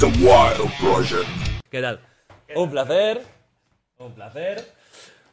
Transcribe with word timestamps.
The 0.00 0.06
Wild 0.06 0.70
Project. 0.80 1.28
¿Qué 1.70 1.80
tal? 1.80 2.00
Un 2.54 2.70
placer. 2.70 3.22
Un 3.98 4.12
placer. 4.14 4.64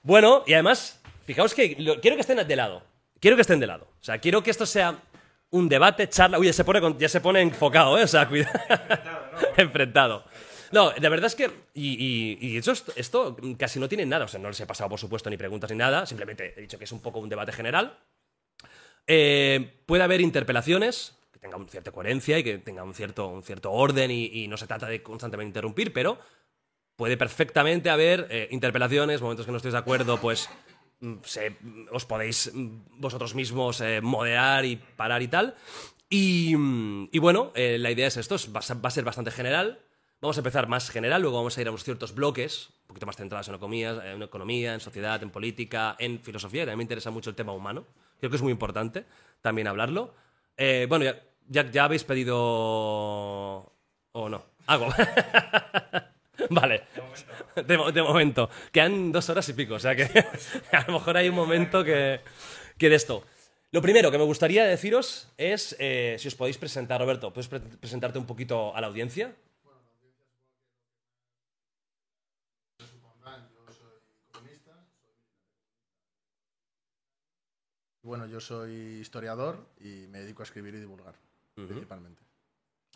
Bueno, 0.03 0.43
y 0.47 0.53
además, 0.53 0.99
fijaos 1.25 1.53
que 1.53 1.75
lo- 1.79 1.99
quiero 2.01 2.15
que 2.17 2.21
estén 2.21 2.45
de 2.45 2.55
lado. 2.55 2.83
Quiero 3.19 3.35
que 3.37 3.41
estén 3.41 3.59
de 3.59 3.67
lado. 3.67 3.87
O 3.99 4.03
sea, 4.03 4.17
quiero 4.19 4.41
que 4.43 4.51
esto 4.51 4.65
sea 4.65 4.97
un 5.51 5.69
debate, 5.69 6.09
charla. 6.09 6.39
Uy, 6.39 6.47
ya 6.47 6.53
se 6.53 6.63
pone, 6.63 6.81
con- 6.81 6.97
ya 6.97 7.09
se 7.09 7.21
pone 7.21 7.41
enfocado, 7.41 7.97
¿eh? 7.97 8.03
O 8.03 8.07
sea, 8.07 8.27
cuidado. 8.27 8.53
Enfrentado. 9.57 10.25
No, 10.71 10.91
la 10.99 11.09
verdad 11.09 11.27
es 11.27 11.35
que. 11.35 11.45
Y, 11.73 11.93
y- 12.03 12.37
y 12.41 12.57
eso, 12.57 12.71
es- 12.71 12.85
esto 12.95 13.37
casi 13.57 13.79
no 13.79 13.87
tiene 13.87 14.05
nada. 14.05 14.25
O 14.25 14.27
sea, 14.27 14.39
no 14.39 14.49
les 14.49 14.59
he 14.59 14.65
pasado, 14.65 14.89
por 14.89 14.99
supuesto, 14.99 15.29
ni 15.29 15.37
preguntas 15.37 15.69
ni 15.71 15.77
nada. 15.77 16.05
Simplemente 16.05 16.53
he 16.57 16.61
dicho 16.61 16.77
que 16.77 16.85
es 16.85 16.91
un 16.91 17.01
poco 17.01 17.19
un 17.19 17.29
debate 17.29 17.51
general. 17.51 17.97
Eh, 19.07 19.81
puede 19.85 20.03
haber 20.03 20.21
interpelaciones 20.21 21.15
que 21.45 21.49
tengan 21.49 21.61
una 21.61 21.69
cierta 21.71 21.91
coherencia 21.91 22.39
y 22.39 22.43
que 22.43 22.57
tengan 22.57 22.87
un 22.87 22.93
cierto, 22.93 23.27
un 23.27 23.43
cierto 23.43 23.71
orden 23.71 24.11
y, 24.11 24.25
y 24.25 24.47
no 24.47 24.57
se 24.57 24.67
trata 24.67 24.87
de 24.87 25.01
constantemente 25.03 25.49
interrumpir, 25.49 25.93
pero 25.93 26.17
puede 26.95 27.17
perfectamente 27.17 27.89
haber 27.89 28.27
eh, 28.29 28.47
interpelaciones, 28.51 29.21
momentos 29.21 29.45
que 29.45 29.51
no 29.51 29.57
estéis 29.57 29.73
de 29.73 29.79
acuerdo, 29.79 30.19
pues 30.19 30.49
mm, 31.01 31.15
se- 31.23 31.55
os 31.91 32.05
podéis 32.05 32.51
mm, 32.53 32.99
vosotros 32.99 33.35
mismos 33.35 33.81
eh, 33.81 34.01
moderar 34.01 34.65
y 34.65 34.75
parar 34.77 35.21
y 35.21 35.27
tal. 35.27 35.55
Y, 36.09 36.55
mm, 36.55 37.09
y 37.11 37.19
bueno, 37.19 37.51
eh, 37.55 37.77
la 37.79 37.91
idea 37.91 38.07
es 38.07 38.17
esto, 38.17 38.35
es- 38.35 38.53
va 38.53 38.61
a 38.67 38.73
va 38.75 38.87
a 38.87 38.91
ser 38.91 39.03
bastante 39.03 39.31
general. 39.31 39.79
Vamos 40.21 40.37
a 40.37 40.39
empezar 40.39 40.67
más 40.67 40.89
general, 40.89 41.21
luego 41.21 41.37
vamos 41.37 41.57
a 41.57 41.61
ir 41.61 41.67
a 41.67 41.71
unos 41.71 41.83
ciertos 41.83 42.15
bloques, 42.15 42.69
un 42.83 42.87
poquito 42.87 43.05
más 43.05 43.17
centrados 43.17 43.47
en 43.49 43.55
economía, 43.55 44.11
en 44.13 44.23
economía, 44.23 44.73
en 44.73 44.79
sociedad, 44.79 45.21
en 45.21 45.29
política, 45.29 45.95
en 45.99 46.19
filosofía. 46.19 46.61
También 46.61 46.77
me 46.77 46.83
interesa 46.83 47.11
mucho 47.11 47.29
el 47.29 47.35
tema 47.35 47.51
humano. 47.51 47.85
Creo 48.19 48.29
que 48.29 48.37
es 48.37 48.41
muy 48.41 48.51
importante 48.53 49.05
también 49.41 49.67
hablarlo. 49.67 50.15
Eh, 50.57 50.85
bueno, 50.87 51.03
ya, 51.03 51.21
ya, 51.47 51.69
ya 51.69 51.85
habéis 51.85 52.03
pedido... 52.03 52.35
¿O 54.11 54.29
no? 54.29 54.43
Algo. 54.67 54.87
vale. 56.49 56.83
De, 57.67 57.77
mo- 57.77 57.91
de 57.91 58.01
momento. 58.01 58.49
Quedan 58.71 59.11
dos 59.11 59.29
horas 59.29 59.47
y 59.49 59.53
pico, 59.53 59.75
o 59.75 59.79
sea 59.79 59.95
que 59.95 60.03
a 60.71 60.85
lo 60.87 60.93
mejor 60.93 61.17
hay 61.17 61.29
un 61.29 61.35
momento 61.35 61.83
que, 61.83 62.21
que 62.77 62.89
de 62.89 62.95
esto. 62.95 63.23
Lo 63.71 63.81
primero 63.81 64.09
que 64.11 64.17
me 64.17 64.23
gustaría 64.23 64.63
deciros 64.65 65.27
es 65.37 65.75
eh, 65.79 66.15
si 66.17 66.27
os 66.29 66.35
podéis 66.35 66.57
presentar, 66.57 67.01
Roberto, 67.01 67.33
¿puedes 67.33 67.47
pre- 67.49 67.59
presentarte 67.59 68.17
un 68.19 68.25
poquito 68.25 68.73
a 68.75 68.79
la 68.81 68.87
audiencia? 68.87 69.33
Bueno, 78.01 78.27
yo 78.27 78.39
soy 78.39 78.71
historiador 79.01 79.67
y 79.79 80.07
me 80.07 80.19
dedico 80.19 80.43
a 80.43 80.45
escribir 80.45 80.75
y 80.75 80.79
divulgar, 80.79 81.15
principalmente. 81.55 82.21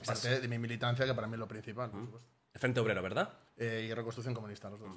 Aparte 0.02 0.40
de 0.42 0.48
mi 0.48 0.58
militancia, 0.58 1.06
que 1.06 1.14
para 1.14 1.28
mí 1.28 1.34
es 1.34 1.40
lo 1.40 1.48
principal, 1.48 1.90
por 1.92 2.02
supuesto. 2.02 2.30
Frente 2.56 2.80
Obrero, 2.80 3.02
¿verdad? 3.02 3.30
Eh, 3.58 3.88
y 3.90 3.94
reconstrucción 3.94 4.34
comunista, 4.34 4.70
los 4.70 4.80
dos. 4.80 4.90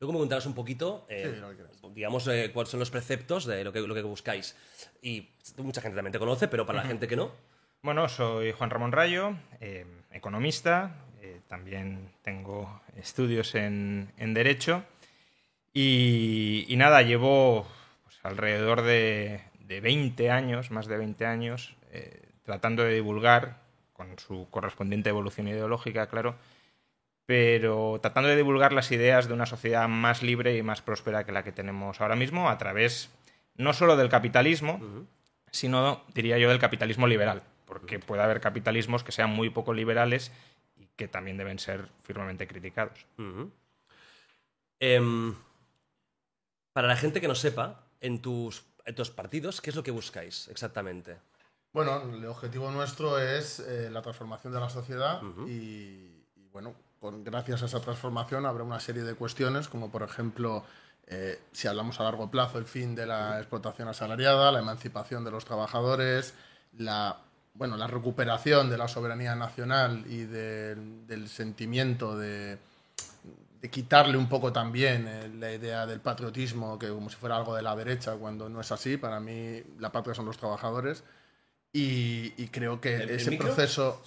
Luego 0.00 0.12
me 0.12 0.18
contarás 0.18 0.46
un 0.46 0.54
poquito, 0.54 1.06
eh, 1.08 1.40
Sí, 1.80 1.88
digamos, 1.94 2.26
eh, 2.26 2.50
cuáles 2.52 2.70
son 2.70 2.80
los 2.80 2.90
preceptos 2.90 3.44
de 3.46 3.62
lo 3.62 3.72
que, 3.72 3.80
lo 3.80 3.94
que 3.94 4.02
buscáis. 4.02 4.56
Y 5.00 5.28
mucha 5.58 5.80
gente 5.80 5.94
también 5.94 6.12
te 6.12 6.18
conoce, 6.18 6.48
pero 6.48 6.66
para 6.66 6.82
la 6.82 6.88
gente 6.88 7.06
que 7.06 7.14
no, 7.14 7.30
Bueno, 7.82 8.08
soy 8.08 8.50
Juan 8.52 8.70
Ramón 8.70 8.90
Rayo, 8.90 9.36
eh, 9.60 9.86
economista, 10.10 10.96
eh, 11.20 11.40
también 11.46 12.10
tengo 12.22 12.82
estudios 12.96 13.54
en, 13.54 14.12
en 14.16 14.34
Derecho 14.34 14.84
y, 15.72 16.64
y 16.68 16.76
nada, 16.76 17.02
llevo 17.02 17.66
pues, 18.02 18.18
alrededor 18.24 18.82
de, 18.82 19.42
de 19.60 19.80
20 19.80 20.30
años, 20.30 20.70
más 20.72 20.86
de 20.86 20.96
20 20.98 21.26
años, 21.26 21.76
eh, 21.92 22.20
tratando 22.42 22.82
de 22.82 22.94
divulgar, 22.94 23.58
con 23.92 24.18
su 24.18 24.48
correspondiente 24.50 25.10
evolución 25.10 25.48
ideológica, 25.48 26.08
claro, 26.08 26.36
pero 27.26 27.98
tratando 28.02 28.28
de 28.28 28.36
divulgar 28.36 28.72
las 28.72 28.90
ideas 28.90 29.28
de 29.28 29.34
una 29.34 29.46
sociedad 29.46 29.88
más 29.88 30.22
libre 30.22 30.56
y 30.56 30.62
más 30.62 30.82
próspera 30.82 31.24
que 31.24 31.32
la 31.32 31.44
que 31.44 31.52
tenemos 31.52 32.00
ahora 32.00 32.16
mismo 32.16 32.50
a 32.50 32.58
través 32.58 33.10
no 33.56 33.72
solo 33.72 33.96
del 33.96 34.08
capitalismo, 34.08 34.80
sino, 35.50 36.02
diría 36.14 36.38
yo, 36.38 36.48
del 36.48 36.58
capitalismo 36.58 37.06
liberal, 37.06 37.42
porque 37.66 37.98
puede 37.98 38.22
haber 38.22 38.40
capitalismos 38.40 39.04
que 39.04 39.12
sean 39.12 39.30
muy 39.30 39.50
poco 39.50 39.72
liberales 39.74 40.32
y 40.76 40.86
que 40.96 41.08
también 41.08 41.36
deben 41.36 41.58
ser 41.58 41.88
firmemente 42.02 42.46
criticados. 42.46 43.06
Em, 44.80 45.34
para 46.72 46.88
la 46.88 46.96
gente 46.96 47.20
que 47.20 47.28
no 47.28 47.34
sepa, 47.34 47.84
en 48.00 48.20
tus, 48.20 48.64
en 48.84 48.94
tus 48.94 49.10
partidos, 49.10 49.60
¿qué 49.60 49.70
es 49.70 49.76
lo 49.76 49.82
que 49.82 49.90
buscáis 49.92 50.48
exactamente? 50.48 51.18
Bueno, 51.72 52.02
el 52.02 52.24
objetivo 52.26 52.70
nuestro 52.70 53.18
es 53.18 53.60
eh, 53.60 53.88
la 53.90 54.02
transformación 54.02 54.52
de 54.52 54.60
la 54.60 54.68
sociedad 54.68 55.22
y, 55.46 55.50
y, 56.36 56.48
bueno, 56.52 56.74
con, 57.00 57.24
gracias 57.24 57.62
a 57.62 57.66
esa 57.66 57.80
transformación 57.80 58.44
habrá 58.44 58.62
una 58.62 58.78
serie 58.78 59.02
de 59.02 59.14
cuestiones, 59.14 59.68
como 59.68 59.90
por 59.90 60.02
ejemplo, 60.02 60.64
eh, 61.06 61.40
si 61.52 61.68
hablamos 61.68 61.98
a 61.98 62.04
largo 62.04 62.30
plazo, 62.30 62.58
el 62.58 62.66
fin 62.66 62.94
de 62.94 63.06
la 63.06 63.38
explotación 63.38 63.88
asalariada, 63.88 64.52
la 64.52 64.58
emancipación 64.58 65.24
de 65.24 65.30
los 65.30 65.46
trabajadores, 65.46 66.34
la, 66.76 67.18
bueno, 67.54 67.76
la 67.78 67.86
recuperación 67.86 68.68
de 68.68 68.76
la 68.76 68.86
soberanía 68.88 69.34
nacional 69.34 70.04
y 70.06 70.24
del- 70.24 71.06
del 71.06 71.28
sentimiento 71.30 72.18
de, 72.18 72.58
de 73.62 73.70
quitarle 73.70 74.18
un 74.18 74.28
poco 74.28 74.52
también 74.52 75.06
eh, 75.08 75.28
la 75.38 75.50
idea 75.52 75.86
del 75.86 76.00
patriotismo, 76.00 76.78
que 76.78 76.88
como 76.90 77.08
si 77.08 77.16
fuera 77.16 77.36
algo 77.36 77.54
de 77.56 77.62
la 77.62 77.74
derecha, 77.74 78.14
cuando 78.16 78.50
no 78.50 78.60
es 78.60 78.70
así. 78.72 78.98
Para 78.98 79.20
mí, 79.20 79.62
la 79.78 79.90
patria 79.90 80.14
son 80.14 80.26
los 80.26 80.36
trabajadores. 80.36 81.02
Y, 81.72 82.34
y 82.36 82.48
creo 82.48 82.80
que 82.80 82.96
¿El- 82.96 83.02
el 83.02 83.10
ese 83.10 83.32
proceso. 83.32 84.02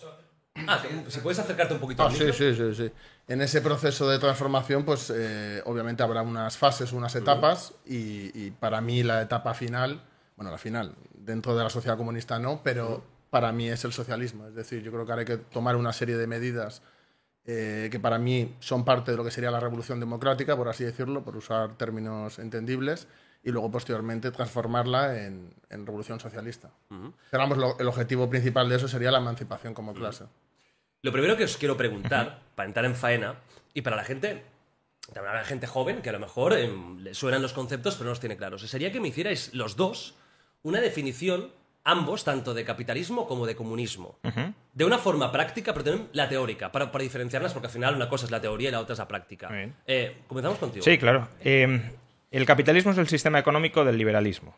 Ah, 0.67 0.81
si 1.09 1.19
puedes 1.19 1.37
acercarte 1.39 1.73
un 1.73 1.79
poquito 1.81 2.03
Ah, 2.03 2.05
al 2.07 2.13
sí, 2.13 2.23
micro. 2.23 2.33
sí, 2.33 2.55
sí, 2.55 2.75
sí. 2.75 2.91
En 3.27 3.41
ese 3.41 3.61
proceso 3.61 4.07
de 4.09 4.19
transformación, 4.19 4.85
pues 4.85 5.11
eh, 5.13 5.61
obviamente 5.65 6.01
habrá 6.03 6.21
unas 6.21 6.57
fases, 6.57 6.93
unas 6.93 7.13
etapas, 7.15 7.73
y, 7.85 8.31
y 8.45 8.51
para 8.51 8.79
mí 8.79 9.03
la 9.03 9.21
etapa 9.21 9.53
final, 9.53 10.01
bueno, 10.37 10.51
la 10.51 10.57
final, 10.57 10.95
dentro 11.13 11.57
de 11.57 11.63
la 11.63 11.69
sociedad 11.69 11.97
comunista 11.97 12.39
no, 12.39 12.61
pero 12.63 13.03
para 13.31 13.51
mí 13.51 13.67
es 13.67 13.83
el 13.83 13.91
socialismo. 13.91 14.47
Es 14.47 14.55
decir, 14.55 14.81
yo 14.81 14.91
creo 14.91 15.05
que 15.05 15.11
ahora 15.11 15.21
hay 15.21 15.25
que 15.25 15.37
tomar 15.37 15.75
una 15.75 15.91
serie 15.91 16.15
de 16.15 16.27
medidas 16.27 16.81
eh, 17.45 17.89
que 17.91 17.99
para 17.99 18.17
mí 18.17 18.55
son 18.61 18.85
parte 18.85 19.11
de 19.11 19.17
lo 19.17 19.23
que 19.25 19.31
sería 19.31 19.51
la 19.51 19.59
revolución 19.59 19.99
democrática, 19.99 20.55
por 20.55 20.69
así 20.69 20.83
decirlo, 20.85 21.23
por 21.23 21.35
usar 21.35 21.75
términos 21.77 22.39
entendibles, 22.39 23.07
y 23.45 23.51
luego 23.51 23.71
posteriormente 23.71 24.31
transformarla 24.31 25.23
en, 25.23 25.53
en 25.69 25.85
revolución 25.85 26.19
socialista. 26.19 26.71
Pero 26.89 27.43
vamos, 27.43 27.57
lo- 27.57 27.79
el 27.79 27.87
objetivo 27.87 28.29
principal 28.29 28.67
de 28.67 28.75
eso 28.75 28.87
sería 28.87 29.11
la 29.11 29.19
emancipación 29.19 29.73
como 29.73 29.93
clase. 29.93 30.25
Lo 31.03 31.11
primero 31.11 31.37
que 31.37 31.43
os 31.45 31.55
quiero 31.55 31.77
preguntar, 31.77 32.39
para 32.55 32.67
entrar 32.67 32.85
en 32.85 32.95
faena, 32.95 33.35
y 33.73 33.81
para 33.83 33.95
la 33.95 34.03
gente, 34.03 34.43
también 35.13 35.27
habrá 35.29 35.45
gente 35.45 35.67
joven 35.67 36.01
que 36.01 36.09
a 36.09 36.13
lo 36.13 36.19
mejor 36.19 36.53
em, 36.53 36.97
le 36.99 37.13
suenan 37.13 37.41
los 37.43 37.53
conceptos 37.53 37.93
pero 37.95 38.05
no 38.05 38.09
los 38.11 38.19
tiene 38.19 38.35
claros, 38.35 38.61
sería 38.63 38.91
que 38.91 38.99
me 38.99 39.09
hicierais 39.09 39.53
los 39.53 39.75
dos 39.75 40.15
una 40.63 40.81
definición, 40.81 41.51
ambos, 41.83 42.23
tanto 42.23 42.55
de 42.55 42.65
capitalismo 42.65 43.27
como 43.27 43.45
de 43.45 43.55
comunismo. 43.55 44.17
De 44.73 44.83
una 44.85 44.97
forma 44.97 45.31
práctica, 45.31 45.71
pero 45.73 45.83
también 45.85 46.09
la 46.13 46.27
teórica, 46.27 46.71
para, 46.71 46.91
para 46.91 47.03
diferenciarlas, 47.03 47.53
porque 47.53 47.67
al 47.67 47.73
final 47.73 47.95
una 47.95 48.09
cosa 48.09 48.25
es 48.25 48.31
la 48.31 48.41
teoría 48.41 48.69
y 48.69 48.71
la 48.71 48.79
otra 48.79 48.93
es 48.93 48.99
la 48.99 49.07
práctica. 49.07 49.49
Eh, 49.85 50.23
comenzamos 50.27 50.57
contigo. 50.57 50.83
Sí, 50.83 50.97
claro. 50.97 51.27
Eh, 51.41 51.91
el 52.37 52.45
capitalismo 52.45 52.91
es 52.91 52.97
el 52.97 53.07
sistema 53.07 53.39
económico 53.39 53.85
del 53.85 53.97
liberalismo. 53.97 54.57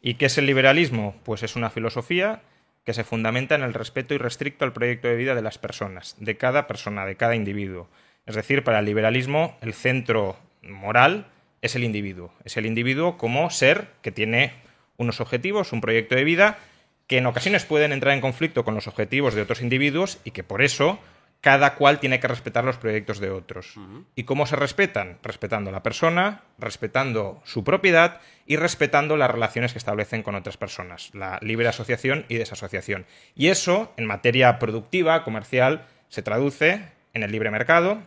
¿Y 0.00 0.14
qué 0.14 0.26
es 0.26 0.38
el 0.38 0.46
liberalismo? 0.46 1.14
Pues 1.24 1.42
es 1.42 1.56
una 1.56 1.70
filosofía 1.70 2.42
que 2.84 2.94
se 2.94 3.04
fundamenta 3.04 3.54
en 3.54 3.62
el 3.62 3.74
respeto 3.74 4.14
irrestricto 4.14 4.64
al 4.64 4.72
proyecto 4.72 5.08
de 5.08 5.16
vida 5.16 5.34
de 5.34 5.42
las 5.42 5.58
personas, 5.58 6.16
de 6.18 6.36
cada 6.36 6.66
persona, 6.66 7.06
de 7.06 7.16
cada 7.16 7.34
individuo. 7.34 7.88
Es 8.26 8.34
decir, 8.36 8.64
para 8.64 8.78
el 8.78 8.86
liberalismo 8.86 9.56
el 9.60 9.74
centro 9.74 10.36
moral 10.62 11.26
es 11.62 11.74
el 11.76 11.84
individuo. 11.84 12.32
Es 12.44 12.56
el 12.56 12.66
individuo 12.66 13.16
como 13.18 13.50
ser 13.50 13.88
que 14.02 14.12
tiene 14.12 14.52
unos 14.96 15.20
objetivos, 15.20 15.72
un 15.72 15.80
proyecto 15.80 16.14
de 16.14 16.24
vida, 16.24 16.58
que 17.06 17.18
en 17.18 17.26
ocasiones 17.26 17.64
pueden 17.64 17.92
entrar 17.92 18.14
en 18.14 18.20
conflicto 18.20 18.64
con 18.64 18.74
los 18.74 18.86
objetivos 18.86 19.34
de 19.34 19.42
otros 19.42 19.60
individuos 19.60 20.20
y 20.24 20.30
que 20.30 20.44
por 20.44 20.62
eso 20.62 20.98
cada 21.44 21.74
cual 21.74 22.00
tiene 22.00 22.20
que 22.20 22.26
respetar 22.26 22.64
los 22.64 22.78
proyectos 22.78 23.20
de 23.20 23.28
otros. 23.28 23.74
¿Y 24.14 24.24
cómo 24.24 24.46
se 24.46 24.56
respetan? 24.56 25.18
Respetando 25.22 25.68
a 25.68 25.74
la 25.74 25.82
persona, 25.82 26.40
respetando 26.58 27.42
su 27.44 27.64
propiedad 27.64 28.22
y 28.46 28.56
respetando 28.56 29.18
las 29.18 29.30
relaciones 29.30 29.72
que 29.72 29.78
establecen 29.78 30.22
con 30.22 30.36
otras 30.36 30.56
personas, 30.56 31.10
la 31.12 31.38
libre 31.42 31.68
asociación 31.68 32.24
y 32.30 32.36
desasociación. 32.36 33.04
Y 33.34 33.48
eso, 33.48 33.92
en 33.98 34.06
materia 34.06 34.58
productiva, 34.58 35.22
comercial, 35.22 35.84
se 36.08 36.22
traduce 36.22 36.88
en 37.12 37.22
el 37.22 37.30
libre 37.30 37.50
mercado, 37.50 37.98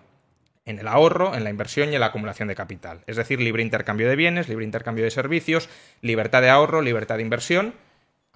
en 0.66 0.80
el 0.80 0.88
ahorro, 0.88 1.36
en 1.36 1.44
la 1.44 1.51
inversión 1.51 1.92
y 1.92 1.94
en 1.94 2.00
la 2.00 2.07
acumulación 2.07 2.48
de 2.48 2.56
capital. 2.56 3.04
Es 3.06 3.18
decir, 3.18 3.39
libre 3.39 3.62
intercambio 3.62 4.10
de 4.10 4.16
bienes, 4.16 4.50
libre 4.50 4.66
intercambio 4.66 5.04
de 5.04 5.12
servicios, 5.12 5.69
libertad 6.01 6.42
de 6.42 6.50
ahorro, 6.50 6.81
libertad 6.81 7.18
de 7.18 7.22
inversión 7.22 7.75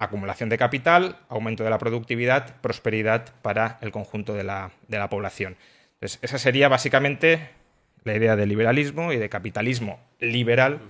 acumulación 0.04 0.48
de 0.48 0.58
capital, 0.58 1.16
aumento 1.28 1.64
de 1.64 1.70
la 1.70 1.78
productividad, 1.78 2.56
prosperidad 2.60 3.32
para 3.42 3.78
el 3.80 3.92
conjunto 3.92 4.34
de 4.34 4.44
la, 4.44 4.70
población. 5.10 5.56
esa 6.00 6.38
sería 6.38 6.68
básicamente 6.68 7.50
la 8.04 8.14
idea 8.14 8.36
de 8.36 8.46
liberalismo 8.46 9.12
y 9.12 9.16
de 9.16 9.28
capitalismo 9.28 10.00
liberal 10.18 10.80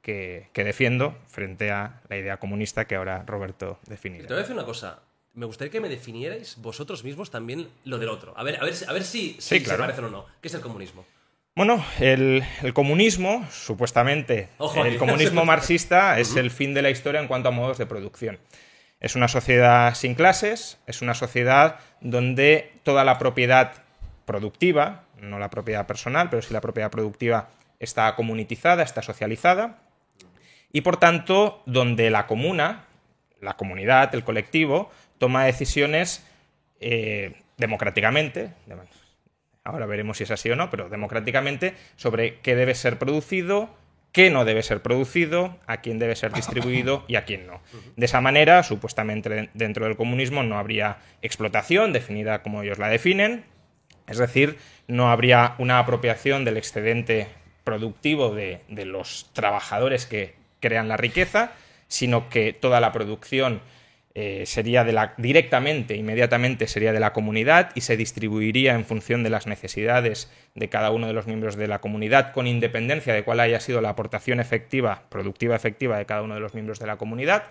que, 0.00 0.50
defiendo 0.54 1.16
frente 1.26 1.70
a 1.70 2.00
la 2.08 2.16
idea 2.16 2.38
comunista 2.38 2.86
que 2.86 2.96
ahora 2.96 3.24
Roberto 3.26 3.78
definirá. 3.86 4.26
Te 4.26 4.34
voy 4.34 4.38
a 4.38 4.42
decir 4.42 4.56
una 4.56 4.64
cosa. 4.64 5.00
Me 5.34 5.46
gustaría 5.46 5.70
que 5.70 5.80
me 5.80 5.88
definierais 5.88 6.56
vosotros 6.60 7.04
mismos 7.04 7.30
también 7.30 7.68
lo 7.84 7.98
del 7.98 8.10
otro. 8.10 8.34
A 8.36 8.42
ver, 8.42 8.60
a 8.60 8.64
ver, 8.64 8.74
a 8.86 8.92
ver 8.92 9.04
si, 9.04 9.36
se 9.38 9.60
parecen 9.60 10.04
o 10.04 10.10
no. 10.10 10.26
¿Qué 10.40 10.48
es 10.48 10.54
el 10.54 10.60
comunismo? 10.60 11.06
Bueno, 11.54 11.84
el, 12.00 12.42
comunismo, 12.72 13.46
supuestamente, 13.50 14.48
el 14.84 14.96
comunismo 14.96 15.44
marxista 15.46 16.18
es 16.18 16.34
el 16.36 16.50
fin 16.50 16.72
de 16.72 16.80
la 16.80 16.88
historia 16.88 17.20
en 17.20 17.28
cuanto 17.28 17.50
a 17.50 17.52
modos 17.52 17.76
de 17.76 17.84
producción. 17.84 18.38
Es 19.00 19.16
una 19.16 19.28
sociedad 19.28 19.94
sin 19.94 20.14
clases, 20.14 20.78
es 20.86 21.02
una 21.02 21.12
sociedad 21.12 21.78
donde 22.00 22.72
toda 22.84 23.04
la 23.04 23.18
propiedad 23.18 23.84
productiva, 24.24 25.04
no 25.20 25.38
la 25.38 25.50
propiedad 25.50 25.86
personal, 25.86 26.30
pero 26.30 26.40
sí 26.40 26.54
la 26.54 26.62
propiedad 26.62 26.90
productiva 26.90 27.50
está 27.80 28.14
comunitizada, 28.14 28.82
está 28.82 29.02
socializada, 29.02 29.78
y 30.72 30.80
por 30.80 30.96
tanto 30.96 31.62
donde 31.66 32.08
la 32.08 32.26
comuna, 32.26 32.86
la 33.42 33.58
comunidad, 33.58 34.14
el 34.14 34.24
colectivo, 34.24 34.90
toma 35.18 35.44
decisiones 35.44 36.24
eh, 36.80 37.34
democráticamente, 37.58 38.54
ahora 39.64 39.86
veremos 39.86 40.16
si 40.16 40.24
es 40.24 40.30
así 40.30 40.50
o 40.50 40.56
no, 40.56 40.70
pero 40.70 40.88
democráticamente, 40.88 41.74
sobre 41.96 42.40
qué 42.40 42.56
debe 42.56 42.74
ser 42.74 42.98
producido, 42.98 43.70
qué 44.12 44.30
no 44.30 44.44
debe 44.44 44.62
ser 44.62 44.82
producido, 44.82 45.58
a 45.66 45.78
quién 45.78 45.98
debe 45.98 46.16
ser 46.16 46.32
distribuido 46.32 47.04
y 47.08 47.16
a 47.16 47.24
quién 47.24 47.46
no. 47.46 47.60
De 47.96 48.06
esa 48.06 48.20
manera, 48.20 48.62
supuestamente 48.62 49.50
dentro 49.54 49.86
del 49.86 49.96
comunismo 49.96 50.42
no 50.42 50.58
habría 50.58 50.98
explotación 51.22 51.92
definida 51.92 52.42
como 52.42 52.62
ellos 52.62 52.78
la 52.78 52.88
definen, 52.88 53.44
es 54.06 54.18
decir, 54.18 54.58
no 54.88 55.10
habría 55.10 55.54
una 55.58 55.78
apropiación 55.78 56.44
del 56.44 56.56
excedente 56.56 57.28
productivo 57.64 58.34
de, 58.34 58.60
de 58.68 58.84
los 58.84 59.30
trabajadores 59.32 60.06
que 60.06 60.34
crean 60.60 60.88
la 60.88 60.96
riqueza, 60.96 61.52
sino 61.88 62.28
que 62.28 62.52
toda 62.52 62.80
la 62.80 62.92
producción 62.92 63.60
eh, 64.14 64.44
sería 64.44 64.84
directamente, 65.16 65.96
inmediatamente 65.96 66.66
sería 66.66 66.92
de 66.92 67.00
la 67.00 67.14
comunidad 67.14 67.70
y 67.74 67.80
se 67.80 67.96
distribuiría 67.96 68.74
en 68.74 68.84
función 68.84 69.22
de 69.22 69.30
las 69.30 69.46
necesidades 69.46 70.30
de 70.54 70.68
cada 70.68 70.90
uno 70.90 71.06
de 71.06 71.14
los 71.14 71.26
miembros 71.26 71.56
de 71.56 71.66
la 71.66 71.80
comunidad, 71.80 72.32
con 72.32 72.46
independencia 72.46 73.14
de 73.14 73.24
cuál 73.24 73.40
haya 73.40 73.58
sido 73.58 73.80
la 73.80 73.88
aportación 73.88 74.38
efectiva, 74.38 75.04
productiva 75.08 75.56
efectiva 75.56 75.96
de 75.96 76.04
cada 76.04 76.20
uno 76.22 76.34
de 76.34 76.40
los 76.40 76.52
miembros 76.52 76.78
de 76.78 76.86
la 76.86 76.98
comunidad. 76.98 77.44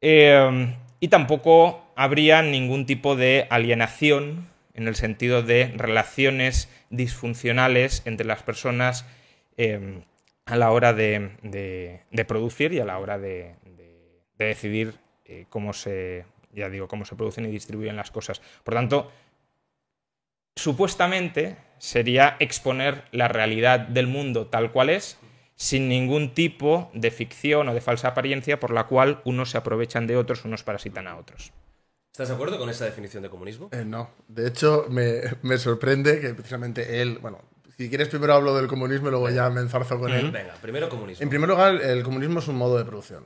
Eh, 0.00 0.74
y 0.98 1.08
tampoco 1.08 1.92
habría 1.94 2.42
ningún 2.42 2.84
tipo 2.84 3.14
de 3.14 3.46
alienación 3.48 4.48
en 4.74 4.88
el 4.88 4.96
sentido 4.96 5.44
de 5.44 5.72
relaciones 5.76 6.68
disfuncionales 6.90 8.02
entre 8.04 8.26
las 8.26 8.42
personas 8.42 9.06
eh, 9.56 10.02
a 10.44 10.56
la 10.56 10.72
hora 10.72 10.92
de, 10.92 12.00
producir 12.26 12.72
y 12.72 12.80
a 12.80 12.84
la 12.84 12.98
hora 12.98 13.16
de 13.16 13.54
decidir 14.38 14.94
eh, 15.28 15.46
cómo 15.48 15.72
se, 15.72 16.24
ya 16.52 16.68
digo, 16.68 16.88
cómo 16.88 17.04
se 17.04 17.14
producen 17.14 17.44
y 17.44 17.50
distribuyen 17.50 17.96
las 17.96 18.10
cosas. 18.10 18.40
Por 18.64 18.74
tanto, 18.74 19.12
supuestamente 20.56 21.58
sería 21.78 22.36
exponer 22.40 23.04
la 23.12 23.28
realidad 23.28 23.80
del 23.80 24.06
mundo 24.06 24.46
tal 24.46 24.72
cual 24.72 24.90
es, 24.90 25.18
sin 25.54 25.88
ningún 25.88 26.34
tipo 26.34 26.90
de 26.94 27.10
ficción 27.10 27.68
o 27.68 27.74
de 27.74 27.80
falsa 27.80 28.08
apariencia 28.08 28.58
por 28.58 28.72
la 28.72 28.84
cual 28.84 29.20
unos 29.24 29.50
se 29.50 29.58
aprovechan 29.58 30.06
de 30.06 30.16
otros, 30.16 30.44
unos 30.44 30.62
parasitan 30.62 31.06
a 31.06 31.16
otros. 31.16 31.52
¿Estás 32.12 32.28
de 32.28 32.34
acuerdo 32.34 32.58
con 32.58 32.70
esa 32.70 32.84
definición 32.84 33.22
de 33.22 33.28
comunismo? 33.28 33.68
Eh, 33.72 33.84
no. 33.84 34.10
De 34.26 34.48
hecho, 34.48 34.86
me, 34.88 35.58
sorprende 35.58 36.20
que 36.20 36.34
precisamente 36.34 37.00
él, 37.00 37.18
bueno, 37.20 37.40
si 37.76 37.88
quieres 37.88 38.08
primero 38.08 38.34
hablo 38.34 38.56
del 38.56 38.66
comunismo 38.66 39.08
y 39.08 39.10
luego 39.10 39.30
ya 39.30 39.50
me 39.50 39.60
enzarzo 39.60 39.98
con 39.98 40.12
él. 40.12 40.30
Venga, 40.30 40.54
primero 40.60 40.88
comunismo. 40.88 41.22
En 41.22 41.28
primer 41.28 41.48
lugar, 41.48 41.74
el 41.80 42.02
comunismo 42.02 42.40
es 42.40 42.48
un 42.48 42.56
modo 42.56 42.78
de 42.78 42.84
producción. 42.84 43.24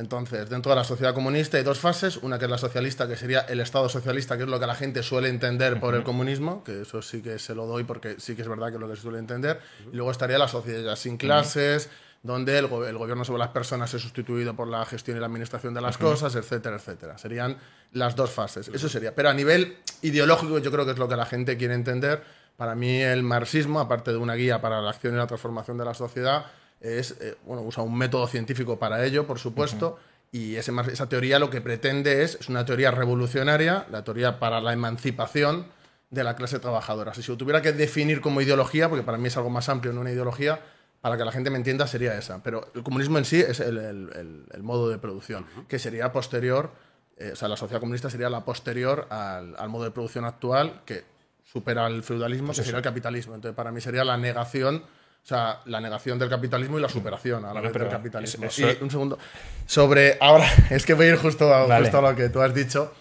Entonces, 0.00 0.48
dentro 0.48 0.70
de 0.70 0.76
la 0.76 0.84
sociedad 0.84 1.12
comunista 1.12 1.58
hay 1.58 1.62
dos 1.62 1.78
fases, 1.78 2.16
una 2.16 2.38
que 2.38 2.46
es 2.46 2.50
la 2.50 2.56
socialista, 2.56 3.06
que 3.06 3.16
sería 3.16 3.40
el 3.40 3.60
Estado 3.60 3.86
socialista, 3.90 4.38
que 4.38 4.44
es 4.44 4.48
lo 4.48 4.58
que 4.58 4.66
la 4.66 4.74
gente 4.74 5.02
suele 5.02 5.28
entender 5.28 5.78
por 5.78 5.94
el 5.94 6.04
comunismo, 6.04 6.64
que 6.64 6.80
eso 6.80 7.02
sí 7.02 7.20
que 7.20 7.38
se 7.38 7.54
lo 7.54 7.66
doy 7.66 7.84
porque 7.84 8.16
sí 8.18 8.34
que 8.34 8.40
es 8.40 8.48
verdad 8.48 8.68
que 8.68 8.76
es 8.76 8.80
lo 8.80 8.88
que 8.88 8.96
se 8.96 9.02
suele 9.02 9.18
entender, 9.18 9.60
y 9.92 9.96
luego 9.96 10.10
estaría 10.10 10.38
la 10.38 10.48
sociedad 10.48 10.96
sin 10.96 11.18
clases, 11.18 11.90
donde 12.22 12.56
el, 12.56 12.66
gobierno 12.66 13.26
sobre 13.26 13.40
las 13.40 13.48
personas 13.48 13.92
es 13.92 14.00
sustituido 14.00 14.56
por 14.56 14.68
la 14.68 14.86
gestión 14.86 15.18
y 15.18 15.20
la 15.20 15.26
administración 15.26 15.74
de 15.74 15.82
las 15.82 15.98
cosas, 15.98 16.34
etcétera, 16.34 16.76
etcétera. 16.76 17.18
Serían 17.18 17.58
las 17.92 18.16
dos 18.16 18.30
fases. 18.30 18.68
Eso 18.68 18.88
sería. 18.88 19.14
Pero 19.14 19.28
a 19.28 19.34
nivel 19.34 19.76
ideológico, 20.00 20.58
yo 20.60 20.70
creo 20.70 20.86
que 20.86 20.92
es 20.92 20.98
lo 20.98 21.08
que 21.08 21.16
la 21.16 21.26
gente 21.26 21.58
quiere 21.58 21.74
entender. 21.74 22.22
Para 22.56 22.74
mí 22.74 23.02
el 23.02 23.22
marxismo, 23.22 23.80
aparte 23.80 24.12
de 24.12 24.16
una 24.16 24.34
guía 24.34 24.62
para 24.62 24.80
la 24.80 24.90
acción 24.90 25.14
y 25.14 25.18
la 25.18 25.26
transformación 25.26 25.76
de 25.76 25.84
la 25.84 25.94
sociedad, 25.94 26.46
es, 26.80 27.16
eh, 27.20 27.36
bueno, 27.44 27.62
usa 27.62 27.82
un 27.82 27.96
método 27.96 28.26
científico 28.26 28.78
para 28.78 29.04
ello, 29.04 29.26
por 29.26 29.38
supuesto, 29.38 29.98
y 30.32 30.56
ese, 30.56 30.72
esa 30.92 31.08
teoría 31.08 31.38
lo 31.38 31.50
que 31.50 31.60
pretende 31.60 32.22
es, 32.22 32.36
es 32.40 32.48
una 32.48 32.64
teoría 32.64 32.90
revolucionaria, 32.90 33.86
la 33.90 34.04
teoría 34.04 34.38
para 34.38 34.60
la 34.60 34.72
emancipación 34.72 35.66
de 36.10 36.24
la 36.24 36.36
clase 36.36 36.58
trabajadora. 36.58 37.14
Si 37.14 37.22
lo 37.28 37.36
tuviera 37.36 37.62
que 37.62 37.72
definir 37.72 38.20
como 38.20 38.40
ideología, 38.40 38.88
porque 38.88 39.04
para 39.04 39.18
mí 39.18 39.28
es 39.28 39.36
algo 39.36 39.50
más 39.50 39.68
amplio, 39.68 39.92
no 39.92 40.00
una 40.00 40.12
ideología, 40.12 40.60
para 41.00 41.16
que 41.16 41.24
la 41.24 41.32
gente 41.32 41.50
me 41.50 41.56
entienda 41.56 41.86
sería 41.86 42.16
esa. 42.16 42.42
Pero 42.42 42.70
el 42.74 42.82
comunismo 42.82 43.18
en 43.18 43.24
sí 43.24 43.40
es 43.40 43.60
el, 43.60 43.78
el, 43.78 44.62
modo 44.62 44.88
de 44.88 44.98
producción, 44.98 45.46
que 45.68 45.78
sería 45.78 46.12
posterior, 46.12 46.72
eh, 47.16 47.30
o 47.32 47.36
sea, 47.36 47.48
la 47.48 47.56
sociedad 47.56 47.80
comunista 47.80 48.10
sería 48.10 48.28
la 48.28 48.44
posterior 48.44 49.06
al, 49.10 49.56
al 49.56 49.68
modo 49.68 49.84
de 49.84 49.90
producción 49.90 50.24
actual, 50.24 50.82
que 50.84 51.04
supera 51.42 51.86
el 51.86 52.02
feudalismo, 52.02 52.48
pues 52.48 52.58
que 52.58 52.64
sería 52.64 52.78
el 52.78 52.84
capitalismo. 52.84 53.34
Entonces, 53.34 53.56
para 53.56 53.72
mí 53.72 53.80
sería 53.80 54.04
la 54.04 54.16
negación 54.16 54.84
o 55.22 55.26
sea, 55.26 55.60
la 55.66 55.80
negación 55.80 56.18
del 56.18 56.28
capitalismo 56.28 56.78
y 56.78 56.82
la 56.82 56.88
superación 56.88 57.44
a 57.44 57.52
la 57.52 57.60
vez 57.60 57.72
del 57.72 57.88
capitalismo. 57.88 58.46
un 58.80 58.90
segundo. 58.90 59.18
Sobre. 59.66 60.16
Ahora, 60.20 60.46
es 60.70 60.84
que 60.84 60.94
voy 60.94 61.06
a 61.06 61.08
ir 61.10 61.16
justo 61.16 61.54
a, 61.54 61.80
lo 61.80 62.16
que 62.16 62.28
tú 62.28 62.40
has 62.40 62.54
dicho. 62.54 62.92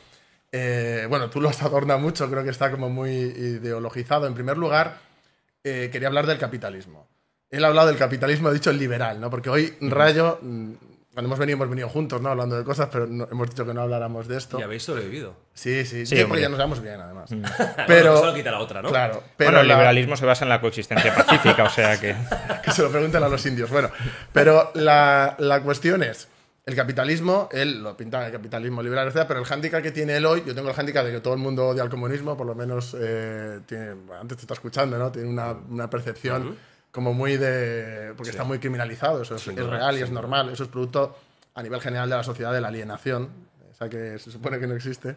Eh, 0.51 1.06
bueno, 1.10 1.30
tú 1.30 1.39
lo 1.42 1.50
has 1.50 1.62
adornado 1.62 1.99
mucho, 1.99 2.30
creo 2.30 2.44
que 2.44 2.49
está 2.49 2.71
como 2.71 2.90
muy 2.90 3.11
ideologizado. 3.11 4.28
En 4.28 4.33
primer 4.33 4.57
lugar, 4.57 4.97
eh, 5.64 5.90
quería 5.92 6.07
hablar 6.07 6.26
del 6.26 6.38
capitalismo. 6.38 7.07
Él 7.49 7.64
ha 7.66 7.68
hablado 7.68 7.88
del 7.88 7.97
capitalismo, 7.97 8.49
ha 8.49 8.54
dicho 8.54 8.69
el 8.69 8.78
liberal, 8.78 9.19
¿no? 9.19 9.30
Porque 9.30 9.49
hoy 9.49 9.73
Rayo 9.81 10.40
mm, 10.42 10.73
cuando 11.13 11.28
hemos 11.28 11.39
venido, 11.39 11.56
hemos 11.56 11.69
venido 11.69 11.89
juntos, 11.89 12.21
¿no? 12.21 12.30
Hablando 12.30 12.56
de 12.56 12.63
cosas, 12.63 12.87
pero 12.92 13.06
hemos 13.06 13.49
dicho 13.49 13.66
que 13.66 13.73
no 13.73 13.81
habláramos 13.81 14.28
de 14.28 14.37
esto. 14.37 14.59
Y 14.59 14.61
habéis 14.61 14.83
sobrevivido. 14.83 15.35
Sí, 15.54 15.83
sí, 15.85 16.06
sí. 16.06 16.16
ya 16.16 16.49
nos 16.49 16.57
damos 16.57 16.81
bien, 16.81 16.99
además. 17.01 17.31
Mm. 17.31 17.44
pero. 17.87 18.18
solo 18.18 18.33
quita 18.33 18.51
la 18.51 18.59
otra, 18.59 18.81
¿no? 18.81 18.89
Claro. 18.89 19.23
Pero 19.35 19.51
bueno, 19.51 19.61
el 19.61 19.68
liberalismo 19.68 20.16
se 20.16 20.25
basa 20.25 20.45
en 20.45 20.49
la 20.49 20.61
coexistencia 20.61 21.13
pacífica, 21.16 21.63
o 21.63 21.69
sea 21.69 21.99
que. 21.99 22.16
que 22.63 22.71
se 22.71 22.83
lo 22.83 22.92
pregunten 22.92 23.23
a 23.23 23.28
los 23.28 23.44
indios. 23.45 23.69
Bueno, 23.71 23.89
pero 24.31 24.71
la, 24.75 25.35
la 25.39 25.61
cuestión 25.61 26.04
es. 26.04 26.28
El 26.66 26.75
capitalismo, 26.75 27.49
él 27.51 27.81
lo 27.81 27.97
pinta 27.97 28.23
el 28.28 28.31
capitalismo 28.31 28.83
liberal, 28.83 29.07
etc., 29.07 29.25
pero 29.28 29.39
el 29.39 29.45
hándicap 29.45 29.81
que 29.81 29.92
tiene 29.92 30.18
él 30.18 30.25
hoy, 30.28 30.44
yo 30.45 30.54
tengo 30.54 30.69
el 30.69 30.75
hándicap 30.75 31.04
de 31.04 31.11
que 31.11 31.19
todo 31.19 31.33
el 31.33 31.39
mundo 31.39 31.68
odia 31.68 31.81
al 31.81 31.89
comunismo, 31.89 32.37
por 32.37 32.45
lo 32.45 32.54
menos 32.54 32.95
eh, 32.99 33.61
tiene, 33.66 33.95
antes 34.19 34.37
te 34.37 34.42
está 34.42 34.54
escuchando, 34.54 34.99
¿no? 34.99 35.11
Tiene 35.11 35.30
una, 35.30 35.54
una 35.54 35.89
percepción 35.89 36.56
como 36.92 37.14
muy 37.14 37.38
de... 37.38 38.14
porque 38.18 38.31
está 38.31 38.44
muy 38.44 38.60
criminalizado, 38.60 39.22
eso 39.22 39.36
es, 39.36 39.48
es 39.48 39.56
real 39.56 39.98
y 39.98 40.02
es 40.02 40.12
normal, 40.12 40.50
eso 40.50 40.64
es 40.64 40.69
producto 40.69 41.16
a 41.54 41.64
nivel 41.64 41.81
general 41.81 42.10
de 42.10 42.16
la 42.16 42.24
sociedad 42.24 42.54
de 42.54 42.62
la 42.62 42.69
alienación, 42.69 43.30
esa 43.72 43.90
que 43.90 44.18
se 44.19 44.31
supone 44.31 44.60
que 44.60 44.68
no 44.68 44.76
existe. 44.76 45.16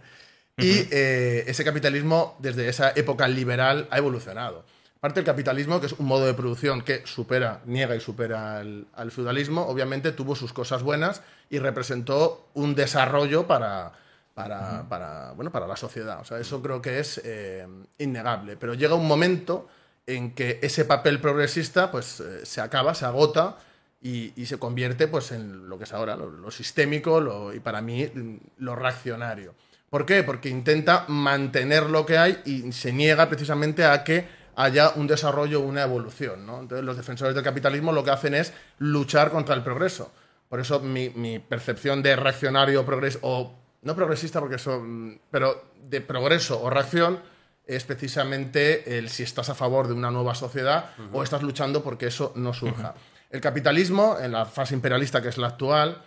Y 0.59 0.87
eh, 0.91 1.45
ese 1.47 1.65
capitalismo, 1.65 2.37
desde 2.39 2.69
esa 2.69 2.93
época 2.95 3.27
liberal, 3.27 3.89
ha 3.91 3.99
evolucionado. 3.99 4.65
Parte 5.01 5.21
del 5.21 5.25
capitalismo, 5.25 5.81
que 5.81 5.87
es 5.87 5.95
un 5.95 6.07
modo 6.07 6.27
de 6.27 6.35
producción 6.35 6.83
que 6.83 7.05
supera, 7.07 7.61
niega 7.65 7.97
y 7.97 8.01
supera 8.01 8.61
al 8.61 9.11
feudalismo, 9.11 9.67
obviamente 9.67 10.13
tuvo 10.13 10.37
sus 10.37 10.53
cosas 10.53 10.83
buenas 10.83 11.23
y 11.51 11.59
representó 11.59 12.49
un 12.55 12.75
desarrollo 12.77 13.47
para, 13.47 13.93
para, 14.35 15.33
bueno, 15.35 15.51
para 15.51 15.67
la 15.67 15.77
sociedad. 15.77 16.21
O 16.21 16.25
sea, 16.25 16.39
eso 16.39 16.63
creo 16.63 16.81
que 16.81 17.01
es 17.01 17.21
eh, 17.25 17.67
innegable. 17.99 18.57
Pero 18.57 18.75
llega 18.75 18.95
un 18.95 19.09
momento 19.09 19.69
en 20.07 20.35
que 20.35 20.59
ese 20.63 20.85
papel 20.85 21.21
progresista 21.21 21.91
pues, 21.91 22.21
eh, 22.21 22.45
se 22.45 22.61
acaba, 22.61 22.95
se 22.95 23.05
agota 23.05 23.59
y, 24.01 24.33
se 24.47 24.59
convierte 24.59 25.07
pues, 25.07 25.31
en 25.33 25.69
lo 25.69 25.79
que 25.79 25.85
es 25.85 25.93
ahora, 25.93 26.17
lo, 26.17 26.51
sistémico 26.51 27.53
y 27.53 27.61
para 27.61 27.81
mí 27.81 28.11
lo 28.59 28.75
reaccionario. 28.75 29.55
¿Por 29.89 30.07
qué? 30.07 30.23
Porque 30.23 30.49
intenta 30.49 31.05
mantener 31.07 31.89
lo 31.89 32.05
que 32.05 32.19
hay 32.19 32.41
y 32.45 32.73
se 32.73 32.93
niega 32.93 33.29
precisamente 33.29 33.85
a 33.85 34.03
que 34.03 34.27
haya 34.57 34.91
un 34.97 35.07
desarrollo, 35.07 35.61
una 35.61 35.83
evolución. 35.83 36.41
Entonces, 36.41 36.85
los 36.85 36.97
defensores 36.97 37.35
del 37.35 37.45
capitalismo 37.45 37.93
lo 37.93 38.03
que 38.03 38.11
hacen 38.11 38.35
es 38.35 38.53
luchar 38.79 39.31
contra 39.31 39.55
el 39.55 39.63
progreso. 39.63 40.11
Por 40.49 40.61
eso 40.61 40.81
mi, 40.81 41.11
mi 41.11 41.39
percepción 41.39 42.03
de 42.03 42.17
reaccionario 42.17 42.85
progreso, 42.85 43.19
o 43.23 43.55
no 43.83 43.95
progresista, 43.95 44.41
porque 44.41 44.57
eso, 44.57 44.81
mm, 44.81 45.19
pero 45.31 45.73
de 45.89 46.01
progreso 46.01 46.61
o 46.61 46.71
reacción 46.71 47.21
es 47.67 47.85
precisamente 47.85 48.99
el 48.99 49.09
si 49.09 49.23
estás 49.23 49.49
a 49.49 49.55
favor 49.55 49.89
de 49.89 49.95
una 49.95 50.11
nueva 50.11 50.35
sociedad 50.35 50.91
o 51.13 51.23
estás 51.23 51.43
luchando 51.43 51.83
porque 51.83 52.07
eso 52.07 52.33
no 52.37 52.53
surja. 52.53 52.95
El 53.31 53.41
capitalismo, 53.41 54.17
en 54.21 54.33
la 54.33 54.45
fase 54.45 54.75
imperialista 54.75 55.23
que 55.23 55.29
es 55.29 55.39
la 55.39 55.49
actual, 55.49 56.03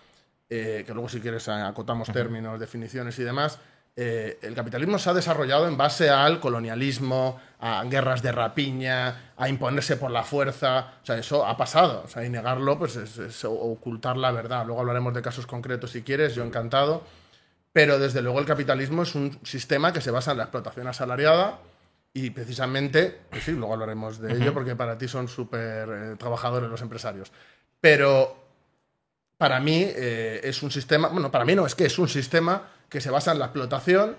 eh, 0.50 0.84
que 0.86 0.94
luego 0.94 1.10
si 1.10 1.20
quieres 1.20 1.48
acotamos 1.48 2.12
términos, 2.12 2.60
definiciones 2.60 3.18
y 3.18 3.24
demás, 3.24 3.60
eh, 3.98 4.40
el 4.42 4.54
capitalismo 4.54 5.00
se 5.00 5.10
ha 5.10 5.14
desarrollado 5.14 5.68
en 5.68 5.78
base 5.78 6.10
al 6.10 6.42
colonialismo, 6.42 7.40
a 7.60 7.82
guerras 7.86 8.22
de 8.22 8.34
rapiña, 8.34 9.32
a 9.38 9.48
imponerse 9.48 9.96
por 9.96 10.12
la 10.12 10.24
fuerza. 10.24 10.96
O 11.02 11.06
sea, 11.06 11.18
eso 11.18 11.46
ha 11.46 11.56
pasado. 11.56 12.04
O 12.06 12.10
sea, 12.10 12.26
y 12.26 12.30
negarlo 12.30 12.78
pues 12.78 12.98
es, 12.98 13.18
es 13.18 13.46
ocultar 13.46 14.18
la 14.18 14.32
verdad. 14.32 14.66
Luego 14.66 14.82
hablaremos 14.82 15.14
de 15.14 15.22
casos 15.22 15.48
concretos 15.48 15.92
si 15.92 16.02
quieres, 16.02 16.36
yo 16.36 16.44
encantado. 16.44 17.04
Pero 17.76 18.00
desde 18.00 18.22
luego 18.22 18.40
el 18.40 18.46
capitalismo 18.46 19.04
es 19.04 19.16
un 19.16 19.38
sistema 19.44 19.92
que 19.92 20.00
se 20.00 20.10
basa 20.10 20.32
en 20.32 20.38
la 20.38 20.44
explotación 20.44 20.88
asalariada 20.88 21.60
y 22.14 22.30
precisamente, 22.30 23.20
pues 23.30 23.44
sí, 23.44 23.52
luego 23.52 23.74
hablaremos 23.74 24.18
de 24.22 24.32
ello 24.34 24.54
porque 24.54 24.78
para 24.78 24.98
ti 24.98 25.10
son 25.10 25.28
súper 25.28 25.90
eh, 25.92 26.16
trabajadores 26.18 26.70
los 26.70 26.82
empresarios. 26.82 27.34
Pero 27.82 28.34
para 29.38 29.60
mí 29.60 29.84
eh, 29.86 30.40
es 30.42 30.64
un 30.64 30.72
sistema, 30.72 31.10
bueno, 31.10 31.30
para 31.30 31.44
mí 31.44 31.54
no, 31.54 31.66
es 31.66 31.76
que 31.76 31.84
es 31.84 32.00
un 32.00 32.08
sistema 32.08 32.64
que 32.88 33.02
se 33.02 33.10
basa 33.10 33.34
en 33.34 33.40
la 33.40 33.48
explotación 33.48 34.16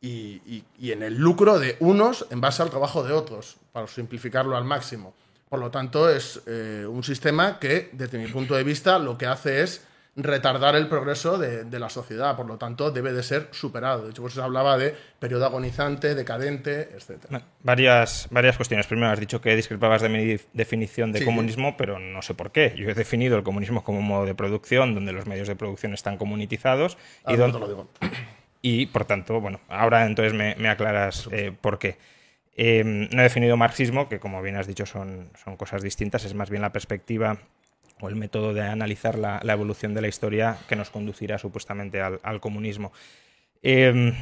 y, 0.00 0.40
y- 0.46 0.64
y 0.78 0.92
en 0.92 1.02
el 1.02 1.16
lucro 1.16 1.58
de 1.58 1.76
unos 1.80 2.26
en 2.30 2.40
base 2.40 2.62
al 2.62 2.70
trabajo 2.70 3.02
de 3.02 3.12
otros, 3.12 3.56
para 3.72 3.88
simplificarlo 3.88 4.56
al 4.56 4.62
máximo. 4.64 5.14
Por 5.48 5.58
lo 5.58 5.72
tanto, 5.72 6.08
es 6.08 6.40
eh, 6.46 6.86
un 6.88 7.02
sistema 7.02 7.58
que, 7.58 7.90
desde 7.92 8.18
mi 8.18 8.28
punto 8.28 8.54
de 8.54 8.62
vista, 8.62 9.00
lo 9.00 9.18
que 9.18 9.26
hace 9.26 9.62
es 9.64 9.82
retardar 10.22 10.74
el 10.76 10.88
progreso 10.88 11.38
de, 11.38 11.64
de 11.64 11.78
la 11.78 11.88
sociedad. 11.90 12.36
Por 12.36 12.46
lo 12.46 12.56
tanto, 12.58 12.90
debe 12.90 13.12
de 13.12 13.22
ser 13.22 13.48
superado. 13.52 14.04
De 14.04 14.10
hecho, 14.10 14.22
por 14.22 14.30
eso 14.30 14.40
se 14.40 14.44
hablaba 14.44 14.76
de 14.78 14.94
periodo 15.18 15.46
agonizante, 15.46 16.14
decadente, 16.14 16.90
etc. 16.94 17.42
Varias, 17.62 18.28
varias 18.30 18.56
cuestiones. 18.56 18.86
Primero, 18.86 19.10
has 19.10 19.20
dicho 19.20 19.40
que 19.40 19.54
discrepabas 19.56 20.02
de 20.02 20.08
mi 20.08 20.36
definición 20.52 21.12
de 21.12 21.20
Sí. 21.20 21.24
comunismo, 21.24 21.76
pero 21.76 21.98
no 21.98 22.22
sé 22.22 22.34
por 22.34 22.52
qué. 22.52 22.72
Yo 22.76 22.88
he 22.88 22.94
definido 22.94 23.36
el 23.36 23.42
comunismo 23.42 23.84
como 23.84 23.98
un 23.98 24.06
modo 24.06 24.26
de 24.26 24.34
producción 24.34 24.94
donde 24.94 25.12
los 25.12 25.26
medios 25.26 25.48
de 25.48 25.56
producción 25.56 25.94
están 25.94 26.16
comunitizados 26.16 26.96
y, 27.26 27.30
Ahora 27.32 27.46
no 27.48 27.52
don- 27.52 27.52
te 27.52 27.58
lo 27.60 27.68
digo. 27.68 27.90
y, 28.62 28.86
por 28.86 29.04
tanto, 29.04 29.40
bueno, 29.40 29.60
ahora 29.68 30.06
entonces 30.06 30.34
me, 30.34 30.54
me 30.56 30.68
aclaras 30.68 31.28
eh, 31.32 31.52
por 31.58 31.78
qué. 31.78 31.98
Eh, 32.56 32.82
no 32.84 33.20
he 33.20 33.22
definido 33.24 33.56
marxismo, 33.56 34.08
que 34.08 34.18
como 34.20 34.42
bien 34.42 34.56
has 34.56 34.66
dicho 34.66 34.84
son, 34.84 35.30
son 35.42 35.56
cosas 35.56 35.82
distintas, 35.82 36.24
es 36.24 36.34
más 36.34 36.50
bien 36.50 36.60
la 36.60 36.72
perspectiva 36.72 37.38
o 38.00 38.08
el 38.08 38.16
método 38.16 38.54
de 38.54 38.62
analizar 38.62 39.18
la, 39.18 39.40
la 39.42 39.52
evolución 39.52 39.94
de 39.94 40.00
la 40.00 40.08
historia 40.08 40.56
que 40.68 40.76
nos 40.76 40.90
conducirá 40.90 41.38
supuestamente 41.38 42.00
al, 42.00 42.20
al 42.22 42.40
comunismo. 42.40 42.92
Eh, 43.62 44.12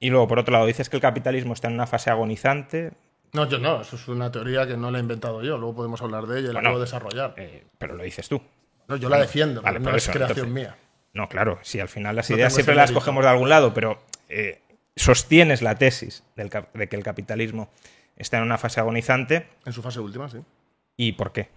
y 0.00 0.10
luego, 0.10 0.28
por 0.28 0.38
otro 0.38 0.52
lado, 0.52 0.66
dices 0.66 0.88
que 0.88 0.96
el 0.96 1.02
capitalismo 1.02 1.52
está 1.54 1.68
en 1.68 1.74
una 1.74 1.86
fase 1.86 2.10
agonizante, 2.10 2.92
No, 3.32 3.48
yo 3.48 3.58
no. 3.58 3.80
Eso 3.82 3.96
es 3.96 4.08
una 4.08 4.30
teoría 4.30 4.66
que 4.66 4.76
no 4.76 4.90
la 4.90 4.98
he 4.98 5.00
inventado 5.00 5.42
yo. 5.42 5.58
Luego 5.58 5.76
podemos 5.76 6.00
hablar 6.02 6.26
de 6.26 6.40
ella 6.40 6.50
y 6.50 6.52
la 6.54 6.62
puedo 6.62 6.80
desarrollar. 6.80 7.34
eh, 7.36 7.64
pero 7.78 7.94
lo 7.94 8.02
dices 8.04 8.28
tú. 8.28 8.40
No, 8.88 8.96
yo 8.96 9.08
la 9.10 9.18
defiendo, 9.18 9.60
vale, 9.60 9.74
pero 9.74 9.84
por 9.84 9.92
no 9.92 9.96
eso, 9.98 10.10
es 10.10 10.16
creación 10.16 10.46
entonces. 10.48 10.54
mía. 10.70 10.76
No, 11.12 11.28
claro, 11.28 11.58
si 11.62 11.78
al 11.80 11.88
final 11.88 12.16
las 12.16 12.30
No 12.30 12.36
ideas 12.36 12.54
siempre 12.54 12.74
las 12.74 12.90
cogemos 12.92 13.22
de 13.24 13.28
algún 13.30 13.48
lado, 13.50 13.74
pero 13.74 13.98
eh, 14.30 14.60
sostienes 14.96 15.60
la 15.62 15.74
tesis 15.76 16.24
del 16.36 16.48
de 16.74 16.88
que 16.88 16.96
el 16.96 17.02
capitalismo 17.02 17.68
está 18.16 18.38
en 18.38 18.44
una 18.44 18.56
fase 18.56 18.80
agonizante. 18.80 19.46
En 19.66 19.72
su 19.74 19.82
fase 19.82 20.00
última, 20.00 20.28
sí. 20.30 20.38
¿Y 20.96 21.12
por 21.12 21.32
qué? 21.32 21.48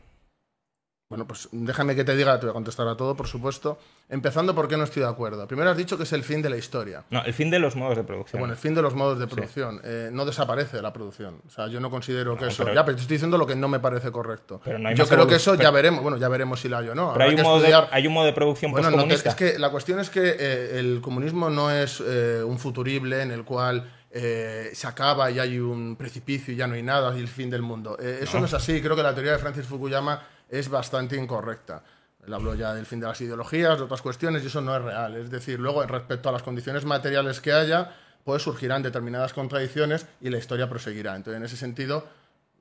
Bueno, 1.12 1.28
pues 1.28 1.50
déjame 1.52 1.94
que 1.94 2.06
te 2.06 2.16
diga, 2.16 2.40
te 2.40 2.46
voy 2.46 2.52
a 2.52 2.54
contestar 2.54 2.88
a 2.88 2.96
todo, 2.96 3.16
por 3.18 3.28
supuesto. 3.28 3.78
Empezando 4.10 4.56
por 4.56 4.68
qué 4.70 4.78
no 4.78 4.86
estoy 4.86 5.04
de 5.04 5.10
acuerdo. 5.10 5.46
Primero 5.46 5.70
has 5.70 5.76
dicho 5.76 5.98
que 5.98 6.04
es 6.04 6.14
el 6.14 6.24
fin 6.24 6.42
de 6.42 6.50
la 6.50 6.56
historia. 6.56 7.04
No, 7.10 7.22
el 7.24 7.34
fin 7.34 7.50
de 7.52 7.60
los 7.60 7.76
modos 7.76 7.98
de 7.98 8.04
producción. 8.06 8.40
Bueno, 8.40 8.54
el 8.54 8.60
fin 8.60 8.74
de 8.74 8.82
los 8.82 8.96
modos 8.96 9.20
de 9.20 9.28
producción. 9.28 9.82
Eh, 9.84 10.10
no 10.12 10.24
desaparece 10.26 10.78
de 10.78 10.82
la 10.84 10.94
producción. 10.94 11.42
O 11.46 11.50
sea, 11.50 11.68
yo 11.68 11.82
no 11.82 11.90
considero 11.92 12.38
que 12.38 12.48
eso. 12.48 12.64
pero- 12.64 12.74
Ya, 12.76 12.86
pero 12.86 12.96
te 12.96 13.02
estoy 13.02 13.16
diciendo 13.16 13.38
lo 13.38 13.46
que 13.46 13.56
no 13.56 13.68
me 13.68 13.80
parece 13.82 14.10
correcto. 14.10 14.62
Pero 14.64 14.80
no 14.80 14.88
hay 14.90 14.96
yo 14.96 15.06
creo 15.06 15.28
que 15.28 15.36
eso 15.36 15.56
ya 15.56 15.70
veremos. 15.70 16.02
Bueno, 16.02 16.18
ya 16.18 16.30
veremos 16.30 16.62
si 16.62 16.70
la 16.70 16.78
hay 16.80 16.88
o 16.88 16.96
no. 16.96 17.12
pero 17.14 17.26
hay 17.26 17.36
un, 17.36 17.42
modo 17.42 17.60
de, 17.60 17.68
estudiar- 17.70 17.90
hay 17.92 18.08
un 18.08 18.14
modo 18.14 18.26
de 18.26 18.34
producción 18.34 18.72
Bueno, 18.72 18.90
no 18.90 19.04
es 19.04 19.24
que 19.36 19.60
la 19.60 19.70
cuestión 19.70 20.00
es 20.00 20.10
que 20.10 20.36
eh, 20.40 20.80
el 20.80 21.02
comunismo 21.02 21.50
no 21.50 21.70
es 21.70 22.02
eh, 22.06 22.42
un 22.46 22.58
futurible 22.58 23.22
en 23.22 23.32
el 23.32 23.44
cual 23.44 23.90
eh, 24.14 24.72
se 24.74 24.88
acaba 24.88 25.32
y 25.32 25.40
hay 25.40 25.58
un 25.60 25.96
precipicio 25.96 26.54
y 26.54 26.58
ya 26.58 26.68
no 26.68 26.76
hay 26.76 26.84
nada 26.84 27.16
y 27.18 27.22
el 27.22 27.28
fin 27.28 27.50
del 27.50 27.62
mundo. 27.62 27.98
Eh, 28.00 28.20
eso 28.24 28.40
no. 28.40 28.46
es 28.46 28.54
así. 28.54 28.82
Creo 28.82 28.96
que 28.96 29.04
la 29.04 29.14
teoría 29.14 29.32
de 29.34 29.38
Francis 29.40 29.66
Fukuyama 29.66 30.22
es 30.52 30.70
bastante 30.70 31.16
incorrecta. 31.16 31.82
Él 32.28 32.34
habló 32.34 32.54
ya 32.54 32.76
del 32.76 32.86
fin 32.86 33.00
de 33.00 33.08
las 33.08 33.20
ideologías, 33.22 33.78
de 33.78 33.86
otras 33.86 34.04
cuestiones, 34.04 34.44
y 34.44 34.48
eso 34.48 34.62
no 34.62 34.76
es 34.76 34.84
real. 34.84 35.16
Es 35.16 35.32
decir, 35.32 35.60
luego, 35.60 35.84
respecto 35.84 36.30
a 36.30 36.32
las 36.32 36.44
condiciones 36.44 36.86
materiales 36.86 37.42
que 37.42 37.52
haya, 37.52 37.96
pues 38.24 38.44
surgirán 38.44 38.84
determinadas 38.84 39.34
contradicciones 39.34 40.06
y 40.20 40.30
la 40.30 40.38
historia 40.38 40.70
proseguirá. 40.70 41.16
Entonces, 41.16 41.38
en 41.40 41.46
ese 41.46 41.58
sentido, 41.58 42.06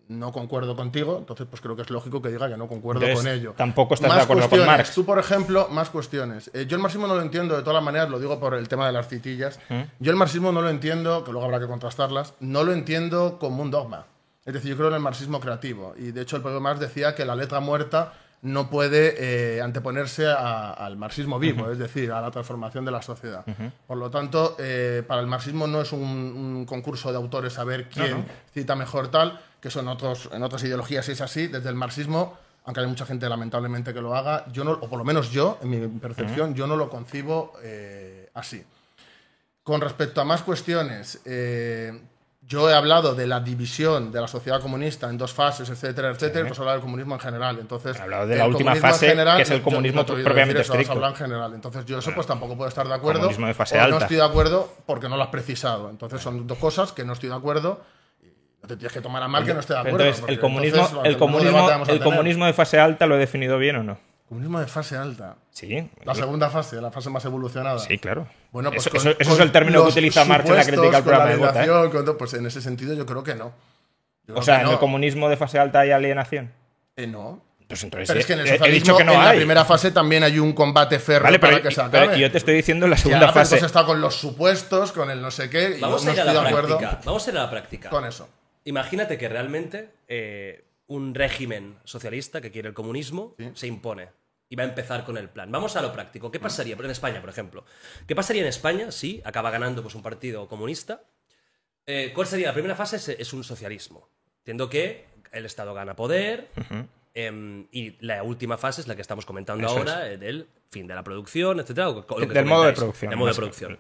no 0.09 0.33
concuerdo 0.33 0.75
contigo, 0.75 1.19
entonces 1.19 1.47
pues 1.49 1.61
creo 1.63 1.77
que 1.77 1.83
es 1.83 1.91
lógico 1.91 2.21
que 2.21 2.31
diga 2.31 2.49
que 2.49 2.57
no 2.57 2.67
concuerdo 2.67 3.03
Entonces, 3.03 3.31
con 3.31 3.41
ello. 3.41 3.55
tampoco 3.57 3.95
estás 3.95 4.09
Más 4.09 4.19
de 4.19 4.25
acuerdo 4.25 4.49
con. 4.49 4.67
Marx. 4.67 4.93
Tú, 4.93 5.05
por 5.05 5.19
ejemplo, 5.19 5.69
más 5.71 5.91
cuestiones. 5.91 6.51
Eh, 6.53 6.67
yo 6.67 6.77
el 6.77 6.83
marxismo 6.83 7.07
no 7.07 7.15
lo 7.15 7.23
entiendo 7.23 7.55
de 7.55 7.61
todas 7.61 7.75
las 7.75 7.85
maneras, 7.85 8.11
lo 8.11 8.19
digo 8.19 8.41
por 8.41 8.55
el 8.55 8.69
tema 8.69 8.87
de 8.87 8.93
las 8.93 9.09
citillas. 9.09 9.61
Yo 10.01 10.11
el 10.11 10.17
marxismo 10.17 10.53
no 10.53 10.63
lo 10.63 10.69
entiendo, 10.69 11.23
que 11.23 11.31
luego 11.31 11.45
habrá 11.45 11.61
que 11.61 11.67
contrastarlas, 11.67 12.35
no 12.41 12.65
lo 12.65 12.73
entiendo 12.73 13.39
como 13.39 13.63
un 13.63 13.71
dogma. 13.71 14.07
Es 14.45 14.55
decir, 14.55 14.71
yo 14.71 14.77
creo 14.77 14.89
en 14.89 14.95
el 14.95 15.01
marxismo 15.01 15.39
creativo. 15.41 15.95
Y 15.97 16.13
de 16.13 16.23
hecho 16.23 16.37
el 16.37 16.43
propio 16.43 16.61
Marx 16.61 16.81
decía 16.81 17.15
que 17.15 17.25
la 17.25 17.37
letra 17.37 17.61
muerta 17.61 18.13
no 18.43 18.71
puede 18.71 19.17
eh, 19.19 19.61
anteponerse 19.61 20.27
a- 20.27 20.71
al 20.73 20.97
marxismo 20.97 21.39
vivo, 21.39 21.71
es 21.71 21.77
decir, 21.79 22.11
a 22.11 22.23
la 22.23 22.31
transformación 22.31 22.87
de 22.87 22.91
la 22.91 23.03
sociedad. 23.03 23.45
Por 23.87 23.99
lo 23.99 24.11
tanto, 24.11 24.57
eh, 24.59 25.03
para 25.07 25.21
el 25.21 25.27
marxismo 25.27 25.67
no 25.67 25.83
es 25.83 25.93
un, 25.93 26.01
un 26.01 26.65
concurso 26.65 27.11
de 27.11 27.19
autores 27.19 27.59
a 27.59 27.65
ver 27.65 27.91
quién 27.91 28.25
cita 28.55 28.75
mejor 28.77 29.09
tal, 29.11 29.39
que 29.61 29.69
eso 29.69 29.81
en, 29.81 29.89
otros, 29.89 30.31
en 30.33 30.43
otras 30.43 30.65
ideologías 30.65 31.07
es 31.11 31.21
así. 31.21 31.49
Desde 31.49 31.69
el 31.69 31.75
marxismo, 31.75 32.39
aunque 32.65 32.81
hay 32.81 32.87
mucha 32.87 33.05
gente 33.05 33.29
lamentablemente 33.29 33.93
que 33.93 34.01
lo 34.01 34.17
haga, 34.17 34.47
yo 34.51 34.65
no, 34.65 34.73
o 34.73 34.89
por 34.89 34.99
lo 34.99 35.05
menos 35.05 35.31
yo, 35.31 35.59
en 35.63 35.69
mi 35.69 35.87
percepción, 36.01 36.55
yo 36.55 36.67
no 36.67 36.77
lo 36.77 36.89
concibo 36.89 37.53
eh, 37.63 38.31
así. 38.33 38.65
Con 39.63 39.83
respecto 39.83 40.23
a 40.23 40.25
más 40.25 40.41
cuestiones, 40.43 41.21
eh, 41.27 41.93
yo 42.51 42.69
he 42.69 42.75
hablado 42.75 43.15
de 43.15 43.29
la 43.29 43.39
división 43.39 44.11
de 44.11 44.21
la 44.21 44.27
sociedad 44.27 44.61
comunista 44.61 45.09
en 45.09 45.17
dos 45.17 45.33
fases, 45.33 45.71
etcétera, 45.71 46.11
etcétera, 46.11 46.45
y 46.45 46.49
pues 46.49 46.59
hablar 46.59 46.75
del 46.75 46.83
comunismo 46.83 47.15
en 47.15 47.21
general. 47.21 47.59
Entonces, 47.61 47.97
He 47.97 48.03
hablado 48.03 48.27
de 48.27 48.35
la 48.37 48.47
última 48.49 48.75
fase, 48.75 49.15
que 49.15 49.43
es 49.43 49.51
el 49.53 49.59
yo- 49.59 49.65
comunismo 49.65 50.03
no 50.03 50.09
he 50.09 50.13
oído 50.17 50.25
propiamente 50.25 50.61
eso, 50.63 50.73
estricto. 50.75 51.07
en 51.07 51.15
general. 51.15 51.55
Entonces, 51.55 51.85
yo 51.87 51.99
eso 52.01 52.11
pues 52.13 52.27
tampoco 52.27 52.57
puedo 52.57 52.69
estar 52.69 52.89
de 52.89 52.93
acuerdo. 52.95 53.21
Comunismo 53.21 53.47
de 53.47 53.55
fase 53.55 53.79
o 53.79 53.81
alta. 53.81 53.91
no 53.97 54.03
estoy 54.03 54.17
de 54.17 54.25
acuerdo 54.25 54.69
porque 54.85 55.09
no 55.09 55.17
lo 55.17 55.23
has 55.23 55.29
precisado. 55.29 55.91
Entonces, 55.91 56.21
son 56.21 56.45
dos 56.49 56.59
cosas 56.59 56.91
que 56.93 57.05
no 57.05 57.13
estoy 57.13 57.29
de 57.29 57.37
acuerdo. 57.37 57.83
No 58.63 58.69
te 58.69 58.77
tienes 58.77 58.93
que 58.93 59.01
tomar 59.01 59.23
a 59.23 59.29
mal 59.29 59.45
que 59.47 59.55
no 59.55 59.61
esté 59.61 59.73
de 59.75 59.79
acuerdo. 59.79 60.01
entonces, 60.07 60.25
el 60.29 60.41
comunismo, 60.41 60.79
entonces, 60.83 60.99
el 61.05 61.17
comunismo, 61.19 61.71
el 61.87 62.01
comunismo 62.01 62.47
de 62.47 62.53
fase 62.53 62.81
alta 62.81 63.07
lo 63.07 63.15
he 63.15 63.19
definido 63.19 63.59
bien 63.59 63.77
o 63.77 63.83
no. 63.85 64.10
Comunismo 64.31 64.61
de 64.61 64.67
fase 64.69 64.97
alta. 64.97 65.37
Sí. 65.51 65.91
La 66.05 66.15
segunda 66.15 66.49
fase, 66.49 66.81
la 66.81 66.91
fase 66.93 67.11
más 67.11 67.23
evolucionada. 67.25 67.79
Sí, 67.81 67.99
claro. 67.99 68.27
Bueno, 68.53 68.71
pues 68.71 68.87
eso, 68.87 68.91
con- 68.91 69.01
eso- 69.01 69.11
eso 69.11 69.31
con 69.31 69.39
es 69.41 69.45
el 69.45 69.53
término 69.53 69.83
que 69.83 69.89
utiliza 69.91 70.25
Marx 70.25 70.49
en 70.49 70.57
la 70.57 70.63
crítica 70.65 70.97
al 70.99 71.03
con 71.05 71.13
la 71.13 71.19
programa 71.19 71.31
de 71.31 71.37
Bota. 71.37 71.65
¿eh? 71.65 71.91
con 71.91 72.17
Pues 72.17 72.35
en 72.35 72.47
ese 72.47 72.63
sentido 72.63 72.95
yo 72.95 73.05
creo 73.05 73.23
que 73.25 73.35
no. 73.35 73.53
Yo 74.29 74.37
O 74.37 74.43
sea, 74.43 74.61
en 74.61 74.67
no. 74.67 74.73
el 74.73 74.79
comunismo 74.79 75.29
de 75.29 75.37
fase 75.37 75.59
alta 75.59 75.81
hay 75.81 75.91
alienación. 75.91 76.53
Eh, 76.97 77.07
no. 77.09 77.43
Pues 77.67 77.83
entonces 77.85 78.09
Pero 78.09 78.21
es 78.21 78.27
que 78.27 78.33
en 78.33 78.39
el 78.41 78.47
he- 78.47 78.51
he, 78.51 78.53
socialismo, 78.59 78.85
dicho 78.85 78.97
que 78.97 79.05
no 79.05 79.13
en 79.15 79.19
la 79.19 79.31
hay. 79.31 79.37
primera 79.39 79.65
fase 79.65 79.91
también 79.91 80.23
hay 80.23 80.39
un 80.39 80.53
combate 80.53 80.99
férreo 81.01 81.25
Vale, 81.25 81.39
pero, 81.41 81.53
para 81.59 81.63
que 81.63 81.71
se 81.75 81.83
pero 81.91 82.05
acabe. 82.05 82.19
yo 82.21 82.31
te 82.31 82.39
estoy 82.39 82.55
diciendo 82.55 82.87
la 82.87 82.97
Ya, 82.97 83.03
segunda 83.03 83.33
pero 83.33 83.33
fase. 83.47 83.65
está 83.67 83.85
con 83.85 84.01
los 84.01 84.15
supuestos, 84.17 84.93
con 84.93 85.11
el 85.11 85.21
no 85.21 85.31
sé 85.33 85.51
qué, 85.51 85.77
y 85.77 85.81
Vamos 85.81 86.05
no 86.05 86.11
a 86.11 86.15
ir 86.15 86.21
a 86.21 86.25
la 86.33 86.41
acuerdo 86.49 86.79
práctica. 86.79 87.01
Vamos 87.05 87.27
a 87.27 87.31
ir 87.33 87.37
a 87.39 87.43
la 87.43 87.51
práctica. 87.51 87.91
con 87.91 88.05
eso. 88.07 88.29
Imagínate 88.65 89.19
que 89.19 89.29
realmente 89.29 89.91
eh, 90.09 90.65
un 90.89 91.15
régimen 91.15 91.77
socialista 91.85 92.41
que 92.41 92.51
quiere 92.53 92.69
el 92.69 92.75
comunismo 92.75 93.35
se 93.55 93.67
impone 93.69 94.09
y 94.53 94.57
va 94.57 94.65
a 94.65 94.67
empezar 94.67 95.05
con 95.05 95.17
el 95.17 95.29
plan. 95.31 95.51
Vamos 95.51 95.77
a 95.77 95.81
lo 95.83 95.93
práctico. 95.93 96.31
¿Qué 96.31 96.41
pasaría 96.41 96.75
en 96.75 96.91
España, 96.91 97.21
por 97.21 97.31
ejemplo? 97.31 97.65
¿Qué 98.07 98.17
pasaría 98.17 98.43
en 98.43 98.49
España 98.49 98.91
si 98.91 99.23
acaba 99.25 99.49
ganando 99.51 99.81
pues, 99.81 99.95
un 99.95 100.03
partido 100.03 100.49
comunista? 100.49 101.03
Eh, 101.87 102.11
¿Cuál 102.13 102.27
sería 102.27 102.49
la 102.49 102.53
primera 102.53 102.75
fase? 102.75 102.97
Es, 102.97 103.09
es 103.09 103.33
un 103.33 103.45
socialismo. 103.45 104.09
Entiendo 104.39 104.69
que 104.69 105.07
el 105.31 105.47
Estado 105.47 105.73
gana 105.73 105.95
poder 105.95 106.49
em, 107.15 107.69
y 107.71 107.97
la 108.05 108.25
última 108.25 108.59
fase 108.59 108.81
es 108.81 108.89
la 108.89 108.97
que 108.97 109.03
estamos 109.03 109.25
comentando 109.25 109.65
Eso 109.65 109.79
ahora, 109.79 110.11
eh, 110.11 110.19
del 110.19 110.49
fin 110.69 110.89
de 110.89 110.97
la 110.97 111.05
producción, 111.05 111.61
etcétera, 111.61 111.89
o- 111.91 112.05
o 112.09 112.19
lo 112.19 112.27
que 112.27 112.35
Del 112.35 112.45
modo 112.45 112.65
de 112.65 112.73
producción, 112.73 113.11
Del 113.11 113.19
modo 113.19 113.29
de 113.31 113.37
producción. 113.37 113.79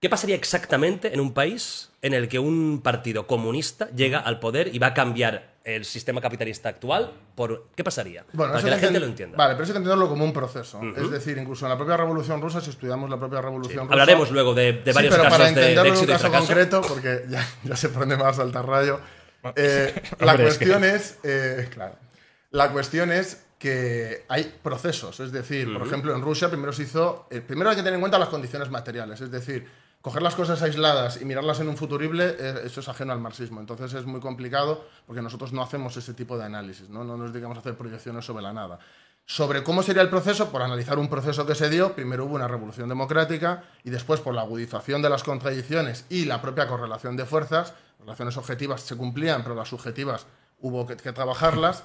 ¿Qué 0.00 0.10
pasaría 0.10 0.36
exactamente 0.36 1.14
en 1.14 1.20
un 1.20 1.32
país 1.32 1.90
en 2.02 2.12
el 2.12 2.28
que 2.28 2.38
un 2.38 2.82
partido 2.82 3.26
comunista 3.26 3.88
llega 3.96 4.18
al 4.18 4.38
poder 4.38 4.74
y 4.74 4.78
va 4.78 4.88
a 4.88 4.94
cambiar 4.94 5.53
el 5.64 5.84
sistema 5.86 6.20
capitalista 6.20 6.68
actual, 6.68 7.12
por 7.34 7.68
¿qué 7.74 7.82
pasaría? 7.82 8.24
Bueno, 8.34 8.52
Para 8.52 8.64
que 8.64 8.70
la 8.70 8.78
gente 8.78 9.00
lo 9.00 9.06
entienda. 9.06 9.36
Vale, 9.36 9.54
pero 9.54 9.64
eso 9.64 9.72
hay 9.72 9.74
que 9.74 9.78
entenderlo 9.78 10.08
como 10.10 10.22
un 10.24 10.32
proceso. 10.32 10.78
Es 10.96 11.10
decir, 11.10 11.38
incluso 11.38 11.64
en 11.64 11.70
la 11.70 11.76
propia 11.78 11.96
Revolución 11.96 12.40
Rusa, 12.42 12.60
si 12.60 12.68
estudiamos 12.70 13.08
la 13.08 13.18
propia 13.18 13.40
Revolución 13.40 13.84
Rusa. 13.84 13.92
Hablaremos 13.92 14.30
luego 14.30 14.52
de, 14.54 14.74
de 14.74 14.92
Sí, 14.92 14.94
varios 14.94 15.14
pero 15.14 15.24
para 15.30 15.38
casos 15.38 15.54
de, 15.54 15.60
de 15.60 15.66
entenderlo 15.68 15.92
en 15.92 15.96
un 15.96 15.96
éxito 15.96 16.12
y 16.12 16.14
caso 16.14 16.28
fracaso. 16.28 16.46
concreto, 16.46 16.82
porque 16.82 17.24
ya, 17.30 17.48
ya 17.64 17.76
se 17.76 17.88
pone 17.88 18.16
más 18.16 18.38
al 18.38 18.52
rayo. 18.52 19.00
Eh, 19.56 19.94
la 20.20 20.32
Hombre, 20.32 20.48
es 20.48 20.58
que- 20.58 20.66
cuestión 20.66 20.84
es, 20.84 21.18
eh, 21.22 21.68
claro, 21.72 21.96
la 22.50 22.70
cuestión 22.70 23.10
es 23.10 23.42
que 23.58 24.24
hay 24.28 24.52
procesos. 24.62 25.18
Es 25.20 25.32
decir, 25.32 25.72
por 25.78 25.86
ejemplo, 25.86 26.14
en 26.14 26.20
Rusia 26.20 26.48
primero 26.50 26.74
se 26.74 26.82
hizo. 26.82 27.26
eh, 27.30 27.40
primero 27.40 27.70
hay 27.70 27.76
que 27.76 27.80
tener 27.82 27.94
en 27.94 28.00
cuenta 28.00 28.18
las 28.18 28.28
condiciones 28.28 28.68
materiales. 28.68 29.20
Es 29.22 29.30
decir, 29.30 29.66
coger 30.04 30.20
las 30.20 30.34
cosas 30.34 30.60
aisladas 30.60 31.18
y 31.22 31.24
mirarlas 31.24 31.60
en 31.60 31.68
un 31.68 31.78
futurible, 31.78 32.36
eh, 32.38 32.54
eso 32.64 32.80
es 32.80 32.88
ajeno 32.90 33.14
al 33.14 33.20
marxismo. 33.20 33.60
Entonces 33.60 33.94
es 33.94 34.04
muy 34.04 34.20
complicado 34.20 34.84
porque 35.06 35.22
nosotros 35.22 35.54
no 35.54 35.62
hacemos 35.62 35.96
ese 35.96 36.12
tipo 36.12 36.36
de 36.36 36.44
análisis, 36.44 36.90
no, 36.90 37.04
no 37.04 37.16
nos 37.16 37.32
dedicamos 37.32 37.56
a 37.56 37.60
hacer 37.60 37.74
proyecciones 37.74 38.22
sobre 38.26 38.42
la 38.42 38.52
nada. 38.52 38.78
Sobre 39.24 39.62
cómo 39.62 39.82
sería 39.82 40.02
el 40.02 40.10
proceso, 40.10 40.52
por 40.52 40.60
analizar 40.60 40.98
un 40.98 41.08
proceso 41.08 41.46
que 41.46 41.54
se 41.54 41.70
dio, 41.70 41.94
primero 41.94 42.26
hubo 42.26 42.34
una 42.34 42.46
revolución 42.46 42.86
democrática 42.90 43.64
y 43.82 43.88
después 43.88 44.20
por 44.20 44.34
la 44.34 44.42
agudización 44.42 45.00
de 45.00 45.08
las 45.08 45.22
contradicciones 45.22 46.04
y 46.10 46.26
la 46.26 46.42
propia 46.42 46.68
correlación 46.68 47.16
de 47.16 47.24
fuerzas, 47.24 47.72
relaciones 47.98 48.36
objetivas 48.36 48.82
se 48.82 48.98
cumplían, 48.98 49.42
pero 49.42 49.54
las 49.54 49.68
subjetivas 49.68 50.26
hubo 50.60 50.86
que 50.86 51.12
trabajarlas. 51.14 51.84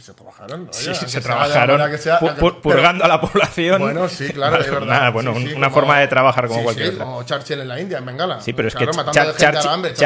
Se 0.00 0.14
trabajaron, 0.14 0.66
¿no? 0.66 0.72
Sí, 0.72 0.94
se 0.94 1.20
trabajaron 1.20 1.98
sea, 1.98 2.20
pu- 2.20 2.32
pero- 2.36 2.60
purgando 2.62 3.04
a 3.04 3.08
la 3.08 3.20
población. 3.20 3.80
bueno, 3.82 4.08
sí, 4.08 4.28
claro, 4.32 4.56
es 4.60 4.70
verdad. 4.70 4.86
Nada, 4.86 5.10
bueno, 5.10 5.34
Sí, 5.34 5.48
sí, 5.48 5.54
una 5.54 5.66
como- 5.70 5.74
forma 5.80 5.98
de 5.98 6.06
trabajar 6.06 6.46
como 6.46 6.60
sí, 6.60 6.64
cualquier 6.64 6.86
sí, 6.90 6.92
otra. 6.94 7.04
como 7.04 7.22
Churchill 7.24 7.60
en 7.62 7.68
la 7.68 7.80
India, 7.80 7.98
en 7.98 8.06
Bengala. 8.06 8.40
Sí, 8.40 8.52
pero 8.52 8.68
es 8.68 8.74
Claro, 8.76 8.92
que 8.92 8.96
matando 8.96 9.20
Char- 9.32 9.54
Churchill- 9.54 9.68
hambre, 9.68 9.90
Churchill- 9.94 9.98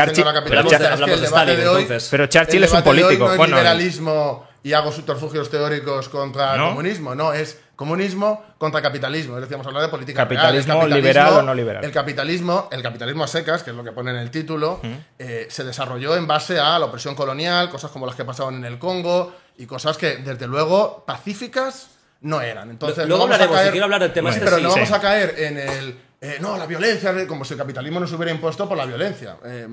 Pero 0.49 0.61
es 0.65 0.73
el 0.73 2.29
Churchill 2.31 2.57
el 2.57 2.65
es 2.65 2.71
un 2.73 2.77
debate 2.79 2.97
de 2.97 3.05
hoy 3.05 3.17
político. 3.17 3.25
No 3.27 3.33
es 3.33 3.37
Bueno, 3.39 3.57
liberalismo 3.59 4.47
y 4.63 4.73
hago 4.73 4.93
subterfugios 4.93 5.51
teóricos 5.51 6.09
contra 6.09 6.57
¿No? 6.57 6.69
comunismo, 6.71 7.15
no, 7.15 7.35
es 7.35 7.61
comunismo 7.77 8.43
contra 8.57 8.81
capitalismo. 8.81 9.35
Es 9.37 9.43
decir, 9.43 9.57
vamos 9.59 9.67
a 9.67 9.71
hablar 9.71 9.83
de 9.83 9.89
política 9.91 10.23
Capitalismo 10.23 10.75
real. 10.75 10.87
El 10.87 10.95
liberal 10.95 11.33
o 11.35 11.43
no 11.43 11.55
liberal. 11.55 11.85
El 11.85 11.93
capitalismo, 11.93 12.69
el 12.73 12.83
capitalismo 12.83 13.25
a 13.25 13.27
secas, 13.29 13.63
que 13.63 13.71
es 13.71 13.77
lo 13.77 13.85
que 13.85 13.93
pone 13.93 14.11
en 14.13 14.17
el 14.17 14.31
título, 14.31 14.81
eh, 15.19 15.49
se 15.51 15.65
desarrolló 15.65 16.17
en 16.17 16.27
base 16.27 16.59
a 16.59 16.79
la 16.79 16.87
opresión 16.87 17.15
colonial, 17.15 17.69
cosas 17.69 17.91
como 17.91 18.07
las 18.07 18.15
que 18.15 18.25
pasaban 18.25 18.55
en 18.55 18.65
el 18.65 18.79
Congo 18.79 19.35
y 19.59 19.67
cosas 19.67 19.97
que, 19.99 20.17
desde 20.17 20.47
luego, 20.47 21.05
pacíficas 21.07 21.91
no 22.23 22.41
eran. 22.41 22.71
Entonces, 22.71 23.07
Luego 23.09 23.27
no 23.27 23.35
si 23.35 23.71
quiero 23.71 23.85
hablar 23.85 24.01
del 24.01 24.13
tema 24.13 24.31
este, 24.31 24.45
pero 24.45 24.57
sí, 24.57 24.63
no 24.63 24.71
sí. 24.71 24.81
vamos 24.81 24.93
a 24.93 25.01
caer 25.01 25.35
en 25.39 25.59
el. 25.59 25.97
eh, 26.21 26.39
no, 26.41 26.57
la 26.57 26.67
violencia, 26.67 27.27
como 27.27 27.45
si 27.45 27.55
el 27.55 27.59
capitalismo 27.59 27.99
nos 27.99 28.13
hubiera 28.13 28.31
impuesto 28.31 28.69
por 28.69 28.79
la 28.79 28.87
violencia. 28.87 29.37
Eh, 29.45 29.67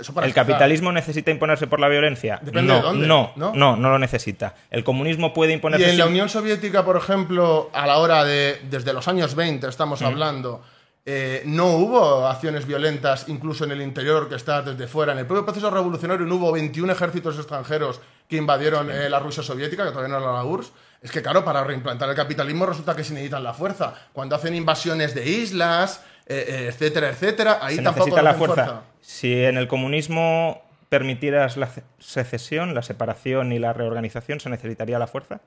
eso 0.00 0.14
para 0.14 0.26
¿El 0.26 0.32
capitalismo 0.32 0.92
necesita 0.92 1.32
imponerse 1.32 1.66
por 1.66 1.80
la 1.80 1.88
violencia? 1.88 2.38
Depende 2.42 2.68
no, 2.68 2.76
de 2.76 2.82
dónde, 2.82 3.06
no, 3.08 3.32
¿no? 3.34 3.52
no, 3.54 3.76
no, 3.76 3.90
lo 3.90 3.98
necesita. 3.98 4.54
El 4.70 4.84
comunismo 4.84 5.34
puede 5.34 5.50
Y 5.50 5.54
imponerse 5.54 5.90
en 5.90 5.98
la 5.98 6.06
Unión 6.06 6.28
Soviética, 6.28 6.84
por 6.84 6.96
ejemplo, 6.96 7.70
a 7.72 7.86
la 7.86 7.98
hora 7.98 8.24
de. 8.24 8.60
Desde 8.70 8.92
los 8.92 9.08
años 9.08 9.34
20 9.34 9.66
estamos 9.68 10.00
hablando. 10.02 10.62
eh, 11.04 11.42
no 11.46 11.66
hubo 11.76 12.26
acciones 12.26 12.66
violentas, 12.66 13.24
incluso 13.28 13.64
en 13.64 13.72
el 13.72 13.82
interior, 13.82 14.22
orquestadas 14.22 14.66
desde 14.66 14.86
fuera. 14.86 15.12
En 15.12 15.18
el 15.18 15.26
propio 15.26 15.44
proceso 15.44 15.70
revolucionario 15.70 16.24
no 16.24 16.36
hubo 16.36 16.52
21 16.52 16.92
ejércitos 16.92 17.36
extranjeros 17.36 18.00
que 18.28 18.36
invadieron 18.36 18.90
eh, 18.90 19.08
la 19.08 19.18
Rusia 19.20 19.42
soviética, 19.42 19.84
que 19.84 19.90
todavía 19.90 20.16
no 20.16 20.22
era 20.22 20.32
la 20.32 20.44
URSS. 20.44 20.72
Es 21.02 21.10
que, 21.12 21.22
claro, 21.22 21.44
para 21.44 21.62
reimplantar 21.62 22.08
el 22.08 22.16
capitalismo 22.16 22.66
resulta 22.66 22.96
que 22.96 23.04
se 23.04 23.12
necesitan 23.12 23.44
la 23.44 23.54
fuerza. 23.54 23.94
Cuando 24.12 24.34
hacen 24.34 24.54
invasiones 24.54 25.14
de 25.14 25.28
islas, 25.28 26.02
eh, 26.26 26.44
eh, 26.48 26.66
etcétera, 26.68 27.10
etcétera, 27.10 27.58
ahí 27.62 27.76
se 27.76 27.82
tampoco 27.82 28.06
necesita 28.06 28.22
la 28.22 28.34
fuerza. 28.34 28.80
Si 29.00 29.44
en 29.44 29.56
el 29.56 29.68
comunismo 29.68 30.62
permitieras 30.88 31.56
la 31.56 31.66
ce- 31.68 31.84
secesión, 31.98 32.74
la 32.74 32.82
separación 32.82 33.52
y 33.52 33.58
la 33.58 33.72
reorganización, 33.72 34.40
¿se 34.40 34.48
necesitaría 34.50 34.98
la 34.98 35.06
fuerza? 35.06 35.40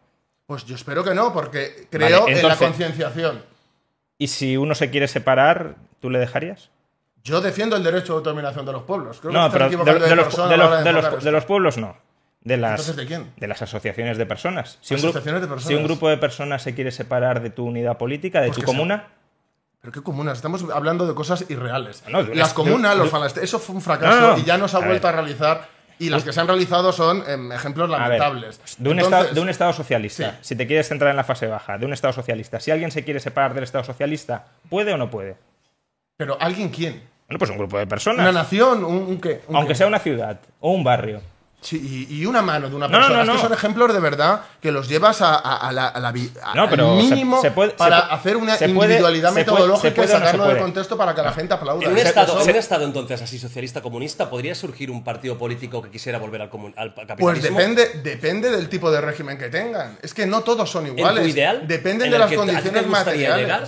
Pues 0.46 0.66
yo 0.66 0.76
espero 0.76 1.04
que 1.04 1.14
no, 1.14 1.34
porque 1.34 1.88
creo 1.90 2.22
Vale, 2.26 2.40
en 2.40 2.48
la 2.48 2.56
concienciación. 2.56 3.44
¿Y 4.18 4.28
si 4.28 4.56
uno 4.58 4.76
se 4.76 4.90
quiere 4.90 5.08
separar, 5.08 5.76
tú 6.00 6.10
le 6.10 6.20
dejarías? 6.20 6.70
Yo 7.24 7.42
defiendo 7.42 7.76
el 7.76 7.84
derecho 7.84 8.14
de 8.14 8.18
autodeterminación 8.20 8.66
de 8.66 8.72
los 8.72 8.84
pueblos. 8.84 9.20
Creo 9.20 9.32
que 9.32 9.38
No, 9.38 9.48
están 9.48 9.70
pero 9.70 9.84
de, 10.00 11.20
de 11.22 11.32
los 11.32 11.46
pueblos 11.46 11.78
no. 11.78 11.98
De 12.42 12.56
las, 12.58 12.72
Entonces, 12.80 12.96
¿de 12.96 13.06
quién? 13.06 13.32
de 13.38 13.48
las 13.48 13.62
asociaciones 13.62 14.18
de 14.18 14.26
personas. 14.26 14.78
Si 14.82 14.94
un, 14.94 15.00
gru- 15.02 15.04
Asociaciones 15.10 15.42
de 15.42 15.48
personas. 15.48 15.68
si 15.68 15.76
un 15.76 15.84
grupo 15.84 16.08
de 16.10 16.18
personas 16.18 16.62
se 16.64 16.74
quiere 16.74 16.92
separar 16.92 17.42
de 17.42 17.50
tu 17.50 17.66
unidad 17.66 17.98
política, 17.98 18.40
de 18.42 18.48
Pues 18.48 18.60
tu 18.60 18.66
comuna, 18.66 19.08
Pero 19.82 19.92
qué 19.94 20.02
comunas, 20.02 20.38
estamos 20.38 20.66
hablando 20.74 21.06
de 21.08 21.14
cosas 21.16 21.46
irreales. 21.50 22.04
No, 22.10 22.22
las 22.22 22.54
comunas, 22.54 22.98
los 22.98 23.10
falastes, 23.10 23.44
eso 23.44 23.60
fue 23.60 23.76
un 23.76 23.82
fracaso 23.82 24.32
No, 24.34 24.38
y 24.38 24.44
ya 24.44 24.58
no 24.58 24.68
se 24.68 24.78
ha 24.78 24.80
A 24.82 24.86
vuelto 24.86 25.08
ver. 25.08 25.16
a 25.16 25.22
realizar. 25.22 25.80
Y 26.00 26.10
las 26.10 26.24
que 26.24 26.32
se 26.32 26.40
han 26.40 26.48
realizado 26.48 26.94
son 26.94 27.24
em, 27.28 27.52
ejemplos 27.52 27.90
ver, 27.90 28.00
lamentables. 28.00 28.58
de 28.78 28.90
un, 28.90 29.00
Entonces, 29.00 29.20
estado, 29.20 29.36
de 29.36 29.42
un 29.42 29.50
Estado 29.50 29.74
socialista, 29.74 30.32
Sí. 30.32 30.38
si 30.42 30.56
te 30.56 30.66
quieres 30.66 30.88
centrar 30.88 31.12
en 31.12 31.18
la 31.18 31.26
fase 31.26 31.46
baja, 31.48 31.78
de 31.78 31.86
un 31.86 31.92
Estado 31.92 32.14
socialista, 32.14 32.62
si 32.62 32.72
alguien 32.72 32.90
se 32.92 33.04
quiere 33.04 33.20
separar 33.20 33.54
del 33.54 33.66
Estado 33.66 33.84
socialista, 33.84 34.46
¿puede 34.70 34.94
o 34.94 34.98
no 34.98 35.10
puede? 35.12 35.36
Pero 36.16 36.38
¿alguien 36.42 36.70
quién? 36.70 37.02
Bueno, 37.28 37.38
pues 37.40 37.52
un 37.52 37.58
grupo 37.58 37.76
de 37.78 37.84
¿Una 37.84 37.90
personas. 37.90 38.34
nación? 38.34 38.86
¿Un, 38.86 38.96
un 38.96 39.20
qué? 39.20 39.42
¿Un 39.50 39.58
Aunque 39.58 39.74
qué? 39.74 39.76
sea 39.76 39.88
una 39.88 40.00
ciudad 40.00 40.40
o 40.62 40.72
un 40.72 40.86
barrio. 40.86 41.22
Sí, 41.62 42.08
y, 42.10 42.22
y 42.22 42.26
una 42.26 42.42
mano 42.42 42.70
de 42.70 42.76
una 42.76 42.88
No, 42.88 42.94
no, 42.94 43.00
persona. 43.08 43.18
no, 43.18 43.24
Es 43.24 43.38
que 43.38 43.44
no. 43.44 43.50
son 43.50 43.54
ejemplos 43.54 43.94
de 43.94 44.00
verdad 44.00 44.42
que 44.62 44.72
los 44.72 44.88
llevas 44.88 45.22
a, 45.22 45.36
a- 45.36 45.58
a 45.68 45.72
la, 45.74 45.88
a 45.90 46.00
la 46.00 46.12
vi- 46.14 46.32
a- 46.42 46.56
No, 46.56 46.70
pero 46.70 46.92
al 46.92 46.98
mínimo 46.98 47.42
se 47.42 47.52
puede- 47.52 47.72
se 47.72 47.76
para 47.78 48.00
hacer 48.00 48.38
una 48.38 48.56
se 48.56 48.70
puede- 48.70 48.86
individualidad 48.94 49.30
se 49.34 49.44
puede- 49.44 49.46
metodológica 49.46 49.90
se 49.90 49.96
puede 49.96 50.08
y 50.08 50.12
sacarlo 50.12 50.44
de 50.46 50.50
puede. 50.52 50.62
contexto 50.62 50.98
para 50.98 51.14
que 51.14 51.22
la 51.22 51.34
gente 51.34 51.54
aplauda. 51.54 51.86
En 51.86 51.92
un, 51.92 51.98
estado, 51.98 52.34
eso- 52.40 52.44
en 52.44 52.50
un 52.52 52.56
estado 52.60 52.86
entonces 52.86 53.22
así 53.22 53.38
socialista 53.38 53.82
comunista, 53.82 54.30
¿podría 54.30 54.56
surgir 54.56 54.90
un 54.90 55.04
partido 55.04 55.38
político 55.38 55.82
que 55.82 55.90
quisiera 55.92 56.18
volver 56.18 56.44
al, 56.44 56.50
comun- 56.50 56.74
al 56.78 56.96
capitalismo? 56.96 57.26
Pues 57.26 57.44
depende, 57.44 57.90
depende 58.04 58.52
del 58.52 58.70
tipo 58.70 58.90
de 58.90 59.02
régimen 59.02 59.38
que 59.38 59.50
tengan. 59.50 59.98
Es 60.02 60.14
que 60.14 60.26
no 60.26 60.40
todos 60.42 60.70
son 60.72 60.88
iguales. 60.88 61.28
ideal? 61.28 61.68
Dependen 61.68 62.06
¿En 62.06 62.12
de 62.14 62.20
las 62.20 62.32
condiciones 62.32 62.88
materiales. 62.88 63.42
llegar? 63.46 63.68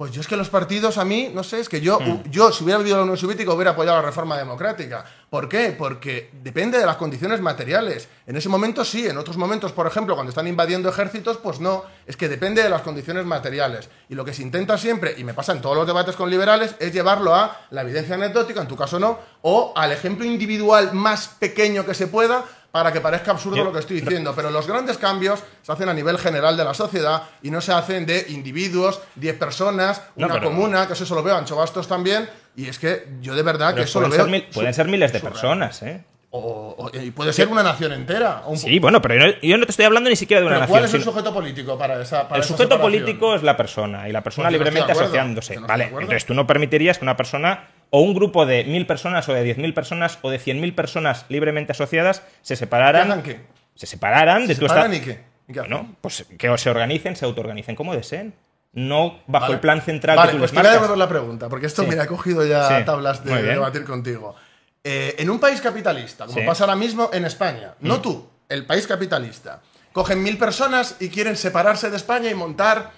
Pues 0.00 0.12
yo 0.12 0.20
es 0.20 0.28
que 0.28 0.36
los 0.36 0.48
partidos 0.48 0.96
a 0.96 1.04
mí, 1.04 1.28
no 1.34 1.42
sé, 1.42 1.58
es 1.58 1.68
que 1.68 1.80
yo, 1.80 1.98
Hmm. 1.98 2.22
yo 2.30 2.52
si 2.52 2.62
hubiera 2.62 2.78
vivido 2.78 2.94
en 2.94 3.00
la 3.00 3.02
Unión 3.02 3.16
Soviética 3.18 3.52
hubiera 3.52 3.72
apoyado 3.72 3.96
la 3.96 4.06
reforma 4.06 4.38
democrática. 4.38 5.04
¿Por 5.28 5.48
qué? 5.48 5.74
Porque 5.76 6.30
depende 6.40 6.78
de 6.78 6.86
las 6.86 6.94
condiciones 6.94 7.40
materiales. 7.40 8.06
En 8.24 8.36
ese 8.36 8.48
momento 8.48 8.84
sí, 8.84 9.08
en 9.08 9.18
otros 9.18 9.36
momentos, 9.36 9.72
por 9.72 9.88
ejemplo, 9.88 10.14
cuando 10.14 10.30
están 10.30 10.46
invadiendo 10.46 10.88
ejércitos, 10.88 11.38
pues 11.38 11.58
no. 11.58 11.82
Es 12.06 12.16
que 12.16 12.28
depende 12.28 12.62
de 12.62 12.70
las 12.70 12.82
condiciones 12.82 13.26
materiales. 13.26 13.88
Y 14.08 14.14
lo 14.14 14.24
que 14.24 14.32
se 14.32 14.42
intenta 14.42 14.78
siempre, 14.78 15.16
y 15.18 15.24
me 15.24 15.34
pasa 15.34 15.50
en 15.50 15.60
todos 15.60 15.74
los 15.74 15.84
debates 15.84 16.14
con 16.14 16.30
liberales, 16.30 16.76
es 16.78 16.92
llevarlo 16.92 17.34
a 17.34 17.62
la 17.70 17.82
evidencia 17.82 18.14
anecdótica, 18.14 18.60
en 18.60 18.68
tu 18.68 18.76
caso 18.76 19.00
no, 19.00 19.18
o 19.42 19.72
al 19.74 19.90
ejemplo 19.90 20.24
individual 20.24 20.92
más 20.92 21.26
pequeño 21.40 21.84
que 21.84 21.94
se 21.94 22.06
pueda 22.06 22.44
para 22.70 22.92
que 22.92 23.00
parezca 23.00 23.30
absurdo 23.30 23.64
lo 23.64 23.72
que 23.72 23.78
estoy 23.80 24.00
diciendo. 24.00 24.32
Pero 24.36 24.50
los 24.50 24.66
grandes 24.66 24.98
cambios 24.98 25.42
se 25.62 25.72
hacen 25.72 25.88
a 25.88 25.94
nivel 25.94 26.18
general 26.18 26.56
de 26.56 26.64
la 26.64 26.74
sociedad 26.74 27.22
y 27.42 27.50
no 27.50 27.60
se 27.60 27.72
hacen 27.72 28.04
de 28.06 28.26
individuos, 28.28 29.00
10 29.16 29.36
personas, 29.38 30.02
No, 30.16 30.26
una 30.26 30.34
pero- 30.34 30.48
comuna, 30.48 30.86
que 30.86 30.92
eso 30.92 31.06
se 31.06 31.14
lo 31.14 31.22
veo 31.22 31.36
Ancho 31.36 31.56
Bastos 31.56 31.88
también. 31.88 32.28
Y 32.56 32.68
es 32.68 32.78
que 32.78 33.06
yo 33.20 33.34
de 33.34 33.42
verdad 33.42 33.74
que 33.74 33.82
eso 33.82 34.00
lo 34.00 34.08
pueden, 34.08 34.24
veo. 34.26 34.32
mil- 34.32 34.46
pueden 34.52 34.74
ser 34.74 34.86
miles 34.88 35.12
de 35.12 35.20
personas, 35.20 35.82
¿eh? 35.82 36.02
O, 36.30 36.74
o- 36.76 36.90
y 36.98 37.10
puede 37.12 37.32
ser 37.32 37.48
una 37.48 37.62
nación 37.62 37.90
entera. 37.92 38.42
o 38.44 38.50
un- 38.50 38.58
Sí, 38.58 38.78
bueno, 38.80 39.00
pero 39.00 39.14
yo 39.14 39.26
no, 39.28 39.32
yo 39.40 39.56
no 39.56 39.64
te 39.64 39.70
estoy 39.70 39.86
hablando 39.86 40.10
ni 40.10 40.16
siquiera 40.16 40.42
de 40.42 40.46
una 40.46 40.56
nación. 40.58 40.70
¿Cuál 40.72 40.84
es 40.84 40.92
el 40.92 41.02
sujeto 41.02 41.32
político 41.32 41.78
para 41.78 42.02
esa 42.02 42.28
para 42.28 42.42
el 42.42 42.46
sujeto 42.46 42.78
político 42.78 43.34
es 43.34 43.42
la 43.42 43.56
persona 43.56 44.06
y 44.08 44.12
la 44.12 44.22
persona 44.22 44.48
Pues 44.48 44.58
no 44.58 44.64
libremente 44.64 44.92
acuerdo, 44.92 45.04
asociándose. 45.08 45.56
no 45.58 45.66
vale, 45.66 45.84
entonces 45.84 46.26
tú 46.26 46.34
no 46.34 46.46
permitirías 46.46 46.98
que 46.98 47.04
una 47.06 47.16
persona 47.16 47.68
o 47.90 48.00
un 48.00 48.14
grupo 48.14 48.44
de 48.46 48.64
mil 48.64 48.86
personas 48.86 49.28
o 49.28 49.32
de 49.34 49.42
diez 49.42 49.58
mil 49.58 49.74
personas 49.74 50.18
o 50.22 50.30
de 50.30 50.38
cien 50.38 50.60
mil 50.60 50.74
personas 50.74 51.24
libremente 51.28 51.72
asociadas 51.72 52.22
se 52.42 52.54
¿Que 52.54 52.56
separaran. 52.56 53.22
qué? 53.22 53.40
Se 53.74 53.86
separaran 53.86 54.46
de 54.46 54.54
¿Se 54.54 54.60
tu 54.60 54.66
estado. 54.66 54.92
y 54.92 55.00
qué? 55.00 55.20
¿Y 55.48 55.52
qué? 55.52 55.60
Bueno, 55.60 55.94
pues 56.00 56.26
que 56.38 56.58
se 56.58 56.70
organicen, 56.70 57.16
se 57.16 57.24
autoorganicen 57.24 57.74
como 57.76 57.94
deseen. 57.94 58.34
No 58.72 59.18
bajo 59.26 59.44
Vale. 59.44 59.54
el 59.54 59.60
plan 59.60 59.80
central 59.80 60.16
Vale, 60.16 60.28
que 60.32 60.32
tú 60.36 60.38
pues 60.40 60.52
les 60.52 60.60
te 60.62 60.68
voy 60.68 60.76
a 60.76 60.80
marcas. 60.80 60.98
la 60.98 61.08
pregunta, 61.08 61.48
porque 61.48 61.66
esto, 61.66 61.82
Sí. 61.82 61.88
mira, 61.88 62.04
he 62.04 62.06
cogido 62.06 62.44
ya 62.46 62.68
Sí, 62.78 62.84
tablas 62.84 63.24
de 63.24 63.42
debatir 63.42 63.84
contigo. 63.84 64.36
Eh, 64.84 65.16
en 65.18 65.30
un 65.30 65.40
país 65.40 65.60
capitalista, 65.62 66.26
como 66.26 66.36
Sí. 66.38 66.42
Mm. 66.44 66.46
pasa 66.46 66.64
ahora 66.64 66.76
mismo 66.76 67.08
en 67.12 67.24
España, 67.24 67.74
no 67.80 68.00
tú, 68.00 68.28
el 68.48 68.66
país 68.66 68.86
capitalista, 68.86 69.60
cogen 69.92 70.22
mil 70.22 70.36
personas 70.36 70.96
y 71.00 71.08
quieren 71.08 71.36
separarse 71.36 71.88
de 71.90 71.96
España 71.96 72.30
y 72.30 72.34
montar 72.34 72.90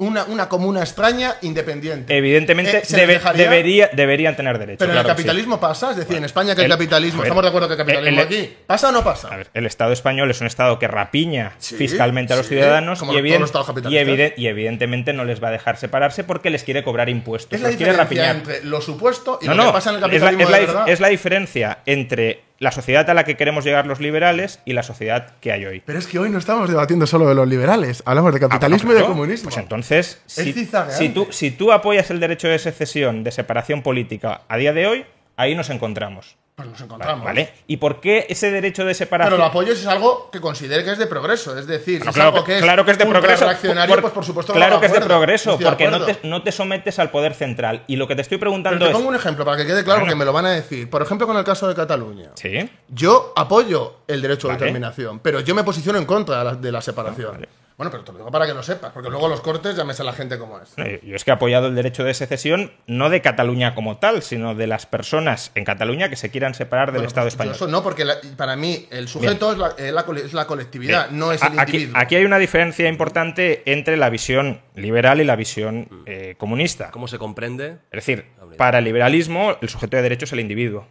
una, 0.00 0.24
una 0.26 0.48
comuna 0.48 0.80
extraña 0.80 1.34
independiente. 1.42 2.16
Evidentemente 2.16 2.78
Eh, 2.78 2.84
¿se 2.84 2.96
les 2.96 3.02
debe- 3.02 3.12
dejaría? 3.14 3.42
debería, 3.42 3.90
deberían 3.92 4.36
tener 4.36 4.56
derecho. 4.56 4.78
Pero 4.78 4.92
en 4.92 4.98
el 4.98 5.04
sí. 5.04 5.08
capitalismo 5.08 5.58
pasa, 5.58 5.90
es 5.90 5.96
decir, 5.96 6.16
en 6.16 6.24
España 6.24 6.54
que 6.54 6.60
el, 6.60 6.66
el- 6.66 6.70
capitalismo, 6.70 7.18
ver, 7.22 7.26
estamos 7.26 7.42
de 7.42 7.48
acuerdo 7.48 7.66
que 7.66 7.72
el 7.74 7.78
capitalismo 7.78 8.20
el- 8.20 8.26
aquí, 8.26 8.56
¿pasa 8.66 8.90
o 8.90 8.92
no 8.92 9.02
pasa? 9.02 9.28
A 9.28 9.36
ver, 9.36 9.48
el 9.54 9.66
Estado 9.66 9.92
español 9.92 10.30
es 10.30 10.40
un 10.40 10.46
Estado 10.46 10.78
que 10.78 10.86
rapiña 10.86 11.52
Sí, 11.58 11.74
fiscalmente 11.74 12.32
a 12.32 12.36
los 12.36 12.46
sí, 12.46 12.54
ciudadanos 12.54 13.00
como 13.00 13.12
y, 13.12 13.16
todos 13.16 13.24
eviden- 13.26 13.40
los 13.40 13.48
estados 13.48 13.68
y 13.92 13.96
y 14.36 14.46
evidentemente 14.46 15.12
no 15.12 15.24
les 15.24 15.42
va 15.42 15.48
a 15.48 15.50
dejar 15.52 15.76
separarse 15.78 16.22
porque 16.22 16.50
les 16.50 16.62
quiere 16.62 16.84
cobrar 16.84 17.08
impuestos. 17.08 17.52
es 17.54 17.60
la 17.60 17.68
quiere 17.70 17.92
diferencia 17.92 18.04
rapiñar. 18.04 18.36
entre 18.36 18.64
lo 18.68 18.80
supuesto 18.80 19.40
y 19.42 19.46
No, 19.46 19.54
lo 19.56 19.62
no, 19.64 19.68
que 19.70 19.72
pasa 19.74 19.90
en 19.90 19.96
el 19.96 20.04
es 20.12 20.22
la, 20.22 20.28
capitalismo 20.30 20.44
es 20.44 20.50
la 20.76 20.84
de 20.84 20.92
es 20.92 21.00
la 21.00 21.08
diferencia 21.08 21.78
entre 21.86 22.42
la 22.58 22.72
sociedad 22.72 23.08
a 23.08 23.14
la 23.14 23.24
que 23.24 23.36
queremos 23.36 23.64
llegar 23.64 23.86
los 23.86 24.00
liberales 24.00 24.60
y 24.64 24.72
la 24.72 24.82
sociedad 24.82 25.34
que 25.40 25.52
hay 25.52 25.64
hoy. 25.64 25.82
Pero 25.84 25.98
es 25.98 26.06
que 26.06 26.18
hoy 26.18 26.30
no 26.30 26.38
estamos 26.38 26.68
debatiendo 26.68 27.06
solo 27.06 27.28
de 27.28 27.34
los 27.34 27.46
liberales, 27.48 28.02
hablamos 28.04 28.34
de 28.34 28.40
capitalismo 28.40 28.90
Ah, 28.90 28.94
y 28.94 28.98
de 28.98 29.04
comunismo. 29.04 29.50
Pues 29.50 29.58
entonces, 29.58 30.20
si, 30.26 30.52
si 30.52 31.08
tú, 31.10 31.28
si 31.30 31.50
tú 31.52 31.72
apoyas 31.72 32.10
el 32.10 32.20
derecho 32.20 32.48
de 32.48 32.58
secesión, 32.58 33.22
de 33.22 33.30
separación 33.30 33.82
política 33.82 34.42
a 34.48 34.56
día 34.56 34.72
de 34.72 34.86
hoy, 34.86 35.06
ahí 35.36 35.54
nos 35.54 35.70
encontramos. 35.70 36.36
Pues 36.58 36.70
nos 36.70 36.80
encontramos. 36.80 37.24
¿Vale? 37.24 37.52
¿Y 37.68 37.76
por 37.76 38.00
qué 38.00 38.26
ese 38.28 38.50
derecho 38.50 38.84
de 38.84 38.92
separación? 38.92 39.30
Pero 39.34 39.38
lo 39.44 39.48
apoyo 39.48 39.72
es 39.72 39.86
algo 39.86 40.28
que 40.32 40.40
considere 40.40 40.82
que 40.82 40.90
es 40.90 40.98
de 40.98 41.06
progreso. 41.06 41.56
Es 41.56 41.68
decir, 41.68 42.02
si 42.02 42.08
Claro, 42.10 42.10
es 42.10 42.18
algo 42.34 42.38
que, 42.44 42.52
que 42.52 42.56
es, 42.58 42.62
claro 42.64 42.84
que 42.84 42.90
es 42.90 42.98
de 42.98 43.06
progreso. 43.06 43.44
reaccionario, 43.44 43.94
por- 43.94 44.02
pues 44.02 44.12
por 44.12 44.24
supuesto 44.24 44.52
lo 44.52 44.56
Claro 44.58 44.80
que 44.80 44.86
es 44.86 44.92
de 44.92 45.00
progreso, 45.00 45.56
de 45.56 45.64
porque 45.64 45.88
no 45.88 45.96
acuerdo. 45.98 46.16
te, 46.20 46.26
no 46.26 46.42
te 46.42 46.50
sometes 46.50 46.98
al 46.98 47.10
poder 47.12 47.34
central. 47.34 47.84
Y 47.86 47.94
lo 47.94 48.08
que 48.08 48.16
te 48.16 48.22
estoy 48.22 48.38
Pero 48.38 48.50
preguntando 48.50 48.84
te 48.86 48.90
es. 48.90 48.96
pongo 48.96 49.08
un 49.08 49.14
ejemplo 49.14 49.44
para 49.44 49.56
que 49.56 49.66
quede 49.66 49.84
claro, 49.84 50.00
Bueno. 50.00 50.06
porque 50.10 50.18
me 50.18 50.24
lo 50.24 50.32
van 50.32 50.46
a 50.46 50.50
decir. 50.50 50.90
Por 50.90 51.00
ejemplo, 51.00 51.28
con 51.28 51.36
el 51.36 51.44
caso 51.44 51.68
de 51.68 51.76
Cataluña. 51.76 52.30
Sí. 52.34 52.68
Yo 52.88 53.32
apoyo 53.36 53.98
el 54.08 54.20
derecho 54.20 54.48
de 54.48 54.54
Vale. 54.54 54.64
determinación, 54.66 55.20
pero 55.20 55.38
yo 55.38 55.54
me 55.54 55.62
posiciono 55.62 55.96
en 56.00 56.06
contra 56.06 56.38
de 56.38 56.44
la, 56.44 56.54
de 56.56 56.72
la 56.72 56.82
separación. 56.82 57.46
Bueno, 57.78 57.90
pero 57.92 58.02
te 58.02 58.10
lo 58.12 58.18
digo 58.18 58.30
para 58.32 58.44
que 58.44 58.52
lo 58.54 58.62
sepas, 58.64 58.90
porque 58.92 59.08
luego 59.08 59.28
los 59.28 59.40
cortes 59.40 59.76
ya 59.76 59.84
me 59.84 59.94
sé 59.94 60.02
la 60.02 60.12
gente 60.12 60.36
cómo 60.36 60.58
es. 60.60 60.76
No, 60.76 60.84
Yo 60.84 61.14
es 61.14 61.24
que 61.24 61.30
he 61.30 61.34
apoyado 61.34 61.68
el 61.68 61.76
derecho 61.76 62.02
de 62.02 62.12
secesión 62.12 62.72
no 62.88 63.08
de 63.08 63.22
Cataluña 63.22 63.76
como 63.76 63.98
tal, 63.98 64.22
sino 64.22 64.56
de 64.56 64.66
las 64.66 64.84
personas 64.86 65.52
en 65.54 65.64
Cataluña 65.64 66.08
que 66.10 66.16
se 66.16 66.28
quieran 66.30 66.54
separar 66.54 66.88
del 66.88 66.96
Bueno, 66.96 67.06
Estado 67.06 67.26
pues 67.26 67.34
español. 67.34 67.52
Yo 67.54 67.56
eso 67.56 67.68
no, 67.68 67.84
porque 67.84 68.04
la- 68.04 68.16
para 68.36 68.56
mí 68.56 68.88
el 68.90 69.06
sujeto 69.06 69.52
es 69.52 69.58
la, 69.58 69.68
es 69.78 69.92
la 69.92 70.04
cole- 70.04 70.24
es 70.24 70.32
la 70.34 70.48
colectividad, 70.48 71.06
Bien. 71.08 71.20
no 71.20 71.30
es 71.30 71.40
A- 71.40 71.46
el 71.46 71.58
aquí, 71.60 71.76
individuo. 71.76 72.00
aquí 72.02 72.16
hay 72.16 72.24
una 72.24 72.38
diferencia 72.38 72.88
importante 72.88 73.62
entre 73.66 73.96
la 73.96 74.10
visión 74.10 74.60
liberal 74.74 75.20
y 75.20 75.24
la 75.24 75.36
visión 75.36 75.88
eh, 76.06 76.34
comunista. 76.36 76.90
¿Cómo 76.90 77.06
se 77.06 77.18
comprende? 77.18 77.76
Es 77.92 78.04
decir, 78.04 78.26
para 78.56 78.78
el 78.78 78.84
liberalismo 78.86 79.56
el 79.62 79.68
sujeto 79.68 79.96
de 79.96 80.02
derecho 80.02 80.24
es 80.24 80.32
el 80.32 80.40
individuo, 80.40 80.88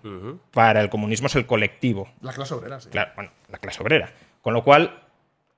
para 0.53 0.79
el 0.79 0.89
comunismo 0.89 1.27
es 1.27 1.35
el 1.35 1.45
colectivo. 1.45 2.09
La 2.21 2.31
clase 2.31 2.53
obrera, 2.53 2.79
sí. 2.79 2.87
Claro, 2.91 3.11
bueno, 3.15 3.31
la 3.49 3.57
clase 3.57 3.81
obrera. 3.83 4.09
Con 4.41 4.53
lo 4.53 4.63
cual, 4.63 5.01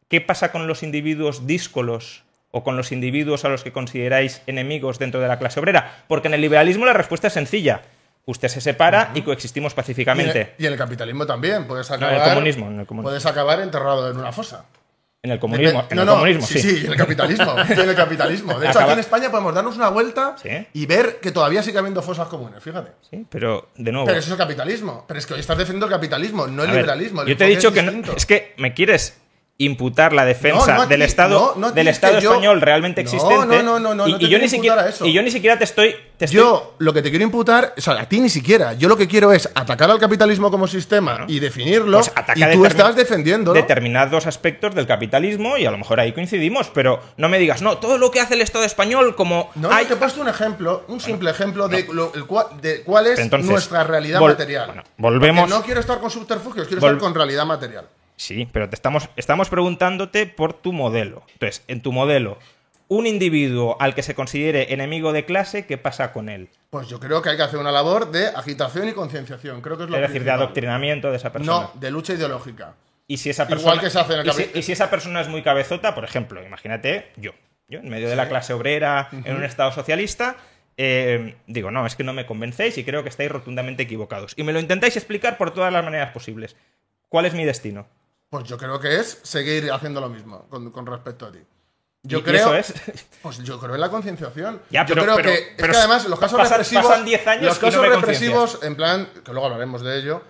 ¿qué 0.10 0.20
pasa 0.22 0.52
con 0.52 0.68
los 0.68 0.84
individuos 0.84 1.48
díscolos 1.48 2.24
o 2.52 2.64
con 2.64 2.76
los 2.76 2.92
individuos 2.92 3.46
a 3.46 3.50
los 3.50 3.64
que 3.64 3.72
consideráis 3.72 4.42
enemigos 4.48 5.00
dentro 5.00 5.20
de 5.22 5.28
la 5.28 5.40
clase 5.40 5.60
obrera? 5.60 6.04
Porque 6.08 6.28
en 6.28 6.34
el 6.34 6.42
liberalismo 6.42 6.86
la 6.86 6.94
respuesta 6.94 7.28
es 7.28 7.34
sencilla. 7.34 7.82
Usted 8.26 8.48
se 8.50 8.62
separa 8.62 9.12
y 9.16 9.22
coexistimos 9.24 9.72
Y 9.72 9.74
en, 9.74 9.76
pacíficamente. 9.76 10.42
el, 10.58 10.64
y 10.64 10.68
en 10.68 10.74
el 10.74 10.78
capitalismo 10.78 11.26
también. 11.26 11.66
Puedes 11.66 11.90
en 11.90 11.96
acabar, 11.96 12.16
el 12.28 12.34
comunismo, 12.34 12.68
en 12.68 12.80
el 12.82 12.86
comunismo. 12.86 13.10
Puedes 13.10 13.26
acabar 13.26 13.60
enterrado 13.62 14.12
en 14.12 14.18
una 14.18 14.32
fosa. 14.32 14.66
En 15.22 15.32
el 15.32 15.40
comunismo, 15.40 15.86
en 15.90 15.96
no, 15.98 16.02
el 16.04 16.06
no, 16.06 16.14
comunismo, 16.14 16.46
sí, 16.48 16.60
sí. 16.60 16.78
sí, 16.78 16.86
en 16.86 16.92
el 16.94 16.98
capitalismo. 16.98 17.56
en 17.70 17.80
el 17.90 17.96
capitalismo. 17.96 18.54
De 18.58 18.68
hecho, 18.68 18.80
Acaba- 18.80 18.86
aquí 18.86 18.94
en 18.94 19.00
España 19.00 19.30
podemos 19.32 19.54
darnos 19.54 19.76
una 19.76 19.90
vuelta 19.90 20.36
Sí. 20.42 20.50
y 20.74 20.86
ver 20.86 21.20
que 21.20 21.32
todavía 21.32 21.62
sigue 21.62 21.78
habiendo 21.78 22.02
fosas 22.02 22.28
comunes, 22.30 22.64
fíjate. 22.64 22.92
Sí, 23.10 23.26
pero 23.30 23.68
de 23.76 23.92
nuevo. 23.92 24.06
Pero 24.06 24.18
eso 24.20 24.28
es 24.28 24.32
el 24.32 24.38
capitalismo. 24.38 25.04
Pero 25.08 25.20
es 25.20 25.26
que 25.26 25.34
hoy 25.34 25.42
estás 25.42 25.58
defendiendo 25.58 25.88
el 25.88 25.92
capitalismo, 25.92 26.48
no 26.48 26.64
el 26.64 26.70
a 26.70 26.72
ver, 26.72 26.82
liberalismo. 26.84 27.22
El 27.24 27.28
yo 27.28 27.38
te 27.38 27.46
he 27.46 27.50
dicho 27.50 27.68
es 27.68 27.74
que 27.74 27.84
no- 27.84 28.14
es 28.14 28.26
que 28.26 28.54
me 28.58 28.74
quieres 28.74 29.20
imputar 29.62 30.14
la 30.14 30.24
defensa 30.24 30.74
No, 30.74 30.84
no 30.84 30.88
del 30.88 31.02
Estado 31.02 31.54
no, 31.58 31.72
del 31.74 31.90
Estado 31.90 32.20
yo- 32.22 32.32
español 32.32 32.62
realmente 32.62 33.02
existente. 33.02 33.46
no, 33.46 33.62
no, 33.62 33.78
no, 33.80 33.94
no, 33.94 34.08
y, 34.08 34.14
no 34.14 34.18
y 34.22 34.30
yo 34.30 34.40
ni 34.40 34.48
siquiera 34.48 34.88
eso. 34.88 35.06
y 35.06 35.12
yo 35.12 35.22
ni 35.22 35.32
siquiera 35.32 35.58
te 35.58 35.66
estoy 35.66 35.96
te 36.18 36.26
estoy- 36.26 36.38
Yo 36.40 36.76
lo 36.80 36.94
que 36.94 37.02
te 37.02 37.10
quiero 37.12 37.24
imputar, 37.24 37.74
o 37.78 37.82
sea, 37.82 37.94
a 37.94 38.08
ti 38.10 38.20
ni 38.20 38.28
siquiera. 38.30 38.74
Yo 38.74 38.90
lo 38.90 38.98
que 38.98 39.08
quiero 39.08 39.32
es 39.32 39.50
atacar 39.56 39.90
al 39.90 40.00
capitalismo 40.00 40.50
como 40.52 40.68
sistema 40.68 41.24
y 41.28 41.40
definirlo. 41.40 41.98
pues 42.00 42.12
ataca 42.14 42.34
y 42.38 42.54
tú 42.54 42.66
estás 42.66 42.96
defendiendo. 42.96 43.54
determinados 43.54 44.28
aspectos 44.28 44.76
del 44.76 44.86
capitalismo 44.88 45.58
y 45.58 45.66
a 45.66 45.72
lo 45.72 45.78
mejor 45.78 46.00
ahí 46.00 46.12
coincidimos, 46.14 46.70
pero 46.74 47.02
no 47.18 47.28
me 47.30 47.38
digas, 47.40 47.62
no, 47.62 47.78
todo 47.78 47.98
lo 47.98 48.12
que 48.12 48.20
hace 48.22 48.34
el 48.36 48.42
Estado 48.42 48.64
español 48.66 49.16
como 49.16 49.50
No, 49.56 49.72
hay- 49.72 49.84
no, 49.84 49.88
te 49.90 49.94
he 49.94 49.98
puesto 49.98 50.20
un 50.22 50.28
ejemplo, 50.30 50.84
un 50.88 51.00
simple 51.02 51.32
ejemplo 51.32 51.68
de, 51.70 51.86
lo- 51.92 52.14
el 52.14 52.26
cual, 52.26 52.48
de 52.62 52.82
cuál 52.84 53.08
es 53.08 53.20
Entonces, 53.20 53.50
nuestra 53.50 53.84
realidad 53.86 54.20
material. 54.22 54.66
bueno, 54.68 54.84
volvemos- 54.98 55.42
Porque 55.44 55.54
no 55.60 55.64
quiero 55.64 55.80
estar 55.82 56.00
con 56.00 56.10
subterfugios, 56.10 56.68
quiero 56.68 56.80
estar 56.86 56.98
con 56.98 57.14
realidad 57.16 57.46
material. 57.46 57.86
Sí, 58.20 58.50
pero 58.52 58.68
te 58.68 58.76
estamos, 58.76 59.08
estamos 59.16 59.48
preguntándote 59.50 60.26
por 60.26 60.52
tu 60.52 60.74
modelo. 60.74 61.24
Entonces, 61.32 61.64
en 61.70 61.82
tu 61.82 61.94
modelo, 61.94 62.38
un 62.90 63.08
individuo 63.08 63.78
al 63.80 63.96
que 63.96 64.04
se 64.04 64.14
considere 64.14 64.74
enemigo 64.74 65.14
de 65.14 65.24
clase, 65.24 65.66
¿qué 65.66 65.78
pasa 65.78 66.12
con 66.12 66.28
él? 66.28 66.50
Pues 66.70 66.90
yo 66.90 67.00
creo 67.00 67.22
que 67.22 67.30
hay 67.30 67.38
que 67.38 67.44
hacer 67.44 67.60
una 67.60 67.72
labor 67.72 68.12
de 68.12 68.28
agitación 68.28 68.90
y 68.90 68.92
concienciación. 68.92 69.62
Creo 69.62 69.78
que 69.78 69.86
es 69.86 69.90
lo 69.90 69.96
Es 69.96 70.02
decir, 70.02 70.26
de 70.26 70.32
adoctrinamiento 70.32 71.12
de 71.12 71.16
esa 71.16 71.32
persona. 71.32 71.70
No, 71.74 71.80
de 71.80 71.92
lucha 71.92 72.12
ideológica. 72.14 72.76
Y 73.08 73.16
si 73.18 73.30
esa 73.30 73.44
Igual 73.44 73.58
persona, 73.58 73.82
que 73.82 73.90
se 73.90 74.00
hace 74.00 74.14
en 74.16 74.20
el 74.20 74.28
y, 74.28 74.32
si, 74.34 74.44
capi- 74.44 74.50
y 74.54 74.62
si 74.64 74.72
esa 74.74 74.90
persona 74.90 75.22
es 75.22 75.30
muy 75.30 75.42
cabezota, 75.42 75.96
por 75.96 76.04
ejemplo, 76.04 76.46
imagínate 76.46 77.12
yo, 77.16 77.32
yo 77.70 77.80
en 77.80 77.88
medio 77.88 78.10
de 78.10 78.18
la 78.18 78.28
clase 78.28 78.52
obrera, 78.52 79.08
en 79.14 79.34
un 79.34 79.46
estado 79.46 79.72
socialista, 79.72 80.36
eh, 80.76 81.36
digo, 81.48 81.72
no, 81.72 81.86
es 81.86 81.96
que 81.96 82.04
no 82.04 82.12
me 82.12 82.26
convencéis 82.26 82.78
y 82.78 82.84
creo 82.84 83.02
que 83.04 83.10
estáis 83.10 83.32
rotundamente 83.32 83.84
equivocados. 83.84 84.34
Y 84.36 84.44
me 84.44 84.52
lo 84.52 84.60
intentáis 84.60 84.98
explicar 84.98 85.38
por 85.38 85.52
todas 85.54 85.72
las 85.72 85.86
maneras 85.86 86.12
posibles. 86.12 86.58
¿Cuál 87.08 87.26
es 87.26 87.34
mi 87.34 87.46
destino? 87.46 87.88
Pues 88.30 88.44
yo 88.46 88.58
creo 88.58 88.80
que 88.80 88.98
es 89.00 89.20
seguir 89.24 89.72
haciendo 89.72 90.00
lo 90.02 90.10
mismo 90.10 90.48
con, 90.50 90.70
con 90.72 90.86
respecto 90.86 91.26
a 91.26 91.32
ti. 91.32 91.40
Yo 92.04 92.20
Y- 92.20 92.24
creo. 92.24 92.54
eso 92.56 92.74
es. 92.74 92.74
Pues 93.22 93.40
yo 93.40 93.60
creo 93.60 93.76
en 93.76 93.82
la 93.82 93.90
concienciación. 93.90 94.62
Ya, 94.70 94.86
yo 94.86 94.96
creo 94.96 95.16
pero- 95.18 95.30
que. 95.30 95.36
es 95.36 95.48
pero 95.58 95.74
que 95.74 95.80
además 95.80 96.08
los 96.08 96.20
casos 96.20 96.38
pasan- 96.40 96.52
represivos. 96.60 96.86
pasan 96.86 97.06
10 97.06 97.28
años 97.28 97.44
los 97.46 97.56
no 97.56 97.68
casos 97.68 97.88
represivos, 97.88 98.60
en 98.64 98.76
plan. 98.76 99.10
Que 99.26 99.32
luego 99.32 99.46
hablaremos 99.48 99.82
de 99.82 99.98
ello. 99.98 100.22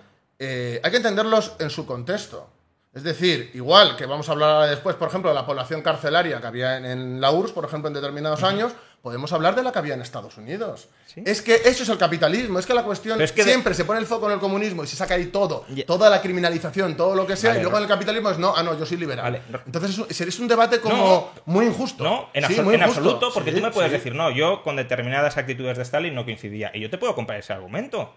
eh, 0.42 0.80
hay 0.82 0.90
que 0.90 0.96
entenderlos 0.96 1.52
en 1.58 1.68
su 1.70 1.84
contexto. 1.86 2.48
Es 2.92 3.02
decir, 3.04 3.50
igual 3.54 3.94
que 3.94 4.06
vamos 4.06 4.28
a 4.28 4.32
hablar 4.32 4.50
ahora 4.50 4.66
después, 4.66 4.96
por 4.96 5.06
ejemplo, 5.08 5.30
de 5.30 5.34
la 5.36 5.46
población 5.46 5.80
carcelaria 5.82 6.40
que 6.40 6.46
había 6.48 6.76
en, 6.78 6.84
en 6.86 7.20
la 7.20 7.30
URSS, 7.30 7.52
por 7.52 7.64
ejemplo, 7.66 7.86
en 7.88 7.94
determinados 7.94 8.42
años, 8.42 8.72
podemos 9.02 9.32
hablar 9.32 9.54
de 9.56 9.62
la 9.62 9.72
que 9.72 9.78
había 9.78 9.94
en 9.94 10.02
Estados 10.02 10.36
Unidos. 10.36 10.88
Es 11.24 11.40
que 11.42 11.54
eso 11.64 11.82
es 11.82 11.88
el 11.88 11.96
capitalismo, 11.98 12.58
es 12.58 12.66
que 12.66 12.74
la 12.74 12.82
cuestión 12.84 13.20
es 13.20 13.32
que 13.32 13.44
de- 13.44 13.50
siempre 13.50 13.74
se 13.74 13.84
pone 13.84 13.98
el 14.00 14.06
foco 14.06 14.26
en 14.26 14.32
el 14.32 14.38
comunismo 14.38 14.84
y 14.84 14.86
se 14.86 14.96
saca 14.96 15.14
ahí 15.14 15.26
todo, 15.26 15.64
toda 15.86 16.10
la 16.10 16.20
criminalización, 16.20 16.96
todo 16.96 17.14
lo 17.14 17.26
que 17.26 17.36
sea, 17.36 17.50
Vale, 17.50 17.60
y 17.60 17.62
luego 17.62 17.78
no. 17.78 17.84
en 17.84 17.90
el 17.90 17.94
capitalismo 17.96 18.30
es 18.30 18.38
no, 18.38 18.54
ah, 18.56 18.62
no, 18.62 18.78
yo 18.78 18.84
soy 18.86 18.98
liberal. 18.98 19.24
Vale, 19.24 19.42
no. 19.48 19.60
Entonces 19.66 19.90
es 19.92 19.98
un, 20.20 20.28
es 20.28 20.38
un 20.38 20.48
debate 20.48 20.80
como 20.80 20.96
No. 20.96 21.42
muy 21.46 21.66
injusto. 21.66 22.04
No, 22.04 22.28
en, 22.34 22.44
Sí, 22.46 22.54
absolu- 22.54 22.62
muy 22.64 22.74
en 22.74 22.80
injusto. 22.82 23.00
absoluto, 23.00 23.30
porque 23.32 23.50
Sí, 23.52 23.56
tú 23.58 23.62
me 23.62 23.70
puedes 23.72 23.90
sí. 23.90 23.96
decir, 23.96 24.14
no, 24.14 24.30
yo 24.30 24.62
con 24.62 24.76
determinadas 24.76 25.36
actitudes 25.36 25.76
de 25.76 25.82
Stalin 25.82 26.14
no 26.14 26.24
coincidía. 26.24 26.70
Y 26.74 26.80
yo 26.80 26.90
te 26.90 26.98
puedo 26.98 27.14
comprar 27.14 27.38
ese 27.40 27.52
argumento. 27.52 28.14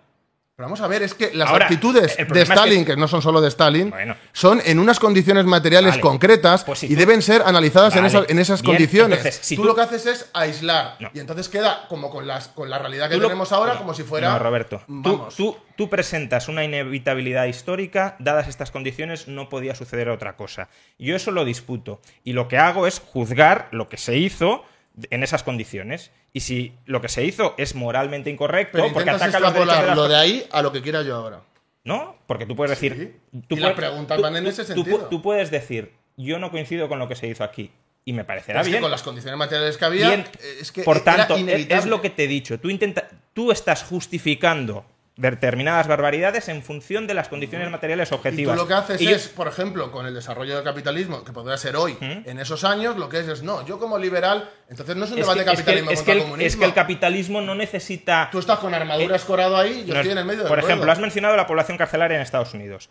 Pero 0.63 0.69
vamos 0.69 0.80
a 0.82 0.88
ver, 0.88 1.04
es 1.04 1.13
que 1.13 1.34
las 1.34 1.49
Ahora, 1.49 1.65
actitudes 1.65 2.15
de 2.15 2.41
es 2.41 2.49
Stalin, 2.49 2.86
que- 2.86 2.93
que... 2.93 2.97
no 2.97 3.10
son 3.10 3.21
solo 3.21 3.41
de 3.41 3.49
Stalin, 3.49 3.89
Bueno. 3.89 4.15
son 4.32 4.62
en 4.63 4.80
unas 4.80 4.97
condiciones 4.97 5.43
materiales 5.43 5.91
Vale. 5.91 6.02
concretas 6.02 6.63
Pues 6.63 6.80
si 6.80 6.86
y 6.86 6.95
deben 6.95 7.21
ser 7.21 7.41
analizadas 7.45 7.93
en, 7.97 8.06
esas, 8.06 8.30
en 8.30 8.39
esas 8.39 8.62
Bien, 8.62 8.73
condiciones. 8.76 9.17
entonces, 9.17 9.45
si 9.45 9.58
tú, 9.58 9.63
tú- 9.63 9.67
lo 9.67 9.76
que 9.76 9.82
haces 9.82 10.06
es 10.06 10.30
aislar. 10.34 10.95
No. 11.02 11.10
Y 11.13 11.19
entonces 11.19 11.49
queda 11.49 11.86
como 11.89 12.10
con, 12.10 12.28
las, 12.28 12.47
con 12.47 12.69
la 12.69 12.80
realidad 12.80 13.10
que 13.10 13.17
lo- 13.17 13.23
tenemos 13.28 13.52
ahora, 13.52 13.73
no, 13.73 13.80
como 13.80 13.93
si 13.93 14.04
fuera. 14.04 14.32
No, 14.32 14.39
Roberto. 14.39 14.82
Vamos. 14.88 15.36
tú- 15.36 15.58
tú 15.76 15.89
presentas 15.89 16.47
una 16.47 16.63
inevitabilidad 16.63 17.43
histórica, 17.47 18.15
dadas 18.19 18.47
estas 18.47 18.71
condiciones 18.71 19.28
no 19.28 19.49
podía 19.49 19.76
suceder 19.76 20.08
otra 20.08 20.38
cosa. 20.38 20.69
Yo 20.97 21.17
eso 21.17 21.32
lo 21.32 21.43
disputo. 21.43 21.99
Y 22.23 22.32
lo 22.32 22.47
que 22.47 22.58
hago 22.58 22.88
es 22.88 22.99
juzgar 22.99 23.67
lo 23.71 23.89
que 23.89 23.97
se 23.97 24.15
hizo 24.17 24.63
en 25.10 25.23
esas 25.23 25.43
condiciones. 25.43 26.12
Y 26.34 26.41
si 26.41 26.73
lo 26.86 27.01
que 27.01 27.10
se 27.10 27.23
hizo 27.25 27.56
es 27.58 27.75
moralmente 27.75 28.29
incorrecto, 28.29 28.77
Pero 28.79 28.93
porque 28.93 29.10
ataca 29.10 29.39
los 29.39 29.53
derechos 29.53 29.53
de 29.56 29.60
extrapolar 29.60 29.88
las 29.88 29.95
lo 29.95 30.08
de 30.08 30.15
ahí 30.15 30.47
a 30.51 30.62
lo 30.62 30.71
que 30.71 30.82
quiera 30.82 31.01
yo 31.01 31.15
ahora. 31.15 31.41
¿No? 31.84 32.15
Porque 32.27 32.45
tú 32.45 32.56
puedes 32.56 32.71
decir. 32.79 33.19
Tú 33.47 33.56
Y 33.56 33.60
las 33.60 33.73
puedes- 33.73 33.75
preguntas 33.89 34.17
tú- 34.17 34.23
van 34.23 34.36
en 34.38 34.43
tú- 34.45 34.49
ese 34.51 34.63
sentido. 34.65 35.08
Tú, 35.10 35.21
puedes 35.21 35.51
decir, 35.51 35.91
yo 36.15 36.39
no 36.39 36.49
coincido 36.51 36.88
con 36.88 36.97
lo 36.99 37.08
que 37.08 37.15
se 37.15 37.27
hizo 37.27 37.43
aquí. 37.43 37.71
Y 38.06 38.13
me 38.13 38.23
parecerá 38.25 38.62
Es 38.62 38.67
que 38.67 38.71
bien. 38.71 38.82
con 38.82 38.91
las 38.91 39.01
condiciones 39.01 39.38
materiales 39.38 39.77
que 39.77 39.86
había, 39.86 40.08
Bien. 40.10 40.25
es 40.62 40.71
que 40.71 40.84
Por 40.84 40.97
era 40.97 41.06
tanto, 41.06 41.36
es- 41.36 41.41
inevitable. 41.41 41.79
es 41.84 41.86
lo 41.89 42.01
que 42.01 42.10
te 42.10 42.25
he 42.25 42.27
dicho. 42.27 42.60
Tú, 42.60 42.69
intenta, 42.69 43.08
tú 43.34 43.51
estás 43.51 43.84
justificando 43.84 44.86
determinadas 45.15 45.88
barbaridades 45.88 46.49
en 46.49 46.63
función 46.63 47.06
de 47.06 47.13
las 47.13 47.28
condiciones 47.30 47.69
materiales 47.69 48.08
Y 48.08 48.10
tú 48.10 48.15
objetivas. 48.15 48.58
lo 48.58 48.67
que 48.67 48.73
haces 48.73 48.99
Y 49.02 49.06
yo- 49.06 49.15
es, 49.15 49.28
por 49.28 49.47
ejemplo, 49.47 49.91
con 49.91 50.08
el 50.08 50.13
desarrollo 50.15 50.56
del 50.56 50.63
capitalismo, 50.63 51.23
que 51.23 51.32
podría 51.32 51.56
ser 51.58 51.76
hoy, 51.76 51.97
en 52.02 52.39
esos 52.39 52.63
años, 52.63 52.97
lo 52.97 53.10
que 53.10 53.19
es 53.19 53.28
es, 53.28 53.43
no, 53.43 53.63
yo 53.65 53.78
como 53.78 53.99
liberal, 53.99 54.49
entonces 54.69 54.95
no 54.95 55.06
es 55.06 55.12
un 55.12 55.19
es 55.19 55.26
debate 55.28 55.39
que, 55.41 55.45
de 55.45 55.52
es 55.52 55.58
que- 55.60 55.63
capitalismo 55.63 55.91
es 55.91 55.97
contra 55.99 56.13
que 56.13 56.17
el, 56.19 56.23
comunismo. 56.23 56.47
es 56.47 56.56
que 56.56 56.65
el 56.65 56.73
capitalismo 56.73 57.41
no 57.41 57.54
necesita. 57.56 58.30
Tú 58.32 58.39
estás 58.39 58.58
con 58.60 58.73
armadura 58.73 59.15
escorado 59.15 59.56
ahí, 59.58 59.86
yo 59.86 59.93
No, 59.93 59.99
estoy 59.99 60.12
en 60.13 60.17
el 60.17 60.26
medio 60.26 60.39
del 60.39 60.47
Por 60.49 60.58
ejemplo, 60.60 60.78
ruedo. 60.78 60.91
has 60.93 60.99
mencionado 60.99 61.36
la 61.36 61.45
población 61.45 61.78
carcelaria 61.78 62.15
en 62.15 62.21
Estados 62.23 62.54
Unidos. 62.56 62.89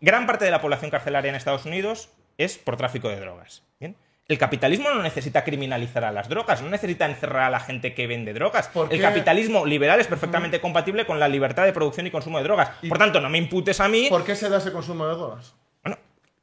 Gran 0.00 0.26
parte 0.26 0.44
de 0.44 0.50
la 0.50 0.60
población 0.60 0.90
carcelaria 0.90 1.28
en 1.28 1.36
Estados 1.36 1.64
Unidos 1.64 2.10
es 2.38 2.58
por 2.58 2.76
tráfico 2.76 3.08
de 3.08 3.20
drogas. 3.20 3.62
¿bien? 3.78 3.96
El 4.28 4.38
capitalismo 4.38 4.90
no 4.90 5.02
necesita 5.02 5.44
criminalizar 5.44 6.02
a 6.04 6.10
las 6.10 6.28
drogas, 6.28 6.60
no 6.60 6.68
necesita 6.68 7.06
encerrar 7.06 7.44
a 7.44 7.50
la 7.50 7.60
gente 7.60 7.94
que 7.94 8.08
vende 8.08 8.32
drogas. 8.34 8.66
¿Por 8.68 8.92
El 8.92 9.00
capitalismo 9.00 9.64
liberal 9.64 10.00
es 10.00 10.08
perfectamente 10.08 10.60
compatible 10.60 11.06
con 11.06 11.20
la 11.20 11.28
libertad 11.28 11.64
de 11.64 11.72
producción 11.72 12.08
y 12.08 12.10
consumo 12.10 12.38
de 12.38 12.44
drogas. 12.44 12.70
Por 12.88 12.98
tanto, 12.98 13.20
no 13.20 13.28
me 13.30 13.38
imputes 13.38 13.78
a 13.80 13.86
mí. 13.88 14.08
¿Por 14.10 14.24
qué 14.24 14.34
se 14.34 14.48
da 14.48 14.58
ese 14.58 14.72
consumo 14.72 15.06
de 15.06 15.14
drogas? 15.14 15.54
Bueno, 15.84 15.96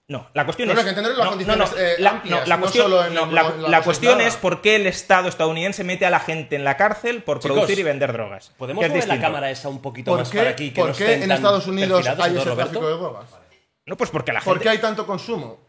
no, 0.07 0.29
la 0.33 0.45
cuestión 0.45 0.69
No, 0.69 0.75
no, 0.75 0.79
es. 0.79 0.85
hay 0.87 0.93
que 0.93 0.99
entender 0.99 1.17
las 1.17 1.27
condiciones, 1.27 1.71
eh, 1.77 1.95
la, 1.99 2.09
amplias, 2.11 2.39
no, 2.39 2.45
la 2.47 2.55
no 2.55 2.61
cuestión, 2.61 2.83
solo 2.85 3.05
en 3.05 3.13
no, 3.15 3.23
el- 3.25 3.35
la- 3.35 3.41
en 3.47 3.61
la 3.63 3.69
la 3.69 3.81
cuestión 3.81 4.21
es 4.21 4.37
por 4.37 4.61
qué 4.61 4.77
el 4.77 4.87
Estado 4.87 5.27
estadounidense 5.27 5.83
mete 5.83 6.05
a 6.05 6.09
la 6.09 6.21
gente 6.21 6.55
en 6.55 6.63
la 6.63 6.77
cárcel 6.77 7.21
por 7.21 7.39
Chicos, 7.39 7.53
producir 7.57 7.79
y 7.79 7.83
vender 7.83 8.13
drogas. 8.13 8.53
¿Podemos 8.57 8.77
mover 8.81 8.91
la 8.91 8.95
distinto. 8.95 9.21
cámara 9.21 9.51
esa 9.51 9.67
un 9.67 9.81
poquito 9.81 10.11
¿Por 10.11 10.19
más 10.19 10.29
qué, 10.29 10.37
para 10.37 10.51
aquí? 10.51 10.71
Que 10.71 10.79
por 10.79 10.91
no 10.91 10.95
qué 10.95 11.15
en 11.21 11.29
Estados 11.33 11.67
Unidos 11.67 12.07
hay 12.07 12.37
ese 12.37 12.45
Roberto? 12.45 12.55
tráfico 12.55 12.87
de 12.87 12.93
drogas? 12.93 13.25
No, 13.85 13.97
pues 13.97 14.09
porque 14.09 14.31
la 14.31 14.39
gente. 14.39 14.53
¿Por 14.53 14.61
qué 14.63 14.69
hay 14.69 14.77
tanto 14.77 15.05
consumo? 15.05 15.59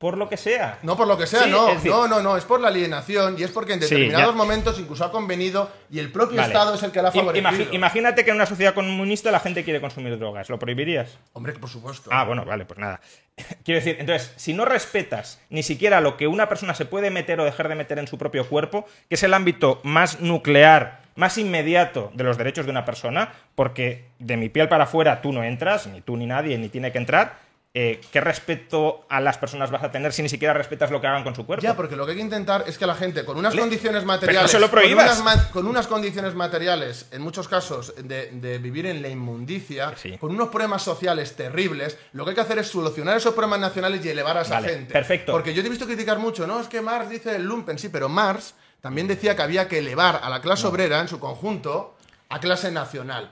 Por 0.00 0.16
lo 0.16 0.30
que 0.30 0.38
sea. 0.38 0.78
No 0.82 0.96
por 0.96 1.06
lo 1.06 1.18
que 1.18 1.26
sea, 1.26 1.42
Sí, 1.44 1.50
no, 1.50 1.66
decir- 1.66 1.90
no, 1.90 2.08
no, 2.08 2.22
no, 2.22 2.38
es 2.38 2.46
por 2.46 2.58
la 2.58 2.68
alienación 2.68 3.36
y 3.38 3.42
es 3.42 3.50
porque 3.50 3.74
en 3.74 3.80
determinados 3.80 4.34
momentos 4.34 4.78
incluso 4.78 5.04
ha 5.04 5.12
convenido 5.12 5.70
y 5.90 5.98
el 5.98 6.10
propio 6.10 6.38
Vale. 6.38 6.48
Estado 6.54 6.74
es 6.74 6.82
el 6.82 6.90
que 6.90 7.02
la 7.02 7.10
ha 7.10 7.12
favorecido. 7.12 7.74
imagínate 7.74 8.24
que 8.24 8.30
en 8.30 8.36
una 8.36 8.46
sociedad 8.46 8.72
comunista 8.72 9.30
la 9.30 9.40
gente 9.40 9.62
quiere 9.62 9.78
consumir 9.78 10.18
drogas. 10.18 10.48
¿Lo 10.48 10.58
prohibirías? 10.58 11.18
Hombre, 11.34 11.52
por 11.52 11.68
supuesto. 11.68 12.08
Ah, 12.14 12.24
bueno, 12.24 12.46
vale, 12.46 12.64
pues 12.64 12.80
nada. 12.80 12.98
Quiero 13.62 13.78
decir, 13.78 13.96
entonces, 14.00 14.32
si 14.36 14.54
no 14.54 14.64
respetas 14.64 15.38
ni 15.50 15.62
siquiera 15.62 16.00
lo 16.00 16.16
que 16.16 16.26
una 16.28 16.48
persona 16.48 16.72
se 16.74 16.86
puede 16.86 17.10
meter 17.10 17.38
o 17.38 17.44
dejar 17.44 17.68
de 17.68 17.74
meter 17.74 17.98
en 17.98 18.06
su 18.08 18.16
propio 18.16 18.48
cuerpo, 18.48 18.86
que 19.10 19.16
es 19.16 19.22
el 19.22 19.34
ámbito 19.34 19.80
más 19.84 20.20
nuclear, 20.20 21.02
más 21.14 21.36
inmediato 21.36 22.10
de 22.14 22.24
los 22.24 22.38
derechos 22.38 22.64
de 22.64 22.70
una 22.70 22.86
persona, 22.86 23.34
porque 23.54 24.06
de 24.18 24.38
mi 24.38 24.48
piel 24.48 24.70
para 24.70 24.84
afuera 24.84 25.20
tú 25.20 25.30
no 25.34 25.44
entras, 25.44 25.86
ni 25.88 26.00
tú 26.00 26.16
ni 26.16 26.24
nadie, 26.24 26.56
ni 26.56 26.70
tiene 26.70 26.90
que 26.90 26.96
entrar, 26.96 27.49
eh, 27.72 28.00
¿qué 28.12 28.20
respeto 28.20 29.06
a 29.08 29.20
las 29.20 29.38
personas 29.38 29.70
vas 29.70 29.84
a 29.84 29.92
tener 29.92 30.12
si 30.12 30.22
ni 30.22 30.28
siquiera 30.28 30.52
respetas 30.52 30.90
lo 30.90 31.00
que 31.00 31.06
hagan 31.06 31.22
con 31.22 31.36
su 31.36 31.46
cuerpo? 31.46 31.62
Ya, 31.62 31.76
porque 31.76 31.94
lo 31.94 32.04
que 32.04 32.12
hay 32.12 32.16
que 32.18 32.22
intentar 32.24 32.64
es 32.66 32.76
que 32.78 32.84
la 32.86 32.96
gente 32.96 33.24
con 33.24 33.36
unas 33.38 33.54
Le- 33.54 33.60
condiciones 33.60 34.00
pero 34.02 34.06
no 34.06 34.12
materiales. 34.12 34.50
se 34.50 34.58
lo. 34.58 34.68
Con 34.70 34.92
unas, 34.92 35.22
ma- 35.22 35.48
con 35.50 35.66
unas 35.68 35.86
condiciones 35.86 36.34
materiales, 36.34 37.06
en 37.12 37.22
muchos 37.22 37.46
casos, 37.46 37.94
de, 38.02 38.30
de 38.32 38.58
vivir 38.58 38.86
en 38.86 39.02
la 39.02 39.08
inmundicia, 39.08 39.94
Sí. 39.96 40.18
con 40.18 40.32
unos 40.32 40.48
problemas 40.48 40.82
sociales 40.82 41.36
terribles, 41.36 41.96
lo 42.12 42.24
que 42.24 42.30
hay 42.30 42.34
que 42.34 42.40
hacer 42.40 42.58
es 42.58 42.66
solucionar 42.68 43.16
esos 43.16 43.34
problemas 43.34 43.60
nacionales 43.60 44.04
y 44.04 44.08
elevar 44.08 44.36
a 44.38 44.42
esa 44.42 44.54
Vale, 44.54 44.68
gente. 44.70 44.92
perfecto. 44.92 45.30
Porque 45.30 45.54
yo 45.54 45.62
te 45.62 45.68
he 45.68 45.70
visto 45.70 45.86
criticar 45.86 46.18
mucho, 46.18 46.46
¿no? 46.48 46.60
Es 46.60 46.66
que 46.66 46.80
Marx 46.80 47.08
dice 47.08 47.36
el 47.36 47.44
lumpen, 47.44 47.78
sí, 47.78 47.88
pero 47.88 48.08
Marx 48.08 48.54
también 48.80 49.06
decía 49.06 49.36
que 49.36 49.42
había 49.42 49.68
que 49.68 49.78
elevar 49.78 50.20
a 50.24 50.28
la 50.28 50.40
clase 50.40 50.66
obrera 50.66 50.98
en 51.00 51.06
su 51.06 51.20
conjunto 51.20 51.96
a 52.30 52.40
clase 52.40 52.70
nacional. 52.72 53.30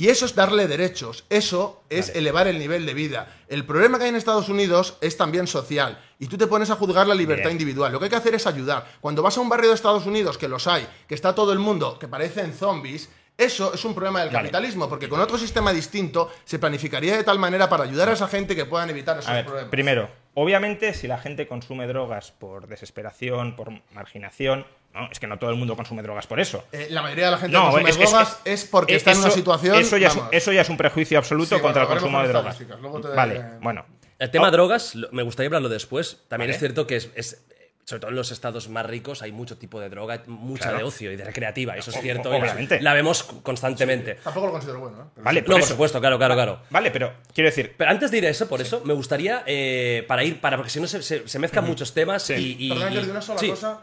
Y 0.00 0.08
eso 0.08 0.24
es 0.24 0.34
darle 0.34 0.66
derechos, 0.66 1.26
eso 1.28 1.82
es 1.90 2.08
elevar 2.16 2.46
el 2.48 2.58
nivel 2.58 2.86
de 2.86 2.94
vida. 2.94 3.36
El 3.48 3.66
problema 3.66 3.98
que 3.98 4.04
hay 4.04 4.08
en 4.08 4.16
Estados 4.16 4.48
Unidos 4.48 4.96
es 5.02 5.18
también 5.18 5.46
social. 5.46 6.02
Y 6.18 6.26
tú 6.26 6.38
te 6.38 6.46
pones 6.46 6.70
a 6.70 6.76
juzgar 6.76 7.06
la 7.06 7.14
libertad 7.14 7.50
Bien. 7.50 7.56
individual. 7.56 7.92
Lo 7.92 7.98
que 7.98 8.06
hay 8.06 8.10
que 8.10 8.16
hacer 8.16 8.34
es 8.34 8.46
ayudar. 8.46 8.86
Cuando 9.02 9.22
vas 9.22 9.36
a 9.36 9.42
un 9.42 9.50
barrio 9.50 9.68
de 9.68 9.74
Estados 9.74 10.06
Unidos, 10.06 10.38
que 10.38 10.48
los 10.48 10.66
hay, 10.66 10.88
que 11.06 11.14
está 11.14 11.34
todo 11.34 11.52
el 11.52 11.58
mundo, 11.58 11.98
que 11.98 12.08
parecen 12.08 12.54
zombies, 12.54 13.10
eso 13.36 13.74
es 13.74 13.84
un 13.84 13.94
problema 13.94 14.20
del 14.20 14.30
capitalismo, 14.30 14.88
porque 14.88 15.06
con 15.06 15.20
otro 15.20 15.36
sistema 15.36 15.70
distinto 15.70 16.32
se 16.46 16.58
planificaría 16.58 17.14
de 17.18 17.22
tal 17.24 17.38
manera 17.38 17.68
para 17.68 17.84
ayudar 17.84 18.08
a 18.08 18.14
esa 18.14 18.26
gente 18.26 18.56
que 18.56 18.64
puedan 18.64 18.88
evitar 18.88 19.18
esos 19.18 19.28
A 19.28 19.34
ver, 19.34 19.44
problemas. 19.44 19.70
primero, 19.70 20.08
obviamente 20.32 20.94
si 20.94 21.08
la 21.08 21.18
gente 21.18 21.46
consume 21.46 21.86
drogas 21.86 22.32
por 22.32 22.68
desesperación, 22.68 23.54
por 23.54 23.70
marginación, 23.92 24.64
no, 24.94 25.08
es 25.10 25.20
que 25.20 25.26
no 25.26 25.38
todo 25.38 25.50
el 25.50 25.56
mundo 25.56 25.76
consume 25.76 26.02
drogas 26.02 26.26
por 26.26 26.40
eso. 26.40 26.64
Eh, 26.72 26.88
la 26.90 27.02
mayoría 27.02 27.26
de 27.26 27.30
la 27.32 27.38
gente 27.38 27.52
No, 27.56 27.66
que 27.66 27.82
consume 27.82 27.90
es- 27.90 27.96
es- 27.96 28.10
drogas 28.10 28.38
es, 28.44 28.64
porque 28.64 28.96
está 28.96 29.12
en 29.12 29.18
una 29.18 29.30
situación. 29.30 29.76
Eso 29.78 29.96
ya, 29.96 30.08
es, 30.08 30.18
eso 30.32 30.52
ya 30.52 30.62
es 30.62 30.68
un 30.68 30.76
prejuicio 30.76 31.18
absoluto 31.18 31.56
Sí, 31.56 31.62
contra 31.62 31.84
bueno, 31.84 31.94
el 31.96 32.00
consumo 32.00 32.22
de 32.22 32.28
drogas. 32.28 32.60
luego 32.80 33.00
te- 33.00 33.08
Vale, 33.08 33.44
bueno. 33.60 33.84
El 34.18 34.30
tema 34.30 34.48
Oh, 34.48 34.50
drogas, 34.50 34.94
me 35.12 35.22
gustaría 35.22 35.46
hablarlo 35.46 35.68
después. 35.70 36.18
También 36.28 36.48
Vale. 36.48 36.52
es 36.54 36.58
cierto 36.58 36.86
que 36.86 36.96
es, 36.96 37.10
es- 37.14 37.42
sobre 37.84 38.00
todo 38.00 38.10
en 38.10 38.16
los 38.16 38.30
estados 38.30 38.68
más 38.68 38.84
ricos 38.86 39.22
hay 39.22 39.32
mucho 39.32 39.56
tipo 39.56 39.80
de 39.80 39.88
droga, 39.88 40.22
mucha 40.26 40.64
Claro. 40.64 40.78
de 40.78 40.84
ocio 40.84 41.10
y 41.10 41.16
de 41.16 41.24
recreativa, 41.24 41.76
eso 41.76 41.90
es 41.90 41.96
O- 41.96 42.00
cierto. 42.00 42.28
y 42.28 42.32
la- 42.32 42.38
obviamente. 42.38 42.80
La, 42.82 42.92
vemos 42.94 43.22
constantemente. 43.22 44.16
Tampoco 44.16 44.46
lo 44.46 44.52
considero 44.52 44.78
bueno. 44.80 45.00
¿eh? 45.00 45.04
Pero 45.14 45.24
Vale, 45.24 45.40
No, 45.40 45.46
por 45.46 45.54
por 45.54 45.60
eso. 45.62 45.68
supuesto, 45.70 46.00
claro, 46.00 46.18
claro, 46.18 46.34
claro. 46.34 46.60
Vale, 46.70 46.90
pero 46.90 47.12
quiero 47.34 47.48
decir, 47.48 47.74
Pero 47.76 47.90
antes 47.90 48.10
de 48.10 48.18
ir 48.18 48.26
a 48.26 48.28
eso, 48.28 48.46
por 48.48 48.60
eso, 48.60 48.82
me 48.84 48.92
gustaría, 48.94 49.42
eh, 49.46 50.04
para 50.06 50.22
ir, 50.22 50.40
para, 50.40 50.56
porque 50.56 50.70
si 50.70 50.80
no 50.80 50.86
se, 50.86 51.02
se- 51.02 51.26
se 51.26 51.38
mezclan 51.38 51.64
muchos 51.64 51.92
temas 51.94 52.22
Sí. 52.24 52.34
y, 52.34 52.66
y- 52.66 52.72
y- 52.72 52.78
Jordi, 52.78 53.10
una 53.10 53.22
sola 53.22 53.40
sí. 53.40 53.48
cosa 53.48 53.80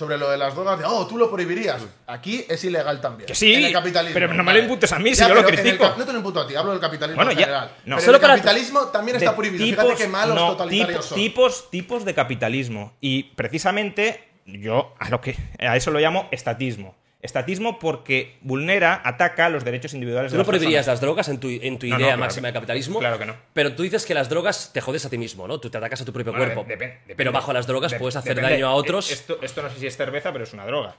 sobre 0.00 0.16
lo 0.16 0.30
de 0.30 0.38
las 0.38 0.54
drogas 0.54 0.78
de, 0.78 0.84
oh, 0.86 1.06
tú 1.06 1.18
lo 1.18 1.30
prohibirías. 1.30 1.82
Aquí 2.06 2.42
es 2.48 2.64
ilegal 2.64 3.02
también. 3.02 3.26
Que 3.26 3.34
sí, 3.34 3.52
en 3.52 3.66
el 3.66 3.72
capitalismo. 3.72 4.14
pero 4.14 4.32
no 4.32 4.42
me 4.42 4.54
lo 4.54 4.58
imputes 4.60 4.90
a 4.94 4.98
mí, 4.98 5.14
si 5.14 5.20
Ya, 5.20 5.28
yo 5.28 5.34
lo 5.34 5.40
el 5.46 5.54
critico. 5.54 5.94
no 5.96 6.04
te 6.06 6.12
lo 6.12 6.18
imputo 6.18 6.40
a 6.40 6.46
ti, 6.48 6.56
hablo 6.56 6.70
del 6.72 6.80
capitalismo 6.80 7.16
Bueno, 7.16 7.32
en 7.32 7.36
ya, 7.36 7.44
general. 7.44 7.70
no. 7.84 7.96
Pero 7.96 8.00
Solo 8.06 8.16
el 8.16 8.20
para- 8.22 8.34
capitalismo 8.36 8.80
también 8.86 9.16
está 9.18 9.36
prohibido. 9.36 9.64
Fíjate 9.66 9.94
qué 10.02 10.08
malos 10.08 10.34
no, 10.34 10.52
totalitarios 10.52 11.04
son. 11.04 11.18
tipos, 11.18 11.70
tipos 11.70 12.04
de 12.06 12.14
capitalismo. 12.14 12.96
Y 13.02 13.24
precisamente 13.34 14.26
yo 14.46 14.94
a 14.98 15.10
lo 15.10 15.20
que 15.20 15.36
a 15.58 15.76
eso 15.76 15.90
lo 15.90 15.98
llamo 16.00 16.28
estatismo. 16.30 16.96
Estatismo 17.22 17.78
porque 17.78 18.38
vulnera, 18.40 19.02
ataca 19.04 19.50
los 19.50 19.62
derechos 19.64 19.92
individuales 19.92 20.30
¿Tú 20.30 20.34
de 20.34 20.38
no 20.38 20.42
las 20.42 20.46
prohibirías 20.48 20.86
personas. 20.86 20.94
las 20.96 21.00
drogas 21.02 21.28
en 21.28 21.38
tu, 21.38 21.48
en 21.50 21.78
tu 21.78 21.86
No, 21.86 21.94
no, 21.94 21.98
idea 21.98 22.06
claro 22.08 22.20
máxima 22.20 22.48
que- 22.48 22.52
de 22.52 22.54
capitalismo? 22.54 22.98
claro 22.98 23.18
que 23.18 23.26
no. 23.26 23.36
Pero 23.52 23.74
tú 23.74 23.82
dices 23.82 24.06
que 24.06 24.14
las 24.14 24.28
drogas 24.30 24.70
te 24.72 24.80
jodes 24.80 25.04
a 25.04 25.10
ti 25.10 25.18
mismo, 25.18 25.46
¿no? 25.46 25.60
Tú 25.60 25.68
te 25.68 25.76
atacas 25.78 26.00
a 26.00 26.04
tu 26.06 26.12
propio 26.14 26.32
Bueno, 26.32 26.46
cuerpo. 26.46 26.64
de- 26.64 26.76
depende. 26.76 27.14
pero 27.14 27.30
bajo 27.32 27.52
las 27.52 27.66
drogas 27.66 27.92
De- 27.92 27.98
puedes 27.98 28.16
hacer 28.16 28.34
depende. 28.34 28.52
daño 28.54 28.68
a 28.68 28.72
otros. 28.74 29.10
Eh, 29.10 29.14
Esto, 29.14 29.38
esto 29.42 29.62
no 29.62 29.68
sé 29.68 29.78
si 29.80 29.86
es 29.86 29.96
cerveza, 29.96 30.32
pero 30.32 30.44
es 30.44 30.52
una 30.54 30.64
droga. 30.64 30.96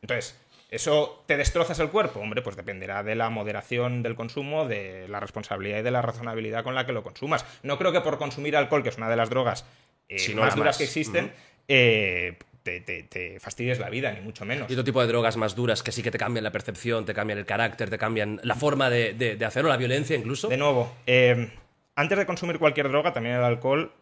Entonces, 0.00 0.36
¿eso 0.70 1.22
te 1.26 1.36
destrozas 1.36 1.78
el 1.78 1.90
cuerpo? 1.90 2.20
Hombre, 2.20 2.42
pues 2.42 2.56
dependerá 2.56 3.02
de 3.02 3.14
la 3.14 3.30
moderación 3.30 4.02
del 4.02 4.14
consumo, 4.16 4.66
de 4.66 5.06
la 5.08 5.20
responsabilidad 5.20 5.78
y 5.78 5.82
de 5.82 5.90
la 5.90 6.02
razonabilidad 6.02 6.64
con 6.64 6.74
la 6.74 6.84
que 6.86 6.92
lo 6.92 7.02
consumas. 7.02 7.44
No 7.62 7.78
creo 7.78 7.92
que 7.92 8.00
por 8.00 8.18
consumir 8.18 8.56
alcohol, 8.56 8.82
que 8.82 8.88
es 8.88 8.96
una 8.96 9.08
de 9.08 9.16
las 9.16 9.30
drogas 9.30 9.64
eh, 10.08 10.18
Si 10.18 10.34
no 10.34 10.42
más 10.42 10.54
duras 10.56 10.70
más. 10.70 10.78
que 10.78 10.84
existen, 10.84 11.32
eh, 11.68 12.36
te, 12.62 12.80
te- 12.80 13.02
te 13.02 13.40
fastidies 13.40 13.78
la 13.78 13.90
vida, 13.90 14.12
ni 14.12 14.20
mucho 14.20 14.44
menos. 14.44 14.70
Y 14.70 14.74
otro 14.74 14.84
tipo 14.84 15.00
de 15.00 15.06
drogas 15.08 15.36
más 15.36 15.54
duras 15.54 15.82
que 15.82 15.92
sí 15.92 16.02
que 16.02 16.10
te 16.10 16.18
cambian 16.18 16.44
la 16.44 16.52
percepción, 16.52 17.04
te 17.04 17.14
cambian 17.14 17.38
el 17.38 17.46
carácter, 17.46 17.90
te 17.90 17.98
cambian 17.98 18.40
la 18.42 18.54
forma 18.54 18.88
de, 18.90 19.14
de- 19.14 19.36
de 19.36 19.44
hacerlo, 19.44 19.68
la 19.70 19.76
violencia 19.76 20.16
incluso. 20.16 20.48
De 20.48 20.56
nuevo, 20.56 20.94
eh, 21.06 21.50
antes 21.96 22.16
de 22.18 22.26
consumir 22.26 22.58
cualquier 22.58 22.88
droga, 22.88 23.12
también 23.12 23.36
el 23.36 23.42
alcohol, 23.44 23.92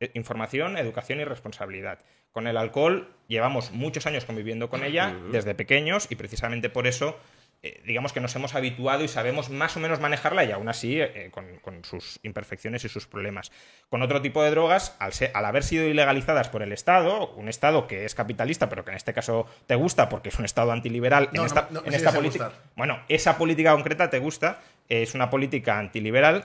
eh, 0.00 0.10
información, 0.14 0.76
educación 0.76 1.20
y 1.20 1.24
responsabilidad. 1.24 1.98
Con 2.32 2.46
el 2.46 2.56
alcohol 2.56 3.08
llevamos 3.28 3.70
muchos 3.72 4.06
años 4.06 4.24
conviviendo 4.24 4.68
con 4.68 4.84
ella 4.84 5.14
desde 5.32 5.54
pequeños 5.54 6.06
y 6.10 6.16
precisamente 6.16 6.68
por 6.68 6.86
eso, 6.86 7.18
eh, 7.66 7.82
digamos 7.84 8.12
que 8.12 8.20
nos 8.20 8.34
hemos 8.36 8.54
habituado 8.54 9.02
y 9.04 9.08
sabemos 9.08 9.50
más 9.50 9.76
o 9.76 9.80
menos 9.80 9.98
manejarla 10.00 10.44
y 10.44 10.52
aún 10.52 10.68
así 10.68 11.00
eh, 11.00 11.30
con, 11.32 11.58
con 11.58 11.84
sus 11.84 12.20
imperfecciones 12.22 12.84
y 12.84 12.88
sus 12.88 13.06
problemas. 13.06 13.50
Con 13.88 14.02
otro 14.02 14.22
tipo 14.22 14.42
de 14.42 14.50
drogas, 14.50 14.94
al, 14.98 15.12
ser- 15.12 15.30
al 15.34 15.44
haber 15.44 15.62
sido 15.64 15.86
ilegalizadas 15.86 16.48
por 16.48 16.62
el 16.62 16.72
Estado, 16.72 17.30
un 17.34 17.48
Estado 17.48 17.86
que 17.86 18.04
es 18.04 18.14
capitalista, 18.14 18.68
pero 18.68 18.84
que 18.84 18.90
en 18.92 18.96
este 18.96 19.12
caso 19.12 19.46
te 19.66 19.74
gusta 19.74 20.08
porque 20.08 20.28
es 20.28 20.38
un 20.38 20.44
Estado 20.44 20.72
antiliberal, 20.72 21.24
No, 21.24 21.30
en 21.30 21.36
no, 21.36 21.46
esta, 21.46 21.68
no, 21.70 21.82
en 21.84 21.94
esta 21.94 22.10
sí, 22.10 22.16
política... 22.16 22.52
Bueno, 22.76 23.00
esa 23.08 23.36
política 23.38 23.72
concreta 23.72 24.08
te 24.10 24.18
gusta, 24.18 24.60
eh, 24.88 25.02
es 25.02 25.14
una 25.14 25.30
política 25.30 25.78
antiliberal, 25.78 26.44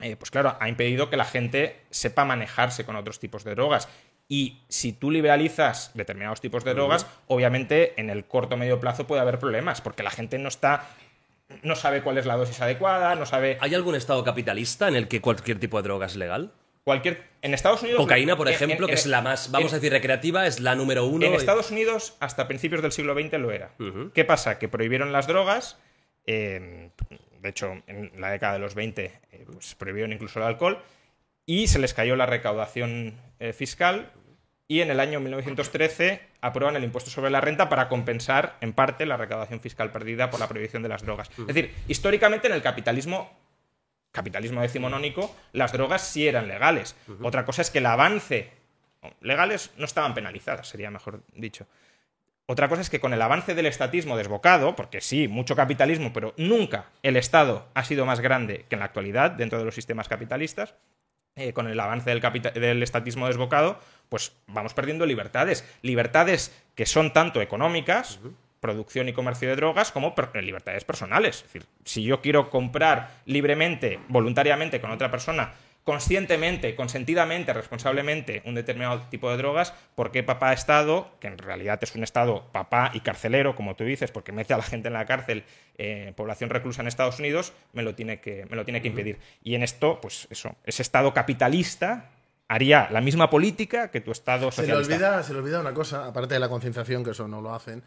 eh, 0.00 0.16
pues 0.16 0.30
claro, 0.30 0.56
ha 0.58 0.68
impedido 0.68 1.10
que 1.10 1.16
la 1.16 1.24
gente 1.24 1.80
sepa 1.90 2.24
manejarse 2.24 2.84
con 2.84 2.96
otros 2.96 3.20
tipos 3.20 3.44
de 3.44 3.54
drogas. 3.54 3.88
Y 4.28 4.62
si 4.68 4.92
tú 4.92 5.10
liberalizas 5.10 5.90
determinados 5.94 6.40
tipos 6.40 6.64
de 6.64 6.72
drogas, 6.74 7.06
obviamente 7.26 7.92
en 8.00 8.08
el 8.08 8.24
corto 8.24 8.54
o 8.54 8.58
medio 8.58 8.80
plazo 8.80 9.06
puede 9.06 9.20
haber 9.20 9.38
problemas, 9.38 9.80
porque 9.80 10.02
la 10.02 10.10
gente 10.10 10.38
no 10.38 10.48
está. 10.48 10.88
no 11.62 11.76
sabe 11.76 12.00
cuál 12.02 12.16
es 12.16 12.24
la 12.24 12.36
dosis 12.36 12.60
adecuada, 12.62 13.14
no 13.14 13.26
sabe. 13.26 13.58
¿Hay 13.60 13.74
algún 13.74 13.94
estado 13.94 14.24
capitalista 14.24 14.88
en 14.88 14.96
el 14.96 15.06
que 15.08 15.20
cualquier 15.20 15.60
tipo 15.60 15.76
de 15.76 15.82
droga 15.82 16.06
es 16.06 16.16
legal? 16.16 16.50
Cualquier. 16.84 17.22
En 17.42 17.52
Estados 17.54 17.82
Unidos. 17.82 18.00
Cocaína, 18.00 18.36
por 18.36 18.48
ejemplo, 18.48 18.86
en- 18.86 18.94
que 18.94 18.94
es 18.98 19.06
la 19.06 19.20
más, 19.20 19.50
vamos 19.50 19.72
a 19.72 19.76
decir, 19.76 19.92
recreativa, 19.92 20.46
es 20.46 20.60
la 20.60 20.74
número 20.74 21.04
uno. 21.06 21.26
En 21.26 21.32
y- 21.34 21.36
Estados 21.36 21.70
Unidos, 21.70 22.16
hasta 22.20 22.48
principios 22.48 22.80
del 22.82 22.90
siglo 22.92 23.12
XX 23.14 23.38
lo 23.38 23.50
era. 23.52 23.72
¿Qué 24.14 24.24
pasa? 24.24 24.58
Que 24.58 24.68
prohibieron 24.68 25.12
las 25.12 25.26
drogas. 25.26 25.76
eh, 26.26 26.90
de 27.40 27.48
hecho, 27.48 27.82
en 27.88 28.12
la 28.20 28.30
década 28.30 28.52
de 28.54 28.60
los 28.60 28.74
20 28.76 29.12
eh, 29.32 29.44
pues, 29.52 29.74
prohibieron 29.74 30.12
incluso 30.12 30.38
el 30.38 30.46
alcohol. 30.46 30.78
Y 31.46 31.66
se 31.66 31.78
les 31.78 31.94
cayó 31.94 32.16
la 32.16 32.26
recaudación 32.26 33.14
eh, 33.38 33.52
fiscal. 33.52 34.12
Y 34.68 34.80
en 34.80 34.90
el 34.90 35.00
año 35.00 35.20
1913 35.20 36.20
aprueban 36.40 36.76
el 36.76 36.84
impuesto 36.84 37.10
sobre 37.10 37.30
la 37.30 37.40
renta 37.40 37.68
para 37.68 37.88
compensar, 37.88 38.56
en 38.60 38.72
parte, 38.72 39.04
la 39.04 39.16
recaudación 39.16 39.60
fiscal 39.60 39.92
perdida 39.92 40.30
por 40.30 40.40
la 40.40 40.48
prohibición 40.48 40.82
de 40.82 40.88
las 40.88 41.02
drogas. 41.02 41.30
Es 41.36 41.46
decir, 41.46 41.74
históricamente 41.88 42.46
en 42.46 42.54
el 42.54 42.62
capitalismo 42.62 43.30
capitalismo 44.12 44.60
decimonónico, 44.60 45.34
las 45.52 45.72
drogas 45.72 46.06
sí 46.06 46.28
eran 46.28 46.46
legales. 46.46 46.94
Otra 47.22 47.44
cosa 47.44 47.62
es 47.62 47.70
que 47.70 47.78
el 47.78 47.86
avance. 47.86 48.52
Legales 49.20 49.72
no 49.78 49.84
estaban 49.84 50.14
penalizadas, 50.14 50.68
sería 50.68 50.90
mejor 50.90 51.22
dicho. 51.34 51.66
Otra 52.46 52.68
cosa 52.68 52.82
es 52.82 52.90
que 52.90 53.00
con 53.00 53.14
el 53.14 53.22
avance 53.22 53.54
del 53.54 53.66
estatismo 53.66 54.16
desbocado, 54.16 54.76
porque 54.76 55.00
sí, 55.00 55.26
mucho 55.26 55.56
capitalismo, 55.56 56.12
pero 56.12 56.34
nunca 56.36 56.90
el 57.02 57.16
Estado 57.16 57.68
ha 57.74 57.84
sido 57.84 58.04
más 58.04 58.20
grande 58.20 58.66
que 58.68 58.74
en 58.74 58.80
la 58.80 58.84
actualidad 58.84 59.30
dentro 59.30 59.58
de 59.58 59.64
los 59.64 59.74
sistemas 59.74 60.08
capitalistas, 60.08 60.74
eh, 61.36 61.52
con 61.52 61.66
el 61.68 61.78
avance 61.80 62.10
del, 62.10 62.20
del 62.54 62.82
estatismo 62.82 63.26
desbocado, 63.26 63.78
pues 64.08 64.32
vamos 64.46 64.74
perdiendo 64.74 65.06
libertades. 65.06 65.64
Libertades 65.82 66.54
que 66.74 66.86
son 66.86 67.12
tanto 67.12 67.40
económicas, 67.40 68.20
producción 68.60 69.08
y 69.08 69.12
comercio 69.12 69.48
de 69.48 69.56
drogas, 69.56 69.90
como 69.92 70.14
per- 70.14 70.30
eh, 70.34 70.42
libertades 70.42 70.84
personales. 70.84 71.36
Es 71.36 71.42
decir, 71.44 71.66
si 71.84 72.02
yo 72.04 72.20
quiero 72.20 72.50
comprar 72.50 73.10
libremente, 73.26 73.98
voluntariamente 74.08 74.80
con 74.80 74.90
otra 74.90 75.10
persona, 75.10 75.52
conscientemente, 75.84 76.76
consentidamente, 76.76 77.52
responsablemente 77.52 78.42
un 78.44 78.54
determinado 78.54 79.00
tipo 79.10 79.30
de 79.30 79.36
drogas, 79.36 79.74
¿por 79.94 80.12
qué 80.12 80.22
papá 80.22 80.52
Estado, 80.52 81.10
que 81.20 81.26
en 81.26 81.38
realidad 81.38 81.78
es 81.82 81.94
un 81.94 82.04
Estado 82.04 82.50
papá 82.52 82.90
y 82.94 83.00
carcelero, 83.00 83.56
como 83.56 83.74
tú 83.74 83.84
dices, 83.84 84.10
porque 84.10 84.32
mete 84.32 84.54
a 84.54 84.58
la 84.58 84.62
gente 84.62 84.88
en 84.88 84.94
la 84.94 85.06
cárcel, 85.06 85.44
eh, 85.78 86.12
población 86.16 86.50
reclusa 86.50 86.82
en 86.82 86.88
Estados 86.88 87.18
Unidos, 87.18 87.52
me 87.72 87.82
lo 87.82 87.94
tiene 87.94 88.20
que, 88.20 88.46
me 88.48 88.56
lo 88.56 88.64
tiene 88.64 88.80
que 88.80 88.88
impedir? 88.88 89.18
Y 89.42 89.54
en 89.54 89.62
esto, 89.62 90.00
pues 90.00 90.28
eso, 90.30 90.54
ese 90.64 90.82
Estado 90.82 91.12
capitalista 91.12 92.10
haría 92.48 92.88
la 92.90 93.00
misma 93.00 93.30
política 93.30 93.90
que 93.90 94.00
tu 94.00 94.12
Estado 94.12 94.52
Se 94.52 94.62
le, 94.62 94.68
socialista. 94.68 94.94
olvida, 94.94 95.22
se 95.22 95.32
le 95.32 95.38
olvida 95.38 95.60
una 95.60 95.72
cosa, 95.72 96.06
aparte 96.06 96.34
de 96.34 96.40
la 96.40 96.48
concienciación, 96.48 97.02
que 97.02 97.10
eso 97.10 97.26
no 97.26 97.40
lo 97.40 97.54
hacen, 97.54 97.82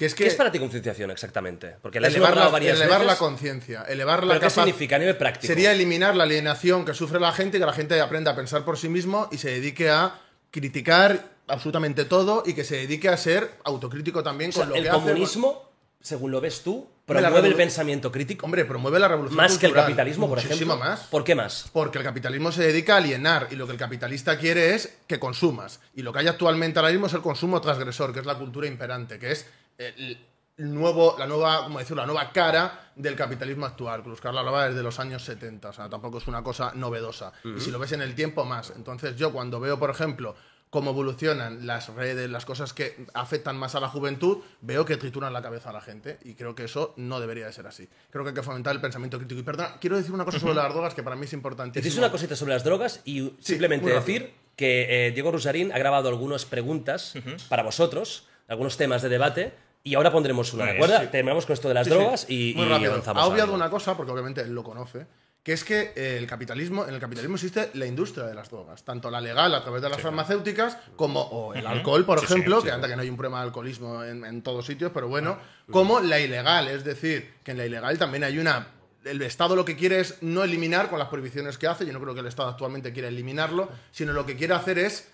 que 0.00 0.06
es 0.06 0.14
que 0.14 0.24
¿Qué 0.24 0.30
es 0.30 0.34
para 0.34 0.50
ti 0.50 0.58
concienciación 0.58 1.10
exactamente? 1.10 1.76
Porque 1.82 2.00
la 2.00 2.08
elevar, 2.08 2.34
la, 2.34 2.46
elevar 2.56 3.04
la 3.04 3.16
conciencia, 3.18 3.82
elevar 3.82 4.24
la 4.24 4.32
¿Pero 4.32 4.46
qué 4.46 4.48
significa 4.48 4.96
a 4.96 4.98
nivel 4.98 5.18
práctico? 5.18 5.46
Sería 5.46 5.72
eliminar 5.72 6.16
la 6.16 6.24
alienación 6.24 6.86
que 6.86 6.94
sufre 6.94 7.20
la 7.20 7.32
gente 7.32 7.58
y 7.58 7.60
que 7.60 7.66
la 7.66 7.74
gente 7.74 8.00
aprenda 8.00 8.30
a 8.30 8.34
pensar 8.34 8.64
por 8.64 8.78
sí 8.78 8.88
mismo 8.88 9.28
y 9.30 9.36
se 9.36 9.50
dedique 9.50 9.90
a 9.90 10.18
criticar 10.50 11.22
absolutamente 11.48 12.06
todo 12.06 12.44
y 12.46 12.54
que 12.54 12.64
se 12.64 12.76
dedique 12.76 13.10
a 13.10 13.16
ser 13.18 13.50
autocrítico 13.62 14.22
también 14.22 14.48
O 14.48 14.52
sea, 14.54 14.62
con 14.62 14.70
lo 14.70 14.76
el 14.76 14.84
que 14.84 14.88
hace. 14.88 14.98
comunismo, 15.00 15.70
según 16.00 16.30
lo 16.30 16.40
ves 16.40 16.62
tú, 16.62 16.88
promueve 17.04 17.48
el 17.48 17.54
pensamiento 17.56 18.10
crítico 18.10 18.46
Hombre, 18.46 18.64
promueve 18.64 18.98
la 18.98 19.08
revolución 19.08 19.36
más 19.36 19.58
que 19.58 19.66
el 19.66 19.74
capitalismo, 19.74 20.30
por 20.30 20.38
ejemplo. 20.38 20.78
más. 20.78 21.00
¿Por 21.08 21.24
qué 21.24 21.34
más? 21.34 21.68
Porque 21.74 21.98
el 21.98 22.04
capitalismo 22.04 22.52
se 22.52 22.62
dedica 22.62 22.94
a 22.94 22.96
alienar 22.96 23.48
y 23.50 23.56
lo 23.56 23.66
que 23.66 23.72
el 23.72 23.78
capitalista 23.78 24.38
quiere 24.38 24.74
es 24.74 24.96
que 25.06 25.20
consumas. 25.20 25.80
Y 25.94 26.00
lo 26.00 26.10
que 26.14 26.20
hay 26.20 26.28
actualmente 26.28 26.78
ahora 26.78 26.90
mismo 26.90 27.06
es 27.06 27.12
el 27.12 27.20
consumo 27.20 27.60
transgresor, 27.60 28.14
que 28.14 28.20
es 28.20 28.26
la 28.26 28.38
cultura 28.38 28.66
imperante, 28.66 29.18
que 29.18 29.32
es 29.32 29.44
el 29.80 30.74
nuevo, 30.74 31.16
la 31.18 31.26
nueva, 31.26 31.64
como 31.64 31.78
decirlo, 31.78 32.02
la 32.02 32.06
nueva 32.06 32.32
cara 32.32 32.92
del 32.94 33.16
capitalismo 33.16 33.66
actual. 33.66 34.02
Cruz 34.02 34.20
Carla 34.20 34.40
hablaba 34.40 34.68
desde 34.68 34.82
los 34.82 34.98
años 35.00 35.24
70, 35.24 35.70
o 35.70 35.72
sea, 35.72 35.88
tampoco 35.88 36.18
es 36.18 36.26
una 36.26 36.42
cosa 36.42 36.72
novedosa. 36.74 37.32
Y 37.44 37.60
si 37.60 37.70
lo 37.70 37.78
ves 37.78 37.92
en 37.92 38.02
el 38.02 38.14
tiempo, 38.14 38.44
más. 38.44 38.72
Entonces 38.76 39.16
yo 39.16 39.32
cuando 39.32 39.58
veo, 39.58 39.78
por 39.78 39.90
ejemplo, 39.90 40.34
cómo 40.68 40.90
evolucionan 40.90 41.66
las 41.66 41.88
redes, 41.88 42.30
las 42.30 42.44
cosas 42.44 42.72
que 42.72 43.06
afectan 43.14 43.56
más 43.56 43.74
a 43.74 43.80
la 43.80 43.88
juventud, 43.88 44.38
veo 44.60 44.84
que 44.84 44.96
trituran 44.96 45.32
la 45.32 45.42
cabeza 45.42 45.70
a 45.70 45.72
la 45.72 45.80
gente 45.80 46.18
y 46.22 46.34
creo 46.34 46.54
que 46.54 46.64
eso 46.64 46.94
no 46.96 47.20
debería 47.20 47.46
de 47.46 47.52
ser 47.52 47.66
así. 47.66 47.88
Creo 48.10 48.24
que 48.24 48.30
hay 48.30 48.34
que 48.34 48.42
fomentar 48.42 48.74
el 48.74 48.80
pensamiento 48.80 49.18
crítico. 49.18 49.40
Y 49.40 49.44
perdona, 49.44 49.78
quiero 49.80 49.96
decir 49.96 50.12
una 50.12 50.24
cosa 50.24 50.38
sobre 50.38 50.54
las 50.54 50.72
drogas 50.72 50.94
que 50.94 51.02
para 51.02 51.16
mí 51.16 51.24
es 51.24 51.32
importantísimo. 51.32 51.84
dices 51.84 51.98
una 51.98 52.10
cosita 52.10 52.36
sobre 52.36 52.52
las 52.52 52.64
drogas 52.64 53.00
y 53.04 53.32
simplemente 53.40 53.84
muy 53.84 53.92
rápido. 53.92 54.18
decir 54.20 54.34
que 54.56 55.06
eh, 55.06 55.10
Diego 55.12 55.32
Rusarín 55.32 55.72
ha 55.72 55.78
grabado 55.78 56.08
algunas 56.08 56.44
preguntas 56.44 57.14
para 57.48 57.62
vosotros, 57.62 58.28
algunos 58.46 58.76
temas 58.76 59.00
de 59.00 59.08
debate, 59.08 59.54
y 59.82 59.94
ahora 59.94 60.10
pondremos 60.12 60.52
una, 60.52 60.66
¿de 60.66 60.72
bien, 60.72 60.84
acuerdo? 60.84 61.08
Terminamos 61.10 61.46
con 61.46 61.54
esto 61.54 61.68
de 61.68 61.74
las 61.74 61.86
Sí, 61.86 61.92
sí. 61.92 61.98
drogas 61.98 62.26
y, 62.28 62.52
Muy 62.56 62.66
y 62.66 62.68
rápido. 62.68 62.90
avanzamos. 62.92 63.22
Ha 63.22 63.26
obviado 63.26 63.44
algo. 63.44 63.54
una 63.56 63.70
cosa, 63.70 63.96
porque 63.96 64.12
obviamente 64.12 64.40
él 64.42 64.54
lo 64.54 64.62
conoce, 64.62 65.06
que 65.42 65.54
es 65.54 65.64
que 65.64 65.92
eh, 65.96 66.16
el 66.18 66.26
capitalismo, 66.26 66.86
en 66.86 66.92
el 66.92 67.00
capitalismo 67.00 67.36
existe 67.36 67.70
la 67.72 67.86
industria 67.86 68.26
de 68.26 68.34
las 68.34 68.50
drogas, 68.50 68.82
tanto 68.84 69.10
la 69.10 69.20
legal 69.22 69.54
a 69.54 69.62
través 69.62 69.80
de 69.80 69.88
las 69.88 70.00
farmacéuticas 70.00 70.76
como 70.96 71.20
o 71.22 71.54
el 71.54 71.66
alcohol, 71.66 72.04
por 72.04 72.18
sí, 72.20 72.26
ejemplo, 72.26 72.60
sí. 72.60 72.66
que 72.66 72.72
anda 72.72 72.88
que 72.88 72.94
no 72.96 73.00
hay 73.02 73.08
un 73.08 73.16
problema 73.16 73.38
de 73.38 73.44
alcoholismo 73.46 74.04
en, 74.04 74.24
en 74.26 74.42
todos 74.42 74.66
sitios, 74.66 74.90
pero 74.92 75.08
bueno, 75.08 75.38
como 75.70 76.00
la 76.00 76.20
ilegal, 76.20 76.68
es 76.68 76.84
decir, 76.84 77.32
que 77.42 77.52
en 77.52 77.56
la 77.56 77.64
ilegal 77.64 77.96
también 77.98 78.24
hay 78.24 78.38
una 78.38 78.68
el 79.02 79.22
Estado 79.22 79.56
lo 79.56 79.64
que 79.64 79.76
quiere 79.76 79.98
es 80.00 80.18
no 80.22 80.44
eliminar 80.44 80.90
con 80.90 80.98
las 80.98 81.08
prohibiciones 81.08 81.56
que 81.56 81.66
hace, 81.66 81.86
yo 81.86 81.92
no 81.94 82.00
creo 82.02 82.12
que 82.12 82.20
el 82.20 82.26
Estado 82.26 82.50
actualmente 82.50 82.92
quiera 82.92 83.08
eliminarlo, 83.08 83.70
sino 83.92 84.12
lo 84.12 84.26
que 84.26 84.36
quiere 84.36 84.52
hacer 84.52 84.78
es 84.78 85.08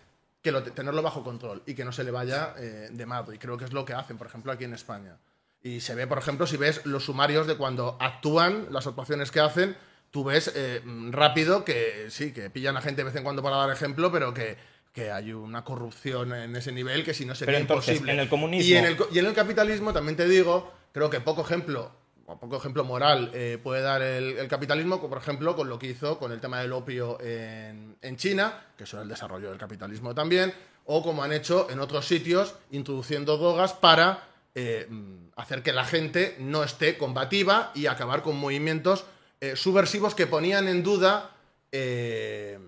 que 0.46 0.52
lo, 0.52 0.62
tenerlo 0.62 1.02
bajo 1.02 1.24
control 1.24 1.62
y 1.66 1.74
que 1.74 1.84
no 1.84 1.90
se 1.90 2.04
le 2.04 2.12
vaya 2.12 2.54
eh, 2.56 2.88
de 2.92 3.04
mano. 3.06 3.32
Y 3.32 3.38
creo 3.38 3.56
que 3.58 3.64
es 3.64 3.72
lo 3.72 3.84
que 3.84 3.94
hacen, 3.94 4.16
por 4.16 4.28
ejemplo, 4.28 4.52
aquí 4.52 4.62
en 4.62 4.74
España. 4.74 5.16
Y 5.60 5.80
se 5.80 5.96
ve, 5.96 6.06
por 6.06 6.18
ejemplo, 6.18 6.46
si 6.46 6.56
ves 6.56 6.86
los 6.86 7.04
sumarios 7.06 7.48
de 7.48 7.56
cuando 7.56 7.96
actúan, 8.00 8.68
las 8.70 8.86
actuaciones 8.86 9.32
que 9.32 9.40
hacen, 9.40 9.76
tú 10.12 10.22
ves 10.22 10.52
eh, 10.54 10.80
rápido 11.10 11.64
que 11.64 12.06
sí, 12.10 12.32
que 12.32 12.48
pillan 12.50 12.76
a 12.76 12.80
gente 12.80 13.00
de 13.02 13.06
vez 13.06 13.16
en 13.16 13.24
cuando 13.24 13.42
para 13.42 13.56
dar 13.56 13.70
ejemplo, 13.72 14.12
pero 14.12 14.32
que, 14.32 14.56
que 14.92 15.10
hay 15.10 15.32
una 15.32 15.64
corrupción 15.64 16.32
en 16.32 16.54
ese 16.54 16.70
nivel 16.70 17.04
que 17.04 17.12
si 17.14 17.26
no 17.26 17.34
sería 17.34 17.54
Pero 17.54 17.62
entonces, 17.62 17.96
imposible. 17.96 18.12
en 18.12 18.20
el 18.20 18.30
comunismo- 18.30 18.64
Y 18.68 18.74
en 18.74 18.84
el, 18.84 18.96
co- 18.96 19.08
y 19.12 19.18
en 19.18 19.26
el 19.26 19.34
capitalismo 19.34 19.92
también 19.92 20.16
te 20.16 20.28
digo, 20.28 20.72
creo 20.92 21.10
que 21.10 21.20
poco 21.20 21.42
ejemplo, 21.42 21.90
poco 22.26 22.56
ejemplo 22.56 22.82
moral 22.84 23.30
eh, 23.34 23.58
puede 23.62 23.82
dar 23.82 24.02
el, 24.02 24.36
el 24.38 24.48
capitalismo, 24.48 24.96
como 24.96 25.10
por 25.10 25.18
ejemplo 25.18 25.54
con 25.54 25.68
lo 25.68 25.78
que 25.78 25.86
hizo 25.86 26.18
con 26.18 26.32
el 26.32 26.40
tema 26.40 26.60
del 26.60 26.72
opio 26.72 27.18
en, 27.20 27.96
en 28.02 28.16
China, 28.16 28.66
que 28.76 28.84
eso 28.84 28.96
es 28.98 29.04
el 29.04 29.08
desarrollo 29.08 29.48
del 29.50 29.58
capitalismo 29.58 30.14
también, 30.14 30.52
o 30.86 31.02
como 31.02 31.22
han 31.22 31.32
hecho 31.32 31.68
en 31.70 31.78
otros 31.80 32.04
sitios, 32.06 32.54
introduciendo 32.72 33.36
drogas 33.38 33.72
para 33.74 34.24
eh, 34.54 34.86
mm, 34.88 35.28
hacer 35.36 35.62
que 35.62 35.72
la 35.72 35.84
gente 35.84 36.34
no 36.40 36.64
esté 36.64 36.96
combativa 36.98 37.70
y 37.74 37.86
acabar 37.86 38.22
con 38.22 38.36
movimientos 38.36 39.04
eh, 39.40 39.54
subversivos 39.54 40.14
que 40.14 40.26
ponían 40.26 40.66
en 40.66 40.82
duda 40.82 41.30
eh, 41.72 42.58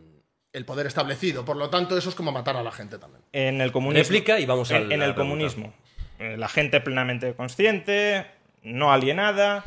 el 0.52 0.64
poder 0.64 0.86
establecido. 0.86 1.44
Por 1.44 1.56
lo 1.56 1.70
tanto, 1.70 1.96
eso 1.96 2.08
es 2.10 2.14
como 2.14 2.30
matar 2.32 2.56
a 2.56 2.62
la 2.62 2.72
gente 2.72 2.98
también. 2.98 3.22
En 3.32 3.60
el 3.60 3.72
comunismo. 3.72 4.16
Y 4.38 4.46
vamos 4.46 4.70
a 4.70 4.76
En, 4.76 4.88
la 4.88 4.94
en 4.94 5.02
el 5.02 5.14
pregunta. 5.14 5.20
comunismo. 5.22 5.74
La 6.18 6.48
gente 6.48 6.80
plenamente 6.80 7.34
consciente, 7.34 8.26
no 8.62 8.92
alienada. 8.92 9.64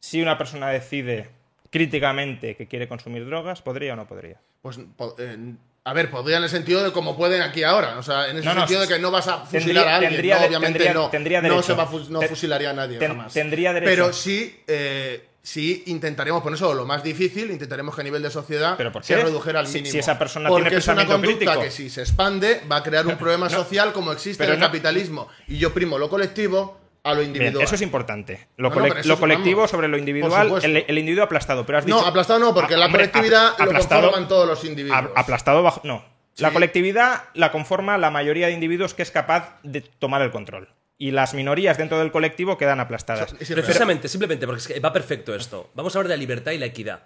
Si 0.00 0.22
una 0.22 0.38
persona 0.38 0.68
decide 0.68 1.28
críticamente 1.70 2.56
que 2.56 2.66
quiere 2.66 2.88
consumir 2.88 3.26
drogas, 3.26 3.62
¿podría 3.62 3.92
o 3.92 3.96
no 3.96 4.06
podría? 4.06 4.36
Pues, 4.62 4.78
po- 4.96 5.14
eh, 5.18 5.36
a 5.84 5.92
ver, 5.92 6.10
podría 6.10 6.38
en 6.38 6.42
el 6.44 6.50
sentido 6.50 6.82
de 6.82 6.92
como 6.92 7.16
pueden 7.16 7.42
aquí 7.42 7.62
ahora. 7.62 7.98
O 7.98 8.02
sea, 8.02 8.28
en 8.28 8.36
No, 8.44 8.54
no, 8.54 8.60
sentido 8.60 8.80
de 8.82 8.88
que 8.88 8.98
no 8.98 9.10
vas 9.10 9.28
a 9.28 9.38
fusilar 9.46 9.62
tendría- 9.64 9.82
a 9.82 9.94
alguien. 9.94 10.12
tendría 10.12 10.38
no, 10.40 10.46
obviamente 10.46 10.78
tendría- 10.78 10.94
no. 10.94 11.08
tendría 11.10 11.40
no 11.42 11.62
se 11.62 11.74
va 11.74 11.84
a 11.84 11.90
no 12.10 12.22
fusilaría 12.22 12.70
a 12.70 12.72
nadie 12.74 12.98
ten- 12.98 13.08
jamás. 13.12 13.32
tendría 13.32 13.72
derecho. 13.72 13.90
Pero 13.90 14.12
sí, 14.12 14.60
eh, 14.66 15.24
sí 15.42 15.84
intentaremos, 15.86 16.42
por 16.42 16.52
eso 16.52 16.74
lo 16.74 16.84
más 16.84 17.02
difícil, 17.02 17.50
intentaremos 17.50 17.94
que 17.94 18.00
a 18.02 18.04
nivel 18.04 18.22
de 18.22 18.30
sociedad 18.30 18.74
¿Pero 18.76 18.92
por 18.92 19.04
se 19.04 19.16
redujera 19.16 19.60
al 19.60 19.68
mínimo. 19.68 19.90
si 19.90 19.98
esa 19.98 20.18
persona 20.18 20.48
Porque 20.50 20.64
tiene 20.64 20.78
es 20.78 20.88
una 20.88 21.06
conducta 21.06 21.36
crítico. 21.38 21.60
que 21.62 21.70
si 21.70 21.88
se 21.88 22.02
expande 22.02 22.60
va 22.70 22.76
a 22.76 22.82
crear 22.82 23.06
un 23.06 23.16
problema 23.18 23.48
social 23.48 23.92
como 23.94 24.12
existe 24.12 24.44
en 24.44 24.50
el 24.52 24.58
capitalismo. 24.58 25.28
Y 25.48 25.56
yo 25.56 25.72
primo 25.72 25.96
lo 25.98 26.10
colectivo 26.10 26.79
a 27.02 27.10
lo 27.14 27.20
Bien, 27.20 27.28
individual. 27.30 27.64
eso 27.64 27.74
es 27.74 27.82
importante. 27.82 28.48
Lo, 28.56 28.68
No, 28.70 28.74
no, 28.76 28.80
cole- 28.88 29.16
colectivo 29.18 29.66
sobre 29.68 29.88
lo 29.88 29.96
individual, 29.96 30.52
el, 30.62 30.84
el 30.86 30.98
individuo 30.98 31.24
aplastado. 31.24 31.64
Pero 31.66 31.78
has 31.78 31.86
No, 31.86 31.96
dicho- 31.96 32.08
aplastado 32.08 32.38
no, 32.38 32.54
porque 32.54 32.74
Ah, 32.74 32.78
la 32.78 32.86
hombre, 32.86 33.10
colectividad 33.10 33.56
apl- 33.56 33.72
lo 33.72 33.78
conforman 33.78 34.28
todos 34.28 34.46
los 34.48 34.64
individuos. 34.64 34.98
a- 35.14 35.20
aplastado 35.20 35.62
bajo. 35.62 35.80
No. 35.84 36.04
La 36.38 36.52
colectividad 36.52 37.24
la 37.34 37.52
conforma 37.52 37.98
la 37.98 38.10
mayoría 38.10 38.46
de 38.46 38.52
individuos 38.52 38.94
que 38.94 39.02
es 39.02 39.10
capaz 39.10 39.58
de 39.62 39.80
tomar 39.82 40.22
el 40.22 40.30
control. 40.30 40.68
Y 40.96 41.12
las 41.12 41.32
minorías 41.34 41.78
dentro 41.78 41.98
del 41.98 42.12
colectivo 42.12 42.58
quedan 42.58 42.78
aplastadas. 42.80 43.32
Precisamente, 43.34 44.06
simplemente, 44.08 44.46
porque 44.46 44.60
es 44.60 44.68
que 44.68 44.80
va 44.80 44.92
perfecto 44.92 45.34
esto. 45.34 45.70
Vamos 45.74 45.94
a 45.94 45.98
hablar 45.98 46.10
de 46.10 46.16
la 46.16 46.20
libertad 46.20 46.52
y 46.52 46.58
la 46.58 46.66
equidad. 46.66 47.04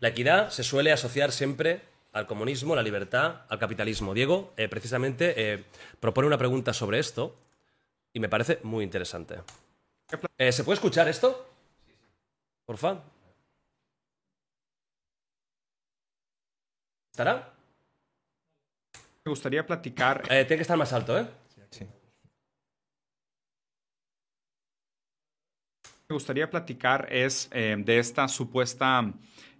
La 0.00 0.08
equidad 0.08 0.50
se 0.50 0.62
suele 0.62 0.92
asociar 0.92 1.32
siempre 1.32 1.80
al 2.12 2.26
comunismo, 2.26 2.74
la 2.76 2.82
libertad, 2.82 3.42
al 3.48 3.58
capitalismo. 3.58 4.12
Diego, 4.14 4.52
eh, 4.56 4.68
precisamente, 4.68 5.32
eh, 5.36 5.64
propone 6.00 6.26
una 6.26 6.36
pregunta 6.38 6.72
sobre 6.74 6.98
esto 6.98 7.36
y 8.12 8.20
me 8.20 8.28
parece 8.28 8.60
muy 8.62 8.84
interesante. 8.84 9.40
Eh, 10.38 10.52
¿Se 10.52 10.64
puede 10.64 10.74
escuchar 10.74 11.08
esto? 11.08 11.48
Porfa. 12.66 13.02
¿Estará? 17.12 17.52
Me 19.24 19.30
gustaría 19.30 19.66
platicar. 19.66 20.22
Eh, 20.30 20.44
tiene 20.44 20.56
que 20.56 20.62
estar 20.62 20.76
más 20.76 20.92
alto, 20.92 21.18
¿eh? 21.18 21.26
me 26.10 26.14
gustaría 26.14 26.50
platicar 26.50 27.06
es 27.10 27.48
eh, 27.52 27.76
de 27.78 27.98
esta 28.00 28.26
supuesta 28.26 29.12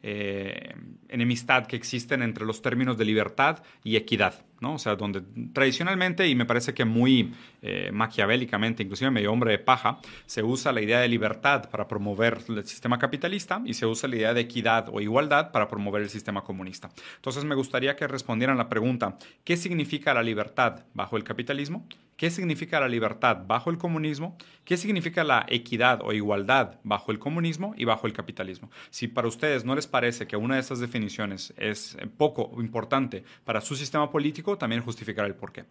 eh, 0.02 0.74
enemistad 1.08 1.66
que 1.66 1.76
existen 1.76 2.22
entre 2.22 2.44
los 2.44 2.60
términos 2.60 2.98
de 2.98 3.04
libertad 3.04 3.62
y 3.84 3.94
equidad, 3.94 4.34
¿no? 4.60 4.74
O 4.74 4.78
sea, 4.78 4.96
donde 4.96 5.22
tradicionalmente, 5.52 6.28
y 6.28 6.34
me 6.34 6.46
parece 6.46 6.74
que 6.74 6.84
muy 6.84 7.32
eh, 7.62 7.90
maquiavélicamente, 7.92 8.82
inclusive 8.82 9.10
medio 9.10 9.32
hombre 9.32 9.52
de 9.52 9.58
paja, 9.58 9.98
se 10.26 10.42
usa 10.42 10.72
la 10.72 10.80
idea 10.80 11.00
de 11.00 11.08
libertad 11.08 11.68
para 11.70 11.88
promover 11.88 12.38
el 12.48 12.64
sistema 12.66 12.98
capitalista 12.98 13.62
y 13.64 13.74
se 13.74 13.86
usa 13.86 14.08
la 14.08 14.16
idea 14.16 14.34
de 14.34 14.42
equidad 14.42 14.88
o 14.92 15.00
igualdad 15.00 15.50
para 15.50 15.68
promover 15.68 16.02
el 16.02 16.10
sistema 16.10 16.42
comunista. 16.42 16.90
Entonces 17.16 17.44
me 17.44 17.54
gustaría 17.54 17.96
que 17.96 18.06
respondieran 18.06 18.58
la 18.58 18.68
pregunta, 18.68 19.16
¿qué 19.44 19.56
significa 19.56 20.14
la 20.14 20.22
libertad 20.22 20.84
bajo 20.94 21.16
el 21.16 21.24
capitalismo? 21.24 21.86
¿Qué 22.20 22.30
significa 22.30 22.78
la 22.80 22.86
libertad 22.86 23.46
bajo 23.46 23.70
el 23.70 23.78
comunismo? 23.78 24.36
¿Qué 24.66 24.76
significa 24.76 25.24
la 25.24 25.46
equidad 25.48 26.00
o 26.04 26.12
igualdad 26.12 26.78
bajo 26.84 27.12
el 27.12 27.18
comunismo 27.18 27.72
y 27.78 27.86
bajo 27.86 28.06
el 28.06 28.12
capitalismo? 28.12 28.70
Si 28.90 29.08
para 29.08 29.26
ustedes 29.26 29.64
no 29.64 29.74
les 29.74 29.86
parece 29.86 30.26
que 30.26 30.36
una 30.36 30.56
de 30.56 30.60
estas 30.60 30.80
definiciones 30.80 31.54
es 31.56 31.96
poco 32.18 32.52
importante 32.60 33.24
para 33.44 33.62
su 33.62 33.74
sistema 33.74 34.10
político, 34.10 34.49
también 34.58 34.82
justificará 34.82 35.26
el 35.28 35.34
porqué. 35.34 35.64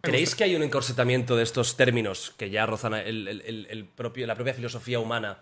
¿Creéis 0.00 0.34
que 0.36 0.44
hay 0.44 0.54
un 0.54 0.62
encorsetamiento 0.62 1.36
de 1.36 1.42
estos 1.42 1.76
términos 1.76 2.32
que 2.38 2.50
ya 2.50 2.66
rozan 2.66 2.94
el- 2.94 3.26
el- 3.28 3.40
el- 3.42 3.66
el 3.68 3.84
propio, 3.84 4.26
la 4.26 4.34
propia 4.34 4.54
filosofía 4.54 5.00
humana 5.00 5.38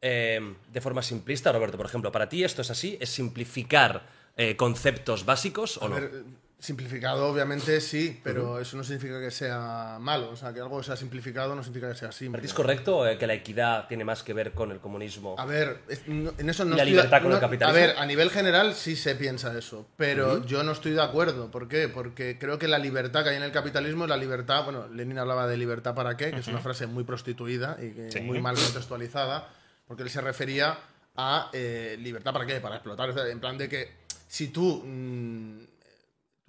eh, 0.00 0.54
de 0.72 0.80
forma 0.80 1.02
simplista, 1.02 1.52
Roberto? 1.52 1.76
Por 1.76 1.86
ejemplo, 1.86 2.10
¿para 2.12 2.28
ti 2.28 2.44
esto 2.44 2.62
es 2.62 2.70
así? 2.70 2.96
¿Es 3.00 3.10
simplificar 3.10 4.06
eh, 4.36 4.54
conceptos 4.56 5.24
básicos 5.24 5.76
o 5.78 5.86
A 5.86 5.88
no? 5.88 5.94
ver, 5.96 6.24
simplificado, 6.60 7.28
obviamente 7.28 7.80
sí, 7.80 8.20
pero 8.24 8.58
eso 8.58 8.76
no 8.76 8.82
significa 8.82 9.20
que 9.20 9.30
sea 9.30 9.98
malo. 10.00 10.30
O 10.30 10.36
sea, 10.36 10.52
que 10.52 10.60
algo 10.60 10.82
sea 10.82 10.96
simplificado 10.96 11.54
no 11.54 11.62
significa 11.62 11.88
que 11.92 11.94
sea 11.98 12.10
simple. 12.10 12.32
¿Para 12.38 12.42
ti 12.42 12.46
es 12.48 12.54
correcto 12.54 13.06
eh, 13.06 13.16
que 13.16 13.28
la 13.28 13.34
equidad 13.34 13.86
tiene 13.86 14.04
más 14.04 14.24
que 14.24 14.32
ver 14.32 14.52
con 14.52 14.72
el 14.72 14.80
comunismo? 14.80 15.36
A 15.38 15.44
ver, 15.46 15.82
en 16.06 16.50
eso 16.50 16.64
no 16.64 16.74
¿Y 16.74 16.76
la 16.78 16.82
estoy 16.82 16.90
libertad 16.90 17.22
con 17.22 17.32
el 17.32 17.38
capitalismo? 17.38 17.78
A 17.78 17.86
ver, 17.86 17.96
a 17.96 18.04
nivel 18.06 18.30
general 18.30 18.74
sí 18.74 18.96
se 18.96 19.14
piensa 19.14 19.56
eso, 19.56 19.86
pero 19.96 20.44
yo 20.46 20.64
no 20.64 20.72
estoy 20.72 20.92
de 20.92 21.02
acuerdo. 21.02 21.48
¿Por 21.50 21.68
qué? 21.68 21.88
Porque 21.88 22.38
creo 22.40 22.58
que 22.58 22.66
la 22.66 22.78
libertad 22.78 23.22
que 23.22 23.30
hay 23.30 23.36
en 23.36 23.44
el 23.44 23.52
capitalismo 23.52 24.04
es 24.04 24.10
la 24.10 24.16
libertad. 24.16 24.64
Bueno, 24.64 24.88
Lenin 24.88 25.18
hablaba 25.18 25.46
de 25.46 25.56
libertad 25.56 25.94
para 25.94 26.16
qué, 26.16 26.32
que 26.32 26.40
es 26.40 26.48
una 26.48 26.58
frase 26.60 26.88
muy 26.88 27.04
prostituida 27.04 27.78
y 27.80 28.10
Sí. 28.10 28.20
muy 28.20 28.40
mal 28.40 28.56
contextualizada, 28.56 29.48
porque 29.86 30.02
él 30.02 30.10
se 30.10 30.20
refería 30.20 30.76
a 31.14 31.50
eh, 31.52 31.96
libertad 32.00 32.32
para 32.32 32.46
qué, 32.46 32.60
para 32.60 32.76
explotar. 32.76 33.10
En 33.28 33.38
plan 33.38 33.56
de 33.56 33.68
que 33.68 33.92
si 34.26 34.48
tú. 34.48 34.82
mm, 34.84 35.77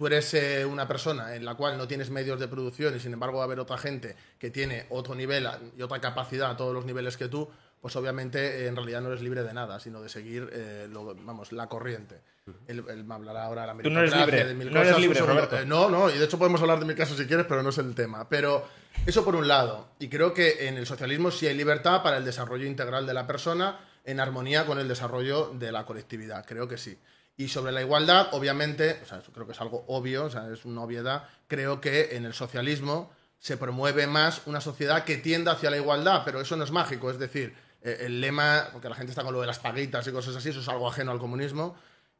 tú 0.00 0.06
eres 0.06 0.32
eh, 0.32 0.64
una 0.64 0.88
persona 0.88 1.34
en 1.36 1.44
la 1.44 1.56
cual 1.56 1.76
no 1.76 1.86
tienes 1.86 2.08
medios 2.08 2.40
de 2.40 2.48
producción 2.48 2.96
y 2.96 3.00
sin 3.00 3.12
embargo 3.12 3.36
va 3.36 3.42
a 3.42 3.44
haber 3.44 3.60
otra 3.60 3.76
gente 3.76 4.16
que 4.38 4.48
tiene 4.48 4.86
otro 4.88 5.14
nivel 5.14 5.46
y 5.76 5.82
otra 5.82 6.00
capacidad 6.00 6.50
a 6.50 6.56
todos 6.56 6.72
los 6.72 6.86
niveles 6.86 7.18
que 7.18 7.28
tú, 7.28 7.46
pues 7.82 7.94
obviamente 7.96 8.62
eh, 8.64 8.68
en 8.68 8.76
realidad 8.76 9.02
no 9.02 9.08
eres 9.08 9.20
libre 9.20 9.42
de 9.42 9.52
nada, 9.52 9.78
sino 9.78 10.00
de 10.00 10.08
seguir 10.08 10.48
eh, 10.54 10.88
lo- 10.90 11.14
vamos, 11.14 11.52
la 11.52 11.68
corriente. 11.68 12.18
Él, 12.66 12.82
él 12.88 13.04
me 13.04 13.12
hablará 13.14 13.44
ahora 13.44 13.60
de 13.60 13.66
la 13.66 13.82
Tú 13.82 13.90
no 13.90 14.00
eres 14.00 14.10
meritocracia, 14.12 14.24
libre, 14.38 14.48
de 14.48 14.54
mil 14.54 14.72
no 14.72 14.80
eres 14.80 14.98
libre. 14.98 15.20
Roberto. 15.20 15.58
Eh, 15.58 15.66
no, 15.66 15.90
no, 15.90 16.08
y 16.08 16.16
de 16.16 16.24
hecho 16.24 16.38
podemos 16.38 16.62
hablar 16.62 16.80
de 16.80 16.86
mi 16.86 16.94
caso 16.94 17.14
si 17.14 17.26
quieres, 17.26 17.44
pero 17.46 17.62
no 17.62 17.68
es 17.68 17.76
el 17.76 17.94
tema. 17.94 18.26
Pero 18.26 18.66
eso 19.04 19.22
por 19.22 19.36
un 19.36 19.46
lado. 19.48 19.90
Y 19.98 20.08
creo 20.08 20.32
que 20.32 20.66
en 20.66 20.78
el 20.78 20.86
socialismo 20.86 21.30
sí 21.30 21.46
hay 21.46 21.54
libertad 21.54 22.02
para 22.02 22.16
el 22.16 22.24
desarrollo 22.24 22.64
integral 22.64 23.06
de 23.06 23.12
la 23.12 23.26
persona 23.26 23.78
en 24.06 24.18
armonía 24.18 24.64
con 24.64 24.78
el 24.78 24.88
desarrollo 24.88 25.52
de 25.54 25.70
la 25.72 25.84
colectividad. 25.84 26.46
Creo 26.46 26.66
que 26.66 26.78
sí. 26.78 26.98
Y 27.40 27.48
sobre 27.48 27.72
la 27.72 27.80
igualdad, 27.80 28.28
obviamente, 28.32 29.00
o 29.02 29.06
sea, 29.06 29.18
eso 29.18 29.32
creo 29.32 29.46
que 29.46 29.52
es 29.52 29.60
algo 29.60 29.84
obvio, 29.88 30.24
o 30.26 30.30
sea, 30.30 30.46
es 30.52 30.64
una 30.66 30.82
obviedad. 30.82 31.26
Creo 31.48 31.80
que 31.80 32.16
en 32.16 32.26
el 32.26 32.34
socialismo 32.34 33.10
se 33.38 33.56
promueve 33.56 34.06
más 34.06 34.42
una 34.44 34.60
sociedad 34.60 35.04
que 35.04 35.16
tienda 35.16 35.52
hacia 35.52 35.70
la 35.70 35.78
igualdad, 35.78 36.22
pero 36.24 36.40
eso 36.42 36.54
no 36.56 36.64
es 36.64 36.70
mágico. 36.70 37.10
Es 37.10 37.18
decir, 37.18 37.54
eh, 37.82 37.98
el 38.00 38.20
lema, 38.20 38.68
porque 38.72 38.90
la 38.90 38.94
gente 38.94 39.12
está 39.12 39.22
con 39.22 39.32
lo 39.32 39.40
de 39.40 39.46
las 39.46 39.58
paguitas 39.58 40.06
y 40.06 40.12
cosas 40.12 40.36
así, 40.36 40.50
eso 40.50 40.60
es 40.60 40.68
algo 40.68 40.86
ajeno 40.86 41.12
al 41.12 41.18
comunismo. 41.18 41.76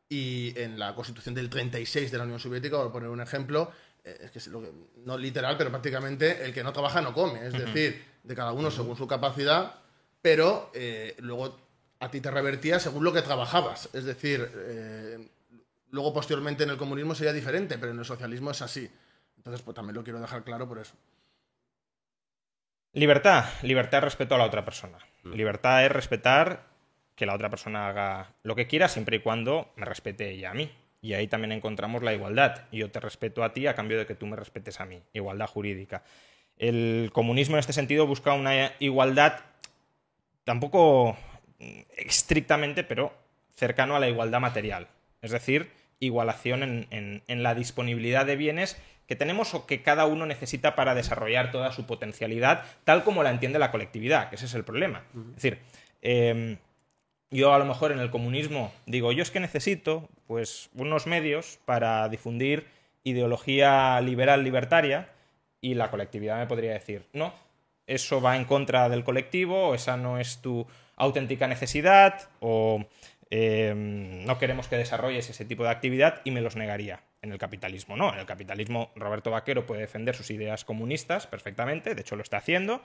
Y 0.09 0.55
en 0.59 0.79
la 0.79 0.95
constitución 0.95 1.35
del 1.35 1.51
36 1.51 2.11
de 2.11 2.17
la 2.19 2.25
Unión 2.25 2.41
Soviética, 2.41 2.79
por 2.79 2.91
poner 2.91 3.11
un 3.11 3.21
ejemplo, 3.21 3.71
eh, 4.03 4.17
es 4.23 4.31
que 4.31 4.39
es 4.39 4.47
lo 4.49 4.63
que- 4.63 4.73
no 5.05 5.19
literal, 5.19 5.57
pero 5.59 5.69
prácticamente 5.71 6.45
el 6.47 6.55
que 6.55 6.65
no 6.65 6.73
trabaja 6.73 7.03
no 7.03 7.13
come. 7.13 7.47
Es 7.47 7.53
decir, 7.53 8.03
de 8.25 8.35
cada 8.35 8.53
uno 8.53 8.71
según 8.71 8.97
su 8.97 9.07
capacidad, 9.07 9.75
pero 10.23 10.71
eh, 10.73 11.15
luego 11.19 11.61
a 12.01 12.11
ti 12.11 12.21
te 12.21 12.31
revertía 12.31 12.81
según 12.81 13.05
lo 13.05 13.13
que 13.13 13.23
trabajabas. 13.23 13.91
Es 13.93 14.05
decir, 14.05 14.51
eh, 14.55 15.29
luego 15.91 16.13
posteriormente 16.13 16.65
en 16.65 16.71
el 16.71 16.77
comunismo 16.79 17.15
sería 17.15 17.33
diferente, 17.33 17.79
pero 17.79 17.93
en 17.93 17.99
el 17.99 18.05
socialismo 18.05 18.51
es 18.51 18.63
así. 18.63 18.91
Entonces, 19.37 19.63
pues 19.63 19.75
también 19.75 19.95
lo 19.95 20.03
quiero 20.03 20.21
dejar 20.21 20.43
claro 20.43 20.67
por 20.67 20.79
eso. 20.79 20.95
Libertad. 22.93 23.45
Libertad 23.63 23.99
es 23.99 24.05
respeto 24.05 24.35
a 24.35 24.39
la 24.39 24.45
otra 24.45 24.65
persona. 24.65 24.99
Libertad 25.25 25.85
es 25.85 25.93
respetar 25.93 26.67
que 27.15 27.27
la 27.27 27.35
otra 27.35 27.51
persona 27.51 27.89
haga 27.89 28.33
lo 28.43 28.57
que 28.57 28.67
quiera 28.67 28.89
siempre 28.89 29.19
y 29.19 29.21
cuando 29.21 29.71
me 29.77 29.85
respete 29.85 30.31
ella 30.31 30.51
a 30.51 30.55
mí. 30.55 30.73
Y 31.03 31.13
ahí 31.13 31.29
también 31.29 31.53
encontramos 31.53 32.03
la 32.03 32.15
igualdad. 32.15 32.65
Yo 32.73 32.91
te 32.91 32.99
respeto 32.99 33.45
a 33.45 33.53
ti 33.53 33.67
a 33.67 33.75
cambio 33.75 33.99
de 33.99 34.07
que 34.07 34.15
tú 34.15 34.27
me 34.27 34.37
respetes 34.37 34.81
a 34.81 34.87
mí. 34.87 35.03
Igualdad 35.13 35.47
jurídica. 35.47 36.03
El 36.57 37.11
comunismo 37.13 37.57
en 37.57 37.61
este 37.61 37.73
sentido 37.73 38.07
busca 38.07 38.33
una 38.33 38.73
igualdad 38.81 39.41
tampoco 40.45 41.13
mm, 41.13 41.30
estrictamente, 41.97 42.85
pero 42.85 43.13
cercano 43.55 43.97
a 43.97 44.01
la 44.01 44.09
igualdad 44.09 44.41
material. 44.41 44.89
Es 45.23 45.31
decir, 45.31 45.71
igualación 45.99 46.63
en, 46.63 46.87
en- 46.91 47.23
en 47.29 47.43
la 47.43 47.55
disponibilidad 47.55 48.25
de 48.27 48.37
bienes 48.37 48.81
que 49.07 49.17
tenemos 49.17 49.55
o 49.55 49.67
que 49.67 49.83
cada 49.83 50.07
uno 50.07 50.25
necesita 50.25 50.75
para 50.77 50.95
desarrollar 50.95 51.51
toda 51.51 51.73
su 51.73 51.85
potencialidad, 51.85 52.65
tal 52.85 53.03
como 53.05 53.23
la 53.23 53.31
entiende 53.31 53.59
la 53.59 53.71
colectividad, 53.73 54.31
que 54.31 54.37
ese 54.37 54.47
es 54.47 54.55
el 54.55 54.65
problema. 54.65 55.03
Es 55.31 55.35
decir, 55.37 55.59
em, 56.01 56.57
yo 57.31 57.53
a 57.53 57.59
lo 57.59 57.65
mejor 57.65 57.93
en 57.93 57.99
el 57.99 58.11
comunismo 58.11 58.73
digo, 58.87 59.13
yo 59.13 59.23
es 59.23 59.31
que 59.31 59.41
necesito 59.41 60.09
pues 60.27 60.71
unos 60.75 61.07
medios 61.07 61.59
para 61.65 62.09
difundir 62.09 62.67
ideología 63.05 64.01
liberal 64.01 64.45
libertaria 64.45 65.09
y 65.61 65.75
la 65.75 65.91
colectividad 65.91 66.39
me 66.39 66.47
podría 66.47 66.73
decir, 66.73 67.05
no, 67.13 67.35
eso 67.87 68.21
va 68.21 68.37
en 68.37 68.45
contra 68.45 68.89
del 68.89 69.05
colectivo, 69.05 69.69
o 69.69 69.75
esa 69.75 69.97
no 69.97 70.19
es 70.19 70.41
tu 70.41 70.67
auténtica 71.01 71.49
necesidad, 71.49 72.29
o 72.41 72.85
eh, 73.31 73.73
no 73.75 74.39
queremos 74.39 74.69
que 74.69 74.77
desarrolles 74.77 75.31
ese 75.31 75.45
tipo 75.45 75.65
de 75.65 75.71
actividad 75.71 76.21
y 76.25 76.31
me 76.31 76.41
los 76.41 76.57
negaría. 76.57 77.03
En 77.23 77.33
el 77.33 77.39
capitalismo 77.39 77.97
no, 77.97 78.13
en 78.13 78.21
el 78.21 78.27
capitalismo 78.27 78.93
Roberto 78.97 79.31
Vaquero 79.31 79.67
puede 79.67 79.83
defender 79.83 80.15
sus 80.15 80.31
ideas 80.31 80.65
comunistas 80.65 81.27
perfectamente, 81.27 81.95
de 81.95 82.01
hecho 82.01 82.17
lo 82.17 82.23
está 82.23 82.39
haciendo, 82.39 82.83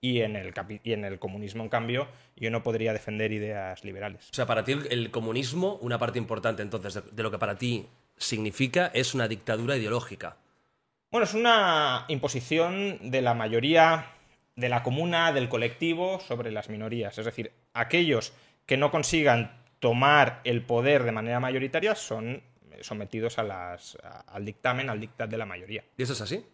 y 0.00 0.20
en 0.20 0.36
el, 0.36 0.52
y 0.84 0.92
en 0.92 1.04
el 1.04 1.18
comunismo, 1.18 1.62
en 1.64 1.68
cambio, 1.68 2.06
yo 2.36 2.50
no 2.50 2.62
podría 2.62 2.92
defender 2.92 3.32
ideas 3.32 3.84
liberales. 3.84 4.28
O 4.30 4.34
sea, 4.34 4.46
para 4.46 4.62
ti 4.64 4.72
el, 4.72 4.86
el 4.90 5.10
comunismo, 5.10 5.78
una 5.80 5.98
parte 5.98 6.18
importante 6.18 6.62
entonces 6.62 6.94
de, 6.94 7.02
de 7.10 7.22
lo 7.22 7.30
que 7.30 7.38
para 7.38 7.56
ti 7.56 7.86
significa 8.16 8.90
es 8.94 9.14
una 9.14 9.26
dictadura 9.26 9.76
ideológica. 9.76 10.36
Bueno, 11.10 11.24
es 11.24 11.34
una 11.34 12.04
imposición 12.08 13.10
de 13.10 13.22
la 13.22 13.34
mayoría 13.34 14.06
de 14.58 14.68
la 14.68 14.82
comuna, 14.82 15.32
del 15.32 15.48
colectivo, 15.48 16.18
sobre 16.20 16.50
las 16.50 16.68
minorías. 16.68 17.16
Es 17.16 17.24
decir, 17.24 17.52
aquellos 17.74 18.32
que 18.66 18.76
no 18.76 18.90
consigan 18.90 19.62
tomar 19.78 20.40
el 20.44 20.62
poder 20.62 21.04
de 21.04 21.12
manera 21.12 21.38
mayoritaria 21.38 21.94
son 21.94 22.42
sometidos 22.80 23.38
a 23.38 23.44
las, 23.44 23.96
a- 24.02 24.20
al 24.32 24.44
dictamen, 24.44 24.90
al 24.90 24.98
dictat 25.00 25.30
de 25.30 25.38
la 25.38 25.46
mayoría. 25.46 25.84
¿Y 25.96 26.02
eso 26.02 26.12
es 26.12 26.20
así? 26.20 26.44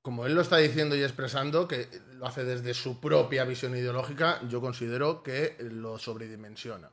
Como 0.00 0.26
él 0.26 0.34
lo 0.34 0.40
está 0.40 0.56
diciendo 0.58 0.96
y 0.96 1.02
expresando, 1.02 1.68
que 1.68 1.88
lo 2.14 2.26
hace 2.26 2.44
desde 2.44 2.74
su 2.74 3.00
propia 3.00 3.44
visión 3.44 3.76
ideológica, 3.76 4.40
yo 4.48 4.60
considero 4.60 5.22
que 5.22 5.56
lo 5.60 5.98
sobredimensiona. 5.98 6.90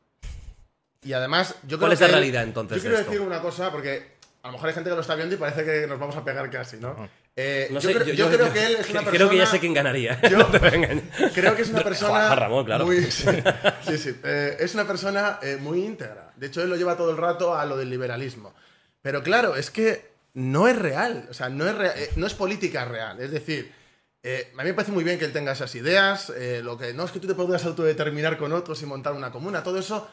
Y 1.03 1.13
además, 1.13 1.55
yo 1.63 1.77
creo 1.77 1.79
¿Cuál 1.81 1.93
es 1.93 1.99
la 2.01 2.05
él- 2.07 2.11
realidad, 2.13 2.43
entonces, 2.43 2.77
Yo 2.77 2.81
quiero 2.81 2.95
de 2.97 3.01
esto? 3.01 3.11
decir 3.11 3.25
una 3.27 3.41
cosa, 3.41 3.71
porque 3.71 4.17
a 4.43 4.47
lo 4.47 4.53
mejor 4.53 4.69
hay 4.69 4.75
gente 4.75 4.89
que 4.89 4.95
lo 4.95 5.01
está 5.01 5.15
viendo 5.15 5.33
y 5.35 5.37
parece 5.37 5.63
que 5.65 5.87
nos 5.87 5.99
vamos 5.99 6.15
a 6.17 6.23
pegar 6.23 6.49
casi, 6.49 6.77
¿no? 6.77 7.07
Eh, 7.41 7.67
No 7.71 7.79
yo, 7.79 7.89
sé, 7.89 7.95
creo, 7.95 8.13
yo 8.13 8.29
creo 8.29 8.51
que 8.51 8.65
él 8.65 8.75
es 8.75 8.89
una 8.89 8.99
persona. 8.99 9.11
Creo 9.11 9.29
que 9.29 9.37
ya 9.37 9.45
sé 9.45 9.59
quién 9.61 9.73
ganaría. 9.73 10.19
Yo- 10.29 10.37
No. 10.39 10.47
Creo 11.33 11.55
que 11.55 11.61
es 11.61 11.69
una 11.69 11.83
persona. 11.89 12.27
Juan 12.27 12.37
Ramón, 12.37 12.65
claro. 12.65 12.85
muy- 12.85 13.03
sí, 13.09 13.25
sí, 13.87 13.97
sí. 13.97 14.15
Eh, 14.25 14.57
es 14.59 14.73
una 14.73 14.85
persona 14.85 15.39
eh, 15.41 15.57
muy 15.59 15.85
íntegra. 15.85 16.33
De 16.35 16.47
hecho, 16.47 16.61
él 16.61 16.69
lo 16.69 16.75
lleva 16.75 16.97
todo 16.97 17.11
el 17.11 17.17
rato 17.17 17.55
a 17.57 17.65
lo 17.65 17.77
del 17.77 17.89
liberalismo. 17.89 18.53
Pero 19.01 19.23
claro, 19.23 19.55
es 19.55 19.71
que 19.71 20.09
no 20.33 20.67
es 20.67 20.77
real. 20.77 21.27
O 21.29 21.33
sea, 21.33 21.47
no 21.47 21.65
es, 21.69 22.17
no 22.17 22.27
es 22.27 22.33
política 22.33 22.83
real. 22.83 23.21
Es 23.21 23.31
decir, 23.31 23.71
a 24.25 24.61
mí 24.63 24.69
me 24.69 24.73
parece 24.73 24.91
muy 24.91 25.05
bien 25.05 25.17
que 25.17 25.23
él 25.25 25.31
tenga 25.31 25.53
esas 25.53 25.73
ideas. 25.75 26.33
lo 26.61 26.77
que 26.77 26.93
no 26.93 27.05
es 27.05 27.11
que 27.11 27.19
tú 27.21 27.27
te 27.27 27.35
puedas 27.35 27.63
autodeterminar 27.63 28.37
con 28.37 28.51
otros 28.51 28.81
y 28.81 28.85
montar 28.85 29.13
una 29.13 29.31
comuna. 29.31 29.63
Todo 29.63 29.79
eso 29.79 30.09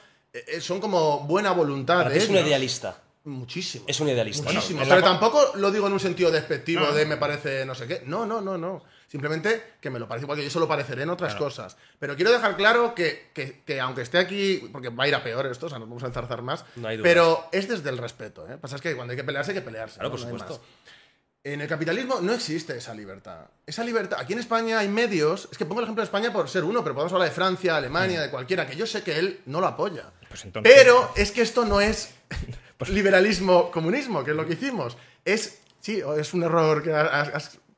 son 0.61 0.81
como 0.81 1.20
buena 1.27 1.51
voluntad. 1.51 1.97
Para 1.99 2.11
ti 2.11 2.18
de 2.18 2.24
es 2.24 2.31
un 2.31 2.37
idealista. 2.37 2.99
Muchísimo. 3.27 3.85
Es 3.89 4.01
un 4.01 4.09
idealista. 4.09 4.45
Muchísimo. 4.45 4.79
Bueno, 4.79 4.95
pero 4.95 5.01
la- 5.01 5.07
tampoco 5.12 5.53
lo 5.57 5.70
digo 5.70 5.87
en 5.89 5.93
un 5.93 6.01
sentido 6.01 6.31
despectivo 6.31 6.87
No. 6.87 6.93
de 6.93 7.05
me 7.07 7.16
parece 7.16 7.66
no 7.66 7.74
sé 7.74 7.87
qué. 7.87 8.03
No, 8.07 8.24
no, 8.24 8.41
no, 8.41 8.57
no. 8.57 8.83
Simplemente 9.09 9.74
que 9.81 9.89
me 9.91 9.99
lo 9.99 10.09
parece 10.09 10.24
igual 10.24 10.39
que 10.39 10.45
yo 10.45 10.51
se 10.51 10.59
lo 10.59 10.66
pareceré 10.68 11.03
en 11.03 11.11
otras 11.11 11.35
cosas. 11.37 11.77
Pero 11.99 12.16
quiero 12.16 12.31
dejar 12.33 12.57
claro 12.57 12.95
que, 12.95 13.31
que- 13.35 13.62
que 13.64 13.81
aunque 13.81 14.03
esté 14.03 14.18
aquí, 14.18 14.68
porque 14.72 14.89
va 14.89 15.05
a 15.05 15.09
ir 15.09 15.14
a 15.14 15.22
peor 15.22 15.47
esto, 15.47 15.66
o 15.66 15.68
sea, 15.68 15.79
nos 15.79 15.89
vamos 15.89 16.03
a 16.03 16.07
enzarzar 16.07 16.43
más. 16.43 16.64
No 16.77 16.89
hay 16.89 16.97
dudas. 16.97 17.09
pero 17.09 17.49
es 17.53 17.68
desde 17.68 17.91
el 17.91 17.99
respeto. 17.99 18.47
¿eh? 18.51 18.59
Pasa 18.59 18.77
es 18.77 18.83
que 18.83 18.95
cuando 18.95 19.12
hay 19.12 19.16
que 19.16 19.24
pelearse, 19.24 19.51
hay 19.53 19.57
que 19.57 19.62
pelearse. 19.62 19.95
Claro, 19.97 20.09
¿no? 20.09 20.11
por 20.12 20.20
supuesto. 20.20 20.61
En 21.45 21.61
el 21.61 21.68
capitalismo 21.68 22.20
no 22.20 22.33
existe 22.33 22.77
esa 22.77 22.93
libertad. 22.93 23.47
Esa 23.64 23.85
libertad. 23.85 24.18
Aquí 24.20 24.33
en 24.33 24.41
España 24.41 24.81
hay 24.81 24.89
medios. 24.89 25.49
Es 25.53 25.57
que 25.57 25.64
pongo 25.64 25.81
el 25.81 25.85
ejemplo 25.85 26.03
de 26.03 26.07
España 26.07 26.33
por 26.33 26.49
ser 26.49 26.64
uno, 26.64 26.83
pero 26.83 26.95
podemos 26.97 27.12
hablar 27.12 27.29
de 27.29 27.35
Francia, 27.35 27.77
Alemania, 27.77 28.20
de 28.20 28.31
cualquiera, 28.31 28.66
que 28.66 28.74
yo 28.74 28.85
sé 28.87 29.03
que 29.05 29.16
él 29.16 29.41
no 29.47 29.61
lo 29.61 29.68
apoya. 29.68 30.11
Pues 30.29 30.45
entonces- 30.45 30.72
Pero 30.74 31.12
es 31.14 31.31
que 31.31 31.43
esto 31.43 31.64
no 31.64 31.81
es 31.81 32.11
liberalismo 32.89 33.70
comunismo, 33.70 34.24
que 34.24 34.33
es 34.33 34.37
lo 34.37 34.47
que 34.47 34.55
hicimos. 34.55 34.97
Es 35.24 35.61
sí, 35.81 36.03
es 36.18 36.35
un 36.35 36.43
error 36.43 36.83
que 36.83 36.91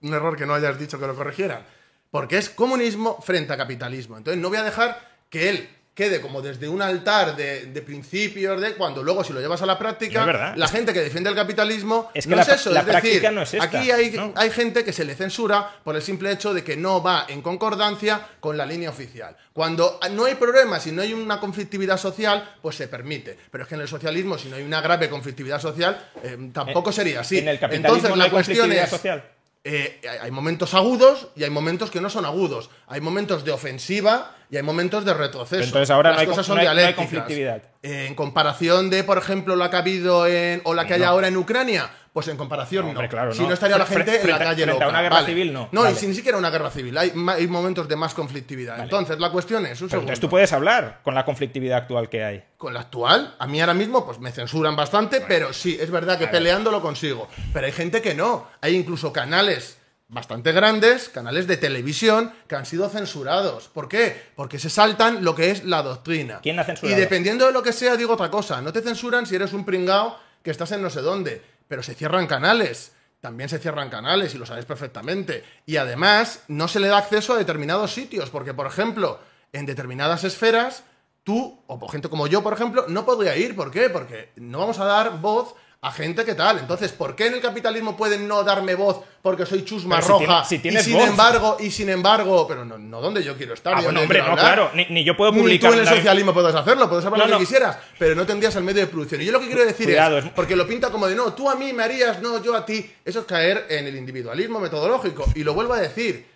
un 0.01 0.15
error 0.15 0.37
que 0.37 0.47
no 0.47 0.55
hayas 0.55 0.79
dicho 0.79 0.99
que 0.99 1.07
lo 1.07 1.15
corrigieran, 1.15 1.65
porque 2.11 2.39
es 2.39 2.51
comunismo 2.51 3.21
frente 3.21 3.53
a 3.53 3.57
capitalismo. 3.57 4.17
Entonces 4.17 4.41
no 4.41 4.49
voy 4.49 4.59
a 4.59 4.63
dejar 4.63 5.01
que 5.29 5.49
él 5.51 5.69
quede 5.99 6.21
como 6.21 6.41
desde 6.41 6.69
un 6.69 6.81
altar 6.81 7.35
de, 7.35 7.67
de 7.67 7.83
principios 7.83 8.61
de 8.61 8.75
cuando 8.75 9.03
luego 9.03 9.25
si 9.25 9.33
lo 9.33 9.41
llevas 9.41 9.61
a 9.63 9.67
la 9.67 9.77
práctica 9.77 10.25
No 10.25 10.55
la 10.55 10.69
gente 10.69 10.93
que 10.93 11.01
defiende 11.01 11.29
el 11.29 11.35
capitalismo 11.35 12.09
Es 12.15 12.25
que 12.25 12.31
no 12.31 12.37
la 12.37 12.43
es 12.43 12.49
eso 12.51 12.71
la 12.71 12.81
es 12.81 12.87
decir 12.87 13.01
práctica 13.03 13.31
no 13.33 13.43
es 13.43 13.53
esta, 13.53 13.65
aquí 13.67 13.91
hay, 13.91 14.13
¿no? 14.13 14.33
hay 14.37 14.51
gente 14.51 14.85
que 14.85 14.93
se 14.93 15.05
le 15.05 15.17
censura 15.17 15.69
por 15.83 15.97
el 15.97 16.03
simple 16.03 16.31
hecho 16.31 16.55
de 16.55 16.63
que 16.63 16.77
no 16.77 17.03
va 17.03 17.27
en 17.29 17.43
concordancia 17.43 18.25
con 18.39 18.57
la 18.57 18.65
línea 18.65 18.91
oficial. 18.91 19.37
Cuando 19.53 19.99
no 20.13 20.27
hay 20.27 20.37
problemas 20.37 20.87
y 20.87 20.93
no 20.93 21.03
hay 21.03 21.13
una 21.13 21.41
conflictividad 21.41 21.97
social, 21.99 22.49
pues 22.63 22.77
se 22.77 22.87
permite. 22.87 23.37
Pero 23.51 23.65
es 23.65 23.69
que 23.69 23.75
en 23.75 23.81
el 23.81 23.89
socialismo, 23.89 24.39
si 24.39 24.49
no 24.49 24.55
hay 24.55 24.63
una 24.63 24.81
grave 24.81 25.09
conflictividad 25.11 25.61
social, 25.61 25.99
eh, 26.23 26.37
tampoco 26.53 26.91
En- 26.91 26.95
sería 26.95 27.21
así. 27.21 27.39
En 27.39 27.49
el 27.49 27.59
capitalismo 27.59 27.97
Entonces, 27.97 28.17
la 28.17 28.25
hay 28.25 28.31
cuestión 28.31 28.71
es, 28.73 28.89
social. 28.89 29.25
Eh, 29.65 30.01
hay- 30.23 30.31
momentos 30.31 30.73
agudos 30.75 31.29
y 31.37 31.45
hay 31.45 31.51
momentos 31.51 31.91
que 31.91 32.01
no 32.01 32.09
son 32.11 32.25
agudos. 32.25 32.71
Hay 32.87 33.01
momentos 33.01 33.45
de 33.45 33.51
ofensiva 33.53 34.35
y 34.51 34.57
hay 34.57 34.63
momentos 34.63 35.05
de 35.05 35.13
retroceso. 35.15 35.63
Entonces 35.65 35.91
ahora 35.91 36.11
Las 36.11 36.17
no 36.17 36.21
hay 36.21 36.27
cosas 36.27 36.47
son 36.47 36.57
no 36.57 36.61
hay- 36.61 36.67
no 36.67 36.71
hay 36.71 36.77
dialécticas. 36.79 37.05
conflictividad. 37.11 37.63
Eh, 37.83 38.07
en 38.07 38.15
comparación 38.15 38.89
de, 38.91 39.05
por 39.05 39.19
ejemplo, 39.19 39.57
la 39.57 39.69
que 39.71 39.77
ha 39.77 39.81
habido 39.81 40.27
en, 40.27 40.61
o 40.65 40.75
la 40.75 40.87
que 40.87 40.95
hay 40.95 41.03
ahora 41.03 41.29
en 41.29 41.37
Ucrania, 41.37 41.91
pues 42.19 42.27
en 42.27 42.37
comparación 42.37 42.87
no. 42.87 42.91
Hombre, 42.91 43.09
claro, 43.09 43.33
si 43.33 43.43
no. 43.43 43.47
no 43.47 43.55
estaría 43.55 43.79
la 43.79 43.87
gente 43.87 44.21
en 44.21 44.29
la 44.29 44.39
calle 44.39 44.65
frente 44.65 44.73
a 44.73 44.75
loca. 44.75 44.89
una 44.89 45.03
guerra 45.03 45.15
Vale. 45.15 45.27
civil, 45.29 45.53
no. 45.53 45.69
No, 45.71 45.83
Vale. 45.83 45.95
y 45.95 45.99
si 46.01 46.09
ni 46.09 46.15
siquiera 46.17 46.37
una 46.37 46.51
guerra 46.51 46.69
civil. 46.69 46.99
Hay, 46.99 47.13
momentos 47.13 47.87
de 47.87 47.95
más 47.95 48.13
conflictividad. 48.13 48.81
Entonces, 48.81 49.21
la 49.21 49.31
cuestión 49.31 49.65
es, 49.67 49.81
un 49.81 49.89
Pero 49.89 50.01
entonces 50.01 50.19
tú 50.19 50.29
puedes 50.29 50.53
hablar 50.53 50.99
con 51.05 51.15
la 51.15 51.25
conflictividad 51.25 51.79
actual 51.79 52.09
que 52.09 52.25
hay. 52.25 52.43
Con 52.57 52.75
la 52.75 52.81
actual, 52.81 53.37
a 53.39 53.47
mí 53.47 53.61
ahora 53.61 53.75
mismo 53.75 54.05
pues 54.05 54.19
me 54.19 54.33
censuran 54.33 54.75
bastante, 54.75 55.21
pero 55.21 55.53
sí, 55.53 55.79
es 55.81 55.93
verdad 55.93 56.19
que 56.19 56.27
peleando 56.27 56.73
lo 56.73 56.83
consigo. 56.83 57.29
Pero 57.53 57.67
hay 57.67 57.73
gente 57.73 58.03
que 58.03 58.17
no. 58.17 58.49
Hay 58.63 58.75
incluso 58.75 59.13
canales 59.13 59.79
bastante 60.09 60.51
grandes, 60.51 61.11
canales 61.11 61.47
de 61.47 61.57
televisión, 61.57 62.33
que 62.49 62.57
han 62.57 62.67
sido 62.67 62.89
censurados. 62.89 63.69
¿Por 63.69 63.89
qué? 63.89 64.31
Porque 64.35 64.59
se 64.59 64.71
saltan 64.71 65.23
lo 65.23 65.37
que 65.37 65.53
es 65.53 65.63
la 65.63 65.85
doctrina. 65.85 66.41
¿Quién 66.43 66.59
ha 66.59 66.65
censurado? 66.65 66.99
Y 66.99 67.01
dependiendo 67.01 67.47
de 67.47 67.53
lo 67.53 67.63
que 67.63 67.73
sea, 67.73 67.97
digo 67.97 68.15
otra 68.15 68.29
cosa. 68.29 68.61
No 68.61 68.73
te 68.73 68.81
censuran 68.81 69.25
si 69.25 69.37
eres 69.37 69.53
un 69.53 69.65
pringao 69.65 70.19
que 70.43 70.51
estás 70.51 70.73
en 70.73 70.83
no 70.83 70.91
sé 70.91 71.03
dónde. 71.03 71.58
Pero 71.69 71.83
se 71.83 71.95
cierran 71.95 72.27
canales. 72.27 72.93
También 73.21 73.49
se 73.49 73.59
cierran 73.59 73.91
canales 73.91 74.35
y 74.35 74.39
lo 74.39 74.47
sabéis 74.47 74.67
perfectamente. 74.67 75.45
Y 75.67 75.77
además 75.77 76.45
no 76.49 76.69
se 76.69 76.81
le 76.81 76.89
da 76.89 76.99
acceso 76.99 77.33
a 77.33 77.39
determinados 77.39 77.93
sitios, 77.93 78.31
porque 78.31 78.55
por 78.55 78.67
ejemplo, 78.67 79.21
en 79.53 79.67
determinadas 79.67 80.25
esferas, 80.25 80.85
tú, 81.25 81.63
o 81.67 81.89
gente 81.89 82.09
como 82.09 82.27
yo, 82.27 82.43
por 82.43 82.53
ejemplo, 82.53 82.87
no 82.89 83.05
podría 83.05 83.37
ir. 83.37 83.55
¿Por 83.55 83.71
qué? 83.71 83.91
Porque 83.91 84.33
no 84.37 84.59
vamos 84.59 84.79
a 84.79 84.85
dar 84.85 85.21
voz 85.21 85.55
a 85.81 85.93
gente 85.93 86.25
que 86.25 86.35
tal. 86.35 86.59
Entonces, 86.59 86.91
¿por 86.91 87.15
qué 87.15 87.29
en 87.29 87.35
el 87.35 87.41
capitalismo 87.41 87.97
pueden 87.97 88.27
no 88.27 88.43
darme 88.43 88.75
voz 88.75 89.01
porque 89.23 89.47
soy 89.47 89.65
chusma 89.65 89.97
Pero 90.01 90.07
si 90.07 90.13
roja? 90.13 90.25
tiene- 90.27 90.45
si 90.47 90.59
tienes 90.59 90.83
y 90.87 90.91
sin 90.91 90.99
voz. 90.99 91.09
embargo, 91.09 91.57
y 91.61 91.71
sin 91.71 91.89
embargo, 91.89 92.47
pero 92.49 92.65
no, 92.65 92.79
no 92.79 93.01
donde 93.01 93.23
yo 93.23 93.37
quiero 93.37 93.55
estar. 93.55 93.75
Ah, 93.75 93.77
ni 93.79 93.85
bueno, 93.85 94.01
donde 94.01 94.19
hombre, 94.21 94.31
no, 94.31 94.37
claro. 94.37 94.71
Ni, 94.75 94.87
ni 94.87 95.05
yo 95.05 95.17
puedo 95.17 95.31
Ni 95.31 95.39
publicar. 95.41 95.71
tú 95.71 95.77
en 95.79 95.87
el 95.87 95.95
socialismo 95.95 96.35
puedes 96.35 96.53
hacerlo, 96.55 96.89
puedes 96.89 97.05
hablar 97.05 97.21
No, 97.21 97.25
lo 97.27 97.29
que 97.29 97.33
no. 97.35 97.39
quisieras, 97.49 97.79
pero 97.99 98.17
no 98.17 98.27
tendrías 98.27 98.57
el 98.57 98.65
medio 98.65 98.81
de 98.81 98.89
producción. 98.89 99.23
Y 99.23 99.27
yo 99.27 99.33
lo 99.33 99.39
que 99.41 99.47
quiero 99.47 99.65
decir 99.65 99.87
Cuidado, 99.87 100.19
es- 100.19 100.25
porque 100.31 100.57
lo 100.57 100.67
pinta 100.67 100.91
como 100.91 101.07
de 101.07 101.15
no, 101.15 101.33
tú 101.33 101.49
a 101.49 101.55
mí 101.55 101.73
me 101.73 101.85
harías, 101.85 102.21
no, 102.21 102.43
yo 102.43 102.57
a 102.57 102.67
ti. 102.67 102.91
Eso 103.05 103.21
es 103.21 103.27
caer 103.27 103.67
en 103.69 103.87
el 103.87 103.95
individualismo 103.95 104.59
metodológico. 104.59 105.27
Y 105.37 105.45
lo 105.45 105.55
vuelvo 105.55 105.75
a 105.75 105.79
decir, 105.81 106.27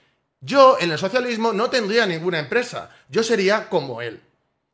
yo 0.41 0.77
en 0.81 0.93
el 0.93 0.99
socialismo 0.99 1.53
no 1.53 1.69
tendría 1.69 2.07
ninguna 2.07 2.39
empresa, 2.39 2.91
yo 3.09 3.25
sería 3.25 3.69
como 3.69 4.03
él. 4.03 4.21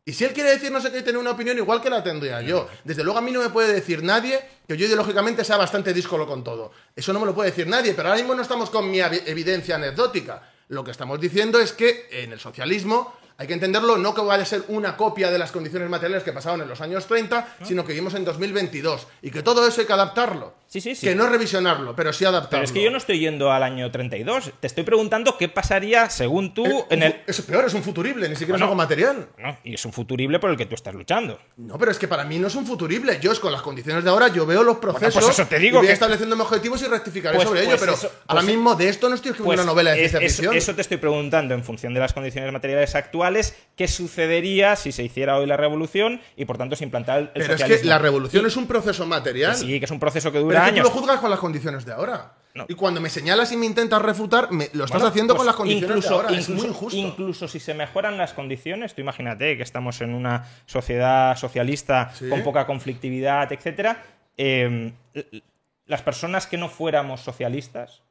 Y 0.08 0.14
si 0.14 0.24
él 0.24 0.32
quiere 0.32 0.50
decir 0.52 0.72
no 0.72 0.80
sé 0.80 0.90
qué 0.90 1.00
y 1.00 1.02
tener 1.02 1.18
una 1.18 1.32
opinión 1.32 1.58
igual 1.58 1.82
que 1.82 1.90
la 1.90 2.02
tendría 2.02 2.40
yo. 2.40 2.66
Desde 2.82 3.04
luego 3.04 3.18
a 3.18 3.20
mí 3.20 3.30
no 3.30 3.40
me 3.40 3.50
puede 3.50 3.74
decir 3.74 4.02
nadie 4.02 4.40
que 4.66 4.74
yo 4.74 4.86
ideológicamente 4.86 5.44
sea 5.44 5.58
bastante 5.58 5.92
díscolo 5.92 6.26
con 6.26 6.42
todo. 6.42 6.72
Eso 6.96 7.12
no 7.12 7.20
me 7.20 7.26
lo 7.26 7.34
puede 7.34 7.50
decir 7.50 7.66
nadie, 7.66 7.92
pero 7.92 8.08
ahora 8.08 8.18
mismo 8.18 8.34
no 8.34 8.40
estamos 8.40 8.70
con 8.70 8.90
mi 8.90 8.98
evi- 9.00 9.22
evidencia 9.26 9.74
anecdótica. 9.76 10.42
Lo 10.68 10.82
que 10.82 10.92
estamos 10.92 11.20
diciendo 11.20 11.60
es 11.60 11.72
que 11.72 12.08
en 12.10 12.32
el 12.32 12.40
socialismo 12.40 13.14
hay 13.36 13.46
que 13.46 13.52
entenderlo 13.52 13.98
no 13.98 14.14
que 14.14 14.22
vaya 14.22 14.42
a 14.44 14.46
ser 14.46 14.64
una 14.68 14.96
copia 14.96 15.30
de 15.30 15.38
las 15.38 15.52
condiciones 15.52 15.90
materiales 15.90 16.24
que 16.24 16.32
pasaban 16.32 16.62
en 16.62 16.68
los 16.68 16.80
años 16.80 17.06
30, 17.06 17.56
sino 17.64 17.84
que 17.84 17.92
vivimos 17.92 18.14
en 18.14 18.24
2022 18.24 19.06
y 19.20 19.30
que 19.30 19.42
todo 19.42 19.66
eso 19.68 19.82
hay 19.82 19.86
que 19.86 19.92
adaptarlo. 19.92 20.54
Sí, 20.68 20.82
sí, 20.82 20.94
sí. 20.94 21.06
Que 21.06 21.14
no 21.14 21.26
revisionarlo, 21.28 21.96
pero 21.96 22.12
sí 22.12 22.26
adaptarlo. 22.26 22.50
Pero 22.50 22.64
es 22.64 22.72
que 22.72 22.82
yo 22.82 22.90
no 22.90 22.98
estoy 22.98 23.18
yendo 23.18 23.50
al 23.50 23.62
año 23.62 23.90
32. 23.90 24.52
Te 24.60 24.66
estoy 24.66 24.84
preguntando 24.84 25.38
qué 25.38 25.48
pasaría 25.48 26.10
según 26.10 26.52
tú 26.52 26.66
Eh, 26.66 26.84
en 26.90 27.02
el. 27.04 27.22
Es 27.26 27.40
peor, 27.40 27.64
es 27.64 27.72
un 27.72 27.82
futurible, 27.82 28.28
ni 28.28 28.34
siquiera 28.36 28.52
Bueno. 28.52 28.66
es 28.66 28.68
algo 28.68 28.74
material. 28.76 29.28
No, 29.38 29.56
y 29.64 29.74
es 29.74 29.84
un 29.86 29.94
futurible 29.94 30.38
por 30.38 30.50
el 30.50 30.58
que 30.58 30.66
tú 30.66 30.74
estás 30.74 30.94
luchando. 30.94 31.40
No, 31.56 31.78
pero 31.78 31.90
es 31.90 31.98
que 31.98 32.06
para 32.06 32.24
mí 32.24 32.38
no 32.38 32.48
es 32.48 32.54
un 32.54 32.66
futurible. 32.66 33.18
Yo, 33.20 33.32
es 33.32 33.40
con 33.40 33.50
las 33.50 33.62
condiciones 33.62 34.04
de 34.04 34.10
ahora, 34.10 34.28
yo 34.28 34.44
veo 34.44 34.62
los 34.62 34.76
procesos 34.76 35.14
pues 35.24 35.38
eso 35.38 35.48
te 35.48 35.58
digo 35.58 35.76
y 35.76 35.78
voy 35.78 35.86
que- 35.86 35.92
estableciéndome 35.94 36.42
objetivos 36.42 36.82
y 36.82 36.86
rectificaré 36.86 37.36
Pues- 37.36 37.48
sobre 37.48 37.60
ello. 37.62 37.70
pues 37.70 37.80
Pero 37.80 37.92
eso- 37.94 38.12
ahora 38.26 38.42
pues- 38.42 38.54
mismo 38.54 38.74
de 38.74 38.88
esto 38.90 39.08
no 39.08 39.14
estoy 39.14 39.30
escribiendo 39.30 39.56
Pues 39.56 39.64
una 39.64 39.72
novela 39.72 39.92
de 39.92 40.04
es- 40.04 40.10
ciencia 40.10 40.28
ficción. 40.28 40.54
eso 40.54 40.74
te 40.74 40.82
estoy 40.82 40.98
preguntando 40.98 41.54
en 41.54 41.64
función 41.64 41.94
de 41.94 42.00
las 42.00 42.12
condiciones 42.12 42.52
materiales 42.52 42.94
actuales, 42.94 43.56
qué 43.74 43.88
sucedería 43.88 44.76
si 44.76 44.92
se 44.92 45.02
hiciera 45.02 45.38
hoy 45.38 45.46
la 45.46 45.56
revolución 45.56 46.20
y 46.36 46.44
por 46.44 46.58
tanto 46.58 46.76
se 46.76 46.84
implantara 46.84 47.20
el 47.20 47.28
pero 47.30 47.44
es 47.46 47.50
socialismo. 47.52 47.82
que 47.82 47.88
la 47.88 47.98
revolución 47.98 48.44
es 48.44 48.56
un 48.56 48.66
proceso 48.66 49.06
material. 49.06 49.54
Sí, 49.56 49.78
que 49.78 49.86
es 49.86 49.90
un 49.90 49.98
proceso 50.00 50.30
que 50.30 50.38
pero 50.38 50.44
dura 50.44 50.57
es 50.66 50.74
tú 50.74 50.82
lo 50.82 50.90
juzgas 50.90 51.20
con 51.20 51.30
las 51.30 51.38
condiciones 51.38 51.84
de 51.84 51.92
ahora. 51.92 52.32
No. 52.54 52.64
Y 52.68 52.74
cuando 52.74 53.00
me 53.00 53.08
señalas 53.08 53.52
y 53.52 53.56
me 53.56 53.66
intentas 53.66 54.02
refutar, 54.02 54.50
me- 54.50 54.68
lo 54.72 54.84
estás 54.84 55.00
Bueno, 55.00 55.06
haciendo 55.08 55.34
pues 55.34 55.38
con 55.38 55.46
las 55.46 55.54
condiciones 55.56 55.88
incluso, 55.90 56.08
de 56.08 56.14
ahora. 56.16 56.28
es 56.30 56.48
incluso- 56.48 56.60
muy 56.62 56.68
injusto. 56.74 56.96
incluso 56.98 57.46
si 57.48 57.60
se 57.60 57.74
mejoran 57.74 58.16
las 58.18 58.32
condiciones, 58.32 58.94
tú 58.94 59.00
imagínate 59.02 59.56
que 59.56 59.62
estamos 59.62 60.00
en 60.00 60.12
una 60.14 60.44
sociedad 60.66 61.36
socialista 61.36 62.10
Sí. 62.18 62.28
con 62.28 62.42
poca 62.42 62.66
conflictividad, 62.66 63.52
etcétera. 63.52 64.02
eh, 64.40 64.92
las 65.86 66.02
personas 66.02 66.46
que 66.46 66.56
no 66.56 66.68
fuéramos 66.68 67.20
socialistas 67.22 68.02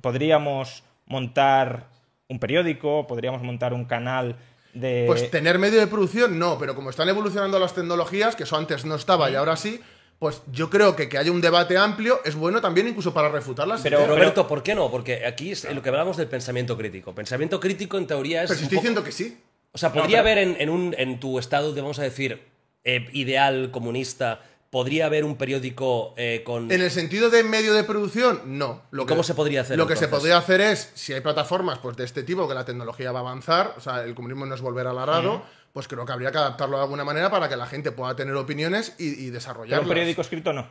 podríamos 0.00 0.84
montar 1.06 1.86
un 2.28 2.38
periódico, 2.38 3.06
podríamos 3.06 3.42
montar 3.42 3.72
un 3.74 3.84
canal 3.84 4.36
de 4.74 5.04
Pues 5.06 5.30
tener 5.30 5.58
medio 5.58 5.78
de 5.80 5.86
producción 5.86 6.38
no, 6.38 6.58
pero 6.58 6.74
como 6.74 6.90
están 6.90 7.08
evolucionando 7.08 7.58
las 7.58 7.74
tecnologías, 7.74 8.36
que 8.36 8.42
eso 8.42 8.56
antes 8.56 8.84
no 8.84 8.94
estaba 8.94 9.30
y 9.30 9.34
ahora 9.34 9.56
sí, 9.56 9.80
pues 10.18 10.40
yo 10.50 10.70
creo 10.70 10.96
que 10.96 11.08
que 11.08 11.18
haya 11.18 11.30
un 11.30 11.40
debate 11.40 11.76
amplio 11.76 12.20
es 12.24 12.34
bueno 12.34 12.60
también 12.60 12.88
incluso 12.88 13.12
para 13.12 13.28
refutarlas. 13.28 13.80
Pero- 13.82 13.98
ideas. 13.98 14.08
Roberto, 14.10 14.48
¿por 14.48 14.62
qué 14.62 14.74
no? 14.74 14.90
Porque 14.90 15.26
aquí 15.26 15.52
es 15.52 15.64
lo 15.72 15.82
que 15.82 15.88
hablamos 15.90 16.16
del 16.16 16.28
pensamiento 16.28 16.76
crítico. 16.76 17.14
Pensamiento 17.14 17.60
crítico, 17.60 17.98
en 17.98 18.06
teoría, 18.06 18.42
es. 18.42 18.48
Pero 18.48 18.58
si 18.58 18.64
estoy 18.64 18.76
poco- 18.76 18.82
diciendo 18.82 19.04
que 19.04 19.12
sí. 19.12 19.38
O 19.72 19.78
sea, 19.78 19.90
No, 19.90 19.96
podría 19.96 20.22
pero- 20.22 20.30
haber 20.32 20.38
en, 20.38 20.56
en 20.60 20.70
un, 20.70 20.94
en 20.96 21.20
tu 21.20 21.38
estado 21.38 21.72
de, 21.74 21.80
vamos 21.82 21.98
a 21.98 22.02
decir, 22.02 22.40
eh, 22.84 23.08
ideal 23.12 23.70
comunista, 23.70 24.40
podría 24.70 25.06
haber 25.06 25.24
un 25.24 25.36
periódico 25.36 26.14
eh, 26.16 26.42
con. 26.44 26.70
En 26.72 26.80
el 26.80 26.90
sentido 26.90 27.28
de 27.30 27.44
medio 27.44 27.74
de 27.74 27.84
producción, 27.84 28.40
no. 28.58 28.82
Lo 28.90 29.02
¿Y 29.02 29.06
cómo 29.06 29.22
se 29.22 29.34
podría 29.34 29.60
hacer, 29.60 29.76
Lo 29.76 29.86
que 29.86 29.96
se 29.96 30.08
podría 30.08 30.38
hacer 30.38 30.60
es, 30.62 30.92
si 30.94 31.12
hay 31.12 31.20
plataformas 31.20 31.78
pues, 31.78 31.96
de 31.96 32.04
este 32.04 32.22
tipo, 32.22 32.48
que 32.48 32.54
la 32.54 32.64
tecnología 32.64 33.12
va 33.12 33.18
a 33.18 33.22
avanzar, 33.22 33.74
o 33.76 33.80
sea, 33.80 34.02
el 34.02 34.14
comunismo 34.14 34.46
no 34.46 34.54
es 34.54 34.60
volver 34.62 34.86
al 34.86 34.98
arado, 34.98 35.44
pues 35.76 35.88
creo 35.88 36.06
que 36.06 36.12
habría 36.12 36.32
que 36.32 36.38
adaptarlo 36.38 36.78
de 36.78 36.84
alguna 36.84 37.04
manera 37.04 37.28
para 37.30 37.50
que 37.50 37.56
la 37.56 37.66
gente 37.66 37.92
pueda 37.92 38.16
tener 38.16 38.34
opiniones 38.34 38.94
y, 38.98 39.08
y 39.10 39.14
Pero 39.24 39.34
desarrollarlas. 39.34 39.82
un 39.82 39.88
periódico 39.90 40.22
escrito 40.22 40.54
no. 40.54 40.66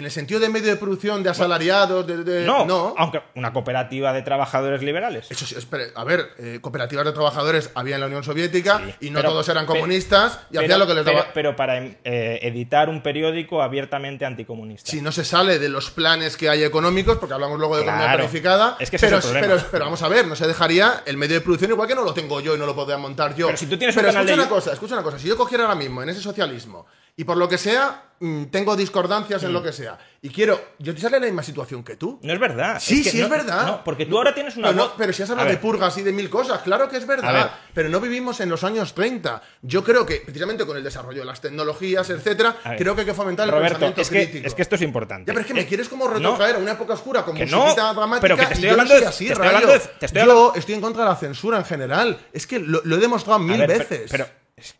En 0.00 0.06
el 0.06 0.10
sentido 0.10 0.40
de 0.40 0.48
medio 0.48 0.68
de 0.68 0.76
producción, 0.76 1.22
de 1.22 1.28
asalariados, 1.28 2.06
de... 2.06 2.24
de- 2.24 2.46
No, 2.46 2.64
no. 2.64 2.94
aunque 2.96 3.20
una 3.34 3.52
cooperativa 3.52 4.14
de 4.14 4.22
trabajadores 4.22 4.80
liberales. 4.82 5.26
Eso 5.30 5.44
sí, 5.44 5.54
espere, 5.58 5.88
a 5.94 6.04
ver, 6.04 6.30
eh, 6.38 6.58
cooperativas 6.62 7.04
de 7.04 7.12
trabajadores 7.12 7.70
había 7.74 7.96
en 7.96 8.00
la 8.00 8.06
Unión 8.06 8.24
Soviética 8.24 8.80
Sí, 8.98 9.08
y 9.08 9.10
no 9.10 9.18
pero- 9.18 9.28
todos 9.28 9.46
eran 9.50 9.66
pero- 9.66 9.74
comunistas 9.78 10.40
y 10.50 10.54
pero, 10.54 10.62
hacían 10.64 10.78
lo 10.78 10.86
que 10.86 10.94
les 10.94 11.04
daba. 11.04 11.26
pero 11.34 11.54
para 11.54 11.76
eh, 11.84 12.38
editar 12.42 12.88
un 12.88 13.02
periódico 13.02 13.60
abiertamente 13.62 14.24
anticomunista. 14.24 14.90
si 14.90 15.02
no 15.02 15.12
se 15.12 15.22
sale 15.22 15.58
de 15.58 15.68
los 15.68 15.90
planes 15.90 16.38
que 16.38 16.48
hay 16.48 16.64
económicos, 16.64 17.18
porque 17.18 17.34
hablamos 17.34 17.58
luego 17.58 17.76
de 17.76 17.82
economía 17.82 18.06
Claro. 18.06 18.18
planificada, 18.20 18.76
Es 18.80 18.88
que 18.88 18.96
ese 18.96 19.06
pero, 19.06 19.18
es 19.18 19.24
el 19.26 19.30
problema. 19.32 19.54
pero, 19.56 19.68
pero 19.70 19.84
vamos 19.84 20.02
a 20.02 20.08
ver, 20.08 20.26
no 20.26 20.34
se 20.34 20.46
dejaría 20.46 21.02
el 21.04 21.18
medio 21.18 21.34
de 21.34 21.42
producción 21.42 21.70
igual 21.72 21.86
que 21.86 21.94
no 21.94 22.04
lo 22.04 22.14
tengo 22.14 22.40
yo 22.40 22.56
y 22.56 22.58
no 22.58 22.64
lo 22.64 22.74
podría 22.74 22.96
montar 22.96 23.34
yo. 23.36 23.48
Pero 23.48 23.58
si 23.58 23.66
tú 23.66 23.76
tienes 23.76 23.94
un 23.94 24.00
Pero 24.00 24.14
canal 24.14 24.26
escucha 24.26 24.36
de 24.42 24.48
una 24.48 24.48
cosa, 24.48 24.72
escucha 24.72 24.94
una 24.94 25.02
cosa, 25.02 25.18
si 25.18 25.28
yo 25.28 25.36
cogiera 25.36 25.64
ahora 25.64 25.74
mismo 25.76 26.02
en 26.02 26.08
ese 26.08 26.22
socialismo 26.22 26.86
y 27.20 27.24
por 27.24 27.36
lo 27.36 27.48
que 27.48 27.58
sea 27.58 28.04
mm, 28.22 28.44
tengo 28.46 28.76
discordancias 28.76 29.42
Mm. 29.42 29.46
en 29.46 29.52
lo 29.54 29.62
que 29.62 29.72
sea 29.72 29.98
y 30.22 30.28
quiero, 30.28 30.60
yo 30.78 30.94
te 30.94 31.00
sale 31.00 31.16
en 31.16 31.22
la 31.22 31.26
misma 31.28 31.42
situación 31.42 31.82
que 31.82 31.96
tú. 31.96 32.18
No 32.22 32.34
es 32.34 32.38
verdad. 32.38 32.76
Sí, 32.78 33.02
que 33.02 33.10
sí, 33.10 33.18
no- 33.18 33.24
es 33.24 33.30
verdad. 33.30 33.66
No, 33.66 33.82
porque 33.84 34.04
tú 34.04 34.18
ahora 34.18 34.34
tienes 34.34 34.54
una 34.58 34.68
Pero, 34.68 34.76
no- 34.76 34.82
voz- 34.88 34.94
pero 34.98 35.12
si 35.14 35.22
has 35.22 35.30
hablado 35.30 35.48
de 35.48 35.56
purgas 35.56 35.96
y 35.96 36.02
de 36.02 36.12
mil 36.12 36.28
cosas, 36.28 36.60
claro 36.60 36.86
que 36.90 36.98
es 36.98 37.06
verdad. 37.06 37.50
Pero 37.72 37.88
no 37.88 37.98
vivimos 38.00 38.38
en 38.40 38.50
los 38.50 38.62
años 38.62 38.92
30. 38.94 39.40
Yo 39.62 39.82
creo 39.82 40.04
que, 40.04 40.16
precisamente 40.16 40.66
con 40.66 40.76
el 40.76 40.84
desarrollo 40.84 41.20
de 41.20 41.24
las 41.24 41.40
tecnologías, 41.40 42.10
etcétera, 42.10 42.56
creo 42.76 42.94
que 42.94 43.00
hay 43.02 43.06
que 43.06 43.14
fomentar 43.14 43.46
el 43.48 43.52
Roberto, 43.54 43.78
pensamiento 43.78 44.00
es 44.02 44.10
que, 44.10 44.24
crítico. 44.26 44.46
es 44.48 44.54
que 44.54 44.62
esto 44.62 44.74
es 44.74 44.82
importante. 44.82 45.22
Ya, 45.30 45.32
pero 45.32 45.40
es 45.40 45.46
que 45.46 45.54
me 45.54 45.60
Eh, 45.62 45.66
quieres 45.66 45.88
como 45.88 46.06
retrotraer 46.06 46.56
a 46.56 46.58
una 46.58 46.72
época 46.72 46.92
oscura 46.92 47.24
con 47.24 47.34
musiquita 47.36 47.94
dramática 47.94 48.20
pero 48.20 48.36
que 48.36 48.42
te 48.44 48.48
y 48.48 48.52
estoy 48.52 48.68
yo 48.70 48.76
no 48.76 48.82
hablando 48.82 48.92
soy 48.92 49.00
de- 49.00 49.06
así, 49.08 49.26
te 49.26 49.32
estoy 49.32 49.46
hablando 49.46 49.72
de- 49.72 49.78
te 49.78 50.06
estoy 50.06 50.16
yo 50.16 50.20
hablando- 50.30 50.52
estoy 50.56 50.74
en 50.74 50.80
contra 50.82 51.02
de 51.04 51.08
la 51.08 51.16
censura 51.16 51.56
en 51.58 51.64
general. 51.64 52.18
Es 52.34 52.46
que 52.46 52.58
lo, 52.58 52.82
lo 52.84 52.96
he 52.96 52.98
demostrado 52.98 53.38
mil 53.38 53.56
ver, 53.58 53.66
pero- 53.68 53.78
veces. 53.88 54.10
Pero, 54.10 54.26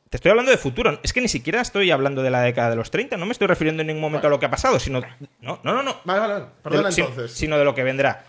te 0.08 0.16
estoy 0.16 0.30
hablando 0.30 0.50
de 0.50 0.56
futuro. 0.58 0.98
Es 1.02 1.12
que 1.12 1.20
ni 1.20 1.28
siquiera 1.28 1.60
estoy 1.60 1.90
hablando 1.90 2.22
de 2.22 2.30
la 2.30 2.42
década 2.42 2.70
de 2.70 2.76
los 2.76 2.90
30. 2.90 3.16
No 3.16 3.26
me 3.26 3.32
estoy 3.32 3.46
refiriendo 3.46 3.80
en 3.82 3.88
ningún 3.88 4.02
momento 4.02 4.26
a 4.26 4.30
lo 4.30 4.38
que 4.40 4.46
ha 4.46 4.50
pasado, 4.50 4.78
sino. 4.78 5.00
No, 5.40 5.60
no, 5.62 5.74
no. 5.74 5.82
no. 5.82 5.96
Vale, 6.04 6.20
vale. 6.20 6.44
Perdona 6.62 6.88
De- 6.90 7.00
entonces. 7.00 7.32
Sino 7.32 7.58
de 7.58 7.64
lo 7.64 7.74
que 7.74 7.82
vendrá. 7.82 8.24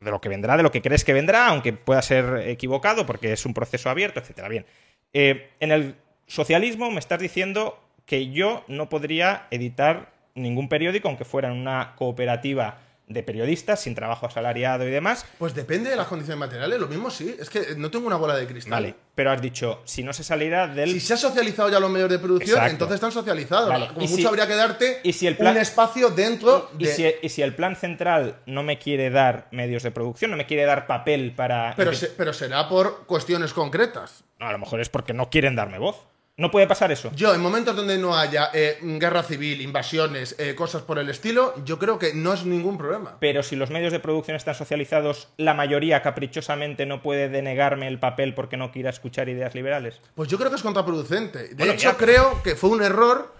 De 0.00 0.10
lo 0.10 0.20
que 0.20 0.28
vendrá, 0.28 0.56
de 0.56 0.62
lo 0.62 0.70
que 0.70 0.80
crees 0.82 1.04
que 1.04 1.12
vendrá, 1.12 1.48
aunque 1.48 1.72
pueda 1.72 2.00
ser 2.02 2.44
equivocado 2.48 3.04
porque 3.04 3.32
es 3.32 3.44
un 3.46 3.54
proceso 3.54 3.90
abierto, 3.90 4.20
etcétera. 4.20 4.48
Bien. 4.48 4.64
Eh, 5.12 5.50
en 5.60 5.72
el 5.72 5.96
socialismo 6.26 6.90
me 6.90 7.00
estás 7.00 7.18
diciendo 7.20 7.78
que 8.06 8.30
yo 8.30 8.64
no 8.68 8.88
podría 8.88 9.46
editar 9.50 10.12
ningún 10.34 10.68
periódico, 10.68 11.08
aunque 11.08 11.24
fuera 11.24 11.48
en 11.48 11.54
una 11.56 11.94
cooperativa 11.96 12.78
de 13.08 13.22
periodistas, 13.22 13.80
sin 13.80 13.94
trabajo 13.94 14.26
asalariado 14.26 14.86
y 14.86 14.90
demás. 14.90 15.24
Pues 15.38 15.54
depende 15.54 15.90
de 15.90 15.96
las 15.96 16.06
condiciones 16.06 16.38
materiales. 16.38 16.78
Lo 16.78 16.88
mismo 16.88 17.10
sí. 17.10 17.34
Es 17.38 17.48
que 17.50 17.74
no 17.76 17.90
tengo 17.90 18.06
una 18.06 18.16
bola 18.16 18.36
de 18.36 18.46
cristal. 18.46 18.70
Vale. 18.72 18.94
Pero 19.14 19.30
has 19.32 19.40
dicho, 19.40 19.80
si 19.84 20.04
no 20.04 20.12
se 20.12 20.22
saliera 20.22 20.66
del. 20.68 20.92
Si 20.92 21.00
se 21.00 21.14
ha 21.14 21.16
socializado 21.16 21.68
ya 21.70 21.80
los 21.80 21.90
medios 21.90 22.10
de 22.10 22.18
producción, 22.18 22.50
Exacto. 22.56 22.72
entonces 22.72 22.94
están 22.96 23.12
socializados. 23.12 23.68
Vale. 23.68 23.88
Como 23.88 24.00
Y 24.02 24.08
mucho 24.08 24.16
si- 24.22 24.26
habría 24.26 24.46
que 24.46 24.54
darte 24.54 25.00
y 25.02 25.12
si 25.12 25.26
el 25.26 25.36
plan- 25.36 25.56
un 25.56 25.62
espacio 25.62 26.10
dentro 26.10 26.70
Y 26.78 26.84
de... 26.84 26.94
si, 26.94 27.06
y 27.22 27.28
si 27.30 27.42
el 27.42 27.54
plan 27.54 27.74
central 27.76 28.36
no 28.46 28.62
me 28.62 28.78
quiere 28.78 29.10
dar 29.10 29.48
medios 29.50 29.82
de 29.82 29.90
producción, 29.90 30.30
no 30.30 30.36
me 30.36 30.46
quiere 30.46 30.64
dar 30.64 30.86
papel 30.86 31.32
para. 31.34 31.74
Pero, 31.76 31.92
se- 31.94 32.08
pero 32.08 32.32
será 32.32 32.68
por 32.68 33.06
cuestiones 33.06 33.52
concretas. 33.52 34.22
No, 34.38 34.46
a 34.48 34.52
lo 34.52 34.58
mejor 34.58 34.80
es 34.80 34.88
porque 34.88 35.14
no 35.14 35.30
quieren 35.30 35.56
darme 35.56 35.78
voz. 35.78 35.96
No 36.38 36.50
puede 36.52 36.68
pasar 36.68 36.92
eso. 36.92 37.10
Yo, 37.16 37.34
en 37.34 37.40
momentos 37.40 37.74
donde 37.74 37.98
no 37.98 38.16
haya 38.16 38.50
eh, 38.54 38.78
guerra 38.80 39.24
civil, 39.24 39.60
invasiones, 39.60 40.36
eh, 40.38 40.54
cosas 40.54 40.82
por 40.82 41.00
el 41.00 41.10
estilo, 41.10 41.52
yo 41.64 41.80
creo 41.80 41.98
que 41.98 42.14
no 42.14 42.32
es 42.32 42.44
ningún 42.46 42.78
problema. 42.78 43.16
Pero 43.18 43.42
si 43.42 43.56
los 43.56 43.70
medios 43.70 43.92
de 43.92 43.98
producción 43.98 44.36
están 44.36 44.54
socializados, 44.54 45.28
la 45.36 45.52
mayoría 45.52 46.00
caprichosamente 46.00 46.86
no 46.86 47.02
puede 47.02 47.28
denegarme 47.28 47.88
el 47.88 47.98
papel 47.98 48.34
porque 48.34 48.56
no 48.56 48.70
quiera 48.70 48.90
escuchar 48.90 49.28
ideas 49.28 49.56
liberales. 49.56 50.00
Pues 50.14 50.28
yo 50.28 50.38
creo 50.38 50.48
que 50.48 50.56
es 50.56 50.62
contraproducente. 50.62 51.48
De 51.48 51.54
Bueno, 51.56 51.72
hecho, 51.72 51.90
ya. 51.90 51.96
creo 51.96 52.40
que 52.44 52.54
fue 52.54 52.70
un 52.70 52.82
error, 52.84 53.34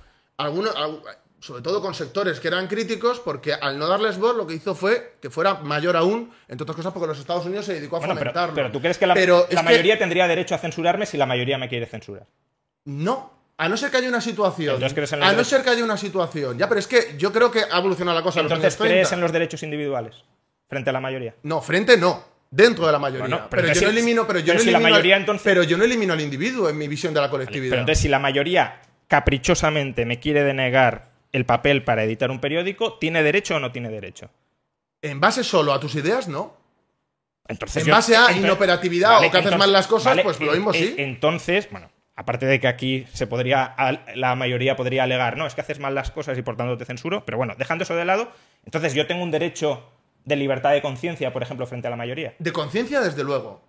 sobre 1.41 1.63
todo 1.63 1.81
con 1.81 1.95
sectores 1.95 2.41
que 2.41 2.49
eran 2.49 2.67
críticos, 2.67 3.21
porque 3.21 3.53
al 3.55 3.79
no 3.79 3.87
darles 3.87 4.19
voz 4.19 4.37
lo 4.37 4.45
que 4.45 4.55
hizo 4.55 4.75
fue 4.75 5.15
que 5.23 5.31
fuera 5.31 5.55
mayor 5.55 5.97
aún, 5.97 6.33
entre 6.49 6.65
otras 6.65 6.75
cosas 6.75 6.93
porque 6.93 7.07
los 7.07 7.19
Estados 7.21 7.47
Unidos 7.47 7.65
se 7.67 7.75
dedicó 7.75 7.97
a 7.97 7.99
Bueno, 8.01 8.15
pero, 8.15 8.33
fomentarlo. 8.33 8.55
pero 8.57 8.73
tú 8.73 8.81
crees 8.81 8.99
que 8.99 9.07
la, 9.07 9.15
que 9.15 9.63
mayoría 9.63 9.97
tendría 9.97 10.27
derecho 10.27 10.57
a 10.57 10.59
censurarme 10.59 11.07
si 11.07 11.17
la 11.17 11.27
mayoría 11.27 11.59
me 11.59 11.69
quiere 11.69 11.87
censurar. 11.87 12.27
No. 12.89 13.37
A 13.59 13.69
no 13.69 13.77
ser 13.77 13.91
que 13.91 13.97
haya 13.99 14.09
una 14.09 14.21
situación. 14.21 14.83
En 14.83 15.23
A 15.23 15.33
no 15.33 15.45
ser 15.45 15.63
que 15.63 15.71
haya 15.71 15.83
una 15.85 15.97
situación. 15.97 16.57
Ya, 16.57 16.69
pero 16.69 16.79
es 16.79 16.87
que 16.87 17.15
yo 17.19 17.33
creo 17.33 17.51
que 17.51 17.61
ha 17.71 17.79
evolucionado 17.79 18.17
la 18.17 18.23
cosa 18.23 18.41
en 18.41 18.45
los 18.45 18.53
Entonces, 18.53 18.75
años 18.75 18.79
30. 18.79 18.95
¿crees 18.95 19.13
en 19.13 19.21
los 19.21 19.33
derechos 19.33 19.63
individuales 19.63 20.25
frente 20.69 20.91
a 20.91 20.93
la 20.93 21.01
mayoría? 21.01 21.35
No, 21.43 21.61
frente 21.61 21.97
no. 21.97 22.25
Dentro 22.51 22.87
de 22.87 22.93
la 22.93 22.99
mayoría. 22.99 23.27
Bueno, 23.27 23.47
pero, 23.51 23.63
pero 23.63 23.75
yo 23.75 23.79
si- 23.81 23.85
no 23.85 23.91
elimino, 23.91 24.27
pero 24.27 24.39
yo 24.39 24.47
pero 24.47 24.59
no 24.59 24.61
si 24.65 24.71
la 24.71 24.79
elimino 24.79 24.97
al- 24.97 25.21
entonces- 25.21 25.43
pero 25.45 25.63
yo 25.65 25.77
no 25.77 25.85
elimino 25.85 26.15
al 26.15 26.21
individuo 26.23 26.71
en 26.71 26.79
mi 26.79 26.89
visión 26.89 27.13
de 27.13 27.21
la 27.21 27.29
colectividad. 27.29 27.71
Pero 27.73 27.81
entonces, 27.83 28.01
si 28.01 28.09
la 28.09 28.19
mayoría 28.21 28.81
caprichosamente 29.07 30.07
me 30.07 30.19
quiere 30.19 30.45
denegar 30.45 31.11
el 31.33 31.45
papel 31.45 31.85
para 31.85 32.05
editar 32.05 32.31
un 32.31 32.41
periódico, 32.41 32.95
¿tiene 32.99 33.23
derecho 33.23 33.57
o 33.57 33.61
no 33.61 33.71
tiene 33.71 33.91
derecho? 33.91 34.31
En 35.03 35.21
base 35.21 35.45
solo 35.45 35.75
a 35.75 35.81
tus 35.81 35.95
ideas, 35.97 36.27
no. 36.29 36.57
Entonces 37.49 37.83
En 37.83 37.89
yo- 37.89 37.93
base 37.95 38.15
a 38.17 38.21
entonces- 38.21 38.45
inoperatividad 38.45 39.19
o 39.27 39.31
que 39.31 39.37
haces 39.39 39.57
mal 39.59 39.73
las 39.73 39.87
cosas, 39.87 40.13
vale, 40.13 40.23
pues 40.23 40.41
lo 40.41 40.47
en- 40.47 40.53
mismo 40.53 40.73
en- 40.73 40.81
sí. 40.81 40.95
Entonces, 40.97 41.69
bueno, 41.71 41.91
aparte 42.19 42.47
de 42.47 42.59
que 42.59 42.67
aquí 42.67 43.07
se 43.13 43.29
podría, 43.29 43.77
la 44.17 44.35
mayoría 44.35 44.75
podría 44.75 45.05
alegar, 45.05 45.37
no, 45.37 45.47
es 45.47 45.55
que 45.55 45.61
haces 45.61 45.79
mal 45.79 45.95
las 45.95 46.11
cosas 46.11 46.37
y 46.37 46.43
por 46.43 46.57
tanto 46.57 46.77
te 46.77 46.85
censuro, 46.85 47.25
pero 47.25 47.39
bueno, 47.39 47.55
dejando 47.57 47.85
eso 47.85 47.95
de 47.95 48.05
lado, 48.05 48.33
entonces 48.65 48.93
yo 48.93 49.07
tengo 49.07 49.23
un 49.23 49.31
derecho 49.31 49.89
de 50.25 50.35
libertad 50.35 50.73
de 50.73 50.83
conciencia, 50.83 51.33
por 51.33 51.45
ejemplo, 51.45 51.65
frente 51.65 51.87
a 51.87 51.91
la 51.91 51.97
mayoría. 51.97 52.35
De 52.41 52.53
conciencia, 52.53 53.01
desde 53.01 53.23
luego. 53.23 53.63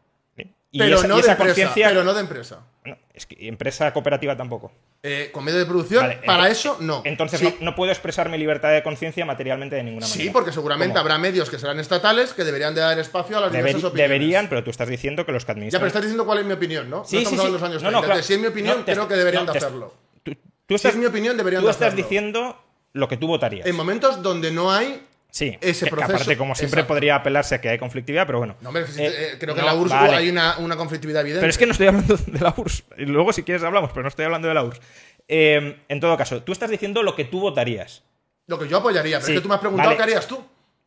Y 0.72 0.78
Pero 0.78 0.98
esa, 0.98 1.08
no 1.08 1.16
y 1.16 1.18
de 1.18 1.22
esa 1.24 1.32
empresa. 1.32 1.72
Pero 1.74 2.04
no 2.04 2.14
de 2.14 2.20
empresa. 2.22 2.60
bueno, 2.84 2.98
es 3.14 3.26
que 3.26 3.48
empresa 3.48 3.92
cooperativa 3.92 4.38
tampoco. 4.38 4.72
Eh, 5.02 5.30
con 5.34 5.44
medio 5.44 5.58
de 5.58 5.66
producción, 5.66 6.04
Vale, 6.06 6.20
para 6.26 6.48
eso 6.50 6.78
no. 6.82 7.02
Entonces 7.06 7.40
Sí. 7.40 7.46
no, 7.60 7.66
no 7.72 7.76
puedo 7.76 7.92
expresar 7.92 8.30
mi 8.30 8.38
libertad 8.38 8.72
de 8.72 8.84
conciencia 8.84 9.26
materialmente 9.26 9.76
de 9.78 9.84
ninguna 9.84 10.06
manera. 10.06 10.24
Sí, 10.24 10.30
porque 10.30 10.52
seguramente 10.52 10.94
¿Cómo? 10.94 11.00
habrá 11.02 11.18
medios 11.18 11.50
que 11.50 11.58
serán 11.58 11.80
estatales 11.80 12.34
que 12.34 12.44
deberían 12.44 12.76
de 12.76 12.82
dar 12.82 13.00
espacio 13.00 13.38
a 13.38 13.42
las 13.42 13.50
Deber- 13.52 13.66
diversas 13.66 13.84
opiniones. 13.86 14.10
deberían, 14.12 14.50
pero 14.50 14.64
tú 14.64 14.70
estás 14.70 14.88
diciendo 14.90 15.26
que 15.26 15.32
los 15.32 15.44
que 15.44 15.50
Ya, 15.50 15.54
administran. 15.54 15.80
pero 15.80 15.88
estás 15.88 16.02
diciendo 16.04 16.26
cuál 16.26 16.40
es 16.40 16.46
mi 16.46 16.54
opinión, 16.54 16.88
¿no? 16.90 17.04
Sí, 17.06 17.16
no 17.16 17.20
sí, 17.22 17.24
estamos 17.26 17.32
sí. 17.32 17.40
hablando 17.48 17.54
los 17.58 17.64
años 17.64 17.82
No, 17.84 17.90
30. 17.90 18.02
no, 18.02 18.06
claro. 18.06 18.24
Si 18.24 18.34
es 18.34 18.40
mi 18.40 18.48
opinión, 18.48 18.78
No, 18.80 18.86
creo 18.86 19.08
que 19.08 19.16
deberían 19.16 19.46
no, 19.48 19.52
de 19.54 19.58
hacerlo. 19.58 19.94
Tú, 20.22 20.36
tú 20.68 20.76
estás, 20.76 20.92
es 20.92 20.98
mi 21.00 21.06
opinión, 21.08 21.36
deberían 21.36 21.62
tú 21.62 21.68
de 21.68 21.72
estás 21.72 21.88
hacerlo. 21.88 22.04
diciendo 22.06 22.64
lo 22.94 23.08
que 23.08 23.18
tú 23.18 23.26
votarías. 23.28 23.66
En 23.66 23.76
momentos 23.76 24.22
donde 24.22 24.52
no 24.52 24.72
hay. 24.72 25.02
Sí, 25.32 25.56
ese 25.62 25.86
que- 25.86 25.90
que 25.92 25.96
proceso. 25.96 26.16
aparte, 26.16 26.38
como 26.38 26.56
siempre, 26.56 26.80
Exacto. 26.82 26.94
podría 26.94 27.16
apelarse 27.16 27.56
a 27.56 27.62
que 27.62 27.70
hay 27.70 27.78
conflictividad, 27.78 28.26
pero 28.26 28.40
bueno. 28.40 28.56
No, 28.62 28.70
hombre, 28.70 28.86
que 28.86 28.92
Eh, 29.06 29.08
eh, 29.08 29.38
creo 29.40 29.54
que 29.56 29.62
no, 29.62 29.68
en 29.70 29.76
la 29.76 29.80
URSS 29.82 29.94
vale. 29.96 30.16
hay 30.18 30.30
una, 30.30 30.58
una 30.58 30.76
conflictividad 30.76 31.22
evidente. 31.22 31.42
Pero 31.42 31.50
es 31.52 31.58
que 31.58 31.66
no 31.68 31.72
estoy 31.74 31.88
hablando 31.88 32.18
de 32.28 32.40
la 32.40 32.54
URSS. 32.58 32.84
Luego, 32.98 33.32
si 33.34 33.44
quieres, 33.44 33.64
hablamos, 33.64 33.92
pero 33.92 34.02
no 34.04 34.10
estoy 34.10 34.26
hablando 34.26 34.48
de 34.48 34.54
la 34.56 34.64
URSS. 34.64 34.82
Eh, 35.28 35.78
en 35.88 36.00
todo 36.00 36.18
caso, 36.18 36.42
tú 36.42 36.52
estás 36.52 36.70
diciendo 36.72 37.04
lo 37.04 37.16
que 37.16 37.26
tú 37.26 37.40
votarías. 37.40 38.04
Lo 38.48 38.58
que 38.58 38.68
yo 38.68 38.78
apoyaría, 38.78 39.18
pero 39.18 39.26
Sí, 39.28 39.32
es 39.34 39.38
que 39.38 39.42
tú 39.44 39.50
me 39.50 39.54
has 39.56 39.62
preguntado 39.62 39.90
vale. 39.90 39.98
qué 39.98 40.04
harías 40.04 40.28
tú. 40.28 40.44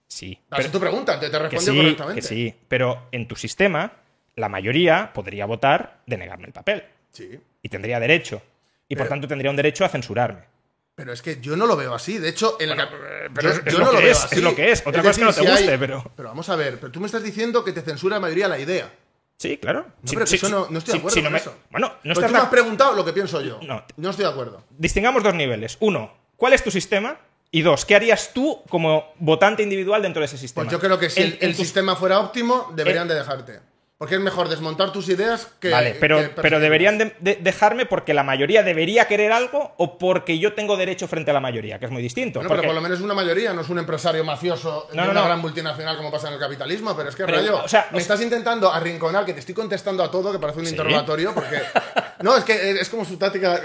Sí. 0.08 0.32
Esa 0.32 0.42
pero- 0.56 0.62
es 0.66 0.72
tu 0.72 0.80
pregunta, 0.80 1.20
te, 1.20 1.30
te 1.30 1.48
que 1.48 1.60
sí, 1.60 1.76
correctamente. 1.76 2.20
que 2.20 2.26
sí. 2.26 2.54
Pero 2.68 3.06
en 3.12 3.28
tu 3.28 3.36
sistema, 3.36 3.92
la 4.34 4.48
mayoría 4.48 5.12
podría 5.14 5.46
votar 5.46 6.00
de 6.06 6.16
negarme 6.18 6.46
el 6.48 6.52
papel. 6.52 6.82
Sí. 7.12 7.38
Y 7.62 7.68
tendría 7.68 8.00
derecho. 8.00 8.42
Y 8.88 8.96
por 8.96 9.06
tanto 9.08 9.28
tendría 9.28 9.50
un 9.50 9.56
derecho 9.56 9.84
a 9.84 9.88
censurarme. 9.88 10.42
Pero 10.94 11.12
es 11.12 11.22
que 11.22 11.40
yo 11.40 11.56
no 11.56 11.66
lo 11.66 11.74
veo 11.76 11.94
así. 11.94 12.18
De 12.18 12.28
hecho, 12.28 12.56
en 12.60 12.70
el 12.70 12.76
cap- 12.76 12.90
pero 13.34 13.50
yo, 13.54 13.60
es- 13.64 13.78
no 13.78 13.92
lo 13.92 13.98
veo 13.98 14.10
es, 14.10 14.24
así. 14.24 14.36
es 14.36 14.42
lo 14.42 14.54
que 14.54 14.70
es. 14.72 14.82
Otra 14.86 15.00
cosa 15.00 15.10
es 15.12 15.18
que 15.18 15.24
no 15.24 15.32
te 15.32 15.40
si 15.40 15.46
hay- 15.46 15.52
guste, 15.62 15.78
pero- 15.78 16.12
Pero 16.16 16.28
vamos 16.28 16.48
a 16.48 16.56
ver, 16.56 16.78
pero 16.78 16.92
tú 16.92 17.00
me 17.00 17.06
estás 17.06 17.22
diciendo 17.22 17.64
que 17.64 17.72
te 17.72 17.80
censura 17.80 18.16
la 18.16 18.20
mayoría 18.20 18.46
la 18.48 18.58
idea. 18.58 18.92
Sí, 19.38 19.56
claro. 19.56 19.86
No, 20.02 20.08
Sí, 20.08 20.14
pero 20.14 20.26
sí, 20.26 20.36
eso 20.36 20.46
sí, 20.46 20.52
no, 20.52 20.66
no 20.70 20.78
estoy 20.78 20.92
de 20.92 20.98
acuerdo 20.98 21.16
no 21.16 21.22
con 21.24 21.32
me- 21.32 21.38
eso. 21.38 21.54
Bueno, 21.70 21.88
no 21.88 21.94
Pero 22.02 22.12
estás 22.12 22.26
tú 22.30 22.32
me 22.34 22.38
has 22.42 22.48
preguntado 22.48 22.92
lo 22.94 23.04
que 23.04 23.12
pienso 23.12 23.40
yo. 23.40 23.58
No. 23.62 23.84
No 23.96 24.10
estoy 24.10 24.24
de 24.26 24.30
acuerdo. 24.30 24.62
Distingamos 24.78 25.22
dos 25.22 25.34
niveles. 25.34 25.78
Uno, 25.80 26.12
¿cuál 26.36 26.52
es 26.52 26.62
tu 26.62 26.70
sistema? 26.70 27.18
Y 27.50 27.62
dos, 27.62 27.84
¿qué 27.84 27.94
harías 27.96 28.32
tú 28.32 28.62
como 28.68 29.12
votante 29.18 29.62
individual 29.62 30.00
dentro 30.02 30.20
de 30.20 30.26
ese 30.26 30.38
sistema? 30.38 30.64
Pues 30.64 30.72
yo 30.72 30.78
creo 30.78 30.98
que 30.98 31.10
si 31.10 31.36
el, 31.40 31.54
sistema 31.54 31.96
fuera 31.96 32.18
óptimo, 32.20 32.70
deberían 32.74 33.06
Eh, 33.10 33.14
de 33.14 33.18
dejarte. 33.18 33.60
Porque 34.02 34.16
es 34.16 34.20
mejor 34.20 34.48
desmontar 34.48 34.90
tus 34.90 35.08
ideas 35.10 35.46
que. 35.60 35.70
Vale, 35.70 35.94
pero, 36.00 36.18
que 36.18 36.28
pero 36.42 36.58
deberían 36.58 36.98
de- 36.98 37.14
de- 37.20 37.38
dejarme 37.40 37.86
porque 37.86 38.14
la 38.14 38.24
mayoría 38.24 38.64
debería 38.64 39.06
querer 39.06 39.30
algo 39.30 39.74
o 39.76 39.96
porque 39.96 40.40
yo 40.40 40.54
tengo 40.54 40.76
derecho 40.76 41.06
frente 41.06 41.30
a 41.30 41.34
la 41.34 41.38
mayoría, 41.38 41.78
que 41.78 41.84
es 41.84 41.90
muy 41.92 42.02
distinto. 42.02 42.40
Bueno, 42.40 42.48
porque- 42.48 42.62
pero 42.62 42.70
por 42.70 42.74
lo 42.74 42.80
menos 42.82 42.98
es 42.98 43.04
una 43.04 43.14
mayoría, 43.14 43.52
no 43.52 43.60
es 43.60 43.68
un 43.68 43.78
empresario 43.78 44.24
mafioso 44.24 44.88
No, 44.92 45.02
de 45.02 45.06
no, 45.06 45.12
una 45.12 45.20
no. 45.20 45.26
gran 45.26 45.38
multinacional 45.40 45.96
como 45.96 46.10
pasa 46.10 46.26
en 46.26 46.34
el 46.34 46.40
capitalismo. 46.40 46.96
Pero 46.96 47.10
es 47.10 47.14
que, 47.14 47.24
Pero, 47.26 47.36
Rayo, 47.38 47.62
o 47.64 47.68
sea, 47.68 47.86
me 47.92 47.98
o- 47.98 48.00
estás 48.00 48.20
intentando 48.20 48.72
arrinconar, 48.72 49.24
que 49.24 49.34
te 49.34 49.38
estoy 49.38 49.54
contestando 49.54 50.02
a 50.02 50.10
todo, 50.10 50.32
que 50.32 50.40
parece 50.40 50.58
un 50.58 50.64
Sí. 50.66 50.72
interrogatorio, 50.72 51.32
porque. 51.32 51.60
No, 52.22 52.36
es 52.36 52.42
que 52.42 52.72
es 52.72 52.88
como 52.88 53.04
su 53.04 53.16
táctica. 53.18 53.60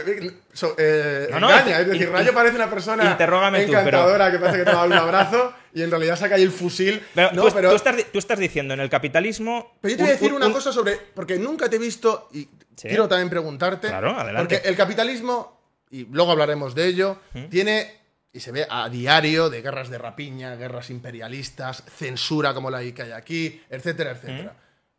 So- 0.57 0.75
eh, 0.77 1.27
No, 1.31 1.39
no, 1.39 1.49
engaña. 1.49 1.79
Es 1.81 1.87
decir, 1.87 2.09
Rayo 2.09 2.33
parece 2.33 2.55
una 2.55 2.69
persona 2.69 3.05
interrógame 3.11 3.59
tú, 3.65 3.71
pero- 3.71 3.79
encantadora 3.81 4.31
que 4.31 4.39
parece 4.39 4.57
que 4.59 4.63
te 4.65 4.71
va 4.71 4.77
a 4.83 4.87
dar 4.87 4.97
un 5.01 5.07
abrazo 5.07 5.53
y 5.73 5.81
en 5.83 5.91
realidad 5.91 6.15
saca 6.17 6.35
ahí 6.35 6.43
el 6.43 6.51
fusil. 6.51 7.01
Pero, 7.13 7.31
no, 7.33 7.43
tú, 7.47 7.53
pero. 7.53 7.69
tú 7.69 7.75
estás, 7.75 7.95
tú 8.11 8.19
estás 8.19 8.39
diciendo 8.39 8.73
en 8.73 8.79
el 8.79 8.89
capitalismo. 8.89 9.77
Pero 9.81 9.91
yo 9.91 9.97
te 9.97 10.03
voy 10.03 10.09
a 10.09 10.13
decir 10.13 10.29
un- 10.31 10.37
una 10.37 10.47
un- 10.47 10.53
cosa 10.53 10.71
sobre. 10.73 10.95
Porque 11.13 11.37
nunca 11.37 11.69
te 11.69 11.75
he 11.75 11.79
visto 11.79 12.29
y 12.33 12.49
Sí. 12.75 12.87
quiero 12.89 13.07
también 13.07 13.29
preguntarte. 13.29 13.87
Claro, 13.87 14.11
adelante. 14.19 14.55
Porque 14.57 14.69
el 14.69 14.75
capitalismo, 14.75 15.61
y 15.89 16.05
luego 16.05 16.31
hablaremos 16.31 16.75
de 16.75 16.87
ello, 16.87 17.19
tiene. 17.49 17.95
Y 18.33 18.39
se 18.39 18.51
ve 18.51 18.67
a 18.69 18.87
diario 18.89 19.49
de 19.49 19.61
guerras 19.63 19.89
de 19.89 19.97
rapiña, 19.97 20.55
guerras 20.55 20.91
imperialistas, 20.91 21.83
censura 21.95 22.53
como 22.53 22.69
la 22.69 22.81
que 22.93 23.01
hay 23.01 23.11
aquí, 23.11 23.63
etcétera, 23.69 24.11
etcétera. 24.11 24.55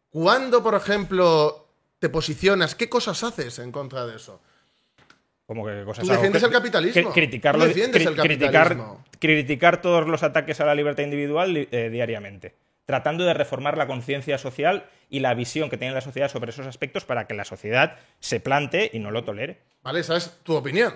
¿Cuándo, 0.09 0.61
por 0.63 0.75
ejemplo, 0.75 1.69
te 2.01 2.09
posicionas? 2.09 2.75
¿Qué 2.75 2.89
cosas 2.89 3.23
haces 3.23 3.59
en 3.61 3.71
contra 3.71 4.07
de 4.07 4.17
eso? 4.17 4.41
¿Cómo 5.49 5.65
que 5.67 5.83
cosas 5.83 6.05
Tú 6.05 6.13
defiendes 6.13 6.43
el 6.43 6.51
capitalismo. 6.53 7.11
cri- 7.11 7.15
criticarlo, 7.15 7.63
Tú 7.63 7.69
defiendes 7.69 8.05
el 8.07 8.15
cri- 8.15 8.21
criticar, 8.21 8.53
capitalismo. 8.69 9.05
criticar 9.19 9.81
todos 9.81 10.07
los 10.07 10.23
ataques 10.23 10.61
a 10.61 10.67
la 10.67 10.75
libertad 10.75 11.03
individual 11.05 11.57
eh, 11.71 11.89
diariamente. 11.91 12.55
Tratando 12.85 13.25
de 13.25 13.33
reformar 13.33 13.79
la 13.79 13.87
conciencia 13.87 14.37
social 14.37 14.85
y 15.09 15.21
la 15.21 15.33
visión 15.33 15.71
que 15.71 15.79
tiene 15.79 15.95
la 15.95 16.03
sociedad 16.03 16.29
sobre 16.31 16.51
esos 16.51 16.67
aspectos 16.67 17.07
para 17.07 17.27
que 17.27 17.33
la 17.33 17.47
sociedad 17.47 17.97
se 18.21 18.41
plante 18.41 18.91
y 18.93 18.99
no 18.99 19.11
lo 19.11 19.25
tolere. 19.25 19.59
¿Vale? 19.83 20.01
Esa 20.01 20.19
es 20.19 20.39
tu 20.43 20.55
opinión. 20.55 20.93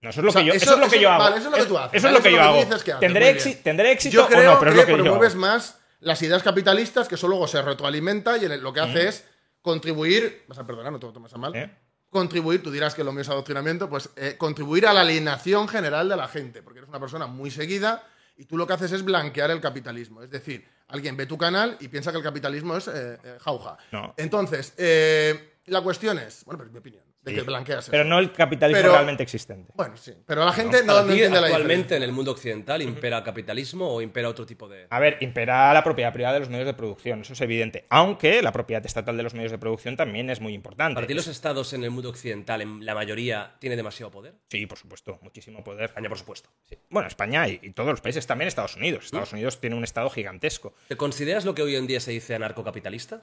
No, 0.00 0.10
eso 0.10 0.20
es 0.20 0.24
lo 0.24 0.30
O 0.30 0.32
sea, 0.32 0.42
que 0.42 0.48
yo, 0.48 0.54
eso- 0.54 0.64
eso 0.64 0.74
es 0.74 0.80
lo 0.80 0.88
que 0.88 0.96
eso- 0.96 1.02
yo 1.02 1.10
hago. 1.10 1.22
vale, 1.24 1.36
eso 1.38 1.46
es 1.46 1.50
lo 1.52 1.56
que 1.62 1.68
tú 1.68 1.78
haces, 1.78 1.94
Eso 1.94 2.06
¿vale? 2.08 2.18
es 2.18 2.24
lo 2.24 2.28
que 2.28 2.34
yo 2.36 2.40
es 2.40 2.46
hago. 2.72 2.84
que 2.84 2.92
¿Tendré, 3.06 3.36
éxi- 3.36 3.62
tendré 3.62 3.92
éxito 3.92 4.14
Yo 4.16 4.26
creo 4.26 4.50
o 4.50 4.54
no? 4.54 4.58
Pero 4.58 4.70
es 4.72 4.74
que 4.76 4.80
lo 4.80 4.86
que 4.86 4.92
yo 4.98 5.02
promueves 5.04 5.32
hago. 5.34 5.40
más 5.40 5.80
las 6.00 6.20
ideas 6.22 6.42
capitalistas 6.42 7.06
que 7.08 7.14
eso 7.14 7.28
luego 7.28 7.46
se 7.46 7.62
retroalimenta 7.62 8.36
y 8.38 8.44
el- 8.44 8.60
lo 8.60 8.72
que 8.72 8.80
hace 8.80 9.04
Mm. 9.04 9.08
es 9.08 9.24
contribuir. 9.62 10.42
Vas 10.48 10.58
a 10.58 10.66
perdonar, 10.66 10.90
no 10.92 10.98
te 10.98 11.06
lo 11.06 11.12
tomes 11.12 11.32
a 11.32 11.38
mal. 11.38 11.54
¿Eh? 11.56 11.70
Contribuir, 12.10 12.62
tú 12.62 12.70
dirás 12.70 12.94
que 12.94 13.04
lo 13.04 13.12
mío 13.12 13.22
es 13.22 13.28
adoctrinamiento, 13.28 13.88
pues 13.90 14.10
eh, 14.16 14.36
contribuir 14.38 14.86
a 14.86 14.94
la 14.94 15.02
alienación 15.02 15.68
general 15.68 16.08
de 16.08 16.16
la 16.16 16.28
gente, 16.28 16.62
porque 16.62 16.78
eres 16.78 16.88
una 16.88 17.00
persona 17.00 17.26
muy 17.26 17.50
seguida 17.50 18.02
y 18.38 18.44
tú 18.44 18.56
lo 18.56 18.66
que 18.66 18.72
haces 18.72 18.92
es 18.92 19.04
blanquear 19.04 19.50
el 19.50 19.60
capitalismo. 19.60 20.22
Es 20.22 20.30
decir, 20.30 20.66
alguien 20.86 21.16
ve 21.16 21.26
tu 21.26 21.36
canal 21.36 21.76
y 21.80 21.88
piensa 21.88 22.12
que 22.12 22.18
el 22.18 22.24
capitalismo 22.24 22.76
es 22.76 22.88
eh, 22.88 23.18
eh, 23.22 23.38
jauja. 23.40 23.76
No. 23.92 24.14
Entonces, 24.16 24.74
eh, 24.78 25.56
la 25.66 25.82
cuestión 25.82 26.18
es, 26.18 26.44
bueno, 26.44 26.58
pero 26.58 26.68
es 26.68 26.72
mi 26.72 26.78
opinión, 26.78 27.04
de 27.20 27.34
que 27.34 27.42
blanqueas 27.42 27.90
Pero 27.90 28.02
eso. 28.04 28.08
no 28.10 28.18
el 28.20 28.32
capitalismo 28.32 28.80
Pero- 28.80 28.92
realmente 28.92 29.22
existente. 29.22 29.72
Bueno, 29.74 29.96
sí, 29.96 30.12
pero 30.24 30.44
la 30.44 30.52
gente 30.52 30.82
no, 30.84 30.94
no 30.94 31.04
ti, 31.04 31.10
entiende 31.12 31.40
la 31.40 31.46
actualmente 31.48 31.96
en 31.96 32.02
el 32.02 32.12
mundo 32.12 32.30
occidental 32.30 32.80
impera 32.80 33.22
capitalismo 33.24 33.92
o 33.92 34.00
impera 34.00 34.28
otro 34.28 34.46
tipo 34.46 34.68
de. 34.68 34.86
A 34.88 34.98
ver, 35.00 35.18
impera 35.20 35.72
la 35.74 35.82
propiedad 35.84 36.12
privada 36.12 36.34
de 36.34 36.40
los 36.40 36.48
medios 36.48 36.66
de 36.66 36.74
producción, 36.74 37.20
eso 37.20 37.32
es 37.32 37.40
evidente. 37.40 37.84
Aunque 37.90 38.40
la 38.40 38.52
propiedad 38.52 38.84
estatal 38.86 39.16
de 39.16 39.22
los 39.24 39.34
medios 39.34 39.50
de 39.52 39.58
producción 39.58 39.96
también 39.96 40.30
es 40.30 40.40
muy 40.40 40.54
importante. 40.54 40.94
Para 40.94 41.06
ti 41.06 41.14
los 41.14 41.26
estados 41.26 41.72
en 41.72 41.84
el 41.84 41.90
mundo 41.90 42.08
occidental, 42.08 42.62
en 42.62 42.86
la 42.86 42.94
mayoría, 42.94 43.56
tiene 43.58 43.76
demasiado 43.76 44.10
poder. 44.10 44.34
Sí, 44.48 44.64
por 44.66 44.78
supuesto, 44.78 45.18
muchísimo 45.22 45.62
poder. 45.64 45.86
España, 45.86 46.08
por 46.08 46.18
supuesto. 46.18 46.50
Sí. 46.68 46.78
Bueno, 46.88 47.08
España 47.08 47.46
y, 47.48 47.58
y 47.62 47.70
todos 47.72 47.90
los 47.90 48.00
países, 48.00 48.26
también 48.26 48.48
Estados 48.48 48.76
Unidos. 48.76 49.06
Estados 49.06 49.32
Unidos 49.32 49.60
tiene 49.60 49.76
un 49.76 49.84
estado 49.84 50.08
gigantesco. 50.08 50.72
¿Te 50.88 50.96
consideras 50.96 51.44
lo 51.44 51.54
que 51.54 51.62
hoy 51.62 51.76
en 51.76 51.86
día 51.86 52.00
se 52.00 52.12
dice 52.12 52.34
anarcocapitalista? 52.34 53.22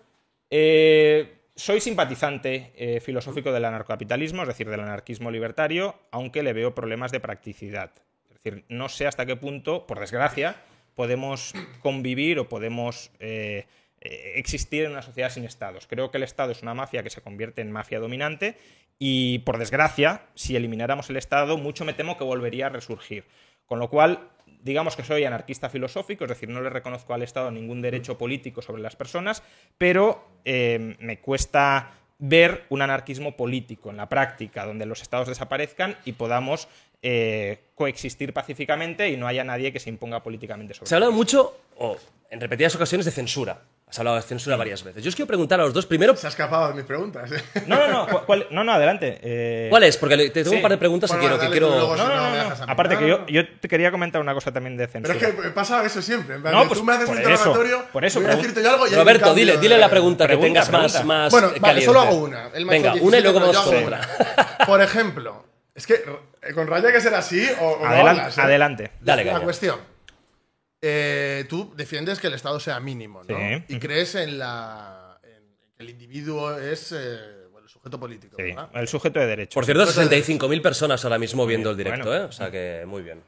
Eh, 0.49 1.39
soy 1.55 1.79
simpatizante 1.79 2.73
eh, 2.75 2.99
filosófico 2.99 3.51
del 3.51 3.65
anarcocapitalismo, 3.65 4.41
es 4.41 4.47
decir, 4.49 4.69
del 4.69 4.81
anarquismo 4.81 5.31
libertario, 5.31 5.95
aunque 6.11 6.43
le 6.43 6.53
veo 6.53 6.75
problemas 6.75 7.11
de 7.11 7.19
practicidad. 7.19 7.91
Es 8.29 8.43
decir, 8.43 8.65
no 8.67 8.89
sé 8.89 9.07
hasta 9.07 9.25
qué 9.25 9.35
punto, 9.35 9.87
por 9.87 9.99
desgracia, 9.99 10.57
podemos 10.95 11.53
convivir 11.81 12.39
o 12.39 12.49
podemos 12.49 13.11
eh, 13.19 13.67
eh, 14.01 14.33
existir 14.35 14.83
en 14.83 14.91
una 14.91 15.01
sociedad 15.01 15.29
sin 15.29 15.45
estados. 15.45 15.87
Creo 15.87 16.11
que 16.11 16.17
el 16.17 16.23
Estado 16.23 16.51
es 16.51 16.61
una 16.61 16.73
mafia 16.73 17.03
que 17.03 17.09
se 17.09 17.21
convierte 17.21 17.61
en 17.61 17.71
mafia 17.71 17.99
dominante 17.99 18.57
y, 18.99 19.39
por 19.39 19.57
desgracia, 19.57 20.23
si 20.35 20.55
elimináramos 20.55 21.09
el 21.09 21.17
Estado, 21.17 21.57
mucho 21.57 21.85
me 21.85 21.93
temo 21.93 22.17
que 22.17 22.23
volvería 22.23 22.67
a 22.67 22.69
resurgir. 22.69 23.23
Con 23.65 23.79
lo 23.79 23.89
cual, 23.89 24.29
digamos 24.65 24.95
que 24.95 25.03
soy 25.03 25.23
anarquista 25.23 25.69
filosófico, 25.69 26.25
es 26.25 26.29
decir, 26.29 26.49
no 26.49 26.59
le 26.59 26.71
reconozco 26.71 27.13
al 27.13 27.21
Estado 27.21 27.51
ningún 27.51 27.83
derecho 27.83 28.17
político 28.17 28.63
sobre 28.63 28.81
las 28.81 28.95
personas, 28.95 29.43
pero 29.77 30.27
eh, 30.43 30.97
me 30.99 31.19
cuesta 31.19 31.91
ver 32.17 32.63
un 32.69 32.81
anarquismo 32.81 33.37
político 33.37 33.91
en 33.91 33.97
la 33.97 34.09
práctica, 34.09 34.65
donde 34.65 34.87
los 34.87 35.03
estados 35.03 35.27
desaparezcan 35.27 35.95
y 36.03 36.13
podamos 36.13 36.67
eh, 37.03 37.59
coexistir 37.75 38.33
pacíficamente 38.33 39.09
y 39.09 39.17
no 39.17 39.27
haya 39.27 39.43
nadie 39.43 39.71
que 39.71 39.79
se 39.79 39.89
imponga 39.89 40.23
políticamente 40.23 40.73
sobre 40.73 40.89
Se 40.89 40.95
ha 40.95 40.97
hablado 40.97 41.11
mucho, 41.11 41.55
o 41.77 41.97
en 42.31 42.41
repetidas 42.41 42.75
ocasiones, 42.75 43.05
de 43.05 43.11
censura. 43.11 43.61
Has 43.87 43.99
hablado 43.99 44.15
de 44.17 44.23
censura 44.23 44.55
varias 44.57 44.83
veces. 44.83 45.03
Yo 45.03 45.09
os 45.09 45.15
quiero 45.15 45.27
preguntar 45.27 45.59
a 45.59 45.63
los 45.63 45.71
dos, 45.73 45.85
primero, 45.85 46.15
Se 46.15 46.25
ha 46.25 46.29
escapado 46.31 46.69
de 46.69 46.73
mis 46.73 46.85
preguntas. 46.85 47.31
¿eh? 47.31 47.41
No, 47.67 47.77
no, 47.77 47.87
no, 47.87 48.07
¿cuál- 48.07 48.25
cuál- 48.25 48.47
no, 48.49 48.63
no, 48.63 48.71
adelante. 48.73 49.19
eh, 49.21 49.67
¿cuál 49.69 49.83
es? 49.83 49.95
Porque 49.97 50.17
te 50.17 50.29
tengo 50.31 50.49
Sí. 50.49 50.55
un 50.55 50.61
par 50.63 50.71
de 50.71 50.77
preguntas 50.79 51.07
Bueno, 51.11 51.21
que 51.23 51.27
quiero. 51.29 51.41
que 51.45 51.51
quiero... 51.51 51.69
luego, 51.69 51.95
No, 51.95 52.07
no, 52.07 52.15
no, 52.15 52.29
no, 52.35 52.55
no. 52.65 52.71
Aparte 52.71 52.95
No, 52.95 52.99
que 52.99 53.07
yo, 53.07 53.25
yo 53.27 53.47
te 53.59 53.67
quería 53.67 53.91
comentar 53.91 54.19
una 54.19 54.33
cosa 54.33 54.51
también 54.51 54.75
de 54.75 54.87
Pero 54.87 55.07
censura. 55.13 55.29
es 55.29 55.35
que 55.35 55.49
pasa 55.51 55.85
eso 55.85 56.01
siempre. 56.01 56.35
En 56.37 56.41
plan, 56.41 56.53
No, 56.55 56.67
pues, 56.67 56.79
tú 56.79 56.83
me 56.85 56.93
haces 56.93 57.07
un 57.09 57.19
eso, 57.19 57.29
interrogatorio, 57.29 57.85
por 57.93 58.03
eso 58.05 58.21
voy 58.21 58.31
a 58.31 58.35
decirte 58.35 58.63
yo 58.63 58.71
algo 58.71 58.87
y 58.87 58.95
Roberto, 58.95 59.25
cambio 59.25 59.35
dile, 59.45 59.51
de- 59.53 59.59
dile 59.59 59.77
la 59.77 59.89
pregunta, 59.89 60.23
que 60.25 60.27
Pregunta, 60.29 60.47
tengas 60.47 60.71
más, 60.71 60.91
pregunta. 60.91 61.05
más 61.05 61.31
Bueno, 61.31 61.47
vale, 61.49 61.59
caliente. 61.61 61.85
solo 61.85 62.01
hago 62.01 62.15
una. 62.15 62.45
Ha 62.45 62.49
Venga, 62.49 62.75
hecho 62.95 63.03
una 63.05 63.17
y 63.19 63.21
17, 63.21 63.21
luego 63.21 63.39
pero 63.39 63.53
vamos 63.53 63.65
con 63.65 63.83
otra. 63.83 64.65
Por 64.65 64.81
ejemplo, 64.81 65.45
es 65.75 65.85
que 65.85 65.93
eh, 66.41 66.53
con 66.55 66.65
Raya 66.67 66.87
hay 66.87 66.93
que 66.95 67.01
ser 67.01 67.13
así 67.13 67.47
o, 67.61 67.85
¿eh? 67.85 68.31
adelante. 68.37 68.91
Dale, 68.99 69.25
La 69.25 69.39
cuestión. 69.41 69.77
Eh, 70.81 71.45
tú 71.49 71.73
defiendes 71.75 72.19
que 72.19 72.27
el 72.27 72.33
Estado 72.33 72.59
sea 72.59 72.79
mínimo, 72.79 73.23
¿no? 73.23 73.35
Sí. 73.37 73.63
Y 73.69 73.79
crees 73.79 74.15
en 74.15 74.37
la 74.37 75.19
en 75.23 75.43
que 75.75 75.83
el 75.83 75.89
individuo 75.89 76.57
es 76.57 76.91
eh, 76.91 77.47
bueno, 77.51 77.65
el 77.65 77.69
sujeto 77.71 77.99
político, 77.99 78.35
Sí, 78.37 78.43
¿verdad? 78.43 78.69
el 78.73 78.87
sujeto 78.87 79.19
de 79.19 79.25
derecho. 79.27 79.53
Por 79.55 79.65
cierto, 79.65 79.83
Entonces- 79.83 80.27
65.000 80.27 80.61
personas 80.61 81.03
ahora 81.03 81.17
mismo 81.17 81.45
viendo 81.45 81.71
el 81.71 81.77
directo, 81.77 82.05
bueno. 82.09 82.23
¿eh? 82.25 82.27
O 82.27 82.31
sea 82.31 82.51
que 82.51 82.83
muy 82.85 83.01
bien. 83.01 83.23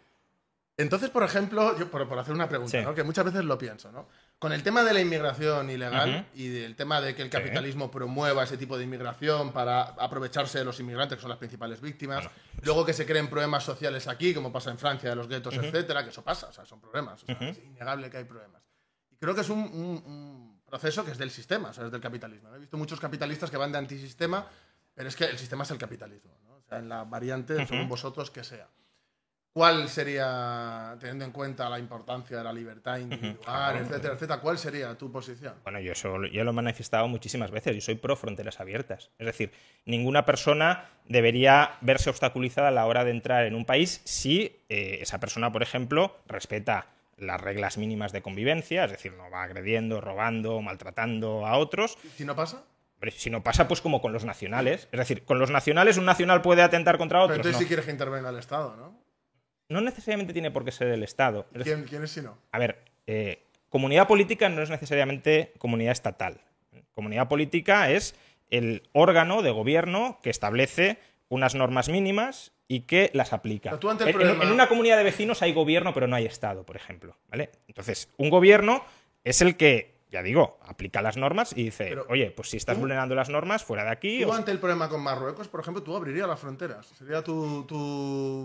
Entonces, 0.80 1.10
por 1.10 1.24
ejemplo, 1.24 1.76
yo 1.80 1.89
por, 1.89 2.08
por 2.08 2.20
hacer 2.20 2.36
una 2.36 2.48
pregunta, 2.48 2.78
Sí. 2.78 2.84
¿no? 2.86 2.93
que 2.93 3.02
muchas 3.04 3.26
veces 3.26 3.43
lo 3.45 3.58
pienso, 3.58 3.91
¿no? 3.91 4.08
Con 4.39 4.53
el 4.53 4.61
tema 4.61 4.83
de 4.83 4.93
la 4.93 5.01
inmigración 5.01 5.67
ilegal 5.71 6.27
y 6.35 6.47
del 6.49 6.75
tema 6.75 7.01
de 7.01 7.15
que 7.15 7.23
el 7.23 7.29
capitalismo 7.29 7.89
promueva 7.89 8.43
ese 8.43 8.55
tipo 8.55 8.77
de 8.77 8.83
inmigración 8.83 9.51
para 9.51 9.81
aprovecharse 9.81 10.59
de 10.59 10.65
los 10.65 10.79
inmigrantes, 10.79 11.17
que 11.17 11.21
son 11.21 11.29
las 11.29 11.39
principales 11.39 11.81
víctimas, 11.81 12.23
luego 12.61 12.85
que 12.85 12.93
se 12.93 13.05
creen 13.07 13.29
problemas 13.29 13.63
sociales 13.63 14.07
aquí, 14.07 14.35
como 14.35 14.51
pasa 14.51 14.69
en 14.69 14.77
Francia, 14.77 15.09
de 15.09 15.15
los 15.15 15.27
guetos, 15.27 15.55
etcétera, 15.65 16.03
que 16.03 16.11
eso 16.11 16.23
pasa, 16.23 16.47
o 16.49 16.53
sea, 16.53 16.65
son 16.67 16.79
problemas, 16.79 17.23
o 17.23 17.25
sea, 17.25 17.35
es 17.49 17.57
innegable 17.63 18.11
que 18.11 18.17
hay 18.17 18.25
problemas. 18.25 18.61
Y 19.09 19.15
creo 19.15 19.33
que 19.33 19.41
es 19.41 19.49
un, 19.49 19.57
un- 19.59 20.03
un 20.05 20.61
proceso 20.67 21.03
que 21.03 21.11
es 21.11 21.17
del 21.17 21.31
sistema, 21.31 21.69
o 21.69 21.73
sea, 21.73 21.85
es 21.85 21.91
del 21.91 22.01
capitalismo. 22.01 22.53
He 22.53 22.59
visto 22.59 22.77
muchos 22.77 22.99
capitalistas 22.99 23.49
que 23.49 23.57
van 23.57 23.71
de 23.71 23.79
antisistema, 23.79 24.45
pero 24.93 25.09
es 25.09 25.15
que 25.15 25.25
el 25.25 25.39
sistema 25.39 25.63
es 25.63 25.71
el 25.71 25.79
capitalismo, 25.79 26.38
¿no? 26.43 26.57
O 26.57 26.61
sea, 26.69 26.77
en 26.77 26.89
la 26.89 27.03
variante, 27.05 27.55
según 27.65 27.89
vosotros, 27.89 28.29
que 28.29 28.43
sea. 28.43 28.67
¿Cuál 29.58 29.89
sería, 29.89 30.95
teniendo 30.99 31.26
en 31.26 31.32
cuenta 31.32 31.68
la 31.68 31.80
importancia 31.80 32.38
de 32.38 32.43
la 32.43 32.53
libertad 32.53 32.99
individual, 32.99 33.78
etcétera, 33.78 34.14
etcétera, 34.14 34.39
cuál 34.39 34.60
sería 34.60 34.95
tu 34.95 35.12
posición? 35.12 35.55
Bueno, 35.64 35.80
yo 35.80 35.93
eso 35.93 36.24
ya 36.26 36.43
lo 36.43 36.51
he 36.51 36.53
manifestado 36.53 37.08
muchísimas 37.08 37.49
veces. 37.49 37.74
Yo 37.74 37.82
soy 37.82 37.95
pro 37.95 38.16
fronteras 38.16 38.60
abiertas. 38.60 39.10
Es 39.18 39.26
decir, 39.26 39.51
ninguna 39.86 40.26
persona 40.26 40.86
debería 41.05 41.72
verse 41.82 42.12
obstaculizada 42.12 42.68
a 42.68 42.72
la 42.72 42.86
hora 42.86 43.03
de 43.03 43.10
entrar 43.10 43.47
en 43.47 43.55
un 43.55 43.66
país 43.66 43.99
si 44.03 44.55
eh, 44.70 44.99
esa 45.01 45.20
persona, 45.20 45.51
por 45.51 45.64
ejemplo, 45.64 46.16
respeta 46.28 46.86
las 47.18 47.41
reglas 47.41 47.80
mínimas 47.80 48.12
de 48.12 48.22
convivencia, 48.22 48.86
es 48.86 48.91
decir, 48.91 49.14
no 49.14 49.28
va 49.32 49.41
agrediendo, 49.41 50.01
robando, 50.01 50.62
maltratando 50.62 51.47
a 51.47 51.58
otros. 51.58 51.97
Si 52.16 52.26
no 52.26 52.36
pasa, 52.36 52.62
si 53.16 53.32
no 53.32 53.41
pasa, 53.41 53.68
pues 53.68 53.82
como 53.82 54.03
con 54.03 54.14
los 54.14 54.24
nacionales. 54.24 54.88
Es 54.91 54.99
decir, 54.99 55.24
con 55.24 55.39
los 55.39 55.49
nacionales 55.49 55.97
un 55.97 56.05
nacional 56.05 56.43
puede 56.43 56.62
atentar 56.62 56.99
contra 56.99 57.18
pero 57.18 57.24
otros. 57.26 57.38
entonces 57.38 57.55
No, 57.55 57.60
sí 57.60 57.66
quieres 57.66 57.86
que 57.86 57.91
intervenga 57.91 58.30
el 58.30 58.38
Estado, 58.38 58.76
¿no? 58.76 59.07
No 59.70 59.82
necesariamente 59.82 60.34
tiene 60.34 60.51
por 60.51 60.63
qué 60.65 60.72
ser 60.72 60.88
el 60.89 61.03
Estado. 61.03 61.45
¿Quién, 61.63 61.84
quién 61.84 62.03
es 62.03 62.11
si 62.11 62.22
no? 62.22 62.38
a 62.51 62.59
ver, 62.59 62.80
eh, 63.05 63.41
comunidad 63.70 64.07
política 64.07 64.47
no 64.49 64.61
es 64.61 64.70
necesariamente 64.70 65.53
comunidad 65.57 65.91
estatal. 65.91 66.39
Comunidad 66.93 67.28
política 67.28 67.89
es 67.91 68.15
el 68.49 68.84
órgano 68.93 69.41
de 69.41 69.51
gobierno 69.51 70.20
que 70.24 70.30
establece 70.30 70.97
unas 71.30 71.53
normas 71.55 71.89
mínimas 71.89 72.53
y 72.70 72.82
que 72.82 73.11
las 73.13 73.34
aplica. 73.34 73.72
En- 73.72 74.09
en- 74.09 74.15
problema- 74.15 74.43
en 74.45 74.51
una 74.51 74.68
comunidad 74.70 74.97
de 74.97 75.03
vecinos 75.03 75.41
hay 75.41 75.53
gobierno, 75.53 75.93
pero 75.93 76.07
no 76.07 76.15
hay 76.15 76.26
Estado, 76.26 76.63
por 76.65 76.76
ejemplo. 76.78 77.18
¿vale? 77.30 77.49
Entonces, 77.68 78.09
un 78.18 78.30
gobierno 78.30 78.84
es 79.26 79.41
el 79.41 79.57
que, 79.57 79.97
ya 80.10 80.24
digo, 80.24 80.58
aplica 80.66 81.01
las 81.01 81.18
normas 81.18 81.51
y 81.55 81.64
dice, 81.66 81.86
Pero 81.89 82.05
oye, 82.10 82.32
pues 82.32 82.49
si 82.49 82.58
estás 82.58 82.76
tú- 82.76 82.82
vulnerando 82.82 83.14
las 83.16 83.30
normas, 83.30 83.64
fuera 83.64 83.84
de 83.84 83.91
aquí. 83.91 84.22
Tú 84.24 84.30
o- 84.30 84.34
ante 84.34 84.51
el 84.51 84.60
problema 84.60 84.88
con 84.88 85.01
Marruecos, 85.01 85.47
por 85.47 85.60
ejemplo, 85.60 85.84
tú 85.84 85.95
abrirías 85.95 86.28
las 86.28 86.39
fronteras. 86.39 86.86
Sería 86.88 87.22
tu, 87.24 87.66
tu 87.68 87.76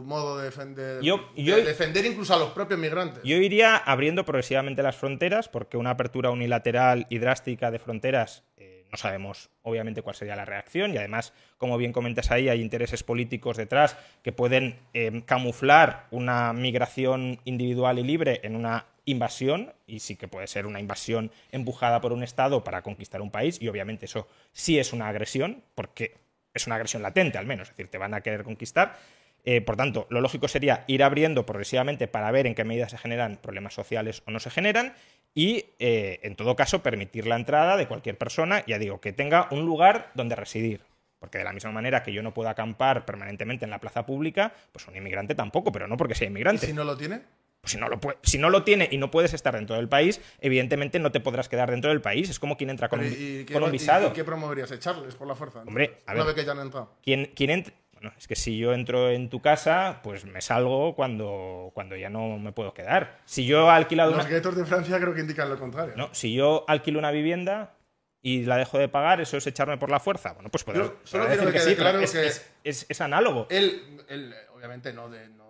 modo 0.06 0.38
de 0.38 0.44
defender, 0.46 1.02
Yo- 1.02 1.20
de 1.36 1.62
defender 1.64 2.04
incluso 2.04 2.34
a 2.34 2.38
los 2.38 2.50
propios 2.50 2.80
migrantes. 2.80 3.22
Yo 3.22 3.36
iría 3.36 3.76
abriendo 3.76 4.24
progresivamente 4.24 4.82
las 4.82 4.96
fronteras, 4.96 5.48
porque 5.48 5.76
una 5.76 5.90
apertura 5.90 6.30
unilateral 6.30 7.06
y 7.10 7.18
drástica 7.18 7.70
de 7.70 7.78
fronteras 7.78 8.42
eh, 8.56 8.84
no 8.90 8.98
sabemos 8.98 9.48
obviamente 9.62 10.02
cuál 10.02 10.14
sería 10.16 10.36
la 10.36 10.44
reacción 10.44 10.92
y 10.92 10.98
además, 10.98 11.32
como 11.58 11.78
bien 11.78 11.92
comentas 11.92 12.30
ahí, 12.30 12.48
hay 12.48 12.60
intereses 12.60 13.02
políticos 13.02 13.56
detrás 13.56 13.96
que 14.22 14.32
pueden 14.32 14.78
eh, 14.94 15.22
camuflar 15.24 16.06
una 16.10 16.52
migración 16.52 17.40
individual 17.44 17.98
y 17.98 18.02
libre 18.02 18.40
en 18.42 18.54
una 18.56 18.86
invasión 19.04 19.72
y 19.86 20.00
sí 20.00 20.16
que 20.16 20.28
puede 20.28 20.46
ser 20.46 20.66
una 20.66 20.80
invasión 20.80 21.30
empujada 21.50 22.00
por 22.00 22.12
un 22.12 22.22
Estado 22.22 22.64
para 22.64 22.82
conquistar 22.82 23.20
un 23.20 23.30
país 23.30 23.58
y 23.60 23.68
obviamente 23.68 24.06
eso 24.06 24.28
sí 24.52 24.78
es 24.78 24.92
una 24.92 25.08
agresión 25.08 25.62
porque 25.74 26.14
es 26.54 26.66
una 26.66 26.76
agresión 26.76 27.02
latente 27.02 27.38
al 27.38 27.46
menos, 27.46 27.68
es 27.68 27.76
decir, 27.76 27.90
te 27.90 27.98
van 27.98 28.14
a 28.14 28.20
querer 28.20 28.44
conquistar. 28.44 28.96
Eh, 29.44 29.60
por 29.60 29.76
tanto, 29.76 30.06
lo 30.08 30.20
lógico 30.20 30.46
sería 30.46 30.84
ir 30.86 31.02
abriendo 31.02 31.44
progresivamente 31.44 32.06
para 32.06 32.30
ver 32.30 32.46
en 32.46 32.54
qué 32.54 32.64
medida 32.64 32.88
se 32.88 32.96
generan 32.98 33.38
problemas 33.38 33.74
sociales 33.74 34.22
o 34.26 34.30
no 34.30 34.38
se 34.38 34.50
generan 34.50 34.94
y, 35.34 35.66
eh, 35.78 36.20
en 36.22 36.36
todo 36.36 36.54
caso, 36.54 36.82
permitir 36.82 37.26
la 37.26 37.36
entrada 37.36 37.76
de 37.76 37.88
cualquier 37.88 38.16
persona, 38.18 38.64
ya 38.66 38.78
digo, 38.78 39.00
que 39.00 39.12
tenga 39.12 39.48
un 39.50 39.64
lugar 39.64 40.10
donde 40.14 40.36
residir. 40.36 40.82
Porque 41.18 41.38
de 41.38 41.44
la 41.44 41.52
misma 41.52 41.70
manera 41.72 42.02
que 42.02 42.12
yo 42.12 42.22
no 42.22 42.34
puedo 42.34 42.48
acampar 42.48 43.04
permanentemente 43.04 43.64
en 43.64 43.70
la 43.70 43.78
plaza 43.78 44.04
pública, 44.04 44.52
pues 44.72 44.86
un 44.88 44.96
inmigrante 44.96 45.34
tampoco, 45.34 45.72
pero 45.72 45.88
no 45.88 45.96
porque 45.96 46.14
sea 46.14 46.26
¿Y 46.26 46.30
inmigrante. 46.30 46.66
si 46.66 46.72
no 46.72 46.84
lo 46.84 46.96
tiene? 46.96 47.22
Pues 47.62 47.72
si 47.74 47.78
no, 47.78 47.88
lo 47.88 48.00
puede- 48.00 48.18
si 48.24 48.38
no 48.38 48.50
lo 48.50 48.64
tiene 48.64 48.88
y 48.90 48.98
no 48.98 49.12
puedes 49.12 49.34
estar 49.34 49.54
dentro 49.54 49.76
del 49.76 49.88
país, 49.88 50.20
evidentemente 50.40 50.98
no 50.98 51.12
te 51.12 51.20
podrás 51.20 51.48
quedar 51.48 51.70
dentro 51.70 51.90
del 51.90 52.00
país. 52.00 52.28
Es 52.28 52.40
como 52.40 52.56
quien 52.56 52.70
entra 52.70 52.88
con, 52.88 52.98
un, 52.98 53.06
¿y- 53.06 53.10
y 53.10 53.44
qué- 53.44 53.52
con 53.54 53.62
un 53.62 53.70
visado. 53.70 54.08
¿Y 54.08 54.12
qué 54.12 54.24
promoverías? 54.24 54.72
¿Echarles 54.72 55.14
por 55.14 55.28
la 55.28 55.36
fuerza? 55.36 55.60
Hombre, 55.64 56.02
a 56.06 56.12
Una 56.12 56.24
ver. 56.24 56.34
vez 56.34 56.42
que 56.42 56.44
ya 56.44 56.52
han 56.52 56.58
entrado. 56.58 56.92
¿Quién, 57.04 57.30
quién 57.36 57.50
ent- 57.50 57.72
Bueno, 57.92 58.16
es 58.18 58.26
que 58.26 58.34
si 58.34 58.58
yo 58.58 58.72
entro 58.74 59.10
en 59.10 59.30
tu 59.30 59.40
casa, 59.40 60.00
pues 60.02 60.24
me 60.24 60.40
salgo 60.40 60.96
cuando, 60.96 61.70
cuando 61.72 61.94
ya 61.94 62.10
no 62.10 62.36
me 62.36 62.50
puedo 62.50 62.74
quedar. 62.74 63.20
Si 63.26 63.46
yo 63.46 63.68
he 63.68 63.70
alquilado 63.70 64.10
Los 64.10 64.22
una... 64.22 64.28
guetos 64.28 64.56
de 64.56 64.64
Francia 64.66 64.98
creo 64.98 65.14
que 65.14 65.20
indican 65.20 65.48
lo 65.48 65.56
contrario. 65.56 65.94
No, 65.96 66.12
si 66.12 66.34
yo 66.34 66.64
alquilo 66.66 66.98
una 66.98 67.12
vivienda 67.12 67.76
y 68.20 68.42
la 68.42 68.56
dejo 68.56 68.76
de 68.76 68.88
pagar, 68.88 69.20
¿eso 69.20 69.36
es 69.36 69.46
echarme 69.46 69.78
por 69.78 69.88
la 69.88 70.00
fuerza? 70.00 70.32
Bueno, 70.32 70.48
pues 70.50 70.64
podrás, 70.64 70.88
Yo 70.88 70.96
solo 71.04 71.26
quiero 71.28 71.42
decir 71.42 71.52
que 71.52 71.58
sí, 71.60 71.64
quede 71.66 71.76
claro 71.76 72.00
es, 72.00 72.10
que- 72.10 72.26
es- 72.26 72.50
es- 72.64 72.86
es 72.88 73.00
análogo. 73.00 73.46
Él, 73.50 74.00
él, 74.08 74.34
obviamente, 74.52 74.92
no, 74.92 75.08
de, 75.08 75.28
no. 75.28 75.41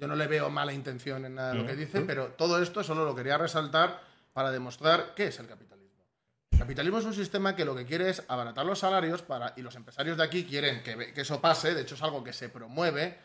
Yo 0.00 0.08
no 0.08 0.16
le 0.16 0.26
veo 0.26 0.48
mala 0.48 0.72
intención 0.72 1.26
en 1.26 1.34
nada 1.34 1.52
de 1.52 1.58
lo 1.58 1.66
que 1.66 1.76
dice, 1.76 2.00
pero 2.00 2.28
todo 2.28 2.62
esto 2.62 2.82
solo 2.82 3.04
lo 3.04 3.14
quería 3.14 3.36
resaltar 3.36 4.00
para 4.32 4.50
demostrar 4.50 5.12
qué 5.14 5.26
es 5.26 5.38
el 5.38 5.46
capitalismo. 5.46 6.04
El 6.50 6.58
capitalismo 6.58 6.98
es 6.98 7.04
un 7.04 7.14
sistema 7.14 7.54
que 7.54 7.66
lo 7.66 7.76
que 7.76 7.84
quiere 7.84 8.08
es 8.08 8.22
abaratar 8.26 8.64
los 8.64 8.78
salarios 8.78 9.20
para, 9.22 9.52
y 9.56 9.62
los 9.62 9.76
empresarios 9.76 10.16
de 10.16 10.24
aquí 10.24 10.44
quieren 10.44 10.82
que, 10.82 11.12
que 11.12 11.20
eso 11.20 11.40
pase, 11.40 11.74
de 11.74 11.82
hecho 11.82 11.96
es 11.96 12.02
algo 12.02 12.24
que 12.24 12.32
se 12.32 12.48
promueve 12.48 13.18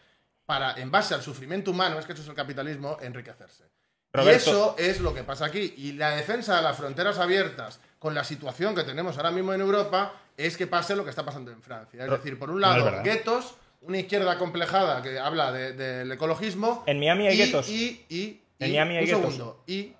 para, 0.46 0.74
en 0.74 0.92
base 0.92 1.14
al 1.14 1.22
sufrimiento 1.22 1.72
humano, 1.72 1.98
es 1.98 2.06
que 2.06 2.14
eso 2.14 2.22
es 2.22 2.28
el 2.28 2.36
capitalismo, 2.36 2.98
enriquecerse. 3.02 3.64
Y 4.24 4.30
eso 4.30 4.76
es 4.78 5.00
lo 5.02 5.14
que 5.14 5.24
pasa 5.24 5.46
aquí. 5.46 5.74
Y 5.78 5.94
la 5.94 6.12
defensa 6.12 6.56
de 6.56 6.62
las 6.62 6.78
fronteras 6.78 7.18
abiertas 7.20 7.80
con 8.00 8.14
la 8.14 8.24
situación 8.24 8.76
que 8.76 8.84
tenemos 8.84 9.18
ahora 9.18 9.32
mismo 9.32 9.54
en 9.54 9.62
Europa 9.62 10.14
es 10.38 10.58
que 10.58 10.68
pase 10.68 10.96
lo 10.96 11.04
que 11.04 11.10
está 11.10 11.26
pasando 11.26 11.52
en 11.52 11.62
Francia. 11.62 12.06
Es 12.06 12.12
decir, 12.12 12.38
por 12.38 12.50
un 12.50 12.62
lado, 12.62 13.02
guetos, 13.04 13.56
una 13.88 14.00
izquierda 14.00 14.38
complejada 14.38 15.02
que 15.02 15.20
habla 15.20 15.52
de- 15.52 15.74
del 15.74 16.12
ecologismo. 16.12 16.84
En 16.88 17.00
Miami 17.00 17.28
hay 17.28 17.36
y- 17.36 17.38
guetos. 17.38 17.70
Y, 17.70 18.06
y, 18.10 18.42
En 18.60 18.72
Miami 18.72 18.98
hay 18.98 19.04
un 19.04 19.06
guetos. 19.06 19.22
segundo. 19.34 19.64
Y 19.68 19.94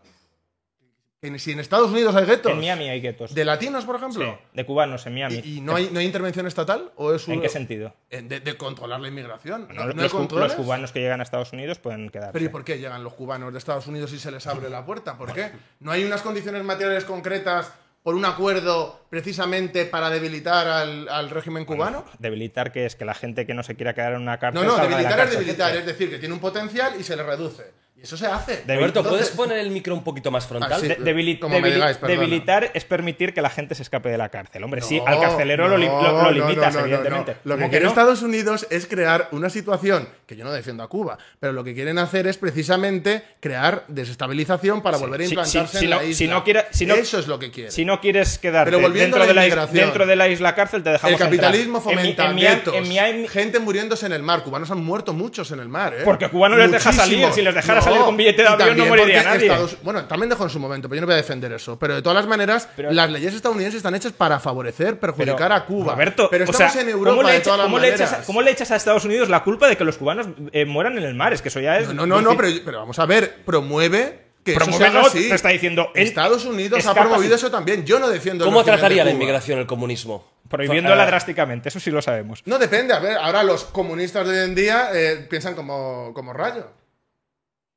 en- 1.22 1.40
si 1.40 1.52
en 1.54 1.60
Estados 1.60 1.90
Unidos 1.92 2.16
hay 2.16 2.26
guetos. 2.26 2.52
En 2.52 2.60
Miami 2.60 2.88
hay 2.90 3.02
guetos. 3.02 3.34
¿De 3.34 3.44
latinos, 3.46 3.84
por 3.86 3.98
Sí, 4.00 4.04
ejemplo? 4.06 4.40
de 4.54 4.66
cubanos 4.66 5.06
en 5.08 5.14
Miami. 5.16 5.42
¿Y, 5.44 5.58
y 5.58 5.62
no, 5.62 5.76
hay, 5.76 5.90
no 5.92 6.00
hay 6.00 6.06
intervención 6.06 6.46
estatal? 6.46 6.92
¿O 6.98 7.14
es 7.14 7.28
¿En 7.28 7.42
qué 7.42 7.50
sentido? 7.50 7.94
en- 8.12 8.28
De, 8.28 8.40
de 8.42 8.58
controlar 8.58 9.00
la 9.00 9.08
inmigración. 9.08 9.66
Bueno, 9.66 9.86
¿No, 9.94 10.04
los, 10.04 10.54
cubanos 10.54 10.92
que 10.92 11.00
llegan 11.00 11.20
a 11.22 11.24
Estados 11.24 11.52
Unidos 11.54 11.80
pueden 11.80 12.10
quedarse. 12.10 12.34
Pero 12.34 12.46
¿y 12.46 12.50
por 12.50 12.64
qué 12.64 12.78
llegan 12.78 13.04
los 13.04 13.14
cubanos 13.14 13.52
de 13.52 13.58
Estados 13.58 13.88
Unidos 13.88 14.14
y 14.14 14.20
se 14.20 14.30
les 14.32 14.46
abre 14.46 14.70
la 14.70 14.86
puerta? 14.86 15.18
¿Por 15.18 15.34
qué? 15.34 15.50
¿No 15.80 15.92
hay 15.92 16.04
unas 16.04 16.22
condiciones 16.22 16.64
materiales 16.64 17.06
concretas 17.06 17.74
por 18.06 18.14
un 18.14 18.24
acuerdo 18.24 19.00
precisamente 19.10 19.84
para 19.88 20.12
debilitar 20.12 20.68
al, 20.68 21.10
al 21.10 21.28
régimen 21.32 21.66
cubano? 21.66 22.06
Debilitar 22.20 22.72
que 22.72 22.86
es 22.86 22.96
que 22.96 23.04
la 23.04 23.16
gente 23.16 23.48
que 23.48 23.56
no 23.56 23.64
se 23.64 23.74
quiera 23.74 23.96
quedar 23.96 24.14
en 24.14 24.22
una 24.22 24.38
cárcel. 24.38 24.64
No, 24.64 24.78
no, 24.78 24.84
de 24.84 24.90
debilitar 24.90 25.22
es 25.22 25.32
debilitar, 25.32 25.76
es 25.76 25.88
decir, 25.88 26.12
que 26.12 26.20
tiene 26.20 26.36
un 26.36 26.40
potencial 26.40 26.94
y 27.00 27.04
se 27.04 27.16
le 27.16 27.24
reduce. 27.24 27.64
Eso 28.06 28.18
se 28.18 28.28
hace. 28.28 28.64
Roberto, 28.68 29.04
¿puedes 29.04 29.30
poner 29.32 29.58
el 29.58 29.72
micro 29.72 29.96
un 29.96 30.04
poquito 30.04 30.30
más 30.30 30.46
frontal? 30.46 30.74
Ah, 30.74 30.80
sí. 30.80 30.88
De- 30.88 31.40
Como 31.40 31.60
digáis, 31.60 32.00
debilitar 32.02 32.70
es 32.76 32.86
permitir 32.86 33.34
que 33.34 33.42
la 33.42 33.50
gente 33.50 33.74
se 33.74 33.82
escape 33.82 34.10
de 34.10 34.18
la 34.20 34.30
cárcel. 34.30 34.64
Hombre, 34.64 34.82
sí, 34.82 35.00
No, 35.00 35.08
al 35.08 35.20
carcelero 35.20 35.68
lo, 35.68 35.76
li- 35.78 35.88
no, 35.88 36.02
lo- 36.04 36.12
lo 36.12 36.22
no, 36.24 36.32
limitas, 36.32 36.74
no, 36.76 36.82
no, 36.82 36.86
no, 36.88 36.94
evidentemente. 36.94 37.32
no. 37.34 37.40
Lo 37.50 37.56
que 37.56 37.62
¿Cómo 37.62 37.70
quiere 37.72 37.84
no? 37.86 37.90
Estados 37.90 38.22
Unidos 38.22 38.68
es 38.70 38.86
crear 38.86 39.28
una 39.32 39.50
situación 39.50 40.08
que 40.28 40.36
yo 40.36 40.44
no 40.44 40.52
defiendo 40.52 40.84
a 40.84 40.88
Cuba, 40.88 41.18
pero 41.40 41.52
lo 41.52 41.64
que 41.64 41.74
quieren 41.74 41.98
hacer 41.98 42.28
es 42.28 42.38
precisamente 42.38 43.24
crear 43.40 43.86
desestabilización 43.88 44.82
para 44.84 44.98
volver 44.98 45.22
a 45.22 45.26
implantarse 45.26 45.80
si 45.80 45.86
en 45.86 45.90
no- 45.90 45.98
la 45.98 46.04
isla. 46.04 46.16
si 46.18 46.28
no 46.28 46.44
quiere- 46.44 46.66
si 46.72 46.86
no- 46.86 46.94
Eso 46.96 47.18
es 47.20 47.28
lo 47.28 47.40
que 47.40 47.50
quieren. 47.52 47.72
Si 47.72 47.86
no 47.86 48.00
quieres 48.00 48.38
quedarte 48.38 48.72
Pero 48.72 48.88
dentro, 48.90 49.18
a 49.18 49.26
la 49.26 49.28
de 49.28 49.34
la, 49.34 49.42
is- 49.42 49.48
inmigración. 49.54 49.84
dentro 49.86 50.06
de 50.06 50.16
la 50.16 50.28
isla 50.28 50.54
cárcel, 50.54 50.84
te 50.84 50.92
dejamos 50.92 51.20
el 51.20 51.26
capitalismo 51.26 51.78
entrar. 51.80 51.94
En 51.94 52.02
mi- 52.04 52.14
fomenta 52.16 53.10
en 53.10 53.28
gente 53.28 53.60
muriéndose 53.60 54.06
en 54.06 54.14
el 54.14 54.22
mar. 54.22 54.44
Cubanos 54.44 54.70
han 54.72 54.84
muerto 54.84 55.14
muchos 55.14 55.52
en 55.52 55.60
el 55.60 55.70
mar, 55.70 55.94
¿eh? 55.94 56.02
Porque 56.04 56.30
cubano 56.30 56.56
les 56.58 56.72
deja 56.72 56.92
salir. 56.94 57.26
Si 57.34 57.42
les 57.42 57.56
dejara 57.56 57.82
salir 57.82 57.95
con 58.04 58.18
billete 58.18 58.42
de 58.42 58.48
avión, 58.48 58.78
no 58.78 58.86
moriría 58.88 59.24
nadie. 59.24 59.48
Estados- 59.48 59.78
bueno, 59.84 60.04
también 60.06 60.30
dejó 60.30 60.44
en 60.44 60.50
su 60.50 60.60
momento, 60.60 60.90
pero 60.90 60.98
yo 60.98 61.02
no 61.02 61.08
voy 61.08 61.14
a 61.14 61.18
defender 61.18 61.52
eso. 61.54 61.80
Pero 61.80 61.96
de 61.96 62.02
todas 62.02 62.18
las 62.18 62.28
maneras, 62.28 62.68
Pero- 62.76 62.92
las 62.92 63.10
leyes 63.10 63.34
estadounidenses 63.34 63.78
están 63.78 63.96
hechas 63.96 64.12
para 64.12 64.40
favorecer, 64.40 65.00
perjudicar 65.00 65.38
Pero, 65.38 65.54
a 65.56 65.66
Cuba. 65.66 65.94
Roberto, 65.94 66.28
pero 66.30 66.44
o 66.46 66.52
estamos 66.52 66.74
sea, 66.74 66.82
en 66.82 66.90
Europa 66.90 67.10
¿cómo 67.12 67.24
le, 67.24 67.32
de 67.32 67.38
echa- 67.38 67.44
todas 67.44 67.58
las 67.60 67.66
cómo 67.68 67.80
le 67.80 67.88
echas, 67.88 68.00
maneras. 68.02 68.24
a- 68.24 68.26
cómo 68.26 68.42
le 68.42 68.52
echas 68.52 68.72
a 68.72 68.76
Estados 68.76 69.06
Unidos 69.06 69.30
la 69.30 69.44
culpa 69.44 69.68
de 69.68 69.78
que 69.78 69.84
los 69.86 69.98
cubanos 69.98 70.28
eh, 70.52 70.66
mueran 70.66 70.98
en 70.98 71.04
el 71.04 71.14
mar? 71.16 71.32
Es 71.34 71.42
que 71.42 71.50
eso 71.50 71.60
ya 71.60 71.78
es. 71.80 71.94
No, 71.94 72.06
no, 72.06 72.22
no, 72.22 72.36
pero, 72.36 72.50
pero 72.66 72.80
vamos 72.80 73.00
a 73.00 73.06
ver, 73.06 73.36
promueve 73.46 74.26
que 74.44 74.54
Promueve 74.54 74.86
eso 74.88 75.00
así. 75.00 75.28
te 75.30 75.34
está 75.34 75.50
diciendo, 75.50 75.90
Estados 75.96 76.46
Unidos 76.46 76.86
ha 76.86 76.94
promovido 76.94 77.34
eso 77.36 77.50
también. 77.50 77.84
Yo 77.84 77.98
no 78.00 78.08
defiendo 78.10 78.46
¿Cómo 78.46 78.60
de 78.60 78.66
trataría 78.66 79.04
la 79.04 79.10
inmigración 79.10 79.58
el 79.58 79.66
comunismo? 79.66 80.24
Prohibiéndola 80.48 81.04
Eh, 81.04 81.08
drásticamente, 81.08 81.70
eso 81.70 81.80
sí 81.80 81.90
lo 81.90 82.00
sabemos. 82.04 82.44
No 82.46 82.60
depende, 82.60 82.94
a 82.94 83.00
ver, 83.00 83.18
ahora 83.18 83.42
los 83.42 83.64
comunistas 83.64 84.28
de 84.28 84.40
hoy 84.40 84.46
en 84.46 84.54
día 84.54 84.90
eh, 84.94 85.26
piensan 85.28 85.56
como, 85.56 86.12
como 86.14 86.32
rayo. 86.32 86.68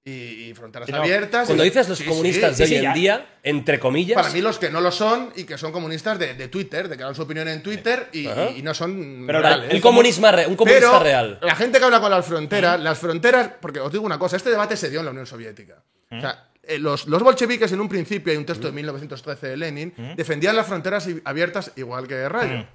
Y, 0.09 0.49
y 0.51 0.55
fronteras 0.55 0.89
no. 0.89 0.97
abiertas. 0.99 1.47
Cuando 1.47 1.65
y- 1.65 1.69
dices 1.69 1.89
los 1.89 1.99
sí, 1.99 2.05
comunistas 2.05 2.57
sí, 2.57 2.63
de 2.63 2.69
sí, 2.69 2.75
hoy 2.75 2.79
en 2.79 2.83
ya. 2.85 2.93
día, 2.95 3.27
entre 3.43 3.79
comillas. 3.79 4.15
Para 4.17 4.31
mí 4.33 4.41
los 4.41 4.59
que 4.59 4.71
no 4.71 4.81
lo 4.81 4.91
son 4.91 5.33
y 5.37 5.45
que 5.45 5.59
son 5.59 5.73
comunistas 5.73 6.19
de, 6.19 6.35
de 6.35 6.49
Twitter, 6.49 6.89
de 6.89 6.97
que 6.97 7.03
dan 7.03 7.15
su 7.15 7.23
opinión 7.23 7.49
en 7.49 7.63
Twitter 7.63 8.09
y, 8.13 8.29
no 8.63 8.75
son 8.75 9.25
Pero 9.27 9.41
reales. 9.41 9.73
el 9.73 9.81
comunismo 9.81 10.29
un 10.49 10.57
comunista 10.57 10.89
Pero 10.91 11.01
real. 11.03 11.39
la 11.43 11.55
gente 11.55 11.79
que 11.79 11.85
habla 11.85 12.01
con 12.01 12.11
las 12.11 12.25
fronteras, 12.27 12.81
las 12.81 12.99
fronteras, 12.99 13.51
porque 13.61 13.81
os 13.81 13.91
digo 13.93 14.05
una 14.05 14.19
cosa, 14.19 14.37
este 14.37 14.51
debate 14.51 14.77
se 14.77 14.91
dio 14.91 15.01
en 15.01 15.07
la 15.07 15.11
Unión 15.13 15.27
Soviética. 15.27 15.83
O 16.11 16.21
sea, 16.21 16.49
eh, 16.63 16.79
los, 16.79 17.07
los 17.07 17.23
bolcheviques 17.23 17.73
en 17.73 17.81
un 17.81 17.89
principio, 17.89 18.31
hay 18.31 18.37
un 18.37 18.45
texto 18.45 18.67
de 18.67 18.73
1913 18.75 19.49
de 19.49 19.57
Lenin, 19.57 19.95
defendían 20.17 20.55
las 20.55 20.67
fronteras 20.67 21.09
abiertas 21.25 21.73
igual 21.77 22.07
que 22.07 22.29
Rayo. 22.29 22.67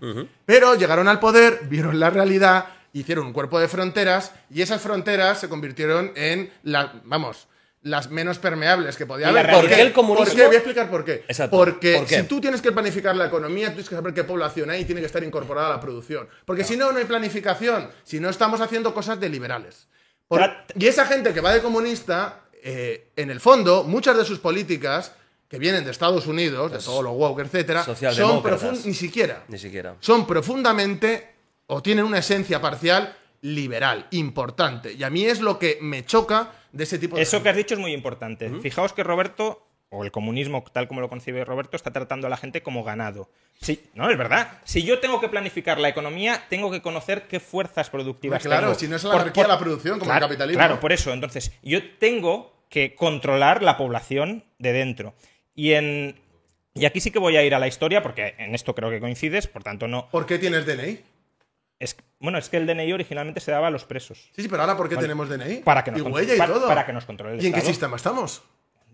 Pero 0.46 0.76
llegaron 0.76 1.08
al 1.08 1.20
poder, 1.20 1.60
vieron 1.70 2.00
la 2.00 2.10
realidad, 2.10 2.66
hicieron 2.94 3.26
un 3.28 3.34
cuerpo 3.34 3.60
de 3.60 3.68
fronteras 3.68 4.32
y 4.50 4.62
esas 4.62 4.82
fronteras 4.82 5.40
se 5.40 5.50
convirtieron 5.50 6.12
en 6.16 6.52
las, 6.64 6.90
vamos, 7.04 7.48
las 7.82 8.10
menos 8.10 8.40
permeables 8.40 8.96
que 8.96 9.06
podía 9.06 9.26
la 9.32 9.40
haber. 9.42 9.46
realidad- 9.48 9.62
¿Por 9.70 9.76
qué 9.76 9.82
el 9.82 9.94
comunismo- 9.94 10.26
¿Por 10.26 10.36
qué? 10.36 10.46
Voy 10.46 10.56
a 10.56 10.60
explicar 10.60 10.90
por 10.90 11.04
qué. 11.04 11.26
Exacto. 11.28 11.58
Porque 11.58 11.96
¿Por 11.98 12.06
qué? 12.08 12.22
si 12.22 12.24
tú 12.28 12.40
tienes 12.40 12.62
que 12.62 12.72
planificar 12.72 13.16
la 13.16 13.26
economía, 13.26 13.68
tú 13.68 13.74
tienes 13.74 13.90
que 13.90 13.96
saber 13.96 14.14
qué 14.14 14.24
población 14.24 14.70
hay 14.70 14.82
y 14.82 14.86
tiene 14.86 15.02
que 15.02 15.08
estar 15.08 15.24
incorporada 15.24 15.68
a 15.68 15.72
la 15.72 15.80
producción. 15.82 16.30
Porque 16.46 16.64
si 16.64 16.78
no, 16.78 16.92
no 16.94 17.00
hay 17.00 17.06
planificación. 17.06 17.90
Si 18.04 18.20
no, 18.22 18.30
estamos 18.30 18.62
haciendo 18.62 18.94
cosas 18.94 19.20
de 19.20 19.28
liberales. 19.28 19.88
Por- 20.28 20.40
y 20.78 20.88
esa 20.88 21.06
gente 21.06 21.34
que 21.34 21.42
va 21.42 21.54
de 21.54 21.62
comunista, 21.62 22.42
eh, 22.64 23.10
en 23.18 23.30
el 23.30 23.42
fondo, 23.42 23.84
muchas 23.84 24.16
de 24.18 24.24
sus 24.24 24.40
políticas, 24.40 25.12
que 25.50 25.60
vienen 25.60 25.84
de 25.84 25.92
Estados 25.92 26.26
Unidos, 26.26 26.72
de 26.72 26.80
todo 26.80 27.02
lo 27.04 27.12
woke, 27.12 27.42
etcétera, 27.42 27.84
son 27.84 28.42
profund- 28.42 28.86
ni 28.86 28.94
siquiera. 28.94 29.44
Ni 29.50 29.60
siquiera. 29.60 29.96
Son 30.00 30.26
profundamente 30.26 31.33
o 31.68 31.82
tienen 31.82 32.06
una 32.06 32.20
esencia 32.20 32.62
parcial 32.62 33.16
liberal, 33.42 34.08
importante. 34.12 34.94
Y 34.94 35.04
a 35.04 35.10
mí 35.10 35.26
es 35.26 35.42
lo 35.42 35.60
que 35.60 35.78
me 35.82 36.06
choca 36.06 36.52
de 36.72 36.86
ese 36.86 36.98
tipo 36.98 37.18
de 37.18 37.22
Eso 37.22 37.44
que 37.44 37.50
has 37.50 37.56
dicho 37.56 37.76
es 37.76 37.80
muy 37.80 37.94
importante. 37.94 38.50
Fijaos 38.62 38.94
que 38.94 39.04
Roberto, 39.04 39.68
o 39.90 40.04
el 40.04 40.12
comunismo 40.12 40.64
tal 40.72 40.88
como 40.88 41.02
lo 41.02 41.10
concibe 41.10 41.44
Roberto, 41.44 41.76
está 41.76 41.92
tratando 41.92 42.28
a 42.28 42.30
la 42.30 42.38
gente 42.38 42.64
como 42.64 42.84
ganado. 42.84 43.30
Sí, 43.62 43.84
no, 43.96 44.10
es 44.10 44.18
verdad. 44.18 44.60
Si 44.64 44.84
yo 44.84 45.00
tengo 45.00 45.20
que 45.20 45.28
planificar 45.30 45.80
la 45.80 45.90
economía, 45.90 46.46
tengo 46.50 46.72
que 46.72 46.82
conocer 46.82 47.28
qué 47.28 47.40
fuerzas 47.40 47.90
productivas 47.90 48.42
claro, 48.42 48.68
tengo. 48.68 48.80
si 48.80 48.88
no 48.88 48.96
es 48.96 49.04
la 49.04 49.14
anarquía 49.14 49.48
la 49.48 49.60
producción, 49.60 50.00
como 50.00 50.12
el 50.12 50.20
capitalismo. 50.20 50.60
Claro, 50.60 50.80
por 50.80 50.94
eso. 50.94 51.12
Entonces, 51.12 51.52
yo 51.62 51.80
tengo 52.00 52.66
que 52.70 52.96
controlar 52.96 53.62
la 53.62 53.78
población 53.78 54.46
de 54.58 54.74
dentro. 54.74 55.14
Y 55.54 55.74
en. 55.74 56.20
Y 56.74 56.86
aquí 56.86 57.02
sí 57.02 57.12
que 57.12 57.20
voy 57.20 57.38
a 57.38 57.44
ir 57.44 57.54
a 57.54 57.60
la 57.60 57.68
historia, 57.68 58.02
porque 58.02 58.34
en 58.40 58.56
esto 58.56 58.74
creo 58.74 58.90
que 58.90 59.00
coincides, 59.00 59.48
por 59.48 59.64
tanto 59.64 59.88
no. 59.88 60.10
¿Por 60.10 60.26
qué 60.26 60.40
tienes 60.40 60.66
DNI? 60.66 61.13
Es, 61.80 61.96
bueno, 62.20 62.38
es 62.38 62.50
que 62.50 62.58
el 62.58 62.66
DNI 62.66 62.94
originalmente 62.94 63.40
se 63.42 63.52
daba 63.52 63.68
a 63.68 63.72
los 63.72 63.84
presos. 63.86 64.30
Sí, 64.36 64.44
sí, 64.44 64.48
pero 64.48 64.62
ahora 64.62 64.78
¿por 64.78 64.88
qué 64.90 64.96
Vale. 64.96 65.08
tenemos 65.08 65.28
DNI? 65.30 65.58
Para 65.64 65.84
que 65.84 65.92
nos 65.92 66.00
y 66.00 66.04
huella 66.04 66.36
y 66.36 66.38
para- 66.38 66.54
todo. 66.54 66.68
para 66.68 66.86
que 66.86 66.94
nos 66.94 67.06
controle 67.06 67.36
el 67.36 67.44
¿Y 67.44 67.48
en 67.48 67.54
qué 67.54 67.62
sistema 67.62 67.96
estamos? 67.98 68.42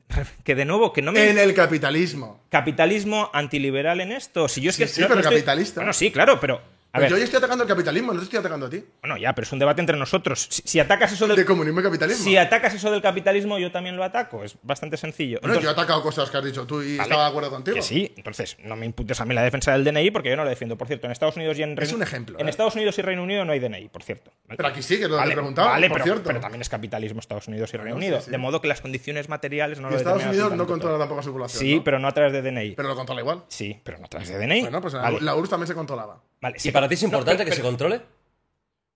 Que 0.44 0.56
de 0.56 0.66
nuevo, 0.66 0.92
que 0.92 1.02
no 1.04 1.12
me. 1.12 1.30
En 1.30 1.38
el 1.38 1.54
capitalismo. 1.54 2.42
capitalismo 2.50 3.30
antiliberal 3.32 4.02
en 4.02 4.12
esto. 4.12 4.48
Si 4.48 4.60
yo 4.62 4.72
es 4.72 4.76
Sí, 4.76 4.82
que 4.84 4.88
sí, 4.88 5.02
pero 5.04 5.16
estoy- 5.20 5.34
capitalista. 5.36 5.82
Bueno, 5.82 5.94
sí, 5.94 6.12
claro, 6.12 6.40
pero. 6.40 6.62
A 6.92 6.98
Pues 6.98 7.02
ver, 7.04 7.10
yo 7.12 7.16
hoy 7.18 7.22
estoy 7.22 7.38
atacando 7.38 7.64
el 7.66 7.68
capitalismo, 7.68 8.14
no 8.14 8.20
te 8.20 8.24
estoy 8.24 8.40
atacando 8.40 8.66
a 8.66 8.70
ti. 8.72 8.84
bueno, 9.02 9.16
ya, 9.18 9.36
pero 9.36 9.46
es 9.46 9.52
un 9.52 9.60
debate 9.60 9.80
entre 9.80 9.96
nosotros. 9.96 10.48
Si, 10.50 10.64
si 10.66 10.80
atacas 10.80 11.12
eso 11.12 11.28
De 11.28 11.36
del. 11.36 11.46
comunismo 11.46 11.82
y 11.82 11.84
capitalismo. 11.84 12.24
Si 12.24 12.36
atacas 12.36 12.74
eso 12.74 12.90
del 12.90 13.04
capitalismo, 13.04 13.60
yo 13.60 13.72
también 13.72 13.96
lo 13.96 14.04
ataco. 14.04 14.44
Es 14.44 14.58
bastante 14.64 14.98
sencillo. 14.98 15.38
bueno, 15.40 15.54
Entonces- 15.54 15.64
yo 15.66 15.70
he 15.70 15.74
atacado 15.74 16.02
cosas 16.02 16.32
que 16.32 16.38
has 16.38 16.44
dicho 16.44 16.66
tú 16.66 16.82
y 16.82 16.98
Vale, 16.98 17.04
estaba 17.04 17.26
de 17.26 17.30
acuerdo 17.30 17.52
contigo. 17.52 17.76
Que 17.76 17.84
sí, 17.84 18.12
entonces 18.18 18.58
no 18.64 18.76
me 18.76 18.88
imputes 18.88 19.22
a 19.22 19.26
mí 19.26 19.36
la 19.36 19.44
defensa 19.44 19.72
del 19.72 19.84
DNI 19.84 20.10
porque 20.10 20.30
yo 20.32 20.36
no 20.36 20.44
lo 20.44 20.50
defiendo. 20.50 20.80
Por 20.80 20.88
cierto, 20.88 21.06
en 21.06 21.12
Estados 21.12 21.36
Unidos 21.38 21.60
y 21.60 21.62
en 21.62 21.78
Reino 21.78 21.96
un 21.96 22.02
ejemplo, 22.02 22.40
En 22.40 22.48
¿eh? 22.48 22.50
Estados 22.50 22.74
Unidos 22.74 22.98
y 22.98 23.02
Reino 23.04 23.22
Unido 23.22 23.46
no 23.46 23.52
hay 23.52 23.60
DNI, 23.60 23.88
por 23.90 24.02
cierto. 24.02 24.32
¿vale? 24.48 24.58
Pero 24.58 24.70
aquí 24.70 24.82
sí, 24.82 24.98
que 24.98 25.04
es 25.04 25.10
lo 25.12 25.18
que 25.18 25.20
Vale, 25.20 25.30
te 25.30 25.36
preguntaba, 25.36 25.70
vale, 25.70 25.90
por 25.90 25.98
pero, 25.98 26.06
cierto. 26.06 26.24
pero 26.28 26.40
también 26.40 26.62
es 26.62 26.70
capitalismo 26.70 27.20
Estados 27.20 27.48
Unidos 27.48 27.72
y 27.72 27.78
Reino 27.78 27.98
Unido. 27.98 28.20
sí. 28.20 28.32
De 28.32 28.38
modo 28.40 28.62
que 28.62 28.68
las 28.68 28.82
condiciones 28.82 29.30
materiales 29.30 29.80
no 29.80 29.90
Y 29.90 29.92
lo 29.92 29.98
Estados 29.98 30.26
Unidos 30.26 30.54
no 30.56 30.66
controla 30.66 30.94
todo. 30.96 31.00
tampoco 31.04 31.20
a 31.20 31.24
su 31.24 31.32
población. 31.32 31.60
Sí, 31.62 31.76
¿no? 31.76 31.84
pero 31.84 32.00
no 32.00 32.08
a 32.08 32.12
través 32.14 32.34
de 32.34 32.42
DNI. 32.42 32.72
Pero 32.72 32.88
lo 32.90 32.96
controla 32.96 33.22
igual. 33.22 33.44
Sí, 33.48 33.80
pero 33.84 34.00
no 34.00 34.06
a 34.06 34.10
través 34.10 34.28
de 34.30 34.40
DNI. 34.40 34.62
Bueno, 34.62 34.82
pues 34.82 34.96
la 34.96 35.36
URSS 35.36 35.50
también 35.52 35.68
se 35.68 35.76
controlaba. 35.76 36.20
Vale, 36.42 36.58
¿Y 36.64 36.72
para 36.72 36.88
ti 36.88 36.94
es 36.94 37.02
no, 37.04 37.08
importante 37.08 37.44
pero- 37.44 37.50
que 37.50 37.56
se 37.56 37.62
controle? 37.62 38.02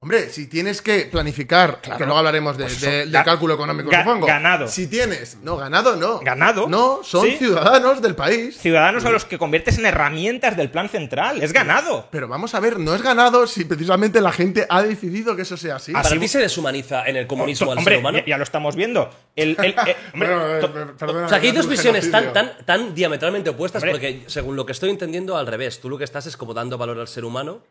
Hombre, 0.03 0.29
si 0.29 0.47
tienes 0.47 0.81
que 0.81 1.05
planificar, 1.05 1.79
que 1.79 1.89
luego 1.99 2.17
hablaremos 2.17 2.57
de, 2.57 2.65
Pues 2.65 2.75
eso, 2.77 2.85
de- 2.91 3.05
de 3.05 3.17
ga- 3.17 3.23
cálculo 3.23 3.53
económico, 3.53 3.89
ga- 3.89 4.03
supongo. 4.03 4.27
ganado. 4.27 4.67
Si 4.67 4.87
tienes, 4.87 5.37
no, 5.41 5.55
ganado 5.55 5.95
no. 5.95 6.19
¿Ganado? 6.19 6.67
No, 6.67 6.99
son 7.03 7.25
Sí. 7.25 7.37
ciudadanos 7.37 8.01
del 8.01 8.13
país. 8.13 8.57
Ciudadanos 8.59 9.05
a 9.05 9.09
los 9.11 9.23
que 9.23 9.37
conviertes 9.37 9.77
en 9.77 9.85
herramientas 9.85 10.57
del 10.57 10.69
plan 10.69 10.89
central. 10.89 11.41
Es 11.41 11.53
ganado. 11.53 12.09
Pero 12.11 12.27
vamos 12.27 12.53
a 12.53 12.59
ver, 12.59 12.79
no 12.79 12.93
es 12.93 13.01
ganado 13.01 13.47
si 13.47 13.63
precisamente 13.63 14.19
la 14.19 14.33
gente 14.33 14.67
ha 14.69 14.83
decidido 14.83 15.37
que 15.37 15.43
eso 15.43 15.55
sea 15.55 15.77
así. 15.77 15.93
¿Para 15.93 16.05
Así- 16.07 16.19
ti 16.19 16.27
se 16.27 16.39
deshumaniza 16.39 17.05
en 17.07 17.15
el 17.15 17.25
comunismo 17.25 17.71
al 17.71 17.77
hombre, 17.77 17.93
ser 17.95 17.99
humano? 18.01 18.17
ya, 18.19 18.25
ya 18.25 18.37
lo 18.37 18.43
estamos 18.43 18.75
viendo. 18.75 19.09
El, 19.37 19.55
el- 19.57 19.73
eh, 19.87 19.95
hombre, 20.13 20.35
Bueno, 20.35 20.95
perdona, 20.97 21.25
O 21.27 21.29
sea, 21.29 21.37
aquí 21.37 21.47
hay 21.47 21.53
dos 21.53 21.67
visiones 21.69 22.11
tan, 22.11 22.33
tan, 22.33 22.51
tan 22.65 22.93
diametralmente 22.93 23.51
opuestas 23.51 23.81
Hombre. 23.81 23.93
porque, 23.93 24.23
según 24.27 24.57
lo 24.57 24.65
que 24.65 24.73
estoy 24.73 24.89
entendiendo, 24.89 25.37
al 25.37 25.47
revés. 25.47 25.79
Tú 25.79 25.89
lo 25.89 25.97
que 25.97 26.03
estás 26.03 26.25
es 26.25 26.35
como 26.35 26.53
dando 26.53 26.77
valor 26.77 26.99
al 26.99 27.07
ser 27.07 27.23
humano. 27.23 27.61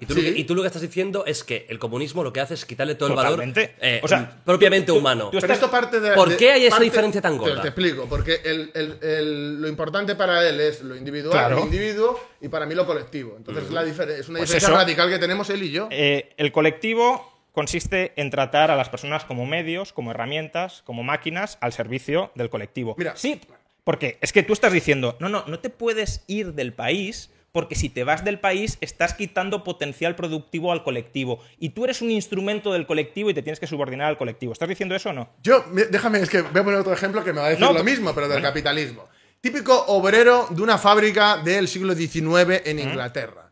Y, 0.00 0.06
tú 0.06 0.14
Sí. 0.14 0.22
lo 0.22 0.32
que, 0.34 0.38
y 0.38 0.44
tú 0.44 0.54
lo 0.54 0.62
que 0.62 0.68
estás 0.68 0.82
diciendo 0.82 1.24
es 1.26 1.42
que 1.42 1.66
el 1.68 1.80
comunismo 1.80 2.22
lo 2.22 2.32
que 2.32 2.38
hace 2.38 2.54
es 2.54 2.64
quitarle 2.64 2.94
todo 2.94 3.08
Totalmente. 3.16 3.60
el 3.62 3.66
valor 3.66 3.78
eh, 3.80 4.00
O 4.04 4.06
sea, 4.06 4.40
propiamente 4.44 4.86
tú- 4.86 4.92
tú- 4.94 4.98
humano. 5.00 5.30
tú 5.32 5.38
Pero 5.40 5.52
esto 5.52 5.70
parte 5.72 5.98
de. 5.98 6.12
¿Por 6.14 6.28
de- 6.28 6.36
qué 6.36 6.52
hay 6.52 6.62
esa 6.66 6.70
parte- 6.76 6.84
diferencia 6.84 7.20
tan 7.20 7.32
Te- 7.32 7.38
gorda? 7.38 7.62
Te, 7.62 7.68
explico, 7.68 8.06
porque 8.08 8.40
el- 8.44 8.70
el- 8.74 8.98
el- 9.02 9.60
lo 9.60 9.66
importante 9.66 10.14
para 10.14 10.48
él 10.48 10.60
es 10.60 10.82
lo 10.82 10.94
individual, 10.94 11.32
Claro. 11.32 11.58
el 11.58 11.64
individuo, 11.64 12.20
y 12.40 12.46
para 12.48 12.64
mí 12.64 12.76
lo 12.76 12.86
colectivo. 12.86 13.34
Entonces 13.36 13.70
la 13.72 13.82
difer- 13.84 14.08
es 14.10 14.28
una 14.28 14.38
Pues 14.38 14.50
diferencia 14.50 14.56
eso. 14.58 14.70
radical 14.72 15.10
que 15.10 15.18
tenemos 15.18 15.50
él 15.50 15.62
y 15.64 15.72
yo. 15.72 15.88
eh, 15.90 16.32
el 16.36 16.52
colectivo 16.52 17.32
consiste 17.50 18.12
en 18.14 18.30
tratar 18.30 18.70
a 18.70 18.76
las 18.76 18.88
personas 18.88 19.24
como 19.24 19.46
medios, 19.46 19.92
como 19.92 20.12
herramientas, 20.12 20.82
como 20.86 21.02
máquinas 21.02 21.58
al 21.60 21.72
servicio 21.72 22.30
del 22.36 22.50
colectivo. 22.50 22.94
Mira. 22.96 23.14
sí, 23.16 23.40
porque 23.82 24.16
es 24.20 24.32
que 24.32 24.44
tú 24.44 24.52
estás 24.52 24.72
diciendo, 24.72 25.16
no, 25.18 25.28
no, 25.28 25.44
no 25.48 25.58
te 25.58 25.70
puedes 25.70 26.22
ir 26.28 26.54
del 26.54 26.72
país 26.72 27.30
porque 27.52 27.74
si 27.74 27.88
te 27.90 28.02
vas 28.04 28.24
del 28.24 28.40
país 28.40 28.78
estás 28.80 29.14
quitando 29.14 29.62
potencial 29.62 30.16
productivo 30.16 30.72
al 30.72 30.82
colectivo 30.82 31.40
y 31.58 31.70
tú 31.70 31.84
eres 31.84 32.00
un 32.02 32.10
instrumento 32.10 32.72
del 32.72 32.86
colectivo 32.86 33.30
y 33.30 33.34
te 33.34 33.42
tienes 33.42 33.60
que 33.60 33.66
subordinar 33.66 34.08
al 34.08 34.18
colectivo. 34.18 34.52
¿Estás 34.52 34.68
diciendo 34.68 34.94
eso 34.94 35.10
o 35.10 35.12
no? 35.12 35.28
Yo, 35.42 35.64
me- 35.70 35.84
déjame, 35.84 36.18
es 36.20 36.30
que 36.30 36.40
voy 36.42 36.60
a 36.60 36.64
poner 36.64 36.80
otro 36.80 36.92
ejemplo 36.94 37.22
que 37.22 37.32
me 37.32 37.40
va 37.40 37.46
a 37.46 37.50
decir 37.50 37.60
No, 37.60 37.68
lo 37.68 37.74
pero- 37.74 37.84
mismo, 37.84 38.14
pero 38.14 38.28
del 38.28 38.42
capitalismo. 38.42 39.06
Típico 39.40 39.84
obrero 39.88 40.46
de 40.50 40.62
una 40.62 40.78
fábrica 40.78 41.36
del 41.38 41.68
siglo 41.68 41.94
XIX 41.94 42.62
en 42.64 42.78
Inglaterra. 42.78 43.50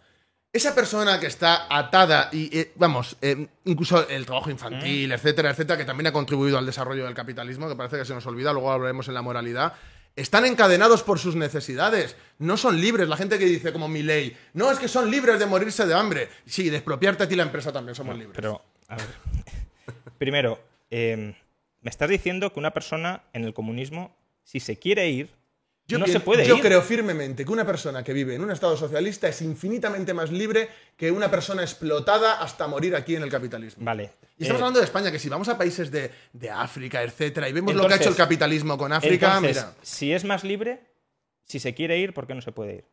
Esa 0.53 0.75
persona 0.75 1.21
que 1.21 1.27
está 1.27 1.67
atada 1.69 2.29
y, 2.33 2.57
eh, 2.59 2.73
vamos, 2.77 3.17
eh, 3.21 3.47
incluso 3.67 4.09
el 4.09 4.25
trabajo 4.27 4.51
infantil, 4.51 5.13
etcétera, 5.13 5.51
etcétera, 5.51 5.77
que 5.79 5.85
también 5.85 6.09
ha 6.09 6.13
contribuido 6.13 6.59
al 6.59 6.67
desarrollo 6.67 7.05
del 7.05 7.15
capitalismo, 7.15 7.69
que 7.69 7.77
parece 7.77 7.99
que 7.99 8.05
se 8.05 8.15
nos 8.15 8.27
olvida, 8.27 8.53
luego 8.53 8.73
hablaremos 8.73 9.07
en 9.09 9.15
la 9.15 9.23
moralidad, 9.23 9.75
están 10.17 10.45
encadenados 10.45 11.03
por 11.03 11.19
sus 11.19 11.37
necesidades, 11.37 12.17
no 12.39 12.57
son 12.57 12.81
libres. 12.81 13.09
La 13.09 13.17
gente 13.17 13.39
que 13.39 13.47
dice, 13.47 13.73
como 13.73 13.89
mi 13.89 14.03
ley, 14.03 14.37
no, 14.55 14.71
es 14.71 14.79
que 14.79 14.89
son 14.89 15.11
libres 15.11 15.39
de 15.39 15.47
morirse 15.47 15.87
de 15.87 15.95
hambre. 15.95 16.29
Sí, 16.47 16.71
de 16.71 16.77
expropiarte 16.77 17.25
a 17.25 17.29
ti 17.29 17.37
la 17.37 17.45
empresa 17.45 17.73
también 17.73 17.95
somos 17.95 18.17
libres. 18.17 18.35
Pero, 18.35 18.63
a 18.89 18.97
ver. 18.97 19.07
Primero, 20.19 20.61
eh, 20.91 21.35
me 21.81 21.91
estás 21.91 22.09
diciendo 22.09 22.53
que 22.53 22.59
una 22.59 22.73
persona 22.73 23.23
en 23.33 23.45
el 23.45 23.55
comunismo, 23.55 24.15
si 24.45 24.61
se 24.61 24.79
quiere 24.79 25.09
ir, 25.09 25.31
Yo, 25.91 25.99
no 25.99 26.07
pien- 26.07 26.13
se 26.13 26.21
puede 26.21 26.47
yo 26.47 26.57
ir. 26.57 26.63
creo 26.63 26.83
firmemente 26.83 27.45
que 27.45 27.53
una 27.53 27.67
persona 27.67 28.03
que 28.03 28.13
vive 28.13 28.35
en 28.35 28.43
un 28.43 28.51
estado 28.51 28.77
socialista 28.77 29.29
es 29.29 29.43
infinitamente 29.43 30.15
más 30.15 30.31
libre 30.31 30.69
que 30.97 31.11
una 31.11 31.31
persona 31.31 31.63
explotada 31.63 32.41
hasta 32.41 32.67
morir 32.67 32.95
aquí 32.97 33.17
en 33.17 33.23
el 33.23 33.31
capitalismo. 33.31 33.85
Vale. 33.85 34.13
Y 34.39 34.43
estamos 34.45 34.61
Eh, 34.61 34.65
hablando 34.65 34.79
de 34.81 34.85
España, 34.87 35.11
que 35.13 35.19
si 35.19 35.29
vamos 35.29 35.49
a 35.49 35.59
países 35.59 35.91
de, 35.91 36.11
de 36.33 36.51
África, 36.51 37.03
etcétera, 37.03 37.49
y 37.49 37.53
vemos 37.53 37.75
lo 37.75 37.87
que 37.87 37.95
ha 37.95 37.97
hecho 37.97 38.09
el 38.09 38.17
capitalismo 38.17 38.79
con 38.79 38.93
África, 38.93 39.27
entonces, 39.37 39.57
mira, 39.57 39.75
si 39.83 40.13
es 40.13 40.25
más 40.25 40.45
libre, 40.45 40.81
si 41.45 41.59
se 41.59 41.75
quiere 41.75 41.99
ir, 41.99 42.15
¿por 42.15 42.27
qué 42.27 42.35
no 42.35 42.41
se 42.41 42.53
puede 42.53 42.75
ir? 42.77 42.85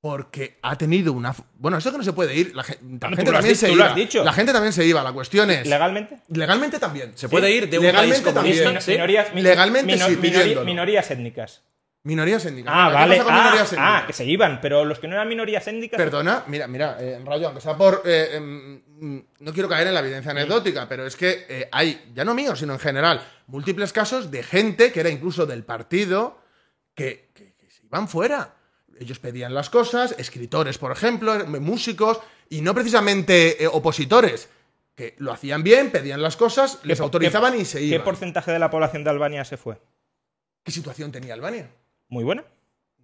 porque 0.00 0.58
ha 0.60 0.76
tenido 0.76 1.14
una... 1.14 1.34
Bueno, 1.54 1.78
eso 1.78 1.90
que 1.90 1.96
no 1.96 2.04
se 2.04 2.12
puede 2.12 2.36
ir, 2.36 2.54
la, 2.54 2.62
gente 2.62 2.98
también 3.00 3.56
se 3.56 3.72
iba. 3.72 3.94
La 4.22 4.32
gente 4.34 4.52
también 4.52 4.72
se 4.74 4.84
iba, 4.84 5.02
la 5.02 5.14
cuestión 5.14 5.50
es... 5.50 5.66
¿Legalmente? 5.66 6.18
Legalmente 6.28 6.78
también. 6.78 7.12
Se 7.16 7.26
puede 7.30 7.50
ir 7.50 7.70
de 7.70 7.78
un 7.78 7.86
Legalmente 7.86 8.20
país 8.22 8.34
comunista. 8.34 8.64
también. 8.64 8.82
¿sí? 8.82 8.90
Minorías, 8.92 9.32
mi- 9.34 9.40
Legalmente 9.40 9.94
mino- 9.94 10.06
sí, 10.06 10.12
minori- 10.16 10.20
pidiéndolo. 10.20 10.64
minorías 10.66 11.10
étnicas. 11.10 11.62
Minorías 12.04 12.44
étnicas. 12.44 12.72
Ah, 12.76 12.88
¿Qué 12.88 12.94
vale. 12.94 13.20
Ah, 13.26 13.64
ah, 13.78 14.04
que 14.06 14.12
se 14.12 14.26
iban, 14.26 14.60
pero 14.60 14.84
los 14.84 14.98
que 14.98 15.08
no 15.08 15.14
eran 15.14 15.26
minorías 15.26 15.66
étnicas. 15.66 15.96
Perdona, 15.96 16.44
mira, 16.48 16.66
mira, 16.68 16.98
eh, 17.00 17.18
Rayo, 17.24 17.46
aunque 17.46 17.62
sea 17.62 17.76
por. 17.78 18.02
eh, 18.04 18.36
em, 18.36 19.24
no 19.40 19.52
quiero 19.54 19.68
caer 19.70 19.86
en 19.88 19.94
la 19.94 20.00
evidencia 20.00 20.30
anecdótica, 20.32 20.86
pero 20.86 21.06
es 21.06 21.16
que 21.16 21.46
eh, 21.48 21.68
hay, 21.72 22.12
ya 22.14 22.24
no 22.24 22.34
mío, 22.34 22.54
sino 22.56 22.74
en 22.74 22.78
general, 22.78 23.26
múltiples 23.46 23.92
casos 23.94 24.30
de 24.30 24.42
gente 24.42 24.92
que 24.92 25.00
era 25.00 25.08
incluso 25.08 25.46
del 25.46 25.64
partido 25.64 26.38
que, 26.94 27.30
que- 27.34 27.54
que 27.54 27.70
se 27.70 27.86
iban 27.86 28.06
fuera. 28.06 28.54
Ellos 29.00 29.18
pedían 29.18 29.54
las 29.54 29.70
cosas, 29.70 30.14
escritores, 30.18 30.76
por 30.76 30.92
ejemplo, 30.92 31.34
eh, 31.34 31.44
músicos, 31.44 32.20
y 32.50 32.60
no 32.60 32.74
precisamente 32.74 33.66
opositores, 33.72 34.50
que 34.94 35.14
lo 35.18 35.32
hacían 35.32 35.62
bien, 35.64 35.90
pedían 35.90 36.20
las 36.22 36.36
cosas, 36.36 36.80
les 36.84 36.98
¿Qué- 36.98 37.02
autorizaban 37.02 37.54
qué- 37.54 37.60
y 37.60 37.64
se 37.64 37.78
¿Qué 37.78 37.84
iban. 37.86 38.04
porcentaje 38.04 38.52
de 38.52 38.58
la 38.58 38.68
población 38.70 39.04
de 39.04 39.10
Albania 39.10 39.42
se 39.46 39.56
fue? 39.56 39.80
¿Qué 40.62 40.70
situación 40.70 41.10
tenía 41.10 41.32
Albania? 41.34 41.70
Muy 42.14 42.22
buena. 42.22 42.44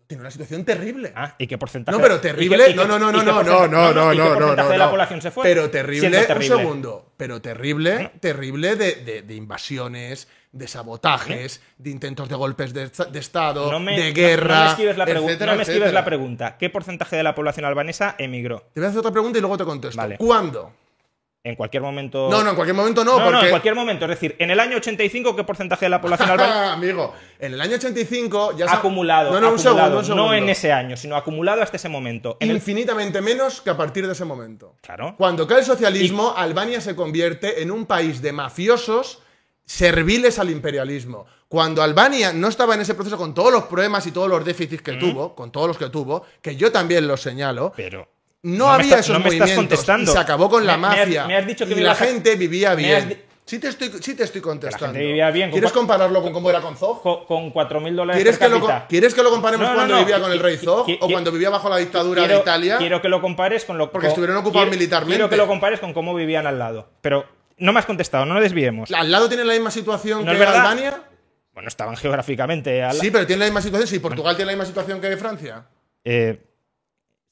Tiene 0.07 0.21
una 0.23 0.31
situación 0.31 0.65
terrible. 0.65 1.13
Ah, 1.17 1.35
¿y 1.37 1.49
qué 1.49 1.59
porcentaje? 1.59 1.97
No, 1.97 2.01
pero 2.03 2.21
terrible. 2.21 2.75
No, 2.75 2.85
no, 2.87 2.97
no, 2.99 3.11
no, 3.11 3.23
no, 3.25 3.43
no, 3.43 3.93
no, 3.93 4.13
¿y 4.13 4.17
qué 4.17 4.23
no, 4.23 4.29
no, 4.31 4.35
porcentaje 4.39 4.63
no, 4.69 4.69
de 4.73 4.79
la 4.79 4.85
no. 4.85 4.91
población 4.93 5.21
se 5.23 5.31
fue? 5.33 5.43
Pero 5.45 5.69
terrible, 5.71 6.11
terrible. 6.27 6.55
un 6.55 6.61
segundo. 6.63 7.13
Pero 7.17 7.43
terrible, 7.43 8.13
terrible 8.21 8.77
de, 8.77 8.95
de- 8.97 9.23
de 9.23 9.35
invasiones, 9.35 10.29
de 10.53 10.69
sabotajes, 10.69 11.61
de 11.79 11.91
intentos 11.91 12.29
de 12.29 12.35
golpes 12.37 12.73
de, 12.73 12.89
de 12.89 13.19
Estado, 13.19 13.71
No 13.73 13.81
me, 13.81 13.99
de 14.01 14.09
no- 14.11 14.15
guerra. 14.15 14.59
no 14.59 14.65
me 14.65 14.71
esquives 14.71 14.97
la, 14.97 15.07
pregu- 15.07 15.25
etcétera, 15.25 15.53
no 15.53 15.57
me 15.59 15.63
esquives 15.65 15.93
la 15.93 16.05
pregunta. 16.05 16.57
¿Qué 16.57 16.71
porcentaje 16.71 17.17
de 17.17 17.23
la 17.25 17.35
población 17.35 17.65
albanesa 17.67 18.15
emigró? 18.19 18.63
Te 18.73 18.81
voy 18.81 18.87
a 18.87 18.89
hacer 18.91 19.01
otra 19.01 19.11
pregunta 19.13 19.39
y 19.39 19.41
luego 19.41 19.59
te 19.59 19.65
contesto. 19.65 19.97
Vale. 19.97 20.17
¿Cuándo? 20.19 20.73
En 21.43 21.55
cualquier 21.57 21.83
momento. 21.83 22.29
No, 22.31 22.43
no, 22.45 22.51
en 22.51 22.55
cualquier 22.55 22.77
momento 22.77 23.03
no, 23.03 23.13
No, 23.13 23.25
porque. 23.25 23.33
no, 23.33 23.43
en 23.45 23.51
cualquier 23.51 23.75
momento. 23.75 24.05
Es 24.05 24.11
decir, 24.11 24.37
en 24.39 24.51
el 24.51 24.61
año 24.61 24.77
85, 24.77 25.35
¿qué 25.35 25.43
porcentaje 25.45 25.87
de 25.87 25.89
la 25.91 26.01
población 26.01 26.29
albanesa 26.31 26.71
Ah, 26.71 26.73
amigo, 26.75 27.15
en 27.39 27.55
el 27.55 27.61
año 27.63 27.77
85 27.77 28.57
ya 28.59 28.69
se 28.69 28.75
acumulado? 28.77 29.31
No, 29.33 29.41
no, 29.41 29.49
un 29.49 29.55
acumulado, 29.55 29.79
segundo, 29.79 29.99
un 30.01 30.05
segundo. 30.05 30.27
No 30.27 30.35
en 30.35 30.49
ese 30.51 30.71
año, 30.71 30.99
sino 30.99 31.17
acumulado 31.17 31.63
hasta 31.63 31.77
ese 31.79 31.89
momento. 31.89 32.37
En 32.41 32.51
el- 32.51 32.57
Infinitamente 32.57 33.23
menos 33.23 33.63
que 33.63 33.71
a 33.71 33.77
partir 33.77 34.07
de 34.07 34.13
ese 34.13 34.27
momento. 34.27 34.75
Claro. 34.83 35.15
Cuando 35.17 35.47
cae 35.47 35.61
el 35.61 35.65
socialismo, 35.65 36.35
Albania 36.37 36.81
se 36.83 36.95
convierte 36.95 37.63
en 37.63 37.71
un 37.71 37.87
país 37.87 38.21
de 38.21 38.33
mafiosos 38.33 39.23
serviles 39.65 40.39
al 40.39 40.51
imperialismo. 40.51 41.27
Cuando 41.49 41.83
Albania 41.83 42.33
no 42.33 42.49
estaba 42.49 42.75
en 42.75 42.83
ese 42.83 42.95
proceso 42.95 43.17
con 43.17 43.35
todos 43.35 43.51
los 43.53 43.65
problemas 43.65 44.07
y 44.07 44.13
todos 44.13 44.29
los 44.29 44.45
déficits 44.45 44.83
que 44.83 44.93
tuvo, 44.93 45.35
con 45.35 45.51
todos 45.51 45.69
los 45.69 45.79
que 45.79 45.89
tuvo, 45.89 46.25
que 46.43 46.55
yo 46.55 46.71
también 46.71 47.09
los 47.09 47.21
señalo, 47.23 47.73
Pero. 47.77 48.07
No, 48.43 48.67
me 48.69 48.73
había 48.73 48.85
estás- 48.87 49.01
esos 49.07 49.19
no 49.19 49.25
me 49.25 49.31
estás 49.31 49.53
contestando. 49.53 50.11
y 50.11 50.15
se 50.15 50.19
acabó 50.21 50.49
con 50.49 50.67
la 50.67 50.77
Me- 50.77 50.89
me 50.89 50.95
has- 50.95 50.99
mafia 51.07 51.27
me 51.27 51.37
has 51.37 51.47
dicho 51.47 51.67
que 51.67 51.73
y 51.73 51.81
la 51.81 51.95
gente 51.95 52.37
vivía 52.37 52.75
bien. 52.75 53.23
Sí 53.45 53.59
te 53.59 53.67
estoy, 53.67 53.91
sí 54.01 54.15
te 54.15 54.23
estoy 54.23 54.41
contestando. 54.41 54.97
vivía 54.97 55.29
bien, 55.33 55.51
con 55.51 55.59
¿Quieres 55.59 55.73
compararlo 55.73 56.23
con 56.23 56.33
cómo 56.33 56.51
era 56.51 56.61
con 56.61 56.77
Zog? 56.77 57.03
Con, 57.03 57.25
con 57.27 57.53
4.000 57.53 57.97
dólares 57.97 58.23
¿Quieres 58.23 58.39
que, 58.39 58.49
lo. 58.49 58.61
¿Quieres 58.89 59.13
que 59.13 59.23
lo 59.25 59.31
comparemos 59.31 59.65
No, 59.67 59.71
no, 59.73 59.77
cuando 59.77 59.95
no. 59.95 60.01
vivía 60.01 60.21
con 60.21 60.31
el 60.31 60.39
rey 60.39 60.57
Zog 60.57 60.87
o 61.01 61.09
cuando 61.11 61.33
vivía 61.33 61.51
bajo 61.51 61.69
la 61.69 61.79
dictadura 61.79 62.21
quiero, 62.23 62.37
de 62.37 62.41
Italia? 62.43 62.79
Quiero 62.79 63.03
que 63.03 63.09
lo 63.09 63.21
compares 63.21 63.65
con 63.65 63.77
lo 63.77 63.91
Porque 63.91 64.07
con- 64.07 64.11
estuvieron 64.13 64.37
ocupados 64.37 64.69
quiero- 64.69 64.79
militarmente. 64.79 65.15
Quiero 65.17 65.29
que 65.31 65.37
lo 65.37 65.49
compares 65.49 65.81
con 65.81 65.93
cómo 65.93 66.15
vivían 66.15 66.47
al 66.47 66.61
lado. 66.61 66.91
Pero 67.01 67.25
no 67.59 67.73
me 67.73 67.81
has 67.81 67.87
contestado, 67.87 68.25
no 68.25 68.35
nos 68.35 68.43
desviemos. 68.45 68.89
¿Al 68.93 69.11
lado 69.11 69.29
tiene 69.29 69.45
la 69.45 69.53
misma 69.55 69.73
situación 69.73 70.25
¿No 70.25 70.33
que? 70.33 70.43
Albania? 70.45 71.03
Bueno, 71.53 71.67
estaban 71.69 71.97
geográficamente 71.97 72.85
al 72.85 72.97
Sí, 73.01 73.11
pero 73.11 73.27
tiene 73.27 73.41
la 73.41 73.47
misma 73.47 73.63
situación. 73.63 73.89
Si 73.89 73.99
Portugal 73.99 74.37
tiene 74.37 74.53
la 74.53 74.57
misma 74.59 74.67
situación 74.67 75.01
que 75.01 75.17
Francia. 75.17 75.65
Eh, 76.05 76.41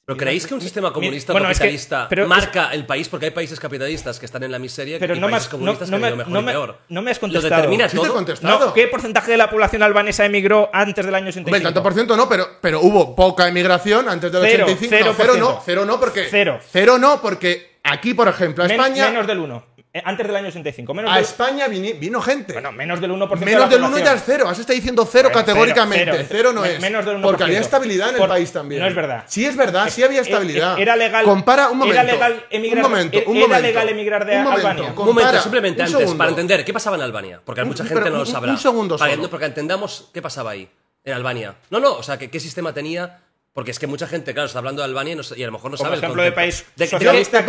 ¿Pero 0.09 0.17
creéis 0.17 0.47
que 0.47 0.55
un 0.55 0.61
sistema 0.63 0.91
comunista 0.91 1.33
o 1.33 1.35
bueno, 1.35 1.51
es 1.51 1.59
que- 1.59 1.65
capitalista 1.65 2.07
pero 2.09 2.27
marca 2.27 2.71
el 2.73 2.87
país? 2.87 3.11
Porque 3.11 3.27
hay 3.27 3.31
países 3.33 3.61
capitalistas 3.61 4.19
que 4.19 4.25
están 4.25 4.43
en 4.43 4.51
la 4.51 4.59
miseria 4.59 4.99
Pero 4.99 5.15
y 5.15 5.21
no 5.21 5.27
me 5.27 5.33
países 5.33 5.49
has- 5.49 5.53
no- 5.53 5.59
comunistas 5.59 5.91
no 5.91 5.97
que 5.99 6.01
me- 6.01 6.07
han 6.07 6.13
ido 6.15 6.17
mejor 6.17 6.33
no 6.33 6.41
y 6.41 6.43
me- 6.45 6.53
peor. 6.53 6.79
no 6.89 7.03
me 7.03 7.11
has 7.11 7.17
¿Lo 7.19 7.21
contestado. 7.21 7.55
determina 7.57 7.89
Sí 7.91 7.97
te 7.99 8.03
he 8.03 8.07
todo? 8.07 8.15
contestado. 8.15 8.67
no, 8.69 8.73
¿Qué 8.73 8.87
porcentaje 8.89 9.31
de 9.33 9.37
la 9.37 9.51
población 9.51 9.83
albanesa 9.83 10.25
emigró 10.25 10.71
antes 10.73 11.05
del 11.05 11.15
año 11.15 11.27
85? 11.29 11.49
Hombre, 11.55 11.61
tanto 11.63 11.83
por 11.83 11.93
ciento 11.93 12.17
no, 12.17 12.27
pero, 12.27 12.49
pero 12.63 12.81
hubo 12.81 13.15
poca 13.15 13.49
emigración 13.49 14.09
antes 14.09 14.33
del 14.33 14.41
Cero, 14.47 14.65
85. 14.65 14.89
cero 14.97 15.05
no, 15.11 15.15
cero 15.15 15.35
no, 15.39 15.63
cero 15.63 15.85
no, 15.85 16.01
porque. 16.01 16.27
Cero. 16.31 16.59
Cero 16.73 16.99
no, 16.99 17.21
porque 17.21 17.79
aquí, 17.85 18.15
por 18.15 18.29
ejemplo, 18.29 18.65
a 18.65 18.67
Men- 18.67 18.81
España. 18.81 19.11
menos 19.11 19.27
del 19.27 19.41
1. 19.41 19.63
Eh, 19.91 20.03
Antes 20.05 20.27
del 20.27 20.37
año 20.37 20.49
85. 20.49 20.93
Menos 20.93 21.11
A 21.11 21.15
del, 21.15 21.25
España 21.25 21.67
vino 21.67 22.21
gente. 22.21 22.53
bueno, 22.53 22.73
menos 22.73 23.01
del 23.01 23.11
1%. 23.11 23.37
Menos 23.39 23.71
de 23.71 23.77
del 23.77 23.81
la 23.81 23.89
1 23.89 23.99
ya 23.99 24.13
es 24.13 24.23
cero. 24.25 24.47
Has 24.47 24.59
estado 24.59 24.75
diciendo 24.75 25.09
cero 25.11 25.31
Bueno, 25.33 25.41
categóricamente. 25.47 26.13
Cero, 26.13 26.27
cero, 26.31 26.53
no 26.53 26.61
Me- 26.61 26.75
es. 26.75 26.81
menos 26.81 27.07
del 27.07 27.17
1%. 27.17 27.23
Porque 27.23 27.45
había 27.45 27.61
estabilidad 27.61 28.09
en 28.11 28.15
el 28.17 28.21
Por- 28.21 28.29
país 28.29 28.53
también. 28.53 28.83
no 28.83 28.87
es 28.87 28.95
verdad. 28.95 29.25
Sí 29.27 29.47
es 29.47 29.57
verdad, 29.57 29.89
sí 29.89 30.03
había 30.03 30.19
Eh, 30.19 30.23
estabilidad. 30.25 30.79
eh, 30.79 30.83
Era 30.83 30.95
legal. 30.95 31.25
Compara 31.25 31.69
un 31.71 31.79
momento. 31.79 32.01
Era 32.03 32.13
legal 32.13 32.47
emigrar. 32.51 32.85
un 32.85 32.91
momento, 32.91 33.19
un 33.27 33.37
era 33.39 33.61
legal 33.61 33.89
emigrar 33.89 34.27
de 34.27 34.37
un 34.37 34.45
momento, 34.45 34.67
Albania. 34.69 34.89
Un 34.91 34.95
compara, 34.95 35.15
momento, 35.27 35.43
simplemente 35.43 35.81
un 35.81 35.87
antes, 35.87 35.99
segundo. 36.01 36.19
para 36.19 36.31
entender 36.31 36.65
qué 36.67 36.73
pasaba 36.75 36.97
en 36.97 37.03
Albania. 37.03 37.41
Porque 37.43 37.63
Un- 37.63 37.69
mucha 37.69 37.85
pero 37.85 37.95
gente 37.97 38.11
no 38.11 38.17
lo 38.17 38.23
un- 38.23 38.27
sabrá. 38.27 38.53
un 38.53 38.59
segundo 38.59 38.99
Para 38.99 39.11
solo. 39.13 39.23
que- 39.23 39.29
porque 39.29 39.47
entendamos 39.47 40.11
qué 40.13 40.21
pasaba 40.21 40.51
ahí, 40.51 40.69
en 41.03 41.15
Albania. 41.15 41.55
No, 41.71 41.81
no, 41.81 41.93
o 41.95 42.03
sea, 42.03 42.19
que, 42.19 42.29
qué 42.31 42.39
sistema 42.41 42.75
tenía. 42.75 43.21
Porque 43.59 43.73
es 43.73 43.79
que 43.81 43.89
mucha 43.89 44.07
gente, 44.07 44.33
claro, 44.35 44.47
está 44.47 44.61
hablando 44.61 44.83
de 44.83 44.85
Albania 44.85 45.15
y, 45.15 45.17
no 45.17 45.25
sa- 45.25 45.37
y 45.37 45.43
a 45.43 45.47
lo 45.47 45.51
mejor 45.51 45.73
no 45.73 45.77
Como 45.77 45.85
sabe 45.89 45.97
el 45.97 46.05
ejemplo 46.05 46.23
de 46.23 46.29
concepto. 46.33 46.63
país 46.63 46.65
de, 46.77 46.89
que 46.89 46.95
el 46.95 47.03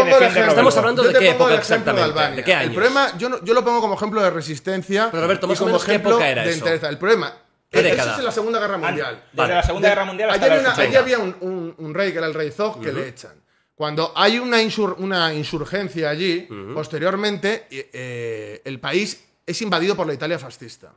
defiende 0.10 0.26
ejemplo. 0.26 0.50
Estamos 0.50 0.78
hablando 0.78 1.04
Yo 1.04 1.10
de 1.12 1.20
qué 1.20 1.30
época 1.30 1.54
el 1.54 1.60
ejemplo 1.60 1.76
exactamente, 1.76 2.04
Albania. 2.04 2.36
¿de 2.38 2.44
qué 2.44 2.54
años? 2.56 2.68
El 2.70 2.74
problema, 2.74 3.18
yo, 3.20 3.30
no- 3.30 3.44
yo 3.46 3.54
lo 3.54 3.64
pongo 3.64 3.80
como 3.82 3.94
ejemplo 3.94 4.22
de 4.24 4.30
resistencia. 4.32 5.10
Pero, 5.12 5.22
Roberto, 5.22 5.46
y 5.46 5.50
más 5.50 5.58
o 5.60 5.60
como 5.60 5.68
menos, 5.74 5.86
¿qué 5.86 5.92
ejemplo 5.92 6.10
época 6.14 6.30
era 6.30 6.44
de 6.46 6.50
eso? 6.50 6.88
El 6.88 6.98
problema. 6.98 7.38
¿Qué 7.70 7.80
eso 7.82 7.90
década? 7.90 8.14
es 8.14 8.18
en 8.18 8.26
la 8.26 8.32
Segunda 8.32 8.60
Guerra 8.60 8.78
Mundial. 8.80 9.16
Desde 9.18 9.38
Vale. 9.38 9.54
la 9.54 9.62
Segunda 9.64 9.90
Guerra 9.90 10.06
Mundial 10.06 10.30
hasta 10.32 10.46
Allí, 10.48 10.60
una- 10.60 10.74
allí 10.76 10.96
había 10.96 11.20
un, 11.20 11.36
un- 11.42 11.76
un 11.78 11.94
rey 11.94 12.12
que 12.12 12.18
era 12.18 12.26
el 12.26 12.34
rey 12.34 12.50
Zog 12.50 12.82
que 12.82 12.92
le 12.92 13.08
echan. 13.08 13.44
Cuando 13.76 14.12
hay 14.16 14.40
una, 14.40 14.64
insur- 14.64 14.96
una 14.98 15.32
insurgencia 15.36 16.10
allí, 16.10 16.48
posteriormente 16.74 17.68
eh, 17.70 18.64
el 18.66 18.80
país 18.80 19.24
es 19.46 19.62
invadido 19.62 19.96
por 19.96 20.08
la 20.08 20.16
Italia 20.16 20.40
fascista. 20.40 20.92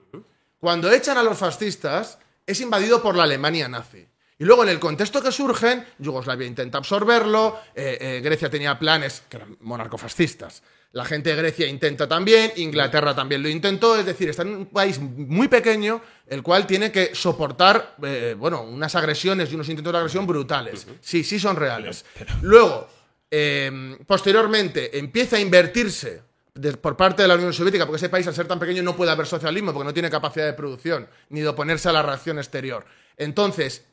Cuando 0.58 0.90
echan 0.90 1.18
a 1.18 1.22
los 1.22 1.36
fascistas, 1.36 2.18
es 2.46 2.60
invadido 2.62 3.02
por 3.02 3.14
la 3.14 3.24
Alemania 3.24 3.68
nazi. 3.68 4.08
Y 4.42 4.44
luego, 4.44 4.64
en 4.64 4.70
el 4.70 4.80
contexto 4.80 5.22
que 5.22 5.30
surgen, 5.30 5.86
Yugoslavia 6.00 6.48
intenta 6.48 6.76
absorberlo, 6.78 7.60
eh, 7.76 7.96
eh, 8.00 8.20
Grecia 8.24 8.50
tenía 8.50 8.76
planes 8.76 9.22
que 9.28 9.36
eran 9.36 9.56
monarcofascistas. 9.60 10.64
La 10.90 11.04
gente 11.04 11.30
de 11.30 11.36
Grecia 11.36 11.64
intenta 11.68 12.08
también, 12.08 12.50
Inglaterra 12.56 13.14
también 13.14 13.40
lo 13.40 13.48
intentó, 13.48 13.94
es 13.96 14.04
decir, 14.04 14.28
está 14.30 14.42
en 14.42 14.48
un 14.56 14.66
país 14.66 14.98
muy 14.98 15.46
pequeño, 15.46 16.02
el 16.26 16.42
cual 16.42 16.66
tiene 16.66 16.90
que 16.90 17.14
soportar, 17.14 17.94
eh, 18.02 18.34
bueno, 18.36 18.62
unas 18.62 18.92
agresiones 18.96 19.48
y 19.52 19.54
unos 19.54 19.68
intentos 19.68 19.92
de 19.92 19.98
agresión 20.00 20.26
brutales. 20.26 20.88
Sí, 21.00 21.22
sí 21.22 21.38
son 21.38 21.54
reales. 21.54 22.04
Luego, 22.40 22.88
eh, 23.30 23.96
posteriormente, 24.08 24.98
empieza 24.98 25.36
a 25.36 25.38
invertirse 25.38 26.20
de- 26.52 26.76
por 26.78 26.96
parte 26.96 27.22
de 27.22 27.28
la 27.28 27.36
Unión 27.36 27.52
Soviética, 27.52 27.86
porque 27.86 27.98
ese 27.98 28.08
país, 28.08 28.26
al 28.26 28.34
ser 28.34 28.48
tan 28.48 28.58
pequeño, 28.58 28.82
no 28.82 28.96
puede 28.96 29.12
haber 29.12 29.26
socialismo, 29.28 29.72
porque 29.72 29.86
no 29.86 29.94
tiene 29.94 30.10
capacidad 30.10 30.46
de 30.46 30.52
producción, 30.54 31.06
ni 31.28 31.42
de 31.42 31.46
oponerse 31.48 31.88
a 31.88 31.92
la 31.92 32.02
reacción 32.02 32.38
exterior. 32.38 32.84
Entonces, 33.16 33.84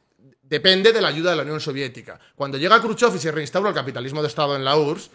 depende 0.42 0.92
de 0.94 1.02
la 1.02 1.10
ayuda 1.10 1.32
de 1.32 1.38
la 1.38 1.44
Unión 1.44 1.60
Soviética. 1.60 2.20
Cuando 2.36 2.58
llega 2.58 2.80
Khrushchev 2.82 3.16
y 3.16 3.20
se 3.20 3.32
reinstaura 3.32 3.70
el 3.70 3.76
capitalismo 3.76 4.22
de 4.22 4.28
Estado 4.28 4.56
en 4.56 4.64
la 4.66 4.76
URSS, 4.78 5.12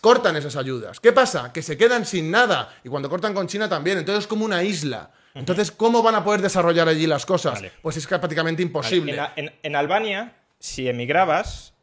cortan 0.00 0.36
esas 0.36 0.56
ayudas. 0.56 1.00
¿Qué 1.00 1.12
pasa? 1.12 1.52
Que 1.52 1.62
se 1.62 1.76
quedan 1.76 2.04
sin 2.04 2.30
nada. 2.30 2.74
Y 2.84 2.88
cuando 2.88 3.08
cortan 3.08 3.34
con 3.34 3.46
China 3.48 3.68
también. 3.68 3.98
Entonces 3.98 4.24
es 4.24 4.28
como 4.28 4.44
una 4.44 4.62
isla. 4.62 5.10
Entonces, 5.34 5.70
¿cómo 5.70 6.02
van 6.02 6.14
a 6.14 6.24
poder 6.24 6.40
desarrollar 6.40 6.88
allí 6.88 7.06
las 7.06 7.26
cosas? 7.26 7.54
Vale. 7.54 7.72
Pues 7.82 7.96
es 7.96 8.06
prácticamente 8.06 8.62
imposible. 8.62 9.18
En, 9.36 9.46
en- 9.48 9.54
en 9.62 9.76
Albania, 9.76 10.34
si 10.58 10.88
emigrabas 10.88 11.74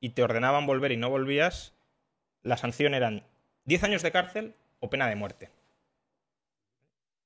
y 0.00 0.10
te 0.10 0.22
ordenaban 0.22 0.66
volver 0.66 0.92
y 0.92 0.96
no 0.98 1.08
volvías, 1.08 1.72
la 2.42 2.56
sanción 2.56 2.94
eran 2.94 3.24
10 3.64 3.84
años 3.84 4.02
de 4.02 4.12
cárcel 4.12 4.54
o 4.80 4.90
pena 4.90 5.06
de 5.08 5.16
muerte. 5.16 5.50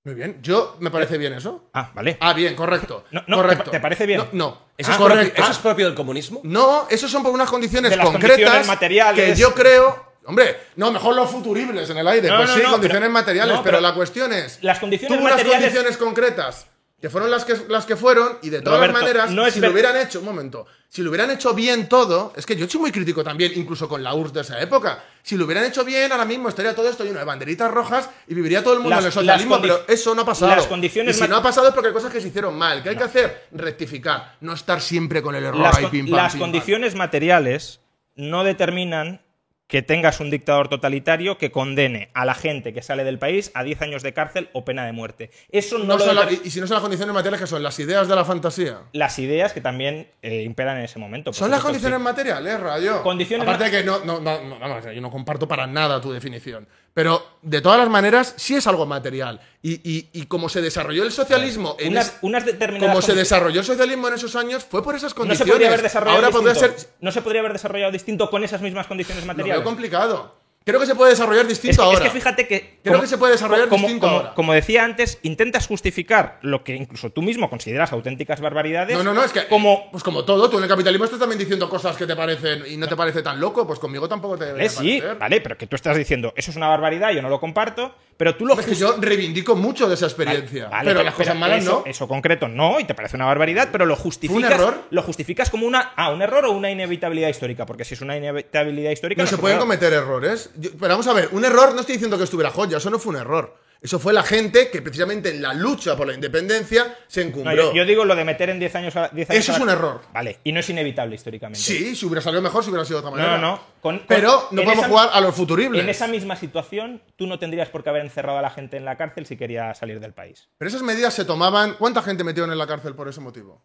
Muy 0.04 0.14
bien. 0.14 0.38
Yo, 0.42 0.76
¿me 0.80 0.90
parece 0.90 1.16
bien 1.16 1.32
eso? 1.32 1.70
Ah, 1.72 1.92
vale. 1.94 2.16
Ah, 2.20 2.32
bien, 2.32 2.56
correcto. 2.56 3.04
No, 3.12 3.22
no, 3.28 3.36
correcto. 3.36 3.64
¿te- 3.66 3.70
te 3.76 3.80
parece 3.80 4.04
bien? 4.04 4.18
No, 4.18 4.28
no. 4.32 4.62
¿Eso, 4.76 4.90
Ah, 4.90 4.94
es 4.94 4.98
propio, 4.98 5.16
correcto. 5.16 5.42
¿Eso 5.42 5.50
es 5.52 5.58
propio 5.58 5.86
del 5.86 5.94
comunismo? 5.94 6.40
No, 6.42 6.86
eso 6.90 7.06
son 7.08 7.22
por 7.22 7.30
unas 7.32 7.48
condiciones 7.48 7.90
De 7.90 7.96
las 7.96 8.06
concretas 8.06 8.36
condiciones 8.36 8.66
materiales. 8.66 9.24
que 9.34 9.40
yo 9.40 9.54
creo. 9.54 10.12
Hombre, 10.24 10.56
no, 10.76 10.90
mejor 10.92 11.14
los 11.14 11.30
futuribles 11.30 11.88
en 11.90 11.98
el 11.98 12.08
aire. 12.08 12.28
No, 12.28 12.36
pues 12.38 12.48
no, 12.50 12.54
sí, 12.56 12.62
no, 12.62 12.70
condiciones 12.72 13.00
pero- 13.08 13.12
materiales, 13.12 13.54
no, 13.56 13.62
pero, 13.62 13.78
pero 13.78 13.88
la 13.88 13.94
cuestión 13.94 14.32
es. 14.32 14.58
las 14.62 14.78
condiciones 14.80 15.16
tuvo 15.16 15.24
unas 15.26 15.36
materiales- 15.38 15.60
condiciones 15.66 15.96
concretas 15.96 16.66
que 17.02 17.10
fueron 17.10 17.30
las 17.32 17.44
que, 17.44 17.54
las 17.68 17.84
que 17.84 17.96
fueron, 17.96 18.38
y 18.42 18.48
de 18.48 18.62
todas 18.62 18.78
Roberto, 18.78 18.92
las 18.98 19.02
maneras, 19.02 19.30
no 19.32 19.50
si 19.50 19.58
lo 19.60 19.70
hubieran 19.72 19.96
hecho, 19.96 20.20
un 20.20 20.24
momento, 20.24 20.66
si 20.88 21.02
lo 21.02 21.10
hubieran 21.10 21.30
hecho 21.32 21.52
bien 21.52 21.88
todo, 21.88 22.32
es 22.36 22.46
que 22.46 22.54
yo 22.54 22.68
soy 22.68 22.80
muy 22.80 22.92
crítico 22.92 23.24
también, 23.24 23.50
incluso 23.56 23.88
con 23.88 24.04
la 24.04 24.14
URSS 24.14 24.32
de 24.32 24.40
esa 24.42 24.60
época. 24.62 25.02
Si 25.22 25.36
lo 25.36 25.44
hubieran 25.44 25.64
hecho 25.64 25.84
bien, 25.84 26.12
ahora 26.12 26.24
mismo 26.24 26.48
estaría 26.48 26.74
todo 26.76 26.88
esto 26.88 27.02
lleno 27.04 27.18
de 27.18 27.24
banderitas 27.24 27.68
rojas 27.72 28.08
y 28.28 28.34
viviría 28.34 28.62
todo 28.62 28.74
el 28.74 28.78
mundo 28.80 28.90
Las- 28.90 29.00
en 29.00 29.06
el 29.06 29.12
socialismo, 29.12 29.60
pero 29.60 29.80
eso 29.88 30.14
no 30.14 30.22
ha 30.22 30.24
pasado. 30.26 30.54
las 30.54 30.66
condiciones 30.68 31.16
y 31.16 31.22
si 31.22 31.28
no 31.28 31.36
ha 31.36 31.42
pasado 31.42 31.66
es 31.68 31.74
porque 31.74 31.88
hay 31.88 31.94
cosas 31.94 32.12
que 32.12 32.20
se 32.20 32.28
hicieron 32.28 32.56
mal. 32.56 32.82
¿Qué 32.84 32.90
hay 32.90 32.96
que 32.96 33.02
hacer? 33.04 33.48
Rectificar, 33.50 34.36
no 34.40 34.52
estar 34.52 34.80
siempre 34.80 35.22
con 35.22 35.34
el 35.34 35.42
error 35.44 35.60
Las, 35.60 35.78
ahí, 35.78 35.86
pim, 35.88 36.06
pam, 36.06 36.14
las 36.16 36.32
pim, 36.34 36.40
pam. 36.40 36.50
condiciones 36.52 36.94
materiales 36.94 37.80
no 38.14 38.44
determinan 38.44 39.22
que 39.66 39.80
tengas 39.80 40.20
un 40.20 40.30
dictador 40.30 40.68
totalitario 40.68 41.38
que 41.38 41.50
condene 41.50 42.10
a 42.12 42.26
la 42.26 42.34
gente 42.34 42.74
que 42.74 42.82
sale 42.82 43.04
del 43.04 43.18
país 43.18 43.50
a 43.54 43.62
10 43.64 43.80
años 43.82 44.02
de 44.02 44.12
cárcel 44.12 44.50
o 44.52 44.64
pena 44.64 44.84
de 44.84 44.92
muerte. 44.92 45.30
Eso 45.50 45.78
no, 45.78 45.96
No 45.96 45.98
lo 45.98 46.12
la- 46.12 46.30
y, 46.30 46.50
si 46.50 46.60
no 46.60 46.66
son 46.66 46.74
las 46.74 46.82
condiciones 46.82 47.14
materiales, 47.14 47.40
que 47.40 47.46
son 47.46 47.62
las 47.62 47.78
ideas 47.78 48.06
de 48.06 48.14
la 48.14 48.24
fantasía. 48.24 48.80
Las 48.92 49.18
ideas 49.18 49.52
que 49.54 49.60
también 49.62 50.08
eh, 50.20 50.42
imperan 50.42 50.76
en 50.76 50.84
ese 50.84 50.98
momento. 50.98 51.32
Son 51.32 51.50
las 51.50 51.62
condiciones 51.62 51.98
sí. 51.98 52.04
materiales, 52.04 52.60
Rayo. 52.60 53.02
Condiciones 53.02 53.48
Aparte 53.48 53.64
de 53.64 53.70
que 53.70 53.82
no, 53.82 54.04
no, 54.04 54.20
no, 54.20 54.92
yo 54.92 55.00
no 55.00 55.10
comparto 55.10 55.48
para 55.48 55.66
nada 55.66 56.00
tu 56.00 56.12
definición. 56.12 56.68
Pero 56.94 57.24
de 57.40 57.60
todas 57.62 57.78
las 57.78 57.88
maneras, 57.88 58.34
sí 58.36 58.54
es 58.54 58.66
algo 58.66 58.84
material. 58.84 59.40
Y, 59.62 59.74
y, 59.90 60.10
y 60.12 60.26
como 60.26 60.48
se 60.50 60.60
desarrolló 60.60 61.04
el 61.04 61.12
socialismo 61.12 61.74
en 61.78 61.92
Unas, 61.92 62.06
es- 62.08 62.14
unas 62.20 62.44
determinadas 62.44 62.90
como 62.94 63.00
se 63.00 63.14
desarrolló 63.14 63.60
el 63.60 63.66
socialismo 63.66 64.08
en 64.08 64.14
esos 64.14 64.36
años, 64.36 64.62
fue 64.68 64.82
por 64.82 64.94
esas 64.94 65.12
no 65.12 65.16
condiciones. 65.16 65.46
se 65.46 65.52
podría 65.52 65.68
haber 65.68 65.82
desarrollado 65.82 66.16
Ahora 66.18 66.30
podría 66.30 66.52
distinto. 66.52 66.78
ser. 66.80 66.88
No 67.00 67.10
se 67.12 67.22
podría 67.22 67.40
haber 67.40 67.52
desarrollado 67.54 67.92
distinto 67.92 68.28
con 68.28 68.44
esas 68.44 68.60
mismas 68.60 68.86
condiciones 68.86 69.24
Lo 69.24 69.28
veo 69.28 69.36
materiales. 69.36 69.64
complicado. 69.64 70.41
Creo 70.64 70.78
que 70.78 70.86
se 70.86 70.94
puede 70.94 71.10
desarrollar 71.10 71.46
distinto 71.46 71.70
Es 71.72 71.76
que, 71.78 71.82
es 71.82 71.86
ahora. 71.98 72.04
que 72.04 72.10
fíjate 72.10 72.46
que. 72.46 72.78
Creo 72.84 73.00
que 73.00 73.06
se 73.06 73.18
puede 73.18 73.32
desarrollar 73.32 73.68
como, 73.68 73.82
distinto 73.86 74.06
como- 74.06 74.18
ahora. 74.18 74.34
como 74.34 74.52
decía 74.52 74.84
antes, 74.84 75.18
intentas 75.22 75.66
justificar 75.66 76.38
lo 76.42 76.62
que 76.64 76.74
incluso 76.76 77.10
tú 77.10 77.20
mismo 77.22 77.50
consideras 77.50 77.92
auténticas 77.92 78.40
barbaridades. 78.40 78.96
No, 78.96 79.02
no, 79.02 79.12
no, 79.14 79.24
es 79.24 79.32
que. 79.32 79.46
Como. 79.48 79.90
Pues 79.90 80.02
como 80.04 80.24
todo, 80.24 80.48
tú 80.48 80.58
en 80.58 80.62
el 80.64 80.68
capitalismo 80.68 81.04
estás 81.04 81.18
también 81.20 81.38
diciendo 81.38 81.68
cosas 81.68 81.96
que 81.96 82.06
te 82.06 82.14
parecen 82.14 82.62
y 82.68 82.76
no 82.76 82.86
te 82.88 82.96
parece 82.96 83.22
tan 83.22 83.40
loco, 83.40 83.66
pues 83.66 83.78
conmigo 83.78 84.08
tampoco 84.08 84.38
te 84.38 84.52
Vale, 84.52 84.68
sí, 84.68 84.98
parecer. 85.00 85.18
vale, 85.18 85.40
pero 85.40 85.58
que 85.58 85.66
tú 85.66 85.76
estás 85.76 85.96
diciendo, 85.96 86.32
eso 86.36 86.50
es 86.50 86.56
una 86.56 86.68
barbaridad, 86.68 87.10
yo 87.12 87.22
no 87.22 87.28
lo 87.28 87.40
comparto, 87.40 87.94
pero 88.22 88.36
tú 88.36 88.46
lo 88.46 88.54
Es 88.56 88.64
que 88.64 88.76
yo 88.76 88.94
reivindico 89.00 89.56
mucho 89.56 89.88
de 89.88 89.94
esa 89.94 90.06
experiencia. 90.06 90.68
Vale, 90.68 90.92
pero, 90.92 91.02
las 91.02 91.12
cosas 91.14 91.34
malas 91.34 91.64
eso, 91.64 91.82
no. 91.84 91.90
Eso 91.90 92.06
concreto 92.06 92.46
no, 92.46 92.78
y 92.78 92.84
te 92.84 92.94
parece 92.94 93.16
una 93.16 93.24
barbaridad, 93.24 93.70
pero 93.72 93.84
lo 93.84 93.96
justificas. 93.96 94.52
error? 94.52 94.80
Lo 94.90 95.02
justificas 95.02 95.50
como 95.50 95.66
una. 95.66 95.90
Ah, 95.96 96.12
un 96.12 96.22
error 96.22 96.44
o 96.44 96.52
una 96.52 96.70
inevitabilidad 96.70 97.30
histórica. 97.30 97.66
Porque 97.66 97.84
si 97.84 97.94
es 97.94 98.00
una 98.00 98.16
inevitabilidad 98.16 98.92
histórica. 98.92 99.22
No 99.24 99.28
se 99.28 99.34
un 99.34 99.40
pueden 99.40 99.56
error. 99.56 99.66
cometer 99.66 99.92
errores. 99.92 100.50
Yo- 100.54 100.70
pero 100.78 100.90
vamos 100.90 101.08
a 101.08 101.14
ver, 101.14 101.30
un 101.32 101.44
error 101.44 101.74
no 101.74 101.80
estoy 101.80 101.94
diciendo 101.96 102.16
que 102.16 102.22
estuviera 102.22 102.52
joya, 102.52 102.76
eso 102.76 102.90
no 102.90 103.00
fue 103.00 103.12
un 103.14 103.20
error. 103.22 103.56
Eso 103.82 103.98
fue 103.98 104.12
la 104.12 104.22
gente 104.22 104.70
que 104.70 104.80
precisamente 104.80 105.30
en 105.30 105.42
la 105.42 105.52
lucha 105.54 105.96
por 105.96 106.06
la 106.06 106.14
independencia 106.14 106.96
se 107.08 107.22
No, 107.22 107.28
encumbró. 107.30 107.54
yo, 107.56 107.74
yo 107.74 107.84
digo 107.84 108.04
lo 108.04 108.14
de 108.14 108.24
meter 108.24 108.48
en 108.50 108.60
10 108.60 108.74
años 108.76 108.94
a 108.94 109.08
10 109.08 109.28
años 109.30 109.42
Eso 109.42 109.52
a 109.52 109.56
es 109.56 109.60
un 109.60 109.68
error. 109.70 110.02
Vale, 110.12 110.38
y 110.44 110.52
no 110.52 110.60
es 110.60 110.70
inevitable 110.70 111.16
históricamente. 111.16 111.58
Sí, 111.58 111.96
si 111.96 112.06
hubiera 112.06 112.20
salido 112.22 112.40
mejor, 112.42 112.62
si 112.62 112.70
hubiera 112.70 112.84
sido 112.84 113.00
de 113.02 113.06
otra 113.08 113.10
No, 113.10 113.16
manera. 113.26 113.38
no, 113.38 113.56
no. 113.56 113.62
Con- 113.80 113.98
con- 113.98 114.06
Pero 114.06 114.30
no 114.52 114.62
podemos 114.62 114.78
esa- 114.78 114.88
jugar 114.88 115.10
a 115.12 115.20
los 115.20 115.34
futuribles. 115.34 115.82
En 115.82 115.88
esa 115.88 116.06
misma 116.06 116.36
situación, 116.36 117.02
tú 117.16 117.26
no 117.26 117.40
tendrías 117.40 117.68
por 117.70 117.82
qué 117.82 117.90
haber 117.90 118.02
encerrado 118.02 118.38
a 118.38 118.42
la 118.42 118.50
gente 118.50 118.76
en 118.76 118.84
la 118.84 118.96
cárcel 118.96 119.26
si 119.26 119.36
quería 119.36 119.74
salir 119.74 119.98
del 119.98 120.12
país. 120.12 120.48
Pero 120.58 120.68
esas 120.68 120.82
medidas 120.82 121.12
se 121.14 121.24
tomaban. 121.24 121.74
¿Cuánta 121.74 122.02
gente 122.02 122.22
metieron 122.22 122.52
en 122.52 122.58
la 122.58 122.68
cárcel 122.68 122.94
por 122.94 123.08
ese 123.08 123.20
motivo? 123.20 123.64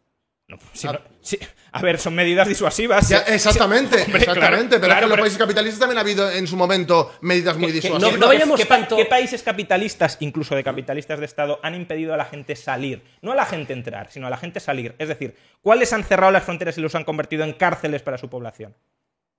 No, 0.49 0.57
si 0.71 0.87
no- 0.87 0.99
si- 1.19 1.37
a 1.73 1.81
ver, 1.81 1.99
son 1.99 2.15
medidas 2.15 2.47
disuasivas. 2.47 3.09
Ya, 3.09 3.19
Sí, 3.25 3.33
exactamente, 3.33 3.97
sí, 3.97 4.03
hombre, 4.05 4.19
exactamente. 4.19 4.79
claro, 4.79 4.79
pero 4.79 4.93
es 4.93 4.99
que 4.99 5.03
en 5.03 5.09
los 5.09 5.19
países 5.19 5.37
capitalistas 5.37 5.79
también 5.81 5.97
ha 5.97 6.01
habido 6.01 6.31
en 6.31 6.47
su 6.47 6.55
momento 6.55 7.13
medidas 7.19 7.57
muy 7.57 7.67
que- 7.67 7.73
disuasivas. 7.73 8.13
no- 8.13 8.17
no 8.17 8.27
vayamos 8.27 8.57
¿Qué, 8.57 8.65
pa- 8.65 8.77
tanto- 8.77 8.95
qué 8.95 9.03
países 9.05 9.43
capitalistas, 9.43 10.15
incluso 10.21 10.55
de 10.55 10.63
capitalistas 10.63 11.19
de 11.19 11.25
Estado, 11.25 11.59
han 11.63 11.75
impedido 11.75 12.13
a 12.13 12.17
la 12.17 12.23
gente 12.23 12.55
salir? 12.55 13.03
No 13.21 13.33
a 13.33 13.35
la 13.35 13.45
gente 13.45 13.73
entrar, 13.73 14.09
sino 14.09 14.27
a 14.27 14.29
la 14.29 14.37
gente 14.37 14.61
salir. 14.61 14.95
Es 14.99 15.09
decir, 15.09 15.35
¿cuáles 15.61 15.91
han 15.91 16.05
cerrado 16.05 16.31
las 16.31 16.45
fronteras 16.45 16.77
y 16.77 16.81
los 16.81 16.95
han 16.95 17.03
convertido 17.03 17.43
en 17.43 17.51
cárceles 17.51 18.01
para 18.01 18.17
su 18.17 18.29
población? 18.29 18.73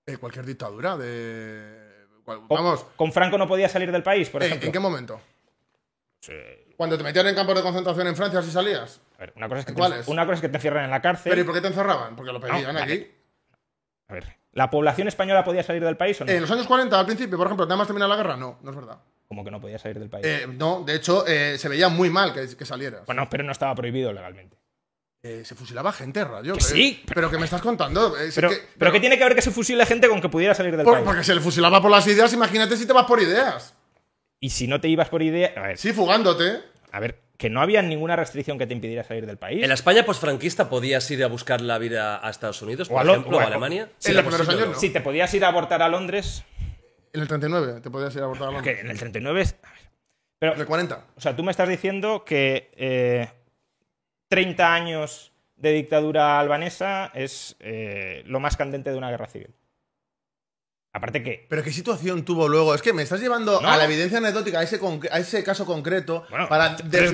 Eh, 0.06 0.18
cualquier 0.18 0.44
dictadura 0.44 0.98
de. 0.98 1.88
Con- 2.22 2.46
Vamos. 2.48 2.84
Con 2.96 3.12
Franco 3.14 3.38
no 3.38 3.48
podía 3.48 3.70
salir 3.70 3.90
del 3.90 4.02
país, 4.02 4.28
por 4.28 4.42
eh, 4.42 4.46
ejemplo. 4.48 4.66
¿En 4.66 4.72
qué 4.72 4.78
momento? 4.78 5.20
Cuando 6.76 6.98
te 6.98 7.02
metían 7.04 7.26
en 7.28 7.34
campos 7.34 7.54
de 7.56 7.62
concentración 7.62 8.06
en 8.08 8.14
Francia, 8.16 8.42
si 8.42 8.50
salías. 8.50 9.00
A 9.18 9.22
ver, 9.22 9.32
una 9.36 9.48
cosa, 9.48 9.60
es 9.60 9.64
que 9.66 9.70
¿En 9.72 9.74
te, 9.76 9.80
cuáles? 9.80 10.08
una 10.08 10.24
cosa 10.24 10.34
es 10.36 10.40
que 10.40 10.48
te 10.48 10.56
encierran 10.56 10.84
en 10.84 10.90
la 10.90 11.02
cárcel. 11.02 11.30
¿Pero 11.30 11.42
y 11.42 11.44
por 11.44 11.54
qué 11.54 11.60
te 11.60 11.66
encerraban? 11.68 12.14
Porque 12.16 12.32
lo 12.32 12.40
pedían 12.40 12.74
No, 12.74 12.80
aquí. 12.80 13.06
A 14.08 14.14
ver, 14.14 14.36
¿la 14.52 14.70
población 14.70 15.08
española 15.08 15.44
podía 15.44 15.62
salir 15.62 15.84
del 15.84 15.96
país 15.96 16.20
o 16.20 16.24
no? 16.24 16.30
En 16.32 16.40
los 16.40 16.50
años 16.50 16.66
40, 16.66 16.98
al 16.98 17.04
principio, 17.06 17.36
por 17.36 17.46
ejemplo, 17.48 17.66
nada 17.66 17.76
más 17.76 17.86
terminar 17.86 18.08
la 18.08 18.16
guerra, 18.16 18.36
no, 18.36 18.58
no 18.62 18.70
es 18.70 18.76
verdad. 18.76 18.98
Como 19.26 19.44
que 19.44 19.50
no 19.50 19.60
podía 19.60 19.78
salir 19.78 19.98
del 19.98 20.08
país. 20.08 20.24
Eh, 20.24 20.46
no, 20.48 20.82
de 20.84 20.94
hecho, 20.94 21.26
eh, 21.26 21.58
se 21.58 21.68
veía 21.68 21.88
muy 21.90 22.08
mal 22.10 22.32
que, 22.32 22.46
que 22.56 22.64
salieras. 22.64 23.04
bueno, 23.06 23.26
pero 23.28 23.44
no 23.44 23.52
estaba 23.52 23.74
prohibido 23.74 24.12
legalmente. 24.12 24.56
Eh, 25.20 25.42
se 25.44 25.56
fusilaba 25.56 25.92
gente, 25.92 26.24
rayo. 26.24 26.52
Que 26.54 26.60
pero- 26.60 26.74
sí. 26.76 27.02
Pero 27.12 27.30
que 27.30 27.38
me 27.38 27.44
estás 27.44 27.60
contando. 27.60 28.16
Es 28.16 28.34
Pero, 28.36 28.50
que- 28.50 28.62
pero 28.78 28.92
¿qué 28.92 29.00
tiene 29.00 29.18
que 29.18 29.24
ver 29.24 29.34
que 29.34 29.42
se 29.42 29.50
fusile 29.50 29.84
gente 29.84 30.08
con 30.08 30.20
que 30.20 30.28
pudiera 30.28 30.54
salir 30.54 30.76
del 30.76 30.84
por- 30.84 30.94
país? 30.94 31.04
porque 31.04 31.24
se 31.24 31.34
le 31.34 31.40
fusilaba 31.40 31.82
por 31.82 31.90
las 31.90 32.06
ideas, 32.06 32.32
imagínate 32.32 32.76
si 32.76 32.86
te 32.86 32.92
vas 32.92 33.04
por 33.04 33.20
ideas. 33.20 33.74
Y 34.40 34.50
si 34.50 34.68
no 34.68 34.80
te 34.80 34.86
ibas 34.88 35.08
por 35.08 35.20
idea. 35.20 35.52
A 35.56 35.66
ver, 35.66 35.76
Sí, 35.78 35.92
fugándote. 35.92 36.62
A 36.92 37.00
ver, 37.00 37.20
que 37.36 37.50
no 37.50 37.60
había 37.60 37.82
ninguna 37.82 38.16
restricción 38.16 38.58
que 38.58 38.66
te 38.66 38.74
impidiera 38.74 39.04
salir 39.04 39.26
del 39.26 39.36
país. 39.38 39.62
En 39.62 39.68
la 39.68 39.74
España 39.74 40.04
postfranquista 40.04 40.68
podías 40.68 41.08
ir 41.10 41.22
a 41.22 41.28
buscar 41.28 41.60
la 41.60 41.78
vida 41.78 42.24
a 42.26 42.30
Estados 42.30 42.60
Unidos, 42.62 42.88
O 42.90 42.94
por 42.94 43.06
a 43.08 43.10
ejemplo, 43.12 43.36
o 43.36 43.40
a- 43.40 43.44
a 43.44 43.46
Alemania. 43.46 43.88
en 44.04 44.14
los 44.14 44.22
primeros 44.24 44.48
años, 44.48 44.68
no. 44.68 44.74
Si 44.74 44.90
te 44.90 45.00
podías 45.00 45.32
ir 45.34 45.44
a 45.44 45.48
abortar 45.48 45.82
a 45.82 45.88
Londres, 45.88 46.44
En 47.12 47.20
el 47.22 47.28
39 47.28 47.80
te 47.80 47.90
podías 47.90 48.14
ir 48.16 48.22
a 48.22 48.24
abortar 48.24 48.48
a 48.48 48.50
que 48.50 48.54
Londres. 48.56 48.80
en 48.80 48.90
el 48.90 48.98
39 48.98 49.40
es. 49.40 49.56
a 49.62 49.70
ver, 49.70 49.78
Pero, 50.40 50.54
En 50.54 50.60
el 50.60 50.66
40. 50.66 51.04
o 51.16 51.20
sea, 51.20 51.34
tú 51.36 51.42
me 51.42 51.50
estás 51.50 51.68
diciendo 51.68 52.24
que 52.24 52.70
eh, 52.76 53.28
30 54.28 54.74
años 54.74 55.32
de 55.56 55.72
dictadura 55.72 56.38
albanesa 56.38 57.10
es 57.14 57.56
eh, 57.60 58.22
lo 58.26 58.40
más 58.40 58.56
candente 58.56 58.90
de 58.90 58.98
una 58.98 59.10
guerra 59.10 59.26
civil. 59.26 59.54
Aparte 60.98 61.22
que. 61.22 61.46
Pero 61.48 61.62
qué 61.62 61.72
situación 61.72 62.24
tuvo 62.24 62.46
luego. 62.48 62.74
Es 62.74 62.82
que 62.82 62.92
me 62.92 63.02
estás 63.02 63.20
llevando 63.20 63.60
No. 63.60 63.68
a 63.70 63.76
la 63.76 63.84
evidencia 63.84 64.18
anecdótica, 64.18 64.60
a 64.60 64.62
ese, 64.62 64.78
a 65.10 65.18
ese 65.18 65.42
caso 65.42 65.64
concreto, 65.64 66.24
Bueno, 66.30 66.48
para 66.48 66.66
hacerme 66.66 67.12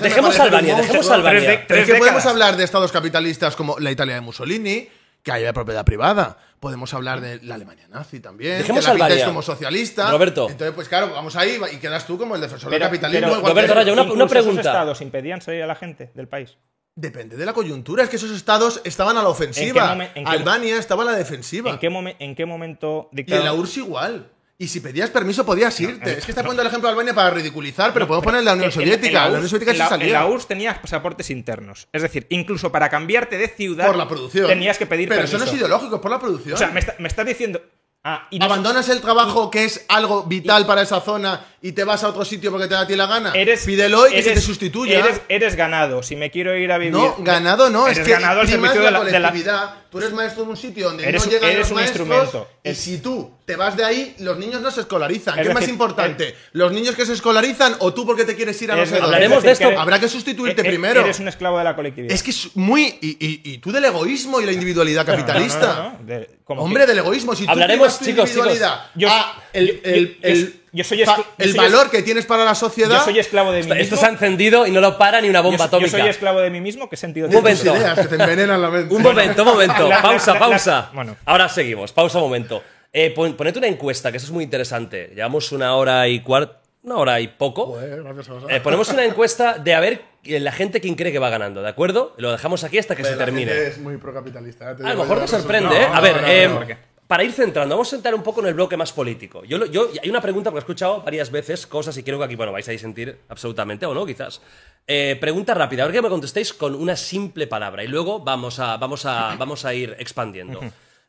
Dejemos 0.00 0.38
Albania, 0.38 0.76
dejemos 0.76 1.10
Albania. 1.10 1.52
Es 1.68 1.86
que 1.86 1.94
podemos 1.96 2.24
hablar 2.26 2.56
de 2.56 2.64
estados 2.64 2.92
capitalistas 2.92 3.56
como 3.56 3.78
la 3.78 3.90
Italia 3.90 4.14
de 4.14 4.20
Mussolini, 4.20 4.88
que 5.22 5.32
hay 5.32 5.50
propiedad 5.52 5.84
privada. 5.84 6.38
Podemos 6.60 6.92
hablar 6.94 7.20
de 7.20 7.40
la 7.42 7.54
Alemania 7.54 7.86
nazi 7.88 8.20
también. 8.20 8.58
Dejemos 8.58 8.82
que 8.84 8.88
la 8.88 8.92
pintáis 8.94 9.12
Albania. 9.14 9.26
como 9.26 9.42
socialista. 9.42 10.10
Roberto. 10.10 10.48
Entonces, 10.50 10.74
pues 10.74 10.88
claro, 10.88 11.10
vamos 11.12 11.34
ahí 11.36 11.58
y 11.72 11.76
quedas 11.76 12.06
tú 12.06 12.18
como 12.18 12.34
el 12.34 12.40
defensor 12.40 12.70
Pero- 12.70 12.80
del 12.84 12.88
capitalismo. 12.90 13.26
pero, 13.28 13.38
igual 13.38 13.52
Roberto 13.52 13.74
Rayo, 13.74 13.92
una- 13.94 14.02
incluso 14.02 14.24
esos 14.24 14.30
pregunta. 14.30 14.60
estados 14.60 15.00
impedían 15.00 15.40
salir 15.40 15.62
a 15.62 15.66
la 15.66 15.74
gente 15.74 16.10
del 16.14 16.28
país. 16.28 16.56
Depende 17.00 17.36
de 17.36 17.46
la 17.46 17.52
coyuntura. 17.52 18.02
Es 18.04 18.10
que 18.10 18.16
esos 18.16 18.30
estados 18.30 18.80
estaban 18.84 19.16
a 19.16 19.22
la 19.22 19.28
ofensiva. 19.30 19.96
en 20.14 20.26
Albania 20.26 20.76
estaba 20.76 21.02
a 21.02 21.06
la 21.06 21.12
defensiva. 21.12 21.70
¿En 21.70 21.78
qué, 21.78 21.90
momen- 21.90 22.16
¿En 22.18 22.34
qué 22.34 22.44
momento 22.44 23.08
Y 23.12 23.20
en 23.32 23.44
la 23.44 23.54
URSS 23.54 23.78
igual. 23.78 24.30
Y 24.58 24.68
si 24.68 24.80
pedías 24.80 25.08
permiso 25.08 25.46
podías 25.46 25.80
irte. 25.80 26.18
es 26.18 26.26
que 26.26 26.32
está 26.32 26.42
poniendo 26.42 26.60
el 26.60 26.68
ejemplo 26.68 26.88
de 26.88 26.92
Albania 26.92 27.14
para 27.14 27.30
ridiculizar, 27.30 27.94
pero 27.94 28.06
podemos 28.06 28.24
poner 28.24 28.44
la 28.44 28.52
Unión 28.52 28.64
En- 28.64 28.70
en- 28.70 28.74
Soviética. 28.74 29.06
en 29.08 29.14
la 29.14 29.20
la 29.24 29.28
Unión 29.38 29.48
Soviética 29.48 29.72
en 29.72 29.88
salía. 29.88 30.06
En 30.08 30.12
la 30.12 30.26
URSS 30.26 30.46
tenías 30.48 30.78
pasaportes 30.78 31.30
internos. 31.30 31.88
Es 31.90 32.02
decir, 32.02 32.26
incluso 32.28 32.70
para 32.70 32.90
cambiarte 32.90 33.38
de 33.38 33.48
ciudad. 33.48 33.86
por 33.86 33.96
la 33.96 34.06
producción. 34.06 34.46
Tenías 34.46 34.76
que 34.76 34.84
pedir 34.84 35.08
Pero 35.08 35.20
permiso. 35.22 35.36
eso 35.38 35.44
no 35.46 35.50
es 35.50 35.56
ideológico, 35.56 35.94
es 35.96 36.02
por 36.02 36.10
la 36.10 36.18
producción. 36.20 36.54
O 36.54 36.58
sea, 36.58 36.68
me, 36.72 36.80
está- 36.80 36.96
me 36.98 37.08
estás 37.08 37.24
diciendo. 37.24 37.62
Ah, 38.02 38.26
y 38.30 38.38
no- 38.38 38.46
Abandonas 38.46 38.88
el 38.88 39.02
trabajo 39.02 39.50
que 39.50 39.64
es 39.64 39.84
algo 39.88 40.22
vital 40.22 40.64
para 40.64 40.80
esa 40.80 41.02
zona 41.02 41.44
y 41.60 41.72
te 41.72 41.84
vas 41.84 42.02
a 42.02 42.08
otro 42.08 42.24
sitio 42.24 42.50
porque 42.50 42.66
te 42.66 42.72
da 42.72 42.80
a 42.80 42.86
ti 42.86 42.96
la 42.96 43.04
gana. 43.06 43.32
eres, 43.34 43.66
Pídelo 43.66 44.08
y 44.08 44.12
que 44.12 44.22
se 44.22 44.32
te 44.32 44.40
sustituya. 44.40 45.00
Eres, 45.00 45.20
eres 45.28 45.54
ganado. 45.54 46.02
Si 46.02 46.16
me 46.16 46.30
quiero 46.30 46.56
ir 46.56 46.72
a 46.72 46.78
vivir. 46.78 46.94
no, 46.94 47.16
ganado 47.18 47.68
no, 47.68 47.88
es 47.88 47.98
que 48.00 48.12
ganado 48.12 48.40
al 48.40 48.48
servicio 48.48 48.80
de 48.80 48.90
la- 48.90 49.04
de 49.04 49.20
la-. 49.20 49.76
Tú 49.90 49.98
eres 49.98 50.12
maestro 50.12 50.44
en 50.44 50.50
un 50.50 50.56
sitio 50.56 50.86
donde 50.88 51.06
Eres 51.08 51.24
no 51.26 51.30
llegan 51.32 51.50
eres 51.50 51.58
los 51.60 51.70
un 51.70 51.74
maestros 51.76 52.06
instrumento. 52.08 52.48
y 52.62 52.68
Es- 52.68 52.78
si 52.78 52.98
tú 52.98 53.32
te 53.44 53.56
vas 53.56 53.76
de 53.76 53.84
ahí, 53.84 54.14
los 54.20 54.38
niños 54.38 54.60
no 54.60 54.70
se 54.70 54.82
escolarizan. 54.82 55.34
Es 55.38 55.42
¿Qué 55.42 55.48
es 55.48 55.54
más 55.54 55.60
decir, 55.62 55.72
importante? 55.74 56.34
¿Los 56.52 56.70
niños 56.72 56.94
que 56.94 57.04
se 57.04 57.12
escolarizan 57.14 57.74
o 57.80 57.92
tú 57.92 58.06
porque 58.06 58.24
te 58.24 58.36
quieres 58.36 58.60
ir 58.62 58.70
a 58.70 58.76
dónde? 58.76 58.98
Hablaremos 58.98 59.42
de 59.42 59.50
esto. 59.50 59.68
que- 59.68 59.74
Habrá 59.76 59.98
que 59.98 60.08
sustituirte 60.08 60.62
e- 60.62 60.64
e- 60.64 60.68
primero. 60.68 61.00
Eres 61.00 61.18
un 61.18 61.26
esclavo 61.28 61.58
de 61.58 61.64
la 61.64 61.74
colectividad. 61.74 62.14
Es 62.14 62.22
que 62.22 62.30
es 62.30 62.50
muy. 62.54 62.82
Y, 63.00 63.16
y- 63.18 63.40
y 63.44 63.58
tú 63.58 63.72
del 63.72 63.84
egoísmo 63.84 64.40
y 64.40 64.46
la 64.46 64.52
individualidad 64.52 65.04
No, 65.06 65.12
no, 65.12 65.18
no, 65.18 65.26
capitalista. 65.26 65.74
no, 65.74 65.98
no, 65.98 66.04
de- 66.06 66.30
como 66.44 66.62
Hombre, 66.62 66.84
que- 66.84 66.88
del 66.88 66.98
egoísmo. 66.98 67.34
Si 67.34 67.44
tú 67.44 67.50
Hablaremos, 67.50 67.98
tu 67.98 68.04
chicos, 68.04 68.30
chicos. 68.30 68.46
individualidad 68.46 68.90
Yo- 68.94 69.08
a 69.10 69.42
el, 69.52 69.66
yo- 69.66 69.72
el- 69.84 70.06
yo- 70.08 70.28
el- 70.28 70.59
yo 70.72 70.84
soy 70.84 70.98
yo 70.98 71.04
el 71.38 71.50
soy 71.50 71.58
valor 71.58 71.90
que 71.90 72.02
tienes 72.02 72.26
para 72.26 72.44
la 72.44 72.54
sociedad. 72.54 72.98
Yo 72.98 73.04
soy 73.04 73.18
esclavo 73.18 73.50
de 73.50 73.58
mí 73.58 73.60
Esto, 73.62 73.74
mismo. 73.74 73.84
esto 73.84 73.96
se 73.96 74.06
ha 74.06 74.08
encendido 74.10 74.66
y 74.66 74.70
no 74.70 74.80
lo 74.80 74.96
para 74.98 75.20
ni 75.20 75.28
una 75.28 75.40
yo, 75.40 75.44
bomba 75.44 75.58
yo 75.58 75.64
atómica. 75.64 75.90
soy 75.90 76.08
esclavo 76.08 76.40
de 76.40 76.50
mí 76.50 76.60
mismo. 76.60 76.88
¿Qué 76.88 76.96
sentido 76.96 77.26
Un 77.26 77.32
tiene? 77.32 77.50
tus 77.50 77.64
momento. 77.64 77.82
ideas 77.84 77.98
que 78.00 78.08
te 78.16 78.22
envenenan 78.22 78.62
la 78.62 78.70
mente. 78.70 78.94
Un 78.94 79.02
momento, 79.02 79.42
un 79.42 79.48
momento. 79.48 79.82
La- 79.88 79.96
la- 79.96 80.02
pausa, 80.02 80.34
la- 80.34 80.40
la- 80.40 80.46
pausa. 80.46 80.90
bueno. 80.94 81.16
Ahora 81.24 81.48
seguimos. 81.48 81.92
Pausa 81.92 82.18
un 82.18 82.24
momento. 82.24 82.62
Eh, 82.92 83.10
pon- 83.10 83.34
poned 83.36 83.56
una 83.56 83.66
encuesta, 83.68 84.10
que 84.10 84.16
eso 84.16 84.26
es 84.26 84.32
muy 84.32 84.44
interesante. 84.44 85.12
Llevamos 85.14 85.52
una 85.52 85.74
hora 85.76 86.06
y 86.08 86.20
cuarto. 86.20 86.56
Una 86.82 86.96
hora 86.96 87.20
y 87.20 87.28
poco. 87.28 87.66
Joder, 87.66 88.02
gracias 88.02 88.30
a 88.30 88.32
vosotros. 88.32 88.56
Eh, 88.56 88.60
ponemos 88.62 88.88
una 88.88 89.04
encuesta 89.04 89.58
de 89.58 89.74
a 89.74 89.80
ver 89.80 90.00
eh, 90.24 90.40
la 90.40 90.50
gente 90.50 90.80
quién 90.80 90.94
cree 90.94 91.12
que 91.12 91.18
va 91.18 91.28
ganando, 91.28 91.60
¿de 91.60 91.68
acuerdo? 91.68 92.14
Lo 92.16 92.32
dejamos 92.32 92.64
aquí 92.64 92.78
hasta 92.78 92.96
que 92.96 93.04
se 93.04 93.10
La 93.16 93.18
termine. 93.26 93.52
gente 93.52 93.68
Es 93.68 93.78
muy 93.78 93.98
procapitalista. 93.98 94.70
eh, 94.70 94.74
te 94.76 94.86
A 94.86 94.94
lo 94.94 95.00
mejor 95.02 95.18
yo, 95.18 95.24
te 95.24 95.28
sorprende, 95.28 95.68
no, 95.68 95.76
¿eh? 95.76 95.84
A 95.84 95.96
no, 95.96 96.00
ver, 96.02 96.48
no, 96.48 96.60
no, 96.60 96.66
para 97.10 97.24
ir 97.24 97.32
centrando, 97.32 97.74
vamos 97.74 97.92
a 97.92 97.96
entrar 97.96 98.14
un 98.14 98.22
poco 98.22 98.40
en 98.40 98.46
el 98.46 98.54
bloque 98.54 98.76
más 98.76 98.92
político. 98.92 99.42
Yo, 99.42 99.66
yo, 99.66 99.90
hay 100.00 100.08
una 100.08 100.20
pregunta 100.20 100.48
porque 100.50 100.60
he 100.60 100.64
escuchado 100.64 101.02
varias 101.02 101.28
veces 101.32 101.66
cosas 101.66 101.96
y 101.96 102.04
creo 102.04 102.20
que 102.20 102.24
aquí, 102.26 102.36
bueno, 102.36 102.52
vais 102.52 102.68
a 102.68 102.70
disentir 102.70 103.22
absolutamente 103.28 103.84
o 103.84 103.92
no, 103.92 104.06
quizás. 104.06 104.40
Eh, 104.86 105.18
pregunta 105.20 105.52
rápida, 105.52 105.82
a 105.82 105.86
ver 105.86 105.96
que 105.96 106.02
me 106.02 106.08
contestéis 106.08 106.54
con 106.54 106.72
una 106.76 106.94
simple 106.94 107.48
palabra 107.48 107.82
y 107.82 107.88
luego 107.88 108.20
vamos 108.20 108.60
a, 108.60 108.76
vamos 108.76 109.06
a, 109.06 109.34
vamos 109.40 109.64
a 109.64 109.74
ir 109.74 109.96
expandiendo. 109.98 110.60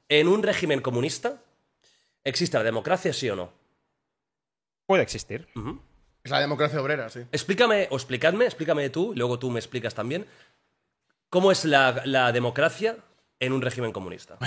¿En 0.10 0.28
un 0.28 0.42
régimen 0.42 0.82
comunista 0.82 1.40
existe 2.24 2.58
la 2.58 2.64
democracia, 2.64 3.14
sí 3.14 3.30
o 3.30 3.36
no? 3.36 3.54
Puede 4.88 5.04
existir. 5.04 5.50
Es 6.24 6.32
la 6.32 6.40
democracia 6.40 6.82
obrera, 6.82 7.12
sí. 7.12 7.20
Explícame, 7.32 7.90
o 7.92 7.96
explicadme, 7.96 8.46
explícame 8.46 8.90
tú, 8.90 9.14
y 9.14 9.18
luego 9.18 9.38
tú 9.38 9.52
me 9.52 9.60
explicas 9.60 9.94
también, 9.94 10.26
¿cómo 11.30 11.52
es 11.52 11.64
la, 11.64 12.02
la 12.06 12.32
democracia 12.32 12.98
en 13.42 13.52
un 13.52 13.62
régimen 13.62 13.92
comunista? 13.92 14.38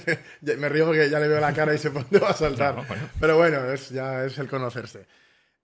Me 0.40 0.68
río 0.70 0.86
porque 0.86 1.10
ya 1.10 1.20
le 1.20 1.28
veo 1.28 1.40
la 1.40 1.52
cara 1.52 1.74
y 1.74 1.78
dónde 1.78 2.18
va 2.18 2.30
a 2.30 2.34
saltar. 2.34 2.76
Pero 3.20 3.36
bueno, 3.36 3.70
es, 3.70 3.90
ya 3.90 4.24
es 4.24 4.38
el 4.38 4.48
conocerse. 4.48 5.06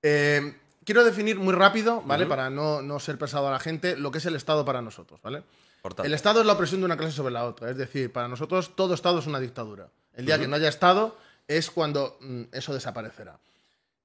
Eh, 0.03 0.57
quiero 0.85 1.05
definir 1.05 1.39
muy 1.39 1.55
rápido, 1.55 2.03
¿vale? 2.03 2.27
Para 2.27 2.51
no, 2.51 2.83
no 2.83 2.99
ser 2.99 3.17
pesado 3.17 3.49
a 3.49 3.53
la 3.53 3.61
gente, 3.61 3.97
lo 3.97 4.11
que 4.11 4.19
es 4.19 4.27
el 4.27 4.35
Estado 4.35 4.65
para 4.65 4.83
nosotros, 4.83 5.21
¿vale? 5.23 5.45
Importante. 5.77 6.09
El 6.09 6.15
Estado 6.15 6.41
es 6.41 6.47
la 6.47 6.55
opresión 6.55 6.81
de 6.81 6.87
una 6.87 6.97
clase 6.97 7.13
sobre 7.13 7.33
la 7.33 7.45
otra. 7.45 7.71
Es 7.71 7.77
decir, 7.77 8.13
para 8.13 8.29
nosotros 8.29 8.75
todo 8.75 8.93
Estado 8.93 9.21
es 9.21 9.27
una 9.27 9.39
dictadura. 9.39 9.89
El 10.15 10.27
día 10.27 10.39
que 10.39 10.49
no 10.49 10.57
haya 10.57 10.69
Estado 10.69 11.17
es 11.47 11.71
cuando 11.71 12.19
mm, 12.21 12.43
eso 12.53 12.75
desaparecerá. 12.75 13.39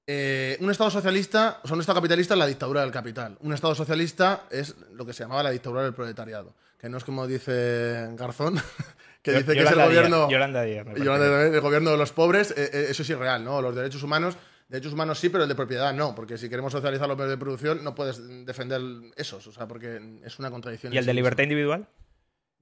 Eh, 0.06 0.56
un 0.60 0.70
Estado 0.70 0.90
socialista, 0.90 1.58
o 1.64 1.66
sea, 1.66 1.74
un 1.74 1.80
Estado 1.80 1.98
capitalista 1.98 2.34
es 2.34 2.38
la 2.38 2.46
dictadura 2.46 2.82
del 2.82 2.92
capital. 2.92 3.36
Un 3.40 3.52
Estado 3.52 3.74
socialista 3.74 4.44
es 4.50 4.76
lo 4.92 5.04
que 5.04 5.12
se 5.12 5.24
llamaba 5.24 5.42
la 5.42 5.50
dictadura 5.50 5.82
del 5.82 5.94
proletariado. 5.94 6.54
Que 6.86 6.90
no 6.90 6.98
es 6.98 7.04
como 7.04 7.26
dice 7.26 8.10
Garzón, 8.12 8.54
que 9.22 9.32
Yo- 9.32 9.38
dice 9.38 9.54
que 9.54 9.58
es 9.64 9.68
el 9.70 9.74
Díaz, 9.74 9.88
gobierno. 9.88 10.30
Yolanda 10.30 10.62
Díaz. 10.62 10.86
Yolanda 10.96 11.46
el 11.46 11.60
gobierno 11.60 11.90
de 11.90 11.96
los 11.96 12.12
pobres, 12.12 12.52
eh, 12.52 12.70
eh, 12.72 12.86
eso 12.90 13.02
es 13.02 13.10
irreal, 13.10 13.42
¿no? 13.42 13.60
Los 13.60 13.74
derechos 13.74 14.04
humanos, 14.04 14.36
derechos 14.68 14.92
humanos 14.92 15.18
sí, 15.18 15.28
pero 15.28 15.42
el 15.42 15.48
de 15.48 15.56
propiedad 15.56 15.92
no, 15.92 16.14
porque 16.14 16.38
si 16.38 16.48
queremos 16.48 16.70
socializar 16.70 17.08
los 17.08 17.16
medios 17.16 17.32
de 17.32 17.38
producción 17.38 17.82
no 17.82 17.96
puedes 17.96 18.46
defender 18.46 18.80
esos, 19.16 19.44
o 19.48 19.50
sea, 19.52 19.66
porque 19.66 20.00
es 20.24 20.38
una 20.38 20.48
contradicción. 20.52 20.92
¿Y 20.94 20.98
el 20.98 21.06
de 21.06 21.14
libertad 21.14 21.42
individual? 21.42 21.88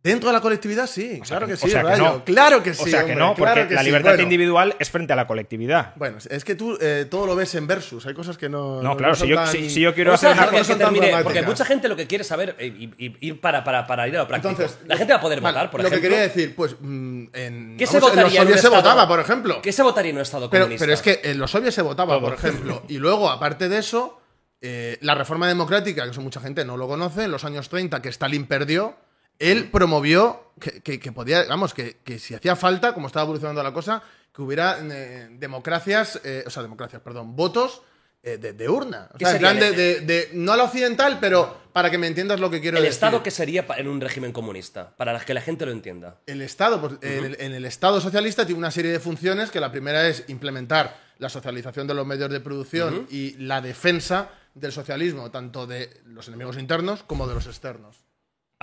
Dentro 0.04 0.28
de 0.28 0.34
la 0.34 0.42
colectividad 0.42 0.86
sí, 0.86 1.18
O 1.22 1.24
sea 1.24 1.38
claro 1.38 1.46
que- 1.46 1.52
que, 1.54 1.56
sí, 1.58 1.66
o 1.66 1.70
sea 1.70 1.82
que 1.82 1.96
no. 1.96 2.24
claro 2.24 2.62
que 2.62 2.74
sí. 2.74 2.82
o 2.82 2.86
sea 2.86 2.98
que 3.06 3.12
hombre, 3.12 3.16
no, 3.16 3.34
porque 3.34 3.42
claro 3.54 3.68
que 3.68 3.74
la 3.74 3.80
sí. 3.80 3.86
libertad 3.86 4.10
Bueno, 4.10 4.22
individual 4.24 4.76
es 4.78 4.90
frente 4.90 5.14
a 5.14 5.16
la 5.16 5.26
colectividad. 5.26 5.94
Bueno, 5.96 6.18
es 6.28 6.44
que 6.44 6.54
tú 6.54 6.76
eh, 6.78 7.06
todo 7.10 7.24
lo 7.26 7.34
ves 7.34 7.54
en 7.54 7.66
versus, 7.66 8.04
hay 8.04 8.12
cosas 8.12 8.36
que 8.36 8.50
no. 8.50 8.82
No, 8.82 8.98
claro, 8.98 9.14
si 9.14 9.26
yo, 9.26 9.36
tan- 9.36 9.46
si, 9.48 9.70
si 9.70 9.80
yo 9.80 9.94
quiero 9.94 10.12
hacer 10.12 10.32
una 10.36 10.46
cosa. 10.50 10.76
termine, 10.76 11.10
porque 11.22 11.40
mucha 11.40 11.64
gente 11.64 11.88
lo 11.88 11.96
que 11.96 12.06
quiere 12.06 12.22
saber 12.22 12.54
eh, 12.58 12.66
y, 12.66 12.84
y- 13.06 13.16
ir 13.28 13.40
para, 13.40 13.64
para, 13.64 13.86
para 13.86 14.06
ir 14.06 14.14
a 14.18 14.20
lo 14.20 14.28
práctico. 14.28 14.50
Entonces, 14.50 14.78
la 14.86 14.96
gente 14.98 15.14
va 15.14 15.18
a 15.18 15.22
poder 15.22 15.40
vale, 15.40 15.54
votar, 15.56 15.70
por 15.70 15.80
lo 15.80 15.86
ejemplo. 15.88 16.02
que 16.02 16.14
quería 16.14 16.22
decir, 16.28 16.54
pues 16.54 16.76
mm, 16.78 17.24
en, 17.32 17.76
¿Qué 17.78 17.86
se 17.86 17.98
vamos, 17.98 18.10
votaría 18.10 18.24
los 18.24 18.34
en 18.34 18.40
un 18.40 18.44
soviets 18.44 18.60
se 18.60 18.66
estado- 18.66 18.82
votaba, 18.82 19.08
por 19.08 19.20
ejemplo. 19.20 19.62
¿Qué 19.62 19.72
se 19.72 19.82
votaría 19.82 20.10
en 20.10 20.16
un 20.16 20.22
estado 20.22 20.50
Pero, 20.50 20.64
comunista? 20.66 20.82
pero 20.84 20.92
es 20.92 21.00
que 21.00 21.20
en 21.24 21.38
los 21.38 21.50
soviets 21.50 21.74
se 21.76 21.82
votaba, 21.82 22.20
por 22.20 22.34
ejemplo. 22.34 22.82
Y 22.88 22.98
luego, 22.98 23.30
aparte 23.30 23.70
de 23.70 23.78
eso, 23.78 24.20
eh, 24.60 24.98
la 25.00 25.14
reforma 25.14 25.48
democrática, 25.48 26.04
que 26.04 26.10
eso 26.10 26.20
mucha 26.20 26.40
gente 26.40 26.62
no 26.66 26.76
lo 26.76 26.86
conoce, 26.88 27.24
en 27.24 27.30
los 27.30 27.44
años 27.44 27.70
30 27.70 28.02
que 28.02 28.10
Stalin 28.10 28.44
perdió, 28.46 28.96
él 29.38 29.70
promovió 29.70 30.52
que, 30.60 30.80
que- 30.82 31.00
que 31.00 31.12
podía, 31.12 31.44
vamos, 31.46 31.74
que, 31.74 31.98
que 32.04 32.18
si 32.18 32.34
hacía 32.34 32.56
falta, 32.56 32.94
como 32.94 33.06
estaba 33.08 33.24
evolucionando 33.24 33.62
la 33.62 33.72
cosa, 33.72 34.02
que 34.34 34.42
hubiera 34.42 34.78
eh, 34.82 35.28
democracias, 35.32 36.20
eh, 36.24 36.44
o 36.46 36.50
sea, 36.50 36.62
democracias, 36.62 37.00
perdón, 37.02 37.36
votos 37.36 37.82
eh, 38.22 38.38
de, 38.38 38.52
de 38.52 38.68
urna. 38.68 39.08
O 39.14 39.18
¿Qué 39.18 39.24
sea, 39.26 39.34
en 39.34 39.40
plan 39.40 39.58
sería 39.58 39.72
de, 39.76 39.92
el- 39.98 40.06
de- 40.06 40.14
de- 40.14 40.30
no 40.34 40.52
a 40.52 40.56
la 40.56 40.64
occidental, 40.64 41.18
pero 41.20 41.64
para 41.72 41.90
que 41.90 41.98
me 41.98 42.06
entiendas 42.06 42.40
lo 42.40 42.50
que 42.50 42.60
quiero 42.60 42.78
¿El 42.78 42.84
decir. 42.84 42.94
Estado 42.94 43.22
qué 43.22 43.30
sería 43.30 43.66
en 43.76 43.88
un 43.88 44.00
régimen 44.00 44.32
comunista? 44.32 44.94
Para 44.96 45.18
que 45.20 45.34
la 45.34 45.40
gente 45.40 45.66
lo 45.66 45.72
entienda. 45.72 46.20
El 46.26 46.40
Estado, 46.40 46.80
pues, 46.80 46.94
el, 47.02 47.36
en 47.40 47.52
el 47.52 47.64
Estado 47.64 48.00
socialista 48.00 48.46
tiene 48.46 48.58
una 48.58 48.70
serie 48.70 48.92
de 48.92 49.00
funciones 49.00 49.50
que 49.50 49.60
la 49.60 49.70
primera 49.70 50.08
es 50.08 50.24
implementar 50.28 50.96
la 51.18 51.28
socialización 51.28 51.86
de 51.86 51.94
los 51.94 52.06
medios 52.06 52.30
de 52.30 52.40
producción 52.40 53.06
y 53.10 53.32
la 53.38 53.60
defensa 53.60 54.30
del 54.54 54.72
socialismo, 54.72 55.30
tanto 55.30 55.66
de 55.66 55.90
los 56.06 56.28
enemigos 56.28 56.56
internos 56.58 57.02
como 57.02 57.26
de 57.26 57.34
los 57.34 57.46
externos. 57.46 58.03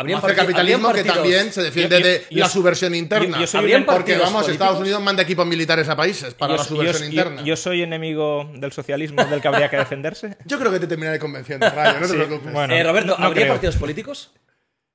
Habrían 0.02 0.19
el 0.30 0.36
capitalismo 0.36 0.88
habrían 0.90 1.06
que 1.06 1.11
también 1.11 1.53
se 1.53 1.61
defiende 1.64 1.99
Yo- 1.99 2.06
yo- 2.06 2.11
de 2.11 2.26
yo- 2.30 2.40
la 2.40 2.49
subversión 2.49 2.94
interna. 2.95 3.38
yo- 3.38 3.41
yo 3.41 3.48
soy 3.48 3.60
¿Habrían 3.60 3.82
un- 3.82 3.86
porque 3.88 4.18
vamos, 4.18 4.48
Estados? 4.49 4.80
Unidos 4.80 5.02
manda 5.02 5.23
equipos 5.23 5.45
militares 5.48 5.88
a 5.90 5.95
países 5.95 6.34
para 6.34 6.53
Yo- 6.53 6.57
la 6.57 6.64
subversión 6.65 7.03
yo- 7.03 7.10
interna. 7.22 7.44
Yo, 7.44 7.56
soy 7.56 7.82
enemigo 7.82 8.49
del 8.56 8.72
socialismo 8.72 9.23
del 9.26 9.41
que 9.41 9.48
habría 9.48 9.69
que 9.69 9.78
defenderse. 9.78 10.38
Yo 10.45 10.60
creo 10.60 10.72
que 10.72 10.80
te 10.80 10.88
terminaré 10.88 11.18
convenciendo, 11.19 11.69
Rayo, 11.69 11.94
no 11.99 12.07
te 12.07 12.07
Sí, 12.07 12.14
preocupes. 12.14 12.52
bueno. 12.53 12.73
Eh, 12.73 12.84
Roberto, 12.84 13.15
no- 13.18 13.26
¿habría 13.26 13.48
partidos 13.48 13.78
políticos? 13.78 14.32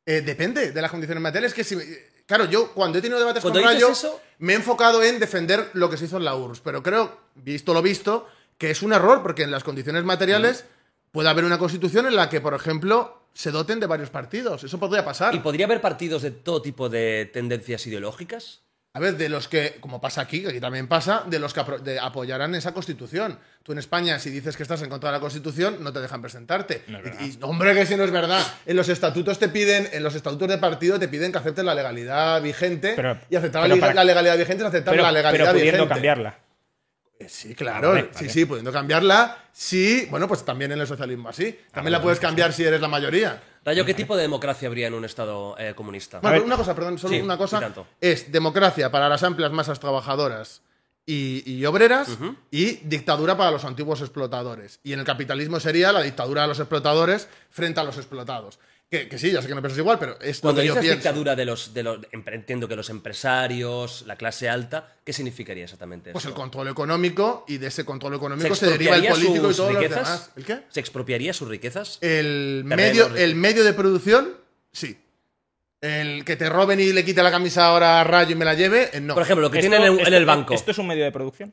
Eh, 0.05 0.21
depende 0.21 0.71
de 0.73 0.83
las 0.83 0.91
condiciones 0.91 1.21
materiales. 1.23 1.53
Que 1.55 1.65
si, 1.65 1.77
claro, 2.27 2.45
yo 2.45 2.73
cuando 2.73 2.99
he 2.99 3.03
tenido 3.03 3.19
debates 3.19 3.43
Cuando 3.43 3.61
con 3.61 3.69
Rayo, 3.69 3.91
eso- 3.91 4.21
me 4.39 4.53
he 4.53 4.57
enfocado 4.57 5.03
en 5.03 5.19
defender 5.19 5.71
lo 5.73 5.91
que 5.91 5.97
se 5.97 6.05
hizo 6.05 6.17
en 6.19 6.25
la 6.25 6.35
URSS. 6.37 6.61
Pero 6.63 6.83
creo, 6.83 7.17
visto 7.35 7.75
lo 7.75 7.83
visto, 7.83 8.29
que 8.59 8.71
es 8.71 8.83
un 8.83 8.93
error 8.93 9.23
porque 9.23 9.43
en 9.43 9.51
las 9.51 9.65
condiciones 9.65 10.05
materiales 10.05 10.65
puede 11.11 11.29
haber 11.29 11.45
una 11.45 11.59
constitución 11.59 12.07
en 12.07 12.15
la 12.17 12.29
que, 12.29 12.41
por 12.41 12.55
ejemplo, 12.55 13.23
se 13.37 13.51
doten 13.51 13.79
de 13.81 13.87
varios 13.87 14.09
partidos. 14.11 14.65
Eso 14.65 14.79
podría 14.81 15.05
pasar. 15.05 15.35
¿Y 15.35 15.41
podría 15.41 15.67
haber 15.67 15.81
partidos 15.81 16.23
de 16.23 16.31
todo 16.31 16.63
tipo 16.63 16.89
de 16.89 17.31
tendencias 17.33 17.87
ideológicas? 17.87 18.63
A 18.95 18.99
ver, 18.99 19.19
de 19.19 19.29
los 19.29 19.47
que, 19.47 19.77
como 19.81 20.01
pasa 20.01 20.23
aquí, 20.23 20.41
que 20.41 20.49
aquí 20.49 20.59
también 20.61 20.89
pasa, 20.89 21.23
de 21.27 21.39
los 21.39 21.53
que 21.53 21.61
apro- 21.61 21.79
de- 21.81 21.99
apoyarán 22.01 22.55
esa 22.55 22.73
constitución. 22.73 23.39
Tú 23.63 23.73
en 23.73 23.79
España, 23.79 24.19
si 24.19 24.31
dices 24.31 24.57
que 24.57 24.63
estás 24.63 24.81
en 24.81 24.89
contra 24.89 25.11
de 25.11 25.17
la 25.17 25.21
constitución, 25.21 25.85
no 25.85 25.93
te 25.93 26.01
dejan 26.01 26.23
presentarte. 26.23 26.83
y, 27.21 27.25
y, 27.25 27.39
hombre, 27.43 27.75
que 27.75 27.85
si 27.85 27.95
no 27.95 28.05
es 28.05 28.11
verdad. 28.11 28.43
En 28.65 28.75
los 28.75 28.89
estatutos 28.89 29.39
te 29.39 29.51
piden, 29.51 29.87
en 29.93 30.03
los 30.03 30.15
estatutos 30.15 30.49
de 30.49 30.57
partido 30.57 30.99
te 30.99 31.09
piden 31.09 31.31
que 31.31 31.37
aceptes 31.37 31.63
la 31.63 31.75
legalidad 31.75 32.41
vigente. 32.41 32.95
Pero- 32.97 33.19
y 33.29 33.37
aceptar 33.37 33.65
pero 33.65 33.75
la, 33.75 33.81
para- 33.83 33.93
la 33.95 34.05
legalidad 34.05 34.39
vigente 34.39 34.63
es 34.63 34.69
aceptar 34.69 34.93
Pero, 34.93 35.03
la 35.03 35.13
legalidad 35.13 35.45
pero 35.45 35.53
pudiendo 35.53 35.73
vigente. 35.85 35.95
cambiarla. 35.95 36.39
Eh, 37.19 37.29
Sí, 37.29 37.55
claro. 37.55 37.91
vale, 37.91 38.03
Sí, 38.13 38.15
vale. 38.15 38.29
sí, 38.31 38.45
pudiendo 38.45 38.73
cambiarla. 38.73 39.39
Sí, 39.53 40.07
bueno, 40.11 40.29
pues 40.29 40.45
también 40.45 40.73
en 40.73 40.81
el 40.81 40.87
socialismo 40.87 41.29
así. 41.29 41.59
También 41.73 41.93
la 41.93 42.03
puedes 42.03 42.21
cambiar 42.21 42.53
si 42.53 42.65
eres 42.65 42.81
la 42.81 42.89
mayoría. 42.89 43.43
Rayo, 43.65 43.85
¿qué 43.85 43.95
tipo 43.95 44.15
de 44.17 44.23
democracia 44.23 44.69
habría 44.69 44.87
en 44.87 44.95
un 44.95 45.05
Estado 45.05 45.57
eh, 45.59 45.73
comunista? 45.75 46.21
Bueno, 46.21 46.45
una 46.45 46.57
cosa, 46.57 46.75
perdón, 46.75 46.99
solo 46.99 47.15
Sí, 47.15 47.21
una 47.21 47.35
y 47.35 47.39
cosa. 47.39 47.59
tanto. 47.61 47.87
Es 48.01 48.31
democracia 48.31 48.91
para 48.91 49.09
las 49.09 49.23
amplias 49.23 49.51
masas 49.51 49.81
trabajadoras 49.81 50.63
y, 51.05 51.43
y 51.51 51.65
obreras 51.65 52.19
y 52.51 52.77
dictadura 52.85 53.37
para 53.37 53.51
los 53.51 53.65
antiguos 53.65 54.01
explotadores. 54.03 54.79
Y 54.85 54.93
en 54.93 55.01
el 55.01 55.05
capitalismo 55.07 55.59
sería 55.59 55.93
la 55.93 56.03
dictadura 56.03 56.43
de 56.43 56.49
los 56.49 56.59
explotadores 56.61 57.29
frente 57.51 57.81
a 57.81 57.85
los 57.85 57.97
explotados. 57.97 58.59
Que, 58.89 59.09
que 59.09 59.19
sí, 59.19 59.33
ya 59.33 59.43
sé 59.43 59.49
que 59.49 59.55
no 59.55 59.61
piensas 59.61 59.79
igual, 59.81 59.99
pero 59.99 60.17
es 60.21 60.39
Cuando 60.39 60.61
lo 60.61 60.63
que 60.63 60.69
yo 60.69 60.75
dices 60.75 60.83
pienso. 60.85 60.97
dictadura 61.09 61.35
de 61.35 61.45
los, 61.45 61.75
de 61.75 61.83
los. 61.83 61.99
Entiendo 62.13 62.69
que 62.69 62.77
los 62.77 62.89
empresarios, 62.89 64.05
la 64.07 64.15
clase 64.17 64.49
alta, 64.49 64.95
¿qué 65.05 65.13
significaría 65.13 65.65
exactamente 65.65 66.13
Pues 66.13 66.23
eso? 66.25 66.29
el 66.29 66.35
control 66.37 66.69
económico 66.69 67.45
y 67.49 67.59
de 67.59 67.67
ese 67.67 67.85
control 67.85 68.13
¿Se 68.13 68.17
económico 68.17 68.55
se, 68.55 68.67
deriva 68.71 68.95
el 68.95 69.05
expropiaría 69.05 69.41
político 69.43 69.71
y 69.71 69.75
riquezas? 69.75 70.05
demás. 70.07 70.31
¿El 70.37 70.45
qué? 70.45 70.61
¿Se 70.69 70.79
expropiaría 70.81 71.33
sus 71.33 71.49
riquezas? 71.49 71.99
El 72.01 72.63
medio, 72.65 73.15
el 73.17 73.35
medio 73.35 73.65
de 73.65 73.73
producción, 73.73 74.35
sí. 74.73 74.97
El 75.81 76.25
que 76.25 76.37
te 76.37 76.49
roben 76.49 76.79
y 76.81 76.93
le 76.93 77.05
quite 77.05 77.23
la 77.23 77.31
camisa 77.33 77.67
ahora 77.67 78.01
a 78.01 78.05
Rayo 78.05 78.33
y 78.33 78.35
me 78.37 78.45
la 78.45 78.55
lleve, 78.55 78.91
eh, 78.93 79.01
no. 79.01 79.15
Por 79.15 79.23
ejemplo, 79.25 79.43
lo 79.43 79.51
que 79.51 79.59
Esto- 79.59 79.69
tiene 79.71 79.85
en 79.87 79.93
el, 79.99 80.07
en 80.07 80.15
el 80.15 80.25
banco. 80.25 80.55
¿Esto 80.55 80.71
es 80.71 80.79
un 80.79 80.87
medio 80.87 81.05
de 81.05 81.11
producción? 81.13 81.53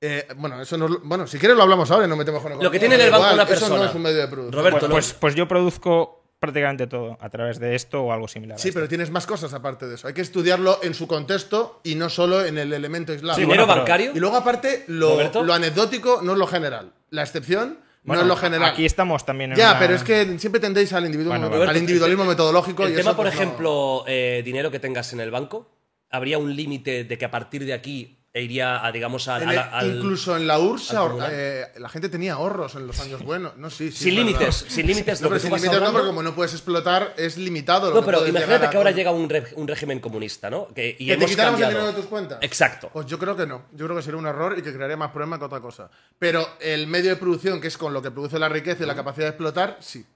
Eh, 0.00 0.26
bueno, 0.36 0.60
eso 0.60 0.76
no 0.76 0.86
es 0.86 0.90
lo- 0.90 1.00
bueno, 1.04 1.28
si 1.28 1.38
quieres 1.38 1.56
lo 1.56 1.62
hablamos 1.62 1.88
ahora 1.92 2.06
y 2.06 2.08
no 2.08 2.16
metemos 2.16 2.42
con 2.42 2.60
Lo 2.60 2.70
que 2.72 2.78
tiene 2.80 2.96
en 2.96 3.02
el 3.02 3.10
banco 3.12 3.22
igual, 3.22 3.34
una 3.34 3.42
Eso 3.44 3.52
no 3.52 3.68
persona. 3.76 3.88
es 3.88 3.94
un 3.94 4.02
medio 4.02 4.16
de 4.18 4.26
producción. 4.28 4.52
Roberto, 4.58 4.78
Pues, 4.80 4.88
no- 4.88 4.94
pues, 4.94 5.12
pues 5.14 5.34
yo 5.36 5.46
produzco 5.48 6.21
prácticamente 6.42 6.88
todo 6.88 7.16
a 7.20 7.30
través 7.30 7.60
de 7.60 7.76
esto 7.76 8.02
o 8.02 8.12
algo 8.12 8.26
similar. 8.26 8.58
Sí, 8.58 8.72
pero 8.72 8.88
tienes 8.88 9.10
más 9.12 9.26
cosas 9.26 9.54
aparte 9.54 9.86
de 9.86 9.94
eso. 9.94 10.08
Hay 10.08 10.12
que 10.14 10.22
estudiarlo 10.22 10.80
en 10.82 10.92
su 10.92 11.06
contexto 11.06 11.80
y 11.84 11.94
no 11.94 12.08
solo 12.10 12.44
en 12.44 12.58
el 12.58 12.72
elemento 12.72 13.12
aislado. 13.12 13.38
¿Dinero 13.38 13.62
bueno, 13.62 13.72
pero- 13.72 13.80
bancario? 13.82 14.10
Y 14.12 14.18
luego, 14.18 14.36
aparte, 14.36 14.84
lo, 14.88 15.16
lo 15.44 15.54
anecdótico 15.54 16.20
no 16.20 16.32
es 16.32 16.38
lo 16.38 16.48
general. 16.48 16.92
La 17.10 17.22
excepción 17.22 17.78
Bueno, 18.02 18.22
no 18.22 18.26
es 18.26 18.28
lo 18.28 18.36
general. 18.36 18.70
Aquí 18.72 18.84
estamos 18.84 19.24
también 19.24 19.52
en 19.52 19.56
ya, 19.58 19.70
una- 19.70 19.78
pero 19.78 19.94
es 19.94 20.02
que 20.02 20.36
siempre 20.40 20.60
tendéis 20.60 20.92
al, 20.92 21.04
individuo- 21.06 21.28
Bueno, 21.38 21.62
al 21.62 21.76
individualismo 21.76 22.24
metodológico. 22.24 22.82
El 22.86 22.92
y 22.92 22.96
tema, 22.96 23.10
eso, 23.10 23.16
por 23.16 23.26
pues, 23.26 23.36
no. 23.36 23.40
ejemplo, 23.40 24.04
eh, 24.08 24.42
dinero 24.44 24.72
que 24.72 24.80
tengas 24.80 25.12
en 25.12 25.20
el 25.20 25.30
banco, 25.30 25.70
¿habría 26.10 26.38
un 26.38 26.56
límite 26.56 27.04
de 27.04 27.16
que 27.18 27.24
a 27.24 27.30
partir 27.30 27.64
de 27.64 27.72
aquí 27.72 28.18
iría 28.40 28.84
a, 28.84 28.90
digamos. 28.92 29.28
En 29.28 29.48
el- 29.50 29.58
al- 29.58 29.96
incluso 29.96 30.36
en 30.36 30.46
la 30.46 30.58
URSS 30.58 30.94
eh, 31.30 31.66
la 31.76 31.88
gente 31.90 32.08
tenía 32.08 32.34
ahorros 32.34 32.74
en 32.76 32.86
los 32.86 32.98
años 33.00 33.22
buenos. 33.22 33.56
No, 33.58 33.68
sí, 33.68 33.92
sí, 33.92 34.04
sin 34.04 34.14
límites, 34.14 34.64
sin 34.68 34.86
límites, 34.86 35.20
No, 35.20 35.28
lo 35.28 35.34
que 35.36 35.40
pero 35.48 35.58
sin 35.58 35.70
no, 35.72 35.92
porque 35.92 36.06
como 36.06 36.22
no 36.22 36.34
puedes 36.34 36.52
explotar, 36.54 37.12
es 37.18 37.36
limitado. 37.36 37.90
lo 37.90 37.96
No, 37.96 38.00
que 38.00 38.06
pero 38.06 38.26
imagínate 38.26 38.66
a 38.66 38.70
que 38.70 38.76
ahora 38.78 38.90
llega 38.90 39.10
un, 39.10 39.28
re- 39.28 39.52
un 39.56 39.68
régimen 39.68 40.00
comunista, 40.00 40.48
¿no? 40.48 40.68
Que, 40.68 40.96
y 40.98 41.04
¿Que 41.06 41.12
te 41.12 41.12
hemos 41.14 41.30
quitáramos 41.30 41.60
el 41.60 41.64
cambiado. 41.66 41.70
dinero 41.84 41.86
de 41.96 42.00
tus 42.02 42.08
cuentas? 42.10 42.38
Exacto. 42.40 42.88
Pues 42.92 43.04
yo 43.06 43.18
creo 43.18 43.36
que 43.36 43.46
no. 43.46 43.66
Yo 43.72 43.84
creo 43.84 43.96
que 43.96 44.02
sería 44.02 44.18
un 44.18 44.26
error 44.26 44.56
y 44.58 44.62
que 44.62 44.72
crearía 44.72 44.96
más 44.96 45.10
problemas 45.10 45.38
que 45.38 45.44
otra 45.44 45.60
cosa. 45.60 45.90
Pero 46.18 46.46
el 46.60 46.86
medio 46.86 47.10
de 47.10 47.16
producción, 47.16 47.60
que 47.60 47.68
es 47.68 47.76
con 47.76 47.92
lo 47.92 48.00
que 48.00 48.10
produce 48.10 48.38
la 48.38 48.48
riqueza 48.48 48.84
y 48.84 48.86
la 48.86 48.94
capacidad 48.94 49.26
de 49.26 49.30
explotar, 49.30 49.76
sí. 49.80 50.06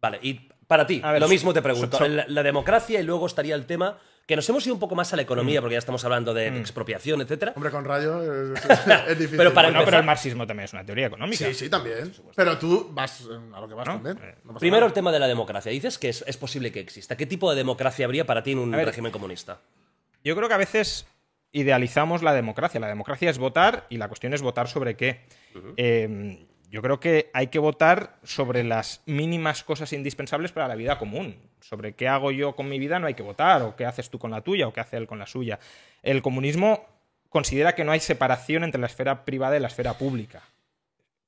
Vale, 0.00 0.18
y 0.22 0.34
para 0.66 0.86
ti, 0.86 1.00
A 1.04 1.12
ver, 1.12 1.20
lo 1.20 1.28
mismo 1.28 1.52
te 1.54 1.62
pregunto. 1.62 1.98
so- 1.98 2.04
so- 2.04 2.08
la, 2.10 2.24
la 2.28 2.42
democracia 2.42 3.00
y 3.00 3.02
luego 3.04 3.26
estaría 3.26 3.54
el 3.54 3.64
tema 3.66 3.98
que 4.28 4.36
nos 4.36 4.46
hemos 4.50 4.64
ido 4.66 4.74
un 4.74 4.78
poco 4.80 4.94
más 4.94 5.10
a 5.12 5.16
la 5.16 5.22
Mm. 5.22 5.24
economía, 5.24 5.60
porque 5.62 5.72
ya 5.72 5.78
estamos 5.78 6.04
hablando 6.04 6.34
de 6.34 6.48
expropiación, 6.58 7.22
etcétera. 7.22 7.54
Hombre, 7.56 7.70
con 7.70 7.84
rayo 7.84 8.22
es, 8.22 8.60
es 9.08 9.18
difícil. 9.18 9.38
Pero 9.38 9.54
para 9.54 9.68
No, 9.70 9.76
empezar- 9.78 9.84
pero 9.86 9.96
el 9.98 10.04
marxismo 10.04 10.46
también 10.46 10.66
es 10.66 10.72
una 10.74 10.84
teoría 10.84 11.06
económica. 11.06 11.46
Sí, 11.46 11.54
sí, 11.54 11.70
también. 11.70 12.12
Pero 12.36 12.58
tú 12.58 12.90
vas 12.92 13.22
a 13.54 13.60
lo 13.60 13.66
que 13.66 13.74
vas 13.74 13.86
¿No? 13.88 13.94
también. 13.94 14.18
Eh, 14.22 14.34
No 14.44 14.54
Primero 14.58 14.84
el 14.86 14.92
tema 14.92 15.10
de 15.12 15.18
la 15.18 15.26
democracia. 15.26 15.72
Dices 15.72 15.96
que 15.98 16.10
es, 16.10 16.22
es 16.26 16.36
posible 16.36 16.70
que 16.70 16.80
exista. 16.80 17.16
¿Qué 17.16 17.24
tipo 17.24 17.50
de 17.50 17.56
democracia 17.56 18.04
habría 18.04 18.26
para 18.26 18.42
ti 18.42 18.52
en 18.52 18.58
un 18.58 18.70
ver, 18.70 18.84
régimen 18.84 19.10
comunista? 19.10 19.60
Yo 20.22 20.36
creo 20.36 20.46
que 20.46 20.54
a 20.54 20.58
veces 20.58 21.06
idealizamos 21.52 22.22
la 22.22 22.34
democracia. 22.34 22.78
La 22.80 22.88
democracia 22.88 23.30
es 23.30 23.38
votar 23.38 23.86
y 23.88 23.96
la 23.96 24.08
cuestión 24.08 24.34
es 24.34 24.42
votar 24.42 24.68
sobre 24.68 24.94
qué. 24.94 25.20
Eh, 25.78 26.46
yo 26.70 26.82
creo 26.82 27.00
que 27.00 27.30
hay 27.32 27.46
que 27.46 27.58
votar 27.58 28.18
sobre 28.24 28.62
las 28.62 29.00
mínimas 29.06 29.64
cosas 29.64 29.90
indispensables 29.94 30.52
para 30.52 30.68
la 30.68 30.74
vida 30.74 30.98
común. 30.98 31.36
Sobre 31.60 31.94
qué 31.94 32.08
hago 32.08 32.30
yo 32.30 32.54
con 32.56 32.68
mi 32.68 32.78
vida 32.78 32.98
no 32.98 33.06
hay 33.06 33.14
que 33.14 33.22
votar, 33.22 33.62
o 33.62 33.76
qué 33.76 33.84
haces 33.84 34.10
tú 34.10 34.18
con 34.18 34.30
la 34.30 34.40
tuya, 34.42 34.68
o 34.68 34.72
qué 34.72 34.80
hace 34.80 34.96
él 34.96 35.06
con 35.06 35.18
la 35.18 35.26
suya. 35.26 35.58
El 36.02 36.22
comunismo 36.22 36.84
considera 37.28 37.74
que 37.74 37.84
no 37.84 37.92
hay 37.92 38.00
separación 38.00 38.64
entre 38.64 38.80
la 38.80 38.86
esfera 38.86 39.24
privada 39.24 39.56
y 39.56 39.60
la 39.60 39.68
esfera 39.68 39.94
pública. 39.98 40.42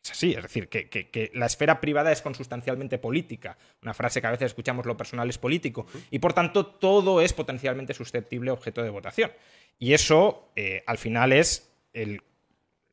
Es 0.02 0.12
así, 0.12 0.32
es 0.32 0.42
decir, 0.42 0.68
que, 0.70 0.88
que- 0.88 1.30
la 1.34 1.44
esfera 1.44 1.78
privada 1.80 2.10
es 2.10 2.22
consustancialmente 2.22 2.96
política. 2.96 3.58
Una 3.82 3.92
frase 3.92 4.22
que 4.22 4.26
a 4.26 4.30
veces 4.30 4.46
escuchamos, 4.46 4.86
lo 4.86 4.96
personal 4.96 5.28
es 5.28 5.36
político. 5.36 5.86
Y 6.10 6.20
por 6.20 6.32
tanto, 6.32 6.64
todo 6.64 7.20
es 7.20 7.34
potencialmente 7.34 7.92
susceptible 7.92 8.50
objeto 8.50 8.82
de 8.82 8.88
votación. 8.88 9.30
Y 9.78 9.92
eso, 9.92 10.48
eh, 10.56 10.82
al 10.86 10.96
final, 10.96 11.32
es 11.34 11.70
el- 11.92 12.22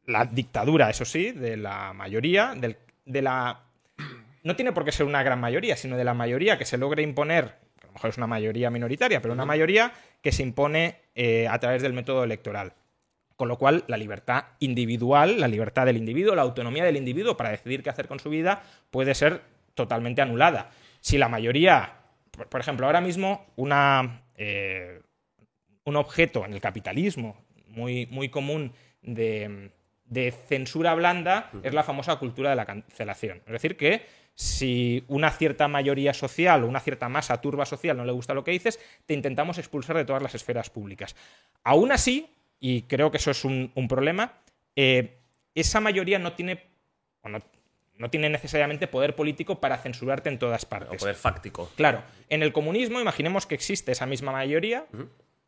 la 0.06 0.26
dictadura, 0.26 0.90
eso 0.90 1.06
sí, 1.06 1.32
de 1.32 1.56
la 1.56 1.94
mayoría, 1.94 2.54
del- 2.58 2.78
de 3.06 3.22
la... 3.22 3.64
No 4.44 4.56
tiene 4.56 4.72
por 4.72 4.86
qué 4.86 4.92
ser 4.92 5.06
una 5.06 5.24
gran 5.24 5.40
mayoría, 5.40 5.76
sino 5.76 5.98
de 5.98 6.04
la 6.04 6.14
mayoría 6.14 6.58
que 6.58 6.66
se 6.66 6.78
logre 6.78 7.04
imponer, 7.04 7.56
que 7.80 7.86
a 7.86 7.88
lo 7.88 7.94
mejor 7.94 8.10
es 8.10 8.18
una 8.18 8.28
mayoría 8.28 8.70
minoritaria, 8.70 9.22
pero 9.22 9.34
una 9.34 9.46
mayoría 9.46 9.92
que 10.22 10.32
se 10.32 10.44
impone 10.44 10.96
eh, 11.16 11.48
a 11.48 11.60
través 11.60 11.82
del 11.82 11.94
método 11.94 12.24
electoral. 12.24 12.74
Con 13.36 13.48
lo 13.48 13.58
cual, 13.58 13.84
la 13.88 13.98
libertad 13.98 14.46
individual, 14.60 15.40
la 15.40 15.48
libertad 15.48 15.86
del 15.86 15.98
individuo, 15.98 16.34
la 16.34 16.42
autonomía 16.42 16.84
del 16.84 16.98
individuo 16.98 17.38
para 17.38 17.52
decidir 17.52 17.84
qué 17.84 17.90
hacer 17.90 18.08
con 18.08 18.20
su 18.20 18.30
vida 18.30 18.64
puede 18.90 19.14
ser 19.14 19.42
totalmente 19.76 20.22
anulada. 20.22 20.72
Si 21.02 21.18
la 21.18 21.30
mayoría, 21.30 21.94
por, 22.32 22.48
por 22.48 22.62
ejemplo, 22.62 22.88
ahora 22.88 23.02
mismo 23.02 23.46
una, 23.56 24.24
eh, 24.36 25.02
un 25.84 25.96
objeto 25.96 26.46
en 26.46 26.54
el 26.54 26.62
capitalismo 26.62 27.46
muy, 27.68 28.08
muy 28.08 28.30
común 28.30 28.74
de, 29.02 29.72
de 30.06 30.32
censura 30.32 30.94
blanda 30.96 31.52
es 31.64 31.74
la 31.74 31.84
famosa 31.84 32.16
cultura 32.18 32.50
de 32.50 32.56
la 32.56 32.66
cancelación. 32.66 33.42
Es 33.46 33.54
decir, 33.54 33.78
que 33.78 34.06
si 34.40 35.04
una 35.08 35.32
cierta 35.32 35.68
mayoría 35.68 36.14
social 36.14 36.64
o 36.64 36.68
una 36.68 36.80
cierta 36.80 37.10
masa 37.10 37.42
turba 37.42 37.66
social 37.66 37.98
no 37.98 38.06
le 38.06 38.12
gusta 38.12 38.36
lo 38.36 38.44
que 38.44 38.52
dices, 38.52 38.80
te 39.08 39.16
intentamos 39.16 39.58
expulsar 39.58 39.98
de 39.98 40.06
todas 40.06 40.22
las 40.22 40.36
esferas 40.36 40.70
públicas. 40.70 41.16
Aún 41.64 41.92
así, 41.92 42.30
y 42.60 42.84
creo 42.84 43.10
que 43.10 43.18
eso 43.18 43.32
es 43.32 43.44
un, 43.44 43.72
un 43.74 43.88
problema, 43.88 44.34
eh, 44.76 45.18
esa 45.56 45.80
mayoría 45.82 46.20
no 46.20 46.34
tiene, 46.34 46.68
o 47.24 47.30
no, 47.30 47.40
no 47.98 48.12
tiene 48.12 48.30
necesariamente 48.30 48.86
poder 48.88 49.16
político 49.16 49.60
para 49.60 49.80
censurarte 49.80 50.30
en 50.30 50.38
todas 50.38 50.66
O 50.66 50.70
partes. 50.70 51.00
poder 51.02 51.16
fáctico. 51.16 51.72
Claro, 51.76 52.04
en 52.30 52.44
el 52.44 52.54
comunismo 52.54 53.02
imaginemos 53.02 53.48
que 53.48 53.56
existe 53.56 53.92
esa 53.92 54.06
misma 54.06 54.32
mayoría 54.34 54.86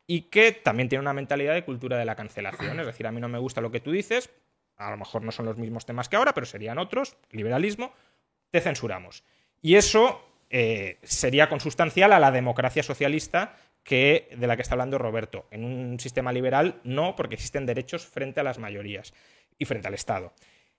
y 0.07 0.21
que 0.21 0.51
también 0.51 0.89
tiene 0.89 1.03
una 1.03 1.13
mentalidad 1.13 1.53
de 1.53 1.63
cultura 1.63 1.95
de 1.95 2.05
la 2.05 2.15
cancelación. 2.15 2.79
Es 2.79 2.87
decir, 2.87 3.05
a 3.05 3.11
mí 3.11 3.21
no 3.21 3.29
me 3.29 3.37
gusta 3.37 3.61
lo 3.61 3.69
que 3.69 3.81
tú 3.81 3.91
dices, 3.91 4.31
a 4.77 4.89
lo 4.89 4.97
mejor 4.97 5.21
no 5.21 5.31
son 5.31 5.45
los 5.45 5.57
mismos 5.57 5.85
temas 5.85 6.09
que 6.09 6.15
ahora, 6.15 6.33
pero 6.33 6.47
serían 6.47 6.79
otros, 6.79 7.17
liberalismo. 7.29 7.93
Te 8.51 8.61
censuramos. 8.61 9.23
Y 9.61 9.75
eso 9.75 10.23
eh, 10.49 10.97
sería 11.03 11.49
consustancial 11.49 12.13
a 12.13 12.19
la 12.19 12.31
democracia 12.31 12.83
socialista 12.83 13.55
que, 13.83 14.29
de 14.35 14.47
la 14.47 14.55
que 14.55 14.61
está 14.61 14.75
hablando 14.75 14.97
Roberto. 14.97 15.47
En 15.51 15.63
un 15.63 15.99
sistema 15.99 16.31
liberal 16.31 16.79
no, 16.83 17.15
porque 17.15 17.35
existen 17.35 17.65
derechos 17.65 18.05
frente 18.05 18.39
a 18.39 18.43
las 18.43 18.59
mayorías 18.59 19.13
y 19.57 19.65
frente 19.65 19.87
al 19.87 19.93
Estado. 19.93 20.33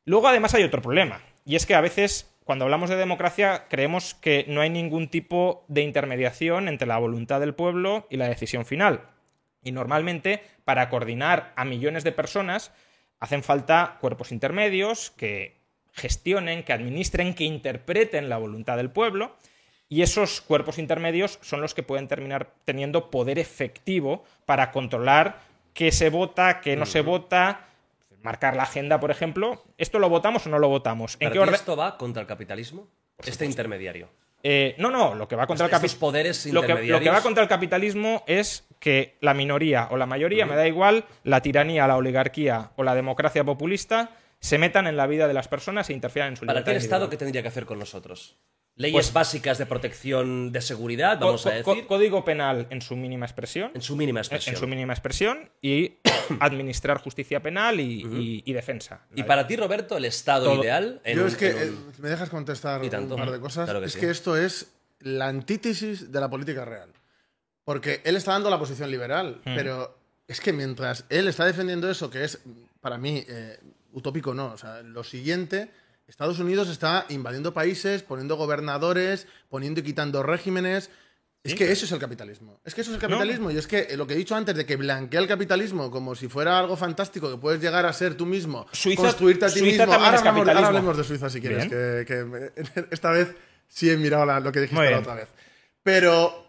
Luego, 0.05 0.29
además, 0.29 0.55
hay 0.55 0.65
otro 0.65 0.81
problema, 0.81 1.21
y 1.45 1.57
es 1.57 1.67
que 1.67 1.75
a 1.75 1.81
veces, 1.81 2.35
cuando 2.45 2.65
hablamos 2.65 2.89
de 2.89 2.97
democracia, 2.97 3.67
creemos 3.69 4.15
que 4.15 4.47
no 4.49 4.63
hay 4.63 4.71
ningún 4.71 5.09
tipo 5.09 5.65
de 5.69 5.83
intermediación 5.83 6.69
entre 6.69 6.89
la 6.89 6.99
voluntad 6.99 7.39
del 7.39 7.55
pueblo 7.55 8.07
y 8.11 8.17
la 8.17 8.29
decisión 8.29 8.65
final. 8.65 9.03
Y 9.63 9.73
normalmente, 9.73 10.43
para 10.65 10.89
coordinar 10.89 11.53
a 11.55 11.67
millones 11.67 12.03
de 12.03 12.13
personas, 12.13 12.73
hacen 13.19 13.43
falta 13.43 13.99
cuerpos 14.01 14.33
intermedios 14.33 15.11
que 15.11 15.60
gestionen, 16.01 16.65
que 16.65 16.73
administren, 16.73 17.35
que 17.35 17.45
interpreten 17.45 18.29
la 18.29 18.39
voluntad 18.39 18.77
del 18.77 18.91
pueblo. 18.91 19.37
Y 19.89 20.03
esos 20.03 20.41
cuerpos 20.41 20.79
intermedios 20.79 21.39
son 21.43 21.61
los 21.61 21.75
que 21.75 21.83
pueden 21.83 22.09
terminar 22.09 22.53
teniendo 22.65 23.11
poder 23.11 23.39
efectivo 23.39 24.25
para 24.47 24.71
controlar 24.71 25.41
qué 25.75 25.93
se 25.93 26.11
vota, 26.11 26.61
qué 26.61 26.77
no 26.77 26.87
se 26.87 27.01
vota, 27.03 27.67
marcar 28.23 28.57
la 28.57 28.63
agenda, 28.63 29.01
por 29.01 29.11
ejemplo. 29.11 29.63
¿Esto 29.79 29.99
lo 29.99 30.09
votamos 30.09 30.47
o 30.47 30.51
no 30.51 30.59
lo 30.59 30.69
votamos? 30.69 31.15
¿En 31.15 31.19
¿Para 31.21 31.33
qué 31.33 31.39
orden? 31.41 31.55
esto 31.55 31.77
va 31.77 31.99
contra 31.99 32.23
el 32.23 32.29
capitalismo? 32.29 32.87
Este 33.19 33.45
intermediario. 33.45 34.09
Eh, 34.43 34.75
no, 34.79 34.91
no, 34.91 35.15
lo 35.15 35.29
que 35.29 35.37
va 35.37 35.47
contra 35.47 35.67
el 35.67 35.71
capitalismo. 35.71 36.01
poderes 36.01 36.47
Lo 36.47 36.63
que, 36.63 36.69
lo 36.69 36.77
que 36.77 36.83
intermediarios. 36.83 37.15
va 37.15 37.23
contra 37.23 37.43
el 37.43 37.49
capitalismo 37.49 38.25
es 38.27 38.67
que 38.79 39.17
la 39.21 39.35
minoría 39.35 39.89
o 39.91 39.97
la 39.97 40.07
mayoría, 40.07 40.47
me 40.47 40.57
da 40.57 40.67
igual, 40.67 41.05
la 41.25 41.43
tiranía, 41.43 41.87
la 41.87 41.97
oligarquía 41.97 42.71
o 42.77 42.83
la 42.83 42.95
democracia 42.95 43.45
populista 43.45 44.11
se 44.41 44.59
metan 44.59 44.87
en 44.87 44.97
la 44.97 45.07
vida 45.07 45.29
de 45.29 45.35
las 45.35 45.49
personas 45.49 45.89
e 45.91 45.93
interfieran 45.93 46.31
en 46.33 46.37
su 46.37 46.41
¿Para 46.47 46.55
libertad 46.61 46.73
qué 46.73 46.77
el 46.77 46.83
Estado 46.83 47.11
qué 47.11 47.17
tendría 47.17 47.43
que 47.43 47.49
hacer 47.49 47.67
con 47.67 47.79
nosotros? 47.79 48.37
Leyes 48.77 48.95
Pues- 48.95 49.12
básicas 49.12 49.59
de 49.59 49.67
protección 49.67 50.53
de 50.53 50.62
seguridad, 50.62 51.19
vamos 51.19 51.45
a 51.45 51.51
decir, 51.51 51.87
código 51.87 52.25
penal 52.25 52.67
en 52.71 52.81
su 52.81 52.97
mínima 52.97 53.27
expresión. 53.27 53.71
en 53.75 53.83
su 53.83 53.95
mínima 53.97 54.21
expresión. 54.21 54.55
en 54.55 54.61
su 54.61 54.67
mínima 54.67 54.93
expresión 54.95 55.51
y 55.61 55.97
administrar 56.41 56.99
justicia 56.99 57.43
penal 57.43 57.79
y, 57.81 58.03
y- 58.03 58.43
y 58.47 58.53
defensa. 58.55 59.03
Y 59.15 59.25
para 59.25 59.47
ti, 59.47 59.57
Roberto, 59.57 59.97
el 59.99 60.07
Estado 60.07 60.47
Todo- 60.47 60.62
ideal. 60.62 61.01
en 61.05 61.17
Yo 61.17 61.23
un- 61.25 61.29
es 61.29 61.37
que, 61.37 61.51
en 61.51 61.57
un- 61.75 61.91
eh, 61.91 61.93
¿me 61.99 62.09
dejas 62.09 62.31
contestar 62.31 62.83
Y 62.85 62.89
tanto. 62.89 63.17
un 63.17 63.21
par 63.21 63.33
de 63.33 63.41
cosas? 63.41 63.65
Claro 63.65 63.81
que 63.81 63.87
es 63.87 63.93
sí. 63.93 64.01
que 64.01 64.11
esto 64.11 64.37
es 64.37 64.73
la 65.01 65.27
antítesis 65.29 66.11
de 66.11 66.21
la 66.21 66.31
política 66.31 66.65
real. 66.65 66.91
Porque 67.65 68.01
él 68.05 68.17
está 68.17 68.33
dando 68.33 68.49
la 68.49 68.59
posición 68.59 68.91
liberal, 68.91 69.41
Hmm. 69.45 69.55
pero 69.57 69.99
es 70.27 70.41
que 70.41 70.53
mientras 70.53 71.05
él 71.11 71.29
está 71.29 71.45
defendiendo 71.45 71.91
eso, 71.91 72.09
que 72.09 72.25
es, 72.25 72.39
para 72.81 72.97
mí, 72.97 73.25
eh, 73.29 73.59
utópico 73.93 74.35
no, 74.35 74.53
o 74.53 74.59
sea, 74.59 74.83
lo 74.83 75.05
siguiente, 75.05 75.71
Estados 76.07 76.39
Unidos 76.39 76.69
está 76.69 77.07
invadiendo 77.09 77.55
países, 77.55 78.03
poniendo 78.03 78.37
gobernadores, 78.37 79.27
poniendo 79.49 79.81
y 79.81 79.83
quitando 79.85 80.23
regímenes. 80.23 80.91
Es 81.43 81.55
que 81.55 81.73
eso 81.73 81.87
es 81.87 81.93
el 81.93 81.99
capitalismo. 81.99 82.61
Es 82.67 82.75
que 82.75 82.83
eso 82.83 82.91
es 82.91 82.97
el 82.97 83.01
capitalismo. 83.01 83.51
Y 83.51 83.57
es 83.57 83.67
que 83.67 83.79
eh, 83.89 83.97
lo 83.97 84.07
que 84.07 84.12
he 84.12 84.17
dicho 84.17 84.35
antes 84.37 84.55
de 84.55 84.67
que 84.67 84.77
blanquea 84.77 85.21
el 85.21 85.27
capitalismo 85.27 85.91
como 85.91 86.15
si 86.15 86.29
fuera 86.29 86.59
algo 86.59 86.77
fantástico 86.77 87.31
que 87.31 87.39
puedes 87.39 87.62
llegar 87.62 87.87
a 87.87 87.93
ser 87.95 88.15
tú 88.15 88.27
mismo, 88.27 88.67
Suiza- 88.73 88.97
construirte 89.03 89.47
a 89.47 89.49
ti 89.49 89.61
Suiza 89.61 89.87
mismo. 89.87 89.95
Ahora 89.95 90.19
hablamos, 90.19 90.49
ahora 90.49 90.67
hablemos 90.69 90.97
de 90.99 91.05
Suiza 91.05 91.31
si 91.31 91.41
quieres, 91.41 91.67
que, 91.69 92.53
esta 92.91 93.11
vez 93.12 93.35
sí 93.69 93.89
he 93.89 93.97
mirado 93.97 94.27
la- 94.27 94.41
lo 94.41 94.53
que 94.53 94.61
dijiste 94.61 94.91
la 94.91 94.99
otra 94.99 95.15
vez. 95.15 95.29
Pero 95.83 96.47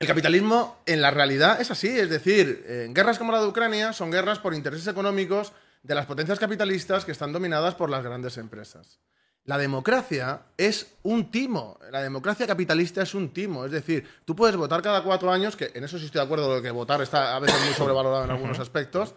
el 0.00 0.06
capitalismo 0.08 0.82
en 0.86 1.00
la 1.02 1.10
realidad 1.12 1.60
es 1.60 1.70
así, 1.70 1.88
es 1.88 2.10
decir, 2.10 2.64
eh, 2.66 2.88
guerras 2.90 3.18
como 3.18 3.30
la 3.32 3.40
de 3.40 3.46
Ucrania 3.46 3.92
son 3.92 4.10
guerras 4.10 4.38
por 4.40 4.54
intereses 4.54 4.86
económicos 4.88 5.52
de 5.86 5.94
las 5.94 6.06
potencias 6.06 6.38
capitalistas 6.38 7.04
que 7.04 7.12
están 7.12 7.32
dominadas 7.32 7.74
por 7.74 7.88
las 7.88 8.02
grandes 8.02 8.36
empresas. 8.38 8.98
La 9.44 9.56
democracia 9.56 10.42
es 10.56 10.88
un 11.04 11.30
timo. 11.30 11.78
La 11.92 12.02
democracia 12.02 12.48
capitalista 12.48 13.02
es 13.02 13.14
un 13.14 13.28
timo. 13.28 13.64
Es 13.64 13.70
decir, 13.70 14.04
tú 14.24 14.34
puedes 14.34 14.56
votar 14.56 14.82
cada 14.82 15.04
cuatro 15.04 15.30
años, 15.30 15.54
que 15.54 15.70
en 15.72 15.84
eso 15.84 15.98
sí 15.98 16.06
estoy 16.06 16.18
de 16.18 16.24
acuerdo 16.24 16.56
lo 16.56 16.60
que 16.60 16.72
votar 16.72 17.00
está 17.00 17.36
a 17.36 17.38
veces 17.38 17.60
muy 17.64 17.74
sobrevalorado 17.74 18.24
en 18.24 18.30
algunos 18.30 18.58
aspectos, 18.58 19.14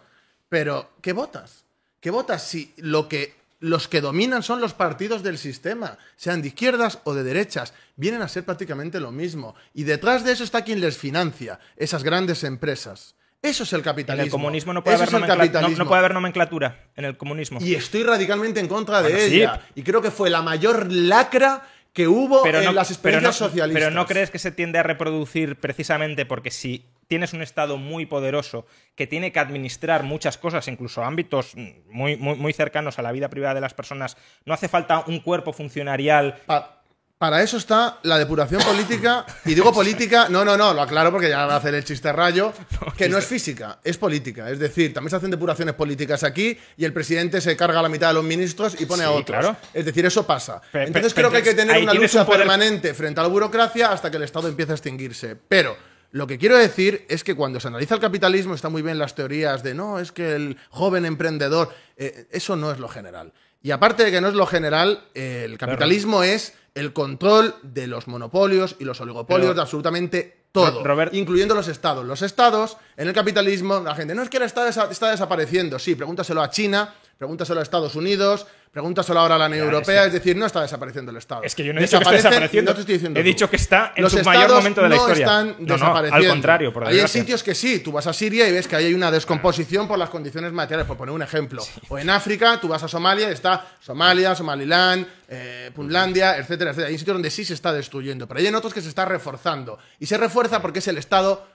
pero 0.48 0.92
¿qué 1.02 1.12
votas? 1.12 1.64
¿Qué 2.00 2.10
votas 2.10 2.44
si 2.44 2.72
lo 2.76 3.08
que 3.08 3.40
los 3.58 3.88
que 3.88 4.00
dominan 4.00 4.42
son 4.42 4.60
los 4.60 4.72
partidos 4.72 5.22
del 5.22 5.36
sistema, 5.36 5.98
sean 6.16 6.40
de 6.40 6.48
izquierdas 6.48 7.00
o 7.04 7.12
de 7.12 7.22
derechas, 7.22 7.74
vienen 7.96 8.22
a 8.22 8.28
ser 8.28 8.44
prácticamente 8.44 9.00
lo 9.00 9.12
mismo. 9.12 9.54
Y 9.74 9.84
detrás 9.84 10.24
de 10.24 10.32
eso 10.32 10.44
está 10.44 10.64
quien 10.64 10.80
les 10.80 10.96
financia, 10.96 11.60
esas 11.76 12.02
grandes 12.02 12.42
empresas. 12.42 13.16
Eso 13.42 13.62
es 13.62 13.72
el 13.72 13.78
En 13.80 13.84
capitalismo. 13.84 14.24
el 14.24 14.30
comunismo 14.30 14.72
no 14.74 14.84
puede, 14.84 14.96
haber 14.96 15.08
nomencla- 15.10 15.20
no- 15.20 15.36
capitalismo. 15.38 15.76
no 15.78 15.88
puede 15.88 15.98
haber 16.00 16.14
nomenclatura 16.14 16.84
en 16.94 17.04
el 17.06 17.16
comunismo. 17.16 17.58
Y 17.62 17.74
estoy 17.74 18.02
radicalmente 18.02 18.60
en 18.60 18.68
contra 18.68 19.02
de 19.02 19.28
sí. 19.28 19.36
ella. 19.36 19.62
Y 19.74 19.82
creo 19.82 20.02
que 20.02 20.10
fue 20.10 20.28
la 20.28 20.42
mayor 20.42 20.92
lacra 20.92 21.62
que 21.92 22.06
hubo 22.06 22.46
en 22.46 22.52
las 22.52 22.62
pero 22.64 22.80
experiencias 22.80 23.40
no- 23.40 23.46
socialistas. 23.48 23.82
Pero 23.82 23.94
no 23.94 24.06
crees 24.06 24.30
que 24.30 24.38
se 24.38 24.52
tiende 24.52 24.78
a 24.78 24.82
reproducir 24.82 25.56
precisamente 25.56 26.26
porque 26.26 26.50
si 26.50 26.84
tienes 27.08 27.32
un 27.32 27.42
Estado 27.42 27.76
muy 27.78 28.06
poderoso 28.06 28.66
que 28.94 29.06
tiene 29.08 29.32
que 29.32 29.40
administrar 29.40 30.04
muchas 30.04 30.38
cosas, 30.38 30.68
incluso 30.68 31.02
ámbitos 31.02 31.54
muy, 31.88 32.16
muy, 32.16 32.36
muy 32.36 32.52
cercanos 32.52 32.98
a 33.00 33.02
la 33.02 33.10
vida 33.10 33.28
privada 33.30 33.54
de 33.54 33.60
las 33.62 33.74
personas, 33.74 34.16
no 34.44 34.54
hace 34.54 34.68
falta 34.68 35.02
un 35.08 35.18
cuerpo 35.20 35.52
funcionarial. 35.52 36.38
Pa- 36.46 36.79
para 37.20 37.42
eso 37.42 37.58
está 37.58 37.98
la 38.04 38.18
depuración 38.18 38.62
política. 38.62 39.26
Y 39.44 39.52
digo 39.52 39.74
política, 39.74 40.28
no, 40.30 40.42
no, 40.42 40.56
no, 40.56 40.72
lo 40.72 40.80
aclaro 40.80 41.12
porque 41.12 41.28
ya 41.28 41.44
va 41.44 41.52
a 41.52 41.56
hacer 41.58 41.74
el 41.74 41.84
chiste 41.84 42.10
rayo, 42.10 42.54
que 42.96 43.10
no 43.10 43.18
es 43.18 43.26
física, 43.26 43.78
es 43.84 43.98
política. 43.98 44.48
Es 44.48 44.58
decir, 44.58 44.94
también 44.94 45.10
se 45.10 45.16
hacen 45.16 45.30
depuraciones 45.30 45.74
políticas 45.74 46.24
aquí 46.24 46.56
y 46.78 46.84
el 46.86 46.94
presidente 46.94 47.42
se 47.42 47.54
carga 47.58 47.80
a 47.80 47.82
la 47.82 47.90
mitad 47.90 48.08
de 48.08 48.14
los 48.14 48.24
ministros 48.24 48.80
y 48.80 48.86
pone 48.86 49.04
a 49.04 49.10
otros. 49.10 49.38
claro. 49.38 49.54
Es 49.74 49.84
decir, 49.84 50.06
eso 50.06 50.26
pasa. 50.26 50.62
Entonces 50.72 51.12
creo 51.12 51.30
que 51.30 51.36
hay 51.36 51.42
que 51.42 51.52
tener 51.52 51.82
una 51.82 51.92
lucha 51.92 52.26
permanente 52.26 52.94
frente 52.94 53.20
a 53.20 53.24
la 53.24 53.28
burocracia 53.28 53.92
hasta 53.92 54.10
que 54.10 54.16
el 54.16 54.22
Estado 54.22 54.48
empiece 54.48 54.72
a 54.72 54.76
extinguirse. 54.76 55.36
Pero 55.36 55.76
lo 56.12 56.26
que 56.26 56.38
quiero 56.38 56.56
decir 56.56 57.04
es 57.10 57.22
que 57.22 57.34
cuando 57.34 57.60
se 57.60 57.68
analiza 57.68 57.96
el 57.96 58.00
capitalismo 58.00 58.54
está 58.54 58.70
muy 58.70 58.80
bien 58.80 58.98
las 58.98 59.14
teorías 59.14 59.62
de 59.62 59.74
no, 59.74 59.98
es 59.98 60.10
que 60.10 60.34
el 60.34 60.56
joven 60.70 61.04
emprendedor, 61.04 61.68
eh, 61.98 62.28
eso 62.30 62.56
no 62.56 62.72
es 62.72 62.78
lo 62.78 62.88
general. 62.88 63.34
Y 63.62 63.70
aparte 63.72 64.04
de 64.04 64.10
que 64.10 64.20
no 64.20 64.28
es 64.28 64.34
lo 64.34 64.46
general, 64.46 65.04
eh, 65.14 65.42
el 65.44 65.58
capitalismo 65.58 66.22
es 66.22 66.54
el 66.74 66.92
control 66.92 67.54
de 67.62 67.86
los 67.86 68.08
monopolios 68.08 68.76
y 68.78 68.84
los 68.84 69.00
oligopolios 69.00 69.46
Pero- 69.48 69.54
de 69.54 69.60
absolutamente 69.60 70.36
todo, 70.52 70.82
Robert- 70.82 71.14
incluyendo 71.14 71.54
los 71.54 71.68
estados. 71.68 72.04
Los 72.04 72.22
estados, 72.22 72.76
en 72.96 73.08
el 73.08 73.14
capitalismo, 73.14 73.80
la 73.80 73.94
gente, 73.94 74.14
no 74.14 74.22
es 74.22 74.28
que 74.30 74.38
el 74.38 74.44
estado 74.44 74.68
está 74.68 75.10
desapareciendo. 75.10 75.78
Sí, 75.78 75.94
pregúntaselo 75.94 76.42
a 76.42 76.50
China, 76.50 76.94
pregúntaselo 77.24 77.60
a 77.60 77.62
Estados 77.62 77.94
Unidos, 77.96 78.46
pregúntaselo 78.72 79.20
ahora 79.20 79.34
a 79.34 79.38
la 79.38 79.46
Unión 79.48 79.66
Europea, 79.66 80.02
es 80.02 80.06
es 80.06 80.12
decir, 80.14 80.34
no 80.38 80.46
está 80.46 80.62
desapareciendo 80.62 81.10
el 81.10 81.18
estado. 81.18 81.42
Es 81.42 81.54
que 81.54 81.62
yo 81.62 81.74
no 81.74 81.78
he 81.78 81.82
dicho 81.82 81.98
que 81.98 82.04
Desaparecen- 82.06 82.12
desapareciendo. 82.16 82.70
no 82.70 82.74
te 82.76 82.80
estoy 82.80 82.94
diciendo 82.94 83.20
He 83.20 83.22
tú. 83.22 83.26
dicho 83.28 83.50
que 83.50 83.56
está 83.56 83.92
en 83.94 84.02
Los 84.04 84.12
su 84.12 84.22
mayor 84.24 84.50
momento 84.50 84.80
de 84.80 84.88
la 84.88 84.94
no 84.96 85.02
historia. 85.02 85.26
están 85.26 85.48
No, 85.58 85.74
desapareciendo. 85.74 86.16
al 86.16 86.32
contrario, 86.32 86.72
por 86.72 86.86
Hay 86.88 87.06
sitios 87.08 87.42
que 87.42 87.54
sí, 87.54 87.80
tú 87.80 87.92
vas 87.92 88.06
a 88.06 88.14
Siria 88.14 88.48
y 88.48 88.52
ves 88.52 88.66
que 88.66 88.76
ahí 88.76 88.86
hay 88.86 88.94
una 88.94 89.10
descomposición 89.10 89.86
por 89.86 89.98
las 89.98 90.08
condiciones 90.08 90.50
materiales, 90.52 90.86
por 90.86 90.96
poner 90.96 91.14
un 91.14 91.20
ejemplo. 91.20 91.62
O 91.90 91.98
en 91.98 92.08
África, 92.08 92.58
tú 92.58 92.68
vas 92.68 92.82
a 92.82 92.88
Somalia 92.88 93.28
y 93.28 93.32
está 93.32 93.66
Somalia, 93.80 94.34
Somaliland, 94.34 95.06
eh, 95.28 95.70
Puntlandia, 95.74 96.38
etcétera, 96.38 96.70
etcétera. 96.70 96.88
Hay 96.88 96.96
sitios 96.98 97.14
donde 97.16 97.30
sí 97.30 97.44
se 97.44 97.52
está 97.52 97.70
destruyendo, 97.74 98.26
pero 98.26 98.40
hay 98.40 98.46
en 98.46 98.54
otros 98.54 98.72
que 98.72 98.80
se 98.80 98.88
está 98.88 99.04
reforzando. 99.04 99.78
Y 99.98 100.06
se 100.06 100.16
refuerza 100.16 100.62
porque 100.62 100.78
es 100.78 100.88
el 100.88 100.96
Estado 100.96 101.46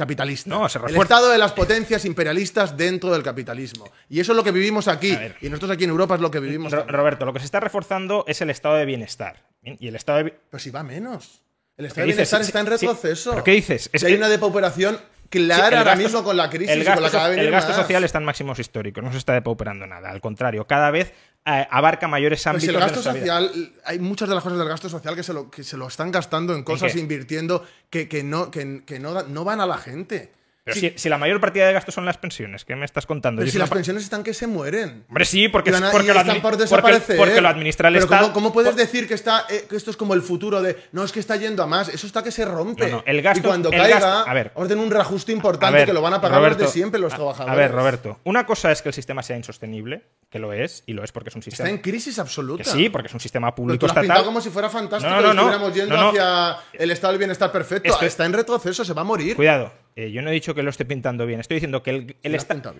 capitalista. 0.00 0.50
No, 0.50 0.68
se 0.68 0.78
el. 0.78 0.96
Estado 1.02 1.28
de 1.30 1.38
las 1.38 1.52
potencias 1.52 2.04
imperialistas 2.04 2.76
dentro 2.76 3.12
del 3.12 3.22
capitalismo. 3.22 3.88
Y 4.08 4.18
eso 4.18 4.32
es 4.32 4.36
lo 4.36 4.42
que 4.42 4.50
vivimos 4.50 4.88
aquí. 4.88 5.16
Y 5.40 5.48
nosotros 5.48 5.70
aquí 5.70 5.84
en 5.84 5.90
Europa 5.90 6.16
es 6.16 6.20
lo 6.20 6.30
que 6.30 6.40
vivimos. 6.40 6.72
Ro- 6.72 6.78
también. 6.80 6.96
Roberto, 6.96 7.24
lo 7.26 7.32
que 7.32 7.38
se 7.38 7.44
está 7.44 7.60
reforzando 7.60 8.24
es 8.26 8.40
el 8.40 8.50
estado 8.50 8.74
de 8.76 8.84
bienestar. 8.86 9.44
¿bien? 9.62 9.76
Y 9.78 9.86
el 9.88 9.94
estado 9.96 10.24
de, 10.24 10.30
Pero 10.50 10.58
si 10.60 10.70
va 10.70 10.82
menos. 10.82 11.42
El 11.76 11.86
estado 11.86 11.94
¿Qué 12.06 12.10
de 12.12 12.16
bienestar 12.16 12.40
está 12.40 12.60
en 12.60 12.66
retroceso. 12.66 13.30
¿Pero 13.30 13.44
qué 13.44 13.52
dices? 13.52 13.88
Es 13.92 14.02
hay 14.04 14.14
una 14.14 14.28
depauperación 14.28 14.98
clara 15.30 15.68
Sí, 15.68 15.74
ahora 15.76 15.84
gasto- 15.92 16.02
mismo 16.02 16.24
con 16.24 16.36
la 16.36 16.50
crisis 16.50 16.70
el 16.70 16.80
y 16.82 16.84
gasto, 16.84 17.02
con 17.02 17.12
la 17.12 17.34
el 17.34 17.50
más. 17.52 17.64
social 17.76 18.02
está 18.04 18.18
en 18.18 18.24
máximos 18.24 18.58
históricos, 18.58 19.02
no 19.04 19.12
se 19.12 19.18
está 19.18 19.32
depauperando 19.32 19.86
nada. 19.86 20.10
Al 20.10 20.20
contrario, 20.20 20.66
cada 20.66 20.90
vez 20.90 21.12
eh, 21.46 21.66
abarca 21.70 22.06
mayores 22.08 22.42
Pero 22.42 22.50
ámbitos 22.50 22.62
si 22.64 22.68
el 22.68 22.74
de 22.74 22.80
gasto 22.80 23.00
vida. 23.00 23.38
social, 23.40 23.72
hay 23.84 23.98
muchas 23.98 24.28
de 24.28 24.34
las 24.34 24.44
cosas 24.44 24.58
del 24.58 24.68
gasto 24.68 24.88
social 24.88 25.14
que 25.16 25.22
se 25.22 25.32
lo, 25.32 25.50
que 25.50 25.64
se 25.64 25.76
lo 25.76 25.88
están 25.88 26.10
gastando 26.10 26.54
en 26.54 26.62
cosas, 26.62 26.92
qué? 26.92 26.98
invirtiendo, 27.00 27.64
que, 27.88 28.08
que 28.08 28.22
no, 28.22 28.50
que, 28.50 28.82
que 28.84 28.98
no, 28.98 29.22
no 29.22 29.44
van 29.44 29.60
a 29.60 29.66
la 29.66 29.78
gente. 29.78 30.32
Pero 30.62 30.74
Sí, 30.74 30.90
si, 30.90 30.98
si 30.98 31.08
la 31.08 31.16
mayor 31.16 31.40
partida 31.40 31.66
de 31.66 31.72
gasto 31.72 31.90
son 31.90 32.04
las 32.04 32.18
pensiones, 32.18 32.66
¿qué 32.66 32.76
me 32.76 32.84
estás 32.84 33.06
contando? 33.06 33.40
pero 33.40 33.50
si 33.50 33.56
las 33.56 33.70
pensiones 33.70 34.02
están 34.04 34.22
que 34.22 34.34
se 34.34 34.46
mueren. 34.46 35.04
Hombre, 35.08 35.24
sí, 35.24 35.48
porque, 35.48 35.70
Y 35.70 35.72
van 35.72 35.84
a- 35.84 35.90
porque, 35.90 36.12
lo, 36.12 36.20
admi- 36.20 36.34
por 36.34 36.42
porque- 36.42 36.56
desaparecer. 36.58 37.16
porque 37.16 37.40
lo 37.40 37.48
administra 37.48 37.88
el 37.88 37.94
Pero 37.94 38.04
Estado. 38.04 38.22
¿cómo, 38.24 38.34
cómo 38.34 38.52
puedes 38.52 38.76
decir 38.76 39.08
que, 39.08 39.14
está, 39.14 39.46
eh, 39.48 39.64
que 39.68 39.76
esto 39.76 39.90
es 39.90 39.96
como 39.96 40.12
el 40.12 40.20
futuro 40.20 40.60
de 40.60 40.76
no, 40.92 41.02
es 41.02 41.12
que 41.12 41.20
está 41.20 41.36
yendo 41.36 41.62
a 41.62 41.66
más? 41.66 41.88
Eso 41.88 42.06
está 42.06 42.22
que 42.22 42.30
se 42.30 42.44
rompe. 42.44 42.90
No, 42.90 42.98
no, 42.98 43.02
el 43.06 43.22
gasto- 43.22 43.38
y 43.40 43.42
cuando 43.42 43.70
el 43.70 43.78
caiga, 43.78 44.00
gasto- 44.00 44.28
a 44.30 44.34
ver. 44.34 44.52
orden 44.54 44.78
un 44.80 44.90
reajuste 44.90 45.32
importante 45.32 45.78
ver, 45.78 45.86
que 45.86 45.92
lo 45.94 46.02
van 46.02 46.12
a 46.12 46.20
pagar 46.20 46.38
Roberto, 46.38 46.64
los 46.64 46.72
de 46.72 46.78
siempre, 46.78 47.00
los 47.00 47.14
trabajadores. 47.14 47.52
A 47.52 47.56
ver, 47.56 47.72
Roberto, 47.72 48.20
una 48.24 48.44
cosa 48.44 48.70
es 48.70 48.82
que 48.82 48.90
el 48.90 48.94
sistema 48.94 49.22
sea 49.22 49.38
insostenible, 49.38 50.02
que 50.28 50.38
lo 50.38 50.52
es, 50.52 50.82
y 50.86 50.92
lo 50.92 51.02
es 51.02 51.10
porque 51.10 51.30
es 51.30 51.34
un 51.36 51.40
Está 51.40 51.50
sistema. 51.52 51.70
en 51.70 51.78
crisis 51.78 52.18
absoluta. 52.18 52.62
que 52.62 52.68
sí, 52.68 52.90
porque 52.90 53.08
es 53.08 53.14
un 53.14 53.20
sistema 53.20 53.48
Pero 53.48 53.56
público 53.56 53.78
tú 53.80 53.86
lo 53.86 53.92
has 53.92 53.98
pintado 53.98 54.18
estatal. 54.20 54.24
como 54.26 54.40
si 54.42 54.50
fuera 54.50 54.68
fantástico 54.68 55.10
No, 55.10 55.30
estuviéramos 55.30 55.74
yendo 55.74 55.96
hacia 56.10 56.56
el 56.74 56.90
estado 56.90 57.12
del 57.12 57.18
bienestar 57.18 57.50
perfecto. 57.50 57.88
Esto- 57.90 58.04
Está 58.04 58.26
en 58.26 58.34
retroceso, 58.34 58.84
se 58.84 58.92
va 58.92 59.00
a 59.00 59.04
morir. 59.04 59.36
Cuidado. 59.36 59.72
Eh, 60.06 60.12
yo 60.12 60.22
no 60.22 60.30
he 60.30 60.32
dicho 60.32 60.54
que 60.54 60.62
lo 60.62 60.70
esté 60.70 60.84
pintando 60.84 61.26
bien, 61.26 61.40
estoy 61.40 61.56
diciendo 61.56 61.82
que 61.82 61.90
el, 61.90 62.16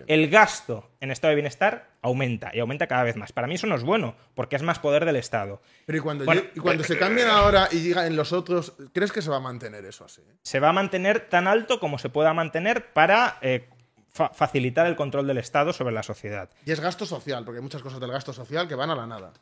el 0.06 0.30
gasto 0.30 0.90
en 1.00 1.10
estado 1.10 1.30
de 1.30 1.34
bienestar 1.36 1.90
aumenta 2.02 2.50
y 2.54 2.60
aumenta 2.60 2.86
cada 2.86 3.02
vez 3.04 3.16
más. 3.16 3.32
Para 3.32 3.46
mí 3.46 3.54
eso 3.54 3.66
no 3.66 3.74
es 3.76 3.82
bueno, 3.82 4.14
porque 4.34 4.56
es 4.56 4.62
más 4.62 4.78
poder 4.78 5.04
del 5.04 5.16
Estado. 5.16 5.60
Pero 5.86 5.98
y 5.98 6.00
cuando, 6.00 6.24
Bueno, 6.24 6.40
lle- 6.42 6.50
y 6.54 6.60
cuando 6.60 6.84
se 6.84 6.98
cambien 6.98 7.28
ahora 7.28 7.68
y 7.70 7.76
digan 7.78 8.14
los 8.16 8.32
otros, 8.32 8.74
¿crees 8.92 9.12
que 9.12 9.22
se 9.22 9.30
va 9.30 9.36
a 9.36 9.40
mantener 9.40 9.84
eso 9.84 10.04
así? 10.04 10.22
Se 10.42 10.60
va 10.60 10.70
a 10.70 10.72
mantener 10.72 11.28
tan 11.28 11.46
alto 11.46 11.78
como 11.80 11.98
se 11.98 12.08
pueda 12.08 12.32
mantener 12.32 12.92
para 12.92 13.38
eh, 13.42 13.68
fa- 14.08 14.30
facilitar 14.30 14.86
el 14.86 14.96
control 14.96 15.26
del 15.26 15.38
Estado 15.38 15.72
sobre 15.72 15.92
la 15.92 16.02
sociedad. 16.02 16.48
Y 16.64 16.72
es 16.72 16.80
gasto 16.80 17.06
social, 17.06 17.44
porque 17.44 17.58
hay 17.58 17.62
muchas 17.62 17.82
cosas 17.82 18.00
del 18.00 18.10
gasto 18.10 18.32
social 18.32 18.66
que 18.68 18.74
van 18.74 18.90
a 18.90 18.94
la 18.94 19.06
nada. 19.06 19.32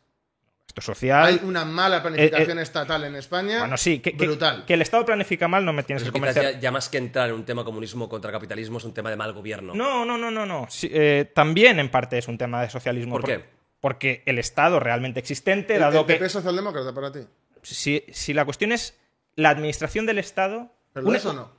Gasto 0.79 0.93
social. 0.95 1.25
Hay 1.27 1.41
una 1.45 1.65
mala 1.65 2.03
planificación 2.03 2.59
eh, 2.59 2.63
estatal 2.63 3.05
en 3.05 3.15
España. 3.17 3.61
Bueno, 3.61 3.77
sí, 3.77 4.01
que, 4.01 4.17
que- 4.17 4.27
brutal. 4.27 4.65
que 4.67 4.75
el 4.75 4.83
Estado 4.83 5.05
planifica 5.05 5.49
mal 5.49 5.65
no 5.65 5.73
me 5.73 5.83
tienes 5.83 6.03
Eso 6.03 6.13
que 6.13 6.19
convencer. 6.19 6.55
ya, 6.55 6.61
ya 6.61 6.71
más 6.71 6.89
que 6.89 6.99
entrar 6.99 7.29
en 7.29 7.35
un 7.35 7.45
tema 7.45 7.65
comunismo 7.65 8.09
contra 8.09 8.31
capitalismo 8.33 8.79
es 8.79 8.85
un 8.85 8.95
tema 8.95 9.11
de 9.11 9.17
mal 9.17 9.33
gobierno. 9.33 9.75
No, 9.75 10.05
no, 10.05 10.17
no, 10.19 10.31
no, 10.31 10.47
no. 10.47 10.67
Sí, 10.71 10.89
eh, 10.93 11.31
también 11.35 11.79
en 11.79 11.91
parte 11.91 12.19
es 12.19 12.29
un 12.29 12.39
tema 12.39 12.63
de 12.63 12.71
socialismo. 12.71 13.13
¿Por 13.17 13.25
qué? 13.25 13.45
Porque 13.81 14.23
el 14.27 14.39
Estado 14.39 14.81
realmente 14.81 15.21
existente, 15.21 15.75
¿El- 15.75 15.81
dado 15.81 16.01
el 16.01 16.07
que 16.07 16.15
PP 16.15 16.27
es 16.27 16.33
socialdemócrata 16.33 16.93
para 16.95 17.13
ti? 17.13 17.21
si, 17.63 18.05
si 18.13 18.33
la 18.35 18.45
cuestión 18.45 18.73
es 18.73 18.99
la 19.35 19.51
administración 19.51 20.07
del 20.07 20.19
Estado, 20.19 20.73
¿Pero 20.93 21.07
una- 21.09 21.17
eso 21.19 21.33
no? 21.33 21.51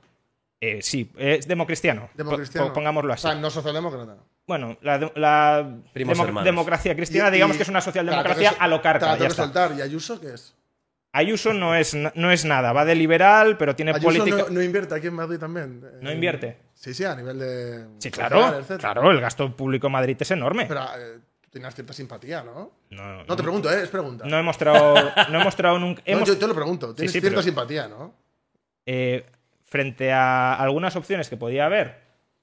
eh, 0.60 0.80
sí, 0.82 1.10
es 1.16 1.48
democristiano. 1.48 2.10
Democristiano. 2.14 2.68
Po- 2.68 2.72
pongámoslo 2.74 3.12
así. 3.12 3.26
O 3.26 3.30
sea, 3.30 3.40
no 3.40 3.48
socialdemócrata. 3.50 4.16
Bueno, 4.46 4.76
la, 4.82 4.98
la 5.14 5.68
democracia 6.42 6.94
cristiana, 6.96 7.28
Y- 7.28 7.32
digamos 7.32 7.54
y- 7.54 7.58
que 7.58 7.62
es 7.62 7.68
una 7.68 7.78
te 7.80 7.80
la 7.80 7.84
socialdemocracia 7.84 8.50
a 8.58 8.66
lo 8.68 8.80
tengo 8.82 9.16
Ya 9.16 9.26
que 9.26 9.26
está. 9.28 9.42
¿Y 9.78 9.82
Ayuso 9.82 10.20
qué 10.20 10.34
es? 10.34 10.56
Ayuso 11.12 11.52
no 11.52 11.74
es, 11.74 11.94
no 12.14 12.30
es 12.30 12.44
nada, 12.44 12.72
va 12.72 12.84
de 12.84 12.94
liberal, 12.94 13.56
pero 13.56 13.74
tiene 13.74 13.90
Ayuso 13.90 14.06
política. 14.06 14.44
no, 14.48 14.54
no 14.54 14.62
invierte 14.62 14.94
aquí 14.94 15.08
en 15.08 15.14
Madrid 15.14 15.38
también. 15.38 15.80
¿No 16.00 16.10
Eh, 16.10 16.14
invierte? 16.14 16.56
Sí, 16.74 16.94
sí, 16.94 17.04
a 17.04 17.14
nivel 17.16 17.38
de. 17.38 17.84
Sí, 17.98 18.10
claro. 18.10 18.64
Claro, 18.78 19.10
el 19.10 19.20
gasto 19.20 19.54
público 19.56 19.88
en 19.88 19.92
Madrid 19.92 20.16
es 20.20 20.30
enorme. 20.30 20.66
Pero 20.66 20.82
eh, 20.96 21.18
tú 21.40 21.50
tenías 21.50 21.74
cierta 21.74 21.92
simpatía, 21.92 22.42
¿no? 22.44 22.70
no, 22.90 23.24
No 23.24 23.36
te 23.36 23.42
pregunto, 23.42 23.70
¿eh? 23.72 23.82
Es 23.82 23.88
pregunta. 23.88 24.24
no 24.24 24.38
he 24.38 24.42
mostrado, 24.42 24.94
no 25.30 25.40
he 25.40 25.44
mostrado 25.44 25.78
nunca. 25.80 26.00
No, 26.06 26.12
hemos- 26.12 26.28
yo 26.28 26.38
te 26.38 26.46
lo 26.46 26.54
pregunto. 26.54 26.94
Tienes 26.94 27.10
sí, 27.12 27.20
cierta 27.20 27.36
pero- 27.36 27.42
simpatía, 27.42 27.88
¿no? 27.88 28.14
eh, 28.86 29.26
frente 29.64 30.12
a 30.12 30.54
algunas 30.54 30.94
opciones 30.96 31.28
que 31.28 31.36
podía 31.36 31.66
haber, 31.66 32.00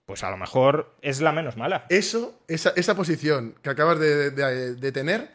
pues 0.07 0.23
a 0.23 0.31
lo 0.31 0.37
mejor 0.37 0.95
es 1.01 1.19
la 1.19 1.33
menos 1.33 1.57
mala. 1.57 1.85
Eso, 1.89 2.39
esa, 2.47 2.71
esa 2.77 2.95
posición 2.95 3.55
que 3.61 3.69
acabas 3.69 3.99
de, 3.99 4.31
de- 4.31 4.73
de 4.75 4.91
tener, 4.93 5.29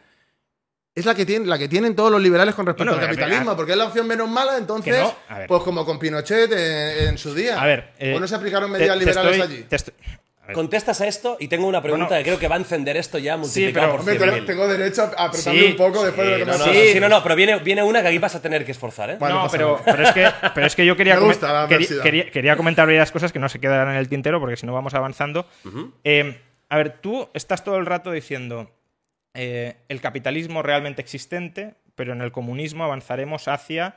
es 0.95 1.05
la 1.05 1.13
que, 1.13 1.25
tienen, 1.27 1.47
la 1.47 1.59
que 1.59 1.67
tienen 1.69 1.95
todos 1.95 2.11
los 2.11 2.19
liberales 2.21 2.55
con 2.55 2.65
respecto 2.65 2.91
al 2.93 2.99
capitalismo, 2.99 3.55
porque 3.55 3.73
es 3.73 3.77
la 3.77 3.85
opción 3.85 4.07
menos 4.07 4.27
mala, 4.29 4.57
entonces, 4.57 4.99
no, 4.99 5.15
pues 5.47 5.61
como 5.61 5.85
con 5.85 5.99
Pinochet 5.99 6.51
en, 6.51 7.07
en 7.09 7.17
su 7.19 7.35
día. 7.35 7.61
A 7.61 7.65
ver, 7.67 7.93
eh, 7.99 8.15
¿O 8.15 8.19
no 8.19 8.27
se 8.27 8.33
aplicaron 8.35 8.71
medidas 8.71 8.97
te 8.97 8.99
liberales 9.05 9.37
estoy- 9.39 9.55
allí? 9.57 9.63
te 9.63 9.75
estoy- 9.75 9.93
a 10.47 10.51
Contestas 10.53 10.99
a 10.99 11.07
esto 11.07 11.37
y 11.39 11.47
tengo 11.47 11.67
una 11.67 11.81
pregunta 11.81 12.07
Bueno. 12.07 12.19
que 12.19 12.23
creo 12.25 12.39
que 12.39 12.47
va 12.49 12.55
a 12.55 12.57
encender 12.59 12.97
esto 12.97 13.17
ya 13.17 13.37
multiplicado 13.37 13.85
pero- 13.87 13.91
por 13.91 13.99
Hombre, 14.01 14.15
100.000. 14.19 14.33
tengo, 14.33 14.45
tengo 14.45 14.67
derecho 14.67 15.03
a 15.17 15.25
apretarme 15.25 15.59
Sí, 15.61 15.65
un 15.67 15.75
poco 15.77 16.03
después 16.05 16.27
de 16.27 16.33
Sí, 16.33 16.39
lo 16.41 16.45
que 16.45 16.51
no, 16.51 16.57
me 16.57 16.65
no, 16.65 16.71
dicho. 16.73 16.93
sí, 16.93 16.99
no, 16.99 17.09
no, 17.09 17.23
pero 17.23 17.35
viene, 17.35 17.59
viene 17.59 17.83
una 17.83 18.01
que 18.01 18.07
aquí 18.09 18.17
vas 18.17 18.35
a 18.35 18.41
tener 18.41 18.65
que 18.65 18.71
esforzar, 18.73 19.09
¿eh? 19.11 19.17
Vale, 19.19 19.33
no, 19.35 19.47
pero, 19.49 19.81
es 20.03 20.11
que, 20.11 20.29
pero 20.53 20.67
es 20.67 20.75
que 20.75 20.85
yo 20.85 20.97
quería, 20.97 21.15
gusta 21.19 21.47
quería, 21.47 21.59
adversidad. 21.61 22.03
quería- 22.03 22.29
quería 22.31 22.55
comentar 22.57 22.85
varias 22.85 23.11
cosas 23.11 23.31
que 23.31 23.39
no 23.39 23.47
se 23.47 23.59
quedarán 23.59 23.91
en 23.93 23.97
el 23.99 24.09
tintero 24.09 24.39
porque 24.41 24.57
si 24.57 24.65
no 24.65 24.73
vamos 24.73 24.93
avanzando. 24.93 25.47
Eh, 26.03 26.39
a 26.69 26.77
ver, 26.77 26.97
tú 26.99 27.29
estás 27.33 27.63
todo 27.63 27.77
el 27.77 27.85
rato 27.85 28.11
diciendo 28.11 28.69
eh, 29.33 29.77
el 29.87 30.01
capitalismo 30.01 30.61
realmente 30.61 31.01
existente, 31.01 31.75
pero 31.95 32.11
en 32.13 32.21
el 32.21 32.31
comunismo 32.33 32.83
avanzaremos 32.83 33.47
hacia 33.47 33.95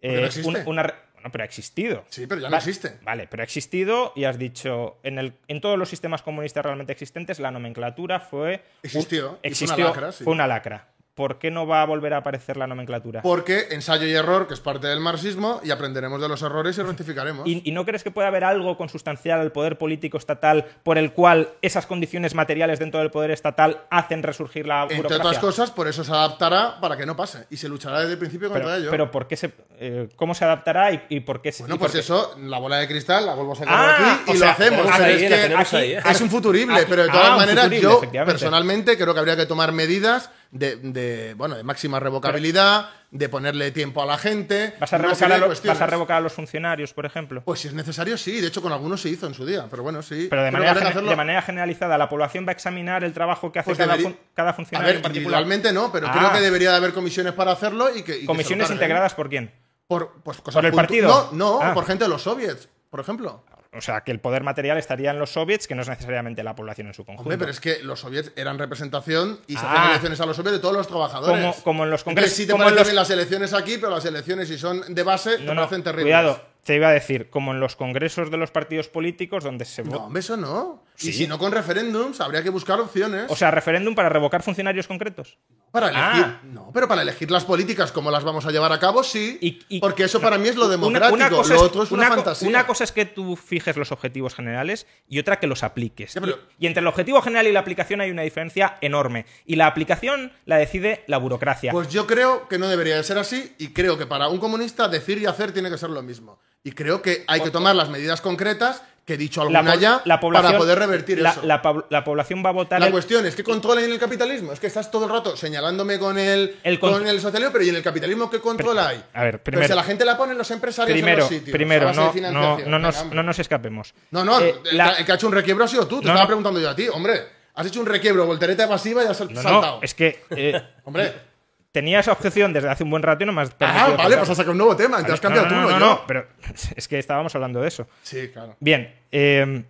no 0.00 0.10
eh, 0.12 0.30
una... 0.66 0.94
Bueno, 1.18 1.32
pero 1.32 1.42
ha 1.42 1.46
existido. 1.46 2.04
Sí, 2.10 2.26
pero 2.28 2.40
ya 2.40 2.46
no 2.48 2.52
Va- 2.52 2.58
existe. 2.58 2.98
Vale, 3.02 3.26
pero 3.28 3.42
ha 3.42 3.44
existido 3.44 4.12
y 4.14 4.24
has 4.24 4.38
dicho, 4.38 4.98
en, 5.02 5.18
el, 5.18 5.32
en 5.48 5.60
todos 5.60 5.76
los 5.76 5.88
sistemas 5.88 6.22
comunistas 6.22 6.64
realmente 6.64 6.92
existentes, 6.92 7.40
la 7.40 7.50
nomenclatura 7.50 8.20
fue... 8.20 8.62
Existió, 8.82 9.18
y 9.18 9.24
fue 9.24 9.28
una 9.30 9.38
Existió, 9.42 9.84
lacra, 9.88 10.12
sí. 10.12 10.22
fue 10.24 10.32
una 10.32 10.46
lacra. 10.46 10.88
¿Por 11.18 11.40
qué 11.40 11.50
no 11.50 11.66
va 11.66 11.82
a 11.82 11.84
volver 11.84 12.14
a 12.14 12.18
aparecer 12.18 12.56
la 12.56 12.68
nomenclatura? 12.68 13.22
Porque 13.22 13.66
ensayo 13.72 14.06
y 14.06 14.12
error, 14.14 14.46
que 14.46 14.54
es 14.54 14.60
parte 14.60 14.86
del 14.86 15.00
marxismo, 15.00 15.60
y 15.64 15.72
aprenderemos 15.72 16.20
de 16.22 16.28
los 16.28 16.40
errores 16.42 16.78
y 16.78 16.82
rectificaremos. 16.82 17.44
¿Y, 17.44 17.60
y 17.68 17.72
no 17.72 17.84
crees 17.84 18.04
que 18.04 18.12
puede 18.12 18.28
haber 18.28 18.44
algo 18.44 18.76
consustancial 18.76 19.40
al 19.40 19.50
poder 19.50 19.78
político 19.78 20.16
estatal 20.16 20.66
por 20.84 20.96
el 20.96 21.12
cual 21.12 21.48
esas 21.60 21.86
condiciones 21.86 22.36
materiales 22.36 22.78
dentro 22.78 23.00
del 23.00 23.10
poder 23.10 23.32
estatal 23.32 23.80
hacen 23.90 24.22
resurgir 24.22 24.64
la 24.68 24.82
Entre 24.82 24.98
burocracia? 24.98 25.26
otras 25.26 25.38
cosas, 25.40 25.70
por 25.72 25.88
eso 25.88 26.04
se 26.04 26.12
adaptará 26.12 26.78
para 26.80 26.96
que 26.96 27.04
no 27.04 27.16
pase. 27.16 27.46
Y 27.50 27.56
se 27.56 27.68
luchará 27.68 27.98
desde 27.98 28.12
el 28.12 28.18
principio 28.18 28.48
contra 28.48 28.66
pero, 28.66 28.78
ello. 28.78 28.90
pero 28.92 29.10
¿por 29.10 29.26
qué 29.26 29.34
se, 29.36 29.52
eh, 29.80 30.08
¿cómo 30.14 30.36
se 30.36 30.44
adaptará 30.44 30.92
y, 30.92 31.02
y 31.08 31.18
por 31.18 31.42
qué 31.42 31.50
se 31.50 31.64
Bueno, 31.64 31.78
por 31.80 31.90
pues 31.90 32.04
eso, 32.04 32.36
la 32.38 32.58
bola 32.60 32.76
de 32.76 32.86
cristal 32.86 33.26
la 33.26 33.34
vuelvo 33.34 33.54
a 33.54 33.56
sacar 33.56 33.74
Ah, 33.76 34.20
aquí 34.22 34.32
y 34.32 34.36
o 34.36 34.38
lo 34.38 34.46
hacemos. 34.50 34.82
tenemos 34.82 34.92
pero 34.96 35.04
ahí, 35.04 35.14
es 35.24 35.30
la 35.30 35.36
que 35.36 35.42
tenemos 35.42 35.74
ahí, 35.74 35.92
¿eh? 35.94 36.00
es 36.08 36.20
un 36.20 36.30
futurible, 36.30 36.76
Aquí- 36.76 36.86
pero 36.88 37.02
de 37.02 37.08
ah, 37.10 37.12
todas 37.12 37.30
un 37.30 37.36
maneras 37.38 37.70
yo 37.80 38.00
personalmente 38.12 38.96
creo 38.96 39.12
que 39.14 39.18
habría 39.20 39.36
que 39.36 39.46
tomar 39.46 39.72
medidas 39.72 40.30
de, 40.50 40.76
de, 40.76 41.34
bueno, 41.34 41.56
de 41.56 41.62
máxima 41.62 42.00
revocabilidad, 42.00 42.90
de 43.10 43.28
ponerle 43.28 43.70
tiempo 43.70 44.02
a 44.02 44.06
la 44.06 44.18
gente. 44.18 44.74
¿Vas, 44.80 44.92
a 44.92 44.98
revocar 44.98 45.30
a 45.30 45.34
de 45.34 45.40
lo- 45.40 45.46
cuestiones. 45.46 45.78
¿Vas 45.78 45.86
a 45.86 45.90
revocar 45.90 46.16
a 46.18 46.20
los 46.20 46.32
funcionarios, 46.32 46.92
por 46.92 47.06
ejemplo? 47.06 47.42
Pues 47.44 47.60
si 47.60 47.68
es 47.68 47.74
necesario, 47.74 48.16
sí. 48.18 48.40
De 48.40 48.48
hecho, 48.48 48.60
con 48.62 48.72
algunos 48.72 49.00
se 49.00 49.08
hizo 49.10 49.26
en 49.26 49.34
su 49.34 49.44
día. 49.46 49.66
Pero 49.70 49.82
bueno, 49.82 50.02
sí. 50.02 50.26
Pero 50.30 50.42
de 50.42 50.50
manera, 50.50 50.74
de 50.74 51.42
generalizada, 51.42 51.98
¿la 51.98 52.08
población 52.08 52.46
va 52.46 52.50
a 52.50 52.52
examinar 52.52 53.04
el 53.04 53.12
trabajo 53.12 53.50
que 53.52 53.58
hace 53.60 53.66
Pues 53.70 53.78
cada, 53.78 53.92
debería- 53.96 54.10
fun- 54.16 54.18
cada 54.34 54.50
A 54.50 54.54
funcionario 54.54 54.86
ver, 54.88 54.96
en 54.96 55.02
particular? 55.02 55.40
individualmente 55.40 55.72
no, 55.72 55.92
pero 55.92 56.06
Ah. 56.08 56.12
creo 56.16 56.32
que 56.32 56.40
debería 56.40 56.70
de 56.70 56.76
haber 56.76 56.92
comisiones 56.92 57.32
para 57.34 57.52
hacerlo 57.52 57.94
y 57.94 58.02
que. 58.02 58.18
y 58.18 58.24
¿Comisiones 58.26 58.70
integradas 58.70 59.14
por 59.14 59.28
quién? 59.28 59.52
Por, 59.86 60.20
pues, 60.22 60.38
cosas 60.38 60.54
¿Por 60.54 60.66
el 60.66 60.72
partido? 60.72 61.30
No, 61.32 61.58
no, 61.58 61.60
Ah. 61.62 61.72
por 61.74 61.86
gente 61.86 62.04
de 62.04 62.10
los 62.10 62.22
soviets, 62.22 62.68
por 62.90 63.00
ejemplo. 63.00 63.42
O 63.76 63.82
sea, 63.82 64.00
que 64.00 64.10
el 64.12 64.18
poder 64.18 64.42
material 64.44 64.78
estaría 64.78 65.10
en 65.10 65.18
los 65.18 65.30
soviets, 65.30 65.68
que 65.68 65.74
no 65.74 65.82
es 65.82 65.88
necesariamente 65.88 66.42
la 66.42 66.54
población 66.56 66.86
en 66.86 66.94
su 66.94 67.04
conjunto. 67.04 67.24
Hombre, 67.24 67.36
pero 67.36 67.50
es 67.50 67.60
que 67.60 67.82
los 67.82 68.00
soviets 68.00 68.32
eran 68.34 68.58
representación 68.58 69.40
y 69.46 69.54
se 69.54 69.58
Ah. 69.58 69.70
hacían 69.72 69.88
elecciones 69.90 70.20
a 70.22 70.26
los 70.26 70.36
soviets 70.36 70.52
de 70.56 70.58
todos 70.60 70.74
los 70.74 70.88
trabajadores. 70.88 71.38
Como- 71.54 71.62
como 71.64 71.84
en 71.84 71.90
los 71.90 72.02
congresos- 72.02 72.32
sí 72.34 72.46
te 72.46 72.52
como 72.52 72.66
en 72.66 72.74
los- 72.74 72.92
las 72.94 73.10
elecciones 73.10 73.52
aquí, 73.52 73.76
pero 73.76 73.90
las 73.90 74.04
elecciones, 74.06 74.48
si 74.48 74.56
son 74.56 74.82
de 74.94 75.02
base, 75.02 75.36
te 75.36 75.44
No, 75.44 75.52
no, 75.54 75.62
parecen 75.62 75.82
terribles. 75.84 76.04
cuidado, 76.04 76.42
te 76.68 76.76
iba 76.76 76.88
a 76.88 76.92
decir, 76.92 77.30
como 77.30 77.52
en 77.52 77.60
los 77.60 77.76
congresos 77.76 78.30
de 78.30 78.36
los 78.36 78.50
partidos 78.50 78.88
políticos 78.88 79.42
donde 79.42 79.64
se 79.64 79.82
No, 79.84 79.90
vota. 79.92 80.02
hombre, 80.04 80.20
eso 80.20 80.36
no. 80.36 80.84
Sí. 80.96 81.08
Y 81.10 81.12
si 81.14 81.26
no 81.28 81.38
con 81.38 81.50
referéndums, 81.52 82.20
habría 82.20 82.42
que 82.42 82.50
buscar 82.50 82.78
opciones 82.80 83.24
O 83.30 83.36
sea, 83.36 83.50
referéndum 83.52 83.94
para 83.94 84.08
revocar 84.10 84.42
funcionarios 84.42 84.86
concretos. 84.86 85.38
para 85.70 85.88
elegir. 85.88 86.24
ah. 86.26 86.40
No, 86.44 86.70
pero 86.74 86.86
para 86.88 87.02
elegir 87.02 87.30
las 87.30 87.44
políticas, 87.46 87.90
como 87.92 88.10
las 88.10 88.22
vamos 88.24 88.44
a 88.46 88.50
llevar 88.50 88.70
a 88.72 88.78
cabo, 88.78 89.02
sí. 89.02 89.38
Y- 89.40 89.60
y- 89.68 89.80
porque 89.80 90.04
eso 90.04 90.20
para 90.20 90.36
mí 90.36 90.48
es 90.48 90.56
lo 90.56 90.68
democrático. 90.68 91.14
una 91.14 91.30
cosa 91.30 91.54
lo 91.54 91.62
otro 91.62 91.82
es 91.84 91.90
una, 91.90 92.08
fantasía. 92.08 92.48
una 92.48 92.66
cosa 92.66 92.84
es 92.84 92.92
que 92.92 93.06
tú 93.06 93.36
fijes 93.36 93.76
los 93.78 93.90
objetivos 93.92 94.34
generales 94.34 94.86
y 95.08 95.18
otra 95.20 95.38
que 95.38 95.46
los 95.46 95.62
apliques. 95.62 96.12
Pero- 96.14 96.38
y, 96.58 96.64
y 96.64 96.66
entre 96.66 96.80
el 96.82 96.86
objetivo 96.86 97.22
general 97.22 97.46
y 97.46 97.52
la 97.52 97.60
aplicación 97.60 98.00
hay 98.02 98.10
una 98.10 98.22
diferencia 98.22 98.76
enorme. 98.82 99.24
Y 99.46 99.56
la 99.56 99.66
aplicación 99.68 100.32
la 100.44 100.56
decide 100.58 101.02
la 101.06 101.16
burocracia. 101.18 101.72
Pues 101.72 101.88
yo 101.88 102.06
creo 102.06 102.46
que 102.48 102.58
no 102.58 102.68
debería 102.68 102.96
de 102.96 103.04
ser 103.04 103.16
así 103.18 103.54
y 103.58 103.68
creo 103.68 103.96
que 103.96 104.04
para 104.06 104.28
un 104.28 104.38
comunista 104.38 104.88
decir 104.88 105.18
y 105.18 105.26
hacer 105.26 105.52
tiene 105.52 105.70
que 105.70 105.78
ser 105.78 105.90
lo 105.90 106.02
mismo. 106.02 106.38
Y 106.64 106.72
creo 106.72 107.00
que 107.02 107.24
hay 107.26 107.40
que 107.40 107.50
tomar 107.50 107.74
las 107.76 107.88
medidas 107.88 108.20
concretas 108.20 108.82
que 109.06 109.14
he 109.14 109.16
dicho 109.16 109.42
la, 109.48 109.60
alguna 109.60 109.72
po- 109.74 109.80
ya 109.80 110.02
la 110.04 110.20
población, 110.20 110.46
para 110.52 110.58
poder 110.58 110.78
revertir 110.78 111.18
la, 111.20 111.30
eso. 111.30 111.40
La, 111.42 111.62
la 111.88 112.04
población 112.04 112.42
va 112.44 112.50
a 112.50 112.52
votar. 112.52 112.78
La 112.78 112.86
el- 112.86 112.92
cuestión 112.92 113.24
es 113.24 113.34
que 113.34 113.42
controlen 113.42 113.90
el 113.90 113.98
capitalismo. 113.98 114.52
Es 114.52 114.60
que 114.60 114.66
estás 114.66 114.90
todo 114.90 115.04
el 115.06 115.10
rato 115.10 115.34
señalándome 115.34 115.98
con 115.98 116.18
el, 116.18 116.58
El 116.62 116.78
con- 116.78 116.92
con 116.92 117.06
el 117.06 117.18
socialismo, 117.18 117.50
pero 117.52 117.64
¿y 117.64 117.70
en 117.70 117.76
el 117.76 117.82
capitalismo 117.82 118.28
qué 118.28 118.38
control 118.40 118.78
hay? 118.78 119.02
a 119.14 119.22
ver, 119.24 119.42
primero- 119.42 119.66
si 119.66 119.74
la 119.74 119.82
gente 119.82 120.04
la 120.04 120.14
ponen 120.18 120.36
los 120.36 120.50
empresarios 120.50 120.94
en 120.94 121.02
primero, 121.02 121.20
los 121.20 121.28
sitios. 121.30 121.52
primero 121.56 121.92
no, 121.94 122.12
no, 122.30 122.58
no, 122.58 122.78
nos, 122.78 123.06
no 123.06 123.22
nos 123.22 123.38
escapemos. 123.38 123.94
No, 124.10 124.24
no, 124.26 124.40
Eh, 124.40 124.54
el, 124.70 124.76
la- 124.76 124.96
que- 125.02 125.10
ha 125.10 125.14
hecho 125.14 125.26
un 125.28 125.32
requiebro 125.32 125.64
ha 125.64 125.68
sido 125.68 125.86
tú. 125.86 126.00
Te 126.00 126.06
No, 126.06 126.10
estaba 126.12 126.26
preguntando 126.26 126.60
yo 126.60 126.68
a 126.68 126.76
ti. 126.76 126.86
Hombre, 126.88 127.22
has 127.54 127.66
hecho 127.66 127.80
un 127.80 127.86
requiebro, 127.86 128.26
voltereta 128.26 128.68
pasiva 128.68 129.02
y 129.04 129.06
has 129.06 129.16
sal- 129.16 129.32
no, 129.32 129.40
saltado. 129.40 129.76
no, 129.76 129.82
es 129.82 129.94
que 129.94 130.22
eh, 130.30 130.60
Hombre. 130.84 131.27
Tenía 131.72 132.00
esa 132.00 132.12
objeción 132.12 132.52
desde 132.52 132.68
hace 132.68 132.84
un 132.84 132.90
buen 132.90 133.02
rato 133.02 133.22
y 133.22 133.26
no 133.26 133.32
me 133.32 133.42
has 133.42 133.50
Ah, 133.60 133.88
vale, 133.88 133.96
contar. 133.96 134.18
pues 134.18 134.30
has 134.30 134.36
sacado 134.36 134.52
un 134.52 134.58
nuevo 134.58 134.76
tema. 134.76 135.04
Te 135.04 135.12
has 135.12 135.20
cambiado 135.20 135.46
no, 135.46 135.52
tú, 135.52 135.56
no, 135.56 135.62
no, 135.62 135.68
no, 135.70 135.78
yo. 135.78 135.86
no, 135.86 136.06
pero 136.06 136.26
es 136.76 136.88
que 136.88 136.98
estábamos 136.98 137.34
hablando 137.34 137.60
de 137.60 137.68
eso. 137.68 137.86
Sí, 138.02 138.30
claro. 138.32 138.56
Bien, 138.60 138.94
eh, 139.12 139.64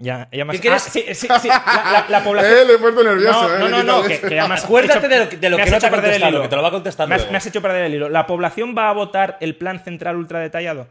ya, 0.00 0.28
ya 0.32 0.44
más. 0.44 0.54
¿Qué 0.54 0.60
quieres? 0.62 0.86
Ah, 0.86 0.90
sí, 0.90 1.04
sí, 1.12 1.26
sí, 1.40 1.48
la, 1.48 1.62
la- 1.66 2.06
la 2.08 2.24
población. 2.24 2.52
Eh, 2.58 2.64
le 2.64 2.74
he 2.74 2.78
puesto 2.78 3.02
nervioso, 3.02 3.48
no, 3.48 3.54
eh. 3.56 3.58
no, 3.58 3.68
no, 3.68 3.82
no, 3.82 4.02
que, 4.04 4.20
que 4.20 4.38
Acuérdate 4.40 4.98
hecho- 4.98 5.08
de 5.08 5.18
lo 5.18 5.28
que- 5.28 5.36
de 5.38 5.50
lo 5.50 5.56
que 5.56 5.62
has 5.64 5.70
no 5.70 5.72
te 5.72 5.78
hecho 5.78 5.86
ha 5.86 5.90
perder 5.90 6.04
el 6.14 6.20
contestado, 6.20 6.30
hilo. 6.30 6.42
que 6.42 6.48
te 6.48 6.56
lo 6.56 6.62
va 6.62 6.68
a 6.68 6.72
contestar 6.72 7.08
Me 7.08 7.14
has, 7.16 7.20
luego. 7.22 7.32
me 7.32 7.38
has 7.38 7.46
hecho 7.46 7.62
perder 7.62 7.84
el 7.84 7.94
hilo. 7.94 8.08
¿La 8.08 8.26
población 8.26 8.74
va 8.78 8.88
a 8.88 8.92
votar 8.92 9.36
el 9.40 9.56
plan 9.56 9.80
central 9.80 10.16
ultra 10.16 10.38
detallado? 10.40 10.86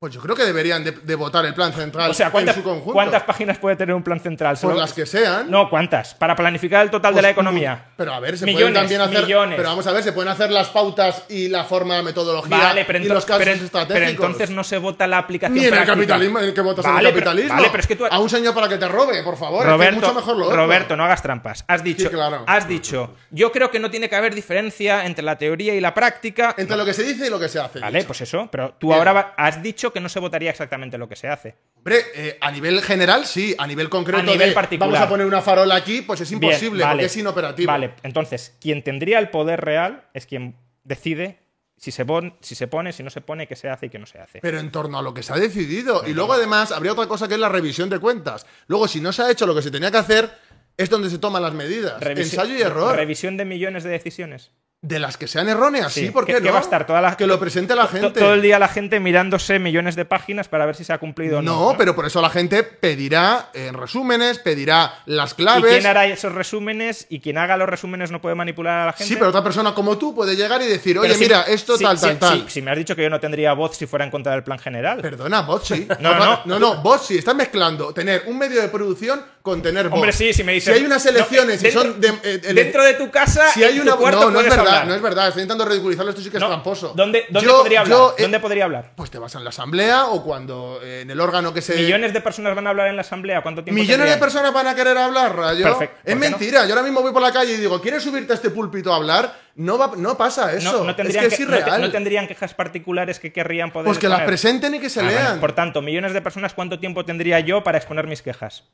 Pues 0.00 0.14
yo 0.14 0.20
creo 0.22 0.34
que 0.34 0.44
deberían 0.46 0.82
de, 0.82 0.92
de 0.92 1.14
votar 1.14 1.44
el 1.44 1.52
plan 1.52 1.74
central 1.74 2.10
O 2.10 2.14
sea, 2.14 2.30
¿cuántas, 2.30 2.56
en 2.56 2.62
su 2.62 2.66
conjunto. 2.66 2.94
¿cuántas 2.94 3.22
páginas 3.24 3.58
puede 3.58 3.76
tener 3.76 3.94
un 3.94 4.02
plan 4.02 4.18
central? 4.18 4.56
Pues 4.58 4.74
las 4.74 4.94
que 4.94 5.04
sean. 5.04 5.50
No, 5.50 5.68
¿cuántas? 5.68 6.14
Para 6.14 6.34
planificar 6.34 6.82
el 6.82 6.90
total 6.90 7.12
de 7.12 7.16
Pues, 7.16 7.22
la 7.24 7.28
economía. 7.28 7.84
Pero 7.98 8.14
a 8.14 8.18
ver, 8.18 8.38
se 8.38 8.46
Millones, 8.46 8.62
pueden 8.70 8.74
también 8.80 9.00
hacer. 9.02 9.22
millones. 9.24 9.56
Pero 9.58 9.68
vamos 9.68 9.86
a 9.86 9.92
ver, 9.92 10.02
se 10.02 10.12
pueden 10.12 10.30
hacer 10.32 10.50
las 10.52 10.68
pautas 10.68 11.24
y 11.28 11.48
la 11.48 11.64
forma, 11.64 11.96
la 11.96 12.02
metodología 12.02 12.56
Vale, 12.56 12.86
pero, 12.86 12.98
y 12.98 13.08
los 13.08 13.26
casos 13.26 13.44
pero- 13.44 13.50
estratégicos. 13.62 13.92
pero 13.94 14.06
entonces 14.10 14.48
no 14.48 14.64
se 14.64 14.78
vota 14.78 15.06
la 15.06 15.18
aplicación 15.18 15.58
Ni 15.58 15.66
en 15.66 15.74
el 15.74 15.84
capitalismo, 15.84 16.38
en 16.38 16.44
el 16.46 16.54
que 16.54 16.60
votas 16.62 16.82
en 16.86 16.92
el 16.92 16.96
pero- 16.96 17.10
capitalismo. 17.10 17.54
vale, 17.56 17.68
pero 17.70 17.80
es 17.82 17.86
que 17.86 17.96
tú- 17.96 18.06
A 18.10 18.18
un 18.20 18.30
señor 18.30 18.54
para 18.54 18.70
que 18.70 18.78
te 18.78 18.88
robe, 18.88 19.22
por 19.22 19.36
favor. 19.36 19.58
es 19.58 19.64
que 19.66 19.68
es 19.68 19.72
Roberto, 19.76 20.00
mucho 20.00 20.14
mejor 20.14 20.36
lo 20.38 20.44
otro. 20.46 20.56
Roberto, 20.56 20.96
no 20.96 21.04
hagas 21.04 21.20
trampas. 21.20 21.62
Has 21.68 21.84
dicho, 21.84 22.04
Sí, 22.04 22.08
claro. 22.08 22.42
has 22.46 22.66
dicho, 22.66 23.16
yo 23.30 23.52
creo 23.52 23.70
que 23.70 23.78
no 23.78 23.90
tiene 23.90 24.08
que 24.08 24.16
haber 24.16 24.34
diferencia 24.34 25.04
entre 25.04 25.22
la 25.22 25.36
teoría 25.36 25.74
y 25.74 25.80
la 25.82 25.92
práctica. 25.92 26.54
Entre 26.56 26.74
lo 26.74 26.86
que 26.86 26.94
se 26.94 27.02
dice 27.02 27.26
y 27.26 27.30
lo 27.30 27.38
que 27.38 27.50
se 27.50 27.60
hace. 27.60 27.80
Vale, 27.80 27.98
dicho. 27.98 28.06
pues 28.06 28.22
eso, 28.22 28.48
pero 28.50 28.72
tú 28.78 28.86
Bien. 28.86 28.98
ahora 28.98 29.34
has 29.36 29.62
dicho 29.62 29.89
dicho 29.90 29.94
que 29.94 30.00
no 30.00 30.08
se 30.08 30.20
votaría 30.20 30.50
exactamente 30.50 30.96
lo 30.98 31.08
que 31.08 31.16
se 31.16 31.28
hace. 31.28 31.56
Hombre, 31.76 31.96
eh, 32.14 32.38
a 32.40 32.50
nivel 32.50 32.80
general 32.82 33.26
sí, 33.26 33.54
a 33.58 33.66
nivel 33.66 33.88
concreto 33.88 34.20
A 34.20 34.22
nivel 34.22 34.50
de, 34.50 34.54
particular. 34.54 34.90
vamos 34.92 35.06
a 35.06 35.08
poner 35.08 35.26
una 35.26 35.42
farola 35.42 35.74
aquí, 35.74 36.02
pues 36.02 36.20
es 36.20 36.30
Bien, 36.30 36.42
imposible, 36.42 36.82
vale. 36.84 36.94
porque 36.94 37.06
es 37.06 37.16
inoperativo. 37.16 37.66
Vale, 37.70 37.94
entonces, 38.02 38.56
quien 38.60 38.82
tendría 38.84 39.18
el 39.18 39.30
poder 39.30 39.60
real 39.60 40.04
es 40.14 40.26
quien 40.26 40.56
decide 40.84 41.38
si 41.76 41.90
se, 41.92 42.04
pon- 42.04 42.36
si 42.40 42.54
se 42.54 42.66
pone, 42.68 42.92
si 42.92 43.02
no 43.02 43.08
se 43.10 43.20
pone, 43.22 43.46
qué 43.46 43.56
se 43.56 43.68
hace 43.70 43.86
y 43.86 43.88
qué 43.88 43.98
no 43.98 44.04
se 44.06 44.18
hace. 44.18 44.40
Pero 44.40 44.58
en 44.58 44.70
torno 44.70 44.98
a 44.98 45.02
lo 45.02 45.14
que 45.14 45.22
se 45.22 45.32
ha 45.32 45.36
decidido. 45.36 46.02
Y 46.06 46.12
luego, 46.12 46.34
además, 46.34 46.72
habría 46.72 46.92
otra 46.92 47.06
cosa 47.06 47.26
que 47.26 47.34
es 47.34 47.40
la 47.40 47.48
revisión 47.48 47.88
de 47.88 47.98
cuentas. 47.98 48.46
Luego, 48.66 48.86
si 48.86 49.00
no 49.00 49.12
se 49.12 49.22
ha 49.22 49.30
hecho 49.30 49.46
lo 49.46 49.54
que 49.54 49.62
se 49.62 49.70
tenía 49.70 49.90
que 49.90 49.96
hacer, 49.96 50.30
es 50.76 50.90
donde 50.90 51.08
se 51.10 51.18
toman 51.18 51.42
las 51.42 51.54
medidas. 51.54 52.00
Revisi- 52.02 52.18
Ensayo 52.22 52.54
y 52.54 52.60
error. 52.62 52.94
Revisión 52.96 53.36
de 53.38 53.44
millones 53.46 53.84
de 53.84 53.90
decisiones. 53.90 54.50
De 54.82 54.98
las 54.98 55.18
que 55.18 55.28
sean 55.28 55.46
erróneas, 55.50 55.92
sí, 55.92 56.10
¿por 56.10 56.24
qué 56.24 56.32
que, 56.36 56.40
no? 56.40 56.52
va 56.54 56.58
a 56.60 56.62
estar 56.62 56.86
toda 56.86 57.02
la 57.02 57.14
Que 57.14 57.26
lo 57.26 57.38
presente 57.38 57.74
la 57.76 57.86
gente. 57.86 58.18
Todo 58.18 58.32
el 58.32 58.40
día 58.40 58.58
la 58.58 58.68
gente 58.68 58.98
mirándose 58.98 59.58
millones 59.58 59.94
de 59.94 60.06
páginas 60.06 60.48
para 60.48 60.64
ver 60.64 60.74
si 60.74 60.84
se 60.84 60.94
ha 60.94 60.96
cumplido 60.98 61.40
o 61.40 61.42
no. 61.42 61.72
No, 61.72 61.76
pero 61.76 61.94
por 61.94 62.06
eso 62.06 62.22
la 62.22 62.30
gente 62.30 62.62
pedirá 62.62 63.50
en 63.52 63.74
resúmenes, 63.74 64.38
pedirá 64.38 64.94
las 65.04 65.32
¿Y 65.32 65.34
claves. 65.34 65.70
quién 65.70 65.86
hará 65.86 66.06
esos 66.06 66.32
resúmenes? 66.32 67.04
¿Y 67.10 67.20
quien 67.20 67.36
haga 67.36 67.58
los 67.58 67.68
resúmenes 67.68 68.10
no 68.10 68.22
puede 68.22 68.34
manipular 68.36 68.80
a 68.80 68.86
la 68.86 68.92
gente? 68.94 69.04
Sí, 69.12 69.16
pero 69.16 69.28
otra 69.28 69.44
persona 69.44 69.74
como 69.74 69.98
tú 69.98 70.14
puede 70.14 70.34
llegar 70.34 70.62
y 70.62 70.66
decir, 70.66 70.98
oye, 70.98 71.12
si- 71.12 71.20
mira, 71.24 71.42
esto 71.42 71.76
si- 71.76 71.84
tal, 71.84 71.98
si- 71.98 72.06
tal, 72.06 72.18
tal. 72.18 72.40
si- 72.44 72.48
si 72.50 72.62
me 72.62 72.70
has 72.70 72.78
dicho 72.78 72.96
que 72.96 73.02
yo 73.02 73.10
no 73.10 73.20
tendría 73.20 73.52
voz 73.52 73.76
si 73.76 73.84
fuera 73.84 74.06
en 74.06 74.10
contra 74.10 74.32
del 74.32 74.44
plan 74.44 74.58
general. 74.58 75.02
Perdona, 75.02 75.42
vos 75.42 75.60
sí. 75.66 75.86
No, 76.00 76.14
no. 76.18 76.40
no, 76.46 76.58
no, 76.58 76.76
vos 76.82 77.06
sí. 77.06 77.18
Estás 77.18 77.34
mezclando 77.34 77.92
tener 77.92 78.22
un 78.28 78.38
medio 78.38 78.62
de 78.62 78.68
producción 78.68 79.22
con 79.42 79.60
tener 79.60 79.90
voz. 79.90 79.96
Hombre, 79.98 80.12
sí, 80.14 80.32
si 80.32 80.42
me 80.42 80.52
dices. 80.54 80.74
Si 80.74 80.80
hay 80.80 80.86
unas 80.86 81.04
elecciones 81.04 81.62
no, 81.62 81.68
y 81.68 81.72
son. 81.72 82.00
dentro, 82.00 82.22
de- 82.22 82.34
eh, 82.36 82.40
ele- 82.44 82.64
dentro 82.64 82.82
de 82.82 82.94
tu 82.94 83.10
casa, 83.10 83.50
Si 83.52 83.62
hay 83.62 83.76
en 83.76 83.82
una. 83.82 83.92
tu 83.92 83.98
cuarto 83.98 84.20
no, 84.20 84.30
no 84.30 84.40
es 84.40 84.46
puedes 84.46 84.54
verdad, 84.70 84.86
no 84.86 84.94
es 84.94 85.02
verdad. 85.02 85.28
Estoy 85.28 85.42
intentando 85.42 85.64
ridiculizarlo, 85.70 86.10
esto 86.10 86.22
sí 86.22 86.30
que 86.30 86.36
es 86.36 86.40
No, 86.42 86.48
tramposo. 86.48 86.92
¿Dónde, 86.94 87.24
dónde 87.30 87.48
Yo- 87.48 87.58
podría 87.58 87.80
hablar? 87.80 87.98
yo, 87.98 88.14
eh, 88.18 88.22
¿Dónde 88.22 88.40
podría 88.40 88.64
hablar? 88.64 88.92
Pues 88.96 89.10
te 89.10 89.18
vas 89.18 89.34
en 89.34 89.44
la 89.44 89.50
asamblea 89.50 90.06
o 90.06 90.22
cuando 90.24 90.80
eh, 90.82 91.02
en 91.02 91.10
el 91.10 91.20
órgano 91.20 91.52
que 91.54 91.62
se. 91.62 91.74
Millones 91.76 92.12
de 92.12 92.20
personas 92.20 92.54
van 92.54 92.66
a 92.66 92.70
hablar 92.70 92.88
en 92.88 92.96
la 92.96 93.02
asamblea. 93.02 93.42
¿Cuánto 93.42 93.62
tiempo 93.64 93.80
Millones 93.80 94.08
de 94.10 94.16
personas 94.16 94.52
van 94.52 94.66
a 94.66 94.74
querer 94.74 94.96
hablar, 94.98 95.36
Rayo. 95.36 95.64
Perfecto, 95.64 95.96
¿por 96.02 96.10
Es 96.10 96.14
no? 96.14 96.20
mentira. 96.20 96.64
Yo 96.66 96.70
ahora 96.74 96.82
mismo 96.82 97.02
voy 97.02 97.12
por 97.12 97.22
la 97.22 97.32
calle 97.32 97.52
y 97.52 97.56
digo, 97.56 97.80
¿quieres 97.80 98.02
subirte 98.02 98.32
a 98.32 98.36
este 98.36 98.50
púlpito 98.50 98.92
a 98.92 98.96
hablar? 98.96 99.34
No, 99.56 99.76
va, 99.76 99.92
no 99.96 100.16
pasa 100.16 100.52
eso. 100.54 100.84
No, 100.84 100.90
es 100.90 100.96
tendrían 100.96 101.22
que 101.22 101.26
es 101.28 101.36
que- 101.38 101.46
te- 101.46 101.52
irreal. 101.52 101.80
no 101.80 101.90
tendrían 101.90 102.26
quejas 102.28 102.54
particulares 102.54 103.18
que 103.18 103.32
querrían 103.32 103.70
poder 103.72 103.86
pues 103.86 103.98
que 103.98 104.08
las 104.08 104.22
presenten 104.22 104.74
y 104.74 104.78
que 104.78 104.88
se 104.88 105.00
Ah, 105.00 105.04
lean. 105.04 105.40
Por 105.40 105.52
tanto, 105.52 105.82
millones 105.82 106.12
de 106.12 106.22
personas, 106.22 106.54
¿cuánto 106.54 106.78
tiempo 106.78 107.04
tendría 107.04 107.40
yo 107.40 107.62
para 107.62 107.76
exponer 107.78 108.06
mis 108.06 108.22
quejas? 108.22 108.64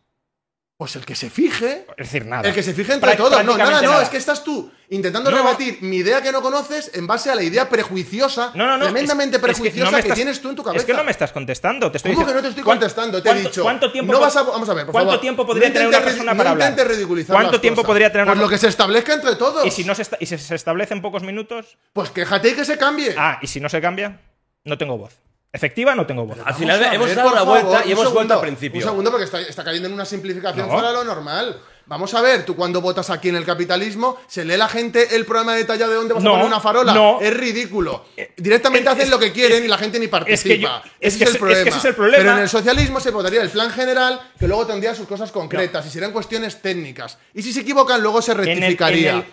Pues 0.78 0.94
el 0.94 1.06
que 1.06 1.14
se 1.14 1.30
fije. 1.30 1.86
Es 1.96 2.12
decir, 2.12 2.26
nada. 2.26 2.46
El 2.46 2.54
que 2.54 2.62
se 2.62 2.74
fije 2.74 2.92
entre 2.92 3.12
Prá- 3.12 3.16
todos. 3.16 3.42
No, 3.44 3.56
nada, 3.56 3.80
no. 3.80 3.90
nada. 3.92 4.02
Es 4.02 4.10
que 4.10 4.18
estás 4.18 4.44
tú 4.44 4.70
intentando 4.90 5.30
No. 5.30 5.38
rebatir 5.38 5.78
mi 5.80 5.96
idea 5.96 6.20
que 6.20 6.30
no 6.30 6.42
conoces 6.42 6.90
en 6.94 7.06
base 7.06 7.30
a 7.30 7.34
la 7.34 7.42
idea 7.42 7.66
prejuiciosa, 7.70 8.50
No, 8.54 8.66
no, 8.66 8.76
no. 8.76 8.84
tremendamente 8.84 9.38
es- 9.38 9.42
es 9.42 9.46
que 9.48 9.52
prejuiciosa 9.52 10.02
que, 10.02 10.12
tienes 10.12 10.38
tú 10.42 10.50
en 10.50 10.56
tu 10.56 10.62
cabeza. 10.62 10.80
Es 10.82 10.84
que 10.86 10.92
no 10.92 11.02
me 11.02 11.12
estás 11.12 11.32
contestando. 11.32 11.90
Te 11.90 11.96
estoy 11.96 12.12
¿Cómo 12.12 12.26
que 12.26 12.34
no 12.34 12.42
te 12.42 12.48
estoy 12.48 12.62
¿Cuánto- 12.62 12.80
contestando? 12.82 13.22
Te 13.22 13.30
he 13.30 13.34
dicho. 13.34 13.62
¿Cuánto 13.62 13.90
tiempo 13.90 14.12
no 14.12 14.18
po- 14.18 14.24
vas 14.26 14.36
a, 14.36 14.42
vamos 14.42 14.68
a 14.68 14.74
ver, 14.74 14.84
por 14.84 14.92
¿Cuánto 14.92 15.08
favor. 15.12 15.20
tiempo 15.22 15.46
podría 15.46 15.72
tener 15.72 15.88
una 15.88 16.00
persona 16.02 16.36
para 16.36 16.50
hablar? 16.50 16.76
ridiculizar 16.88 17.34
¿Cuánto 17.34 17.58
tiempo 17.58 17.80
cosas. 17.80 17.86
podría 17.88 18.12
tener 18.12 18.26
Pues 18.26 18.36
una- 18.36 18.44
lo 18.44 18.50
que 18.50 18.58
se 18.58 18.68
establezca 18.68 19.14
entre 19.14 19.34
todos. 19.36 19.64
¿Y 19.64 19.70
si, 19.70 19.82
no 19.84 19.94
se, 19.94 20.02
esta- 20.02 20.18
y 20.20 20.26
si 20.26 20.36
se 20.36 20.54
establece 20.54 20.92
en 20.92 21.00
pocos 21.00 21.22
minutos? 21.22 21.78
Pues 21.94 22.10
quéjate 22.10 22.50
y 22.50 22.52
que 22.52 22.66
se 22.66 22.76
cambie. 22.76 23.14
Ah, 23.16 23.38
¿y 23.40 23.46
si 23.46 23.60
no 23.60 23.70
se 23.70 23.80
cambia? 23.80 24.20
No 24.64 24.76
tengo 24.76 24.98
voz. 24.98 25.14
Efectiva, 25.52 25.94
no 25.94 26.06
tengo 26.06 26.26
voz. 26.26 26.38
Al 26.44 26.54
final 26.54 26.82
a 26.84 26.92
hemos 26.94 27.06
ver, 27.06 27.16
dado 27.16 27.34
la 27.34 27.42
vuelta 27.42 27.70
favor, 27.70 27.80
y 27.86 27.86
un 27.86 27.92
hemos 27.92 28.04
vuelto 28.04 28.10
segundo, 28.18 28.34
al 28.34 28.40
principio. 28.40 28.78
Un 28.80 28.84
segundo, 28.84 29.10
porque 29.10 29.24
está, 29.24 29.40
está 29.40 29.64
cayendo 29.64 29.88
en 29.88 29.94
una 29.94 30.04
simplificación 30.04 30.66
No. 30.66 30.72
fuera 30.72 30.88
de 30.88 30.94
lo 30.94 31.04
normal. 31.04 31.58
Vamos 31.86 32.12
a 32.14 32.20
ver, 32.20 32.44
tú 32.44 32.56
cuando 32.56 32.80
votas 32.82 33.08
aquí 33.10 33.28
en 33.28 33.36
el 33.36 33.44
capitalismo, 33.46 34.18
se 34.26 34.44
lee 34.44 34.56
la 34.56 34.68
gente 34.68 35.14
el 35.16 35.24
programa 35.24 35.54
detallado 35.54 35.92
de 35.92 35.96
dónde 35.98 36.14
vas 36.14 36.22
No, 36.22 36.30
a 36.30 36.32
poner 36.34 36.46
una 36.48 36.60
farola. 36.60 36.92
no. 36.92 37.20
Es 37.22 37.32
ridículo. 37.34 38.04
Directamente 38.36 38.88
es- 38.88 38.92
hacen 38.92 39.04
es- 39.04 39.10
lo 39.10 39.18
que 39.20 39.32
quieren 39.32 39.64
y 39.64 39.68
la 39.68 39.78
gente 39.78 39.98
ni 40.00 40.08
participa. 40.08 40.34
es 40.36 40.42
que 40.42 40.58
yo- 40.58 40.68
es 41.00 41.14
ese 41.14 41.18
que 41.18 41.24
es, 41.24 41.30
es- 41.30 41.34
el 41.34 41.38
problema. 41.38 41.58
es 41.60 41.64
que 41.64 41.68
ese 41.70 41.78
es 41.78 41.84
el 41.86 41.94
problema. 41.94 42.22
Pero 42.24 42.36
en 42.36 42.42
el 42.42 42.48
socialismo 42.48 43.00
se 43.00 43.10
votaría 43.12 43.40
el 43.40 43.50
plan 43.50 43.70
general, 43.70 44.20
que 44.38 44.48
luego 44.48 44.66
tendría 44.66 44.94
sus 44.96 45.06
cosas 45.06 45.30
concretas 45.30 45.86
y 45.86 45.90
serían 45.90 46.10
cuestiones 46.12 46.60
técnicas. 46.60 47.18
Y 47.32 47.42
si 47.42 47.52
se 47.52 47.60
equivocan, 47.60 48.02
luego 48.02 48.20
se 48.20 48.32
el- 48.32 48.38
rectificaría. 48.38 49.10
en 49.12 49.16
el- 49.18 49.24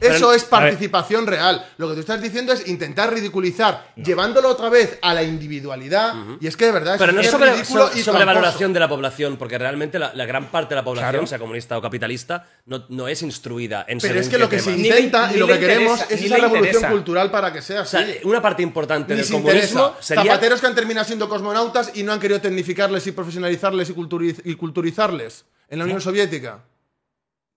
Eso 0.00 0.12
Pero- 0.28 0.32
es 0.34 0.44
participación 0.44 1.26
real. 1.26 1.66
Lo 1.78 1.88
que 1.88 1.94
tú 1.94 2.00
estás 2.00 2.20
diciendo 2.22 2.52
es 2.52 2.66
intentar 2.68 3.12
ridiculizar, 3.12 3.92
llevándolo 3.96 4.48
otra 4.48 4.68
vez 4.70 4.98
a 5.02 5.12
la 5.14 5.22
individualidad. 5.22 6.14
Y 6.40 6.46
es 6.46 6.56
que 6.56 6.66
de 6.66 6.72
verdad 6.72 6.96
Pero 6.98 7.12
no 7.12 7.20
es, 7.20 7.30
sobre, 7.30 7.52
ridículo 7.52 7.88
so- 7.88 7.98
y 7.98 8.02
sobrevaloración 8.02 8.72
de 8.72 8.80
la 8.80 8.88
población, 8.88 9.36
porque 9.36 9.58
realmente 9.58 9.98
la, 9.98 10.12
la 10.14 10.24
gran 10.26 10.46
parte 10.50 10.70
de 10.70 10.76
la 10.76 10.84
población, 10.84 11.10
Claro. 11.12 11.26
sea 11.26 11.38
comunista 11.38 11.76
o 11.76 11.82
capitalista, 11.82 12.46
no, 12.66 12.84
no 12.88 13.08
es 13.08 13.22
instruida 13.22 13.84
en 13.88 13.98
Pero 13.98 14.18
es 14.20 14.28
que 14.28 14.38
lo 14.38 14.48
que 14.48 14.58
se. 14.60 14.70
Ni 14.76 14.88
intenta 14.88 15.28
y 15.30 15.34
ni 15.34 15.38
lo 15.40 15.46
que 15.46 15.58
queremos 15.58 16.00
interesa, 16.00 16.14
es 16.14 16.22
esa 16.22 16.34
revolución 16.36 16.66
interesa. 16.66 16.90
cultural 16.90 17.30
para 17.30 17.52
que 17.52 17.60
sea 17.62 17.80
O 17.80 17.82
así. 17.82 17.90
sea, 17.96 18.06
una 18.24 18.40
parte 18.40 18.62
importante 18.62 19.12
Ni 19.14 19.18
del 19.18 19.26
se 19.26 19.32
comunismo 19.34 19.80
interesa. 19.88 20.02
sería... 20.02 20.24
Zapateros 20.24 20.60
que 20.60 20.66
han 20.66 20.74
terminado 20.74 21.06
siendo 21.06 21.28
cosmonautas 21.28 21.90
y 21.94 22.02
no 22.02 22.12
han 22.12 22.20
querido 22.20 22.40
tecnificarles 22.40 23.06
y 23.06 23.12
profesionalizarles 23.12 23.90
y, 23.90 23.92
culturiz- 23.94 24.40
y 24.44 24.54
culturizarles 24.54 25.44
en 25.68 25.78
la 25.78 25.84
Unión 25.84 26.00
Soviética. 26.00 26.60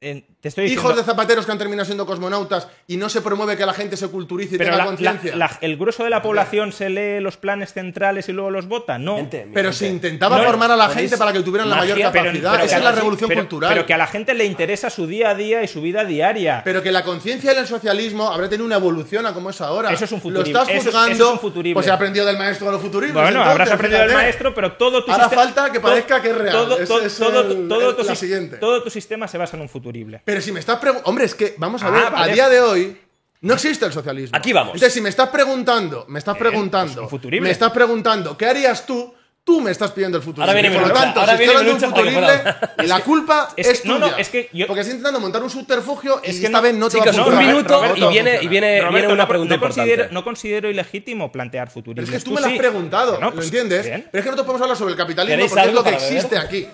En- 0.04 0.26
te 0.42 0.50
estoy 0.50 0.66
diciendo, 0.66 0.82
Hijos 0.90 0.98
de 0.98 1.04
zapateros 1.06 1.46
que 1.46 1.52
han 1.54 1.58
terminado 1.58 1.86
siendo 1.86 2.06
cosmonautas 2.06 2.68
y 2.88 2.98
no 2.98 3.08
se 3.08 3.22
promueve 3.22 3.56
que 3.56 3.66
la 3.66 3.74
gente 3.74 3.96
se 3.96 4.10
culturice 4.10 4.56
y 4.56 4.58
pero 4.58 4.72
tenga 4.72 4.86
conciencia. 4.86 5.34
el 5.62 5.78
grueso 5.78 6.04
de 6.04 6.10
la 6.10 6.22
población 6.22 6.74
se 6.74 6.90
lee 6.90 7.22
los 7.22 7.38
planes 7.38 7.72
centrales 7.72 8.28
y 8.28 8.34
luego 8.34 8.50
los 8.52 8.68
vota. 8.68 8.98
No. 9.00 9.16
Gente, 9.16 9.48
Pero 9.54 9.70
gente. 9.70 9.78
se 9.78 9.88
intentaba 9.88 10.38
No, 10.40 10.44
formar 10.44 10.70
a 10.72 10.76
la 10.76 10.90
gente 10.90 11.18
para 11.18 11.32
que 11.32 11.40
tuvieran 11.40 11.70
la 11.70 11.78
mayor 11.78 11.98
pero- 11.98 12.12
capacidad. 12.12 12.52
pero 12.52 12.64
Esa 12.66 12.78
es 12.78 12.84
la 12.84 12.90
a 12.90 12.92
revolución 12.92 13.30
pero, 13.30 13.42
cultural. 13.44 13.70
pero 13.74 13.86
que 13.86 13.94
a 13.94 13.98
la 13.98 14.08
gente 14.08 14.34
le 14.34 14.44
interesa 14.44 14.90
su 14.90 15.08
día 15.08 15.30
a 15.30 15.36
día 15.36 15.64
y 15.64 15.68
su 15.70 15.82
vida 15.82 16.04
diaria. 16.04 16.62
Pero 16.66 16.84
que 16.84 16.92
la 16.92 17.04
conciencia 17.04 17.54
del 17.54 17.66
socialismo 17.66 18.30
habrá 18.30 18.50
tenido 18.50 18.66
una 18.66 18.76
evolución 18.76 19.26
a 19.26 19.34
como 19.34 19.50
es 19.52 19.62
ahora. 19.62 19.94
Eso 19.94 20.04
es 20.04 20.12
un 20.12 20.18
Lo 20.18 20.22
futurible. 20.24 20.60
estás 20.60 20.68
Eso 20.68 20.78
es- 20.78 20.84
juzgando. 20.86 21.14
eso 21.14 21.28
es 21.28 21.34
un 21.34 21.40
futurible. 21.40 21.74
Pues 21.76 21.88
he 21.88 21.92
aprendido 21.92 22.26
del 22.26 22.38
maestro 22.38 22.68
de 22.68 22.74
los 22.74 22.82
futurismos. 22.82 23.22
Bueno, 23.22 23.30
entonces, 23.40 23.52
habrás 23.52 23.72
aprendido 23.72 24.02
del 24.04 24.14
maestro, 24.14 24.54
pero 24.54 24.74
todo 24.74 25.06
tu 25.06 25.12
Ahora 25.12 25.24
sistema- 25.24 25.44
falta 25.44 25.72
que 25.72 25.80
todo- 25.80 25.90
parezca 25.90 26.22
que 26.22 26.30
es 26.32 26.38
real. 26.38 26.52
Todo, 26.54 26.76
Ese 26.78 26.86
todo- 26.88 27.02
es 27.06 27.18
todo- 27.18 27.42
el- 27.52 27.68
todo 27.70 27.90
el- 27.92 27.96
tu 27.96 28.04
la 28.04 28.10
sis- 28.12 28.20
siguiente. 28.20 28.58
todo 28.58 28.84
tu 28.84 28.90
sistema 28.90 29.28
se 29.30 29.38
basa 29.38 29.56
en 29.56 29.62
un 29.62 29.70
futurible. 29.94 30.22
Pero 30.26 30.42
si 30.42 30.52
me 30.52 30.60
estás 30.60 30.78
preguntando. 30.80 31.10
Hombre, 31.10 31.26
es 31.26 31.36
que, 31.36 31.56
vamos 31.58 31.84
a 31.84 31.88
Ah, 31.88 31.92
ver, 31.92 32.12
vale. 32.12 32.32
a 32.32 32.34
día 32.36 32.50
de 32.50 32.60
hoy. 32.62 32.98
No 33.42 33.54
existe 33.56 33.86
el 33.86 33.92
socialismo. 33.92 34.38
Aquí 34.38 34.54
vamos. 34.54 34.74
Entonces, 34.76 34.94
si 34.94 35.02
me 35.02 35.10
estás 35.10 35.28
preguntando, 35.30 36.06
me 36.08 36.20
estás 36.20 36.38
pues 36.38 36.50
preguntando, 36.50 37.04
un 37.04 37.10
futurible. 37.10 37.46
me 37.46 37.52
estás 37.52 37.72
preguntando, 37.74 38.38
¿qué 38.38 38.46
harías 38.46 38.86
tú? 38.86 39.14
Tú 39.44 39.60
me 39.60 39.72
estás 39.72 39.92
pidiendo 39.92 40.18
el 40.18 40.24
futuro. 40.24 40.44
Ahora 40.44 40.54
viene 40.54 40.74
Por 40.74 40.88
lo 40.88 40.94
tanto, 40.94 41.20
ahora 41.20 41.34
si 41.34 41.40
viene 41.40 41.52
estoy 41.54 41.68
hablando 41.68 41.80
de 41.82 41.86
un 41.86 41.94
futurible, 41.94 42.88
la 42.88 43.00
culpa 43.02 43.50
Es 43.58 43.68
es, 43.68 43.82
que- 43.82 43.88
no, 43.90 43.96
tuya. 43.96 44.12
no, 44.12 44.18
es 44.18 44.30
que 44.30 44.50
yo- 44.54 44.66
Porque 44.68 44.80
estás 44.80 44.94
intentando 44.96 45.20
montar 45.20 45.44
un 45.44 45.50
subterfugio 45.50 46.22
y 46.24 46.30
Es 46.30 46.40
que 46.40 46.46
esta 46.46 46.60
no- 46.60 46.62
vez 46.62 46.74
no 46.76 46.88
te 46.90 46.98
va 47.00 47.04
a 47.04 47.12
Chicos, 47.12 47.28
un 47.28 47.38
minuto 47.38 47.76
Roberto, 47.76 48.10
y 48.10 48.14
viene, 48.14 48.40
y 48.42 48.48
viene, 48.48 48.80
Roberto, 48.80 48.96
viene 48.96 49.14
una 49.14 49.28
pregunta 49.28 49.56
no 49.56 49.60
considero, 49.62 49.92
importante. 49.92 50.14
no 50.14 50.24
considero 50.24 50.70
ilegítimo 50.70 51.30
plantear 51.30 51.70
futuribles. 51.70 52.06
Pero 52.06 52.18
es 52.20 52.24
que 52.24 52.30
tú 52.30 52.34
me 52.36 52.40
lo 52.40 52.48
has 52.48 52.54
sí. 52.54 52.58
preguntado, 52.58 53.20
¿lo 53.20 53.34
pues, 53.34 53.46
entiendes? 53.48 53.86
bien. 53.86 54.08
Pero 54.10 54.20
es 54.20 54.24
que 54.24 54.30
nosotros 54.32 54.46
podemos 54.46 54.62
hablar 54.62 54.78
sobre 54.78 54.92
el 54.94 54.98
capitalismo 54.98 55.34
¿Queréis 55.36 55.52
porque 55.52 55.68
es 55.68 55.74
lo 55.74 55.84
que 55.84 55.90
existe 55.90 56.38
aquí. 56.38 56.68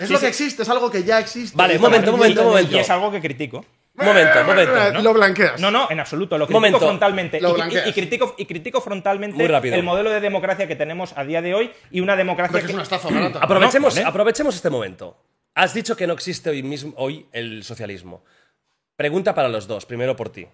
Es 0.00 0.10
lo 0.10 0.18
que 0.18 0.28
existe, 0.28 0.62
es 0.62 0.68
algo 0.68 0.90
que 0.90 1.04
ya 1.04 1.18
existe. 1.20 1.56
Vale, 1.56 1.78
momento, 1.78 2.12
momento, 2.12 2.44
momento. 2.44 2.76
Y 2.76 2.78
es 2.80 2.90
algo 2.90 3.10
que 3.10 3.20
critico. 3.20 3.64
Un 3.96 4.06
momento, 4.06 4.40
un 4.40 4.46
momento. 4.46 4.76
ello. 4.76 4.92
¿no? 4.94 5.02
Lo 5.02 5.12
blanqueas. 5.14 5.60
No, 5.60 5.70
no, 5.70 5.88
en 5.90 6.00
absoluto. 6.00 6.38
Lo 6.38 6.46
critico 6.46 6.56
Momento. 6.60 6.78
frontalmente. 6.78 7.40
Lo 7.40 7.48
Y- 7.48 7.52
y, 7.52 7.54
blanqueas. 7.54 7.86
y 7.88 7.92
critico, 7.92 8.34
y 8.38 8.46
critico 8.46 8.80
frontalmente 8.80 9.36
Muy 9.36 9.46
rápido. 9.46 9.74
el 9.76 9.82
modelo 9.82 10.10
de 10.10 10.20
democracia 10.20 10.66
que 10.66 10.74
tenemos 10.76 11.12
a 11.16 11.24
día 11.24 11.42
de 11.42 11.54
hoy 11.54 11.70
y 11.90 12.00
una 12.00 12.16
democracia 12.16 12.52
Porque 12.52 12.64
es 12.66 12.68
que- 12.68 12.74
una 12.74 12.82
estafa 12.84 13.10
barata. 13.10 13.38
Aprovechemos, 13.42 13.98
aprovechemos 13.98 14.54
este 14.54 14.70
momento. 14.70 15.16
Has 15.54 15.74
dicho 15.74 15.96
que 15.96 16.06
no 16.06 16.14
existe 16.14 16.48
hoy 16.50 16.62
mismo 16.62 16.94
hoy 16.96 17.26
el 17.32 17.62
socialismo. 17.64 18.24
Pregunta 18.96 19.34
para 19.34 19.48
los 19.48 19.66
dos, 19.66 19.84
primero 19.86 20.16
por 20.16 20.30
ti. 20.30 20.46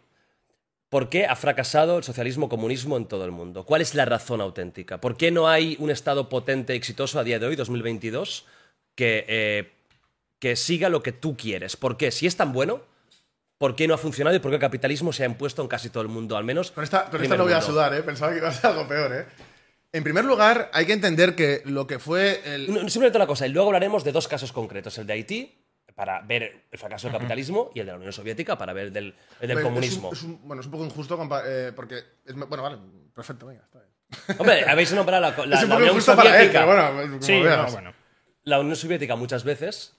¿Por 0.88 1.08
qué 1.08 1.26
ha 1.26 1.36
fracasado 1.36 1.98
el 1.98 2.04
socialismo 2.04 2.48
comunismo 2.48 2.96
en 2.96 3.06
todo 3.06 3.24
el 3.24 3.32
mundo? 3.32 3.64
¿Cuál 3.64 3.82
es 3.82 3.94
la 3.94 4.04
razón 4.04 4.40
auténtica? 4.40 5.00
¿Por 5.00 5.16
qué 5.16 5.30
no 5.30 5.48
hay 5.48 5.76
un 5.80 5.90
Estado 5.90 6.28
potente, 6.28 6.74
exitoso 6.74 7.18
a 7.18 7.24
día 7.24 7.38
de 7.38 7.46
hoy, 7.46 7.56
2022, 7.56 8.46
que, 8.96 9.24
eh, 9.28 9.72
que 10.40 10.56
siga 10.56 10.88
lo 10.88 11.02
que 11.04 11.12
tú 11.12 11.36
quieres? 11.36 11.76
¿Por 11.76 11.96
qué? 11.96 12.10
Si 12.10 12.26
es 12.26 12.36
tan 12.36 12.52
bueno, 12.52 12.80
¿por 13.58 13.76
qué 13.76 13.86
no 13.86 13.94
ha 13.94 13.98
funcionado 13.98 14.34
y 14.34 14.40
por 14.40 14.50
qué 14.50 14.56
el 14.56 14.60
capitalismo 14.60 15.12
se 15.12 15.22
ha 15.22 15.26
impuesto 15.26 15.62
en 15.62 15.68
casi 15.68 15.88
todo 15.90 16.02
el 16.02 16.08
mundo? 16.08 16.36
Al 16.36 16.42
menos. 16.44 16.72
Con 16.72 16.82
esta, 16.82 17.04
con 17.10 17.22
esta 17.22 17.36
no 17.36 17.44
voy 17.44 17.52
a 17.52 17.56
mundo. 17.58 17.72
sudar, 17.72 17.94
¿eh? 17.94 18.02
Pensaba 18.02 18.32
que 18.32 18.38
iba 18.38 18.48
a 18.48 18.52
ser 18.52 18.66
algo 18.70 18.88
peor, 18.88 19.12
¿eh? 19.12 19.26
En 19.92 20.02
primer 20.02 20.24
lugar, 20.24 20.70
hay 20.74 20.84
que 20.84 20.92
entender 20.92 21.34
que 21.36 21.62
lo 21.64 21.86
que 21.86 21.98
fue 21.98 22.42
el. 22.44 22.66
No, 22.72 22.80
Simplemente 22.88 23.16
una 23.18 23.26
cosa, 23.26 23.46
y 23.46 23.50
luego 23.50 23.68
hablaremos 23.68 24.02
de 24.04 24.12
dos 24.12 24.26
casos 24.28 24.52
concretos: 24.52 24.98
el 24.98 25.06
de 25.06 25.12
Haití, 25.14 25.62
para 25.94 26.20
ver 26.20 26.66
el 26.70 26.78
fracaso 26.78 27.06
del 27.08 27.16
capitalismo, 27.16 27.70
y 27.74 27.80
el 27.80 27.86
de 27.86 27.92
la 27.92 27.98
Unión 27.98 28.12
Soviética, 28.12 28.58
para 28.58 28.74
ver 28.74 28.86
el 28.86 28.92
del, 28.92 29.14
el 29.40 29.48
del 29.48 29.50
es 29.52 29.56
un- 29.56 29.62
comunismo. 29.70 30.12
Es 30.12 30.22
un, 30.22 30.40
bueno, 30.46 30.60
es 30.60 30.66
un 30.66 30.72
poco 30.72 30.84
injusto 30.84 31.18
eh, 31.46 31.72
porque. 31.74 31.98
es- 32.26 32.34
bueno, 32.34 32.62
vale, 32.62 32.76
perfecto, 33.14 33.46
venga, 33.46 33.62
está 33.64 33.78
bien. 33.78 34.38
Hombre, 34.38 34.64
habéis 34.68 34.92
nombrado 34.92 35.22
la, 35.22 35.30
la- 35.46 35.56
es 35.56 35.62
un 35.62 35.68
la 35.70 35.74
poco 35.76 35.76
Unión 35.76 35.88
injusto 35.88 36.16
para 36.16 36.28
él, 36.30 36.34
Soviética. 36.36 36.66
pero 36.66 36.92
bueno, 36.94 37.10
como 37.12 37.22
Sí, 37.22 37.40
no, 37.40 37.70
bueno. 37.72 37.92
La 38.46 38.60
Unión 38.60 38.76
Soviética 38.76 39.16
muchas 39.16 39.44
veces. 39.44 39.92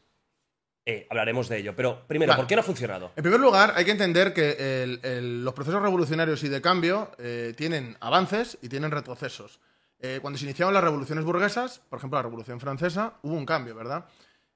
eh, 0.89 1.05
hablaremos 1.09 1.49
de 1.49 1.57
ello. 1.57 1.75
Pero 1.75 2.07
primero, 2.07 2.29
Vale. 2.31 2.41
¿por 2.43 2.47
qué 2.47 2.55
no 2.55 2.61
ha 2.61 2.63
funcionado? 2.63 3.11
En 3.17 3.21
primer 3.21 3.41
lugar, 3.41 3.73
hay 3.75 3.83
que 3.83 3.91
entender 3.91 4.33
que 4.33 4.83
el- 4.83 5.01
el- 5.03 5.43
los 5.43 5.53
procesos 5.53 5.81
revolucionarios 5.81 6.41
y 6.43 6.47
de 6.47 6.61
cambio 6.61 7.11
eh, 7.17 7.53
tienen 7.57 7.97
avances 7.99 8.57
y 8.61 8.69
tienen 8.69 8.89
retrocesos. 8.91 9.59
Eh, 9.99 10.19
cuando 10.21 10.39
se 10.39 10.45
iniciaron 10.45 10.73
las 10.73 10.81
revoluciones 10.85 11.25
burguesas, 11.25 11.79
por 11.89 11.97
ejemplo 11.99 12.17
la 12.19 12.23
Revolución 12.23 12.61
Francesa, 12.61 13.15
hubo 13.23 13.33
un 13.35 13.45
cambio, 13.45 13.75
¿verdad? 13.75 14.05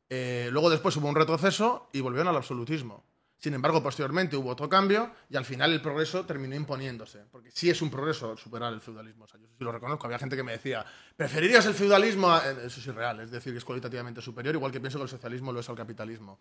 Luego 0.10 0.70
después 0.70 0.96
hubo 0.96 1.10
un 1.10 1.16
retroceso 1.16 1.90
y 1.92 2.00
volvieron 2.00 2.30
al 2.30 2.38
absolutismo. 2.38 3.04
Sin 3.38 3.54
embargo, 3.54 3.84
posteriormente 3.84 4.38
hubo 4.38 4.52
otro 4.52 4.70
cambio 4.70 5.12
y 5.30 5.36
al 5.36 5.44
final 5.44 5.74
el 5.74 5.82
progreso 5.82 6.26
terminó 6.26 6.56
imponiéndose. 6.56 7.26
Porque 7.30 7.52
sí 7.52 7.70
es 7.70 7.82
un 7.82 7.90
progreso 7.92 8.38
superar 8.38 8.72
el 8.72 8.80
feudalismo. 8.80 9.26
O 9.26 9.28
sea, 9.28 9.38
yo 9.40 9.48
lo 9.64 9.72
reconozco. 9.72 10.06
Había 10.08 10.20
gente 10.20 10.36
que 10.36 10.44
me 10.44 10.54
decía, 10.54 10.86
¿preferirías 11.16 11.66
el 11.66 11.74
feudalismo? 11.74 12.32
a-?" 12.32 12.40
Eh, 12.50 12.56
Eso 12.66 12.80
es 12.80 12.88
irreal, 12.88 13.20
es 13.22 13.32
decir, 13.32 13.52
que 13.54 13.58
es 13.60 13.66
cualitativamente 13.66 14.22
superior, 14.22 14.56
igual 14.56 14.72
que 14.72 14.80
pienso 14.80 14.98
que 14.98 15.04
el 15.04 15.10
socialismo 15.10 15.52
lo 15.52 15.60
es 15.60 15.70
al 15.70 15.76
capitalismo. 15.76 16.40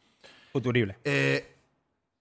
Futurible. 0.53 0.99
Eh, 1.05 1.57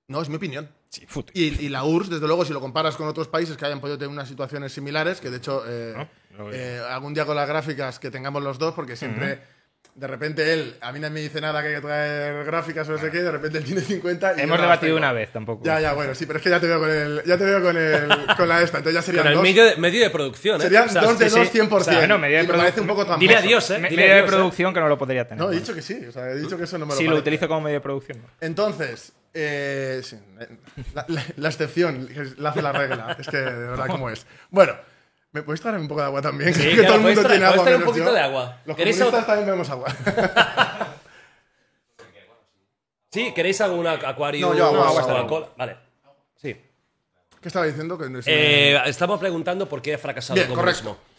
no, 0.07 0.21
es 0.21 0.29
mi 0.29 0.35
opinión. 0.35 0.69
Sí, 0.89 1.05
Y, 1.33 1.65
y 1.65 1.69
la 1.69 1.83
URSS, 1.83 2.09
desde 2.09 2.25
luego, 2.27 2.43
si 2.43 2.51
lo 2.51 2.59
comparas 2.59 2.95
con 2.95 3.07
otros 3.07 3.27
países 3.27 3.55
que 3.55 3.65
hayan 3.65 3.79
podido 3.79 3.97
tener 3.97 4.09
unas 4.11 4.27
situaciones 4.27 4.73
similares, 4.73 5.21
que 5.21 5.29
de 5.29 5.37
hecho, 5.37 5.63
eh, 5.67 6.07
No, 6.35 6.51
eh, 6.51 6.79
algún 6.89 7.13
día 7.13 7.25
con 7.25 7.35
las 7.35 7.47
gráficas 7.47 7.99
que 7.99 8.09
tengamos 8.09 8.41
los 8.41 8.57
dos, 8.57 8.73
porque 8.73 8.95
siempre, 8.95 9.39
de 9.99 10.07
repente 10.07 10.53
él, 10.53 10.75
a 10.79 10.91
mí 10.93 10.99
no 10.99 11.09
me 11.09 11.19
dice 11.19 11.41
nada 11.41 11.61
que 11.61 11.67
hay 11.67 11.75
que 11.75 11.81
traer 11.81 12.45
gráficas 12.45 12.87
o 12.87 12.93
no 12.93 12.97
sé 12.97 13.11
qué, 13.11 13.21
de 13.21 13.31
repente 13.31 13.57
él 13.57 13.65
tiene 13.65 13.81
50 13.81 14.35
y 14.37 14.41
Hemos 14.41 14.57
no 14.57 14.63
debatido 14.63 14.95
una 14.95 15.11
vez, 15.11 15.29
tampoco. 15.31 15.63
Ya, 15.65 15.79
ya, 15.81 15.93
bueno, 15.93 16.15
sí, 16.15 16.25
pero 16.25 16.37
es 16.37 16.43
que 16.43 16.49
ya 16.49 16.59
te 16.59 16.67
veo 16.67 16.79
con 16.79 16.89
el, 16.89 17.21
ya 17.25 17.37
te 17.37 17.43
veo 17.43 17.61
con, 17.61 17.75
el, 17.75 18.07
con 18.37 18.47
la 18.47 18.61
esta, 18.61 18.77
entonces 18.77 18.93
ya 18.93 19.01
serían 19.01 19.23
Con 19.23 19.29
el 19.31 19.35
dos. 19.35 19.43
medio 19.43 19.65
de, 19.65 19.75
medio 19.75 20.01
de 20.03 20.09
producción, 20.09 20.61
¿eh? 20.61 20.63
Serían 20.63 20.85
O 20.87 20.91
sea, 20.91 21.01
dos 21.01 21.19
de 21.19 21.29
sí, 21.29 21.39
sí. 21.51 21.57
dos 21.59 21.69
100%. 21.69 21.73
O 21.73 21.83
sea, 21.83 21.97
bueno, 21.97 22.17
medio 22.17 22.37
de 22.37 22.43
y 22.43 22.47
me 22.47 22.53
parece 22.53 22.79
un 22.81 22.87
poco 22.87 23.01
tramposo. 23.05 23.19
Dile 23.19 23.35
adiós, 23.35 23.69
¿eh? 23.71 23.79
Me- 23.79 23.89
Dile 23.89 24.01
medio 24.03 24.15
de 24.15 24.21
¿eh? 24.21 24.23
producción 24.27 24.73
que 24.73 24.79
no 24.79 24.87
lo 24.87 24.97
podría 24.97 25.27
tener. 25.27 25.43
No, 25.43 25.51
he 25.51 25.55
dicho 25.57 25.73
que 25.75 25.81
sí, 25.81 26.05
o 26.07 26.11
sea, 26.11 26.29
he 26.31 26.37
dicho 26.37 26.57
que 26.57 26.63
eso 26.63 26.77
no 26.77 26.85
me 26.85 26.93
lo 26.93 26.97
si 26.97 27.03
lo 27.05 27.15
utilizo 27.17 27.47
como 27.49 27.61
medio 27.61 27.75
de 27.79 27.81
producción. 27.81 28.19
no. 28.21 28.27
Entonces, 28.39 29.11
eh, 29.33 30.01
sí, 30.03 30.15
eh, 30.39 30.47
la, 30.95 31.05
la- 31.09 31.23
la 31.35 31.49
excepción 31.49 32.07
la 32.37 32.49
hace 32.49 32.61
la 32.61 32.71
regla. 32.71 33.17
Es 33.19 33.27
que 33.27 33.37
de 33.37 33.51
verdad, 33.67 33.87
¿cómo 33.87 34.09
es? 34.09 34.25
Bueno, 34.49 34.73
¿me 35.31 35.43
podéis 35.43 35.61
traer 35.61 35.79
un 35.79 35.87
poco 35.87 36.01
de 36.01 36.07
agua 36.07 36.21
también? 36.21 36.53
Sí, 36.53 36.61
que 36.69 36.75
claro, 36.75 36.87
todo 36.87 36.95
el 36.95 37.15
mundo 37.15 37.29
tiene 37.29 37.45
agua. 37.45 37.75
un 37.77 37.83
poquito 37.83 38.05
yo. 38.05 38.13
de 38.13 38.19
agua. 38.19 38.57
Los 38.65 38.77
¿Queréis 38.77 38.97
comunistas 38.97 39.23
agua? 39.23 39.25
también 39.27 39.45
bebemos 39.45 39.69
agua. 39.69 40.95
Sí, 43.11 43.33
¿queréis 43.33 43.59
algún 43.61 43.87
acuario? 43.87 44.49
No, 44.49 44.55
yo 44.55 44.65
agua, 44.67 44.87
agua, 44.89 45.01
Coca-Cola? 45.01 45.49
Vale. 45.57 45.77
Sí. 46.35 46.55
¿Qué 47.41 47.47
estaba 47.47 47.65
diciendo? 47.65 47.97
Que 47.97 48.07
no 48.09 48.19
es- 48.19 48.27
Eh, 48.27 48.79
estamos 48.85 49.19
preguntando 49.19 49.67
por 49.67 49.81
qué 49.81 49.95
ha 49.95 49.97
fracasado 49.97 50.35
Bien, 50.35 50.47
el 50.47 50.55
comunismo. 50.55 50.91
correcto. 50.91 51.09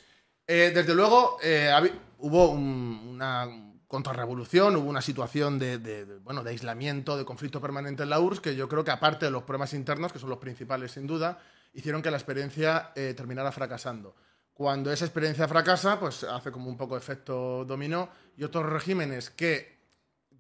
Eh, 0.47 0.70
desde 0.73 0.95
luego, 0.95 1.39
eh, 1.43 1.73
hubo 2.19 2.51
un- 2.51 3.09
una 3.15 3.49
contrarrevolución, 3.89 4.77
hubo 4.77 4.89
una 4.89 5.03
situación 5.03 5.59
de, 5.59 5.78
de- 5.78 6.05
de, 6.07 6.19
bueno, 6.19 6.45
de 6.45 6.51
aislamiento, 6.51 7.16
de 7.16 7.24
conflicto 7.24 7.61
permanente 7.61 8.05
en 8.05 8.11
la 8.11 8.20
URSS, 8.20 8.41
que 8.41 8.55
yo 8.55 8.69
creo 8.69 8.85
que 8.85 8.93
aparte 8.93 9.24
de 9.24 9.32
los 9.32 9.43
problemas 9.43 9.74
internos, 9.74 10.12
que 10.12 10.20
son 10.20 10.31
los 10.31 10.39
principales 10.39 10.93
sin 10.93 11.09
duda, 11.09 11.41
hicieron 11.73 12.03
que 12.03 12.11
la 12.11 12.17
experiencia 12.17 12.93
eh, 12.95 13.15
terminara 13.17 13.53
fracasando. 13.53 14.15
Cuando 14.53 14.93
esa 14.93 15.05
experiencia 15.07 15.49
fracasa, 15.49 15.99
pues 15.99 16.25
hace 16.25 16.51
como 16.53 16.69
un 16.69 16.77
poco 16.77 16.97
efecto 16.97 17.65
dominó 17.65 18.11
y 18.37 18.45
otros 18.45 18.67
regímenes 18.67 19.31
que 19.31 19.79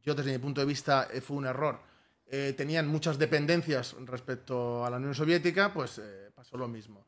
yo 0.02 0.14
desde 0.14 0.32
mi 0.32 0.38
punto 0.38 0.60
de 0.60 0.66
vista 0.66 1.08
eh, 1.12 1.20
fue 1.20 1.36
un 1.36 1.46
error, 1.46 1.80
eh, 2.26 2.54
tenían 2.56 2.86
muchas 2.88 3.18
dependencias 3.18 3.94
respecto 4.04 4.84
a 4.84 4.90
la 4.90 4.98
Unión 4.98 5.14
Soviética, 5.14 5.72
pues 5.72 5.98
eh, 5.98 6.30
pasó 6.34 6.56
lo 6.56 6.68
mismo. 6.68 7.06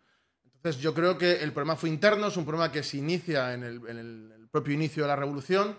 Entonces 0.55 0.81
yo 0.81 0.95
creo 0.95 1.19
que 1.19 1.43
el 1.43 1.53
problema 1.53 1.77
fue 1.77 1.89
interno, 1.89 2.29
es 2.29 2.37
un 2.37 2.45
problema 2.45 2.71
que 2.71 2.83
se 2.83 2.97
inicia 2.99 3.53
en 3.53 3.63
el, 3.65 3.77
en 3.89 3.99
el- 3.99 4.49
propio 4.53 4.75
inicio 4.75 5.05
de 5.05 5.09
la 5.09 5.17
revolución 5.17 5.75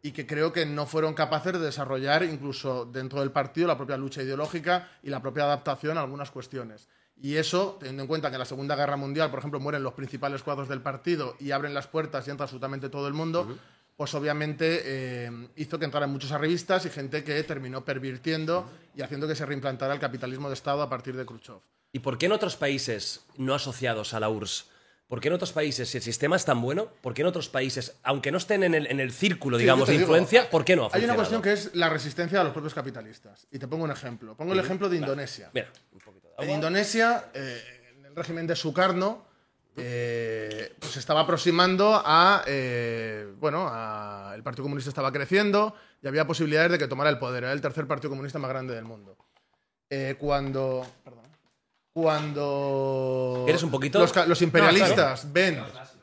y 0.00 0.10
que 0.12 0.26
creo 0.26 0.50
que 0.50 0.64
no 0.64 0.86
fueron 0.86 1.12
capaces 1.12 1.52
de 1.52 1.58
desarrollar 1.58 2.22
incluso 2.22 2.86
dentro 2.86 3.20
del 3.20 3.32
partido 3.32 3.68
la 3.68 3.76
propia 3.76 3.98
lucha 3.98 4.22
ideológica 4.22 4.88
y 5.02 5.10
la 5.10 5.20
propia 5.20 5.44
adaptación 5.44 5.98
a 5.98 6.00
algunas 6.00 6.30
cuestiones. 6.30 6.88
Y 7.20 7.36
eso, 7.36 7.76
teniendo 7.78 8.02
en 8.02 8.08
cuenta 8.08 8.28
que 8.28 8.34
en 8.34 8.40
la 8.40 8.44
Segunda 8.44 8.76
Guerra 8.76 8.96
Mundial, 8.96 9.30
por 9.30 9.38
ejemplo, 9.38 9.60
mueren 9.60 9.82
los 9.82 9.94
principales 9.94 10.42
cuadros 10.42 10.68
del 10.68 10.82
partido 10.82 11.36
y 11.40 11.52
abren 11.52 11.72
las 11.72 11.86
puertas 11.86 12.26
y 12.26 12.30
entra 12.30 12.44
absolutamente 12.44 12.88
todo 12.88 13.08
el 13.08 13.14
mundo, 13.14 13.56
pues 13.96 14.14
obviamente 14.14 14.82
eh, 14.84 15.48
hizo 15.56 15.78
que 15.78 15.84
entraran 15.84 16.10
muchas 16.10 16.30
revistas 16.38 16.84
y 16.86 16.90
gente 16.90 17.22
que 17.22 17.42
terminó 17.44 17.84
pervirtiendo 17.84 18.68
y 18.96 19.02
haciendo 19.02 19.28
que 19.28 19.36
se 19.36 19.46
reimplantara 19.46 19.94
el 19.94 20.00
capitalismo 20.00 20.48
de 20.48 20.54
Estado 20.54 20.82
a 20.82 20.88
partir 20.88 21.16
de 21.16 21.24
Khrushchev. 21.24 21.60
¿Y 21.92 22.00
por 22.00 22.18
qué 22.18 22.26
en 22.26 22.32
otros 22.32 22.56
países 22.56 23.24
no 23.36 23.54
asociados 23.54 24.14
a 24.14 24.20
la 24.20 24.28
URSS? 24.28 24.70
¿Por 25.06 25.20
qué 25.20 25.28
en 25.28 25.34
otros 25.34 25.52
países, 25.52 25.88
si 25.88 25.98
el 25.98 26.02
sistema 26.02 26.34
es 26.34 26.44
tan 26.44 26.60
bueno, 26.60 26.88
por 27.02 27.14
qué 27.14 27.22
en 27.22 27.28
otros 27.28 27.48
países, 27.48 27.94
aunque 28.02 28.32
no 28.32 28.38
estén 28.38 28.64
en 28.64 28.74
el, 28.74 28.86
en 28.86 29.00
el 29.00 29.12
círculo, 29.12 29.58
digamos, 29.58 29.86
de 29.86 29.92
digo, 29.92 30.04
influencia, 30.04 30.50
¿por 30.50 30.64
qué 30.64 30.74
no 30.74 30.86
ha 30.86 30.90
Hay 30.92 31.04
una 31.04 31.14
cuestión 31.14 31.42
que 31.42 31.52
es 31.52 31.74
la 31.74 31.88
resistencia 31.90 32.40
a 32.40 32.44
los 32.44 32.52
propios 32.52 32.74
capitalistas. 32.74 33.46
Y 33.52 33.58
te 33.58 33.68
pongo 33.68 33.84
un 33.84 33.90
ejemplo. 33.90 34.34
Pongo 34.34 34.54
el 34.54 34.60
ejemplo 34.60 34.88
de 34.88 34.96
Indonesia. 34.96 35.50
Mira, 35.52 35.70
un 35.92 36.00
poquito 36.00 36.23
En. 36.38 36.50
Indonesia, 36.50 37.26
eh, 37.34 37.62
en 37.98 38.04
el 38.06 38.16
régimen 38.16 38.46
de 38.46 38.56
Sukarno, 38.56 39.24
eh, 39.76 40.74
pues 40.78 40.92
se 40.92 40.98
estaba 41.00 41.20
aproximando 41.20 42.00
a. 42.04 42.42
eh, 42.46 43.32
bueno, 43.38 43.66
a- 43.70 44.32
el 44.34 44.42
Partido 44.42 44.64
Comunista 44.64 44.90
estaba 44.90 45.12
creciendo 45.12 45.74
y 46.02 46.08
había 46.08 46.26
posibilidades 46.26 46.72
de 46.72 46.78
que 46.78 46.88
tomara 46.88 47.10
el 47.10 47.18
poder. 47.18 47.44
Era 47.44 47.52
el 47.52 47.60
tercer 47.60 47.86
partido 47.86 48.10
comunista 48.10 48.38
más 48.38 48.50
grande 48.50 48.74
del 48.74 48.84
mundo. 48.84 49.16
Eh, 49.90 50.16
cuando. 50.18 50.86
Perdón. 51.04 51.24
Cuando. 51.92 53.42
¿Quieres 53.44 53.62
un 53.62 53.70
poquito? 53.70 53.98
Los, 54.26 54.42
imperialistas 54.42 55.32
ven 55.32 55.62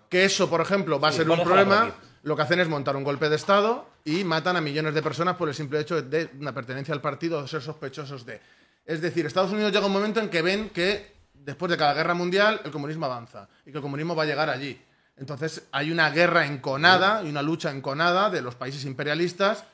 que 0.09 0.25
eso, 0.25 0.49
por 0.49 0.61
ejemplo, 0.61 0.99
va 0.99 1.09
a 1.09 1.11
Sí, 1.11 1.19
ser 1.19 1.29
un 1.29 1.43
problema, 1.43 1.93
lo 2.23 2.35
que 2.35 2.41
hacen 2.41 2.59
es 2.59 2.67
montar 2.67 2.95
un 2.95 3.03
golpe 3.03 3.29
de 3.29 3.35
Estado 3.35 3.87
y 4.05 4.23
matan 4.23 4.55
a 4.57 4.61
millones 4.61 4.93
de 4.93 5.01
personas 5.01 5.35
por 5.35 5.47
el 5.49 5.55
simple 5.55 5.79
hecho 5.79 6.01
de 6.01 6.29
una 6.39 6.53
pertenencia 6.53 6.93
al 6.93 7.01
partido 7.01 7.39
o 7.39 7.47
ser 7.47 7.61
sospechosos 7.61 8.25
de. 8.25 8.39
Es 8.85 9.01
decir, 9.01 9.25
Estados 9.25 9.51
Unidos 9.51 9.71
llega 9.71 9.85
un 9.85 9.93
momento 9.93 10.19
en 10.19 10.29
que 10.29 10.41
ven 10.41 10.69
que 10.69 11.13
después 11.33 11.69
de 11.69 11.77
cada 11.77 11.93
guerra 11.93 12.13
mundial 12.13 12.61
el 12.63 12.71
comunismo 12.71 13.05
avanza 13.05 13.47
y 13.65 13.71
que 13.71 13.77
el 13.77 13.81
comunismo 13.81 14.15
va 14.15 14.23
a 14.23 14.25
llegar 14.25 14.49
allí. 14.49 14.79
Entonces 15.17 15.63
hay 15.71 15.91
una 15.91 16.09
guerra 16.09 16.45
enconada 16.45 17.23
y 17.23 17.29
una 17.29 17.41
lucha 17.41 17.71
enconada 17.71 18.29
de 18.29 18.41
los 18.41 18.55
países 18.55 18.85
imperialistas 18.85 19.65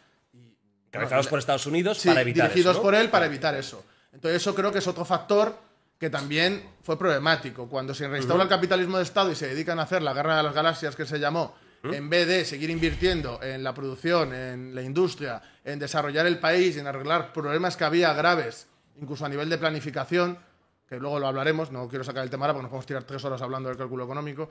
Encabezados 0.88 1.28
por 1.28 1.40
Estados 1.40 1.66
Unidos 1.66 1.98
Sí, 1.98 2.08
para 2.08 2.22
evitar 2.22 2.48
dirigidos 2.48 2.72
eso, 2.72 2.80
¿no? 2.80 2.84
por 2.84 2.96
él 2.96 3.10
para 3.10 3.26
evitar 3.26 3.56
eso. 3.56 3.84
Entonces 4.14 4.42
eso 4.42 4.56
creo 4.56 4.72
que 4.72 4.80
es 4.80 4.88
otro 4.88 5.06
factor 5.06 5.58
que 6.00 6.10
también 6.10 6.64
fue 6.82 6.98
problemático. 6.98 7.68
Cuando 7.68 7.94
se 7.94 8.08
reinstaura 8.08 8.44
el 8.44 8.50
capitalismo 8.50 8.98
de 8.98 9.04
Estado 9.04 9.32
y 9.32 9.36
se 9.36 9.48
dedican 9.48 9.80
a 9.80 9.84
hacer 9.84 10.02
la 10.02 10.14
guerra 10.14 10.38
de 10.38 10.44
las 10.44 10.54
galaxias 10.54 10.96
que 10.96 11.06
se 11.06 11.20
llamó, 11.20 11.56
en 11.84 12.10
vez 12.10 12.28
de 12.28 12.46
seguir 12.46 12.70
invirtiendo 12.70 13.42
en 13.42 13.64
la 13.64 13.74
producción, 13.74 14.34
en 14.34 14.76
la 14.76 14.82
industria, 14.82 15.42
en 15.64 15.80
desarrollar 15.80 16.26
el 16.26 16.40
país, 16.40 16.78
en 16.78 16.88
arreglar 16.88 17.34
problemas 17.34 17.78
que 17.78 17.84
había 17.84 18.14
graves, 18.14 18.68
incluso 19.02 19.26
a 19.26 19.30
nivel 19.30 19.50
de 19.50 19.58
planificación, 19.58 20.38
que 20.88 20.98
luego 21.00 21.20
lo 21.20 21.28
hablaremos, 21.28 21.72
no 21.72 21.88
quiero 21.88 22.04
sacar 22.04 22.24
el 22.24 22.30
tema 22.30 22.46
ahora 22.46 22.54
porque 22.54 22.64
nos 22.64 22.70
podemos 22.70 22.86
tirar 22.86 23.04
tres 23.04 23.24
horas 23.26 23.42
hablando 23.42 23.70
del 23.70 23.78
cálculo 23.78 24.06
económico, 24.06 24.50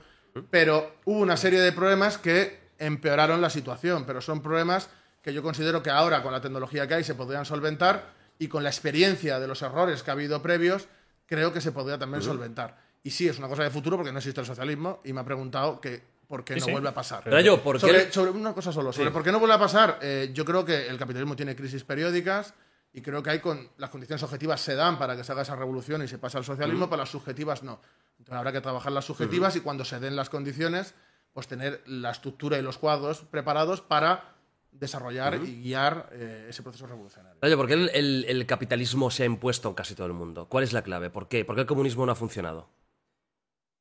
pero 0.49 0.97
hubo 1.05 1.19
una 1.19 1.35
serie 1.37 1.59
de 1.59 1.71
problemas 1.71 2.17
que 2.17 2.67
empeoraron 2.77 3.41
la 3.41 3.49
situación, 3.49 4.05
pero 4.05 4.21
son 4.21 4.41
problemas 4.41 4.89
que 5.23 5.33
yo 5.33 5.41
considero 5.41 5.81
que 5.81 5.89
ahora 5.89 6.21
con 6.21 6.31
la 6.31 6.39
tecnología 6.41 6.87
que 6.87 6.93
hay 6.93 7.03
se 7.03 7.15
podrían 7.15 7.43
solventar 7.43 8.05
y 8.39 8.47
con 8.47 8.63
la 8.63 8.69
experiencia 8.69 9.39
de 9.39 9.47
los 9.47 9.61
errores 9.63 10.03
que 10.03 10.11
ha 10.11 10.13
habido 10.13 10.41
previos, 10.43 10.87
creo 11.25 11.51
que 11.51 11.59
se 11.59 11.71
podría 11.71 11.97
también 11.97 12.21
solventar. 12.21 12.77
Y 13.03 13.09
sí, 13.09 13.27
es 13.27 13.39
una 13.39 13.47
cosa 13.47 13.63
de 13.63 13.71
futuro 13.71 13.97
porque 13.97 14.11
no 14.11 14.19
existe 14.19 14.41
el 14.41 14.45
socialismo 14.47 15.01
y 15.03 15.13
me 15.13 15.21
ha 15.21 15.25
preguntado 15.25 15.81
que 15.81 16.03
por 16.27 16.43
qué 16.43 16.53
Sí, 16.55 16.59
no 16.59 16.65
sí. 16.67 16.71
vuelve 16.73 16.89
a 16.89 16.93
pasar. 16.93 17.21
Pero 17.23 17.39
yo, 17.39 17.61
¿por 17.63 17.77
qué? 17.77 17.81
Sobre, 17.81 18.11
sobre 18.11 18.31
una 18.31 18.53
cosa 18.53 18.71
solo, 18.71 18.93
sobre 18.93 19.07
Sí. 19.07 19.13
por 19.13 19.23
qué 19.23 19.31
no 19.31 19.39
vuelve 19.39 19.55
a 19.55 19.59
pasar, 19.59 19.97
eh, 20.01 20.29
yo 20.33 20.45
creo 20.45 20.63
que 20.63 20.87
el 20.87 20.97
capitalismo 20.99 21.35
tiene 21.35 21.55
crisis 21.55 21.83
periódicas 21.83 22.53
y 22.97 23.01
creo 23.03 23.21
que 23.21 23.29
hay 23.29 23.39
con 23.39 23.69
las 23.77 23.91
condiciones 23.91 24.23
objetivas 24.23 24.59
se 24.59 24.73
dan 24.73 24.97
para 24.97 25.15
que 25.15 25.23
se 25.23 25.31
haga 25.31 25.43
esa 25.43 25.55
revolución 25.55 26.01
y 26.03 26.07
se 26.07 26.17
pase 26.17 26.37
al 26.37 26.43
socialismo, 26.43 26.89
pero 26.89 26.97
las 27.03 27.09
subjetivas 27.09 27.61
no. 27.61 27.79
Entonces 28.17 28.33
habrá 28.35 28.51
que 28.51 28.59
trabajar 28.61 28.91
las 28.91 29.05
subjetivas 29.05 29.55
y 29.55 29.61
cuando 29.61 29.85
se 29.85 29.99
den 29.99 30.15
las 30.15 30.29
condiciones, 30.31 30.95
pues 31.31 31.47
tener 31.47 31.83
la 31.85 32.09
estructura 32.09 32.57
y 32.57 32.63
los 32.63 32.79
cuadros 32.79 33.21
preparados 33.21 33.81
para 33.81 34.33
desarrollar 34.71 35.35
y 35.45 35.61
guiar 35.61 36.09
eh, 36.11 36.47
ese 36.49 36.63
proceso 36.63 36.87
revolucionario. 36.87 37.37
Rayo, 37.41 37.55
¿por 37.57 37.67
qué 37.67 37.73
el, 37.73 37.89
el- 37.93 38.25
el 38.27 38.45
capitalismo 38.47 39.11
se 39.11 39.21
ha 39.23 39.25
impuesto 39.27 39.69
en 39.69 39.75
casi 39.75 39.93
todo 39.93 40.07
el 40.07 40.13
mundo? 40.13 40.47
¿Cuál 40.49 40.63
es 40.63 40.73
la 40.73 40.81
clave? 40.81 41.09
¿Por 41.11 41.27
qué? 41.27 41.45
¿Por 41.45 41.53
qué 41.55 41.61
el 41.61 41.67
comunismo 41.67 42.05
no 42.05 42.11
ha 42.11 42.15
funcionado? 42.15 42.67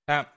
Sea, 0.06 0.34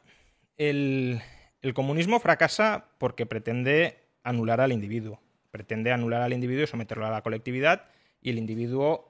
el, 0.58 1.22
el 1.62 1.74
comunismo 1.74 2.20
fracasa 2.20 2.86
porque 2.98 3.26
pretende 3.26 4.04
anular 4.24 4.62
al 4.62 4.72
individuo. 4.72 5.22
Pretende 5.52 5.92
anular 5.92 6.22
al 6.22 6.34
individuo 6.34 6.64
y 6.64 6.68
someterlo 6.68 7.06
a 7.06 7.12
la 7.12 7.22
colectividad. 7.22 7.86
Y 8.22 8.30
el 8.30 8.38
individuo 8.38 9.10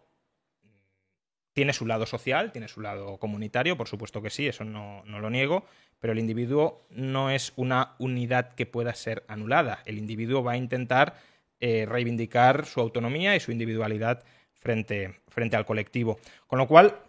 tiene 1.54 1.74
su 1.74 1.86
lado 1.86 2.06
social, 2.06 2.52
tiene 2.52 2.68
su 2.68 2.82
lado 2.82 3.18
comunitario, 3.18 3.76
por 3.76 3.88
supuesto 3.88 4.22
que 4.22 4.30
sí, 4.30 4.48
eso 4.48 4.64
no, 4.64 5.04
no 5.06 5.20
lo 5.20 5.30
niego, 5.30 5.66
pero 6.00 6.14
el 6.14 6.20
individuo 6.20 6.86
no 6.90 7.30
es 7.30 7.54
una 7.56 7.96
unidad 8.00 8.54
que 8.54 8.66
pueda 8.66 8.94
ser 8.94 9.26
anulada. 9.28 9.82
El 9.86 9.98
individuo 9.98 10.44
va 10.44 10.54
a 10.54 10.58
intentar 10.58 11.16
eh, 11.60 11.86
reivindicar 11.86 12.66
su 12.66 12.80
autonomía 12.80 13.36
y 13.36 13.40
su 13.40 13.52
individualidad 13.52 14.24
frente, 14.54 15.20
frente 15.28 15.58
al 15.58 15.66
colectivo. 15.66 16.20
Con 16.48 16.60
lo 16.60 16.68
cual, 16.68 17.00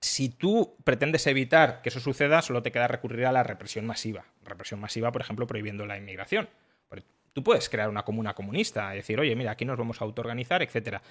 si 0.00 0.28
tú 0.28 0.76
pretendes 0.84 1.26
evitar 1.26 1.80
que 1.80 1.88
eso 1.88 2.00
suceda, 2.00 2.42
solo 2.42 2.62
te 2.62 2.72
queda 2.72 2.88
recurrir 2.88 3.24
a 3.24 3.32
la 3.32 3.42
represión 3.42 3.86
masiva. 3.86 4.26
Represión 4.44 4.80
masiva, 4.80 5.12
por 5.12 5.22
ejemplo, 5.22 5.46
prohibiendo 5.46 5.86
la 5.86 5.96
inmigración. 5.96 6.48
Porque 6.88 7.04
Tú 7.34 7.42
puedes 7.42 7.68
crear 7.68 7.88
una 7.88 8.04
comuna 8.04 8.32
comunista, 8.32 8.90
decir, 8.90 9.18
oye, 9.18 9.34
mira, 9.34 9.50
aquí 9.50 9.64
nos 9.64 9.76
vamos 9.76 10.00
a 10.00 10.04
autoorganizar, 10.04 10.62
etc. 10.62 11.02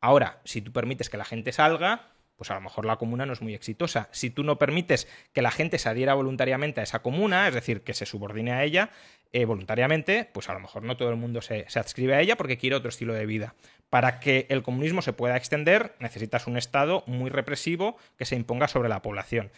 Ahora, 0.00 0.40
si 0.44 0.62
tú 0.62 0.72
permites 0.72 1.10
que 1.10 1.16
la 1.16 1.24
gente 1.24 1.52
salga, 1.52 2.08
pues 2.36 2.50
a 2.50 2.54
lo 2.54 2.60
mejor 2.60 2.84
la 2.84 2.96
comuna 2.96 3.26
no 3.26 3.32
es 3.32 3.42
muy 3.42 3.54
exitosa. 3.54 4.08
Si 4.12 4.30
tú 4.30 4.44
no 4.44 4.58
permites 4.58 5.08
que 5.32 5.42
la 5.42 5.50
gente 5.50 5.78
se 5.78 5.88
adhiera 5.88 6.14
voluntariamente 6.14 6.80
a 6.80 6.84
esa 6.84 7.00
comuna, 7.00 7.48
es 7.48 7.54
decir, 7.54 7.82
que 7.82 7.94
se 7.94 8.06
subordine 8.06 8.52
a 8.52 8.62
ella, 8.62 8.90
eh, 9.32 9.44
voluntariamente, 9.44 10.30
pues 10.32 10.48
a 10.48 10.54
lo 10.54 10.60
mejor 10.60 10.84
no 10.84 10.96
todo 10.96 11.10
el 11.10 11.16
mundo 11.16 11.42
se, 11.42 11.68
se 11.68 11.80
adscribe 11.80 12.14
a 12.14 12.20
ella 12.20 12.36
porque 12.36 12.56
quiere 12.56 12.76
otro 12.76 12.90
estilo 12.90 13.12
de 13.12 13.26
vida. 13.26 13.54
Para 13.90 14.20
que 14.20 14.46
el 14.50 14.62
comunismo 14.62 15.02
se 15.02 15.12
pueda 15.12 15.36
extender, 15.36 15.96
necesitas 15.98 16.46
un 16.46 16.56
Estado 16.56 17.02
muy 17.06 17.28
represivo 17.28 17.96
que 18.16 18.24
se 18.24 18.36
imponga 18.36 18.68
sobre 18.68 18.88
la 18.88 19.02
población. 19.02 19.50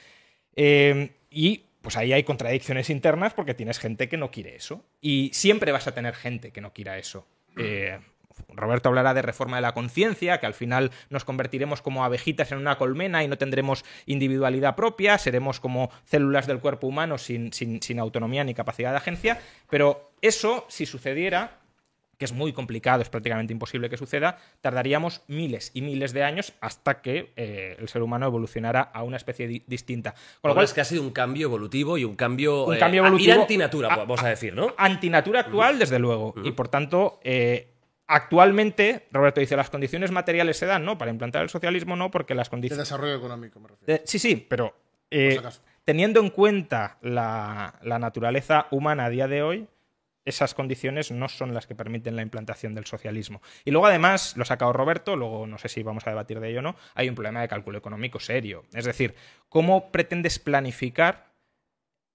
Eh, 0.56 1.12
y 1.30 1.66
pues 1.82 1.96
ahí 1.96 2.12
hay 2.12 2.22
contradicciones 2.24 2.90
internas 2.90 3.32
porque 3.34 3.54
tienes 3.54 3.78
gente 3.78 4.08
que 4.08 4.16
no 4.16 4.30
quiere 4.30 4.56
eso. 4.56 4.84
Y 5.00 5.30
siempre 5.32 5.72
vas 5.72 5.86
a 5.86 5.94
tener 5.94 6.14
gente 6.14 6.50
que 6.50 6.60
no 6.60 6.72
quiera 6.72 6.98
eso. 6.98 7.26
Eh, 7.56 7.98
Roberto 8.48 8.88
hablará 8.88 9.14
de 9.14 9.22
reforma 9.22 9.56
de 9.56 9.62
la 9.62 9.72
conciencia, 9.74 10.38
que 10.40 10.46
al 10.46 10.54
final 10.54 10.90
nos 11.08 11.24
convertiremos 11.24 11.82
como 11.82 12.04
abejitas 12.04 12.52
en 12.52 12.58
una 12.58 12.76
colmena 12.78 13.22
y 13.24 13.28
no 13.28 13.38
tendremos 13.38 13.84
individualidad 14.06 14.76
propia, 14.76 15.18
seremos 15.18 15.60
como 15.60 15.90
células 16.04 16.46
del 16.46 16.60
cuerpo 16.60 16.86
humano 16.86 17.18
sin, 17.18 17.52
sin- 17.52 17.80
sin 17.82 17.98
autonomía 17.98 18.44
ni 18.44 18.54
capacidad 18.54 18.90
de 18.90 18.96
agencia. 18.98 19.40
Pero 19.68 20.10
eso, 20.22 20.64
si 20.68 20.86
sucediera, 20.86 21.56
que 22.18 22.26
es 22.26 22.32
muy 22.34 22.52
complicado, 22.52 23.00
es 23.00 23.08
prácticamente 23.08 23.54
imposible 23.54 23.88
que 23.88 23.96
suceda, 23.96 24.36
tardaríamos 24.60 25.22
miles 25.26 25.70
y 25.72 25.80
miles 25.80 26.12
de 26.12 26.22
años 26.22 26.52
hasta 26.60 27.00
que 27.00 27.32
eh, 27.36 27.76
el 27.78 27.88
ser 27.88 28.02
humano 28.02 28.26
evolucionara 28.26 28.82
a 28.82 29.02
una 29.04 29.16
especie 29.16 29.46
di- 29.48 29.64
distinta. 29.66 30.12
Con 30.42 30.50
lo 30.50 30.54
cual, 30.54 30.64
es 30.66 30.74
que 30.74 30.82
ha 30.82 30.84
sido 30.84 31.00
un 31.02 31.12
cambio 31.12 31.46
evolutivo 31.46 31.96
y 31.96 32.04
un 32.04 32.16
cambio. 32.16 32.64
Un 32.66 32.74
eh, 32.74 32.78
cambio 32.78 33.04
a- 33.04 33.08
evolutivo- 33.08 33.40
antinatura, 33.40 33.88
a- 33.88 33.96
vamos 33.96 34.22
a 34.22 34.28
decir, 34.28 34.52
¿no? 34.54 34.74
antinatura 34.76 35.40
actual, 35.40 35.78
desde 35.78 35.98
luego. 35.98 36.34
Y 36.44 36.52
por 36.52 36.68
tanto, 36.68 37.20
eh, 37.24 37.68
actualmente, 38.10 39.06
Roberto 39.12 39.40
dice, 39.40 39.56
las 39.56 39.70
condiciones 39.70 40.10
materiales 40.10 40.56
se 40.56 40.66
dan, 40.66 40.84
¿no? 40.84 40.98
Para 40.98 41.12
implantar 41.12 41.42
el 41.42 41.48
socialismo 41.48 41.94
no, 41.94 42.10
porque 42.10 42.34
las 42.34 42.48
De 42.48 42.50
condiciones... 42.50 42.86
desarrollo 42.86 43.14
económico, 43.14 43.60
me 43.60 43.68
refiero. 43.68 44.02
Sí, 44.04 44.18
sí, 44.18 44.46
pero 44.48 44.76
eh, 45.10 45.40
teniendo 45.84 46.20
en 46.20 46.30
cuenta 46.30 46.98
la, 47.02 47.78
la 47.82 47.98
naturaleza 48.00 48.66
humana 48.72 49.04
a 49.04 49.10
día 49.10 49.28
de 49.28 49.42
hoy, 49.42 49.68
esas 50.24 50.54
condiciones 50.54 51.12
no 51.12 51.28
son 51.28 51.54
las 51.54 51.66
que 51.66 51.74
permiten 51.74 52.16
la 52.16 52.22
implantación 52.22 52.74
del 52.74 52.84
socialismo. 52.84 53.40
Y 53.64 53.70
luego, 53.70 53.86
además, 53.86 54.36
lo 54.36 54.42
ha 54.42 54.46
sacado 54.46 54.72
Roberto, 54.72 55.14
luego 55.16 55.46
no 55.46 55.56
sé 55.58 55.68
si 55.68 55.82
vamos 55.82 56.06
a 56.06 56.10
debatir 56.10 56.40
de 56.40 56.50
ello 56.50 56.58
o 56.58 56.62
no, 56.62 56.76
hay 56.94 57.08
un 57.08 57.14
problema 57.14 57.40
de 57.40 57.48
cálculo 57.48 57.78
económico 57.78 58.18
serio. 58.18 58.64
Es 58.74 58.84
decir, 58.84 59.14
¿cómo 59.48 59.92
pretendes 59.92 60.38
planificar 60.40 61.32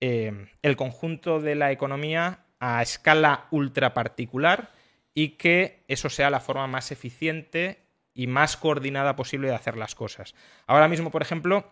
eh, 0.01 0.49
el 0.61 0.75
conjunto 0.75 1.39
de 1.39 1.55
la 1.55 1.71
economía 1.71 2.39
a 2.59 2.81
escala 2.81 3.47
ultra 3.51 3.93
particular 3.93 4.74
y 5.15 5.29
que 5.29 5.83
eso 5.87 6.09
sea 6.09 6.29
la 6.29 6.41
forma 6.41 6.67
más 6.67 6.91
eficiente 6.91 7.79
y 8.13 8.27
más 8.27 8.57
coordinada 8.57 9.15
posible 9.15 9.47
de 9.47 9.55
hacer 9.55 9.77
las 9.77 9.95
cosas. 9.95 10.35
Ahora 10.67 10.87
mismo, 10.87 11.09
por 11.09 11.21
ejemplo, 11.21 11.71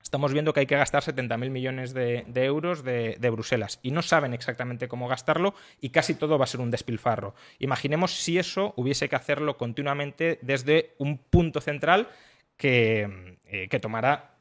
estamos 0.00 0.32
viendo 0.32 0.52
que 0.52 0.60
hay 0.60 0.66
que 0.66 0.76
gastar 0.76 1.02
70.000 1.02 1.50
millones 1.50 1.94
de, 1.94 2.24
euros 2.34 2.84
de, 2.84 3.30
Bruselas 3.30 3.80
y 3.82 3.90
no 3.90 4.02
saben 4.02 4.34
exactamente 4.34 4.88
cómo 4.88 5.08
gastarlo 5.08 5.54
y 5.80 5.88
casi 5.88 6.14
todo 6.14 6.38
va 6.38 6.44
a 6.44 6.48
ser 6.48 6.60
un 6.60 6.70
despilfarro. 6.70 7.34
Imaginemos 7.58 8.12
si 8.12 8.38
eso 8.38 8.74
hubiese 8.76 9.08
que 9.08 9.16
hacerlo 9.16 9.56
continuamente 9.56 10.38
desde 10.42 10.94
un 10.98 11.18
punto 11.18 11.60
central 11.60 12.08
que, 12.56 13.38
eh, 13.46 13.68
que 13.68 13.80
tomara 13.80 14.34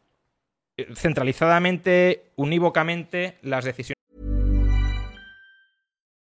eh, 0.77 0.87
centralizadamente, 0.95 2.31
unívocamente, 2.35 3.37
las 3.41 3.63
decisiones. 3.63 4.00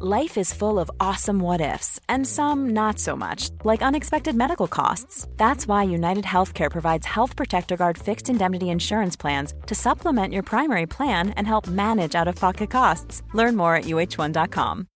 Life 0.00 0.36
is 0.36 0.52
full 0.52 0.80
of 0.80 0.90
awesome 0.98 1.38
what 1.38 1.60
ifs, 1.60 2.00
and 2.08 2.26
some 2.26 2.70
not 2.70 2.98
so 2.98 3.14
much, 3.14 3.50
like 3.62 3.80
unexpected 3.80 4.34
medical 4.34 4.66
costs. 4.66 5.28
That's 5.36 5.68
why 5.68 5.84
United 5.84 6.24
Healthcare 6.24 6.68
provides 6.68 7.06
Health 7.06 7.36
Protector 7.36 7.76
Guard 7.76 7.96
fixed 7.96 8.28
indemnity 8.28 8.70
insurance 8.70 9.14
plans 9.14 9.54
to 9.66 9.74
supplement 9.76 10.32
your 10.32 10.42
primary 10.42 10.86
plan 10.86 11.30
and 11.36 11.46
help 11.46 11.68
manage 11.68 12.16
out 12.16 12.26
of 12.26 12.34
pocket 12.34 12.70
costs. 12.70 13.22
Learn 13.34 13.54
more 13.54 13.76
at 13.76 13.84
uh1.com. 13.84 14.88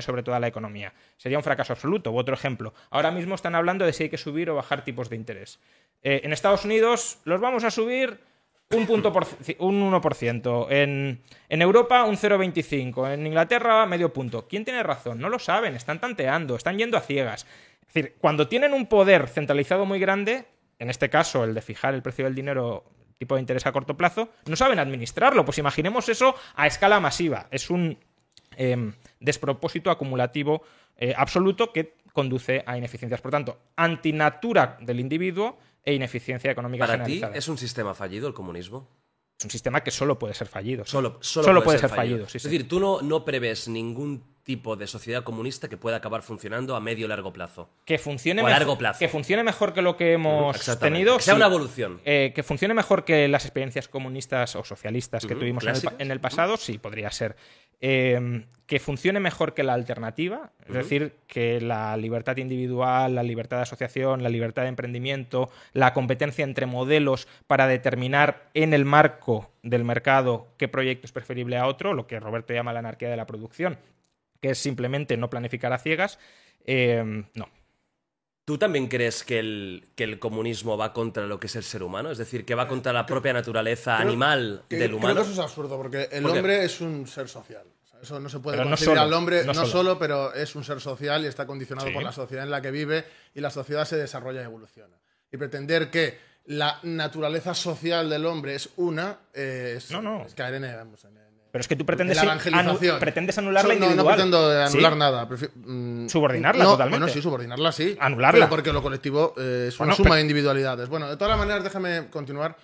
sobre 0.00 0.22
toda 0.22 0.40
la 0.40 0.48
economía. 0.48 0.92
Sería 1.16 1.38
un 1.38 1.44
fracaso 1.44 1.72
absoluto. 1.72 2.12
Otro 2.12 2.34
ejemplo. 2.34 2.74
Ahora 2.90 3.12
mismo 3.12 3.36
están 3.36 3.54
hablando 3.54 3.86
de 3.86 3.92
si 3.92 4.02
hay 4.02 4.08
que 4.10 4.18
subir 4.18 4.50
o 4.50 4.56
bajar 4.56 4.84
tipos 4.84 5.08
de 5.08 5.16
interés. 5.16 5.60
Eh, 6.02 6.22
en 6.24 6.32
Estados 6.32 6.64
Unidos 6.64 7.20
los 7.24 7.40
vamos 7.40 7.62
a 7.62 7.70
subir 7.70 8.18
un, 8.70 8.86
punto 8.86 9.12
por, 9.12 9.26
un 9.58 9.92
1%. 9.92 10.66
En, 10.70 11.22
en 11.48 11.62
Europa 11.62 12.04
un 12.04 12.16
0,25%. 12.16 13.12
En 13.12 13.26
Inglaterra 13.26 13.86
medio 13.86 14.12
punto. 14.12 14.46
¿Quién 14.46 14.64
tiene 14.64 14.82
razón? 14.82 15.18
No 15.18 15.28
lo 15.28 15.38
saben. 15.38 15.74
Están 15.74 16.00
tanteando. 16.00 16.56
Están 16.56 16.78
yendo 16.78 16.96
a 16.96 17.00
ciegas. 17.00 17.46
Es 17.80 17.94
decir, 17.94 18.16
cuando 18.20 18.48
tienen 18.48 18.74
un 18.74 18.86
poder 18.86 19.28
centralizado 19.28 19.86
muy 19.86 19.98
grande, 19.98 20.46
en 20.78 20.90
este 20.90 21.08
caso 21.08 21.44
el 21.44 21.54
de 21.54 21.62
fijar 21.62 21.94
el 21.94 22.02
precio 22.02 22.24
del 22.24 22.34
dinero 22.34 22.84
tipo 23.16 23.34
de 23.34 23.40
interés 23.40 23.66
a 23.66 23.72
corto 23.72 23.96
plazo, 23.96 24.30
no 24.46 24.56
saben 24.56 24.78
administrarlo. 24.78 25.44
Pues 25.44 25.58
imaginemos 25.58 26.08
eso 26.08 26.34
a 26.54 26.66
escala 26.66 27.00
masiva. 27.00 27.48
Es 27.50 27.70
un 27.70 27.98
eh, 28.56 28.92
despropósito 29.18 29.90
acumulativo 29.90 30.62
eh, 30.96 31.14
absoluto 31.16 31.72
que 31.72 31.94
conduce 32.12 32.62
a 32.66 32.76
ineficiencias. 32.76 33.20
Por 33.20 33.30
tanto, 33.30 33.58
antinatura 33.76 34.76
del 34.80 35.00
individuo 35.00 35.58
e 35.88 35.94
ineficiencia 35.94 36.50
económica 36.50 36.86
Para 36.86 37.02
ti. 37.02 37.22
¿es 37.32 37.48
un 37.48 37.56
sistema 37.56 37.94
fallido 37.94 38.28
el 38.28 38.34
comunismo? 38.34 38.90
Es 39.38 39.44
un 39.44 39.50
sistema 39.50 39.82
que 39.82 39.90
solo 39.90 40.18
puede 40.18 40.34
ser 40.34 40.46
fallido. 40.46 40.84
Solo, 40.84 41.16
solo, 41.20 41.62
puede, 41.62 41.78
ser 41.78 41.88
fallido. 41.88 42.28
sí, 42.28 42.36
es 42.36 42.42
sí. 42.42 42.48
decir, 42.48 42.68
tú 42.68 42.78
no, 42.78 43.00
no 43.00 43.24
prevés 43.24 43.68
ningún 43.68 44.22
tipo 44.48 44.76
de 44.76 44.86
sociedad 44.86 45.24
comunista 45.24 45.68
que 45.68 45.76
pueda 45.76 45.98
acabar 45.98 46.22
funcionando 46.22 46.74
a 46.74 46.80
medio 46.80 47.04
o 47.04 47.08
largo 47.08 47.34
plazo. 47.34 47.68
que 47.84 47.98
funcione 47.98 48.40
o 48.40 48.46
a 48.46 48.48
mejor- 48.48 48.58
largo 48.60 48.78
plazo. 48.78 48.98
Que 48.98 49.08
funcione 49.08 49.44
mejor 49.44 49.74
que 49.74 49.82
lo 49.82 49.94
que 49.98 50.14
hemos 50.14 50.56
tenido. 50.80 51.18
Que 51.18 51.22
sea 51.22 51.34
una 51.34 51.46
evolución. 51.46 52.00
Eh, 52.06 52.32
que 52.34 52.42
funcione 52.42 52.72
mejor 52.72 53.04
que 53.04 53.28
las 53.28 53.44
experiencias 53.44 53.88
comunistas 53.88 54.56
o 54.56 54.64
socialistas 54.64 55.26
que 55.26 55.34
tuvimos 55.34 55.64
en 55.64 55.74
el, 56.00 56.12
en 56.12 56.18
pasado, 56.18 56.56
sí, 56.56 56.78
podría 56.78 57.10
ser. 57.10 57.36
Eh, 57.82 58.46
que 58.66 58.80
funcione 58.80 59.20
mejor 59.20 59.52
que 59.52 59.62
la 59.62 59.74
alternativa, 59.74 60.50
es 60.66 60.74
decir, 60.74 61.16
que 61.26 61.60
la 61.60 61.96
libertad 61.98 62.38
individual, 62.38 63.14
la 63.14 63.22
libertad 63.22 63.58
de 63.58 63.62
asociación, 63.64 64.22
la 64.22 64.28
libertad 64.30 64.62
de 64.62 64.68
emprendimiento, 64.68 65.50
la 65.74 65.92
competencia 65.92 66.42
entre 66.44 66.66
modelos 66.66 67.28
para 67.46 67.66
determinar 67.66 68.48
en 68.54 68.72
el 68.72 68.84
marco 68.86 69.50
del 69.62 69.84
mercado 69.84 70.48
qué 70.56 70.68
proyecto 70.68 71.06
es 71.06 71.12
preferible 71.12 71.56
a 71.58 71.66
otro, 71.66 71.92
lo 71.94 72.06
que 72.06 72.18
Roberto 72.18 72.52
llama 72.54 72.72
la 72.72 72.78
anarquía 72.80 73.08
de 73.10 73.16
la 73.16 73.26
producción, 73.26 73.78
que 74.40 74.50
es 74.50 74.58
simplemente 74.58 75.16
no 75.16 75.30
planificar 75.30 75.72
a 75.72 75.78
ciegas, 75.78 76.18
eh, 76.64 77.24
no. 77.34 77.48
¿Tú 78.44 78.56
también 78.56 78.88
crees 78.88 79.24
que 79.24 79.38
el, 79.40 79.88
que 79.94 80.04
el 80.04 80.18
comunismo 80.18 80.78
va 80.78 80.94
contra 80.94 81.26
lo 81.26 81.38
que 81.38 81.48
es 81.48 81.56
el 81.56 81.64
ser 81.64 81.82
humano? 81.82 82.10
Es 82.10 82.16
decir, 82.16 82.46
que 82.46 82.54
va 82.54 82.66
contra 82.66 82.94
la 82.94 83.04
propia 83.04 83.34
naturaleza 83.34 83.96
Creo 83.98 84.08
animal 84.08 84.64
que- 84.70 84.76
del 84.76 84.86
creo 84.88 84.96
humano. 84.98 85.16
que 85.16 85.22
eso 85.22 85.32
es 85.32 85.38
absurdo, 85.38 85.76
porque 85.76 86.08
el 86.10 86.24
hombre 86.24 86.64
es 86.64 86.80
un 86.80 87.06
ser 87.06 87.28
social. 87.28 87.66
O 87.84 87.86
sea, 87.86 88.00
eso 88.00 88.18
no 88.20 88.28
se 88.30 88.38
puede 88.40 88.56
Pero 88.56 88.64
no 88.64 88.70
concebir 88.70 88.88
solo, 88.96 89.00
al 89.02 89.12
hombre, 89.12 89.40
no 89.44 89.48
no, 89.48 89.54
solo. 89.54 89.66
solo. 89.66 89.98
pero 89.98 90.32
es 90.32 90.54
un 90.56 90.64
ser 90.64 90.80
social 90.80 91.22
y 91.24 91.26
está 91.26 91.46
condicionado 91.46 91.88
Sí. 91.88 91.92
por 91.94 92.02
la 92.02 92.12
sociedad 92.12 92.44
en 92.44 92.50
la 92.50 92.62
que 92.62 92.70
vive 92.70 93.04
y 93.34 93.40
la 93.40 93.50
sociedad 93.50 93.84
se 93.84 93.96
desarrolla 93.96 94.40
y 94.40 94.44
evoluciona. 94.44 94.96
Y 95.30 95.36
pretender 95.36 95.90
que 95.90 96.16
la 96.46 96.80
naturaleza 96.84 97.52
social 97.52 98.08
del 98.08 98.24
hombre 98.24 98.54
es 98.54 98.70
una 98.76 99.18
eh, 99.34 99.74
es, 99.76 99.90
No, 99.90 100.00
no. 100.00 100.24
es 100.24 100.34
caer 100.34 100.54
en, 100.54 100.62
vamos, 100.62 101.04
en- 101.04 101.18
Pero 101.58 101.62
es 101.62 101.68
que 101.68 101.74
tú 101.74 101.82
en 101.82 101.86
pretendes, 101.86 102.22
anu- 102.22 102.98
pretendes 103.00 103.36
anular 103.36 103.64
la 103.64 103.74
So- 103.74 103.80
no, 103.80 103.86
individual. 103.86 103.96
No, 104.06 104.06
pretendo 104.14 104.50
anular 104.62 104.92
Sí. 104.92 104.98
nada. 104.98 105.28
mm, 105.66 106.06
Subordinarla 106.08 106.62
no, 106.62 106.70
totalmente. 106.70 107.00
Bueno, 107.00 107.12
sí, 107.12 107.20
subordinarla 107.20 107.72
sí. 107.72 107.96
Anularla. 108.00 108.38
Pero 108.38 108.48
porque 108.48 108.72
lo 108.72 108.80
colectivo 108.80 109.34
eh, 109.36 109.66
es 109.68 109.74
una 109.80 109.86
Bueno, 109.88 109.96
suma 109.96 110.14
de 110.14 110.20
individualidades. 110.22 110.88
Bueno, 110.88 111.08
de 111.08 111.16
todas 111.16 111.30
las 111.30 111.38
maneras, 111.38 111.64
déjame 111.64 112.06
continuar. 112.10 112.56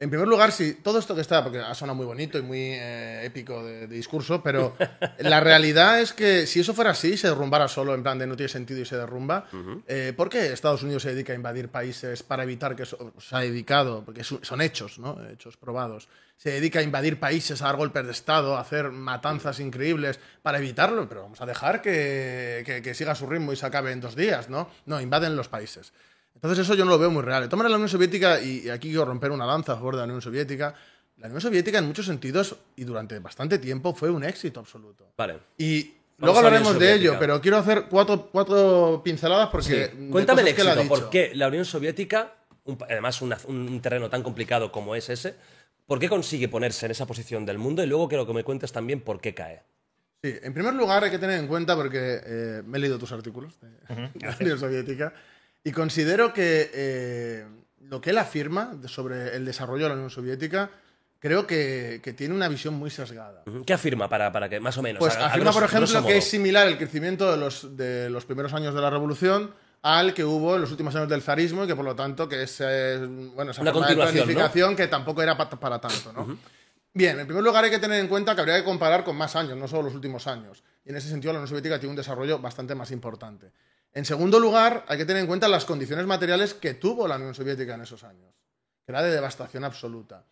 En 0.00 0.10
primer 0.10 0.28
lugar, 0.28 0.52
sí, 0.52 0.74
todo 0.74 1.00
esto 1.00 1.12
que 1.16 1.22
está, 1.22 1.42
porque 1.42 1.58
ha 1.58 1.74
sonado 1.74 1.96
muy 1.96 2.06
bonito 2.06 2.38
y 2.38 2.42
muy 2.42 2.60
eh, 2.60 3.22
épico 3.24 3.64
de, 3.64 3.88
de 3.88 3.96
discurso, 3.96 4.40
pero 4.44 4.76
la 5.18 5.40
realidad 5.40 6.00
es 6.00 6.12
que 6.12 6.46
si 6.46 6.60
eso 6.60 6.72
fuera 6.72 6.92
así, 6.92 7.16
se 7.16 7.26
derrumbara 7.26 7.66
solo, 7.66 7.94
en 7.96 8.04
plan 8.04 8.16
de 8.16 8.28
no 8.28 8.36
tiene 8.36 8.48
sentido 8.48 8.80
y 8.80 8.84
se 8.84 8.96
derrumba, 8.96 9.48
eh, 9.88 10.12
¿por 10.16 10.28
qué 10.28 10.52
Estados 10.52 10.84
Unidos 10.84 11.02
se 11.02 11.14
dedica 11.14 11.32
a 11.32 11.36
invadir 11.36 11.68
países 11.68 12.22
para 12.22 12.44
evitar 12.44 12.76
que 12.76 12.84
eso 12.84 13.12
se 13.18 13.34
ha 13.34 13.40
dedicado, 13.40 14.04
porque 14.04 14.22
son 14.22 14.60
hechos, 14.60 15.00
¿no? 15.00 15.18
Hechos 15.30 15.56
probados. 15.56 16.08
Se 16.36 16.50
dedica 16.52 16.78
a 16.78 16.82
invadir 16.82 17.18
países, 17.18 17.60
a 17.62 17.64
dar 17.64 17.74
golpes 17.74 18.04
de 18.06 18.12
Estado, 18.12 18.56
a 18.56 18.60
hacer 18.60 18.90
matanzas 18.92 19.58
increíbles 19.58 20.20
para 20.42 20.58
evitarlo, 20.58 21.08
pero 21.08 21.22
vamos 21.22 21.40
a 21.40 21.46
dejar 21.46 21.82
que, 21.82 22.62
que- 22.64 22.82
que 22.82 22.94
siga 22.94 23.16
su 23.16 23.26
ritmo 23.26 23.52
y 23.52 23.56
se 23.56 23.66
acabe 23.66 23.90
en 23.90 24.00
dos 24.00 24.14
días, 24.14 24.48
¿no? 24.48 24.70
No, 24.86 25.00
invaden 25.00 25.34
los 25.34 25.48
países. 25.48 25.92
Entonces 26.38 26.60
eso 26.60 26.74
yo 26.74 26.84
no 26.84 26.92
lo 26.92 26.98
veo 26.98 27.10
muy 27.10 27.22
real. 27.22 27.42
De 27.42 27.48
todas 27.48 27.58
maneras, 27.58 27.72
la 27.72 27.76
Unión 27.78 27.88
Soviética, 27.88 28.40
y 28.40 28.68
aquí 28.70 28.88
quiero 28.88 29.04
romper 29.04 29.30
una 29.32 29.44
lanza 29.44 29.72
a 29.72 29.76
favor 29.76 29.94
de 29.94 29.98
la 29.98 30.04
Unión 30.04 30.22
Soviética, 30.22 30.72
la 31.16 31.26
Unión 31.26 31.40
Soviética 31.40 31.78
en 31.78 31.86
muchos 31.86 32.06
sentidos 32.06 32.54
y 32.76 32.84
durante 32.84 33.18
bastante 33.18 33.58
tiempo 33.58 33.92
fue 33.92 34.08
un 34.08 34.22
éxito 34.22 34.60
absoluto. 34.60 35.10
Vale. 35.16 35.38
Y 35.58 35.82
Vamos 35.82 36.34
luego 36.34 36.38
hablaremos 36.38 36.78
de 36.78 36.94
ello, 36.94 37.16
pero 37.18 37.40
quiero 37.40 37.56
hacer 37.58 37.86
cuatro, 37.90 38.28
cuatro 38.30 39.00
pinceladas 39.04 39.48
porque... 39.50 39.90
Sí. 39.92 39.96
de 40.04 40.10
Cuéntame 40.10 40.42
el 40.42 40.48
éxito. 40.48 40.82
¿Por 40.88 41.10
qué 41.10 41.32
la 41.34 41.48
Unión 41.48 41.64
Soviética, 41.64 42.34
un 42.64 42.78
además 42.88 43.20
una- 43.20 43.38
un 43.48 43.80
terreno 43.80 44.08
tan 44.08 44.22
complicado 44.22 44.70
como 44.70 44.94
es 44.94 45.08
ese, 45.08 45.34
por 45.86 45.98
qué 45.98 46.08
consigue 46.08 46.48
ponerse 46.48 46.86
en 46.86 46.92
esa 46.92 47.06
posición 47.06 47.44
del 47.46 47.58
mundo? 47.58 47.82
Y 47.82 47.86
luego 47.88 48.08
quiero 48.08 48.24
que 48.26 48.32
me 48.32 48.44
cuentes 48.44 48.70
también 48.72 49.00
por 49.00 49.20
qué 49.20 49.34
cae. 49.34 49.62
Sí, 50.22 50.34
en 50.42 50.52
primer 50.54 50.74
lugar 50.74 51.02
hay 51.04 51.10
que 51.10 51.18
tener 51.18 51.38
en 51.38 51.46
cuenta, 51.48 51.74
porque 51.76 52.20
eh, 52.24 52.62
me 52.66 52.78
he 52.78 52.80
leído 52.80 52.98
tus 52.98 53.10
artículos 53.12 53.58
de 53.60 53.68
la 54.20 54.36
Unión 54.40 54.58
Soviética, 54.58 55.12
y 55.64 55.72
considero 55.72 56.32
que 56.32 56.70
eh, 56.72 57.46
lo 57.88 58.00
que 58.00 58.10
él 58.10 58.18
afirma 58.18 58.72
sobre 58.86 59.34
el 59.36 59.44
desarrollo 59.44 59.84
de 59.84 59.88
la 59.90 59.94
Unión 59.94 60.10
Soviética, 60.10 60.70
creo 61.18 61.46
que, 61.46 62.00
que 62.02 62.12
tiene 62.12 62.34
una 62.34 62.48
visión 62.48 62.74
muy 62.74 62.90
sesgada. 62.90 63.42
¿Qué 63.66 63.72
afirma 63.72 64.08
para, 64.08 64.30
para 64.32 64.48
que 64.48 64.60
más 64.60 64.76
o 64.78 64.82
menos? 64.82 65.00
Pues 65.00 65.16
a- 65.16 65.24
a 65.24 65.26
afirma, 65.28 65.52
por 65.52 65.64
ejemplo, 65.64 66.06
que 66.06 66.18
es 66.18 66.24
similar 66.28 66.66
el 66.68 66.78
crecimiento 66.78 67.30
de 67.30 67.36
los, 67.38 67.76
de 67.76 68.08
los 68.10 68.24
primeros 68.24 68.52
años 68.54 68.74
de 68.74 68.80
la 68.80 68.90
Revolución 68.90 69.52
al 69.82 70.12
que 70.12 70.24
hubo 70.24 70.56
en 70.56 70.60
los 70.62 70.70
últimos 70.72 70.94
años 70.96 71.08
del 71.08 71.22
zarismo 71.22 71.62
y 71.64 71.66
que 71.68 71.76
por 71.76 71.84
lo 71.84 71.94
tanto 71.94 72.28
que 72.28 72.42
es 72.42 72.58
bueno, 73.34 73.52
esa 73.52 73.62
Una 73.62 73.72
forma 73.72 73.86
de 73.88 73.94
planificación 74.12 74.74
que 74.76 74.88
tampoco 74.88 75.22
era 75.22 75.36
pa- 75.36 75.48
para 75.50 75.80
tanto, 75.80 76.12
¿no? 76.12 76.36
Bien, 76.92 77.20
en 77.20 77.26
primer 77.26 77.44
lugar 77.44 77.62
hay 77.64 77.70
que 77.70 77.78
tener 77.78 78.00
en 78.00 78.08
cuenta 78.08 78.34
que 78.34 78.40
habría 78.40 78.56
que 78.56 78.64
comparar 78.64 79.04
con 79.04 79.14
más 79.16 79.36
años, 79.36 79.56
no 79.56 79.68
solo 79.68 79.82
los 79.84 79.94
últimos 79.94 80.26
años. 80.26 80.64
Y 80.84 80.90
en 80.90 80.96
ese 80.96 81.08
sentido 81.08 81.32
la 81.32 81.38
Unión 81.38 81.48
Soviética 81.48 81.78
tiene 81.78 81.90
un 81.90 81.96
desarrollo 81.96 82.40
bastante 82.40 82.74
más 82.74 82.90
importante. 82.90 83.52
En 83.94 84.04
segundo 84.04 84.38
lugar, 84.38 84.84
hay 84.88 84.98
que 84.98 85.04
tener 85.04 85.20
en 85.22 85.26
cuenta 85.26 85.48
las 85.48 85.64
condiciones 85.64 86.06
materiales 86.06 86.54
que 86.54 86.74
tuvo 86.74 87.08
la 87.08 87.16
Unión 87.16 87.34
Soviética 87.34 87.74
en 87.74 87.82
esos 87.82 88.04
años, 88.04 88.32
que 88.84 88.92
era 88.92 89.02
de 89.02 89.10
devastación 89.10 89.64
absoluta. 89.64 90.24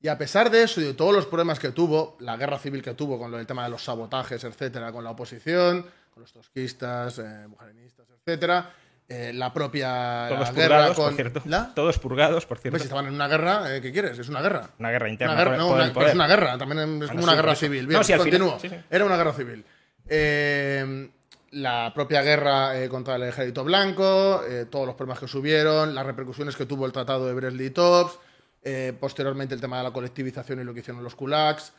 Y 0.00 0.08
a 0.08 0.18
pesar 0.18 0.50
de 0.50 0.64
eso 0.64 0.80
y 0.80 0.84
de 0.84 0.94
todos 0.94 1.12
los 1.14 1.26
problemas 1.26 1.60
que 1.60 1.70
tuvo, 1.70 2.16
la 2.20 2.36
guerra 2.36 2.58
civil 2.58 2.82
que 2.82 2.94
tuvo 2.94 3.18
con 3.18 3.30
del 3.30 3.46
tema 3.46 3.62
de 3.64 3.70
los 3.70 3.84
sabotajes, 3.84 4.42
etcétera, 4.42 4.90
con 4.90 5.04
la 5.04 5.10
oposición, 5.10 5.86
con 6.12 6.22
los 6.22 6.32
trotskistas, 6.32 7.18
eh, 7.20 7.46
bujerinistas, 7.46 8.06
etcétera, 8.10 8.72
eh, 9.08 9.32
la 9.32 9.52
propia 9.52 10.26
Todos 10.28 10.40
la 10.48 10.52
guerra 10.52 10.76
purgados, 10.76 10.96
con 10.96 11.04
por 11.06 11.14
cierto. 11.14 11.42
¿La? 11.44 11.72
Todos 11.74 11.98
purgados, 12.00 12.46
por 12.46 12.58
cierto. 12.58 12.74
Hombre, 12.74 12.80
si 12.80 12.86
estaban 12.86 13.06
en 13.06 13.14
una 13.14 13.28
guerra, 13.28 13.76
eh, 13.76 13.80
¿qué 13.80 13.92
quieres? 13.92 14.18
Es 14.18 14.28
una 14.28 14.40
guerra. 14.42 14.70
Una 14.78 14.90
guerra 14.90 15.08
interna. 15.08 15.34
Una 15.34 15.44
guerra, 15.44 15.56
no, 15.56 15.68
una- 15.68 15.84
el 15.84 15.90
es 16.08 16.14
una 16.14 16.26
guerra, 16.26 16.58
también 16.58 17.02
es 17.04 17.10
como 17.10 17.22
una 17.22 17.34
guerra 17.36 17.54
civil. 17.54 17.82
No, 17.88 18.00
Bien, 18.00 18.20
final- 18.20 18.58
sí, 18.60 18.68
sí. 18.70 18.76
Era 18.90 19.04
una 19.04 19.16
guerra 19.16 19.32
civil. 19.34 19.64
Eh, 20.08 21.10
la 21.52 21.92
propia 21.94 22.22
guerra 22.22 22.78
eh, 22.82 22.88
contra 22.88 23.16
el 23.16 23.22
ejército 23.24 23.62
blanco, 23.64 24.42
eh, 24.48 24.66
todos 24.70 24.86
los 24.86 24.94
problemas 24.94 25.20
que 25.20 25.28
subieron, 25.28 25.94
las 25.94 26.04
repercusiones 26.04 26.56
que 26.56 26.66
tuvo 26.66 26.86
el 26.86 26.92
tratado 26.92 27.26
de 27.26 27.34
Brest-Litovsk, 27.34 28.18
eh, 28.62 28.92
posteriormente 28.98 29.54
el 29.54 29.60
tema 29.60 29.78
de 29.78 29.84
la 29.84 29.90
colectivización 29.92 30.60
y 30.60 30.64
lo 30.64 30.72
que 30.74 30.80
hicieron 30.80 31.02
los 31.04 31.14
kulaks, 31.14 31.72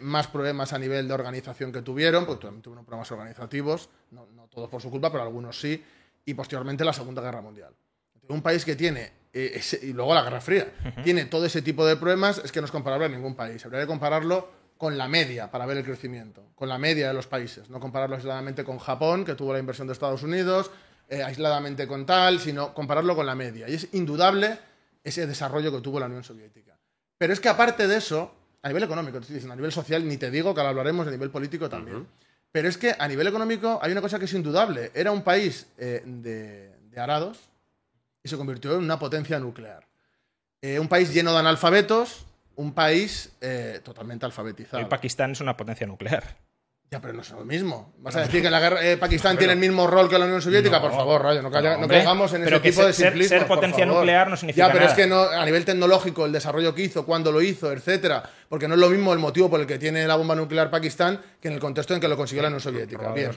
más 0.00 0.26
problemas 0.26 0.72
a 0.72 0.78
nivel 0.78 1.06
de 1.06 1.14
organización 1.14 1.70
que 1.70 1.82
tuvieron, 1.82 2.26
porque 2.26 2.46
también 2.46 2.62
tuvieron 2.62 2.84
problemas 2.84 3.12
organizativos, 3.12 3.88
no, 4.10 4.26
no 4.34 4.48
todos 4.48 4.68
por 4.68 4.82
su 4.82 4.90
culpa, 4.90 5.12
pero 5.12 5.22
algunos 5.22 5.60
sí, 5.60 5.84
y 6.24 6.34
posteriormente 6.34 6.84
la 6.84 6.92
Segunda 6.92 7.22
Guerra 7.22 7.40
Mundial. 7.42 7.72
Un 8.28 8.42
país 8.42 8.64
que 8.64 8.74
tiene, 8.74 9.12
ese- 9.32 9.78
y 9.86 9.92
luego 9.92 10.14
la 10.14 10.22
Guerra 10.22 10.40
Fría, 10.40 10.72
tiene 11.04 11.26
todo 11.26 11.44
ese 11.46 11.62
tipo 11.62 11.86
de 11.86 11.94
problemas, 11.94 12.38
es 12.44 12.50
que 12.50 12.60
no 12.60 12.64
es 12.66 12.72
comparable 12.72 13.06
a 13.06 13.08
ningún 13.08 13.36
país. 13.36 13.64
Habría 13.64 13.82
que 13.82 13.86
compararlo 13.86 14.48
con 14.78 14.96
la 14.96 15.08
media 15.08 15.50
para 15.50 15.66
ver 15.66 15.76
el 15.76 15.84
crecimiento, 15.84 16.52
con 16.54 16.68
la 16.68 16.78
media 16.78 17.08
de 17.08 17.14
los 17.14 17.26
países, 17.26 17.68
no 17.68 17.80
compararlo 17.80 18.16
aisladamente 18.16 18.64
con 18.64 18.78
Japón, 18.78 19.24
que 19.24 19.34
tuvo 19.34 19.52
la 19.52 19.58
inversión 19.58 19.86
de 19.88 19.92
Estados 19.92 20.22
Unidos, 20.22 20.70
eh, 21.08 21.22
aisladamente 21.22 21.86
con 21.86 22.06
tal, 22.06 22.38
sino 22.38 22.72
compararlo 22.72 23.16
con 23.16 23.26
la 23.26 23.34
media. 23.34 23.68
Y 23.68 23.74
es 23.74 23.88
indudable 23.92 24.58
ese 25.02 25.26
desarrollo 25.26 25.72
que 25.72 25.80
tuvo 25.80 25.98
la 25.98 26.06
Unión 26.06 26.22
Soviética. 26.22 26.78
Pero 27.18 27.32
es 27.32 27.40
que 27.40 27.48
aparte 27.48 27.88
de 27.88 27.96
eso, 27.96 28.32
a 28.62 28.68
nivel 28.68 28.84
económico, 28.84 29.18
te 29.18 29.22
estoy 29.22 29.34
diciendo, 29.34 29.54
a 29.54 29.56
nivel 29.56 29.72
social, 29.72 30.06
ni 30.06 30.16
te 30.16 30.30
digo 30.30 30.54
que 30.54 30.60
ahora 30.60 30.70
hablaremos, 30.70 31.06
a 31.08 31.10
nivel 31.10 31.30
político 31.30 31.68
también. 31.68 32.06
Pero 32.52 32.68
es 32.68 32.78
que 32.78 32.94
a 32.98 33.08
nivel 33.08 33.26
económico 33.26 33.78
hay 33.82 33.92
una 33.92 34.00
cosa 34.00 34.18
que 34.18 34.26
es 34.26 34.32
indudable. 34.32 34.92
Era 34.94 35.10
un 35.10 35.22
país 35.22 35.66
eh, 35.76 36.02
de, 36.04 36.72
de 36.88 37.00
arados 37.00 37.38
y 38.22 38.28
se 38.28 38.36
convirtió 38.36 38.74
en 38.76 38.84
una 38.84 38.98
potencia 38.98 39.38
nuclear. 39.38 39.86
Eh, 40.60 40.78
un 40.78 40.88
país 40.88 41.12
lleno 41.12 41.32
de 41.32 41.38
analfabetos, 41.38 42.24
un 42.58 42.72
país 42.74 43.30
eh, 43.40 43.80
totalmente 43.84 44.26
alfabetizado. 44.26 44.78
Hoy 44.82 44.88
Pakistán 44.88 45.30
es 45.32 45.40
una 45.40 45.56
potencia 45.56 45.86
nuclear. 45.86 46.36
Ya, 46.90 47.02
pero 47.02 47.12
no 47.12 47.20
es 47.20 47.30
lo 47.30 47.44
mismo. 47.44 47.92
¿Vas 47.98 48.16
a 48.16 48.22
decir 48.22 48.40
que 48.40 48.48
la 48.50 48.60
guerra, 48.60 48.82
eh, 48.82 48.96
Pakistán 48.96 49.36
tiene 49.36 49.52
el 49.52 49.58
mismo 49.58 49.86
rol 49.86 50.08
que 50.08 50.18
la 50.18 50.24
Unión 50.24 50.40
Soviética? 50.40 50.76
No. 50.78 50.82
por 50.84 50.92
favor, 50.92 51.22
Rayo, 51.22 51.42
no, 51.42 51.50
calla- 51.50 51.72
No, 51.72 51.76
no 51.76 51.82
hombre. 51.82 51.98
caigamos 51.98 52.32
en 52.32 52.44
ese 52.44 52.60
tipo 52.60 52.80
de 52.80 52.92
ser- 52.92 52.94
ser- 52.94 53.06
simplismo. 53.12 53.38
ser 53.38 53.46
potencia 53.46 53.84
nuclear 53.84 54.30
no 54.30 54.38
significa 54.38 54.66
Ya, 54.68 54.72
pero 54.72 54.84
nada. 54.86 54.92
es 54.92 54.98
que 54.98 55.06
no, 55.06 55.20
a 55.20 55.44
nivel 55.44 55.66
tecnológico, 55.66 56.24
el 56.24 56.32
desarrollo 56.32 56.74
que 56.74 56.82
hizo, 56.84 57.04
cuándo 57.04 57.30
lo 57.30 57.42
hizo, 57.42 57.70
etcétera, 57.70 58.22
porque 58.48 58.66
no 58.68 58.74
es 58.74 58.80
lo 58.80 58.88
mismo 58.88 59.12
el 59.12 59.18
motivo 59.18 59.50
por 59.50 59.60
el 59.60 59.66
que 59.66 59.78
tiene 59.78 60.06
la 60.06 60.16
bomba 60.16 60.34
nuclear 60.34 60.70
Pakistán 60.70 61.20
que 61.42 61.48
en 61.48 61.54
el 61.54 61.60
contexto 61.60 61.92
en 61.92 62.00
que 62.00 62.08
lo 62.08 62.16
consiguió 62.16 62.40
la 62.42 62.48
Unión 62.48 62.62
Soviética. 62.62 63.12
De 63.12 63.14
bien. 63.14 63.32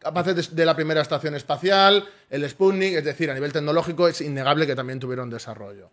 Capaces 0.00 0.50
de, 0.50 0.56
de 0.56 0.66
la 0.66 0.74
primera 0.74 1.00
estación 1.00 1.36
espacial, 1.36 2.04
el 2.28 2.50
Sputnik, 2.50 2.94
es 2.96 3.04
decir, 3.04 3.30
a 3.30 3.34
nivel 3.34 3.52
tecnológico 3.52 4.08
es 4.08 4.20
innegable 4.22 4.66
que 4.66 4.74
también 4.74 4.98
tuvieron 4.98 5.30
desarrollo. 5.30 5.92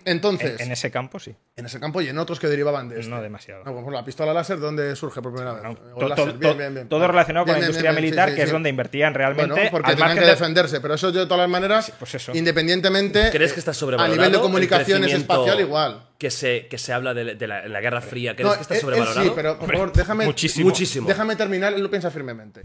Entonces, 0.04 0.60
En, 0.60 0.66
en 0.66 0.72
ese 0.72 0.90
campo 0.90 1.18
sí. 1.18 1.34
en 1.56 1.66
ese 1.66 1.78
campo 1.80 2.00
y 2.00 2.08
en 2.08 2.18
otros 2.18 2.38
que 2.40 2.46
derivaban 2.46 2.88
de 2.88 3.00
esto. 3.00 3.10
No 3.14 3.20
demasiado. 3.22 3.60
No, 3.60 3.72
por 3.72 3.74
ejemplo, 3.80 3.92
la 3.98 4.04
pistola 4.04 4.32
láser, 4.32 4.58
¿dónde 4.60 4.94
surge 4.96 5.20
por 5.22 5.32
primera 5.32 5.54
vez? 5.54 5.62
No, 5.62 5.70
O 5.94 5.98
to- 6.00 6.08
láser, 6.08 6.32
to- 6.32 6.38
bien, 6.38 6.52
to- 6.52 6.58
bien, 6.58 6.74
bien. 6.74 6.88
todo 6.88 7.06
relacionado 7.06 7.46
con 7.46 7.54
Bien, 7.54 7.60
la 7.62 7.66
industria 7.66 7.90
bien, 7.92 8.04
militar, 8.04 8.28
sí, 8.28 8.32
sí, 8.32 8.36
que 8.36 8.42
es 8.44 8.52
donde 8.52 8.68
invertían 8.70 9.14
realmente. 9.14 9.52
Bueno, 9.54 9.70
porque 9.70 9.90
al 9.90 9.96
tenían 9.96 10.14
que 10.18 10.24
de- 10.24 10.30
defenderse, 10.30 10.80
pero 10.80 10.94
eso 10.94 11.10
yo 11.10 11.20
de 11.20 11.26
todas 11.26 11.40
las 11.40 11.48
maneras, 11.50 11.92
pues 11.98 12.14
eso. 12.14 12.32
independientemente, 12.34 13.30
¿Crees 13.30 13.50
eh, 13.50 13.54
que 13.54 13.60
está 13.60 13.70
a 13.72 13.74
sobrevalorado? 13.74 14.16
nivel 14.16 14.32
de 14.32 14.38
comunicaciones 14.40 15.12
espacial 15.12 15.60
igual. 15.60 16.06
Que 16.18 16.30
se, 16.30 16.66
que 16.68 16.76
se 16.76 16.92
habla 16.92 17.14
de, 17.14 17.34
de 17.34 17.46
la, 17.46 17.80
Guerra 17.80 18.02
Fría. 18.02 18.34
¿Crees 18.36 18.46
No, 18.50 18.54
que 18.54 18.60
está 18.62 18.74
él- 18.74 18.78
él 18.78 18.82
sobrevalorado? 18.82 19.22
sí, 19.26 19.32
pero 19.34 19.58
por 19.58 19.72
favor, 19.72 19.92
déjame, 19.92 20.26
muchísimo. 20.26 20.66
Muchísimo. 20.68 21.08
déjame 21.08 21.34
terminar, 21.36 21.72
él 21.72 21.82
lo 21.82 21.88
piensa 21.90 22.10
firmemente. 22.10 22.60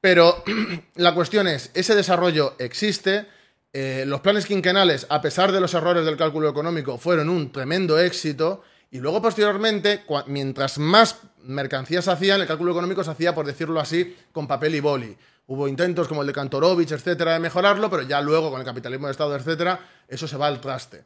Pero 0.00 0.42
la 0.96 1.12
cuestión 1.14 1.46
es, 1.48 1.70
ese 1.74 1.94
desarrollo 1.94 2.54
existe, 2.58 3.26
eh, 3.72 4.04
los 4.06 4.20
planes 4.20 4.46
quinquenales, 4.46 5.06
a 5.08 5.22
pesar 5.22 5.50
de 5.52 5.60
los 5.60 5.72
errores 5.74 6.04
del 6.04 6.16
cálculo 6.16 6.48
económico, 6.48 6.98
fueron 6.98 7.28
un 7.28 7.50
tremendo 7.50 7.98
éxito, 7.98 8.62
y 8.90 8.98
luego 8.98 9.22
posteriormente, 9.22 10.04
mientras 10.26 10.76
más 10.78 11.16
mercancías 11.44 12.08
hacían, 12.08 12.42
el 12.42 12.46
cálculo 12.46 12.72
económico 12.72 13.02
se 13.02 13.10
hacía, 13.10 13.34
por 13.34 13.46
decirlo 13.46 13.80
así, 13.80 14.16
con 14.32 14.46
papel 14.46 14.74
y 14.74 14.80
boli. 14.80 15.16
Hubo 15.46 15.66
intentos 15.66 16.06
como 16.06 16.20
el 16.20 16.26
de 16.26 16.34
Kantorovich, 16.34 16.92
etcétera, 16.92 17.32
de 17.32 17.40
mejorarlo, 17.40 17.88
pero 17.88 18.02
ya 18.02 18.20
luego 18.20 18.50
con 18.50 18.60
el 18.60 18.66
capitalismo 18.66 19.06
de 19.06 19.12
Estado, 19.12 19.34
etcétera, 19.34 19.80
eso 20.06 20.28
se 20.28 20.36
va 20.36 20.46
al 20.46 20.60
traste. 20.60 21.04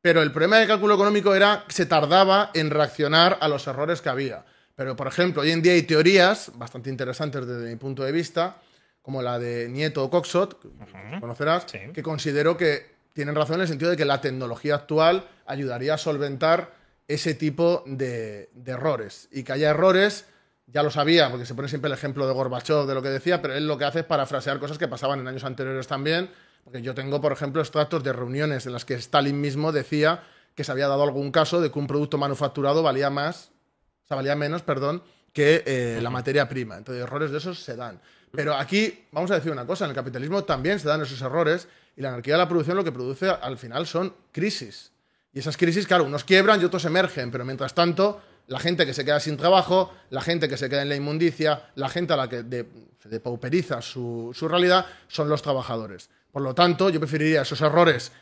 Pero 0.00 0.22
el 0.22 0.30
problema 0.30 0.58
del 0.58 0.68
cálculo 0.68 0.94
económico 0.94 1.34
era 1.34 1.64
que 1.66 1.72
se 1.72 1.86
tardaba 1.86 2.50
en 2.54 2.70
reaccionar 2.70 3.38
a 3.40 3.48
los 3.48 3.66
errores 3.66 4.00
que 4.00 4.10
había. 4.10 4.44
Pero, 4.76 4.94
por 4.94 5.06
ejemplo, 5.06 5.42
hoy 5.42 5.50
en 5.50 5.62
día 5.62 5.72
hay 5.72 5.82
teorías 5.82 6.52
bastante 6.54 6.90
interesantes 6.90 7.46
desde 7.46 7.70
mi 7.70 7.76
punto 7.76 8.04
de 8.04 8.12
vista, 8.12 8.58
como 9.04 9.20
la 9.20 9.38
de 9.38 9.68
Nieto 9.68 10.02
o 10.02 10.08
Coxot, 10.08 10.58
que 10.62 11.20
conocerás, 11.20 11.66
Sí. 11.70 11.78
que 11.92 12.02
considero 12.02 12.56
que 12.56 12.94
tienen 13.12 13.34
razón 13.34 13.56
en 13.56 13.60
el 13.60 13.68
sentido 13.68 13.90
de 13.90 13.98
que 13.98 14.06
la 14.06 14.22
tecnología 14.22 14.76
actual 14.76 15.28
ayudaría 15.46 15.92
a 15.94 15.98
solventar 15.98 16.72
ese 17.06 17.34
tipo 17.34 17.84
de, 17.86 18.48
de 18.54 18.72
errores. 18.72 19.28
Y 19.30 19.42
que 19.44 19.52
haya 19.52 19.68
errores, 19.68 20.24
ya 20.66 20.82
lo 20.82 20.90
sabía, 20.90 21.28
porque 21.30 21.44
se 21.44 21.54
pone 21.54 21.68
siempre 21.68 21.88
el 21.88 21.92
ejemplo 21.94 22.26
de 22.26 22.32
Gorbachev, 22.32 22.86
de 22.86 22.94
lo 22.94 23.02
que 23.02 23.10
decía, 23.10 23.42
pero 23.42 23.52
él 23.54 23.68
lo 23.68 23.76
que 23.76 23.84
hace 23.84 23.98
es 24.00 24.04
parafrasear 24.06 24.58
cosas 24.58 24.78
que 24.78 24.88
pasaban 24.88 25.20
en 25.20 25.28
años 25.28 25.44
anteriores 25.44 25.86
también, 25.86 26.30
porque 26.64 26.80
yo 26.80 26.94
tengo, 26.94 27.20
por 27.20 27.30
ejemplo, 27.30 27.60
extractos 27.60 28.02
de 28.02 28.14
reuniones 28.14 28.64
en 28.64 28.72
las 28.72 28.86
que 28.86 28.94
Stalin 28.94 29.38
mismo 29.38 29.70
decía 29.70 30.22
que 30.54 30.64
se 30.64 30.72
había 30.72 30.88
dado 30.88 31.02
algún 31.02 31.30
caso 31.30 31.60
de 31.60 31.70
que 31.70 31.78
un 31.78 31.86
producto 31.86 32.16
manufacturado 32.16 32.82
valía 32.82 33.10
más, 33.10 33.52
o 34.04 34.08
sea, 34.08 34.16
valía 34.16 34.34
menos, 34.34 34.62
perdón, 34.62 35.02
que 35.34 35.62
eh, 35.66 35.98
la 36.00 36.08
materia 36.10 36.48
prima. 36.48 36.78
Entonces, 36.78 37.02
errores 37.04 37.32
de 37.32 37.38
esos 37.38 37.58
se 37.58 37.76
dan. 37.76 38.00
Pero 38.34 38.54
aquí, 38.54 39.04
vamos 39.12 39.30
a 39.30 39.34
decir 39.36 39.52
una 39.52 39.66
cosa, 39.66 39.84
en 39.84 39.90
el 39.90 39.94
capitalismo 39.94 40.44
también 40.44 40.78
se 40.78 40.88
dan 40.88 41.02
esos 41.02 41.20
errores 41.22 41.68
y 41.96 42.02
la 42.02 42.08
anarquía 42.08 42.34
de 42.34 42.38
la 42.38 42.48
producción 42.48 42.76
lo 42.76 42.84
que 42.84 42.92
produce 42.92 43.28
al 43.28 43.56
final 43.58 43.86
son 43.86 44.14
crisis. 44.32 44.90
Y 45.32 45.38
esas 45.40 45.56
crisis, 45.56 45.86
claro, 45.86 46.04
unos 46.04 46.24
quiebran 46.24 46.60
y 46.60 46.64
otros 46.64 46.84
emergen, 46.84 47.30
pero 47.30 47.44
mientras 47.44 47.74
tanto, 47.74 48.20
la 48.46 48.58
gente 48.60 48.86
que 48.86 48.94
se 48.94 49.04
queda 49.04 49.20
sin 49.20 49.36
trabajo, 49.36 49.92
la 50.10 50.20
gente 50.20 50.48
que 50.48 50.56
se 50.56 50.68
queda 50.68 50.82
en 50.82 50.88
la 50.88 50.96
inmundicia, 50.96 51.70
la 51.76 51.88
gente 51.88 52.12
a 52.12 52.16
la 52.16 52.28
que 52.28 52.42
de- 52.42 52.66
se 53.02 53.08
depauperiza 53.08 53.80
su, 53.82 54.30
su 54.34 54.48
realidad, 54.48 54.86
son 55.08 55.28
los 55.28 55.42
trabajadores. 55.42 56.10
Por 56.32 56.42
lo 56.42 56.54
tanto, 56.54 56.88
yo 56.90 56.98
preferiría 57.00 57.42
esos 57.42 57.60
errores 57.60 58.12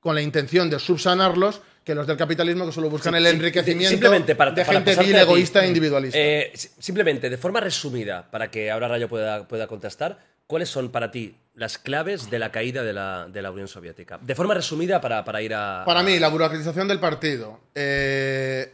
con 0.00 0.14
la 0.14 0.20
intención 0.22 0.68
de 0.68 0.78
subsanarlos 0.78 1.60
que 1.84 1.94
los 1.94 2.06
del 2.06 2.16
capitalismo 2.16 2.64
que 2.66 2.72
solo 2.72 2.88
buscan 2.88 3.14
el 3.14 3.24
Sí, 3.26 3.30
enriquecimiento 3.36 3.90
simplemente 3.90 4.34
para, 4.34 4.52
de 4.52 4.64
para 4.64 4.78
gente 4.80 4.96
vil, 4.96 5.12
ti. 5.12 5.18
egoísta 5.18 5.64
e 5.64 5.68
individualista. 5.68 6.18
Eh, 6.18 6.50
si- 6.54 6.70
simplemente, 6.78 7.28
de 7.28 7.36
forma 7.36 7.60
resumida, 7.60 8.30
para 8.30 8.50
que 8.50 8.70
ahora 8.70 8.88
Rayo 8.88 9.08
pueda, 9.08 9.46
pueda 9.46 9.66
contestar, 9.66 10.18
¿cuáles 10.46 10.68
son 10.70 10.90
para 10.90 11.10
ti 11.10 11.36
las 11.54 11.76
claves 11.78 12.30
de 12.30 12.38
la 12.38 12.50
caída 12.50 12.82
de 12.82 12.92
la, 12.94 13.26
de 13.30 13.42
la 13.42 13.50
Unión 13.50 13.68
Soviética? 13.68 14.18
De 14.22 14.34
forma 14.34 14.54
resumida 14.54 15.00
para, 15.00 15.24
para 15.24 15.42
ir 15.42 15.52
a... 15.54 15.82
Para 15.84 16.02
mí, 16.02 16.18
la 16.18 16.28
burocratización 16.28 16.88
del 16.88 16.98
partido. 17.00 17.60
Eh, 17.74 18.72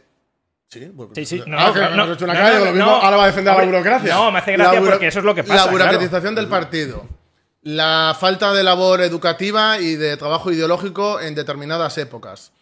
Sí, 0.69 0.85
bueno, 0.93 1.11
Sí, 1.13 1.25
sí. 1.25 1.43
No, 1.45 1.73
que 1.73 1.79
no, 1.81 1.85
hemos 1.87 2.07
no, 2.07 2.13
hecho 2.13 2.23
una 2.23 2.33
no, 2.33 2.39
calle, 2.39 2.59
no, 2.59 2.65
lo 2.65 2.71
mismo, 2.71 2.85
no. 2.85 2.95
ahora 3.01 3.17
va 3.17 3.23
a 3.25 3.27
defender 3.27 3.53
a 3.53 3.57
la 3.57 3.65
burocracia. 3.65 4.13
no, 4.15 4.31
me 4.31 4.39
hace 4.39 4.53
gracia 4.53 4.79
porque 4.79 5.07
eso 5.07 5.19
es 5.19 5.25
lo 5.25 5.35
que 5.35 5.43
pasa, 5.43 5.55
La 5.55 5.61
claro. 5.63 5.77
burocratización 5.77 6.33
del 6.33 6.47
partido. 6.47 7.05
La 7.63 8.15
falta 8.17 8.53
de 8.53 8.63
labor 8.63 9.01
educativa 9.01 9.79
y 9.79 9.95
de 9.95 10.15
trabajo 10.15 10.49
ideológico 10.49 11.19
en 11.19 11.35
determinadas 11.35 11.97
épocas. 11.97 12.53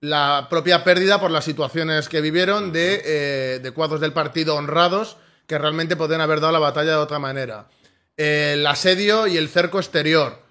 La 0.00 0.46
propia 0.50 0.84
pérdida 0.84 1.20
por 1.20 1.30
las 1.30 1.44
situaciones 1.44 2.08
que 2.08 2.20
vivieron 2.20 2.72
de, 2.72 3.02
eh, 3.04 3.60
de 3.60 3.70
cuadros 3.70 4.00
del 4.00 4.12
partido 4.12 4.54
honrados 4.56 5.16
que 5.46 5.58
realmente 5.58 5.96
podrían 5.96 6.20
haber 6.20 6.40
dado 6.40 6.52
la 6.52 6.58
batalla 6.58 6.92
de 6.92 6.96
otra 6.96 7.18
manera. 7.18 7.68
Eh, 8.16 8.52
el 8.54 8.66
asedio 8.66 9.26
y 9.26 9.36
el 9.36 9.48
cerco 9.48 9.78
exterior. 9.78 10.44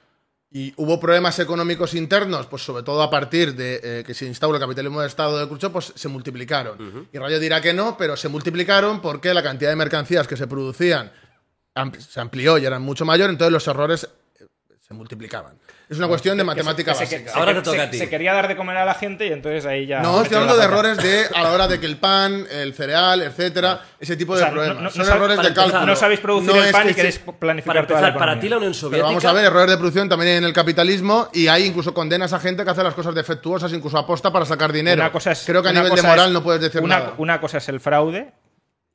Y 0.52 0.74
hubo 0.78 1.00
problemas 1.00 1.38
económicos 1.40 1.94
internos, 1.96 2.48
pues 2.48 2.64
sobre 2.64 2.84
todo 2.84 3.02
a 3.02 3.10
partir 3.10 3.56
de 3.56 3.82
eh, 3.84 4.04
que 4.06 4.14
se 4.14 4.26
instauró 4.26 4.56
el 4.56 4.62
capitalismo 4.62 5.02
de 5.02 5.08
Estado 5.08 5.38
de 5.38 5.48
Khrushchev, 5.48 5.72
pues 5.72 5.92
se 5.94 6.08
multiplicaron. 6.08 7.10
Y 7.12 7.18
Rayo 7.18 7.40
dirá 7.40 7.60
que 7.60 7.74
no, 7.74 7.98
pero 7.98 8.16
se 8.16 8.30
multiplicaron 8.30 9.02
porque 9.02 9.34
la 9.34 9.44
cantidad 9.44 9.70
de 9.70 9.76
mercancías 9.76 10.28
que 10.28 10.38
se 10.38 10.48
producían 10.48 11.12
se 12.00 12.22
amplió 12.22 12.58
y 12.58 12.66
eran 12.66 12.82
mucho 12.82 13.04
mayor, 13.04 13.30
entonces 13.30 13.52
los 13.52 13.68
errores 13.68 14.08
multiplicaban. 14.96 15.58
Es 15.88 15.98
una 16.00 16.08
cuestión 16.08 16.36
de 16.38 16.44
matemática 16.44 16.94
Que 16.94 17.06
se- 17.06 17.10
que 17.10 17.16
básica. 17.16 17.32
se- 17.34 17.40
Ahora 17.40 17.54
te 17.54 17.62
toca 17.62 17.78
se- 17.78 17.84
a 17.84 17.90
ti. 17.92 17.98
Se 18.00 18.10
quería 18.10 18.34
dar 18.34 18.48
de 18.48 18.56
comer 18.56 18.78
a 18.78 18.86
la 18.86 18.96
gente 18.96 19.28
y 19.28 19.32
entonces 19.32 19.66
ahí 19.68 19.86
ya. 19.86 20.02
No, 20.02 20.22
estoy 20.24 20.38
hablando 20.38 20.58
de 20.58 20.64
errores 20.66 20.98
de 20.98 21.26
a 21.36 21.44
la 21.44 21.52
hora 21.52 21.68
de 21.68 21.80
que 21.80 21.86
el 21.86 21.98
pan, 21.98 22.48
el 22.50 22.74
cereal, 22.74 23.22
etcétera, 23.22 23.82
ese 24.00 24.16
tipo 24.18 24.34
O 24.34 24.36
de 24.36 24.42
sea, 24.42 24.50
no- 24.50 24.56
problemas. 24.56 24.84
no- 24.84 24.90
Son 24.90 25.06
no 25.08 25.14
errores 25.14 25.36
para 25.38 25.50
de 25.50 25.54
cálculo. 25.54 25.66
empezar, 25.76 25.88
No 25.88 25.96
sabéis 25.96 26.20
producir 26.22 26.50
No 26.52 26.56
el 26.62 26.66
es 26.68 26.72
pan 26.72 26.84
que 26.86 26.92
y 26.92 26.94
queréis 26.96 27.20
Para 27.20 27.38
planificar 27.40 27.88
toda 27.88 28.02
la 28.02 28.08
empezar, 28.08 28.28
para 28.28 28.40
ti 28.40 28.50
la 28.50 28.58
Unión 28.58 28.72
Pero 28.72 28.80
Soviética... 28.80 29.06
vamos 29.08 29.26
a 29.26 29.34
ver, 29.34 29.46
errores 29.46 29.70
de 29.70 29.78
producción 29.78 30.10
también 30.10 30.32
hay 30.32 30.38
en 30.38 30.44
el 30.46 30.54
capitalismo 30.54 31.30
y 31.34 31.48
hay 31.48 31.66
incluso 31.66 31.94
condenas 31.94 32.34
a 32.34 32.40
gente 32.40 32.64
que 32.64 32.72
hace 32.72 32.84
las 32.84 32.94
cosas 32.96 33.14
defectuosas, 33.14 33.72
incluso 33.74 33.98
aposta 33.98 34.32
para 34.32 34.46
sacar 34.46 34.72
dinero. 34.74 35.02
Una 35.02 35.12
cosa 35.12 35.32
es- 35.34 35.44
Creo 35.46 35.62
que 35.62 35.70
a 35.70 35.74
nivel 35.74 35.94
de 35.94 36.02
moral 36.02 36.28
es- 36.28 36.34
no 36.34 36.42
puedes 36.44 36.62
decir 36.62 36.82
una, 36.82 37.00
nada. 37.00 37.14
Una 37.18 37.40
cosa 37.40 37.60
es 37.60 37.70
el 37.70 37.80
fraude 37.80 38.32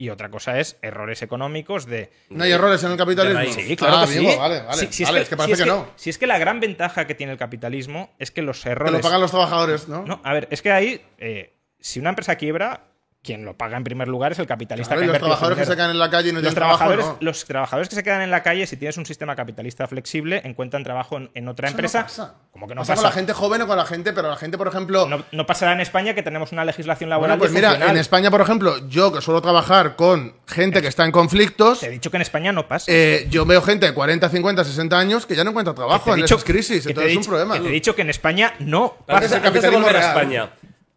y 0.00 0.08
otra 0.08 0.30
cosa 0.30 0.58
es 0.58 0.78
errores 0.80 1.20
económicos 1.20 1.84
de. 1.84 2.10
¿No 2.30 2.42
hay 2.44 2.52
errores 2.52 2.82
en 2.84 2.92
el 2.92 2.96
capitalismo? 2.96 3.52
Sí, 3.52 3.76
claro 3.76 3.98
Ah, 3.98 4.06
que 4.06 4.12
sí. 4.12 4.18
amigo, 4.18 4.38
Vale, 4.40 4.62
vale. 4.62 4.78
Sí, 4.78 4.88
si 4.90 5.04
Vale, 5.04 5.20
es 5.20 5.28
que 5.28 5.36
parece 5.36 5.56
si 5.56 5.62
que, 5.64 5.68
no. 5.68 5.88
Si 5.96 6.08
es 6.08 6.16
que 6.16 6.26
la 6.26 6.38
gran 6.38 6.58
ventaja 6.58 7.06
que 7.06 7.14
tiene 7.14 7.32
el 7.32 7.38
capitalismo 7.38 8.10
es 8.18 8.30
que 8.30 8.40
los 8.40 8.62
Que 8.62 8.70
errores. 8.70 8.92
lo 8.94 9.00
pagan 9.02 9.20
los 9.20 9.30
trabajadores, 9.30 9.88
¿no? 9.88 10.04
No, 10.06 10.20
a 10.24 10.32
ver, 10.32 10.48
es 10.50 10.62
que 10.62 10.72
ahí, 10.72 11.02
eh, 11.18 11.52
si 11.78 12.00
una 12.00 12.08
empresa 12.08 12.36
quiebra, 12.36 12.84
quien 13.22 13.44
lo 13.44 13.54
paga 13.54 13.76
en 13.76 13.84
primer 13.84 14.08
lugar 14.08 14.32
es 14.32 14.38
el 14.38 14.46
capitalista 14.46 14.94
Claro, 14.94 15.00
que 15.00 15.04
y 15.04 15.08
los 15.08 15.18
trabajadores 15.18 15.58
que 15.58 15.64
se 15.66 15.76
quedan 15.76 15.90
en 15.90 15.98
la 15.98 16.08
calle 16.08 16.30
y 16.30 16.32
no 16.32 16.38
los 16.38 16.42
tienen 16.42 16.54
trabajo, 16.54 16.78
trabajadores, 16.78 17.06
no. 17.06 17.16
los 17.20 17.44
trabajadores 17.44 17.88
que 17.90 17.94
se 17.94 18.02
quedan 18.02 18.22
en 18.22 18.30
la 18.30 18.42
calle, 18.42 18.66
si 18.66 18.76
tienes 18.78 18.96
un 18.96 19.04
sistema 19.04 19.36
capitalista 19.36 19.86
flexible, 19.86 20.40
encuentran 20.44 20.82
trabajo 20.84 21.18
en, 21.18 21.30
en 21.34 21.46
otra 21.48 21.68
Eso 21.68 21.74
empresa. 21.76 21.98
No 21.98 22.04
pasa. 22.06 22.34
Como 22.50 22.66
que 22.66 22.74
no 22.74 22.80
pasa 22.80 22.92
pasa. 22.94 23.02
con 23.02 23.10
la 23.10 23.14
gente 23.14 23.32
joven 23.34 23.60
o 23.62 23.66
con 23.66 23.76
la 23.76 23.84
gente, 23.84 24.12
pero 24.14 24.30
la 24.30 24.36
gente, 24.36 24.56
por 24.56 24.68
ejemplo. 24.68 25.06
No, 25.06 25.22
no 25.32 25.46
pasará 25.46 25.72
en 25.72 25.80
España 25.80 26.14
que 26.14 26.22
tenemos 26.22 26.52
una 26.52 26.64
legislación 26.64 27.10
laboral. 27.10 27.38
bueno, 27.38 27.40
pues 27.40 27.52
mira, 27.52 27.90
en 27.90 27.96
España, 27.98 28.30
por 28.30 28.40
ejemplo, 28.40 28.88
yo 28.88 29.12
que 29.12 29.20
suelo 29.20 29.42
trabajar 29.42 29.96
con 29.96 30.34
gente 30.46 30.80
que 30.80 30.88
está 30.88 31.04
en 31.04 31.12
conflictos, 31.12 31.80
Te 31.80 31.86
he 31.88 31.90
dicho 31.90 32.10
que 32.10 32.16
en 32.16 32.22
España 32.22 32.52
no 32.52 32.66
pasa. 32.68 32.86
eh, 32.88 33.26
yo 33.30 33.44
veo 33.44 33.60
gente 33.60 33.84
de 33.86 33.92
40, 33.92 34.30
50, 34.30 34.64
60 34.64 34.98
años 34.98 35.26
que 35.26 35.36
ya 35.36 35.44
no 35.44 35.50
encuentra 35.50 35.74
trabajo 35.74 36.04
te 36.04 36.10
he 36.10 36.14
en 36.14 36.20
dicho- 36.22 36.36
esas 36.36 36.44
crisis. 36.44 36.86
Entonces 36.86 37.12
es 37.12 37.18
un 37.18 37.24
problema. 37.24 37.54
que 37.54 37.60
te 37.60 37.68
he 37.68 37.72
dicho 37.72 37.94
que 37.94 38.00
en 38.02 38.10
España 38.10 38.54
no 38.60 38.94
Antes, 39.06 39.06
pasa. 39.06 39.24
es 39.26 39.32
el 39.32 39.36
antes 39.38 39.52
de 39.52 39.60
capitalismo 39.68 39.84
volver 39.86 40.02
a. 40.02 40.08
España, 40.08 40.50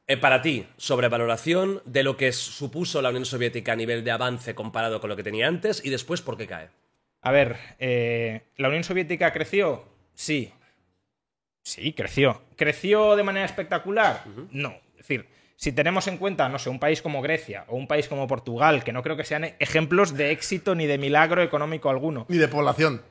eh, 0.08 0.18
para 0.18 0.42
ti, 0.42 0.66
sobrevaloración 0.78 1.82
de 1.86 2.04
lo 2.04 2.18
que 2.18 2.32
supuso 2.32 3.02
la 3.02 3.10
Unión 3.10 3.26
Soviética 3.26 3.74
a 3.74 3.76
nivel 3.76 4.04
de 4.04 4.12
avance 4.12 4.54
comparado 4.56 5.00
con 5.00 5.10
lo 5.10 5.16
que 5.16 5.24
tenía 5.24 5.48
antes 5.48 5.84
y 5.86 5.90
después 5.90 6.22
por 6.22 6.38
qué 6.38 6.48
cae. 6.48 6.70
A 7.22 7.32
ver, 7.32 7.58
eh, 7.80 8.42
¿la 8.58 8.68
Unión 8.68 8.84
Soviética 8.84 9.32
creció? 9.32 9.86
Sí. 10.14 10.52
Sí, 11.62 11.94
creció. 11.94 12.42
¿Creció 12.58 13.16
de 13.16 13.24
manera 13.24 13.46
espectacular? 13.46 14.24
No. 14.52 14.76
Es 14.92 14.98
decir, 14.98 15.28
si 15.56 15.72
tenemos 15.72 16.08
en 16.08 16.18
cuenta, 16.18 16.50
no 16.50 16.60
sé, 16.60 16.70
un 16.70 16.80
país 16.80 17.02
como 17.02 17.22
Grecia 17.22 17.64
o 17.70 17.78
un 17.78 17.88
país 17.88 18.10
como 18.10 18.28
Portugal, 18.28 18.84
que 18.84 18.92
no 18.92 19.02
creo 19.04 19.16
que 19.16 19.24
sean 19.24 19.46
ejemplos 19.60 20.14
de 20.18 20.32
éxito 20.32 20.76
ni 20.76 20.86
de 20.86 20.98
milagro 20.98 21.42
económico 21.42 21.90
alguno, 21.90 22.26
Ni 22.28 22.38
de 22.38 22.50
población. 22.50 23.02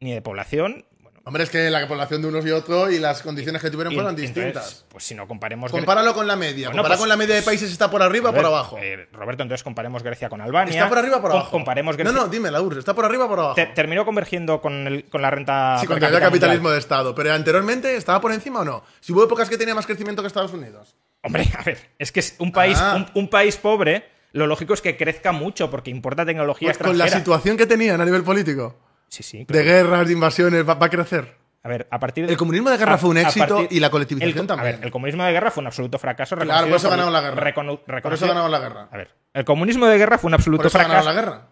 ni 0.00 0.12
de 0.12 0.20
población, 0.20 0.84
Hombre, 1.26 1.44
es 1.44 1.48
que 1.48 1.70
la 1.70 1.88
población 1.88 2.20
de 2.20 2.28
unos 2.28 2.44
y 2.44 2.50
otros 2.50 2.92
y 2.92 2.98
las 2.98 3.22
condiciones 3.22 3.62
que 3.62 3.70
tuvieron 3.70 3.94
y- 3.94 3.96
fueron 3.96 4.10
entonces, 4.10 4.34
distintas. 4.34 4.84
pues 4.90 5.04
si 5.04 5.14
no 5.14 5.26
comparemos 5.26 5.70
Gre- 5.72 5.76
Compáralo 5.78 6.12
con 6.12 6.26
la 6.26 6.36
media. 6.36 6.68
Bueno, 6.68 6.82
Compara 6.82 6.96
pues- 6.96 7.00
con 7.00 7.08
la 7.08 7.16
media 7.16 7.34
de 7.36 7.40
países, 7.42 7.72
¿está 7.72 7.90
por 7.90 8.02
arriba 8.02 8.28
o 8.28 8.34
por 8.34 8.44
abajo? 8.44 8.76
eh, 8.78 9.08
Roberto, 9.10 9.42
entonces 9.42 9.64
comparemos 9.64 10.02
Grecia 10.02 10.28
con 10.28 10.42
Albania. 10.42 10.74
¿Está 10.74 10.88
por 10.90 10.98
arriba 10.98 11.16
o 11.16 11.20
por 11.22 11.30
abajo? 11.30 11.50
Comparemos 11.50 11.96
Grecia. 11.96 12.12
No, 12.12 12.20
no, 12.24 12.28
dime, 12.28 12.50
la 12.50 12.60
URSS. 12.60 12.78
¿Está 12.80 12.94
por 12.94 13.06
arriba 13.06 13.24
o 13.24 13.28
por 13.28 13.38
abajo? 13.38 13.54
Te- 13.54 13.66
terminó 13.66 14.04
convergiendo 14.04 14.60
con, 14.60 14.86
el- 14.86 15.04
con 15.08 15.22
la 15.22 15.30
renta. 15.30 15.78
Sí, 15.80 15.86
había 15.86 15.98
cápita 16.08 16.20
capitalismo 16.20 16.62
mundial. 16.64 16.74
de 16.74 16.78
Estado. 16.80 17.14
Pero 17.14 17.32
anteriormente, 17.32 17.96
¿estaba 17.96 18.20
por 18.20 18.30
encima 18.32 18.60
o 18.60 18.64
no? 18.66 18.84
Si 19.00 19.12
hubo 19.14 19.24
épocas 19.24 19.48
que 19.48 19.56
tenía 19.56 19.74
más 19.74 19.86
crecimiento 19.86 20.20
que 20.20 20.28
Estados 20.28 20.52
Unidos. 20.52 20.94
Hombre, 21.22 21.48
a 21.58 21.62
ver, 21.62 21.78
es 21.98 22.12
que 22.12 22.20
es 22.20 22.36
un 22.38 22.52
país, 22.52 22.76
Ah. 22.78 22.96
un, 22.96 23.06
un 23.22 23.28
país 23.30 23.56
pobre, 23.56 24.04
lo 24.32 24.46
lógico 24.46 24.74
es 24.74 24.82
que 24.82 24.98
crezca 24.98 25.32
mucho 25.32 25.70
porque 25.70 25.88
importa 25.90 26.26
tecnología 26.26 26.68
Pues 26.68 26.76
con 26.76 26.98
la 26.98 27.04
extranjera. 27.04 27.18
situación 27.18 27.56
que 27.56 27.64
tenían 27.66 27.98
a 27.98 28.04
nivel 28.04 28.22
político. 28.24 28.76
Sí, 29.14 29.22
sí. 29.22 29.44
De 29.48 29.62
guerras, 29.62 30.06
de 30.08 30.12
invasiones, 30.12 30.68
va, 30.68 30.74
va 30.74 30.86
a 30.86 30.90
crecer. 30.90 31.36
A 31.62 31.68
ver, 31.68 31.86
a 31.90 31.98
partir 32.00 32.26
de- 32.26 32.32
El 32.32 32.36
comunismo 32.36 32.68
de 32.68 32.76
guerra 32.76 32.98
fue 32.98 33.10
un 33.10 33.16
éxito 33.18 33.46
partir- 33.46 33.68
y 33.70 33.78
la 33.80 33.88
colectivización 33.90 34.40
el- 34.42 34.46
también. 34.46 34.68
A 34.74 34.76
ver, 34.76 34.84
el 34.84 34.90
comunismo 34.90 35.22
de 35.22 35.32
guerra 35.32 35.50
fue 35.52 35.60
un 35.62 35.68
absoluto 35.68 35.98
fracaso. 35.98 36.36
Claro, 36.36 36.66
por 36.66 36.76
eso 36.76 36.90
ganamos 36.90 37.12
la 37.12 37.20
guerra. 37.20 37.40
recono- 37.40 37.78
Por 38.02 38.12
eso 38.12 38.26
ganamos 38.26 38.50
la 38.50 38.58
guerra. 38.58 38.88
A 38.90 38.96
ver, 38.96 39.10
el 39.32 39.44
comunismo 39.44 39.86
de 39.86 39.96
guerra 39.96 40.18
fue 40.18 40.28
un 40.28 40.34
absoluto 40.34 40.62
Por 40.64 40.66
eso 40.66 40.78
fracaso. 40.78 41.04
la 41.08 41.12
guerra. 41.14 41.42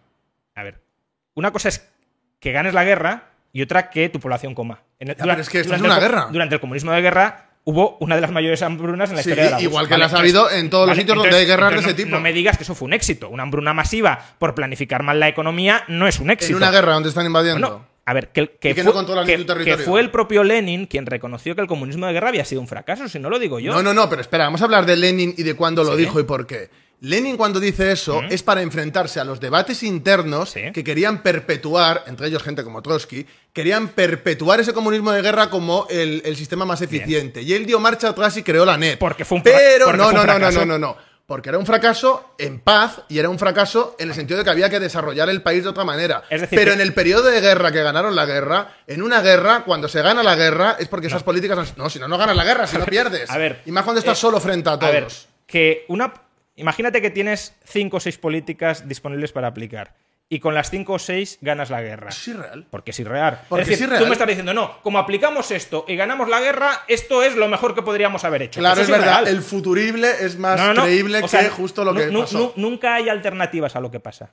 A 0.55 0.63
ver, 0.63 0.81
una 1.35 1.51
cosa 1.51 1.69
es 1.69 1.89
que 2.41 2.51
ganes 2.51 2.73
la 2.73 2.83
guerra 2.83 3.29
y 3.53 3.61
otra 3.61 3.89
que 3.89 4.09
tu 4.09 4.19
población 4.19 4.53
coma. 4.53 4.81
En 4.99 5.09
el- 5.09 5.15
Ya, 5.15 5.23
pero 5.23 5.41
es 5.41 5.49
que 5.49 5.61
esto 5.61 5.73
es 5.73 5.81
una 5.81 5.95
el 5.95 6.01
guerra. 6.01 6.27
Durante 6.31 6.55
el 6.55 6.61
comunismo 6.61 6.91
de 6.91 7.01
guerra 7.01 7.49
hubo 7.65 7.97
una 7.99 8.15
de 8.15 8.21
las 8.21 8.31
mayores 8.31 8.61
hambrunas 8.61 9.09
en 9.09 9.15
la 9.15 9.23
Sí, 9.23 9.29
historia 9.29 9.45
de 9.45 9.51
la 9.55 9.61
igual 9.61 9.87
que 9.87 9.97
las 9.97 10.13
ha 10.13 10.19
habido 10.19 10.49
en 10.51 10.69
todos 10.69 10.87
los 10.87 10.97
sitios 10.97 11.17
donde 11.17 11.35
hay 11.35 11.45
guerras 11.45 11.71
de 11.73 11.79
ese 11.79 11.93
tipo. 11.93 12.09
No, 12.09 12.19
me 12.19 12.33
digas 12.33 12.57
que 12.57 12.63
eso 12.63 12.75
fue 12.75 12.87
un 12.87 12.93
éxito. 12.93 13.29
Una 13.29 13.43
hambruna 13.43 13.73
masiva 13.73 14.19
por 14.39 14.53
planificar 14.53 15.03
mal 15.03 15.19
la 15.19 15.27
economía 15.29 15.83
no 15.87 16.07
es 16.07 16.19
un 16.19 16.29
éxito. 16.29 16.51
En 16.57 16.63
una 16.63 16.71
guerra 16.71 16.93
donde 16.93 17.09
están 17.09 17.25
invadiendo. 17.25 17.67
Bueno, 17.67 17.85
a 18.05 18.13
ver, 18.13 18.29
que, 18.29 18.49
que 18.59 18.71
Y 18.71 18.73
que 18.73 18.83
fue, 18.83 18.93
no 18.93 19.25
que- 19.25 19.33
el 20.01 20.11
propio 20.11 20.43
Lenin 20.43 20.87
quien 20.87 21.05
reconoció 21.05 21.55
que 21.55 21.61
el 21.61 21.67
comunismo 21.67 22.05
de 22.05 22.11
guerra 22.13 22.29
había 22.29 22.43
sido 22.43 22.59
un 22.59 22.67
fracaso, 22.67 23.07
si 23.07 23.17
no 23.17 23.29
lo 23.29 23.39
digo 23.39 23.59
yo. 23.59 23.71
No, 23.73 23.81
no, 23.81 23.93
no, 23.93 24.09
pero 24.09 24.21
espera, 24.21 24.43
vamos 24.43 24.61
a 24.61 24.65
hablar 24.65 24.85
de 24.85 24.97
Lenin 24.97 25.33
y 25.37 25.43
de 25.43 25.53
cuándo 25.55 25.85
lo 25.85 25.95
dijo 25.95 26.19
y 26.19 26.23
por 26.23 26.45
qué. 26.45 26.69
Lenin 27.03 27.35
cuando 27.35 27.59
dice 27.59 27.91
eso 27.91 28.21
es 28.29 28.43
para 28.43 28.61
enfrentarse 28.61 29.19
a 29.19 29.25
los 29.25 29.39
debates 29.41 29.83
internos 29.83 30.51
Sí. 30.51 30.71
que 30.73 30.83
querían 30.83 31.21
perpetuar, 31.21 32.05
entre 32.07 32.27
ellos 32.27 32.41
gente 32.41 32.63
como 32.63 32.81
Trotsky, 32.81 33.27
querían 33.51 33.89
perpetuar 33.89 34.61
ese 34.61 34.73
comunismo 34.73 35.11
de 35.11 35.21
guerra 35.21 35.49
como 35.49 35.85
el, 35.89 36.21
el 36.23 36.35
sistema 36.37 36.63
más 36.65 36.81
eficiente. 36.81 37.41
Y 37.41 37.53
él 37.53 37.65
dio 37.65 37.79
marcha 37.79 38.07
atrás 38.09 38.37
y 38.37 38.43
creó 38.43 38.63
la 38.65 38.77
NET. 38.77 38.99
Porque 38.99 39.25
fue 39.25 39.37
un 39.37 39.43
Pero 39.43 39.85
porque 39.85 39.97
no, 39.97 40.03
fue 40.11 40.13
un 40.13 40.27
no, 40.27 40.33
no, 40.33 40.39
no, 40.39 40.51
no, 40.51 40.65
no, 40.65 40.79
no. 40.79 40.97
Porque 41.25 41.49
era 41.49 41.57
un 41.57 41.65
fracaso 41.65 42.35
en 42.37 42.59
paz 42.59 43.01
y 43.09 43.17
era 43.19 43.29
un 43.29 43.39
fracaso 43.39 43.95
en 43.99 44.09
el 44.09 44.15
sentido 44.15 44.37
de 44.37 44.43
que 44.45 44.49
había 44.51 44.69
que 44.69 44.79
desarrollar 44.79 45.29
el 45.29 45.41
país 45.41 45.63
de 45.63 45.69
otra 45.69 45.83
manera. 45.83 46.23
Es 46.29 46.41
decir, 46.41 46.57
Pero 46.57 46.71
que- 46.71 46.75
en 46.75 46.81
el 46.81 46.93
periodo 46.93 47.23
de 47.31 47.41
guerra 47.41 47.71
que 47.71 47.81
ganaron 47.83 48.15
la 48.15 48.25
guerra, 48.25 48.77
en 48.87 49.01
una 49.01 49.21
guerra, 49.21 49.63
cuando 49.65 49.87
se 49.89 50.01
gana 50.01 50.21
la 50.23 50.35
guerra, 50.35 50.75
es 50.79 50.87
porque 50.89 51.07
esas 51.07 51.23
políticas... 51.23 51.77
No, 51.77 51.89
si 51.89 51.99
no, 51.99 52.07
no 52.07 52.17
ganas 52.17 52.35
la 52.35 52.43
guerra, 52.43 52.65
si 52.67 52.77
no 52.77 52.85
pierdes. 52.85 53.29
A 53.29 53.37
ver, 53.37 53.61
Y 53.65 53.71
más 53.71 53.83
cuando 53.83 53.99
estás 53.99 54.17
eh, 54.17 54.21
solo 54.21 54.39
frente 54.39 54.69
a 54.69 54.73
A 54.73 54.79
todos. 54.79 54.91
ver, 54.93 55.07
que 55.47 55.85
una. 55.89 56.13
Imagínate 56.55 57.01
que 57.01 57.09
tienes 57.09 57.55
cinco 57.65 57.97
o 57.97 57.99
seis 57.99 58.17
políticas 58.17 58.87
disponibles 58.87 59.31
para 59.31 59.47
aplicar. 59.47 59.95
Y 60.29 60.39
con 60.39 60.53
las 60.55 60.69
cinco 60.71 60.93
o 60.93 60.99
seis 60.99 61.37
ganas 61.41 61.69
la 61.69 61.81
guerra. 61.81 62.09
Es 62.09 62.27
irreal. 62.27 62.65
Porque 62.69 62.91
es 62.91 62.99
irreal. 62.99 63.41
Porque 63.49 63.63
es 63.63 63.67
decir, 63.67 63.83
es 63.83 63.87
irreal. 63.87 64.03
tú 64.03 64.07
me 64.07 64.13
estás 64.13 64.27
diciendo, 64.27 64.53
no, 64.53 64.81
como 64.81 64.97
aplicamos 64.97 65.51
esto 65.51 65.85
y 65.87 65.95
ganamos 65.95 66.29
la 66.29 66.39
guerra, 66.39 66.81
esto 66.87 67.21
es 67.23 67.35
lo 67.35 67.47
mejor 67.49 67.75
que 67.75 67.81
podríamos 67.81 68.23
haber 68.23 68.43
hecho. 68.43 68.59
Claro, 68.59 68.81
Eso 68.81 68.93
es 68.93 68.99
verdad. 68.99 69.27
El 69.27 69.41
futurible 69.41 70.09
es 70.21 70.37
más 70.39 70.59
No, 70.59 70.67
no, 70.67 70.73
no. 70.75 70.83
creíble 70.83 71.21
O 71.23 71.27
sea, 71.27 71.41
que 71.41 71.49
justo 71.49 71.83
lo 71.83 71.93
que 71.93 72.07
pasó. 72.07 72.37
nu- 72.37 72.53
nunca 72.55 72.95
hay 72.95 73.09
alternativas 73.09 73.75
a 73.75 73.79
lo 73.81 73.91
que 73.91 73.99
pasa. 73.99 74.31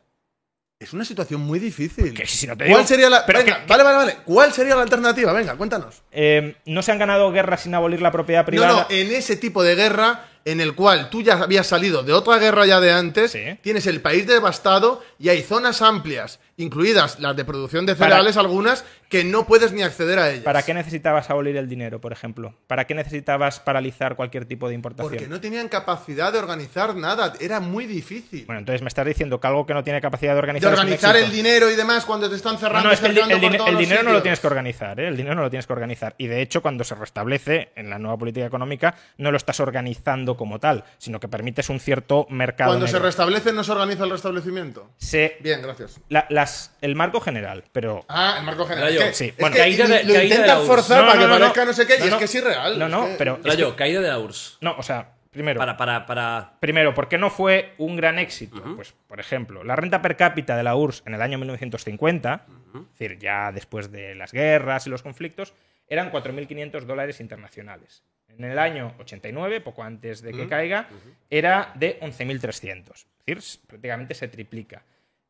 Es 0.79 0.95
una 0.95 1.05
situación 1.05 1.43
muy 1.43 1.59
difícil. 1.59 2.15
Que 2.15 2.27
si 2.27 2.47
no 2.47 2.57
te 2.57 2.67
¿Cuál 2.71 2.87
sería 2.87 3.11
la... 3.11 3.27
pero 3.27 3.41
Venga, 3.41 3.61
que- 3.61 3.67
vale, 3.67 3.83
vale, 3.83 3.97
vale. 3.97 4.17
¿Cuál 4.25 4.51
sería 4.55 4.77
la 4.77 4.83
alternativa? 4.83 5.31
Venga, 5.35 5.55
cuéntanos. 5.57 6.03
Eh, 6.11 6.55
no 6.65 6.81
se 6.81 6.93
han 6.93 6.99
ganado 6.99 7.31
guerras 7.33 7.63
sin 7.63 7.75
abolir 7.75 8.01
la 8.01 8.11
propiedad 8.13 8.43
No, 8.43 8.47
privada. 8.47 8.73
no, 8.73 8.87
en 8.89 9.13
ese 9.13 9.37
tipo 9.37 9.63
de 9.63 9.75
guerra 9.75 10.25
en 10.45 10.61
el 10.61 10.75
cual 10.75 11.11
tú 11.11 11.23
ya 11.23 11.35
habías 11.35 11.67
salido 11.67 12.03
de 12.03 12.13
otra 12.13 12.39
guerra 12.39 12.67
ya 12.67 12.81
de 12.81 12.93
antes, 12.93 13.33
Sí. 13.33 13.59
tienes 13.63 13.87
el 13.87 14.01
país 14.01 14.27
devastado 14.27 15.03
y 15.19 15.29
hay 15.29 15.43
zonas 15.43 15.83
amplias, 15.83 16.41
incluidas 16.57 17.19
las 17.21 17.37
de 17.37 17.45
producción 17.45 17.87
de 17.87 17.95
Para- 17.95 18.11
cereales 18.11 18.37
algunas, 18.37 18.85
que 19.09 19.25
no 19.25 19.45
puedes 19.45 19.73
ni 19.73 19.83
acceder 19.83 20.19
a 20.21 20.31
ellas. 20.31 20.45
¿Para 20.45 20.63
qué 20.63 20.73
necesitabas 20.73 21.31
abolir 21.31 21.57
el 21.57 21.69
dinero, 21.69 22.01
por 22.01 22.13
ejemplo? 22.13 22.55
¿Para 22.69 22.87
qué 22.87 22.95
necesitabas 22.95 23.59
paralizar 23.59 24.15
cualquier 24.15 24.45
tipo 24.45 24.69
de 24.69 24.75
importación? 24.75 25.11
Porque 25.13 25.27
no 25.29 25.41
tenían 25.41 25.69
capacidad 25.69 26.33
de 26.33 26.39
organizar 26.39 26.95
nada, 26.95 27.33
era 27.41 27.59
muy 27.61 27.87
difícil. 27.87 28.45
Bueno, 28.47 28.61
entonces 28.61 28.83
me 28.83 28.89
estás 28.89 29.05
diciendo 29.07 29.41
que 29.41 29.47
algo 29.49 29.67
que 29.67 29.75
no 29.75 29.83
tiene 29.83 30.01
capacidad 30.01 30.31
de 30.33 30.35
de 30.35 30.39
organizar. 30.39 30.73
es 30.73 30.79
un 30.79 30.85
organizar 30.85 31.17
el 31.17 31.31
dinero 31.33 31.71
y 31.71 31.75
demás 31.75 32.05
cuando 32.05 32.31
te 32.31 32.37
están 32.37 32.57
cerrando. 32.59 32.89
no, 32.89 32.95
es 32.95 33.01
que 33.01 33.07
el, 33.07 33.19
el 33.19 33.77
dinero 33.79 34.03
no 34.05 34.13
lo 34.13 34.23
tienes 34.23 34.39
que 34.41 34.47
organizar, 34.47 34.99
¿eh? 35.01 35.09
El 35.09 35.17
dinero 35.17 35.35
no 35.35 35.43
lo 35.43 35.51
tienes 35.51 35.67
que 35.67 35.73
organizar. 35.73 36.15
Y 36.19 36.29
de 36.29 36.41
hecho, 36.41 36.63
cuando 36.63 36.85
se 36.85 36.95
restablece 36.95 37.71
en 37.75 37.91
la 37.91 37.99
nueva 37.99 38.17
política 38.17 38.47
económica, 38.47 38.95
no 39.19 39.31
lo 39.33 39.37
estás 39.37 39.59
organizando 39.61 40.30
como 40.37 40.59
tal, 40.61 40.85
sino 40.99 41.21
que 41.21 41.29
permites 41.29 41.69
un 41.69 41.81
cierto 41.81 42.27
mercado. 42.31 42.71
Cuando 42.71 42.87
se 42.87 42.99
restablece, 42.99 43.53
no 43.53 43.65
se 43.65 43.73
organiza 43.73 44.05
el 44.05 44.11
restablecimiento. 44.11 44.91
Se- 44.97 45.37
Bien, 45.41 45.63
gracias. 45.63 46.01
la- 46.09 46.27
las, 46.31 46.77
el 46.81 46.95
marco 46.97 47.21
general, 47.21 47.65
pero 47.73 48.05
Ah, 48.09 48.37
el 48.39 48.45
marco 48.45 48.67
general. 48.67 48.89
Rayo, 48.95 49.13
sí, 49.13 49.27
es 49.27 49.37
bueno, 49.39 49.55
que 49.55 49.61
caída 49.63 49.87
de- 49.87 50.05
lo 50.05 50.15
caída 50.15 50.19
de 50.19 50.25
intentan 50.27 50.47
la 50.49 50.59
URSS. 50.61 50.67
forzar 50.67 51.01
No, 51.03 51.07
para 51.09 51.15
no, 51.21 51.21
que 51.27 51.29
no, 51.33 51.39
parezca 51.39 51.65
no 51.65 51.73
sé 51.73 51.87
qué, 51.87 51.99
No, 51.99 52.05
y 52.05 52.09
es 52.09 52.13
no. 52.13 52.19
que 52.19 52.25
es 52.25 52.35
irreal. 52.35 52.79
No, 52.79 52.85
es 52.87 52.91
no, 52.91 53.07
que- 53.07 53.15
pero- 53.19 53.37
Es 53.39 53.45
Rayo, 53.45 53.77
caída 53.77 54.01
de 54.01 54.09
la 54.09 54.19
URSS. 54.19 54.59
no, 54.61 54.75
o 54.79 54.83
sea, 54.83 55.13
primero, 55.31 55.59
Para, 55.61 55.77
para, 55.77 56.07
para. 56.07 56.55
Primero, 56.59 56.93
¿por 56.93 57.09
qué 57.09 57.17
no 57.17 57.31
fue 57.31 57.75
un 57.79 57.97
gran 57.97 58.19
éxito? 58.19 58.63
Pues, 58.75 58.95
por 59.07 59.21
ejemplo, 59.21 59.63
la 59.63 59.77
renta 59.77 60.03
per 60.03 60.17
cápita 60.17 60.57
de 60.57 60.63
la 60.65 60.75
URSS 60.75 61.03
en 61.07 61.15
el 61.15 61.23
año 61.23 61.39
1950, 61.39 62.47
es 62.75 62.99
decir, 62.99 63.19
ya 63.19 63.53
después 63.53 63.93
de 63.93 64.15
las 64.17 64.33
guerras 64.33 64.87
y 64.87 64.91
los 64.91 65.03
conflictos, 65.03 65.55
eran 65.91 66.11
4.500 66.11 66.85
dólares 66.85 67.21
internacionales. 67.21 68.03
En 68.29 68.45
el 68.45 68.59
año 68.59 68.95
89, 69.01 69.61
poco 69.61 69.83
antes 69.83 70.23
de 70.23 70.33
que 70.33 70.49
caiga, 70.49 70.89
era 71.29 71.73
de 71.75 72.01
11.300. 72.01 73.07
Es 73.27 73.37
decir, 73.37 73.61
prácticamente 73.67 74.15
se 74.15 74.29
triplica. 74.29 74.83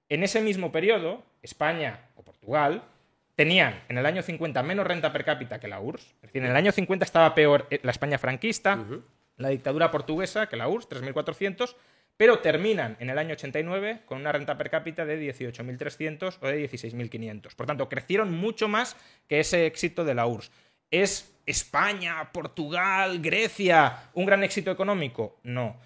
En 0.08 0.22
ese 0.22 0.40
mismo 0.40 0.70
periodo, 0.70 1.24
España 1.42 2.00
o 2.14 2.22
Portugal 2.22 2.84
tenían 3.34 3.82
en 3.88 3.96
el 3.96 4.04
año 4.04 4.22
50 4.22 4.62
menos 4.62 4.86
renta 4.86 5.12
per 5.12 5.24
cápita 5.24 5.58
que 5.58 5.66
la 5.66 5.80
URSS. 5.80 6.04
Es 6.04 6.22
decir, 6.22 6.44
en 6.44 6.50
el 6.50 6.56
año 6.56 6.72
50 6.72 7.04
estaba 7.04 7.34
peor 7.34 7.66
eh, 7.70 7.80
la 7.82 7.90
España 7.90 8.18
franquista, 8.18 8.78
la 9.38 9.48
dictadura 9.48 9.90
portuguesa 9.90 10.46
que 10.46 10.56
la 10.56 10.68
URSS, 10.68 10.90
3.400, 10.90 11.74
pero 12.20 12.40
terminan 12.40 12.98
en 13.00 13.08
el 13.08 13.16
año 13.16 13.32
89 13.32 14.02
con 14.04 14.18
una 14.20 14.30
renta 14.30 14.58
per 14.58 14.68
cápita 14.68 15.06
de 15.06 15.18
18.300 15.32 16.36
o 16.42 16.46
de 16.48 16.68
16.500. 16.70 17.54
Por 17.56 17.64
tanto, 17.66 17.88
crecieron 17.88 18.30
mucho 18.30 18.68
más 18.68 18.94
que 19.26 19.40
ese 19.40 19.64
éxito 19.64 20.04
de 20.04 20.12
la 20.14 20.26
URSS. 20.26 20.50
¿Es 20.90 21.32
España, 21.46 22.30
Portugal, 22.30 23.20
Grecia 23.22 24.10
un 24.12 24.26
gran 24.26 24.44
éxito 24.44 24.70
económico? 24.70 25.40
No. 25.44 25.78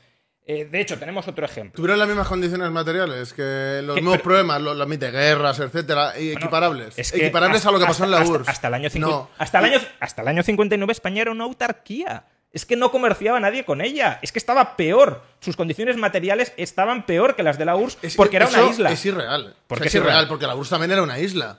Eh, 0.44 0.64
de 0.64 0.80
hecho, 0.80 0.98
tenemos 0.98 1.28
otro 1.28 1.44
ejemplo. 1.46 1.76
Tuvieron 1.76 2.00
las 2.00 2.08
mismas 2.08 2.26
condiciones 2.26 2.68
materiales 2.72 3.32
que 3.32 3.80
los 3.84 3.94
mismos 3.94 4.20
problemas, 4.20 4.60
los, 4.60 4.76
las 4.76 4.88
guerras, 4.88 5.60
etcétera, 5.60 6.18
y 6.18 6.32
equiparables. 6.32 6.98
Es 6.98 7.12
que 7.12 7.18
equiparables 7.26 7.58
hasta- 7.58 7.68
a 7.68 7.72
lo 7.72 7.78
que 7.78 7.86
pasó 7.86 8.02
en 8.04 8.10
la 8.10 8.18
hasta- 8.18 8.30
URSS. 8.32 8.48
Hasta, 8.48 8.66
el 8.68 8.74
año 8.74 8.90
50 8.90 9.16
No. 9.16 9.30
hasta, 9.38 9.58
el 9.60 9.64
año, 9.66 9.78
hasta 10.00 10.22
el 10.22 10.28
año 10.28 10.42
59 10.42 10.92
España 10.92 11.22
era 11.22 11.30
una 11.30 11.44
autarquía. 11.44 12.24
Es 12.54 12.64
que 12.64 12.76
no 12.76 12.90
comerciaba 12.92 13.38
nadie 13.40 13.64
con 13.64 13.80
ella. 13.82 14.20
Es 14.22 14.32
que 14.32 14.38
estaba 14.38 14.76
peor. 14.76 15.22
Sus 15.40 15.56
condiciones 15.56 15.96
materiales 15.96 16.52
estaban 16.56 17.04
peor 17.04 17.34
que 17.36 17.42
las 17.42 17.58
de 17.58 17.64
la 17.66 17.76
URSS 17.76 17.98
Es 18.02 18.14
porque 18.16 18.36
era 18.36 18.46
una 18.48 18.62
isla. 18.70 18.90
Es 18.92 19.04
irreal. 19.04 19.56
¿Por 19.66 19.76
O 19.76 19.78
sea, 19.78 19.82
qué 19.82 19.88
es 19.88 19.94
es 19.94 20.00
irreal? 20.00 20.12
irreal, 20.14 20.28
porque 20.28 20.46
la 20.46 20.54
URSS 20.54 20.70
también 20.70 20.92
era 20.92 21.02
una 21.02 21.18
isla. 21.18 21.58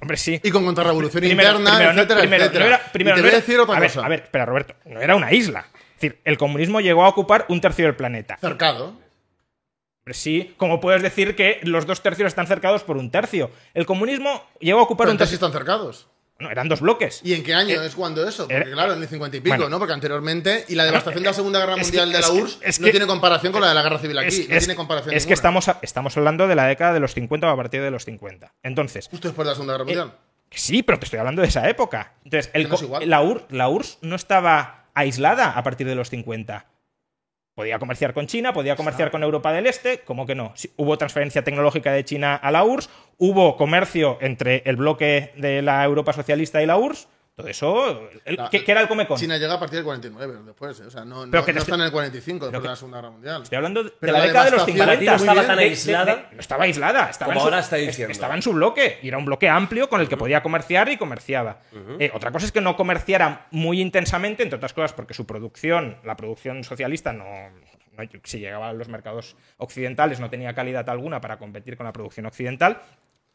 Hombre, 0.00 0.16
sí. 0.16 0.40
Y 0.42 0.50
con 0.50 0.64
contrarrevolución 0.64 1.20
Primero- 1.20 1.50
interna, 1.58 1.76
primero, 1.76 1.92
etcétera, 1.92 2.20
primero, 2.20 2.44
etcétera. 2.44 2.64
no 2.64 2.74
era- 2.74 2.92
primero, 2.92 3.16
y 3.16 3.18
te 3.18 3.22
no 3.22 3.24
voy 3.24 3.28
a 3.28 3.32
era- 3.36 3.40
decir 3.40 3.60
otra 3.60 3.76
a 3.76 3.80
ver. 3.80 3.92
A 3.98 4.08
ver, 4.08 4.20
espera, 4.20 4.46
Roberto. 4.46 4.74
No 4.84 5.00
era 5.00 5.16
una 5.16 5.32
isla. 5.32 5.66
Es 5.74 6.00
decir, 6.00 6.20
el 6.24 6.38
comunismo 6.38 6.80
llegó 6.80 7.04
a 7.04 7.08
ocupar 7.08 7.44
un 7.48 7.60
tercio 7.60 7.84
del 7.86 7.96
planeta. 7.96 8.36
Cercado. 8.40 8.86
Hombre, 8.88 10.14
Sí, 10.14 10.54
como 10.56 10.80
puedes 10.80 11.02
decir 11.02 11.34
que 11.34 11.58
los 11.64 11.86
dos 11.86 12.00
tercios 12.02 12.28
están 12.28 12.46
cercados 12.46 12.84
por 12.84 12.96
un 12.96 13.10
tercio. 13.10 13.50
El 13.74 13.86
comunismo 13.86 14.44
llegó 14.60 14.78
a 14.78 14.82
ocupar 14.84 15.06
Pero 15.06 15.12
un 15.12 15.18
tercio. 15.18 15.34
están 15.34 15.52
cercados. 15.52 16.06
No, 16.38 16.50
eran 16.50 16.68
dos 16.68 16.80
bloques. 16.82 17.20
¿Y 17.24 17.32
en 17.32 17.42
qué 17.42 17.54
año 17.54 17.80
es 17.82 17.94
cuando 17.94 18.26
eso? 18.28 18.46
Porque 18.46 18.70
claro, 18.70 18.92
en 18.92 19.02
el 19.02 19.08
50 19.08 19.38
y 19.38 19.40
pico, 19.40 19.56
Bueno. 19.56 19.70
¿no? 19.70 19.78
Porque 19.78 19.94
anteriormente, 19.94 20.66
y 20.68 20.74
la 20.74 20.84
devastación 20.84 21.22
de 21.22 21.30
la 21.30 21.34
Segunda 21.34 21.60
Guerra 21.60 21.76
que- 21.76 21.80
Mundial 21.82 22.12
de 22.12 22.20
la 22.20 22.26
que- 22.26 22.32
URSS 22.32 22.80
no 22.80 22.84
que- 22.84 22.90
tiene 22.90 23.06
comparación 23.06 23.52
con 23.52 23.62
la 23.62 23.68
de 23.68 23.74
la 23.74 23.82
Guerra 23.82 23.98
Civil 23.98 24.18
aquí. 24.18 24.28
Es- 24.28 24.48
no 24.50 24.58
tiene 24.58 24.76
comparación 24.76 25.14
Es 25.14 25.26
que 25.26 25.32
estamos, 25.32 25.66
estamos 25.80 26.14
hablando 26.16 26.46
de 26.46 26.54
la 26.54 26.66
década 26.66 26.92
de 26.92 27.00
los 27.00 27.14
50 27.14 27.46
o 27.46 27.50
a 27.50 27.56
partir 27.56 27.80
de 27.80 27.90
los 27.90 28.04
50. 28.04 28.52
Entonces, 28.62 29.08
Justo 29.10 29.28
después 29.28 29.46
de 29.46 29.50
la 29.50 29.54
Segunda 29.54 29.72
Guerra 29.74 29.84
Mundial. 29.84 30.12
que 30.50 30.58
sí, 30.58 30.82
pero 30.82 30.98
te 30.98 31.06
estoy 31.06 31.18
hablando 31.20 31.40
de 31.40 31.48
esa 31.48 31.68
época. 31.70 32.12
Entonces, 32.24 32.50
el 32.52 32.68
no 32.68 32.74
es 32.74 32.82
la, 33.06 33.22
UR- 33.22 33.46
la 33.48 33.68
URSS 33.70 33.98
no 34.02 34.14
estaba 34.16 34.84
aislada 34.94 35.50
a 35.52 35.62
partir 35.62 35.86
de 35.86 35.94
los 35.94 36.10
50. 36.10 36.66
Podía 37.56 37.78
comerciar 37.78 38.12
con 38.12 38.26
China, 38.26 38.52
podía 38.52 38.76
comerciar 38.76 39.10
con 39.10 39.22
Europa 39.22 39.50
del 39.50 39.66
Este, 39.66 40.00
¿cómo 40.00 40.26
que 40.26 40.34
no? 40.34 40.52
Hubo 40.76 40.98
transferencia 40.98 41.42
tecnológica 41.42 41.90
de 41.90 42.04
China 42.04 42.36
a 42.36 42.50
la 42.50 42.62
URSS, 42.62 42.90
hubo 43.16 43.56
comercio 43.56 44.18
entre 44.20 44.62
el 44.66 44.76
bloque 44.76 45.32
de 45.38 45.62
la 45.62 45.82
Europa 45.82 46.12
socialista 46.12 46.62
y 46.62 46.66
la 46.66 46.76
URSS. 46.76 47.08
Todo 47.36 47.48
eso, 47.48 48.08
el- 48.24 48.36
La- 48.36 48.48
¿qué, 48.48 48.64
qué 48.64 48.72
era 48.72 48.80
el 48.80 48.88
Comecon? 48.88 49.18
China 49.18 49.36
llega 49.36 49.52
a 49.52 49.60
partir 49.60 49.76
del 49.76 49.84
49, 49.84 50.38
después. 50.46 50.80
¿eh? 50.80 50.84
O 50.86 50.90
sea, 50.90 51.04
no, 51.04 51.26
Pero 51.30 51.40
no, 51.42 51.44
que 51.44 51.52
no 51.52 51.58
estoy- 51.58 51.60
está 51.60 51.74
en 51.74 51.80
el 51.82 51.92
45, 51.92 52.46
después 52.46 52.60
que- 52.62 52.66
de 52.66 52.68
la 52.72 52.76
Segunda 52.76 52.98
Guerra 52.98 53.10
Mundial. 53.10 53.42
Estoy 53.42 53.56
hablando 53.56 53.84
de 53.84 53.92
Pero 54.00 54.12
la, 54.14 54.18
la 54.20 54.24
década 54.24 54.44
de 54.46 54.50
los 54.52 54.66
devastación 54.66 54.76
50. 54.78 54.86
Para 54.86 54.98
ti 54.98 55.04
no 55.04 55.32
estaba 55.32 55.46
tan 55.46 55.56
de- 55.58 55.62
de- 55.62 55.68
aislada. 55.68 56.28
no 56.32 56.40
estaba 56.40 56.64
aislada. 56.64 57.10
Estaba 57.10 57.26
Como 57.34 57.40
en 57.40 57.40
su- 57.42 57.44
ahora 57.48 57.58
está 57.60 57.76
diciendo. 57.76 58.12
Estaba 58.12 58.34
en 58.36 58.40
su 58.42 58.52
bloque. 58.54 58.98
Y 59.02 59.08
era 59.08 59.18
un 59.18 59.26
bloque 59.26 59.50
amplio 59.50 59.90
con 59.90 60.00
el 60.00 60.08
que 60.08 60.16
podía 60.16 60.42
comerciar 60.42 60.88
y 60.88 60.96
comerciaba. 60.96 61.58
Eh, 61.98 62.10
otra 62.14 62.30
cosa 62.32 62.46
es 62.46 62.52
que 62.52 62.62
no 62.62 62.74
comerciara 62.74 63.48
muy 63.50 63.82
intensamente, 63.82 64.42
entre 64.42 64.56
otras 64.56 64.72
cosas 64.72 64.94
porque 64.94 65.12
su 65.12 65.26
producción, 65.26 65.98
la 66.04 66.16
producción 66.16 66.64
socialista, 66.64 67.12
no, 67.12 67.24
no- 67.98 68.08
si 68.24 68.38
llegaba 68.38 68.70
a 68.70 68.72
los 68.72 68.88
mercados 68.88 69.36
occidentales 69.58 70.20
no 70.20 70.30
tenía 70.30 70.54
calidad 70.54 70.88
alguna 70.88 71.20
para 71.20 71.36
competir 71.38 71.76
con 71.76 71.84
la 71.84 71.92
producción 71.92 72.24
occidental. 72.24 72.80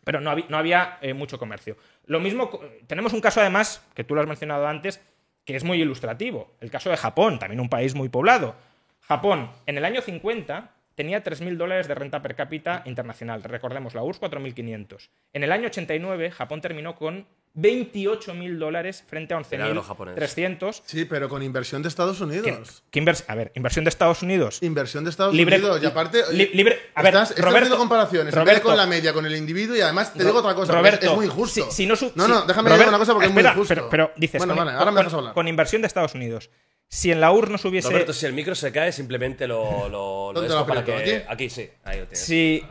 Pero 0.03 0.19
no 0.19 0.57
había, 0.57 0.97
eh, 1.01 1.13
mucho 1.13 1.37
comercio. 1.37 1.77
Lo 2.05 2.19
mismo, 2.19 2.49
tenemos 2.87 3.13
un 3.13 3.21
caso 3.21 3.39
además, 3.39 3.85
que 3.93 4.03
tú 4.03 4.15
lo 4.15 4.21
has 4.21 4.27
mencionado 4.27 4.67
antes, 4.67 5.01
que 5.45 5.55
es 5.55 5.63
muy 5.63 5.81
ilustrativo. 5.81 6.51
El 6.59 6.71
caso 6.71 6.89
de 6.89 6.97
Japón, 6.97 7.39
también 7.39 7.59
un 7.59 7.69
país 7.69 7.93
muy 7.93 8.09
poblado. 8.09 8.55
Japón, 9.01 9.51
en 9.65 9.77
el 9.77 9.85
año 9.85 10.01
50, 10.01 10.71
tenía 10.95 11.23
3.000 11.23 11.57
dólares 11.57 11.87
de 11.87 11.95
renta 11.95 12.21
per 12.21 12.35
cápita 12.35 12.83
internacional. 12.85 13.43
Recordemos, 13.43 13.95
la 13.95 14.03
URSS 14.03 14.21
4.500. 14.21 15.09
En 15.33 15.43
el 15.43 15.51
año 15.51 15.67
89, 15.67 16.31
Japón 16.31 16.61
terminó 16.61 16.95
con 16.95 17.25
28.000 17.53 18.57
dólares 18.57 19.03
frente 19.07 19.33
a 19.33 19.41
Eran 19.51 19.75
los 19.75 19.85
japoneses. 19.85 20.37
11.300. 20.37 20.81
Sí, 20.85 21.05
pero 21.05 21.27
con 21.27 21.43
inversión 21.43 21.81
de 21.81 21.89
Estados 21.89 22.17
¿Qué- 22.19 22.23
Unidos. 22.23 22.83
qué 22.89 23.01
invers- 23.03 23.25
a 23.27 23.35
ver, 23.35 23.51
inversión 23.55 23.83
de 23.83 23.89
Estados 23.89 24.21
Unidos. 24.21 24.59
Inversión 24.61 25.03
de 25.03 25.09
Estados 25.09 25.33
Libre- 25.33 25.57
Unidos. 25.57 25.81
Y 25.83 25.85
aparte. 25.85 26.23
li- 26.31 26.49
libre- 26.53 26.79
a 26.95 27.01
ver, 27.01 27.13
estás, 27.13 27.29
estás 27.31 27.43
Roberto- 27.43 27.57
haciendo 27.65 27.77
comparaciones. 27.77 28.33
en 28.33 28.39
vez 28.39 28.45
de 28.45 28.51
Roberto- 28.51 28.67
con 28.69 28.77
la 28.77 28.85
media, 28.87 29.13
con 29.13 29.25
el 29.25 29.35
individuo. 29.35 29.75
Y 29.75 29.81
además, 29.81 30.13
te 30.13 30.19
Ro- 30.19 30.25
digo 30.27 30.39
otra 30.39 30.55
cosa. 30.55 30.73
Roberto, 30.73 31.05
es 31.05 31.11
muy 31.13 31.25
injusto. 31.25 31.65
si- 31.65 31.71
si 31.71 31.85
no 31.85 31.95
su- 31.95 32.11
no, 32.15 32.27
no, 32.27 32.41
déjame 32.43 32.69
Robert- 32.69 32.79
decir 32.79 32.87
una 32.89 32.97
cosa 32.99 33.13
porque 33.13 33.27
espera, 33.27 33.49
es 33.49 33.55
muy 33.55 33.61
injusto. 33.63 33.75
Pero, 33.75 33.89
pero 33.89 34.11
dices, 34.15 34.39
Bueno, 34.39 34.55
con, 34.55 34.65
vale, 34.65 34.77
ahora 34.77 34.91
me 34.91 34.95
con- 34.95 35.03
dejas 35.05 35.13
hablar. 35.17 35.33
con 35.33 35.47
inversión 35.47 35.81
de 35.81 35.87
Estados 35.87 36.15
Unidos. 36.15 36.49
Si 36.93 37.09
en 37.09 37.21
la 37.21 37.31
URSS 37.31 37.49
no 37.51 37.57
se 37.57 37.67
hubiese. 37.69 37.89
Roberto, 37.89 38.11
si 38.11 38.25
el 38.25 38.33
micro 38.33 38.53
se 38.53 38.69
cae, 38.71 38.91
simplemente 38.91 39.47
lo. 39.47 39.87
lo, 39.87 40.33
lo 40.33 40.41
¿Dónde 40.41 40.53
lo 40.53 40.67
para 40.67 40.83
que. 40.83 40.93
¿Aquí? 40.93 41.25
Aquí 41.27 41.49
sí, 41.49 41.69
ahí 41.85 41.99
lo 41.99 42.05
tienes. 42.05 42.19
si, 42.19 42.61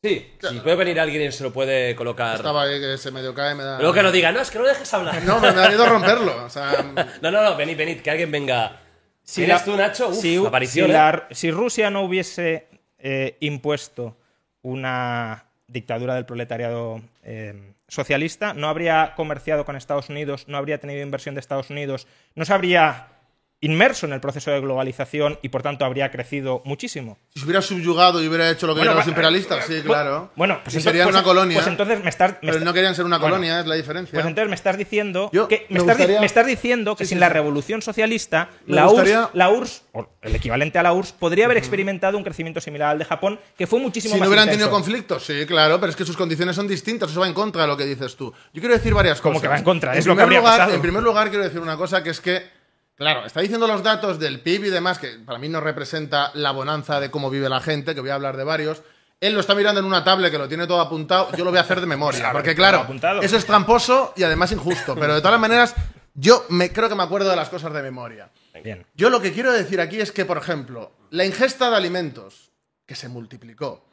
Sí, 0.00 0.32
si 0.48 0.60
puede 0.60 0.76
venir 0.76 1.00
alguien 1.00 1.22
y 1.22 1.32
se 1.32 1.42
lo 1.42 1.52
puede 1.52 1.96
colocar. 1.96 2.36
Estaba 2.36 2.62
ahí 2.62 2.80
que 2.80 2.96
se 2.98 3.10
medio 3.10 3.34
cae, 3.34 3.56
me 3.56 3.64
da. 3.64 3.78
Luego 3.78 3.92
que 3.92 4.02
no 4.04 4.12
diga, 4.12 4.30
no, 4.30 4.40
es 4.40 4.48
que 4.52 4.58
no 4.58 4.64
dejes 4.64 4.94
hablar. 4.94 5.20
No, 5.24 5.40
me, 5.40 5.50
da 5.52 5.68
miedo 5.68 5.86
romperlo. 5.86 6.44
O 6.44 6.48
sea, 6.48 6.70
no, 7.20 7.32
no, 7.32 7.42
no, 7.42 7.56
venid, 7.56 7.76
venid, 7.76 8.00
que 8.00 8.10
alguien 8.12 8.30
venga. 8.30 8.80
si 9.24 9.40
¿Tienes 9.44 9.58
la- 9.58 9.64
tú, 9.64 9.76
Nacho? 9.76 10.08
Uf, 10.10 10.20
si, 10.20 10.36
aparición, 10.36 10.86
si 10.88 10.96
¿eh? 10.96 11.22
si 11.32 11.50
Rusia 11.50 11.90
no 11.90 12.02
hubiese 12.02 12.68
eh, 13.00 13.36
impuesto 13.40 14.16
una 14.62 15.46
dictadura 15.66 16.14
del 16.14 16.26
proletariado 16.26 17.02
eh, 17.24 17.74
socialista, 17.88 18.54
no 18.54 18.68
habría 18.68 19.14
comerciado 19.16 19.64
con 19.64 19.76
Estados 19.76 20.08
Unidos, 20.08 20.46
no 20.46 20.56
habría 20.56 20.78
tenido 20.78 21.02
inversión 21.02 21.34
de 21.34 21.40
Estados 21.40 21.70
Unidos, 21.70 22.06
no 22.34 22.44
se 22.44 22.52
habría 22.52 23.17
inmerso 23.60 24.06
en 24.06 24.12
el 24.12 24.20
proceso 24.20 24.52
de 24.52 24.60
globalización 24.60 25.38
y 25.42 25.48
por 25.48 25.62
tanto 25.62 25.84
habría 25.84 26.10
crecido 26.12 26.62
muchísimo. 26.64 27.18
si 27.34 27.40
se 27.40 27.44
hubiera 27.44 27.60
subyugado 27.60 28.22
y 28.22 28.28
hubiera 28.28 28.48
hecho 28.50 28.68
lo 28.68 28.74
que 28.74 28.78
Bueno, 28.80 28.92
querían 28.92 28.96
los 28.98 29.08
imperialistas, 29.08 29.64
sí, 29.66 29.74
Bu- 29.80 29.82
claro. 29.84 30.30
Bueno, 30.36 30.60
pues 30.62 30.76
y 30.76 30.80
serían 30.80 31.06
pues- 31.06 31.16
una 31.16 31.24
colonia. 31.24 31.56
Pues 31.56 31.66
entonces 31.66 32.02
me 32.04 32.08
estás. 32.10 32.36
me 32.42 32.52
pero 32.52 32.64
no 32.64 32.72
querían 32.72 32.94
ser 32.94 33.04
una 33.04 33.18
Bueno, 33.18 33.34
colonia, 33.34 33.60
es 33.60 33.66
la 33.66 33.74
diferencia. 33.74 34.12
Pues 34.14 34.26
entonces 34.26 34.48
me 34.48 34.54
estás 34.54 34.78
diciendo 34.78 35.28
Yo 35.32 35.48
que 35.48 35.66
me, 35.70 35.80
me 35.82 36.26
estás, 36.26 36.44
me 36.44 36.50
diciendo 36.50 36.94
que 36.94 37.04
Sí, 37.04 37.08
sin 37.10 37.16
sí, 37.18 37.20
la 37.20 37.28
revolución 37.30 37.82
socialista, 37.82 38.50
la 38.66 38.84
gustaría- 38.86 39.22
URSS, 39.22 39.30
la 39.34 39.50
URSS, 39.50 39.82
o 39.92 40.08
el 40.22 40.34
equivalente 40.36 40.78
a 40.78 40.82
la 40.84 40.92
URSS, 40.92 41.12
podría 41.18 41.46
haber 41.46 41.56
experimentado 41.56 42.16
un 42.16 42.22
crecimiento 42.22 42.60
similar 42.60 42.90
al 42.90 42.98
de 43.00 43.04
Japón, 43.06 43.40
que 43.56 43.66
fue 43.66 43.80
muchísimo 43.80 44.14
Si 44.14 44.20
más 44.20 44.26
no 44.26 44.30
hubieran 44.30 44.44
intenso. 44.46 44.66
tenido 44.66 44.70
conflictos, 44.70 45.24
sí, 45.26 45.46
claro, 45.46 45.80
pero 45.80 45.90
es 45.90 45.96
que 45.96 46.04
sus 46.04 46.16
condiciones 46.16 46.54
son 46.54 46.68
distintas, 46.68 47.10
eso 47.10 47.18
va 47.20 47.26
en 47.26 47.34
contra 47.34 47.62
de 47.62 47.68
lo 47.68 47.76
que 47.76 47.84
dices 47.86 48.14
tú. 48.16 48.32
Yo 48.52 48.60
quiero 48.60 48.74
decir 48.76 48.94
varias 48.94 49.20
¿Cómo 49.20 49.34
cosas. 49.34 49.42
que 49.42 49.48
va 49.48 49.58
en 49.58 49.64
contra? 49.64 49.92
En 49.94 49.98
Es 49.98 50.06
lo 50.06 50.14
que 50.14 50.22
habría 50.22 50.38
lugar, 50.38 50.58
pasado. 50.58 50.74
En 50.74 50.80
primer 50.82 51.02
lugar, 51.02 51.28
quiero 51.28 51.42
decir 51.44 51.60
una 51.60 51.76
cosa 51.76 52.02
que 52.04 52.10
es 52.10 52.20
que, 52.20 52.57
claro, 52.98 53.24
está 53.24 53.40
diciendo 53.40 53.66
los 53.66 53.82
datos 53.82 54.18
del 54.18 54.40
PIB 54.40 54.66
y 54.66 54.70
demás, 54.70 54.98
que 54.98 55.18
para 55.24 55.38
mí 55.38 55.48
no 55.48 55.60
representa 55.60 56.30
la 56.34 56.50
bonanza 56.50 57.00
de 57.00 57.10
cómo 57.10 57.30
vive 57.30 57.48
la 57.48 57.60
gente, 57.60 57.94
que 57.94 58.02
voy 58.02 58.10
a 58.10 58.14
hablar 58.14 58.36
de 58.36 58.44
varios. 58.44 58.82
Él 59.20 59.34
lo 59.34 59.40
está 59.40 59.54
mirando 59.54 59.80
en 59.80 59.86
una 59.86 60.04
tablet 60.04 60.30
que 60.30 60.38
lo 60.38 60.46
tiene 60.48 60.66
todo 60.66 60.80
apuntado, 60.80 61.30
yo 61.36 61.44
lo 61.44 61.50
voy 61.50 61.58
a 61.58 61.62
hacer 61.62 61.80
de 61.80 61.86
memoria, 61.94 62.20
Claro, 62.20 62.34
porque 62.34 62.54
claro, 62.54 62.86
eso 63.22 63.36
es 63.36 63.46
tramposo 63.46 64.12
y 64.16 64.22
además 64.22 64.52
injusto, 64.52 64.94
pero 64.94 65.14
de 65.14 65.22
todas 65.22 65.40
maneras, 65.40 65.74
yo 66.14 66.44
me, 66.50 66.72
creo 66.72 66.88
que 66.88 66.94
me 66.94 67.02
acuerdo 67.04 67.30
de 67.30 67.36
las 67.36 67.48
cosas 67.48 67.72
de 67.72 67.82
memoria. 67.82 68.30
Bien. 68.62 68.84
Yo 68.94 69.08
lo 69.08 69.20
que 69.20 69.32
quiero 69.32 69.52
decir 69.52 69.80
aquí 69.80 70.00
es 70.00 70.12
que, 70.12 70.24
por 70.24 70.36
ejemplo, 70.36 70.92
la 71.10 71.24
ingesta 71.24 71.70
de 71.70 71.76
alimentos, 71.76 72.50
que 72.84 72.94
se 72.94 73.08
multiplicó, 73.08 73.84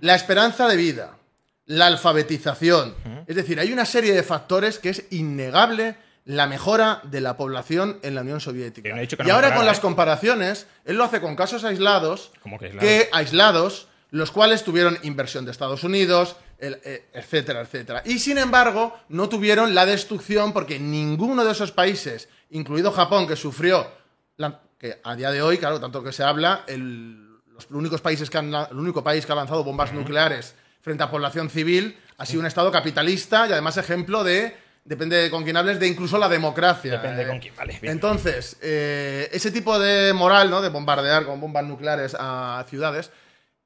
la 0.00 0.14
esperanza 0.14 0.68
de 0.68 0.76
vida, 0.76 1.16
la 1.66 1.86
alfabetización, 1.86 2.94
es 3.26 3.36
decir, 3.36 3.60
hay 3.60 3.72
una 3.72 3.84
serie 3.84 4.12
de 4.12 4.22
factores 4.22 4.78
que 4.78 4.90
es 4.90 5.04
innegable 5.10 5.96
la 6.24 6.46
mejora 6.46 7.00
de 7.04 7.20
la 7.20 7.36
población 7.36 7.98
en 8.02 8.14
la 8.14 8.20
Unión 8.20 8.40
Soviética. 8.40 8.88
No 8.94 9.02
y 9.02 9.08
no 9.26 9.34
ahora 9.34 9.54
con 9.54 9.66
las 9.66 9.78
¿eh? 9.78 9.80
comparaciones, 9.80 10.66
él 10.84 10.96
lo 10.96 11.04
hace 11.04 11.20
con 11.20 11.34
casos 11.36 11.64
aislados, 11.64 12.32
¿Cómo 12.42 12.58
que 12.58 12.66
aislados? 12.66 12.88
que 12.88 13.08
aislados, 13.12 13.88
los 14.10 14.30
cuales 14.30 14.64
tuvieron 14.64 14.98
inversión 15.02 15.44
de 15.44 15.50
Estados 15.52 15.84
Unidos, 15.84 16.36
el- 16.58 16.80
eh, 16.84 17.08
etcétera, 17.14 17.60
etcétera. 17.62 18.02
Y 18.04 18.18
sin 18.18 18.38
embargo, 18.38 18.96
no 19.08 19.28
tuvieron 19.28 19.74
la 19.74 19.86
destrucción 19.86 20.52
porque 20.52 20.78
ninguno 20.78 21.44
de 21.44 21.52
esos 21.52 21.72
países, 21.72 22.28
incluido 22.50 22.92
Japón, 22.92 23.26
que 23.26 23.36
sufrió, 23.36 23.90
la- 24.36 24.60
que 24.78 25.00
a 25.02 25.14
día 25.16 25.30
de 25.30 25.42
hoy, 25.42 25.58
claro, 25.58 25.80
tanto 25.80 26.02
que 26.02 26.12
se 26.12 26.22
habla, 26.24 26.64
el, 26.66 27.28
los 27.52 27.66
únicos 27.70 28.00
países 28.00 28.28
que 28.30 28.38
han, 28.38 28.52
el 28.54 28.76
único 28.78 29.02
país 29.04 29.24
que 29.26 29.32
ha 29.32 29.36
lanzado 29.36 29.62
bombas 29.64 29.92
nucleares 29.92 30.54
frente 30.82 31.02
a 31.02 31.10
población 31.10 31.50
civil 31.50 31.98
ha 32.18 32.24
sido 32.26 32.40
un 32.40 32.46
Estado 32.46 32.70
capitalista 32.72 33.46
y 33.46 33.52
además 33.52 33.76
ejemplo 33.76 34.24
de, 34.24 34.56
depende 34.84 35.16
de 35.16 35.30
con 35.30 35.44
quién 35.44 35.56
hables, 35.56 35.78
de 35.78 35.86
incluso 35.86 36.18
la 36.18 36.28
democracia. 36.28 36.92
Depende 36.92 37.22
eh. 37.22 37.26
con 37.26 37.38
quién, 37.38 37.54
vale, 37.56 37.78
bien. 37.80 37.92
Entonces, 37.92 38.56
eh, 38.62 39.28
ese 39.32 39.50
tipo 39.50 39.78
de 39.78 40.12
moral, 40.12 40.50
¿no? 40.50 40.60
De 40.60 40.68
bombardear 40.68 41.24
con 41.24 41.40
bombas 41.40 41.64
nucleares 41.64 42.16
a 42.18 42.64
ciudades, 42.68 43.10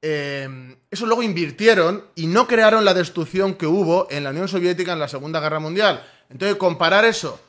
eh, 0.01 0.77
eso 0.91 1.05
luego 1.05 1.23
invirtieron 1.23 2.05
y 2.15 2.27
no 2.27 2.47
crearon 2.47 2.85
la 2.85 2.93
destrucción 2.93 3.55
que 3.55 3.65
hubo 3.65 4.07
en 4.11 4.23
la 4.23 4.29
Unión 4.29 4.47
Soviética 4.47 4.93
en 4.93 4.99
la 4.99 5.07
Segunda 5.07 5.39
Guerra 5.39 5.59
Mundial. 5.59 6.03
Entonces, 6.29 6.57
comparar 6.57 7.05
eso 7.05 7.39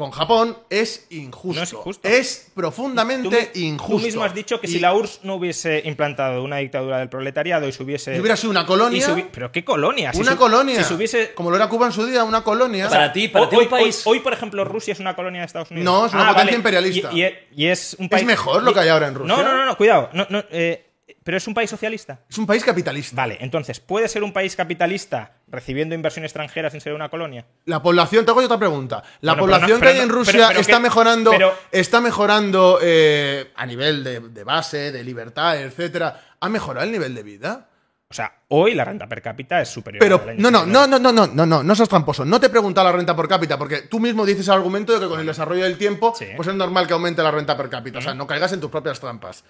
con 0.00 0.10
Japón 0.12 0.56
es 0.70 1.06
injusto. 1.10 1.60
No 1.60 1.62
es 1.64 1.72
justo. 1.72 2.08
Es 2.08 2.50
profundamente 2.54 3.50
Tú, 3.52 3.58
injusto. 3.60 3.96
tú 3.98 4.02
mismo 4.02 4.24
has 4.24 4.34
dicho 4.34 4.58
que 4.60 4.66
Y- 4.66 4.70
si 4.70 4.78
la 4.80 4.94
URSS 4.94 5.20
no 5.24 5.34
hubiese 5.34 5.82
implantado 5.84 6.42
una 6.42 6.56
dictadura 6.56 6.98
del 6.98 7.10
proletariado 7.10 7.68
y 7.68 7.72
se 7.72 7.82
hubiese. 7.82 8.16
Y 8.16 8.20
hubiera 8.20 8.36
sido 8.36 8.50
una 8.50 8.64
colonia. 8.64 9.06
¿Pero 9.30 9.52
qué 9.52 9.62
colonia? 9.64 10.12
Si 10.14 10.20
una 10.20 10.32
su- 10.32 10.38
colonia. 10.38 10.76
Si 10.78 10.84
se 10.84 10.94
hubiese. 10.94 11.34
Como 11.34 11.50
lo 11.50 11.56
era 11.56 11.68
Cuba 11.68 11.86
en 11.86 11.92
su 11.92 12.06
día, 12.06 12.24
una 12.24 12.42
colonia. 12.42 12.88
Para 12.88 13.12
ti, 13.12 13.28
para 13.28 13.44
hoy, 13.44 13.50
ti 13.50 13.56
un 13.56 13.62
hoy- 13.62 13.68
país. 13.68 14.02
hoy, 14.06 14.20
por 14.20 14.32
ejemplo, 14.32 14.64
Rusia 14.64 14.92
es 14.92 15.00
una 15.00 15.14
colonia 15.14 15.42
de 15.42 15.46
Estados 15.46 15.70
Unidos. 15.70 15.84
No, 15.84 16.06
es 16.06 16.14
una 16.14 16.28
potencia 16.32 16.56
imperialista. 16.56 17.10
Y, 17.12 17.22
y- 17.24 17.34
y 17.54 17.66
es 17.66 17.94
un 17.98 18.08
país. 18.08 18.24
mejor 18.24 18.62
lo 18.62 18.72
que 18.72 18.80
hay 18.80 18.88
ahora 18.88 19.08
en 19.08 19.14
Rusia? 19.14 19.36
No, 19.36 19.42
no, 19.42 19.54
no, 19.56 19.66
no, 19.66 19.76
cuidado. 19.76 20.08
No, 20.14 20.26
no, 20.30 20.42
eh, 20.50 20.86
pero 21.22 21.36
es 21.36 21.46
un 21.46 21.54
país 21.54 21.68
socialista. 21.70 22.20
Es 22.28 22.38
un 22.38 22.46
país 22.46 22.64
capitalista. 22.64 23.14
Vale, 23.14 23.36
entonces, 23.40 23.78
¿puede 23.80 24.08
ser 24.08 24.22
un 24.22 24.32
país 24.32 24.56
capitalista 24.56 25.32
recibiendo 25.48 25.94
inversión 25.94 26.24
extranjera 26.24 26.70
sin 26.70 26.80
ser 26.80 26.94
una 26.94 27.08
colonia? 27.08 27.44
La 27.66 27.82
población, 27.82 28.24
te 28.24 28.30
hago 28.30 28.40
yo 28.40 28.46
otra 28.46 28.58
pregunta. 28.58 29.02
La 29.20 29.32
Bueno, 29.32 29.42
población 29.44 29.78
no- 29.78 29.82
que 29.82 29.88
hay 29.92 30.00
en 30.00 30.08
Rusia 30.08 30.32
pero- 30.32 30.48
pero 30.48 30.60
está 30.60 30.76
que- 30.76 30.82
mejorando, 30.82 31.30
pero- 31.30 31.54
está 31.70 32.00
mejorando 32.00 32.78
eh, 32.82 33.50
a 33.54 33.66
nivel 33.66 34.02
de, 34.02 34.20
de 34.20 34.44
base, 34.44 34.92
de 34.92 35.04
libertad, 35.04 35.60
etcétera. 35.60 36.36
¿Ha 36.40 36.48
mejorado 36.48 36.86
el 36.86 36.92
nivel 36.92 37.14
de 37.14 37.22
vida? 37.22 37.66
O 38.08 38.14
sea, 38.14 38.32
hoy 38.48 38.74
la 38.74 38.84
renta 38.84 39.06
per 39.06 39.22
cápita 39.22 39.60
es 39.60 39.68
superior 39.68 40.00
Pero 40.00 40.16
a 40.16 40.26
la 40.26 40.32
no, 40.34 40.50
no, 40.50 40.58
89. 40.62 40.72
no, 40.72 40.86
no, 40.88 40.98
no, 40.98 41.12
no, 41.12 41.32
no, 41.32 41.46
no, 41.46 41.62
no 41.62 41.74
seas 41.76 41.88
tramposo. 41.88 42.24
No 42.24 42.40
te 42.40 42.46
he 42.46 42.50
preguntado 42.50 42.88
la 42.90 42.96
renta 42.96 43.14
per 43.14 43.28
cápita, 43.28 43.56
porque 43.56 43.82
tú 43.82 44.00
mismo 44.00 44.26
dices 44.26 44.48
el 44.48 44.54
argumento 44.54 44.92
de 44.92 44.98
que 44.98 45.06
con 45.06 45.20
el 45.20 45.26
desarrollo 45.26 45.62
del 45.62 45.78
tiempo, 45.78 46.12
Sí. 46.18 46.26
pues 46.34 46.48
es 46.48 46.54
normal 46.56 46.88
que 46.88 46.92
aumente 46.94 47.22
la 47.22 47.30
renta 47.30 47.56
per 47.56 47.68
cápita. 47.68 47.98
O 48.00 48.02
sea, 48.02 48.14
no 48.14 48.26
caigas 48.26 48.52
en 48.52 48.60
tus 48.60 48.68
propias 48.70 48.98
trampas. 48.98 49.44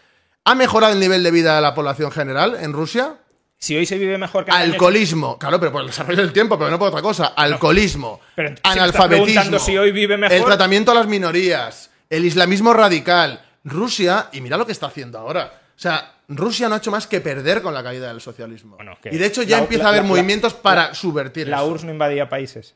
¿Ha 0.44 0.54
mejorado 0.54 0.92
el 0.92 1.00
nivel 1.00 1.22
de 1.22 1.30
vida 1.30 1.56
de 1.56 1.62
la 1.62 1.74
población 1.74 2.10
general 2.10 2.56
en 2.60 2.72
Rusia? 2.72 3.16
Si 3.58 3.76
hoy 3.76 3.84
se 3.84 3.98
vive 3.98 4.16
mejor 4.16 4.44
que 4.46 4.50
año 4.52 4.72
Alcoholismo, 4.72 5.38
claro, 5.38 5.60
pero 5.60 5.70
por 5.70 5.82
el 5.82 5.88
desarrollo 5.88 6.22
del 6.22 6.32
tiempo, 6.32 6.58
pero 6.58 6.70
no 6.70 6.78
por 6.78 6.88
otra 6.88 7.02
cosa. 7.02 7.26
Alcoholismo, 7.36 8.20
Pero 8.34 8.54
analfabetismo, 8.62 9.24
preguntando 9.26 9.58
si 9.58 9.76
hoy 9.76 9.92
vive 9.92 10.16
mejor- 10.16 10.34
el 10.36 10.44
tratamiento 10.44 10.92
a 10.92 10.94
las 10.94 11.06
minorías, 11.06 11.90
el 12.08 12.24
islamismo 12.24 12.72
radical, 12.72 13.44
Rusia, 13.64 14.28
y 14.32 14.40
mira 14.40 14.56
lo 14.56 14.64
que 14.64 14.72
está 14.72 14.86
haciendo 14.86 15.18
ahora. 15.18 15.60
O 15.76 15.78
sea, 15.78 16.14
Rusia 16.28 16.68
no 16.70 16.74
ha 16.76 16.78
hecho 16.78 16.90
más 16.90 17.06
que 17.06 17.20
perder 17.20 17.60
con 17.60 17.74
la 17.74 17.82
caída 17.82 18.08
del 18.08 18.22
socialismo. 18.22 18.76
Bueno, 18.76 18.96
y 19.04 19.18
de 19.18 19.26
hecho 19.26 19.42
ya 19.42 19.58
la- 19.58 19.62
empieza 19.64 19.82
la- 19.84 19.88
a 19.88 19.92
haber 19.92 20.02
la- 20.04 20.08
movimientos 20.08 20.54
para 20.54 20.94
subvertir 20.94 21.48
La 21.48 21.58
eso. 21.58 21.66
URSS 21.66 21.84
no 21.84 21.92
invadía 21.92 22.30
países. 22.30 22.74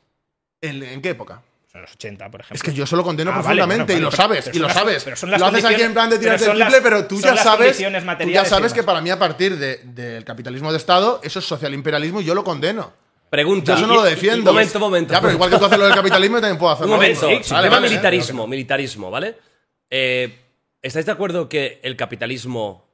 ¿En, 0.60 0.82
en 0.82 1.00
qué 1.00 1.10
época? 1.10 1.40
En 1.74 1.82
los 1.82 1.92
80, 1.92 2.30
por 2.30 2.40
ejemplo. 2.40 2.54
Es 2.54 2.62
que 2.62 2.72
yo 2.72 2.84
eso 2.84 2.94
lo 2.94 3.02
condeno 3.02 3.30
Ah, 3.32 3.34
vale, 3.34 3.44
profundamente 3.44 3.94
bueno, 3.94 3.98
y 4.08 4.10
lo 4.10 4.16
sabes, 4.16 4.48
y 4.52 4.58
lo 4.60 4.66
las- 4.68 4.74
sabes. 4.76 5.02
pero 5.04 5.16
son 5.16 5.30
las 5.32 5.40
lo 5.40 5.46
haces 5.46 5.64
aquí 5.64 5.82
en 5.82 5.92
plan 5.92 6.08
de 6.08 6.18
tirarte 6.20 6.44
el 6.44 6.46
son 6.50 6.56
triple, 6.56 6.70
las- 6.76 6.82
pero 6.82 7.06
tú 7.06 7.20
ya 7.20 7.36
sabes, 7.36 7.76
tú 7.76 8.28
ya 8.30 8.44
sabes 8.44 8.72
que 8.72 8.84
para 8.84 9.00
mí 9.00 9.10
a 9.10 9.18
partir 9.18 9.58
de- 9.58 9.78
del 9.82 10.24
capitalismo 10.24 10.70
de 10.70 10.78
Estado, 10.78 11.20
eso 11.24 11.40
es 11.40 11.44
social 11.44 11.74
imperialismo 11.74 12.20
y 12.20 12.24
yo 12.24 12.34
lo 12.34 12.44
condeno. 12.44 12.92
Pregunta. 13.28 13.72
Yo 13.72 13.78
eso 13.78 13.86
no 13.88 13.94
Y- 13.94 13.96
lo 13.96 14.06
y- 14.06 14.10
defiendo. 14.10 14.52
momento, 14.52 14.78
momento. 14.78 15.12
Ya, 15.12 15.20
pero 15.20 15.32
igual 15.32 15.50
que 15.50 15.58
tú 15.58 15.64
haces 15.64 15.78
lo 15.78 15.86
del 15.86 15.94
capitalismo, 15.96 16.36
yo 16.36 16.40
también 16.42 16.58
puedo 16.58 16.70
Un 16.72 16.76
hacerlo. 16.76 16.94
momento. 16.94 17.28
Sí, 17.42 17.52
vale, 17.52 17.80
militarismo, 17.80 18.46
militarismo, 18.46 19.10
¿vale? 19.10 19.36
Eh, 19.90 20.38
¿Estáis 20.80 21.06
de 21.06 21.12
acuerdo 21.12 21.48
que 21.48 21.80
el 21.82 21.96
capitalismo 21.96 22.86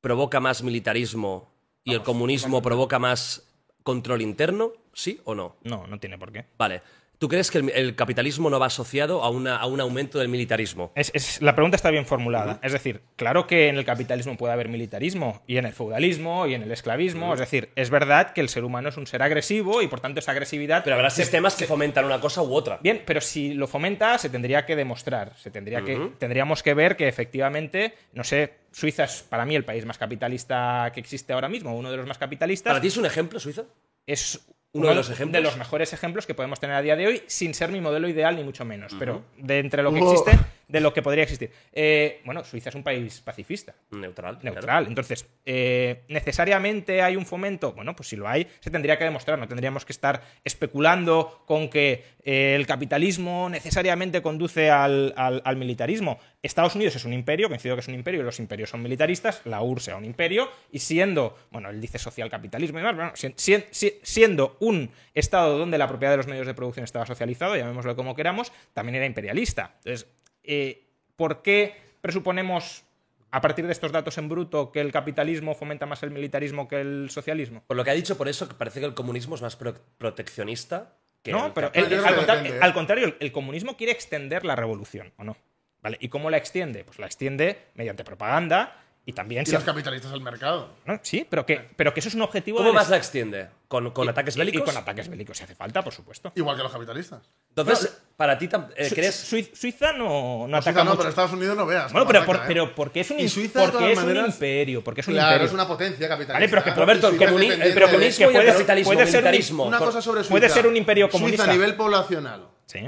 provoca 0.00 0.38
más 0.40 0.62
militarismo 0.62 1.50
y 1.82 1.94
el 1.94 2.02
comunismo 2.02 2.62
provoca 2.62 3.00
más 3.00 3.42
control 3.82 4.22
interno? 4.22 4.70
¿Sí 4.92 5.20
o 5.24 5.34
no? 5.34 5.56
No, 5.64 5.86
no 5.88 5.98
tiene 5.98 6.16
por 6.18 6.30
qué. 6.30 6.44
Vale. 6.56 6.82
¿Tú 7.18 7.26
crees 7.28 7.50
que 7.50 7.58
el, 7.58 7.70
el 7.70 7.96
capitalismo 7.96 8.48
no 8.48 8.60
va 8.60 8.66
asociado 8.66 9.24
a, 9.24 9.30
una- 9.30 9.56
a 9.56 9.66
un 9.66 9.80
aumento 9.80 10.20
del 10.20 10.28
militarismo? 10.28 10.92
Es, 10.94 11.10
es- 11.14 11.42
la 11.42 11.54
pregunta 11.56 11.74
está 11.76 11.90
bien 11.90 12.06
formulada. 12.06 12.60
Es 12.62 12.72
decir, 12.72 13.00
claro 13.16 13.46
que 13.48 13.66
en 13.68 13.76
el 13.76 13.84
capitalismo 13.84 14.36
puede 14.36 14.52
haber 14.52 14.68
militarismo, 14.68 15.42
y 15.46 15.56
en 15.56 15.66
el 15.66 15.72
feudalismo, 15.72 16.46
y 16.46 16.54
en 16.54 16.62
el 16.62 16.70
esclavismo. 16.70 17.34
Es 17.34 17.40
decir, 17.40 17.70
es 17.74 17.90
verdad 17.90 18.32
que 18.32 18.40
el 18.40 18.48
ser 18.48 18.62
humano 18.64 18.88
es 18.88 18.96
un 18.96 19.06
ser 19.08 19.22
agresivo 19.22 19.82
y 19.82 19.88
por 19.88 19.98
tanto 20.00 20.20
esa 20.20 20.30
agresividad. 20.30 20.84
Pero 20.84 20.94
habrá 20.94 21.10
se- 21.10 21.22
sistemas 21.22 21.56
que 21.56 21.66
fomentan 21.66 22.04
una 22.04 22.20
cosa 22.20 22.40
u 22.42 22.54
otra. 22.54 22.78
Bien, 22.82 23.02
pero 23.04 23.20
si 23.20 23.52
lo 23.54 23.66
fomenta, 23.66 24.16
se 24.18 24.30
tendría 24.30 24.64
que 24.64 24.76
demostrar. 24.76 25.32
Se 25.38 25.50
tendría 25.50 25.82
que, 25.82 26.10
tendríamos 26.18 26.62
que 26.62 26.74
ver 26.74 26.96
que 26.96 27.08
efectivamente, 27.08 27.94
no 28.12 28.22
sé, 28.22 28.54
Suiza 28.70 29.04
es 29.04 29.22
para 29.28 29.44
mí 29.44 29.56
el 29.56 29.64
país 29.64 29.84
más 29.84 29.98
capitalista 29.98 30.90
que 30.94 31.00
existe 31.00 31.32
ahora 31.32 31.48
mismo, 31.48 31.76
uno 31.76 31.90
de 31.90 31.96
los 31.96 32.06
más 32.06 32.18
capitalistas. 32.18 32.70
¿Para 32.70 32.80
ti 32.80 32.86
es 32.88 32.96
un 32.96 33.06
ejemplo, 33.06 33.40
Suiza? 33.40 33.64
es 34.06 34.40
Uno 34.72 34.88
de 34.88 34.94
los 34.94 35.08
ejemplos. 35.10 35.32
de 35.32 35.40
los 35.40 35.56
mejores 35.56 35.92
ejemplos 35.92 36.26
que 36.26 36.34
podemos 36.34 36.60
tener 36.60 36.76
a 36.76 36.82
día 36.82 36.94
de 36.96 37.06
hoy, 37.06 37.22
sin 37.26 37.54
ser 37.54 37.70
mi 37.70 37.80
modelo 37.80 38.08
ideal 38.08 38.36
ni 38.36 38.44
mucho 38.44 38.64
menos, 38.64 38.94
pero 38.98 39.22
de 39.36 39.58
entre 39.60 39.82
lo 39.82 39.92
que 39.92 40.00
existe, 40.00 40.38
de 40.68 40.80
lo 40.80 40.92
que 40.92 41.02
podría 41.02 41.22
existir. 41.24 41.50
Eh, 41.72 42.20
bueno, 42.24 42.44
Suiza 42.44 42.68
es 42.68 42.74
un 42.74 42.82
país 42.84 43.20
pacifista. 43.22 43.74
Neutral. 43.90 44.38
Neutral. 44.42 44.64
claro. 44.64 44.86
Entonces, 44.86 45.26
eh, 45.46 46.02
¿necesariamente 46.08 47.00
hay 47.02 47.16
un 47.16 47.24
fomento? 47.26 47.72
Bueno, 47.72 47.96
pues 47.96 48.08
si 48.10 48.16
lo 48.16 48.28
hay, 48.28 48.46
se 48.60 48.70
tendría 48.70 48.98
que 48.98 49.04
demostrar. 49.04 49.38
No 49.38 49.48
tendríamos 49.48 49.84
que 49.84 49.92
estar 49.92 50.20
especulando 50.44 51.42
con 51.46 51.70
que 51.70 52.04
eh, 52.24 52.54
el 52.54 52.66
capitalismo 52.66 53.48
necesariamente 53.48 54.20
conduce 54.22 54.70
al, 54.70 55.14
al- 55.16 55.40
al 55.44 55.56
militarismo. 55.56 56.18
Estados 56.42 56.74
Unidos 56.74 56.94
es 56.96 57.04
un 57.04 57.12
imperio, 57.12 57.48
coincido 57.48 57.74
que 57.74 57.80
es 57.80 57.88
un 57.88 57.94
imperio, 57.94 58.20
y 58.20 58.24
los 58.24 58.38
imperios 58.38 58.70
son 58.70 58.82
militaristas, 58.82 59.40
la 59.44 59.62
URSS 59.62 59.88
era 59.88 59.96
un 59.96 60.04
imperio, 60.04 60.48
y 60.70 60.78
siendo, 60.80 61.36
bueno, 61.50 61.70
él 61.70 61.80
dice 61.80 61.98
social 61.98 62.30
capitalismo 62.30 62.78
y 62.78 62.82
demás, 62.82 62.94
bueno, 62.96 63.12
si- 63.14 63.32
si- 63.36 63.64
si- 63.70 63.98
siendo 64.02 64.56
un 64.60 64.90
Estado 65.14 65.58
donde 65.58 65.78
la 65.78 65.88
propiedad 65.88 66.12
de 66.12 66.18
los 66.18 66.26
medios 66.26 66.46
de 66.46 66.54
producción 66.54 66.84
estaba 66.84 67.06
socializado, 67.06 67.56
llamémoslo 67.56 67.96
como 67.96 68.14
queramos, 68.14 68.52
también 68.72 68.96
era 68.96 69.06
imperialista. 69.06 69.72
Entonces, 69.78 70.06
eh, 70.48 70.82
¿por 71.14 71.42
qué 71.42 71.76
presuponemos 72.00 72.82
a 73.30 73.40
partir 73.40 73.66
de 73.66 73.72
estos 73.72 73.92
datos 73.92 74.16
en 74.18 74.28
bruto 74.28 74.72
que 74.72 74.80
el 74.80 74.90
capitalismo 74.90 75.54
fomenta 75.54 75.84
más 75.86 76.02
el 76.02 76.10
militarismo 76.10 76.66
que 76.66 76.80
el 76.80 77.10
socialismo? 77.10 77.62
Por 77.66 77.76
lo 77.76 77.84
que 77.84 77.90
ha 77.90 77.94
dicho, 77.94 78.16
por 78.16 78.26
eso 78.28 78.48
que 78.48 78.54
parece 78.54 78.80
que 78.80 78.86
el 78.86 78.94
comunismo 78.94 79.34
es 79.36 79.42
más 79.42 79.54
pro- 79.56 79.74
proteccionista 79.98 80.94
que 81.22 81.32
No, 81.32 81.46
el 81.46 81.52
pero 81.52 81.70
el- 81.74 81.86
creo 81.86 82.02
al, 82.04 82.08
que 82.08 82.14
contra- 82.16 82.36
depende, 82.36 82.56
¿eh? 82.58 82.60
al 82.62 82.72
contrario, 82.74 83.06
el, 83.06 83.16
el 83.20 83.32
comunismo 83.32 83.76
quiere 83.76 83.92
extender 83.92 84.44
la 84.44 84.56
revolución, 84.56 85.12
¿o 85.18 85.24
no? 85.24 85.36
¿Vale? 85.82 85.96
¿Y 86.00 86.08
cómo 86.08 86.30
la 86.30 86.38
extiende? 86.38 86.82
Pues 86.84 86.98
la 86.98 87.06
extiende 87.06 87.58
mediante 87.74 88.02
propaganda 88.02 88.76
y 89.08 89.12
también... 89.14 89.42
Y 89.42 89.46
si- 89.46 89.52
los 89.52 89.64
capitalistas 89.64 90.12
al 90.12 90.20
mercado. 90.20 90.68
¿no? 90.84 91.00
Sí, 91.02 91.26
pero 91.30 91.46
que, 91.46 91.66
pero 91.76 91.94
que 91.94 92.00
eso 92.00 92.10
es 92.10 92.14
un 92.14 92.20
objetivo... 92.20 92.58
¿Cómo 92.58 92.68
del 92.68 92.74
más 92.74 92.90
la 92.90 92.98
extiende? 92.98 93.48
¿Con, 93.66 93.90
con 93.92 94.04
y- 94.06 94.10
ataques 94.10 94.36
bélicos? 94.36 94.60
Y 94.60 94.64
con 94.66 94.76
ataques 94.76 95.08
bélicos, 95.08 95.38
si 95.38 95.44
hace 95.44 95.54
falta, 95.54 95.82
por 95.82 95.94
supuesto. 95.94 96.30
Igual 96.34 96.58
que 96.58 96.62
los 96.62 96.70
capitalistas. 96.72 97.22
Entonces, 97.48 98.02
para 98.18 98.36
ti, 98.36 98.50
eh, 98.76 98.88
Su- 98.90 98.94
¿crees? 98.94 99.14
Sui- 99.14 99.50
Suiza 99.54 99.92
no, 99.94 100.46
no 100.46 100.58
Pues 100.58 100.66
ataca 100.66 100.72
Suiza 100.72 100.84
no, 100.84 100.90
mucho. 100.90 100.98
pero 100.98 101.08
Estados 101.08 101.32
Unidos 101.32 101.56
no 101.56 101.64
veas. 101.64 101.90
Bueno, 101.90 102.06
pero, 102.06 102.18
ataca, 102.18 102.32
por- 102.32 102.42
¿eh? 102.42 102.44
pero 102.48 102.74
porque 102.74 103.00
es 103.00 103.10
un, 103.10 103.18
Y 103.20 103.28
Suiza, 103.30 103.60
de 103.62 103.68
porque 103.72 103.92
es 103.92 103.98
un 103.98 104.04
maneras- 104.06 104.34
imperio, 104.34 104.84
porque 104.84 105.00
es 105.00 105.08
un 105.08 105.14
Claro, 105.14 105.28
imperio. 105.30 105.46
es 105.46 105.52
una 105.54 105.66
potencia 105.66 106.06
capitalista. 106.06 106.32
Vale, 106.34 106.48
pero 106.50 106.64
que- 106.64 106.70
Roberto, 106.74 107.06
el, 107.08 107.12
Suiza 107.16 107.24
es 107.24 107.30
comuni- 107.30 107.42
el 107.44 107.48
dependiente 107.48 107.80
procomunismo 107.80 108.18
de- 108.18 108.22
y 108.22 108.26
el 108.26 108.32
puede- 108.32 108.84
puede 108.84 109.06
ser 109.06 109.52
un-. 109.54 109.60
Una 109.68 109.78
cosa 109.78 110.02
sobre 110.02 110.20
Suiza. 110.20 110.30
Puede 110.32 110.48
ser 110.50 110.66
un 110.66 110.76
imperio 110.76 111.08
comunista. 111.08 111.44
Suiza 111.44 111.50
a 111.52 111.54
nivel 111.54 111.74
poblacional. 111.76 112.46
Sí. 112.66 112.80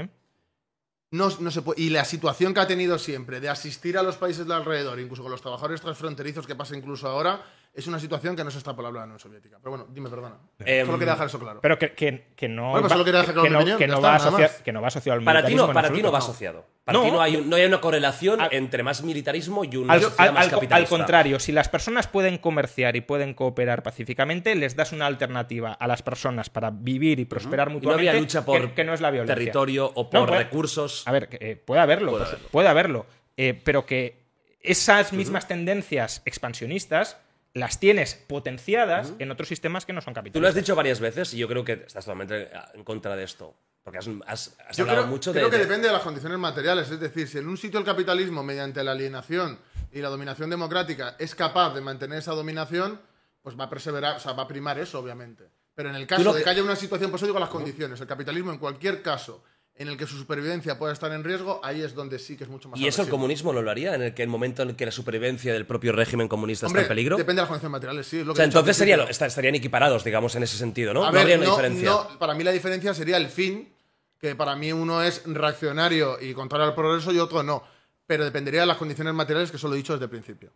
No, 1.11 1.29
no 1.39 1.51
se 1.51 1.61
puede- 1.61 1.81
y 1.81 1.89
la 1.89 2.05
situación 2.05 2.53
que 2.53 2.61
ha 2.61 2.67
tenido 2.67 2.97
siempre 2.97 3.41
de 3.41 3.49
asistir 3.49 3.97
a 3.97 4.01
los 4.03 4.15
países 4.15 4.47
de 4.47 4.53
alrededor, 4.53 4.97
incluso 4.99 5.21
con 5.21 5.31
los 5.31 5.41
trabajadores 5.41 5.81
transfronterizos 5.81 6.47
que 6.47 6.55
pasa 6.55 6.75
incluso 6.75 7.07
ahora, 7.09 7.41
es 7.73 7.85
una 7.87 7.99
situación 7.99 8.33
que 8.35 8.43
no 8.43 8.49
es 8.49 8.55
extrapolable 8.55 8.99
a 8.99 9.01
la 9.01 9.05
Unión 9.07 9.19
Soviética. 9.19 9.57
Pero 9.59 9.71
bueno, 9.71 9.87
dime, 9.89 10.09
perdona. 10.09 10.37
Em, 10.59 10.85
Solo 10.85 10.97
quería 10.97 11.13
dejar 11.13 11.27
eso 11.27 11.39
claro. 11.39 11.59
Pero 11.61 11.77
que, 11.77 11.93
que, 11.93 12.33
que 12.35 12.47
no. 12.47 12.71
Bueno, 12.71 12.81
pues 12.81 12.91
va- 12.91 12.95
solo 12.95 13.03
quería 13.05 13.19
dejar 13.21 13.33
claro 13.35 13.47
que 13.49 13.53
no, 13.71 13.77
que 13.77 13.83
está, 13.85 13.95
va 13.97 14.01
nada 14.01 14.15
asocia- 14.29 14.47
más. 14.47 14.61
que 14.61 14.71
no 14.71 14.81
va 14.81 14.87
asociado 14.87 15.19
al 15.19 15.25
Para 15.25 15.45
ti 15.45 15.55
no, 15.55 15.73
para 15.73 15.91
ti 15.91 16.01
no 16.01 16.11
va 16.13 16.17
asociado. 16.19 16.65
Para 16.83 16.97
No. 16.97 17.05
ti 17.05 17.11
no 17.11 17.21
hay, 17.21 17.35
un- 17.35 17.47
no 17.49 17.55
hay 17.55 17.65
una 17.65 17.79
correlación 17.79 18.41
Al- 18.41 18.53
entre 18.53 18.81
más 18.81 19.03
militarismo 19.03 19.63
y 19.63 19.75
una 19.75 19.93
Al, 19.93 20.01
sociedad 20.01 20.27
al- 20.29 20.33
más 20.33 20.43
al 20.45 20.49
co- 20.49 20.55
al 20.55 20.59
capitalista. 20.61 20.89
contrario, 20.97 21.39
si 21.39 21.51
las 21.51 21.69
personas 21.69 22.07
pueden 22.07 22.39
comerciar 22.39 22.95
y 22.95 23.01
pueden 23.01 23.35
cooperar 23.35 23.83
pacíficamente, 23.83 24.55
les 24.55 24.75
das 24.75 24.91
una 24.91 25.05
alternativa 25.05 25.73
a 25.73 25.87
las 25.87 26.01
personas 26.01 26.49
para 26.49 26.71
vivir 26.71 27.19
y 27.19 27.25
prosperar 27.25 27.67
Y 27.67 27.69
no 27.69 27.73
mutuamente. 27.75 28.09
habría 28.09 28.19
lucha 28.21 28.43
por 28.43 28.69
que, 28.69 28.73
que 28.73 28.83
no 28.83 28.93
es 28.95 29.01
la 29.01 29.11
violencia. 29.11 29.35
territorio 29.35 29.91
o 29.93 30.03
No, 30.05 30.09
por 30.09 30.29
puede- 30.29 30.43
recursos. 30.43 31.07
A 31.07 31.11
ver, 31.11 31.29
eh, 31.33 31.55
puede 31.55 31.81
haberlo, 31.81 32.11
Puede 32.11 32.23
pues, 32.23 32.29
haberlo. 32.33 32.49
puede 32.49 32.67
haberlo, 32.67 33.05
eh, 33.37 33.61
pero 33.63 33.85
que 33.85 34.19
esas 34.61 35.13
mismas 35.13 35.47
tendencias 35.47 36.23
expansionistas 36.25 37.17
las 37.53 37.79
tienes 37.79 38.15
potenciadas 38.15 39.13
en 39.19 39.29
otros 39.29 39.49
sistemas 39.49 39.85
que 39.85 39.93
no 39.93 40.01
son 40.01 40.13
Tú 40.13 40.15
lo 40.15 40.19
has 40.19 40.25
capitalistas. 40.25 40.55
dicho 40.55 40.75
varias 40.75 40.99
veces 40.99 41.33
y 41.33 41.37
yo 41.37 41.47
creo 41.47 41.63
que 41.63 41.73
estás 41.73 42.05
totalmente 42.05 42.49
en 42.73 42.83
contra 42.83 43.15
de 43.15 43.23
esto. 43.23 43.55
Porque 43.83 43.97
has, 43.99 44.07
has- 44.27 44.55
has 44.67 44.77
Yo 44.77 44.83
hablado 44.83 45.01
creo, 45.01 45.07
mucho 45.11 45.31
creo 45.31 45.45
de. 45.45 45.51
que 45.51 45.57
de- 45.57 45.63
depende 45.63 45.87
de 45.87 45.93
las 45.93 46.03
condiciones 46.03 46.37
materiales. 46.37 46.89
Es 46.91 46.99
decir, 46.99 47.27
si 47.27 47.37
en 47.39 47.47
un 47.47 47.57
sitio 47.57 47.79
el 47.79 47.85
capitalismo, 47.85 48.43
mediante 48.43 48.83
la 48.83 48.91
alienación 48.91 49.59
y 49.91 49.99
la 50.01 50.09
dominación 50.09 50.49
democrática, 50.49 51.15
es 51.17 51.33
capaz 51.35 51.73
de 51.73 51.81
mantener 51.81 52.19
esa 52.19 52.33
dominación, 52.33 53.01
pues 53.41 53.59
va 53.59 53.63
a 53.65 53.69
perseverar, 53.69 54.17
o 54.17 54.19
sea, 54.19 54.33
va 54.33 54.43
a 54.43 54.47
primar 54.47 54.77
eso, 54.77 54.99
obviamente. 54.99 55.49
Pero 55.73 55.89
en 55.89 55.95
el 55.95 56.05
caso 56.05 56.31
de 56.31 56.39
que- 56.39 56.43
que 56.43 56.49
haya 56.51 56.63
una 56.63 56.75
situación, 56.75 57.09
por 57.09 57.17
eso 57.17 57.25
digo 57.25 57.39
las 57.39 57.49
condiciones. 57.49 57.99
El 57.99 58.07
capitalismo, 58.07 58.51
en 58.51 58.59
cualquier 58.59 59.01
caso 59.01 59.43
en 59.81 59.87
el 59.87 59.97
que 59.97 60.05
su 60.05 60.15
supervivencia 60.17 60.77
pueda 60.77 60.93
estar 60.93 61.11
en 61.11 61.23
riesgo, 61.23 61.59
ahí 61.63 61.81
es 61.81 61.95
donde 61.95 62.19
sí 62.19 62.37
que 62.37 62.43
es 62.43 62.49
mucho 62.49 62.69
más 62.69 62.79
¿Y 62.79 62.87
eso 62.87 63.01
el 63.01 63.09
comunismo 63.09 63.51
no 63.51 63.61
lo 63.61 63.71
haría? 63.71 63.95
En 63.95 64.01
el, 64.03 64.13
que 64.13 64.21
el 64.23 64.29
momento 64.29 64.61
en 64.61 64.69
el 64.69 64.75
que 64.75 64.85
la 64.85 64.91
supervivencia 64.91 65.53
del 65.53 65.65
propio 65.65 65.91
régimen 65.91 66.27
comunista 66.27 66.67
Hombre, 66.67 66.81
está 66.83 66.91
en 66.93 66.95
peligro. 66.95 67.17
Depende 67.17 67.39
de 67.39 67.43
las 67.43 67.49
condiciones 67.49 67.71
materiales, 67.71 68.07
sí. 68.07 68.19
es 68.19 68.25
lo 68.25 68.33
O 68.33 68.35
sea, 68.35 68.45
entonces 68.45 68.77
sería, 68.77 69.03
estarían 69.03 69.55
equiparados, 69.55 70.03
digamos, 70.03 70.35
en 70.35 70.43
ese 70.43 70.57
sentido, 70.57 70.93
¿no? 70.93 71.03
A 71.03 71.07
no 71.07 71.11
ver, 71.13 71.21
habría 71.21 71.37
una 71.37 71.45
no- 71.45 71.51
diferencia. 71.51 71.89
no, 71.89 72.19
para 72.19 72.33
mí 72.35 72.43
la 72.43 72.51
diferencia 72.51 72.93
sería 72.93 73.17
el 73.17 73.29
fin, 73.29 73.73
que 74.19 74.35
para 74.35 74.55
mí 74.55 74.71
uno 74.71 75.01
es 75.01 75.23
reaccionario 75.25 76.19
y 76.21 76.33
contrario 76.33 76.67
al 76.67 76.75
progreso 76.75 77.11
y 77.11 77.19
otro 77.19 77.41
no. 77.41 77.63
Pero 78.05 78.23
dependería 78.23 78.61
de 78.61 78.67
las 78.67 78.77
condiciones 78.77 79.13
materiales 79.13 79.51
que 79.51 79.57
solo 79.57 79.73
he 79.73 79.77
dicho 79.77 79.93
desde 79.93 80.05
el 80.05 80.11
principio. 80.11 80.51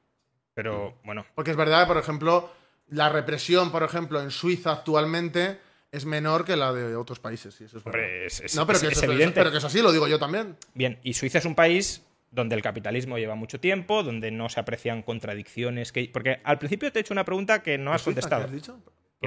Pero 0.54 1.00
bueno, 1.04 1.26
Porque 1.36 1.52
es 1.52 1.58
verdad, 1.58 1.88
por 1.88 1.98
ejemplo, 1.98 2.52
la 2.90 3.10
represión, 3.10 3.72
por 3.72 3.84
ejemplo, 3.84 4.22
en 4.22 4.30
Suiza 4.32 4.72
actualmente 4.72 5.60
es 5.92 6.06
menor 6.06 6.46
que 6.46 6.56
la 6.56 6.74
de 6.74 6.96
otros 6.96 7.20
países. 7.20 7.54
sí, 7.56 7.64
eso 7.66 7.78
es 7.78 7.84
verdad. 7.84 8.00
Hombre, 8.02 8.26
es- 8.26 8.42
es- 8.42 8.56
no, 8.56 8.66
pero, 8.68 8.78
es- 8.78 8.84
que 8.84 8.90
eso- 8.90 9.06
evidente. 9.06 9.36
pero 9.40 9.52
que 9.52 9.58
es 9.58 9.64
así, 9.64 9.82
lo 9.82 9.92
digo 9.92 10.08
yo 10.08 10.20
también. 10.20 10.56
Bien, 10.74 11.00
y 11.04 11.14
Suiza 11.14 11.38
es 11.40 11.46
un 11.46 11.56
país 11.56 12.02
donde 12.32 12.56
el 12.56 12.62
capitalismo 12.62 13.18
lleva 13.18 13.36
mucho 13.36 13.60
tiempo, 13.62 14.04
donde 14.04 14.30
no 14.32 14.50
se 14.50 14.60
aprecian 14.60 15.02
contradicciones. 15.04 15.92
Que, 15.94 16.10
porque 16.12 16.42
al 16.44 16.60
principio 16.60 16.92
te 16.92 17.00
he 17.00 17.02
hecho 17.02 17.14
una 17.14 17.24
pregunta 17.24 17.64
que 17.64 17.78
no 17.78 17.94
has 17.94 18.02
Suiza, 18.02 18.16
contestado. 18.22 18.42
¿qué 18.42 18.46
has 18.48 18.52
dicho? 18.54 18.78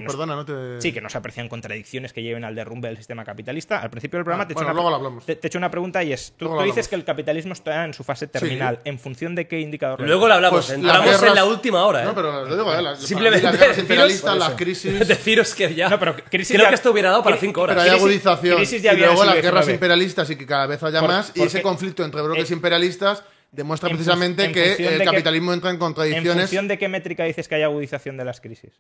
Que 0.01 0.05
Pues 0.07 0.16
no- 0.16 0.25
perdona, 0.25 0.37
no 0.37 0.45
te... 0.77 0.81
Sí, 0.83 0.93
que 0.93 1.01
no 1.01 1.09
se 1.09 1.19
aprecian 1.19 1.49
contradicciones 1.49 2.12
que 2.12 2.23
lleven 2.23 2.45
al 2.45 2.55
derrumbe 2.55 2.89
del 2.89 2.97
sistema 2.97 3.25
capitalista. 3.25 3.81
Al 3.81 3.91
principio 3.91 4.19
del 4.19 4.25
programa 4.25 4.45
Ah, 4.45 4.47
te, 4.47 4.53
he 4.53 4.55
bueno, 4.55 4.69
hecho 4.69 4.73
una, 4.73 4.83
luego 4.83 4.91
lo 4.91 4.97
hablamos. 4.97 5.27
te, 5.27 5.37
te 5.37 5.47
he 5.47 5.49
hecho 5.49 5.59
una 5.59 5.70
pregunta 5.70 6.03
y 6.05 6.12
es, 6.12 6.33
tú, 6.37 6.45
Luego 6.47 6.57
tú 6.57 6.61
lo 6.62 6.66
dices 6.66 6.89
que 6.89 6.95
el 6.95 7.05
capitalismo 7.05 7.53
está 7.53 7.85
en 7.85 7.95
su 7.95 8.05
fase 8.05 8.27
terminal. 8.27 8.81
¿En 8.85 8.99
función 8.99 9.35
de 9.35 9.47
qué 9.49 9.61
indicador? 9.61 10.01
Luego 10.01 10.29
lo 10.29 10.35
hablamos. 10.35 10.66
Pues 10.66 10.79
en 10.79 10.83
guerras- 10.85 11.35
la 11.35 11.45
última 11.45 11.85
hora, 11.85 12.03
¿eh? 12.03 12.05
No, 12.07 12.15
pero 12.15 12.45
lo 12.47 12.57
digo, 12.57 12.75
eh, 12.75 12.83
las, 12.83 13.01
Simplemente 13.01 13.45
las 13.45 13.59
guerras 13.59 13.79
imperialistas, 13.79 14.37
las 14.37 14.51
crisis... 14.55 15.07
Deciros 15.09 15.55
que 15.55 15.75
ya. 15.75 15.89
No, 15.89 15.99
pero 15.99 16.16
crisis 16.16 16.55
creo 16.55 16.65
ya- 16.65 16.69
que 16.70 16.75
esto 16.77 16.91
hubiera 16.91 17.11
dado 17.11 17.23
para 17.23 17.37
cinco 17.37 17.62
horas. 17.62 17.77
Pero 17.77 17.83
hay 17.83 17.91
Crisis- 17.91 18.03
agudización. 18.27 18.57
crisis 18.57 18.83
ya 18.83 18.93
y 18.93 18.97
en 18.97 19.01
luego 19.07 19.25
las 19.25 19.43
guerras 19.43 19.69
imperialistas 19.69 20.31
y 20.31 20.37
que 20.37 20.47
cada 20.47 20.66
vez 20.66 20.83
haya 20.83 21.01
Por- 21.01 21.09
más. 21.11 21.33
y 21.35 21.43
ese 21.43 21.62
conflicto 21.62 22.05
entre 22.05 22.23
bloques 22.23 22.51
eh, 22.51 22.55
imperialistas 22.55 23.23
demuestra 23.51 23.89
en 23.89 23.97
precisamente 23.97 24.45
en 24.45 24.53
que 24.53 24.73
el 24.73 24.99
que- 24.99 25.05
capitalismo 25.05 25.53
entra 25.55 25.70
en 25.70 25.77
¿En 25.77 25.81
contradicciones. 25.81 26.43
función 26.45 26.69
de 26.69 26.77
qué 26.79 26.89
métrica 26.89 27.25
dices 27.25 27.49
que 27.49 27.55
hay 27.55 27.62
agudización 27.62 28.16
de 28.19 28.25
las 28.27 28.41
crisis? 28.43 28.73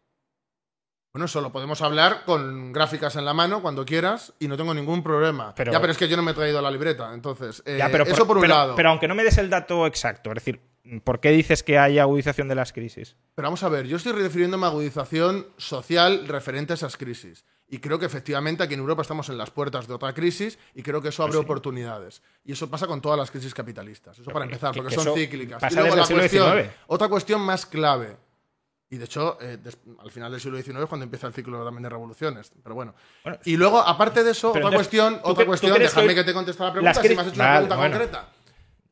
Bueno, 1.12 1.24
eso 1.24 1.40
lo 1.40 1.50
podemos 1.50 1.80
hablar 1.80 2.24
con 2.26 2.72
gráficas 2.72 3.16
en 3.16 3.24
la 3.24 3.32
mano 3.32 3.62
cuando 3.62 3.84
quieras 3.84 4.34
y 4.38 4.46
no 4.46 4.56
tengo 4.56 4.74
ningún 4.74 5.02
problema. 5.02 5.54
Pero- 5.54 5.72
ya, 5.72 5.80
pero 5.80 5.92
es 5.92 5.98
que 5.98 6.06
yo 6.06 6.16
no 6.16 6.22
me 6.22 6.32
he 6.32 6.34
traído 6.34 6.60
la 6.60 6.70
libreta. 6.70 7.12
Entonces, 7.14 7.62
eh, 7.64 7.76
Ya, 7.78 7.88
pero 7.90 8.04
eso 8.04 8.26
por 8.26 8.36
un 8.36 8.42
pero- 8.42 8.54
lado. 8.54 8.74
Pero 8.76 8.90
aunque 8.90 9.08
no 9.08 9.14
me 9.14 9.24
des 9.24 9.38
el 9.38 9.48
dato 9.48 9.86
exacto, 9.86 10.30
es 10.30 10.34
decir, 10.34 10.60
¿por 11.04 11.20
qué 11.20 11.30
dices 11.30 11.62
que 11.62 11.78
hay 11.78 11.98
agudización 11.98 12.46
de 12.48 12.54
las 12.54 12.72
crisis? 12.74 13.16
Pero 13.34 13.46
vamos 13.46 13.62
a 13.62 13.68
ver, 13.70 13.86
yo 13.86 13.96
estoy 13.96 14.12
refiriéndome 14.12 14.66
a 14.66 14.68
agudización 14.68 15.46
social 15.56 16.28
referente 16.28 16.74
a 16.74 16.74
esas 16.74 16.96
crisis. 16.96 17.44
Y 17.70 17.78
creo 17.80 17.98
que 17.98 18.06
efectivamente 18.06 18.62
aquí 18.62 18.74
en 18.74 18.80
Europa 18.80 19.02
estamos 19.02 19.28
en 19.28 19.36
las 19.36 19.50
puertas 19.50 19.86
de 19.88 19.94
otra 19.94 20.14
crisis 20.14 20.58
y 20.74 20.82
creo 20.82 21.02
que 21.02 21.08
eso 21.08 21.22
Pues 21.22 21.34
abre 21.34 21.44
oportunidades. 21.44 22.22
Y 22.44 22.52
eso 22.52 22.70
pasa 22.70 22.86
con 22.86 23.00
todas 23.02 23.18
las 23.18 23.30
crisis 23.30 23.52
capitalistas. 23.52 24.18
Eso 24.18 24.30
para 24.30 24.44
empezar, 24.46 24.72
que- 24.72 24.80
porque 24.82 24.94
que 24.96 25.02
son 25.02 25.14
cíclicas. 25.14 25.62
y 25.70 25.74
luego 25.74 25.96
la 25.96 26.06
cuestión, 26.06 26.70
otra 26.86 27.08
cuestión 27.08 27.40
más 27.42 27.66
clave. 27.66 28.16
Y 28.90 28.96
de 28.96 29.04
hecho, 29.04 29.36
eh, 29.40 29.58
des- 29.62 29.76
al 30.02 30.10
final 30.10 30.32
del 30.32 30.40
siglo 30.40 30.56
XIX 30.62 30.80
es 30.84 30.88
cuando 30.88 31.04
empieza 31.04 31.26
el 31.26 31.34
ciclo 31.34 31.62
también 31.64 31.82
de 31.82 31.88
revoluciones. 31.90 32.50
Pero 32.62 32.74
bueno. 32.74 32.94
Bueno, 33.22 33.38
y 33.44 33.56
luego, 33.56 33.80
aparte 33.80 34.24
de 34.24 34.30
eso, 34.30 34.48
otra 34.48 34.60
entonces, 34.60 34.78
cuestión, 34.78 35.14
¿tú 35.22 35.28
otra 35.28 35.44
cuestión, 35.46 35.78
déjame 35.78 36.08
que 36.08 36.14
que 36.14 36.24
te 36.24 36.32
conteste 36.32 36.62
la 36.62 36.72
pregunta, 36.72 37.02
si 37.02 37.08
me 37.14 37.20
has 37.20 37.26
hecho 37.28 37.34
una 37.36 37.52
pregunta 37.52 37.76
bueno. 37.76 37.90
concreta 37.98 38.28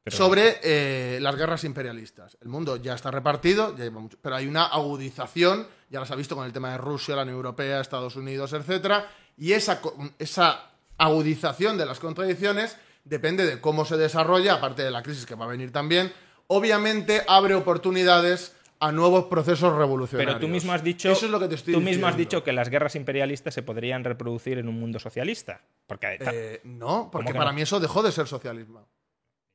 Pero- 0.05 0.17
sobre 0.17 0.61
eh, 0.63 1.19
las 1.23 1.35
guerras 1.35 1.65
imperialistas. 1.65 2.37
El 2.43 2.49
mundo 2.49 2.77
ya 2.77 2.95
está 2.95 3.11
repartido, 3.11 3.75
ya 3.77 3.85
lleva 3.85 4.01
mucho- 4.01 4.19
pero 4.21 4.37
hay 4.37 4.47
una 4.47 4.67
agudización, 4.67 5.67
ya 5.89 6.01
las 6.01 6.11
ha 6.11 6.15
visto 6.15 6.37
con 6.37 6.45
el 6.45 6.53
tema 6.53 6.71
de 6.73 6.79
Rusia, 6.79 7.17
la 7.17 7.23
Unión 7.23 7.37
Europea, 7.37 7.81
Estados 7.81 8.17
Unidos, 8.17 8.53
etcétera, 8.53 9.09
y 9.39 9.53
esa, 9.53 9.81
esa 10.19 10.73
agudización 10.99 11.79
de 11.79 11.87
las 11.87 11.99
contradicciones 12.01 12.77
depende 13.05 13.47
de 13.47 13.61
cómo 13.61 13.85
se 13.87 13.97
desarrolla, 13.97 14.55
aparte 14.55 14.83
de 14.83 14.91
la 14.91 15.03
crisis 15.03 15.25
que 15.27 15.35
va 15.35 15.45
a 15.47 15.49
venir 15.49 15.73
también, 15.73 16.13
obviamente 16.49 17.23
abre 17.29 17.55
oportunidades 17.55 18.55
a 18.89 18.93
nuevos 18.93 19.25
procesos 19.27 19.75
revolucionarios. 19.77 20.37
Pero 20.37 20.47
tú 20.47 20.53
mismo 20.53 20.73
has 20.73 20.83
dicho, 20.83 21.11
Eso 21.11 21.27
es 21.27 21.33
lo 21.33 21.41
que 21.41 21.49
te 21.49 21.55
estoy 21.57 21.75
tú 21.75 21.81
mismo 21.81 22.07
has 22.07 22.17
dicho 22.17 22.43
que 22.45 22.53
las 22.53 22.69
guerras 22.69 22.95
imperialistas 22.97 23.55
se 23.55 23.63
podrían 23.63 24.05
reproducir 24.05 24.59
en 24.59 24.69
un 24.69 24.79
mundo 24.79 24.99
socialista. 24.99 25.61
Porque 25.87 26.19
Eh, 26.21 26.61
no, 26.65 27.09
porque 27.11 27.25
¿Cómo 27.27 27.33
que 27.35 27.39
para 27.39 27.51
no? 27.51 27.57
mí 27.57 27.63
eso 27.63 27.81
dejó 27.81 28.03
de 28.03 28.13
ser 28.13 28.27
socialismo. 28.27 28.87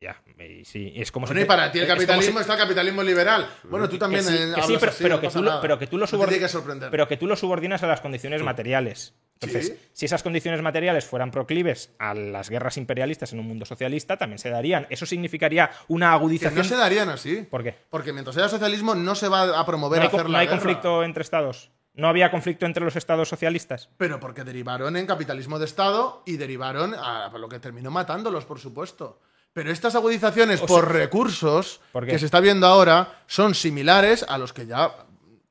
Ya, 0.02 0.20
sí, 0.66 0.92
es 0.96 1.12
como 1.12 1.28
Bueno, 1.28 1.40
si 1.40 1.46
y 1.46 1.48
para 1.48 1.72
ti 1.72 1.78
el 1.80 1.86
capitalismo 1.88 2.40
si- 2.40 2.42
está 2.42 2.54
el 2.54 2.60
capitalismo 2.60 3.04
liberal. 3.04 3.48
Bueno, 3.66 3.86
tú 3.88 3.94
que 3.94 4.00
también 4.00 4.24
sí, 4.24 4.32
que 4.32 4.38
sí, 4.38 4.44
hablas 4.60 4.80
pero, 4.80 4.92
así, 4.92 5.04
pero 5.04 5.16
no 5.18 5.22
que 5.22 5.28
tú 5.30 5.42
lo, 5.44 5.50
nada. 5.50 5.62
pero 5.62 5.78
que 5.80 5.88
tú 5.88 5.98
lo 5.98 6.06
No 6.06 6.10
te 6.10 6.18
subor- 6.18 6.28
tiene 6.28 6.40
que 6.44 6.50
sorprender. 6.50 6.90
pero 6.90 7.08
que 7.08 7.18
tú 7.18 7.28
lo 7.28 7.36
subordinas 7.36 7.84
a 7.84 7.88
las 7.88 8.02
condiciones 8.02 8.42
materiales. 8.42 9.14
Entonces, 9.40 9.76
si 9.94 10.06
esas 10.06 10.22
condiciones 10.24 10.62
materiales 10.62 11.06
fueran 11.06 11.30
proclives 11.32 11.94
a 12.00 12.14
las 12.14 12.50
guerras 12.50 12.78
imperialistas 12.78 13.32
en 13.34 13.40
un 13.40 13.48
mundo 13.48 13.66
socialista, 13.66 14.18
también 14.18 14.38
se 14.40 14.50
darían. 14.52 14.86
Eso 14.92 15.06
significaría 15.08 15.72
una 15.88 16.10
Que 16.10 16.14
agudización. 16.16 16.58
no 16.60 16.64
se 16.64 16.76
darían 16.76 17.10
así. 17.10 17.48
¿Por 17.50 17.64
qué? 17.64 17.76
Porque 17.90 18.12
mientras 18.14 18.38
haya 18.38 18.50
socialismo 18.50 18.94
no 18.96 19.16
se 19.16 19.28
va 19.28 19.60
a 19.60 19.66
promover 19.66 19.98
No 20.00 20.04
hay, 20.04 20.08
hacer 20.08 20.22
co- 20.22 20.28
no 20.28 20.32
la 20.34 20.40
hay 20.40 20.46
guerra. 20.48 20.58
conflicto 20.60 21.04
entre 21.04 21.22
estados. 21.24 21.72
No 21.94 22.08
había 22.08 22.30
conflicto 22.32 22.66
entre 22.68 22.86
los 22.86 22.96
estados 22.96 23.30
socialistas. 23.30 23.90
Pero 23.98 24.20
porque 24.20 24.44
derivaron 24.44 24.96
en 24.96 25.06
capitalismo 25.08 25.58
de 25.60 25.66
Estado 25.66 26.22
y 26.26 26.38
derivaron 26.38 26.94
a 26.96 27.30
lo 27.38 27.50
que 27.50 27.60
terminó 27.60 27.90
matándolos, 27.92 28.46
por 28.46 28.60
supuesto. 28.60 29.20
Pero 29.54 29.72
estas 29.72 29.96
agudizaciones 29.96 30.62
O 30.62 30.66
por 30.66 30.92
recursos 30.92 31.82
que 32.06 32.18
se 32.20 32.26
está 32.26 32.40
viendo 32.40 32.66
ahora 32.68 33.22
son 33.28 33.54
similares 33.54 34.24
a 34.28 34.38
los 34.38 34.54
que 34.54 34.66
ya. 34.66 34.92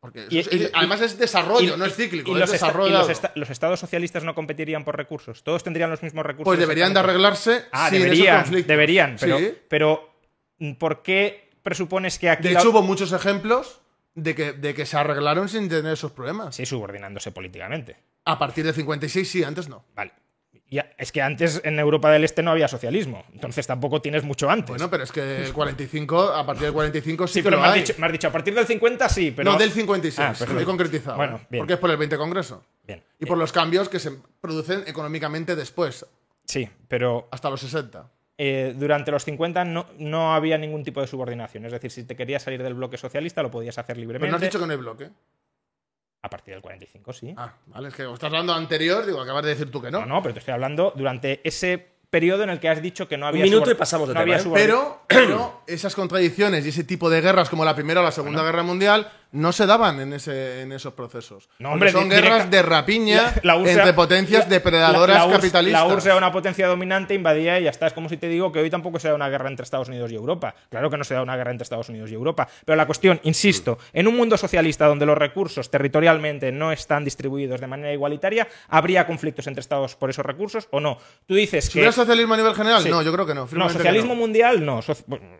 Porque 0.00 0.26
Y- 0.30 0.38
eso 0.38 0.48
es- 0.50 0.56
y- 0.60 0.64
es- 0.64 0.70
además 0.72 1.02
es 1.02 1.18
desarrollo, 1.18 1.74
y- 1.74 1.78
no 1.78 1.84
es 1.84 1.94
cíclico, 1.94 2.30
y 2.30 2.34
es 2.34 2.40
los, 2.40 2.50
desarrollo. 2.52 2.98
los 2.98 3.08
esta- 3.10 3.32
los 3.34 3.50
estados 3.50 3.78
socialistas 3.80 4.24
no 4.24 4.34
competirían 4.34 4.82
por 4.82 4.96
recursos. 4.96 5.42
Todos 5.44 5.62
tendrían 5.62 5.90
los 5.90 6.02
mismos 6.02 6.24
recursos. 6.24 6.46
Pues 6.46 6.58
deberían 6.58 6.94
de 6.94 7.00
arreglarse 7.00 7.66
Ah, 7.72 7.90
sin 7.90 7.98
deberían, 8.02 8.50
deberían. 8.66 9.16
Pero, 9.20 9.38
Sí. 9.38 9.54
pero 9.68 10.10
¿por 10.78 11.02
qué 11.02 11.50
presupones 11.62 12.18
que 12.18 12.30
aquí 12.30 12.48
De 12.48 12.54
la- 12.54 12.60
hecho, 12.60 12.70
hubo 12.70 12.80
muchos 12.80 13.12
ejemplos 13.12 13.82
de 14.14 14.34
que, 14.34 14.52
de 14.54 14.72
que 14.74 14.86
se 14.86 14.96
arreglaron 14.96 15.50
sin 15.50 15.68
tener 15.68 15.92
esos 15.92 16.12
problemas. 16.12 16.56
Sí, 16.56 16.64
subordinándose 16.64 17.30
políticamente. 17.32 17.98
A 18.24 18.38
partir 18.38 18.64
de 18.64 18.72
56 18.72 19.30
sí, 19.30 19.44
antes 19.44 19.68
no. 19.68 19.84
Vale. 19.94 20.12
Es 20.98 21.10
que 21.10 21.20
antes 21.20 21.60
en 21.64 21.78
Europa 21.80 22.10
del 22.12 22.22
Este 22.24 22.42
no 22.42 22.52
había 22.52 22.68
socialismo. 22.68 23.24
Entonces 23.32 23.66
tampoco 23.66 24.00
tienes 24.00 24.22
mucho 24.22 24.48
antes. 24.48 24.68
Bueno, 24.70 24.88
pero 24.88 25.02
es 25.02 25.10
que 25.10 25.44
el 25.44 25.52
45, 25.52 26.20
a 26.32 26.46
partir 26.46 26.64
del 26.64 26.72
45 26.72 27.26
sí, 27.26 27.32
sí, 27.34 27.40
que 27.40 27.44
pero 27.44 27.56
lo 27.56 27.62
me 27.62 27.68
has, 27.68 27.74
hay. 27.74 27.80
dicho, 27.80 27.94
me 27.98 28.06
has 28.06 28.12
dicho 28.12 28.28
a 28.28 28.32
partir 28.32 28.54
del 28.54 28.66
50 28.66 29.08
sí, 29.08 29.32
pero. 29.34 29.50
No, 29.52 29.58
del 29.58 29.72
56, 29.72 30.18
Ah, 30.20 30.34
perfecto. 30.38 30.60
he 30.62 30.64
concretizado. 30.64 31.16
Bueno, 31.16 31.36
¿eh? 31.42 31.46
bien. 31.50 31.60
Porque 31.62 31.72
es 31.74 31.78
por 31.80 31.90
el 31.90 31.96
20 31.96 32.16
Congreso. 32.16 32.64
Bien. 32.86 33.02
Y 33.18 33.26
por 33.26 33.36
los 33.36 33.50
cambios 33.52 33.88
que 33.88 33.98
se 33.98 34.12
producen 34.40 34.84
económicamente 34.86 35.56
después, 35.56 36.06
Sí, 36.44 36.68
pero 36.88 37.28
hasta 37.30 37.50
los 37.50 37.60
60. 37.60 38.08
eh, 38.38 38.74
durante 38.76 39.10
los 39.10 39.24
50 39.24 39.64
no, 39.64 39.86
no 39.98 40.34
había 40.34 40.56
ningún 40.56 40.82
tipo 40.84 41.00
de 41.00 41.06
subordinación. 41.06 41.64
Es 41.66 41.72
decir, 41.72 41.90
si 41.90 42.04
te 42.04 42.16
querías 42.16 42.42
salir 42.42 42.62
del 42.62 42.74
bloque 42.74 42.96
socialista 42.96 43.42
lo 43.42 43.50
podías 43.50 43.76
hacer 43.78 43.94
Pero 43.96 44.00
libremente. 44.00 44.30
no 44.30 44.36
has 44.36 44.42
dicho 44.42 44.58
que 44.58 44.66
no 44.66 44.72
hay 44.72 44.78
bloque. 44.78 45.10
A 46.22 46.28
partir 46.28 46.52
del 46.54 46.62
45 46.62 47.12
sí. 47.12 47.34
Ah, 47.36 47.54
vale, 47.66 47.88
es 47.88 47.94
que 47.94 48.02
estás 48.02 48.24
hablando 48.24 48.52
anterior, 48.52 49.06
digo, 49.06 49.20
acabas 49.20 49.42
de 49.44 49.50
decir 49.50 49.70
tú 49.70 49.80
que 49.80 49.90
no. 49.90 50.00
No, 50.00 50.06
no, 50.06 50.22
pero 50.22 50.34
te 50.34 50.40
estoy 50.40 50.52
hablando 50.52 50.92
durante 50.94 51.40
ese 51.44 51.86
periodo 52.10 52.42
en 52.42 52.50
el 52.50 52.60
que 52.60 52.68
has 52.68 52.82
dicho 52.82 53.08
que 53.08 53.16
no 53.16 53.26
había 53.26 53.44
minuto 53.44 53.70
subor- 53.70 53.72
y 53.74 53.74
pasamos 53.76 54.08
de 54.08 54.14
no 54.14 54.20
tema, 54.20 54.34
había 54.34 54.44
¿eh? 54.44 54.50
pero 55.08 55.62
esas 55.66 55.94
contradicciones 55.94 56.66
y 56.66 56.70
ese 56.70 56.84
tipo 56.84 57.08
de 57.08 57.20
guerras 57.20 57.48
como 57.48 57.64
la 57.64 57.74
Primera 57.74 58.00
o 58.00 58.02
la 58.04 58.10
Segunda 58.12 58.42
Guerra 58.42 58.62
Mundial 58.62 59.10
no 59.32 59.52
se 59.52 59.66
daban 59.66 60.00
en, 60.00 60.12
ese, 60.12 60.62
en 60.62 60.72
esos 60.72 60.92
procesos. 60.94 61.48
No, 61.58 61.70
Porque 61.70 61.74
hombre, 61.74 61.92
son 61.92 62.08
guerras 62.08 62.50
de 62.50 62.62
rapiña 62.62 63.34
La 63.42 63.54
entre 63.56 63.92
potencias 63.92 64.44
la- 64.44 64.50
depredadoras 64.50 65.26
capitalistas. 65.26 65.86
La 65.86 65.92
URSS 65.94 66.06
era 66.06 66.16
una 66.16 66.32
potencia 66.32 66.66
dominante, 66.66 67.14
invadía 67.14 67.58
y 67.60 67.64
ya 67.64 67.70
está. 67.70 67.86
Es 67.86 67.92
como 67.92 68.08
si 68.08 68.16
te 68.16 68.28
digo 68.28 68.50
que 68.52 68.58
hoy 68.60 68.70
tampoco 68.70 68.98
se 68.98 69.08
da 69.08 69.14
una 69.14 69.28
guerra 69.28 69.48
entre 69.48 69.64
Estados 69.64 69.88
Unidos 69.88 70.10
y 70.12 70.14
Europa. 70.16 70.54
Claro 70.68 70.90
que 70.90 70.96
no 70.96 71.04
se 71.04 71.14
da 71.14 71.22
una 71.22 71.36
guerra 71.36 71.50
entre 71.52 71.62
Estados 71.62 71.88
Unidos 71.88 72.10
y 72.10 72.14
Europa. 72.14 72.48
Pero 72.64 72.76
la 72.76 72.86
cuestión, 72.86 73.20
insisto, 73.22 73.78
en 73.92 74.08
un 74.08 74.16
mundo 74.16 74.36
socialista 74.36 74.86
donde 74.86 75.06
los 75.06 75.16
recursos 75.16 75.70
territorialmente 75.70 76.52
no 76.52 76.72
están 76.72 77.04
distribuidos 77.04 77.60
de 77.60 77.66
manera 77.66 77.92
igualitaria, 77.92 78.48
¿habría 78.68 79.06
conflictos 79.06 79.46
entre 79.46 79.60
Estados 79.60 79.96
por 79.96 80.10
esos 80.10 80.24
recursos 80.26 80.68
o 80.70 80.80
no? 80.80 80.98
Tú 81.26 81.34
dices 81.34 81.66
Si 81.66 81.72
que... 81.72 81.78
hubiera 81.78 81.92
socialismo 81.92 82.34
a 82.34 82.36
nivel 82.36 82.54
general, 82.54 82.82
Sí. 82.82 82.88
no, 82.90 83.02
yo 83.02 83.12
creo 83.12 83.26
que 83.26 83.34
no. 83.34 83.48
No, 83.52 83.68
socialismo 83.68 84.14
no. 84.14 84.20
mundial 84.20 84.64
no, 84.64 84.80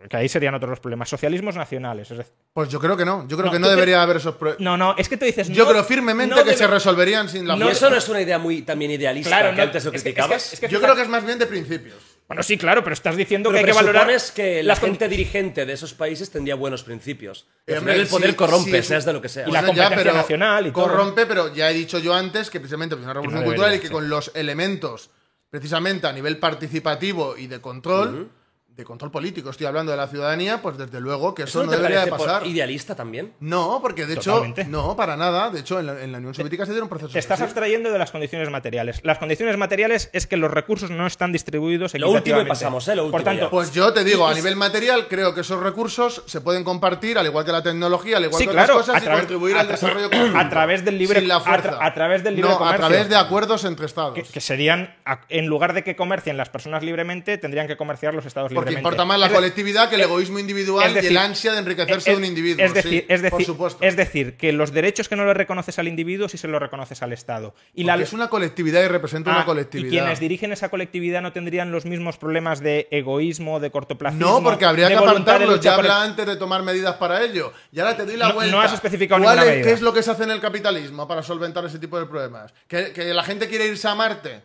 que 0.09 0.17
ahí 0.17 0.29
serían 0.29 0.53
otros 0.55 0.69
los 0.69 0.79
problemas. 0.79 1.09
Socialismos 1.09 1.55
nacionales, 1.55 2.09
es 2.11 2.17
decir, 2.19 2.33
Pues 2.53 2.69
yo 2.69 2.79
creo 2.79 2.95
que 2.95 3.05
no. 3.05 3.27
Yo 3.27 3.37
creo 3.37 3.47
No, 3.47 3.51
que 3.51 3.59
no 3.59 3.67
debería 3.81 4.01
haber 4.03 4.17
esos 4.17 4.35
problemas. 4.35 4.59
no, 4.61 4.77
no, 4.77 4.95
es 4.97 5.09
que 5.09 5.17
tú 5.17 5.25
dices 5.25 5.49
Yo 5.49 5.65
no- 5.65 5.71
creo 5.71 5.83
firmemente 5.83 6.35
no 6.35 6.43
que 6.43 6.55
se 6.55 6.67
resolverían 6.67 7.27
sin 7.29 7.47
la 7.47 7.55
No, 7.55 7.59
¿Y 7.59 7.63
fuerza. 7.63 7.77
eso 7.85 7.89
no 7.89 7.97
es 7.97 8.09
una 8.09 8.21
idea 8.21 8.37
muy 8.37 8.61
también 8.61 8.91
idealista 8.91 9.29
Claro, 9.29 9.51
que 9.51 9.57
no, 9.57 9.63
antes 9.63 9.83
lo 9.85 9.89
es 9.89 9.91
que- 9.91 9.97
es 9.97 10.03
que- 10.03 10.09
criticabas? 10.13 10.53
es 10.53 10.59
que 10.59 10.67
Yo 10.69 10.81
creo 10.81 10.95
que 10.95 11.01
es 11.01 11.09
más 11.09 11.25
bien 11.25 11.37
de 11.39 11.45
principios. 11.47 11.97
Bueno, 12.27 12.43
sí, 12.43 12.57
claro, 12.57 12.81
pero 12.81 12.93
estás 12.93 13.17
diciendo 13.17 13.49
Pero 13.49 13.57
que 13.65 13.71
hay 13.71 13.77
que 13.77 13.83
valorar 13.83 14.09
que 14.33 14.63
la 14.63 14.77
gente 14.77 15.09
dirigente 15.09 15.65
de 15.65 15.73
esos 15.73 15.93
países 15.93 16.29
tendría 16.31 16.55
buenos 16.55 16.81
principios. 16.83 17.45
Eh, 17.67 17.73
al 17.73 17.79
hombre, 17.79 17.93
final 17.95 18.05
el 18.05 18.09
poder 18.09 18.29
sí, 18.29 18.35
corrompe, 18.37 18.81
sí, 18.81 18.87
seas 18.87 19.03
de 19.03 19.11
lo 19.11 19.21
que 19.21 19.27
sea. 19.27 19.49
Y 19.49 19.51
la 19.51 19.59
ya, 19.59 19.65
competencia 19.67 19.97
pero 19.97 20.13
nacional 20.13 20.67
y 20.67 20.71
todo. 20.71 20.83
corrompe, 20.83 21.25
pero 21.25 21.53
ya 21.53 21.69
he 21.69 21.73
dicho 21.73 21.99
yo 21.99 22.13
antes 22.13 22.49
que 22.49 22.61
precisamente 22.61 22.95
es 22.95 23.01
una 23.01 23.13
revolución 23.13 23.41
no 23.41 23.45
cultural 23.47 23.75
y 23.75 23.79
que 23.79 23.87
sí. 23.87 23.93
con 23.93 24.07
los 24.07 24.31
elementos, 24.33 25.09
precisamente 25.49 26.07
a 26.07 26.13
nivel 26.13 26.37
participativo 26.37 27.35
y 27.37 27.47
de 27.47 27.59
control, 27.59 28.29
de 28.75 28.83
control 28.85 29.11
político, 29.11 29.49
estoy 29.49 29.67
hablando 29.67 29.91
de 29.91 29.97
la 29.97 30.07
ciudadanía, 30.07 30.61
pues 30.61 30.77
desde 30.77 30.99
luego 31.01 31.35
que 31.35 31.43
eso, 31.43 31.59
¿Eso 31.59 31.65
no 31.65 31.71
te 31.71 31.77
debería 31.77 32.05
de 32.05 32.07
por 32.11 32.19
pasar. 32.19 32.47
idealista 32.47 32.95
también? 32.95 33.33
No, 33.41 33.79
porque 33.81 34.05
de 34.05 34.15
Totalmente. 34.15 34.61
hecho, 34.61 34.69
no, 34.71 34.95
para 34.95 35.17
nada. 35.17 35.49
De 35.49 35.59
hecho, 35.59 35.79
en 35.79 35.87
la, 35.87 36.01
en 36.01 36.11
la 36.11 36.17
Unión 36.19 36.33
Soviética 36.33 36.65
se 36.65 36.71
dieron 36.71 36.87
procesos 36.87 37.11
Te 37.11 37.19
estás 37.19 37.35
así. 37.39 37.43
abstrayendo 37.43 37.91
de 37.91 37.99
las 37.99 38.11
condiciones 38.11 38.49
materiales. 38.49 39.01
Las 39.03 39.17
condiciones 39.17 39.57
materiales 39.57 40.09
es 40.13 40.25
que 40.25 40.37
los 40.37 40.49
recursos 40.49 40.89
no 40.89 41.05
están 41.05 41.31
distribuidos 41.33 41.93
Lo 41.93 42.07
último 42.07 42.15
y 42.15 42.17
equitativamente. 42.17 42.49
pasamos, 42.49 42.87
¿eh? 42.87 42.95
Lo 42.95 43.03
último 43.03 43.17
Por 43.17 43.23
tanto. 43.25 43.49
Pues 43.49 43.71
yo 43.73 43.91
te 43.93 44.03
digo, 44.05 44.25
a 44.25 44.33
nivel 44.33 44.55
material, 44.55 45.07
creo 45.09 45.35
que 45.35 45.41
esos 45.41 45.61
recursos 45.61 46.23
se 46.25 46.39
pueden 46.41 46.63
compartir, 46.63 47.17
al 47.17 47.25
igual 47.25 47.43
que 47.45 47.51
la 47.51 47.61
tecnología, 47.61 48.17
al 48.17 48.23
igual 48.23 48.39
Sí, 48.39 48.47
que 48.47 48.53
claro, 48.53 48.75
otras 48.77 48.87
cosas, 48.87 48.95
a 48.95 48.99
y 48.99 49.03
través- 49.05 49.21
contribuir 49.21 49.57
a 49.57 49.59
al 49.61 49.67
desarrollo 49.67 50.05
a 50.07 50.09
conjunto. 50.09 50.49
través 50.49 50.85
del 50.85 50.97
libre- 50.97 51.19
Sin 51.19 51.27
la 51.27 51.35
a 51.35 51.39
tra- 51.41 51.43
fuerza. 51.61 51.77
a 51.85 51.93
través 51.93 52.23
del 52.23 52.35
libre 52.37 52.49
no, 52.51 52.57
comercio. 52.57 52.85
a 52.85 52.87
través 52.89 53.09
de 53.09 53.15
acuerdos 53.17 53.65
entre 53.65 53.85
estados. 53.85 54.13
que, 54.15 54.23
que 54.23 54.41
serían, 54.41 54.95
a- 55.05 55.21
en 55.29 55.47
lugar 55.47 55.73
de 55.73 55.83
que 55.83 55.95
comercien 55.95 56.37
las 56.37 56.49
personas 56.49 56.83
libremente, 56.83 57.37
tendrían 57.37 57.67
que 57.67 57.75
comerciar 57.77 58.13
los 58.13 58.25
estados 58.25 58.51
Porque 58.65 58.77
importa 58.79 59.05
más 59.05 59.19
la 59.19 59.27
Es 59.27 59.31
colectividad 59.33 59.89
que 59.89 59.95
el 59.95 60.01
es- 60.01 60.07
egoísmo 60.07 60.39
individual 60.39 60.93
decir, 60.93 61.11
y 61.11 61.13
el 61.13 61.17
ansia 61.17 61.51
de 61.53 61.59
enriquecerse 61.59 62.11
es- 62.11 62.15
de 62.15 62.15
un 62.15 62.25
individuo. 62.25 62.63
Es 62.65 62.73
decir, 62.73 62.91
sí, 62.91 63.05
es, 63.07 63.21
por 63.21 63.31
decir, 63.31 63.45
supuesto. 63.45 63.83
es 63.83 63.95
decir, 63.95 64.37
que 64.37 64.51
los 64.53 64.71
derechos 64.71 65.07
que 65.09 65.15
no 65.15 65.25
le 65.25 65.33
reconoces 65.33 65.77
al 65.79 65.87
individuo 65.87 66.27
sí 66.29 66.37
se 66.37 66.47
los 66.47 66.61
reconoces 66.61 67.01
al 67.01 67.13
Estado. 67.13 67.53
Y 67.73 67.83
Porque 67.85 68.03
es 68.03 68.13
una 68.13 68.29
colectividad 68.29 68.83
y 68.83 68.87
representa 68.87 69.31
Ah, 69.31 69.37
una 69.37 69.45
colectividad. 69.45 69.87
Y 69.87 69.97
quienes 69.97 70.19
dirigen 70.19 70.51
esa 70.51 70.69
colectividad 70.69 71.21
no 71.21 71.33
tendrían 71.33 71.71
los 71.71 71.85
mismos 71.85 72.17
problemas 72.17 72.59
de 72.61 72.87
egoísmo, 72.91 73.59
de 73.59 73.71
cortoplacismo. 73.71 74.25
No, 74.25 74.43
porque 74.43 74.65
habría 74.65 74.87
que 74.87 74.95
apartarlos. 74.95 75.59
Ya 75.61 75.75
por 75.75 75.85
el- 75.85 75.91
habla 75.91 76.03
antes 76.03 76.25
de 76.25 76.35
tomar 76.35 76.63
medidas 76.63 76.95
para 76.95 77.23
ello. 77.23 77.51
Y 77.71 77.79
ahora 77.79 77.95
te 77.97 78.05
doy 78.05 78.17
la 78.17 78.29
No- 78.29 78.33
vuelta. 78.35 78.55
no 78.55 78.61
has 78.61 78.73
especificado 78.73 79.21
¿Cuál 79.21 79.35
ninguna 79.37 79.51
es- 79.51 79.57
medida. 79.57 79.67
¿Qué 79.67 79.73
es 79.73 79.81
lo 79.81 79.93
que 79.93 80.03
se 80.03 80.11
hace 80.11 80.23
en 80.23 80.31
el 80.31 80.39
capitalismo 80.41 81.07
para 81.07 81.23
solventar 81.23 81.65
ese 81.65 81.79
tipo 81.79 81.99
de 81.99 82.05
problemas? 82.05 82.53
¿Que, 82.67 82.91
que 82.91 83.13
la 83.13 83.23
gente 83.23 83.47
quiere 83.47 83.67
irse 83.67 83.87
a 83.87 83.95
Marte? 83.95 84.41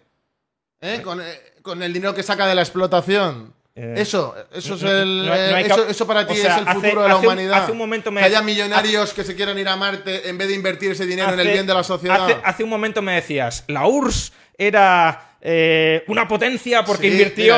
¿Eh? 0.81 1.01
Con, 1.03 1.21
eh, 1.21 1.25
con 1.63 1.83
el 1.83 1.93
dinero 1.93 2.15
que 2.15 2.23
saca 2.23 2.47
de 2.47 2.55
la 2.55 2.63
explotación. 2.63 3.55
Eh, 3.79 3.95
eso, 3.99 4.35
eso 4.55 4.75
es 4.75 4.83
el, 4.85 5.19
no- 5.27 5.27
no 5.27 5.35
eh, 5.35 5.61
eso, 5.67 5.87
eso 5.87 6.07
para 6.07 6.21
o 6.21 6.27
ti 6.27 6.37
sea, 6.37 6.55
es 6.57 6.63
el 6.63 6.69
hace- 6.69 6.81
futuro 6.81 7.03
de 7.03 7.09
la 7.09 7.15
hace 7.17 7.27
un- 7.27 7.33
humanidad. 7.35 7.63
hace 7.63 7.73
un 7.73 7.79
momento 7.79 8.11
me- 8.11 8.21
que 8.23 8.27
haya 8.27 8.41
millonarios 8.41 9.13
que 9.13 9.23
se 9.23 9.37
quieran 9.37 9.59
ir 9.59 9.69
a 9.69 9.77
Marte 9.77 10.31
en 10.31 10.39
vez 10.39 10.49
de 10.49 10.55
invertir 10.55 10.93
ese 10.93 11.05
dinero 11.05 11.29
en 11.29 11.35
el 11.41 11.47
Hace- 11.47 11.53
bien 11.53 11.67
de 11.67 11.75
la 11.75 11.85
sociedad. 11.85 12.25
Hace, 12.25 12.37
hace 12.43 12.65
un 12.65 12.71
momento 12.71 13.03
me 13.03 13.13
decías, 13.17 13.65
la 13.69 13.87
URSS 13.87 14.33
era 14.59 15.23
eh, 15.49 16.03
una 16.09 16.27
potencia 16.27 16.85
porque 16.85 17.07
Sí, 17.09 17.13
invirtió. 17.13 17.57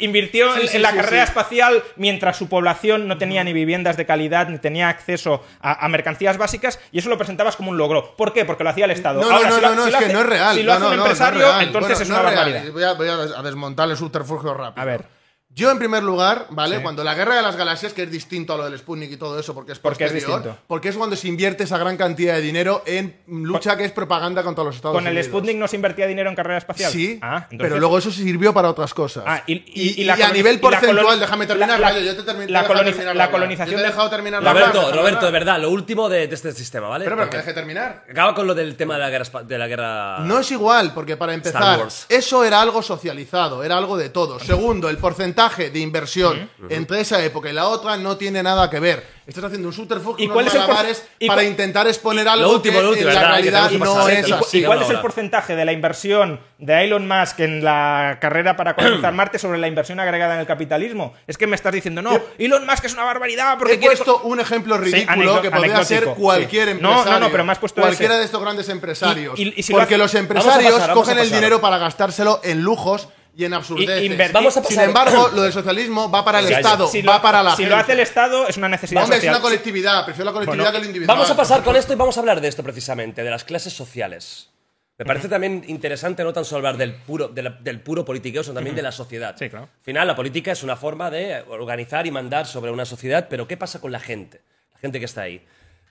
invirtió 0.00 0.54
Sí, 0.54 0.60
en, 0.62 0.68
sí, 0.68 0.76
en 0.76 0.82
la 0.82 0.92
carrera 0.92 1.24
espacial 1.24 1.82
mientras 1.96 2.36
su 2.36 2.48
población 2.48 3.08
no 3.08 3.18
tenía 3.18 3.42
ni 3.42 3.52
viviendas 3.52 3.96
de 3.96 4.06
calidad 4.06 4.48
ni 4.48 4.58
tenía 4.58 4.88
acceso 4.88 5.44
a, 5.60 5.84
a 5.84 5.88
mercancías 5.88 6.38
básicas 6.38 6.78
y 6.92 6.98
eso 6.98 7.08
lo 7.08 7.18
presentabas 7.18 7.56
como 7.56 7.70
un 7.70 7.78
logro. 7.78 8.14
¿por 8.16 8.32
qué? 8.32 8.44
Porque 8.44 8.64
lo 8.64 8.70
hacía 8.70 8.84
el 8.84 8.90
Estado. 8.92 9.20
No, 9.22 9.30
Ahora, 9.30 9.48
no, 9.48 9.54
si 9.56 9.60
no, 9.62 9.68
lo- 9.70 9.74
no, 9.74 9.82
si 9.82 9.88
es 9.88 9.92
lo 9.92 9.98
que 9.98 10.04
hace- 10.04 10.14
no 10.14 10.20
es 10.20 10.26
real. 10.26 10.56
Si 10.56 10.62
lo 10.62 10.72
hace 10.72 10.86
un 10.86 10.92
empresario, 10.94 11.60
entonces 11.60 11.72
Bueno, 11.98 12.02
es 12.02 12.10
una 12.10 12.22
barbaridad. 12.22 12.64
Voy 12.72 12.82
a, 12.84 12.92
voy 12.92 13.08
a 13.08 13.42
desmontar 13.42 13.90
el 13.90 13.96
subterfugio 13.96 14.54
rápido. 14.54 14.82
A 14.82 14.84
ver. 14.84 15.17
Yo, 15.58 15.70
en 15.72 15.78
primer 15.78 16.02
lugar, 16.04 16.46
¿vale? 16.50 16.80
Cuando 16.82 17.02
la 17.02 17.14
guerra 17.14 17.34
de 17.36 17.42
las 17.42 17.56
galaxias, 17.56 17.92
que 17.92 18.04
es 18.04 18.10
distinto 18.10 18.54
a 18.54 18.56
lo 18.58 18.64
del 18.70 18.78
Sputnik 18.78 19.10
y 19.12 19.16
todo 19.16 19.38
eso, 19.38 19.54
porque 19.54 19.72
es 19.72 19.78
Porque 19.78 20.04
es 20.04 20.12
distinto. 20.12 20.56
porque 20.68 20.88
es 20.90 20.96
cuando 20.96 21.16
se 21.16 21.26
invierte 21.26 21.64
esa 21.64 21.78
gran 21.78 21.96
cantidad 21.96 22.34
de 22.34 22.40
dinero 22.42 22.82
en 22.86 23.16
lucha 23.26 23.76
que 23.76 23.84
es 23.84 23.92
propaganda 23.92 24.42
contra 24.44 24.62
los 24.62 24.76
Estados 24.76 24.94
Con 24.96 25.06
el 25.06 25.12
Unidos. 25.14 25.26
Sputnik 25.26 25.56
no 25.56 25.66
se 25.66 25.76
invertía 25.76 26.06
dinero 26.06 26.30
en 26.30 26.36
carrera 26.36 26.58
espacial. 26.58 26.92
Sí, 26.92 27.18
Ah, 27.22 27.38
entonces- 27.50 27.58
pero 27.58 27.78
luego 27.80 27.98
eso 27.98 28.10
se 28.12 28.22
sirvió 28.22 28.54
para 28.54 28.70
otras 28.70 28.94
cosas. 28.94 29.24
Ah, 29.26 29.42
y, 29.46 29.54
y- 29.54 29.64
y, 29.74 30.00
y 30.02 30.04
la 30.04 30.16
y 30.18 30.22
a 30.22 30.30
nivel 30.30 30.60
porcentual, 30.60 31.18
déjame 31.18 31.46
terminar, 31.46 31.80
la- 31.80 31.88
Rayo, 31.90 32.00
yo 32.02 32.14
te, 32.16 32.22
termi- 32.22 32.46
te 32.46 32.52
la 32.52 32.62
terminar 32.66 33.30
colonización 33.30 33.70
Yo 33.70 33.76
te 33.76 33.80
he 33.80 33.84
de- 33.84 33.90
dejado 33.90 34.10
terminar 34.10 34.42
la 34.42 34.52
Roberto, 34.52 34.80
hablar, 34.80 34.96
Roberto, 34.96 35.26
de 35.26 35.32
verdad, 35.32 35.60
lo 35.60 35.70
último 35.70 36.08
de, 36.08 36.28
de 36.28 36.34
este 36.34 36.52
sistema, 36.52 36.86
¿vale? 36.88 37.04
Pero, 37.04 37.16
pero 37.16 37.30
que 37.30 37.36
deje 37.38 37.52
terminar. 37.52 38.04
Acaba 38.08 38.34
con 38.34 38.46
lo 38.46 38.54
del 38.54 38.76
tema 38.76 38.94
de 38.94 39.00
la 39.00 39.10
guerra. 39.10 39.42
De 39.42 39.58
la 39.58 39.66
guerra... 39.66 40.18
No 40.20 40.38
es 40.38 40.50
igual, 40.52 40.92
porque 40.94 41.16
para 41.16 41.34
empezar, 41.34 41.80
eso 42.08 42.44
era 42.44 42.60
algo 42.60 42.80
socializado, 42.82 43.64
era 43.64 43.76
algo 43.76 43.96
de 43.96 44.10
todos. 44.10 44.42
Segundo, 44.46 44.88
el 44.88 44.98
porcentaje 44.98 45.47
de 45.56 45.78
inversión 45.78 46.50
entre 46.68 47.00
esa 47.00 47.22
época 47.24 47.48
y 47.50 47.52
la 47.52 47.66
otra 47.68 47.96
no 47.96 48.16
tiene 48.16 48.42
nada 48.42 48.68
que 48.70 48.78
ver. 48.80 49.18
Estás 49.26 49.44
haciendo 49.44 49.68
un 49.68 49.74
subterfugio, 49.74 50.24
¿Y 50.24 50.26
unos 50.26 50.34
cuál 50.34 50.46
es 50.86 51.04
el 51.20 51.28
para 51.28 51.44
intentar 51.44 51.86
exponer 51.86 52.26
algo 52.26 52.50
último, 52.50 52.78
que 52.78 52.82
lo 52.82 52.90
último, 52.90 53.08
en 53.10 53.14
la 53.14 53.20
¿verdad? 53.20 53.36
Que 53.36 53.42
realidad 53.42 53.68
que 53.70 53.78
no 53.78 53.94
pasar. 53.94 54.10
es 54.12 54.28
¿Y 54.28 54.32
cu- 54.32 54.38
¿Y 54.38 54.40
así. 54.46 54.62
cuál 54.64 54.82
es 54.82 54.90
el 54.90 55.00
porcentaje 55.00 55.54
de 55.54 55.64
la 55.66 55.72
inversión 55.72 56.40
de 56.56 56.84
Elon 56.84 57.06
Musk 57.06 57.40
en 57.40 57.62
la 57.62 58.16
carrera 58.22 58.56
para 58.56 58.74
colonizar 58.74 59.12
Marte 59.12 59.38
sobre 59.38 59.58
la 59.58 59.68
inversión 59.68 60.00
agregada 60.00 60.32
en 60.34 60.40
el 60.40 60.46
capitalismo? 60.46 61.12
Es 61.26 61.36
que 61.36 61.46
me 61.46 61.56
estás 61.56 61.74
diciendo, 61.74 62.00
no, 62.00 62.18
Elon 62.38 62.64
Musk 62.64 62.86
es 62.86 62.94
una 62.94 63.04
barbaridad 63.04 63.58
porque 63.58 63.74
He 63.74 63.78
quiere... 63.78 63.96
puesto 63.96 64.22
un 64.22 64.40
ejemplo 64.40 64.78
ridículo 64.78 65.42
que 65.42 65.50
podría 65.50 65.84
ser 65.84 66.04
cualquier 66.06 66.68
sí. 66.70 66.78
No, 66.80 66.88
empresario. 66.90 67.12
no, 67.20 67.26
no, 67.26 67.30
pero 67.30 67.44
me 67.44 67.52
has 67.52 67.58
puesto 67.58 67.82
Cualquiera 67.82 68.14
ese. 68.14 68.20
de 68.20 68.24
estos 68.24 68.40
grandes 68.40 68.68
empresarios. 68.70 69.38
Y- 69.38 69.48
y- 69.48 69.54
y 69.58 69.62
si 69.62 69.72
lo 69.74 69.80
porque 69.80 69.96
hace- 69.96 70.02
los 70.04 70.14
empresarios 70.14 70.72
pasar, 70.72 70.94
cogen 70.94 71.18
el 71.18 71.30
dinero 71.30 71.60
para 71.60 71.76
gastárselo 71.76 72.40
en 72.44 72.62
lujos 72.62 73.10
y 73.38 73.44
en 73.44 73.54
absurdeces. 73.54 74.02
invertir- 74.02 74.32
Vamos 74.32 74.56
a 74.56 74.60
Sin 74.64 74.76
pasar- 74.76 74.88
embargo, 74.88 75.28
lo 75.34 75.42
del 75.42 75.52
socialismo 75.52 76.10
va 76.10 76.24
para 76.24 76.40
el 76.40 76.50
Estado, 76.50 76.88
Si 76.88 77.02
va 77.02 77.16
lo- 77.16 77.22
para 77.22 77.42
la 77.42 77.52
Si 77.52 77.58
gente. 77.58 77.70
lo 77.70 77.76
hace 77.76 77.92
el 77.92 78.00
Estado, 78.00 78.48
es 78.48 78.56
una 78.56 78.68
necesidad 78.68 79.04
Hombre, 79.04 79.18
es 79.18 79.24
una 79.24 79.40
colectividad. 79.40 80.04
Prefiero 80.04 80.24
la 80.26 80.32
colectividad 80.32 80.64
Bueno, 80.64 80.72
que 80.72 80.78
lo 80.80 80.86
individual. 80.86 81.16
Vamos 81.16 81.30
a 81.30 81.36
pasar 81.36 81.62
con 81.62 81.76
esto 81.76 81.92
y 81.92 81.96
vamos 81.96 82.16
a 82.16 82.20
hablar 82.20 82.40
de 82.40 82.48
esto 82.48 82.64
precisamente, 82.64 83.22
de 83.22 83.30
las 83.30 83.44
clases 83.44 83.72
sociales. 83.72 84.50
Me 84.98 85.04
parece 85.04 85.28
también 85.28 85.62
interesante 85.68 86.24
no 86.24 86.32
tan 86.32 86.44
solo 86.44 86.58
hablar 86.58 86.76
del 86.76 86.92
puro, 86.96 87.28
de 87.28 87.42
la- 87.44 87.50
del 87.50 87.80
puro 87.80 88.04
politiqueo, 88.04 88.42
sino 88.42 88.54
también 88.54 88.74
de 88.74 88.82
la 88.82 88.90
sociedad. 88.90 89.36
Sí, 89.38 89.48
claro. 89.48 89.66
Al 89.72 89.84
final, 89.84 90.08
la 90.08 90.16
política 90.16 90.50
es 90.50 90.64
una 90.64 90.74
forma 90.74 91.08
de 91.08 91.40
organizar 91.48 92.04
y 92.08 92.10
mandar 92.10 92.46
sobre 92.46 92.72
una 92.72 92.84
sociedad, 92.84 93.28
pero 93.30 93.46
¿qué 93.46 93.56
pasa 93.56 93.80
con 93.80 93.92
la 93.92 94.00
gente? 94.00 94.40
La 94.72 94.78
gente 94.80 94.98
que 94.98 95.04
está 95.04 95.22
ahí. 95.22 95.46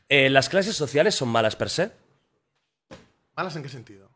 Eh, 0.10 0.30
¿Las 0.30 0.49
clases 0.49 0.76
sociales 0.76 1.15
son 1.15 1.30
malas 1.30 1.56
per 1.56 1.69
se? 1.69 1.91
¿Malas 3.38 3.56
en 3.56 3.64
qué 3.64 3.69
sentido? 3.69 4.06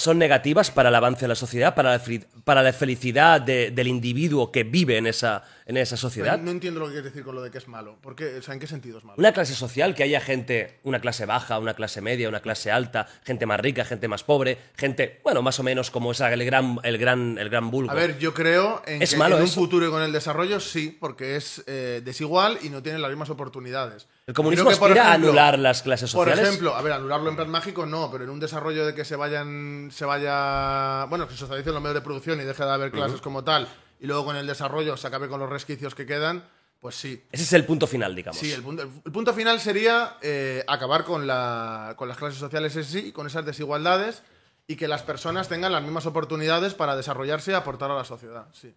¿Son 0.00 0.18
negativas 0.18 0.70
para 0.70 0.88
el 0.88 0.94
avance 0.94 1.20
de 1.22 1.28
la 1.28 1.34
sociedad, 1.34 1.74
para 1.74 1.90
la, 1.98 2.02
para 2.44 2.62
la 2.62 2.72
felicidad 2.72 3.38
de- 3.40 3.70
del 3.70 3.86
individuo 3.86 4.50
que 4.50 4.64
vive 4.64 4.96
en 4.96 5.06
esa, 5.06 5.42
en 5.70 5.76
esa 5.76 5.96
sociedad? 5.96 6.36
No 6.38 6.50
entiendo 6.50 6.80
lo 6.80 6.86
que 6.86 6.94
quieres 6.94 7.12
decir 7.12 7.24
con 7.24 7.36
lo 7.36 7.42
de 7.42 7.50
que 7.52 7.58
es 7.58 7.68
malo. 7.68 7.96
¿Por 8.02 8.16
qué? 8.16 8.38
O 8.38 8.42
sea, 8.42 8.54
¿en 8.54 8.60
qué 8.60 8.66
sentido 8.66 8.98
es 8.98 9.04
malo? 9.04 9.16
Una 9.18 9.32
clase 9.32 9.54
social, 9.54 9.94
que 9.94 10.02
haya 10.02 10.20
gente, 10.20 10.80
una 10.82 11.00
clase 11.00 11.26
baja, 11.26 11.60
una 11.60 11.74
clase 11.74 12.00
media, 12.00 12.28
una 12.28 12.40
clase 12.40 12.72
alta, 12.72 13.06
gente 13.22 13.46
más 13.46 13.60
rica, 13.60 13.84
gente 13.84 14.08
más 14.08 14.24
pobre, 14.24 14.58
gente, 14.76 15.20
bueno, 15.22 15.42
más 15.42 15.60
o 15.60 15.62
menos 15.62 15.92
como 15.92 16.10
esa, 16.10 16.32
el 16.32 16.44
gran, 16.44 16.78
el 16.82 16.98
gran, 16.98 17.38
el 17.38 17.48
gran 17.48 17.70
vulgo. 17.70 17.92
A 17.92 17.94
ver, 17.94 18.18
yo 18.18 18.34
creo 18.34 18.82
en 18.84 19.00
¿Es 19.00 19.12
que 19.12 19.16
malo 19.16 19.36
en 19.36 19.42
un 19.42 19.48
futuro 19.48 19.86
y 19.86 19.90
con 19.90 20.02
el 20.02 20.10
desarrollo 20.10 20.58
sí, 20.58 20.96
porque 20.98 21.36
es 21.36 21.62
eh, 21.68 22.02
desigual 22.04 22.58
y 22.62 22.68
no 22.68 22.82
tiene 22.82 22.98
las 22.98 23.10
mismas 23.10 23.30
oportunidades. 23.30 24.08
el 24.26 24.34
comunismo 24.34 24.70
que, 24.70 24.76
por 24.76 24.90
aspira 24.90 25.12
a 25.12 25.14
anular 25.14 25.56
las 25.56 25.82
clases 25.82 26.12
Por 26.12 26.26
sociales. 26.26 26.48
ejemplo, 26.48 26.74
a 26.74 26.82
ver, 26.82 26.94
anularlo 26.94 27.30
en 27.30 27.36
plan 27.36 27.48
mágico 27.48 27.86
no, 27.86 28.10
pero 28.10 28.24
en 28.24 28.30
un 28.30 28.40
desarrollo 28.40 28.86
de 28.86 28.94
que 28.94 29.04
se 29.04 29.14
vayan, 29.14 29.90
se 29.92 30.04
vaya, 30.04 31.04
bueno, 31.04 31.28
que 31.28 31.34
se 31.34 31.38
socialicen 31.38 31.72
los 31.72 31.80
medios 31.80 31.94
de 31.94 32.00
producción 32.00 32.40
y 32.40 32.44
deje 32.44 32.64
de 32.64 32.70
haber 32.70 32.90
clases 32.90 33.20
como 33.20 33.44
tal, 33.44 33.68
y 34.00 34.06
luego 34.06 34.24
con 34.24 34.36
el 34.36 34.46
desarrollo 34.46 34.96
se 34.96 35.06
acabe 35.06 35.28
con 35.28 35.38
los 35.38 35.48
resquicios 35.48 35.94
que 35.94 36.06
quedan, 36.06 36.42
pues 36.80 36.94
sí. 36.94 37.22
Ese 37.30 37.44
es 37.44 37.52
el 37.52 37.64
punto 37.66 37.86
final, 37.86 38.16
digamos. 38.16 38.40
Sí, 38.40 38.50
el 38.50 38.62
punto, 38.62 38.82
el 38.82 39.12
punto 39.12 39.34
final 39.34 39.60
sería 39.60 40.16
eh, 40.22 40.64
acabar 40.66 41.04
con, 41.04 41.26
la, 41.26 41.94
con 41.96 42.08
las 42.08 42.16
clases 42.16 42.38
sociales 42.38 42.74
en 42.76 42.84
sí, 42.84 43.08
y 43.08 43.12
con 43.12 43.26
esas 43.26 43.44
desigualdades, 43.44 44.22
y 44.66 44.76
que 44.76 44.88
las 44.88 45.02
personas 45.02 45.48
tengan 45.48 45.72
las 45.72 45.82
mismas 45.82 46.06
oportunidades 46.06 46.74
para 46.74 46.96
desarrollarse 46.96 47.50
y 47.50 47.54
aportar 47.54 47.90
a 47.90 47.96
la 47.96 48.04
sociedad. 48.04 48.46
Sí. 48.52 48.74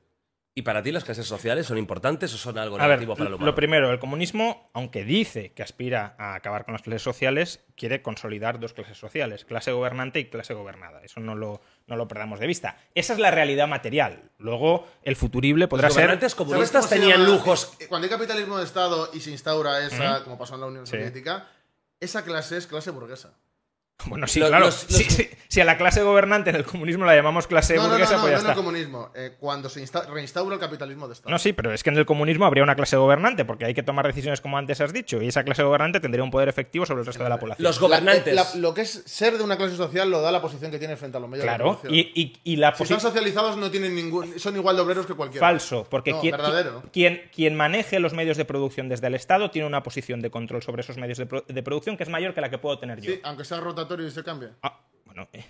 ¿Y 0.55 0.61
para 0.61 0.83
ti 0.83 0.91
las 0.91 1.03
clases 1.03 1.25
sociales 1.25 1.65
son 1.65 1.79
importantes 1.79 2.31
o 2.33 2.37
son 2.37 2.59
algo 2.59 2.75
A 2.75 2.81
ver, 2.81 2.89
negativo 2.89 3.15
para 3.15 3.25
el 3.25 3.31
lo 3.31 3.37
humano? 3.37 3.55
primero, 3.55 3.91
el 3.91 3.99
comunismo, 3.99 4.69
aunque 4.73 5.03
dice 5.03 5.51
que 5.53 5.63
aspira 5.63 6.15
a 6.19 6.35
acabar 6.35 6.65
con 6.65 6.73
las 6.73 6.83
clases 6.83 7.01
sociales, 7.01 7.61
quiere 7.75 8.03
consolidar 8.03 8.59
dos 8.59 8.73
clases 8.73 8.97
sociales, 8.97 9.45
clase 9.45 9.71
gobernante 9.71 10.19
y 10.19 10.25
clase 10.25 10.53
gobernada. 10.53 11.01
Eso 11.03 11.21
no 11.21 11.33
lo, 11.33 11.61
no 11.87 11.95
lo 11.95 12.07
perdamos 12.07 12.39
de 12.39 12.47
vista. 12.47 12.77
Esa 12.95 13.13
es 13.13 13.19
la 13.19 13.31
realidad 13.31 13.67
material. 13.67 14.31
Luego, 14.37 14.87
el 15.03 15.15
futurible 15.15 15.67
podrá 15.67 15.87
Los 15.89 15.95
ser... 15.95 16.09
¿Sabes 16.09 16.35
comunistas 16.35 16.89
tenían 16.89 17.25
lujos. 17.25 17.73
Cuando 17.89 18.05
hay 18.05 18.11
capitalismo 18.11 18.57
de 18.57 18.65
Estado 18.65 19.09
y 19.13 19.19
se 19.19 19.31
instaura 19.31 19.85
esa, 19.85 20.23
como 20.23 20.37
pasó 20.37 20.55
en 20.55 20.61
la 20.61 20.67
Unión 20.67 20.87
Sí. 20.87 20.91
Soviética, 20.91 21.47
esa 21.99 22.23
clase 22.23 22.57
es 22.57 22.67
clase 22.67 22.91
burguesa. 22.91 23.33
Bueno, 24.05 24.27
sí, 24.27 24.39
Lo- 24.41 24.47
claro. 24.47 24.65
los- 24.65 24.83
los- 24.89 24.97
Sí, 24.97 25.03
sí. 25.09 25.29
Si 25.47 25.61
a 25.61 25.65
la 25.65 25.77
clase 25.77 26.01
gobernante 26.01 26.49
en 26.49 26.55
el 26.57 26.65
comunismo 26.65 27.05
la 27.05 27.15
llamamos 27.15 27.45
clase 27.47 27.75
No, 27.75 27.83
no, 27.83 27.87
no, 27.87 27.93
burguesa, 27.93 28.15
no, 28.15 28.21
pues 28.21 28.31
ya 28.31 28.37
no 28.37 28.39
en 28.41 28.45
el 28.47 28.51
está. 28.51 28.55
comunismo. 28.55 29.11
eh, 29.15 29.35
cuando 29.39 29.69
se 29.69 29.81
insta- 29.81 30.05
reinstaura 30.09 30.55
el 30.55 30.59
capitalismo 30.59 31.07
de 31.07 31.13
Estado. 31.13 31.29
No, 31.31 31.37
sí, 31.37 31.53
pero 31.53 31.71
es 31.71 31.83
que 31.83 31.91
en 31.91 31.97
el 31.97 32.05
comunismo 32.05 32.45
habría 32.45 32.63
una 32.63 32.75
clase 32.75 32.97
gobernante, 32.97 33.45
porque 33.45 33.65
hay 33.65 33.73
que 33.75 33.83
tomar 33.83 34.05
decisiones 34.07 34.41
como 34.41 34.57
antes 34.57 34.81
has 34.81 34.91
dicho, 34.91 35.21
y 35.21 35.27
esa 35.27 35.43
clase 35.43 35.61
gobernante 35.63 35.99
tendría 35.99 36.23
un 36.23 36.31
poder 36.31 36.49
efectivo 36.49 36.85
sobre 36.87 37.01
el 37.01 37.05
resto 37.05 37.23
de 37.23 37.29
la 37.29 37.39
población. 37.39 37.63
Los 37.63 37.75
La- 37.77 37.81
gobernantes. 37.81 38.33
la- 38.33 38.47
lo 38.55 38.73
que 38.73 38.81
es 38.81 39.03
ser 39.05 39.37
de 39.37 39.43
una 39.43 39.55
clase 39.57 39.77
social 39.77 40.09
lo 40.09 40.21
da 40.21 40.31
la 40.31 40.41
posición 40.41 40.71
que 40.71 40.79
tiene 40.79 40.97
frente 40.97 41.17
a 41.17 41.19
los 41.19 41.29
medios 41.29 41.43
de 41.43 41.47
Claro, 41.49 41.65
producción. 41.79 41.93
y, 41.93 41.99
y- 42.15 42.33
y 42.43 42.55
la 42.57 42.73
Si 42.75 42.83
están 42.83 42.99
socializados 42.99 43.55
no 43.57 43.69
tienen 43.69 43.95
ningún, 43.95 44.37
son 44.39 44.55
igual 44.55 44.75
de 44.75 44.81
obreros 44.81 45.05
que 45.05 45.13
cualquiera. 45.13 45.45
Falso, 45.47 45.87
porque 45.89 46.11
No, 46.11 46.19
quien, 46.19 46.31
verdadero. 46.31 46.83
quien, 46.91 47.21
quien 47.33 47.55
maneje 47.55 47.99
los 47.99 48.13
medios 48.13 48.37
de 48.37 48.45
producción 48.45 48.89
desde 48.89 49.05
el 49.07 49.13
Estado 49.15 49.51
tiene 49.51 49.67
una 49.67 49.83
posición 49.83 50.19
de 50.19 50.31
control 50.31 50.63
sobre 50.63 50.81
esos 50.81 50.97
medios 50.97 51.19
de, 51.19 51.27
pro- 51.27 51.45
de 51.47 51.63
producción 51.63 51.95
que 51.95 52.03
es 52.03 52.09
mayor 52.09 52.33
que 52.33 52.41
la 52.41 52.49
que 52.49 52.57
puedo 52.57 52.79
tener 52.79 52.99
yo. 52.99 53.11
Sí, 53.13 53.19
aunque 53.23 53.45
sea 53.45 53.59
rotatorio 53.83 54.07
y 54.07 54.11
se 54.11 54.23
cambie. 54.23 54.49
Ah, 54.63 54.79
bueno, 55.05 55.27
eh, 55.33 55.45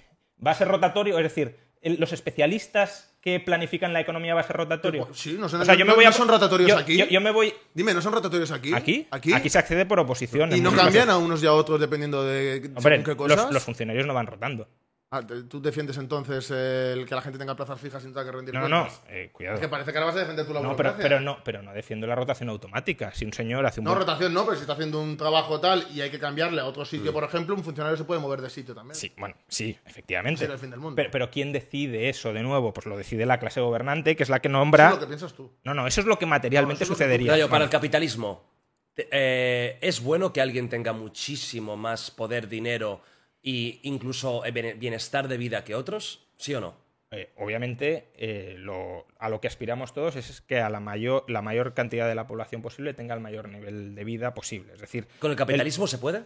va 0.45 0.51
a 0.51 0.55
ser 0.55 0.67
rotatorio, 0.67 1.17
es 1.17 1.23
decir, 1.23 1.57
el- 1.81 1.97
los 1.99 2.11
especialistas 2.13 3.09
que 3.21 3.39
planifican 3.39 3.93
la 3.93 4.01
economía 4.01 4.35
va 4.35 4.41
a 4.41 4.43
ser 4.43 4.57
rotatorio. 4.57 5.07
Sí, 5.13 5.37
no, 5.39 5.47
son- 5.47 5.61
O 5.61 5.65
sea, 5.65 5.75
yo 5.75 5.85
me 5.85 5.91
no- 5.91 5.95
voy 5.95 6.03
a- 6.05 6.09
no 6.09 6.13
son 6.13 6.27
rotatorios 6.27 6.69
yo- 6.69 6.77
aquí. 6.77 6.97
Yo, 6.97 7.05
yo 7.05 7.21
me 7.21 7.31
voy 7.31 7.53
Dime, 7.73 7.93
¿no 7.93 8.01
son 8.01 8.11
rotatorios 8.13 8.51
aquí? 8.51 8.73
aquí, 8.73 9.07
¿Aquí? 9.11 9.49
se 9.49 9.57
accede 9.59 9.85
por 9.85 9.99
oposición. 9.99 10.53
¿Y 10.55 10.59
no 10.59 10.71
cambian 10.75 11.05
casos. 11.07 11.21
a 11.21 11.25
unos 11.25 11.41
y 11.43 11.47
a 11.47 11.53
otros 11.53 11.79
dependiendo 11.79 12.23
de 12.25 12.69
Hombre, 12.75 13.01
qué 13.03 13.15
cosas? 13.15 13.37
los, 13.45 13.53
los 13.53 13.63
funcionarios 13.63 14.05
no 14.05 14.13
van 14.13 14.27
rotando. 14.27 14.67
Ah, 15.15 15.21
¿Tú 15.47 15.61
defiendes 15.61 15.95
entonces 15.97 16.49
el 16.49 17.05
que 17.05 17.13
la 17.13 17.21
gente 17.21 17.37
tenga 17.37 17.55
plazas 17.55 17.79
fijas 17.79 18.01
sin 18.01 18.11
tener 18.13 18.25
que 18.25 18.31
rendir 18.35 18.51
No, 18.55 18.67
no, 18.67 18.81
cuentas? 18.81 19.01
eh, 19.09 19.29
cuidado. 19.31 19.53
Es 19.55 19.61
que 19.61 19.67
parece 19.67 19.91
que 19.91 19.97
ahora 19.99 20.07
vas 20.07 20.15
a 20.15 20.19
defender 20.21 20.43
tu 20.47 20.53
la 20.55 20.61
No, 20.61 20.75
pero, 20.75 21.19
no, 21.19 21.37
pero 21.43 21.61
no 21.61 21.71
defiendo 21.71 22.07
la 22.07 22.15
rotación 22.15 22.49
automática. 22.49 23.11
Si 23.13 23.23
un 23.23 23.31
señor 23.31 23.63
hace 23.63 23.79
un 23.79 23.83
No, 23.83 23.91
buen- 23.91 23.99
rotación 23.99 24.33
no, 24.33 24.43
pero 24.43 24.55
si 24.55 24.61
está 24.61 24.73
haciendo 24.73 24.99
un 24.99 25.15
trabajo 25.15 25.59
tal 25.59 25.85
y 25.93 26.01
hay 26.01 26.09
que 26.09 26.17
cambiarle 26.17 26.61
a 26.61 26.65
otro 26.65 26.83
sitio, 26.83 27.13
por 27.13 27.23
ejemplo, 27.23 27.53
un 27.53 27.63
funcionario 27.63 27.95
se 27.95 28.05
puede 28.05 28.19
mover 28.21 28.41
de 28.41 28.49
sitio 28.49 28.73
también. 28.73 28.93
Mm. 28.97 28.99
Sí, 28.99 29.13
bueno, 29.15 29.35
sí, 29.47 29.77
efectivamente. 29.85 30.39
Sí, 30.39 30.45
era 30.45 30.55
el 30.55 30.59
fin 30.59 30.71
del 30.71 30.79
mundo. 30.79 30.95
Pero, 30.95 31.11
pero 31.11 31.29
¿quién 31.29 31.53
decide 31.53 32.09
eso 32.09 32.33
de 32.33 32.41
nuevo? 32.41 32.73
Pues 32.73 32.87
lo 32.87 32.97
decide 32.97 33.27
la 33.27 33.37
clase 33.39 33.61
gobernante, 33.61 34.15
que 34.15 34.23
es 34.23 34.29
la 34.29 34.39
que 34.39 34.47
Eso 34.47 34.57
nombra. 34.57 34.87
es 34.87 34.93
lo 34.95 34.99
que 34.99 35.05
piensas 35.05 35.33
tú. 35.33 35.51
No, 35.63 35.75
no, 35.75 35.85
eso 35.85 36.01
es 36.01 36.07
lo 36.07 36.17
que 36.17 36.25
materialmente 36.25 36.79
No, 36.79 36.83
eso 36.85 36.85
es 36.85 36.89
lo 36.89 36.95
que 36.95 37.03
tú- 37.03 37.07
sucedería. 37.11 37.31
Rayo, 37.33 37.49
para 37.49 37.65
el 37.65 37.69
capitalismo, 37.69 38.49
eh, 38.97 39.77
¿es 39.79 40.01
bueno 40.01 40.33
que 40.33 40.41
alguien 40.41 40.69
tenga 40.69 40.91
muchísimo 40.93 41.77
más 41.77 42.09
poder, 42.09 42.47
dinero 42.47 43.01
e 43.43 43.79
incluso 43.83 44.45
eh, 44.45 44.51
bienestar 44.51 45.27
de 45.27 45.37
vida 45.37 45.63
que 45.63 45.75
otros? 45.75 46.27
¿Sí 46.37 46.53
o 46.55 46.61
no? 46.61 46.75
Eh, 47.11 47.31
obviamente, 47.37 48.11
eh, 48.15 48.55
lo- 48.57 49.05
a 49.19 49.29
lo 49.29 49.39
que 49.39 49.47
aspiramos 49.47 49.93
todos 49.93 50.15
es 50.15 50.41
que 50.41 50.59
a 50.59 50.69
la 50.69 50.79
mayor, 50.79 51.25
la 51.29 51.41
mayor 51.43 51.73
cantidad 51.75 52.07
de 52.07 52.15
la 52.15 52.25
población 52.25 52.61
posible 52.63 52.93
tenga 52.95 53.13
el 53.13 53.19
mayor 53.19 53.49
nivel 53.49 53.93
de 53.93 54.03
vida 54.03 54.33
posible. 54.33 54.73
Es 54.73 54.81
decir, 54.81 55.07
¿Con 55.19 55.29
el 55.29 55.37
capitalismo 55.37 55.85
se 55.85 55.99
puede? 55.99 56.23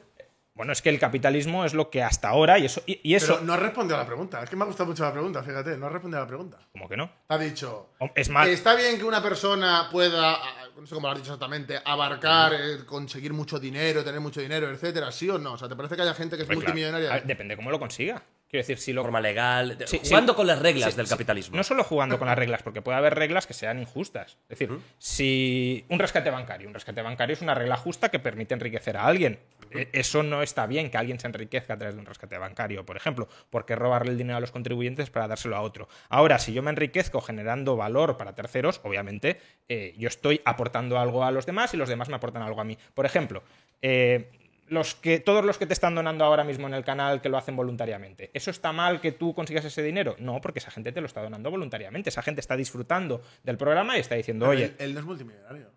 bueno, 0.54 0.72
es 0.72 0.82
que 0.82 0.90
el 0.90 0.98
capitalismo 0.98 1.66
es 1.66 1.76
lo 1.76 1.92
que 1.92 2.02
hasta 2.02 2.30
ahora, 2.30 2.58
y 2.58 2.66
eso, 2.66 2.82
y, 2.88 3.00
y 3.04 3.14
eso 3.14 3.34
Pero 3.36 3.46
no 3.46 3.54
has 3.54 3.60
respondido 3.60 3.96
a 3.96 4.00
la 4.00 4.08
pregunta. 4.08 4.42
Es 4.42 4.50
que 4.50 4.56
me 4.56 4.64
ha 4.64 4.66
gustado 4.66 4.90
mucho 4.90 5.04
la 5.04 5.12
pregunta, 5.14 5.44
fíjate. 5.44 5.78
No 5.78 5.86
has 5.86 5.92
respondido 5.92 6.20
a 6.20 6.24
la 6.24 6.28
pregunta. 6.28 6.58
como 6.72 6.90
que 6.90 6.98
no. 6.98 7.12
Te 7.28 7.34
ha 7.36 7.38
dicho. 7.38 7.90
Es 8.16 8.30
más, 8.30 8.48
Está 8.48 8.74
bien 8.74 8.98
que 8.98 9.04
una 9.04 9.22
persona 9.22 9.88
pueda, 9.92 10.36
no 10.82 10.88
sé 10.88 10.96
cómo 10.96 11.08
lo 11.08 11.14
has 11.14 11.20
dicho 11.20 11.34
exactamente, 11.34 11.80
abarcar, 11.84 12.54
eh, 12.54 12.86
conseguir 12.86 13.34
mucho 13.34 13.60
dinero, 13.60 14.04
tener 14.04 14.20
mucho 14.20 14.42
dinero, 14.42 14.70
etcétera, 14.70 15.12
¿sí 15.12 15.30
o 15.30 15.38
no? 15.38 15.54
O 15.54 15.58
sea, 15.58 15.68
¿te 15.68 15.76
parece 15.76 15.96
que 15.96 16.02
haya 16.02 16.14
gente 16.14 16.36
que 16.36 16.44
es 16.44 16.48
claro. 16.48 16.62
multimillonaria? 16.62 17.10
A 17.10 17.14
ver, 17.16 17.26
depende 17.26 17.56
cómo 17.56 17.72
lo 17.72 17.80
consiga. 17.80 18.24
Quiero 18.50 18.62
decir, 18.62 18.78
si 18.78 18.94
lo, 18.94 19.02
Forma 19.02 19.20
legal, 19.20 19.78
Sí, 19.86 20.00
jugando 20.04 20.32
sí. 20.32 20.38
con 20.38 20.48
las 20.48 20.60
reglas 20.60 20.92
Sí, 20.92 20.98
del 20.98 21.08
capitalismo. 21.10 21.58
No 21.58 21.64
solo 21.64 21.84
jugando 21.84 22.18
con 22.18 22.28
las 22.30 22.38
reglas, 22.38 22.64
porque 22.64 22.82
puede 22.82 22.98
haber 22.98 23.14
reglas 23.16 23.46
que 23.46 23.54
sean 23.54 23.78
injustas. 23.78 24.38
Es 24.48 24.58
decir, 24.58 24.70
si 24.98 25.86
un 25.90 26.00
rescate 26.00 26.30
bancario, 26.30 26.68
un 26.68 26.74
rescate 26.74 27.02
bancario 27.02 27.34
es 27.34 27.42
una 27.42 27.54
regla 27.56 27.76
justa 27.76 28.10
que 28.10 28.20
permite 28.20 28.54
enriquecer 28.54 28.96
a 28.96 29.06
alguien. 29.06 29.40
E- 29.72 29.90
Eso 29.92 30.24
no 30.24 30.42
está 30.44 30.66
bien 30.66 30.90
que 30.90 30.98
alguien 30.98 31.20
se 31.20 31.28
enriquezca 31.28 31.74
a 31.74 31.78
través 31.78 31.96
de 31.96 32.00
un 32.00 32.06
rescate 32.06 32.38
bancario, 32.38 32.86
por 32.86 32.96
ejemplo, 32.96 33.28
porque 33.50 33.76
robarle 33.76 34.12
el 34.12 34.18
dinero 34.18 34.38
a 34.38 34.40
los 34.40 34.52
contribuyentes 34.52 35.10
para 35.10 35.28
dárselo 35.28 35.58
a 35.58 35.62
otro. 35.62 35.90
Ahora, 36.08 36.40
si 36.40 36.54
yo 36.54 36.64
me 36.64 36.70
enriquezco 36.70 37.20
generando 37.20 37.76
valor 37.76 38.16
para 38.18 38.34
terceros, 38.34 38.80
obviamente 38.84 39.42
eh, 39.68 39.94
yo 39.98 40.08
estoy 40.08 40.40
aportando 40.46 40.98
algo 41.00 41.26
a 41.26 41.32
los 41.32 41.46
demás 41.46 41.74
y 41.74 41.78
los 41.78 41.90
demás 41.90 42.08
me 42.08 42.16
aportan 42.16 42.44
algo 42.44 42.62
a 42.62 42.64
mí. 42.64 42.78
Por 42.94 43.06
ejemplo, 43.06 43.44
eh, 43.82 44.30
los 44.70 44.96
que, 44.96 45.20
todos 45.20 45.44
los 45.46 45.58
que 45.58 45.66
te 45.66 45.74
están 45.74 45.96
donando 45.96 46.26
ahora 46.26 46.44
mismo 46.44 46.68
en 46.68 46.74
el 46.74 46.84
canal 46.84 47.22
que 47.22 47.30
lo 47.30 47.38
hacen 47.38 47.56
voluntariamente. 47.56 48.32
¿Eso 48.34 48.52
está 48.52 48.72
mal 48.72 49.02
que 49.02 49.12
tú 49.12 49.34
consigas 49.34 49.66
ese 49.66 49.82
dinero? 49.84 50.16
No, 50.20 50.40
porque 50.42 50.60
esa 50.60 50.72
gente 50.72 50.92
te 50.92 51.02
lo 51.02 51.08
está 51.08 51.22
donando 51.22 51.50
voluntariamente. 51.52 52.10
Esa 52.10 52.22
gente 52.22 52.42
está 52.42 52.56
disfrutando 52.56 53.22
del 53.44 53.58
programa 53.58 53.98
y 53.98 54.02
está 54.02 54.16
diciendo, 54.16 54.46
Pero 54.46 54.58
oye, 54.58 54.66
él, 54.66 54.76
él 54.80 54.94
no 54.94 55.00
es 55.00 55.06
multimillonario. 55.06 55.72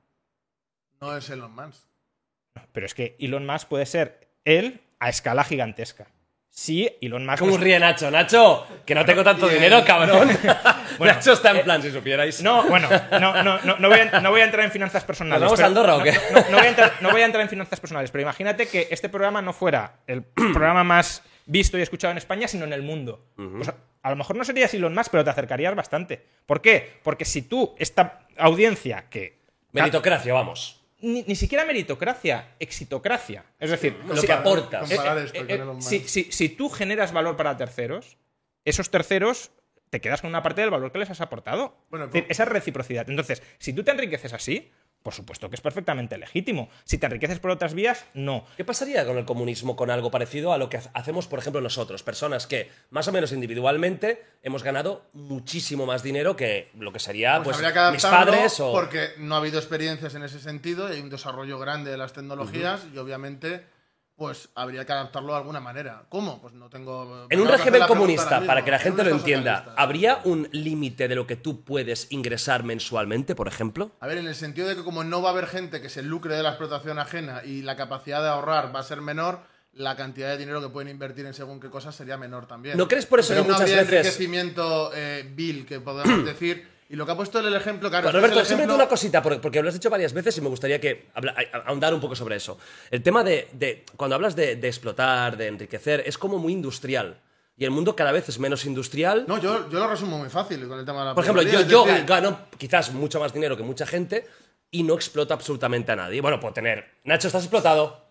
No 1.01 1.17
es 1.17 1.31
Elon 1.31 1.55
Musk. 1.55 1.85
pero 2.73 2.87
es 2.87 2.95
que 2.95 3.17
Elon 3.19 3.47
Musk 3.47 3.69
puede 3.69 3.87
ser 3.87 4.29
él 4.45 4.81
a 4.99 5.09
escala 5.09 5.45
gigantesca. 5.45 6.09
Sí, 6.51 6.91
Elon 7.01 7.25
Musk. 7.25 7.39
¿Cómo 7.39 7.57
ríe 7.57 7.79
Nacho? 7.79 8.11
Nacho, 8.11 8.67
que 8.85 8.95
no 8.95 9.05
tengo 9.05 9.23
tanto 9.25 9.49
dinero, 9.49 9.83
cabrón. 9.85 10.29
Bueno, 10.99 11.15
Nacho 11.15 11.33
está 11.33 11.53
en 11.53 11.63
plan, 11.63 11.81
si 11.81 11.91
supierais. 11.91 12.43
No, 12.43 12.65
bueno, 12.65 12.87
no, 13.13 13.43
no, 13.43 13.59
no, 13.61 13.77
no 13.79 13.89
voy 13.89 14.01
a, 14.01 14.21
no 14.21 14.31
voy 14.31 14.43
a 14.43 14.45
entrar 14.45 14.67
en 14.67 14.71
finanzas 14.71 15.03
personales. 15.03 15.41
¿Nos 15.41 15.53
vamos 15.53 15.61
a 15.61 15.67
Andorra 15.67 15.97
o 15.97 16.03
qué? 16.03 16.13
No, 16.13 16.41
no 16.51 16.57
voy 16.59 16.67
a 16.67 16.69
entrar, 16.69 16.93
no 17.01 17.11
voy 17.11 17.23
a 17.23 17.25
entrar 17.25 17.43
en 17.43 17.49
finanzas 17.49 17.81
personales, 17.81 18.11
pero 18.11 18.21
imagínate 18.21 18.69
que 18.69 18.89
este 18.91 19.09
programa 19.09 19.41
no 19.41 19.55
fuera 19.55 19.95
el 20.07 20.23
programa 20.53 20.85
más 20.85 21.23
visto 21.47 21.79
y 21.79 21.83
escuchado 21.83 22.11
en 22.13 22.19
España, 22.19 22.49
sino 22.49 22.67
en 22.67 22.75
el 22.75 22.83
mundo. 22.83 23.25
Pues 23.35 23.69
a, 23.69 23.77
a 24.03 24.11
lo 24.11 24.17
mejor 24.17 24.37
no 24.37 24.45
serías 24.45 24.75
Elon 24.75 24.95
Musk, 24.95 25.11
pero 25.11 25.25
te 25.25 25.31
acercarías 25.31 25.75
bastante. 25.75 26.23
¿Por 26.45 26.61
qué? 26.61 26.99
Porque 27.03 27.25
si 27.25 27.43
tú, 27.43 27.75
esta 27.79 28.27
audiencia 28.37 29.07
que... 29.09 29.39
Meritocracia, 29.73 30.35
vamos. 30.35 30.80
Ni, 31.03 31.23
ni 31.23 31.35
siquiera 31.35 31.65
meritocracia, 31.65 32.55
exitocracia. 32.59 33.45
Es 33.59 33.71
decir, 33.71 33.97
Lo 34.07 34.21
que 34.21 34.33
aportas. 34.33 34.91
Eh, 34.91 34.95
eh, 34.97 35.31
eh, 35.35 35.45
Elon 35.55 35.77
Musk. 35.77 35.89
si, 35.89 36.01
si- 36.09 36.33
si 36.33 36.49
tú 36.51 36.69
generas 36.69 37.13
valor 37.13 37.37
para 37.37 37.57
terceros, 37.57 38.17
esos 38.65 38.91
terceros 38.91 39.51
te 39.91 40.01
quedas 40.01 40.21
con 40.21 40.29
una 40.31 40.43
parte 40.43 40.61
del 40.61 40.71
valor 40.71 40.93
que 40.93 40.99
les 40.99 41.11
has 41.11 41.21
aportado. 41.21 41.77
Bueno, 41.91 42.05
Es 42.07 42.13
decir, 42.13 42.27
esa 42.31 42.45
reciprocidad. 42.45 43.09
Entonces, 43.11 43.43
si 43.59 43.73
tú 43.73 43.83
te 43.83 43.91
enriqueces 43.91 44.33
así, 44.33 44.71
por 45.03 45.15
supuesto 45.15 45.49
que 45.49 45.57
es 45.57 45.61
perfectamente 45.63 46.19
legítimo. 46.19 46.69
Si 46.85 46.99
te 46.99 47.07
enriqueces 47.07 47.39
por 47.39 47.51
otras 47.51 47.73
vías, 47.75 48.05
no. 48.15 48.45
¿Qué 48.57 48.65
pasaría 48.65 49.07
con 49.07 49.17
el 49.17 49.25
comunismo 49.25 49.75
con 49.77 49.91
algo 49.91 50.11
parecido 50.11 50.53
a 50.53 50.59
lo 50.59 50.69
que 50.69 50.77
ha- 50.77 50.83
hacemos, 50.95 51.27
por 51.27 51.39
ejemplo, 51.39 51.61
nosotros? 51.61 52.03
Personas 52.03 52.47
que, 52.47 52.71
más 52.91 53.09
o 53.09 53.13
menos 53.13 53.33
individualmente, 53.33 54.23
hemos 54.43 54.63
ganado 54.63 55.07
muchísimo 55.13 55.87
más 55.87 56.03
dinero 56.03 56.37
que 56.37 56.69
lo 56.79 56.93
que 56.93 56.99
sería 56.99 57.43
Pues, 57.43 57.57
pues, 57.59 57.73
que 57.73 57.91
mis 57.93 58.03
padres 58.03 58.61
o. 58.61 58.73
porque 58.73 59.09
no 59.19 59.35
ha 59.35 59.39
habido 59.39 59.59
experiencias 59.59 60.15
en 60.15 60.23
ese 60.23 60.39
sentido 60.41 60.89
y 60.91 60.97
hay 60.97 61.01
un 61.01 61.11
desarrollo 61.11 61.59
grande 61.59 61.91
de 61.91 61.97
las 61.97 62.13
tecnologías 62.13 62.87
y 62.95 62.99
obviamente 62.99 63.65
pues 64.21 64.51
habría 64.55 64.85
que 64.85 64.93
adaptarlo 64.93 65.33
de 65.33 65.39
alguna 65.39 65.61
manera. 65.61 66.03
¿Cómo? 66.11 66.43
Pues 66.43 66.53
no 66.53 66.69
tengo... 66.69 67.27
En 67.31 67.41
un 67.41 67.49
régimen 67.49 67.85
comunista, 67.89 68.43
para 68.45 68.63
que 68.63 68.71
la 68.71 68.77
En 68.77 68.83
gente 68.83 69.03
lo 69.03 69.09
entienda. 69.13 69.73
¿habría 69.79 70.21
un 70.25 70.47
límite 70.53 71.09
de 71.09 71.15
lo 71.15 71.27
que 71.27 71.37
tú 71.37 71.65
puedes 71.65 72.07
ingresar 72.13 72.63
mensualmente, 72.63 73.35
por 73.35 73.49
ejemplo? 73.49 73.93
A 73.99 74.07
ver, 74.07 74.19
en 74.19 74.27
el 74.27 74.35
sentido 74.35 74.69
de 74.69 74.77
que 74.77 74.85
como 74.85 75.05
no 75.05 75.23
va 75.23 75.31
a 75.31 75.33
haber 75.33 75.47
gente 75.47 75.81
que 75.81 75.89
se 75.89 76.03
lucre 76.03 76.35
de 76.37 76.43
la 76.43 76.51
explotación 76.51 76.99
ajena 76.99 77.41
y 77.47 77.63
la 77.63 77.77
capacidad 77.77 78.21
de 78.21 78.29
ahorrar 78.29 78.77
va 78.77 78.81
a 78.81 78.83
ser 78.83 79.01
menor, 79.01 79.41
la 79.73 79.97
cantidad 79.97 80.29
de 80.29 80.37
dinero 80.37 80.61
que 80.61 80.69
pueden 80.69 80.91
invertir 80.91 81.25
en 81.25 81.33
según 81.33 81.59
qué 81.59 81.71
cosas 81.71 81.95
sería 81.95 82.19
menor 82.19 82.45
también. 82.47 82.77
¿No 82.77 82.89
crees 82.89 83.07
por 83.07 83.21
eso 83.21 83.31
Pero 83.31 83.45
que 83.45 83.49
no 83.49 83.55
muchas 83.55 83.71
habría 83.71 83.77
veces- 83.85 83.95
enriquecimiento 84.01 84.91
eh, 84.95 85.33
vil, 85.35 85.65
que 85.65 85.81
podemos 85.81 86.25
decir. 86.27 86.69
Y 86.91 86.97
lo 86.97 87.07
que 87.07 87.13
ha 87.13 87.17
puesto 87.17 87.39
el 87.39 87.55
ejemplo, 87.55 87.89
claro... 87.89 88.11
Bueno, 88.11 88.19
es 88.27 88.33
que 88.33 88.41
es 88.41 88.49
Roberto, 88.49 88.55
ejemplo- 88.63 88.75
una 88.75 88.89
cosita, 88.89 89.23
porque, 89.23 89.39
porque 89.39 89.63
lo 89.63 89.69
has 89.69 89.75
dicho 89.75 89.89
varias 89.89 90.13
veces 90.13 90.37
y 90.37 90.41
me 90.41 90.49
gustaría 90.49 90.81
que 90.81 91.07
ahondar 91.67 91.95
un 91.95 92.01
poco 92.01 92.17
sobre 92.17 92.35
eso. 92.37 92.59
El 92.91 93.01
tema 93.03 93.23
de, 93.23 93.49
de- 93.53 93.85
cuando 93.97 94.17
hablas 94.17 94.35
de, 94.35 94.57
de 94.57 94.67
explotar, 94.69 95.37
de 95.37 95.47
enriquecer, 95.47 96.03
es 96.05 96.19
como 96.19 96.39
muy 96.39 96.53
industrial. 96.53 97.21
Y 97.57 97.65
el 97.65 97.71
mundo 97.71 97.95
cada 97.95 98.11
vez 98.11 98.29
es 98.29 98.39
menos 98.41 98.65
industrial. 98.65 99.25
No, 99.29 99.39
yo, 99.41 99.71
yo 99.71 99.79
lo 99.79 99.87
resumo 99.89 100.19
muy 100.19 100.31
fácil 100.31 100.67
con 100.67 100.81
el 100.81 100.85
tema 100.85 101.01
de 101.01 101.05
la 101.07 101.15
Por 101.15 101.23
ejemplo, 101.23 101.43
yo, 101.43 101.61
yo 101.61 101.85
decir, 101.85 102.05
gano 102.07 102.41
quizás 102.59 102.93
mucho 102.93 103.21
más 103.21 103.33
dinero 103.33 103.57
que 103.57 103.63
mucha 103.63 103.87
gente 103.87 104.27
y 104.73 104.83
no 104.83 104.95
exploto 104.95 105.33
absolutamente 105.33 105.93
a 105.93 105.97
nadie. 105.97 106.21
Bueno, 106.21 106.41
puedo 106.41 106.55
tener. 106.55 106.87
Nacho, 107.05 107.29
estás 107.29 107.43
explotado. 107.45 108.10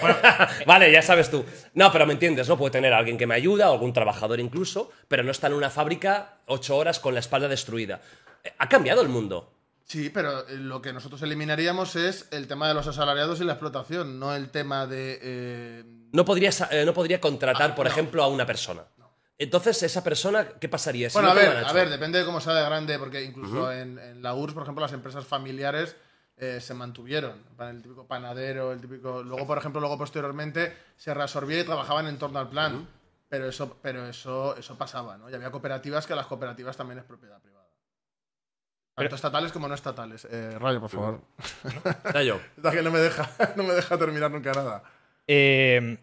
vale, 0.66 0.90
ya 0.92 1.02
sabes 1.02 1.30
tú. 1.30 1.44
No, 1.74 1.90
pero 1.92 2.06
me 2.06 2.12
entiendes, 2.12 2.48
¿no? 2.48 2.56
Puedo 2.56 2.70
tener 2.70 2.92
a 2.92 2.98
alguien 2.98 3.18
que 3.18 3.26
me 3.26 3.34
ayuda, 3.34 3.70
o 3.70 3.72
algún 3.74 3.92
trabajador 3.92 4.40
incluso, 4.40 4.90
pero 5.08 5.22
no 5.22 5.30
está 5.30 5.46
en 5.48 5.54
una 5.54 5.70
fábrica 5.70 6.38
ocho 6.46 6.76
horas 6.76 6.98
con 7.00 7.14
la 7.14 7.20
espalda 7.20 7.48
destruida. 7.48 8.00
Eh, 8.44 8.52
Ha 8.58 8.68
cambiado 8.68 9.02
el 9.02 9.08
mundo. 9.08 9.54
Sí, 9.84 10.10
pero 10.10 10.48
eh, 10.48 10.56
lo 10.56 10.80
que 10.80 10.92
nosotros 10.92 11.20
eliminaríamos 11.22 11.96
es 11.96 12.28
el 12.30 12.46
tema 12.48 12.68
de 12.68 12.74
los 12.74 12.86
asalariados 12.86 13.40
y 13.40 13.44
la 13.44 13.52
explotación, 13.52 14.18
no 14.18 14.34
el 14.34 14.50
tema 14.50 14.86
de... 14.86 15.18
eh, 15.20 15.84
No 16.12 16.24
podría, 16.24 16.50
eh, 16.70 16.84
no 16.86 16.94
podría 16.94 17.20
contratar, 17.20 17.72
Ah, 17.72 17.74
por 17.74 17.86
no. 17.86 17.92
ejemplo, 17.92 18.22
a 18.22 18.28
una 18.28 18.46
persona. 18.46 18.82
Entonces, 19.38 19.82
esa 19.82 20.04
persona, 20.04 20.46
¿qué 20.60 20.68
pasaría? 20.68 21.10
Si 21.10 21.14
Bueno, 21.14 21.34
no 21.34 21.40
a 21.40 21.42
ver, 21.42 21.64
a 21.66 21.72
ver, 21.72 21.88
depende 21.90 22.18
de 22.20 22.24
cómo 22.24 22.40
sea 22.40 22.54
de 22.54 22.64
grande, 22.64 22.96
porque 22.98 23.22
incluso 23.24 23.72
en, 23.72 23.98
en 23.98 24.22
la 24.22 24.34
URSS, 24.34 24.54
por 24.54 24.62
ejemplo, 24.62 24.82
las 24.82 24.92
empresas 24.92 25.26
familiares 25.26 25.96
eh, 26.42 26.60
se 26.60 26.74
mantuvieron. 26.74 27.40
El 27.60 27.80
típico 27.82 28.04
panadero, 28.04 28.72
el 28.72 28.80
típico. 28.80 29.22
Luego, 29.22 29.46
por 29.46 29.58
ejemplo, 29.58 29.80
luego 29.80 29.96
posteriormente 29.96 30.76
se 30.96 31.14
reabsorbía 31.14 31.60
y 31.60 31.64
trabajaban 31.64 32.08
en 32.08 32.18
torno 32.18 32.40
al 32.40 32.48
plan. 32.48 32.88
Pero 33.28 33.48
eso, 33.48 33.78
pero 33.80 34.08
eso, 34.08 34.56
eso 34.56 34.76
pasaba, 34.76 35.16
¿no? 35.16 35.30
Y 35.30 35.34
había 35.34 35.52
cooperativas 35.52 36.04
que 36.04 36.16
las 36.16 36.26
cooperativas 36.26 36.76
también 36.76 36.98
es 36.98 37.04
propiedad 37.04 37.40
privada. 37.40 37.68
Tanto 38.96 39.14
estatales 39.14 39.52
como 39.52 39.68
no 39.68 39.74
estatales. 39.74 40.26
Eh, 40.30 40.58
Rayo, 40.58 40.80
por 40.80 40.90
favor. 40.90 41.20
Rayo. 42.04 42.40
Que 42.72 42.82
no 42.82 42.90
me 42.90 42.98
deja, 42.98 43.30
no 43.56 43.62
me 43.62 43.74
deja 43.74 43.96
terminar 43.96 44.30
nunca 44.32 44.52
nada. 44.52 44.82
Eh, 45.28 45.96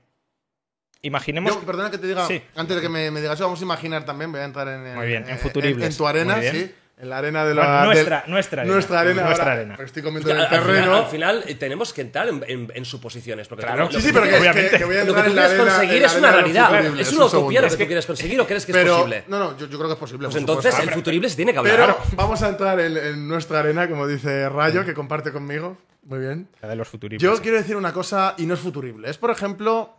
imaginemos. 1.02 1.54
Yo, 1.54 1.66
perdona 1.66 1.92
que 1.92 1.98
te 1.98 2.08
diga, 2.08 2.26
Sí. 2.26 2.42
antes 2.56 2.78
de 2.78 2.82
que 2.82 2.90
me, 2.90 3.12
me 3.12 3.20
digas 3.20 3.36
eso, 3.36 3.44
vamos 3.44 3.60
a 3.60 3.64
imaginar 3.64 4.06
también, 4.06 4.32
voy 4.32 4.40
a 4.40 4.46
entrar 4.46 4.70
en, 4.70 4.96
Muy 4.96 5.06
bien, 5.08 5.24
en 5.24 5.38
en, 5.38 5.84
en 5.84 5.98
tu 5.98 6.08
arena, 6.08 6.42
sí, 6.42 6.74
en 7.02 7.10
la 7.10 7.18
arena 7.18 7.46
de 7.46 7.56
la 7.56 7.62
Bueno, 7.62 7.86
nuestra- 7.86 8.22
del- 8.24 8.32
nuestra 8.32 8.62
arena. 8.62 8.74
nuestra 8.74 9.00
arena, 9.00 9.24
Nuestra 9.24 9.44
ahora, 9.46 9.56
arena. 9.56 9.76
porque 9.78 9.88
estoy 9.88 10.04
comiendo 10.04 10.30
en 10.32 10.36
el 10.36 10.42
al, 10.44 10.50
final, 10.50 10.66
terreno. 10.68 10.96
al 10.96 11.06
final, 11.06 11.44
eh, 11.48 11.56
tenemos 11.56 11.94
que 11.94 12.02
entrar 12.02 12.28
en, 12.28 12.44
en- 12.48 12.72
en 12.76 12.86
suposiciones. 12.86 13.48
Porque 13.48 13.66
Claro. 13.66 13.90
sí, 13.90 14.02
sí, 14.02 14.10
pero 14.12 14.26
que, 14.28 14.36
obviamente. 14.38 14.78
que 14.78 14.84
voy 14.84 14.98
a 14.98 15.06
lo 15.06 15.14
que 15.16 15.22
tú 15.22 15.32
quieres 15.32 15.52
arena, 15.52 15.64
conseguir 15.64 16.04
es 16.04 16.16
una 16.18 16.32
realidad. 16.34 16.86
Es 17.00 17.12
un 17.12 17.16
una 17.18 17.26
utopía 17.28 17.62
lo 17.62 17.68
que 17.70 17.78
tú 17.78 17.86
quieres 17.86 18.06
conseguir 18.06 18.42
o 18.42 18.46
crees 18.46 18.66
que 18.66 18.72
es 18.74 18.90
posible. 18.90 19.24
no, 19.28 19.40
no, 19.40 19.58
yo, 19.58 19.68
yo 19.68 19.78
creo 19.78 19.88
que 19.88 19.94
es 19.94 20.00
posible. 20.00 20.28
Pues 20.28 20.36
entonces, 20.36 20.72
supuesto. 20.72 20.90
el 20.92 20.96
futurible 20.96 21.30
se 21.30 21.36
tiene 21.38 21.54
que 21.54 21.60
hablar. 21.60 21.76
Pero 21.78 21.98
vamos 22.18 22.42
a 22.44 22.50
entrar 22.50 22.80
en, 22.82 22.98
en 22.98 23.28
nuestra 23.30 23.60
arena, 23.60 23.88
como 23.88 24.06
dice 24.06 24.50
Rayo, 24.50 24.84
que 24.84 24.94
comparte 24.94 25.32
conmigo. 25.32 25.78
Muy 26.04 26.20
bien. 26.20 26.50
La 26.62 26.68
de 26.68 26.76
los 26.76 26.88
futuribles. 26.90 27.22
Yo 27.24 27.42
quiero 27.42 27.58
decir 27.58 27.76
una 27.78 27.94
cosa 27.94 28.34
y 28.38 28.46
no 28.46 28.56
es 28.56 28.60
futurible. 28.60 29.10
Es, 29.10 29.18
por 29.18 29.32
ejemplo, 29.32 29.96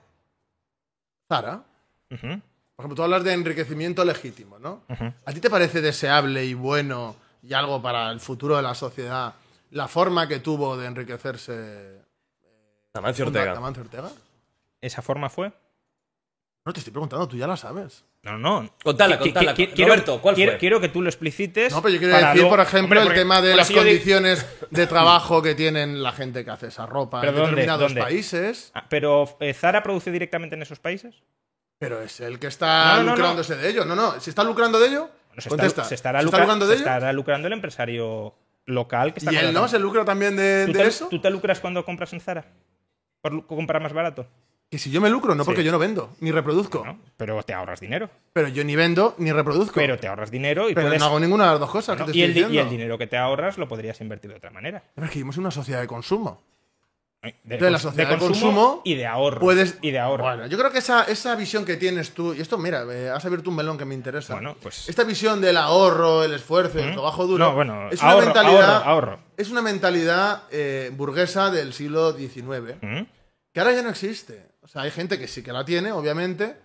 Zara. 1.29 1.63
Ujú. 2.11 2.41
Por 2.81 2.85
ejemplo, 2.87 2.97
tú 2.97 3.03
hablas 3.03 3.25
de 3.25 3.35
enriquecimiento 3.35 4.03
legítimo, 4.07 4.59
¿no? 4.59 4.85
¿A 5.27 5.33
ti 5.35 5.41
te 5.41 5.51
parece 5.51 5.83
deseable 5.83 6.47
y 6.47 6.55
bueno 6.55 7.15
y 7.43 7.53
algo 7.53 7.83
para 7.83 8.11
el 8.11 8.21
futuro 8.21 8.57
de 8.57 8.63
la 8.63 8.75
sociedad 8.75 9.35
la 9.73 9.87
forma 9.87 10.27
que 10.27 10.39
tuvo 10.41 10.79
de 10.79 10.87
enriquecerse 10.87 12.01
Amancio 12.95 13.27
Ortega. 13.27 13.53
Amancio 13.55 13.83
Ortega? 13.83 14.09
¿Esa 14.81 15.03
forma 15.03 15.29
fue? 15.29 15.53
No, 16.65 16.73
te 16.73 16.79
estoy 16.81 16.91
preguntando, 16.91 17.29
tú 17.29 17.37
ya 17.37 17.47
la 17.47 17.59
sabes. 17.59 18.03
No, 18.23 18.39
no. 18.39 18.75
Contala, 18.83 19.19
contala. 19.19 19.55
qui- 19.55 19.73
quiero- 19.75 19.93
Roberto, 19.93 20.21
¿cuál 20.23 20.35
quiero, 20.35 20.53
fue? 20.53 20.59
quiero 20.59 20.81
que 20.81 20.89
tú 20.89 21.03
lo 21.03 21.09
explicites. 21.11 21.73
No, 21.75 21.83
pero 21.83 21.93
yo 21.95 21.99
quiero 22.01 22.17
decir, 22.17 22.49
por 22.49 22.61
ejemplo, 22.61 23.01
Hombre, 23.01 23.15
el 23.15 23.21
tema 23.21 23.43
de 23.43 23.57
las 23.57 23.69
digo- 23.69 23.81
condiciones 23.81 24.47
de 24.71 24.87
trabajo 24.87 25.43
que 25.43 25.55
tienen 25.55 26.03
la 26.03 26.13
gente 26.13 26.45
que 26.47 26.51
hace 26.51 26.69
esa 26.69 26.87
ropa 26.87 27.21
¿Pero 27.21 27.33
en 27.33 27.37
dónde? 27.37 27.51
determinados 27.51 27.83
¿Dónde? 27.91 28.01
países. 28.01 28.71
Ah, 28.75 28.87
Pero 28.89 29.37
eh, 29.41 29.53
Zara 29.53 29.83
produce 29.83 30.11
directamente 30.11 30.57
en 30.57 30.63
esos 30.63 30.79
países. 30.81 31.15
Pero 31.81 32.01
es 32.03 32.21
el 32.21 32.39
que 32.39 32.47
está 32.47 32.97
No, 32.97 32.99
no, 32.99 33.03
no. 33.05 33.17
lucrándose 33.17 33.57
de 33.57 33.69
ello. 33.69 33.85
No, 33.85 33.97
no, 33.97 34.21
¿se 34.21 34.31
está 34.31 34.45
lucrando 34.45 34.79
de 34.79 34.87
ello? 34.89 35.09
Bueno, 35.29 35.41
se, 35.43 35.49
Contesta. 35.49 35.81
está, 35.83 35.89
se 35.89 35.95
estará, 35.97 36.21
¿Se 36.21 36.27
lucra- 36.27 36.41
lucrando 36.41 36.67
se 36.67 36.71
de 36.71 36.75
ello? 36.77 36.85
estará 36.87 37.13
lucrando 37.13 37.47
el 37.49 37.55
empresario 37.55 38.35
local 38.67 39.13
que 39.15 39.21
está 39.21 39.33
¿Y 39.33 39.37
él 39.37 39.53
no? 39.55 39.67
¿Se 39.67 39.79
lucra 39.79 40.05
también 40.05 40.37
de, 40.37 40.67
¿Tú 40.67 40.73
de 40.75 40.79
te, 40.81 40.87
eso? 40.87 41.09
¿Tú 41.09 41.21
te 41.21 41.31
lucras 41.31 41.59
cuando 41.59 41.85
compras 41.85 42.13
en 42.13 42.21
Zara? 42.21 42.45
¿Por 43.23 43.47
comprar 43.47 43.83
más 43.83 43.93
barato? 43.95 44.27
Que 44.71 44.79
si 44.79 44.91
yo 44.91 45.01
me 45.01 45.11
lucro, 45.11 45.35
no 45.35 45.43
Sí. 45.43 45.47
porque 45.47 45.65
yo 45.65 45.73
no 45.73 45.79
vendo, 45.81 46.15
ni 46.21 46.31
reproduzco. 46.31 46.85
¿no? 46.85 47.01
Pero 47.17 47.43
te 47.43 47.53
ahorras 47.55 47.81
dinero. 47.81 48.09
Pero 48.33 48.49
yo 48.49 48.63
ni 48.63 48.77
vendo 48.77 49.15
ni 49.19 49.33
reproduzco. 49.33 49.75
Pero 49.75 49.99
te 49.99 50.07
ahorras 50.07 50.31
dinero 50.31 50.69
y 50.71 50.75
Pero 50.75 50.87
puedes. 50.89 51.01
no 51.01 51.07
hago 51.07 51.19
ninguna 51.19 51.47
de 51.47 51.51
las 51.53 51.61
dos 51.61 51.71
cosas 51.71 51.99
¿no? 51.99 52.07
que 52.07 52.13
te 52.13 52.19
y, 52.19 52.23
estoy 52.23 52.29
el, 52.31 52.35
di- 52.35 52.41
y 52.41 52.45
diciendo. 52.45 52.63
el 52.71 52.77
dinero 52.77 52.99
que 52.99 53.07
te 53.09 53.17
ahorras 53.17 53.59
lo 53.59 53.67
podrías 53.67 54.01
invertir 54.01 54.31
de 54.31 54.37
otra 54.37 54.51
manera. 54.51 54.83
Pero 54.95 55.07
es 55.07 55.11
que 55.11 55.19
vivimos 55.19 55.37
en 55.37 55.41
una 55.41 55.51
sociedad 55.51 55.81
de 55.81 55.87
consumo. 55.89 56.41
De, 57.23 57.59
De 57.59 57.71
la 57.71 57.79
sociedad 57.79 58.09
de 58.09 58.19
consumo, 58.19 58.81
y 58.83 58.95
de 58.95 59.07
ahorro. 59.07 59.41
Puedes... 59.41 59.77
Y 59.83 59.91
de 59.91 59.99
ahorro. 59.99 60.25
Bueno, 60.25 60.47
yo 60.47 60.57
creo 60.57 60.73
que 60.73 60.79
esa, 60.79 61.05
esa 61.05 61.35
visión 61.35 61.67
que 61.67 61.77
tienes 61.77 62.13
tú, 62.13 62.33
y 62.33 62.41
esto, 62.41 62.57
mira, 62.57 62.85
eh, 62.91 63.11
has 63.11 63.23
abierto 63.27 63.51
un 63.51 63.57
melón 63.57 63.77
que 63.77 63.85
me 63.85 63.95
interesa. 63.95 64.33
Bueno, 64.33 64.57
pues- 64.63 64.89
Esta 64.89 65.05
visión 65.05 65.39
del 65.43 65.59
ahorro, 65.59 66.25
el 66.25 66.33
esfuerzo, 66.33 66.79
el 66.79 66.91
¿Mm? 66.91 66.93
trabajo 66.95 67.27
duro. 67.27 67.45
No, 67.45 67.55
bueno, 67.55 67.91
es 67.91 68.01
una 68.01 68.13
ahorro, 68.13 68.25
mentalidad, 68.25 68.75
ahorro, 68.77 68.91
ahorro. 68.91 69.21
Es 69.37 69.51
una 69.51 69.61
mentalidad 69.61 70.45
eh, 70.51 70.91
burguesa 70.97 71.51
del 71.51 71.75
siglo 71.75 72.15
XIX, 72.15 72.77
¿Mm? 72.81 73.03
que 73.53 73.61
ahora 73.61 73.73
ya 73.75 73.83
no 73.83 73.91
existe. 73.91 74.49
O 74.63 74.69
sea, 74.69 74.83
hay 74.83 74.91
gente 74.91 75.19
que 75.19 75.29
sí 75.29 75.43
que 75.43 75.53
la 75.53 75.65
tiene, 75.67 75.93
obviamente, 75.93 76.57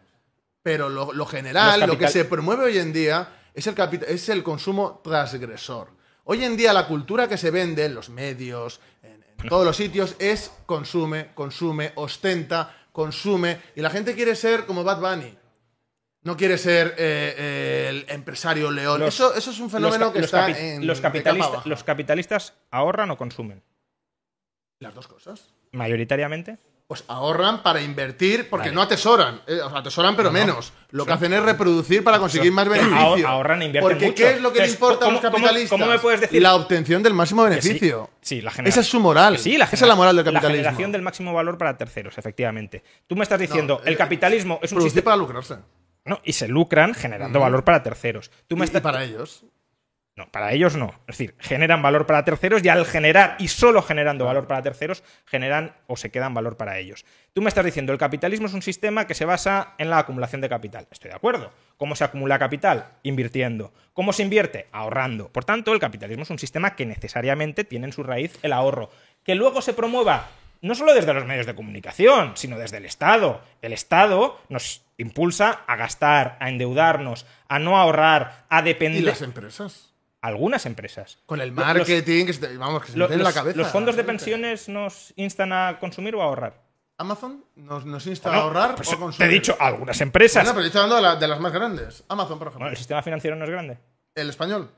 pero 0.64 0.88
lo, 0.88 1.11
lo 1.11 1.26
general, 1.26 1.82
lo 1.82 1.98
que 1.98 2.07
se 2.07 2.23
promueve 2.23 2.64
hoy 2.64 2.77
en 2.77 2.94
día 2.94 3.27
es 3.53 3.68
el, 3.68 3.76
es 4.07 4.30
el 4.30 4.41
consumo 4.41 5.02
transgresor. 5.03 5.90
Hoy 6.27 6.44
en 6.44 6.57
día 6.57 6.73
la 6.73 6.88
cultura 6.88 7.27
que 7.27 7.38
se 7.38 7.52
vende 7.52 7.86
en 7.86 7.94
los 7.94 8.10
medios, 8.10 8.80
todos 9.50 9.66
los 9.66 9.76
sitios, 9.78 10.16
es 10.20 10.52
consume, 10.66 11.34
consume, 11.34 11.92
ostenta, 11.96 12.76
consume, 12.92 13.60
y 13.76 13.82
la 13.82 13.90
gente 13.90 14.14
quiere 14.16 14.36
ser 14.36 14.66
como 14.66 14.84
Bad 14.84 15.00
Bunny. 15.00 15.38
No 16.24 16.36
quiere 16.36 16.58
ser 16.58 16.96
eh, 16.98 17.36
eh, 17.38 17.86
el 17.90 18.06
empresario 18.10 18.72
león. 18.72 19.00
Los- 19.00 19.14
eso, 19.14 19.36
eso 19.36 19.52
es 19.52 19.60
un 19.60 19.70
fenómeno 19.70 20.06
los, 20.06 20.14
que 20.14 20.20
los 20.20 20.26
está 20.26 20.50
en 20.60 20.88
los 20.88 21.04
abajo. 21.04 21.70
los 21.70 21.84
capitalistas 21.84 22.54
ahorran 22.72 23.12
o 23.12 23.18
consumen. 23.18 23.62
Las 24.80 24.96
dos 24.96 25.08
cosas. 25.08 25.54
Mayoritariamente. 25.72 26.58
Pues 26.88 27.03
ahorran 27.07 27.64
para 27.64 27.82
invertir, 27.82 28.48
porque 28.48 28.68
Vale. 28.68 28.76
no 28.76 28.82
atesoran. 28.84 29.41
eh, 29.48 29.60
o 29.60 29.70
sea, 29.72 29.80
atesoran, 29.80 30.16
pero 30.16 30.32
menos. 30.32 30.72
Lo 30.91 31.03
que 31.03 31.14
hacen 31.14 31.34
es 31.34 31.41
reproducir 31.41 32.03
para 32.03 32.20
conseguir 32.20 32.52
más 32.52 32.70
beneficio. 32.70 32.95
Ahor- 32.95 33.26
ahorran 33.26 33.64
e 33.64 33.66
invierten 33.66 33.90
Porque 33.91 34.06
mucho. 34.06 34.16
¿qué 34.24 34.30
es 34.34 34.41
lo 34.41 34.53
que 34.53 34.60
le 34.62 34.68
importa 34.70 35.07
a 35.07 35.10
los 35.12 35.20
¿cómo- 35.20 35.32
cómo- 35.32 35.44
capitalistas? 35.45 35.70
cómo 35.80 35.86
me 35.91 35.98
puedes 35.98 36.22
decir- 36.22 36.41
La 36.44 36.53
obtención 36.53 37.02
del 37.02 37.16
máximo 37.16 37.44
Que 37.45 37.60
sí, 37.60 37.70
beneficio. 37.70 38.10
Sí, 38.22 38.41
la 38.41 38.52
Esa 38.52 38.82
es 38.82 38.86
su 38.88 38.99
moral. 38.99 39.40
sí, 39.40 39.57
la 39.57 39.66
Esa 39.66 39.76
es 39.78 39.82
la 39.90 39.95
moral 39.95 40.16
del 40.16 40.26
La 40.26 40.32
capitalismo. 40.34 40.62
generación 40.64 40.91
del 40.91 41.02
máximo 41.02 41.34
valor 41.34 41.57
para 41.57 41.76
terceros, 41.76 42.20
efectivamente. 42.20 42.84
Tú 43.07 43.16
me 43.16 43.24
estás 43.24 43.40
diciendo, 43.40 43.80
No, 43.82 43.88
el 43.88 43.94
eh, 43.95 43.98
capitalismo 43.98 44.60
es 44.62 44.72
un 44.72 44.76
Producir 44.76 44.91
sistema. 44.91 45.06
para 45.06 45.18
lucrarse. 45.18 45.56
No, 46.06 46.22
y 46.24 46.34
se 46.34 46.48
lucran 46.48 46.94
generando 46.94 47.40
valor 47.40 47.64
para 47.64 47.82
terceros. 47.82 48.30
Tú 48.48 48.56
Y, 48.56 48.60
me 48.60 48.66
y 48.66 48.68
estás- 48.68 48.84
para 48.84 49.03
ellos. 49.03 49.44
No, 50.18 50.32
para 50.32 50.54
ellos 50.54 50.78
no. 50.78 50.94
Es 51.08 51.18
decir, 51.18 51.36
generan 51.40 51.82
valor 51.82 52.06
para 52.06 52.24
terceros 52.24 52.64
y 52.64 52.70
al 52.70 52.86
generar 52.86 53.36
y 53.38 53.50
solo 53.50 53.82
generando 53.82 54.24
valor 54.24 54.48
para 54.48 54.62
terceros, 54.62 55.04
generan 55.26 55.76
o 55.88 55.98
se 55.98 56.10
quedan 56.10 56.34
valor 56.34 56.56
para 56.56 56.78
ellos. 56.78 57.06
Tú 57.34 57.42
me 57.42 57.50
estás 57.50 57.66
diciendo, 57.66 57.92
el 57.92 58.00
capitalismo 58.00 58.48
es 58.48 58.54
un 58.54 58.62
sistema 58.62 59.08
que 59.08 59.14
se 59.14 59.26
basa 59.26 59.74
en 59.78 59.90
la 59.90 60.00
acumulación 60.00 60.40
de 60.40 60.48
capital. 60.48 60.88
Estoy 60.90 61.10
de 61.10 61.18
acuerdo. 61.18 61.52
¿Cómo 61.76 61.98
se 61.98 62.06
acumula 62.06 62.40
capital? 62.40 62.94
Invirtiendo. 63.04 63.74
¿Cómo 63.92 64.14
se 64.14 64.24
invierte? 64.24 64.68
Ahorrando. 64.72 65.28
Por 65.34 65.44
tanto, 65.44 65.74
el 65.74 65.80
capitalismo 65.80 66.24
es 66.24 66.30
un 66.30 66.40
sistema 66.40 66.78
que 66.78 66.86
necesariamente 66.86 67.66
tiene 67.66 67.88
en 67.88 67.94
su 67.94 68.02
raíz 68.04 68.40
el 68.42 68.54
ahorro. 68.54 68.90
Que 69.26 69.36
luego 69.36 69.62
se 69.62 69.74
promueva 69.74 70.30
no 70.62 70.76
solo 70.76 70.94
desde 70.94 71.14
los 71.14 71.26
medios 71.26 71.46
de 71.46 71.56
comunicación, 71.56 72.38
sino 72.38 72.58
desde 72.58 72.78
el 72.78 72.86
Estado. 72.86 73.42
El 73.62 73.74
Estado 73.74 74.40
nos 74.48 74.82
impulsa 74.98 75.64
a 75.68 75.76
gastar, 75.76 76.38
a 76.40 76.48
endeudarnos, 76.48 77.26
a 77.50 77.60
no 77.60 77.78
ahorrar, 77.78 78.46
a 78.50 78.62
Y 78.62 78.64
depender. 78.64 79.04
las 79.04 79.22
empresas. 79.22 79.92
Algunas 80.26 80.65
empresas. 80.65 81.19
Con 81.27 81.39
el 81.39 81.49
los- 81.49 81.57
marketing, 81.57 82.26
que 82.26 82.34
se, 82.34 82.57
vamos, 82.57 82.84
que 82.84 82.91
se 82.91 82.97
lo- 82.97 83.06
meten 83.06 83.19
en 83.19 83.23
los, 83.26 83.34
la 83.35 83.39
cabeza. 83.41 83.57
los 83.57 83.68
fondos 83.68 83.95
de 83.95 84.03
pensiones 84.03 84.68
nos 84.69 85.14
instan 85.18 85.53
a 85.53 85.77
consumir 85.80 86.15
o 86.15 86.22
a 86.22 86.26
ahorrar. 86.26 86.64
Amazon 86.97 87.43
nos, 87.56 87.85
nos 87.85 88.07
insta 88.07 88.30
Bueno, 88.30 88.41
a 88.41 88.45
ahorrar 88.45 88.76
pues 88.76 88.88
o 88.88 88.91
te 88.91 88.97
consumir. 88.97 89.30
he 89.30 89.34
dicho 89.34 89.56
algunas 89.60 89.99
empresas. 90.02 90.43
Bueno, 90.43 90.53
pero 90.56 90.61
yo 90.64 90.68
estoy 90.68 90.81
hablando 90.81 90.95
de, 90.95 91.02
la- 91.02 91.15
de 91.18 91.27
las 91.27 91.39
más 91.39 91.53
grandes. 91.53 92.03
Amazon, 92.07 92.39
por 92.39 92.47
ejemplo. 92.47 92.60
Bueno, 92.64 92.72
el 92.72 92.77
sistema 92.77 93.02
financiero 93.03 93.35
no 93.35 93.43
es 93.45 93.52
grande. 93.52 93.77
el 94.15 94.30
español. 94.30 94.72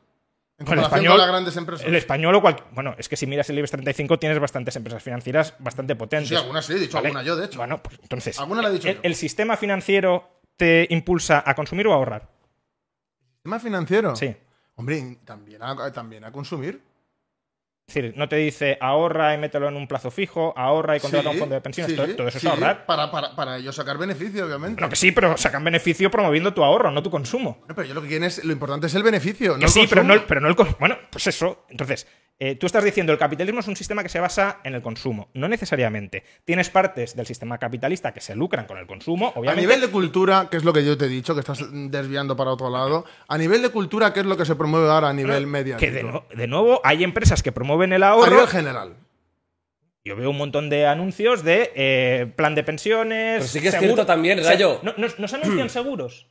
En 0.59 0.65
Bueno, 0.65 0.81
el 0.81 0.85
comparación 0.85 1.05
español, 1.05 1.11
con 1.11 1.17
las 1.19 1.27
grandes 1.27 1.57
empresas. 1.57 1.87
El 1.87 1.95
español 1.95 2.35
o 2.35 2.41
cual- 2.41 2.63
Bueno, 2.71 2.95
es 2.97 3.07
que 3.07 3.15
si 3.15 3.27
miras 3.27 3.47
el 3.51 3.59
IBEX 3.59 3.71
35 3.71 4.17
tienes 4.19 4.39
bastantes 4.39 4.75
empresas 4.75 5.03
financieras 5.03 5.53
bastante 5.59 5.95
potentes. 5.95 6.29
Sí, 6.29 6.35
algunas 6.35 6.65
sí, 6.65 6.73
he 6.73 6.79
dicho 6.79 6.97
alguna 6.97 7.21
yo, 7.23 7.35
de 7.35 7.45
hecho. 7.45 7.59
Bueno, 7.59 7.81
pues 7.83 7.99
entonces. 8.01 8.39
Alguna 8.39 8.63
la 8.63 8.69
he 8.69 8.71
dicho 8.73 8.87
el, 8.89 8.95
yo. 8.95 9.01
el 9.03 9.13
sistema 9.15 9.55
financiero 9.55 10.41
te 10.57 10.87
impulsa 10.89 11.43
a 11.45 11.53
consumir 11.53 11.85
o 11.87 11.93
a 11.93 11.95
ahorrar? 11.97 12.27
¿Tema 13.43 13.59
financiero? 13.59 14.15
Sí. 14.15 14.35
Hombre, 14.77 15.17
también 15.25 15.61
a, 15.63 15.91
también 15.91 16.23
a 16.23 16.31
consumir. 16.31 16.81
Es 17.89 17.95
decir, 17.95 18.13
no 18.17 18.27
te 18.27 18.35
dice 18.35 18.77
ahorra 18.81 19.33
y 19.33 19.37
mételo 19.37 19.69
en 19.69 19.77
un 19.77 19.87
plazo 19.87 20.11
fijo, 20.11 20.53
ahorra 20.57 20.97
y 20.97 20.99
contrata 20.99 21.29
Sí, 21.29 21.35
un 21.35 21.39
fondo 21.39 21.55
de 21.55 21.61
pensiones. 21.61 21.91
sí, 21.91 21.95
todo, 21.97 22.15
todo 22.17 22.27
eso 22.27 22.39
sí, 22.39 22.45
es 22.47 22.51
ahorrar. 22.53 22.85
Para, 22.85 23.09
para, 23.11 23.33
para 23.35 23.57
ellos 23.57 23.75
sacar 23.75 23.97
beneficio, 23.97 24.45
obviamente. 24.45 24.75
Bueno, 24.75 24.89
que 24.89 24.97
sí, 24.97 25.11
pero 25.13 25.37
sacan 25.37 25.63
beneficio 25.63 26.11
promoviendo 26.11 26.53
tu 26.53 26.63
ahorro, 26.65 26.91
no 26.91 27.01
tu 27.01 27.09
consumo. 27.09 27.57
Bueno, 27.61 27.75
pero 27.75 27.87
yo 27.87 27.93
lo 27.93 28.01
que 28.01 28.09
quiero 28.09 28.25
es. 28.25 28.43
Lo 28.43 28.51
importante 28.51 28.87
es 28.87 28.95
el 28.95 29.03
beneficio. 29.03 29.53
Que 29.53 29.59
no 29.61 29.65
el 29.67 29.71
sí, 29.71 29.85
pero 29.89 30.01
consumo. 30.01 30.15
no, 30.21 30.27
pero 30.27 30.41
no 30.41 30.47
el 30.49 30.55
cons- 30.55 30.77
Bueno, 30.79 30.97
pues 31.09 31.27
eso. 31.27 31.65
Entonces, 31.69 32.07
eh, 32.39 32.55
tú 32.55 32.67
estás 32.67 32.83
diciendo 32.83 33.11
el 33.11 33.17
capitalismo 33.17 33.61
es 33.61 33.67
un 33.67 33.75
sistema 33.75 34.03
que 34.03 34.09
se 34.09 34.19
basa 34.19 34.59
en 34.63 34.75
el 34.75 34.81
consumo. 34.83 35.29
No 35.33 35.47
necesariamente. 35.47 36.23
Tienes 36.45 36.69
partes 36.69 37.15
del 37.15 37.25
sistema 37.25 37.57
capitalista 37.57 38.13
que 38.13 38.21
se 38.21 38.35
lucran 38.35 38.65
con 38.67 38.77
el 38.77 38.85
consumo, 38.85 39.33
A 39.47 39.55
nivel 39.55 39.81
de 39.81 39.87
cultura, 39.89 40.47
que 40.51 40.57
es 40.57 40.63
lo 40.63 40.71
que 40.73 40.85
yo 40.85 40.97
te 40.97 41.05
he 41.05 41.09
dicho, 41.09 41.33
que 41.33 41.39
estás 41.39 41.65
desviando 41.71 42.35
para 42.35 42.51
otro 42.51 42.69
lado. 42.69 43.05
A 43.27 43.37
nivel 43.39 43.61
de 43.63 43.69
cultura, 43.69 44.13
¿qué 44.13 44.19
es 44.19 44.25
lo 44.27 44.37
que 44.37 44.45
se 44.45 44.55
promueve 44.55 44.87
ahora 44.89 45.09
a 45.09 45.13
nivel 45.13 45.47
mediático? 45.47 45.79
que 45.79 45.91
de, 45.91 46.03
no- 46.03 46.25
de 46.35 46.47
nuevo 46.47 46.79
hay 46.83 47.03
empresas 47.03 47.41
que 47.41 47.51
promueven 47.51 47.91
el 47.93 48.03
a 48.03 48.09
ahorro. 48.09 48.29
nivel 48.31 48.47
general. 48.47 48.95
Yo 50.05 50.15
veo 50.15 50.29
un 50.29 50.37
montón 50.37 50.69
de 50.69 50.85
anuncios 50.87 51.43
de 51.43 51.71
eh, 51.75 52.31
plan 52.35 52.55
de 52.55 52.63
pensiones. 52.63 53.39
Pero 53.39 53.47
sí 53.47 53.59
que 53.59 53.67
es 53.67 53.73
seguro- 53.73 53.93
cierto 53.95 54.05
también, 54.05 54.41
Rayo. 54.43 54.79
¿no, 54.83 54.93
no- 54.97 55.07
no 55.17 55.27
se 55.27 55.35
anuncian 55.35 55.69
seguros? 55.71 56.27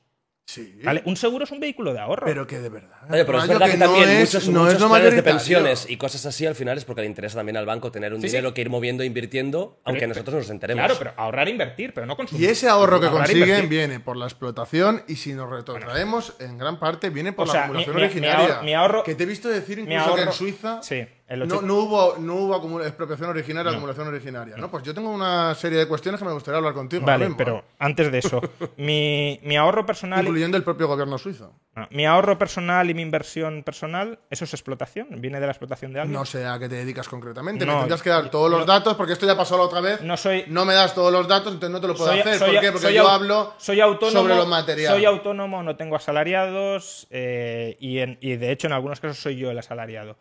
Sí. 0.49 0.79
¿vale? 0.85 1.03
Un 1.07 1.17
seguro 1.17 1.43
es 1.45 1.51
un 1.51 1.59
vehículo 1.59 1.93
de 1.93 1.99
ahorro. 1.99 2.25
Pero 2.25 2.47
que 2.47 2.61
de 2.61 2.69
verdad. 2.69 2.99
Oye, 3.11 3.25
pero 3.25 3.43
es 3.43 3.49
verdad 3.49 3.69
que, 3.69 3.77
no 3.77 3.87
también 3.87 4.09
es- 4.11 4.33
muchos, 4.33 4.49
no 4.49 4.61
muchos 4.61 4.75
es 4.81 4.85
planes 4.89 5.15
de 5.17 5.23
pensiones 5.25 5.87
y 5.91 5.97
cosas 5.97 6.25
así 6.25 6.47
al 6.47 6.55
final 6.55 6.79
es 6.79 6.85
porque 6.85 7.01
le 7.01 7.09
interesa 7.09 7.37
también 7.39 7.57
al 7.57 7.67
banco 7.67 7.91
tener 7.91 8.15
un 8.15 8.21
Sí, 8.23 8.29
sí. 8.29 8.37
dinero 8.37 8.55
que 8.55 8.61
ir 8.61 8.71
moviendo 8.71 9.03
e 9.03 9.07
invirtiendo, 9.07 9.81
aunque 9.85 10.03
Pero- 10.03 10.11
nosotros 10.11 10.37
nos 10.37 10.51
enteremos. 10.51 10.85
Claro, 10.85 10.95
pero 10.99 11.13
ahorrar 11.17 11.49
e 11.49 11.51
invertir, 11.51 11.93
pero 11.93 12.07
no 12.07 12.17
consumir. 12.17 12.45
Y 12.45 12.47
ese 12.47 12.69
ahorro 12.69 13.01
que 13.01 13.07
Ahorrar 13.07 13.23
e 13.23 13.33
consiguen 13.33 13.49
invertir. 13.49 13.69
viene 13.69 13.99
por 14.01 14.17
la 14.17 14.27
explotación 14.27 15.03
y 15.09 15.17
si 15.17 15.33
nos 15.35 15.51
retrotraemos, 15.51 16.35
en 16.39 16.59
gran 16.59 16.79
parte 16.79 17.11
viene 17.11 17.33
por 17.33 17.43
O 17.43 17.47
la 17.49 17.53
sea, 17.53 17.63
acumulación 17.65 17.97
mi- 17.97 18.03
originaria. 18.03 18.39
mi 18.47 18.47
ahorro- 18.53 18.63
mi 18.63 18.75
ahorro- 18.75 19.03
que 19.03 19.15
te 19.17 19.25
he 19.25 19.27
visto 19.27 19.49
decir 19.49 19.79
mi 19.79 19.95
incluso 19.95 20.15
que 20.15 20.21
en 20.23 20.29
ahorro- 20.29 20.33
Suiza 20.33 20.81
sí, 20.83 21.07
no, 21.29 21.61
no 21.61 21.75
hubo, 21.75 22.17
no 22.19 22.35
hubo 22.37 22.81
expropiación 22.83 23.31
originaria, 23.31 23.73
acumulación 23.73 24.07
originaria. 24.07 24.57
¿no? 24.57 24.71
Pues 24.71 24.85
yo 24.85 24.95
tengo 24.95 25.11
una 25.11 25.55
serie 25.57 25.79
de 25.79 25.89
cuestiones 25.89 26.21
que 26.21 26.25
me 26.25 26.33
gustaría 26.33 26.59
hablar 26.59 26.73
contigo. 26.73 27.05
Vale, 27.05 27.31
pero 27.37 27.59
¿eh? 27.59 27.63
antes 27.81 28.13
de 28.13 28.19
eso, 28.19 28.41
mi, 28.77 29.41
mi 29.43 29.57
ahorro 29.57 29.85
personal. 29.85 30.21
Incluyendo 30.25 30.57
el 30.57 30.63
propio 30.63 30.87
gobierno 30.87 31.19
suizo. 31.19 31.53
Mi 31.91 32.07
ahorro 32.07 32.39
personal 32.39 32.89
y 32.89 32.95
mi 32.95 33.03
inversión 33.03 33.63
personal, 33.63 34.19
¿eso 34.31 34.45
es 34.45 34.55
explotación? 34.55 35.09
¿Viene 35.21 35.41
de 35.41 35.47
la 35.47 35.53
explotación 35.53 35.93
de 35.93 36.01
alguien? 36.01 36.19
No 36.19 36.25
sé 36.25 36.47
a 36.47 36.59
qué 36.59 36.69
te 36.71 36.77
dedicas 36.77 37.07
concretamente. 37.09 37.67
Me 37.67 37.75
tendrías 37.75 38.03
que 38.03 38.09
dar 38.11 38.31
todos 38.31 38.51
los 38.51 38.65
datos, 38.65 38.95
porque 38.95 39.13
esto 39.13 39.27
ya 39.27 39.37
pasó 39.37 39.59
la 39.59 39.65
otra 39.65 39.81
vez. 39.81 40.01
No 40.01 40.17
soy- 40.17 40.45
No 40.47 40.65
me 40.65 40.73
das 40.75 40.95
todos 40.95 41.13
los 41.13 41.29
datos, 41.29 41.53
entonces 41.53 41.71
no 41.75 41.81
te 41.81 41.89
lo 41.89 41.95
puedo 41.95 42.11
Soy- 42.11 42.21
hacer. 42.21 42.39
soy- 42.39 42.53
¿Por 42.53 42.61
qué? 42.61 42.73
Porque 42.73 42.95
yo 42.95 43.09
hablo 43.09 43.53
soy 43.59 43.81
autónomo, 43.81 44.21
sobre 44.23 44.37
los 44.37 44.47
materiales. 44.49 44.97
Soy 44.97 45.05
autónomo, 45.05 45.63
no 45.63 45.77
tengo 45.77 45.97
asalariados 45.97 47.07
eh, 47.11 47.77
y, 47.81 47.99
en- 47.99 48.17
y 48.23 48.37
de 48.37 48.53
hecho 48.53 48.69
en 48.69 48.73
algunos 48.73 49.01
casos 49.01 49.19
soy 49.19 49.37
yo 49.37 49.51
el 49.51 49.59
asalariado. 49.59 50.17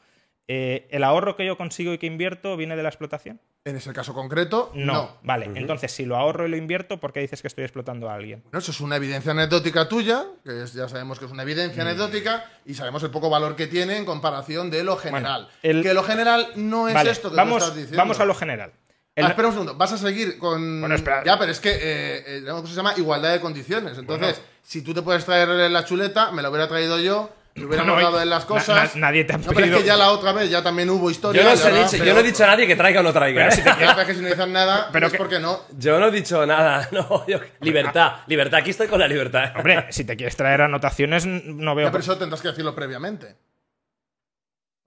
Eh, 0.48 0.88
¿El 0.92 1.04
ahorro 1.04 1.36
que 1.36 1.46
yo 1.46 1.58
consigo 1.58 1.92
y 1.94 1.98
que 1.98 2.06
invierto 2.06 2.56
viene 2.56 2.76
de 2.76 2.84
la 2.84 2.90
explotación? 2.90 3.42
En 3.64 3.76
ese 3.78 3.92
caso 3.94 4.14
concreto, 4.14 4.72
No. 4.76 4.94
no. 4.94 5.18
Vale, 5.24 5.50
entonces 5.56 5.92
si 5.92 6.06
lo 6.06 6.16
ahorro 6.18 6.46
y 6.46 6.50
lo 6.52 6.56
invierto, 6.58 7.00
¿por 7.00 7.12
qué 7.14 7.22
dices 7.22 7.42
que 7.42 7.48
estoy 7.48 7.64
explotando 7.64 8.10
a 8.10 8.14
alguien? 8.14 8.44
Bueno, 8.44 8.60
eso 8.60 8.70
es 8.72 8.80
una 8.80 8.98
evidencia 8.98 9.32
anecdótica 9.32 9.90
tuya, 9.90 10.24
que 10.44 10.64
es- 10.64 10.74
ya 10.74 10.88
sabemos 10.88 11.18
que 11.18 11.26
es 11.26 11.32
una 11.32 11.42
evidencia 11.42 11.84
Mm. 11.84 11.88
anecdótica, 11.88 12.46
y 12.64 12.76
sabemos 12.76 13.02
el 13.02 13.10
poco 13.10 13.32
valor 13.32 13.56
que 13.56 13.66
tiene 13.66 13.98
en 13.98 14.06
comparación 14.06 14.70
de 14.70 14.84
lo 14.84 14.98
general. 14.98 15.50
el- 15.64 15.82
Que 15.82 15.96
lo 15.96 16.04
general 16.04 16.48
no 16.56 16.88
es 16.88 16.94
Vale, 16.94 17.10
esto 17.10 17.32
que 17.32 17.38
vamos, 17.38 17.58
tú 17.58 17.64
estás 17.64 17.76
diciendo. 17.76 17.98
vamos 17.98 18.20
a 18.20 18.26
lo 18.26 18.36
general. 18.36 18.72
El- 19.16 19.26
Ah, 19.26 19.30
espera 19.30 19.48
un 19.48 19.54
segundo, 19.54 19.76
vas 19.76 19.94
a 19.94 19.98
seguir 19.98 20.38
con. 20.38 20.82
Bueno, 20.82 20.94
espera. 20.94 21.24
Ya, 21.24 21.40
pero 21.40 21.52
es 21.52 21.60
que 21.62 21.70
eh, 21.72 22.24
eh, 22.28 22.44
se 22.66 22.74
llama 22.76 22.94
igualdad 22.98 23.32
de 23.32 23.40
condiciones. 23.40 23.98
Entonces, 23.98 24.40
si 24.62 24.84
tú 24.84 24.94
te 24.94 25.02
puedes 25.02 25.26
traer 25.26 25.48
la 25.72 25.86
chuleta, 25.86 26.32
me 26.32 26.42
la 26.44 26.50
hubiera 26.50 26.68
traído 26.68 27.00
yo, 27.00 27.32
hubiéramos 27.64 27.94
Bueno, 27.96 28.12
dado 28.12 28.22
en 28.22 28.30
las 28.30 28.44
na- 28.44 28.48
cosas. 28.48 28.96
na- 28.96 29.02
nadie 29.08 29.24
te 29.24 29.34
ha 29.34 29.38
No, 29.38 29.44
pero 29.48 29.60
es 29.60 29.66
pedido- 29.66 29.78
que 29.80 29.86
ya 29.86 29.96
la 29.98 30.12
otra 30.12 30.34
vez 30.34 30.50
ya 30.50 30.62
también 30.62 30.90
hubo 30.90 31.10
historia. 31.10 31.42
yo 31.42 31.48
no, 31.48 31.54
os 31.54 31.66
he 31.66 31.72
dicho, 31.72 32.04
yo 32.06 32.14
no 32.14 32.20
he 32.20 32.24
dicho 32.24 32.44
a 32.44 32.48
nadie 32.48 32.68
que 32.68 32.76
traiga 32.76 33.00
o 33.00 33.04
no 33.04 33.14
traiga. 33.14 33.48
¿eh? 33.48 33.64
Pero 33.78 33.92
es 34.02 34.08
que 34.08 34.14
si 34.16 34.22
no 34.22 34.28
dicen 34.30 34.52
nada, 34.54 34.90
Pero 34.92 35.08
es 35.08 35.12
que- 35.14 35.18
porque 35.18 35.40
no. 35.40 35.62
Yo 35.78 36.00
no 36.00 36.08
he 36.08 36.12
dicho 36.12 36.46
nada. 36.46 36.90
No, 36.92 37.26
yo- 37.28 37.40
libertad, 37.62 38.14
libertad. 38.28 38.60
Aquí 38.60 38.72
estoy 38.72 38.88
con 38.88 39.00
la 39.00 39.08
libertad. 39.08 39.54
Hombre, 39.56 39.86
si 39.90 40.04
te 40.04 40.16
quieres 40.16 40.36
traer 40.36 40.62
anotaciones, 40.62 41.26
no 41.26 41.76
veo... 41.76 41.88
Ya, 41.88 41.92
pero 41.92 42.04
eso 42.04 42.18
tendrás 42.18 42.42
que 42.42 42.50
decirlo 42.50 42.74
previamente. 42.76 43.36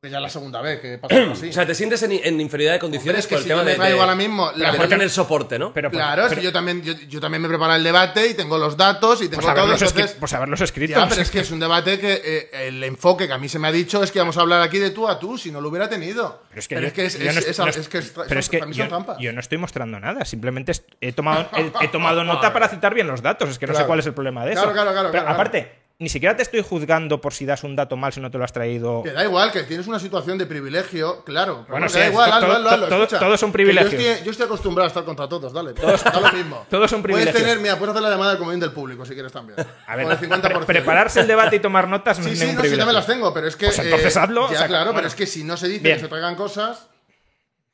Que 0.01 0.11
ya 0.11 0.19
es 0.19 0.23
la 0.23 0.29
segunda 0.29 0.61
vez 0.63 0.81
que 0.81 0.97
pasa 0.97 1.17
algo 1.17 1.33
así. 1.33 1.49
O 1.51 1.53
sea, 1.53 1.67
te 1.67 1.75
sientes 1.75 2.01
en, 2.05 2.13
en 2.13 2.41
inferioridad 2.41 2.75
de 2.75 2.79
condiciones 2.79 3.21
es 3.25 3.27
que 3.27 3.35
por 3.35 3.39
el 3.39 3.43
si 3.43 3.49
tema 3.49 3.63
yo 3.63 3.65
me 3.65 3.71
de, 3.73 3.77
traigo 3.79 3.97
de- 3.97 4.01
ahora 4.03 4.15
mismo 4.15 4.53
la- 4.55 4.71
no 4.71 4.87
tener 4.89 5.11
soporte, 5.11 5.59
¿no? 5.59 5.73
pero- 5.73 5.91
claro, 5.91 6.27
es 6.27 6.35
que 6.35 6.41
yo 6.43 6.53
también, 6.53 6.83
yo, 6.85 6.93
yo 7.09 7.21
también 7.21 7.43
me 7.43 7.49
preparo 7.49 7.75
el 7.75 7.83
debate 7.83 8.29
y 8.29 8.35
tengo 8.35 8.59
los 8.59 8.77
datos 8.77 9.21
y 9.23 9.29
tengo 9.29 9.43
pues, 9.43 9.47
todo. 9.53 9.65
haberlos 9.65 9.83
escri- 9.83 9.89
Entonces, 10.03 10.17
pues 10.21 10.33
haberlos 10.35 10.61
escrito. 10.61 11.01
ya, 11.01 11.09
pero 11.09 11.21
es 11.21 11.31
que 11.33 11.41
es 11.41 11.51
un 11.51 11.59
debate 11.59 11.99
que 11.99 12.23
eh, 12.25 12.69
el 12.69 12.85
enfoque 12.85 13.27
que 13.27 13.33
a 13.33 13.39
mí 13.39 13.49
se 13.49 13.59
me 13.59 13.67
ha 13.67 13.73
dicho 13.73 14.01
es 14.05 14.13
que 14.13 14.21
vamos 14.21 14.37
a 14.39 14.43
hablar 14.43 14.63
aquí 14.63 14.79
de 14.79 14.91
tú 14.91 15.09
a 15.09 15.19
tú, 15.19 15.37
si 15.37 15.51
no 15.51 15.61
lo 15.61 15.69
hubiera 15.69 15.89
tenido. 15.89 16.43
Pero 16.51 16.61
es 16.61 16.69
que, 16.69 16.75
Pero 16.77 16.83
yo- 16.83 16.87
es 16.87 16.93
que 16.95 17.05
es, 17.07 17.19
yo 17.19 17.25
no 17.25 17.31
es- 17.31 17.59
no 17.59 17.65
que 17.65 17.99
es- 17.99 18.11
pero 18.15 18.29
son- 18.29 18.39
es 18.39 18.49
que 18.49 18.59
para 18.59 18.69
mí 18.69 18.75
son 18.77 18.85
yo, 18.85 18.89
trampas. 18.89 19.17
yo 19.19 19.33
no 19.33 19.41
estoy 19.41 19.59
mostrando 19.59 19.99
nada, 19.99 20.25
simplemente 20.25 20.71
est- 20.71 20.89
he 21.01 21.11
tomado, 21.13 21.49
he, 21.57 21.73
he 21.85 21.89
tomado 21.89 22.23
nota 22.25 22.53
para 22.53 22.69
citar 22.69 22.95
bien 22.95 23.09
los 23.09 23.21
datos, 23.21 23.51
es 23.51 23.59
que 23.59 23.67
no 23.67 23.73
sé 23.73 23.79
Claro. 23.79 23.87
cuál 23.89 23.99
es 23.99 24.07
el 24.07 24.15
problema 24.15 24.45
de 24.45 24.53
eso. 24.53 24.61
Claro, 24.63 24.75
claro, 24.75 24.93
claro, 24.93 25.09
Pero 25.11 25.25
claro, 25.25 25.35
aparte, 25.35 25.78
ni 26.01 26.09
siquiera 26.09 26.37
te 26.37 26.43
estoy 26.45 26.63
juzgando 26.63 27.21
por 27.21 27.35
si 27.35 27.45
das 27.45 27.65
un 27.65 27.75
dato 27.75 27.97
mal 27.97 28.13
si 28.13 28.21
no 28.21 28.31
te 28.31 28.39
lo 28.39 28.45
has 28.45 28.53
traído. 28.53 29.03
Que 29.03 29.11
da 29.11 29.25
igual, 29.25 29.51
que 29.51 29.65
tienes 29.65 29.89
una 29.89 29.99
situación 29.99 30.39
de 30.39 30.47
privilegio, 30.47 31.25
claro. 31.25 31.63
pero 31.67 31.73
Bueno, 31.73 31.89
sí, 31.89 31.99
da 31.99 32.07
igual, 32.07 32.33
hazlo, 32.33 32.53
hazlo, 32.53 32.87
hazlo, 32.87 33.19
todos 33.19 33.41
son 33.41 33.51
privilegios. 33.51 33.93
Yo 33.93 33.99
estoy, 34.11 34.25
yo 34.25 34.31
estoy 34.31 34.47
acostumbrado 34.47 34.85
a 34.85 34.89
estar 34.89 35.03
contra 35.05 35.29
todos, 35.29 35.53
dale. 35.53 35.73
Todos, 35.73 36.05
da 36.05 36.21
lo 36.21 36.33
mismo. 36.33 36.65
todos 36.71 36.89
son 36.89 37.03
privilegios. 37.03 37.33
Puedes 37.33 37.49
tener, 37.49 37.61
mira, 37.61 37.77
puedes 37.79 37.91
hacer 37.91 38.03
la 38.03 38.11
llamada 38.11 38.31
del 38.31 38.39
comodín 38.39 38.61
del 38.61 38.71
público 38.71 39.05
si 39.05 39.15
quieres 39.15 39.33
también. 39.33 39.59
A 39.89 39.97
ver, 39.97 40.05
Con 40.07 40.13
el 40.13 40.21
50%. 40.41 40.41
pre- 40.41 40.67
prepararse 40.67 41.19
el 41.21 41.27
debate 41.27 41.57
y 41.57 41.59
tomar 41.59 41.89
notas 41.89 42.19
no 42.21 42.25
Sí, 42.27 42.31
es 42.31 42.39
sí, 42.39 42.45
ningún 42.45 42.57
no, 42.59 42.63
sí, 42.63 42.69
privilegio. 42.69 42.79
también 42.87 42.95
las 42.97 43.07
tengo, 43.07 43.35
pero 43.35 43.49
es 43.49 43.57
que. 43.57 43.67
Pues 43.67 43.79
entonces 43.81 44.17
eh, 44.17 44.21
hazlo, 44.21 44.49
Ya, 44.51 44.55
o 44.55 44.59
sea, 44.59 44.67
claro, 44.69 44.85
bueno. 44.87 44.97
pero 44.99 45.09
es 45.09 45.15
que 45.17 45.27
si 45.27 45.43
no 45.43 45.57
se 45.57 45.67
dice 45.67 45.83
que 45.83 45.99
se 45.99 46.07
traigan 46.09 46.37
cosas. 46.37 46.87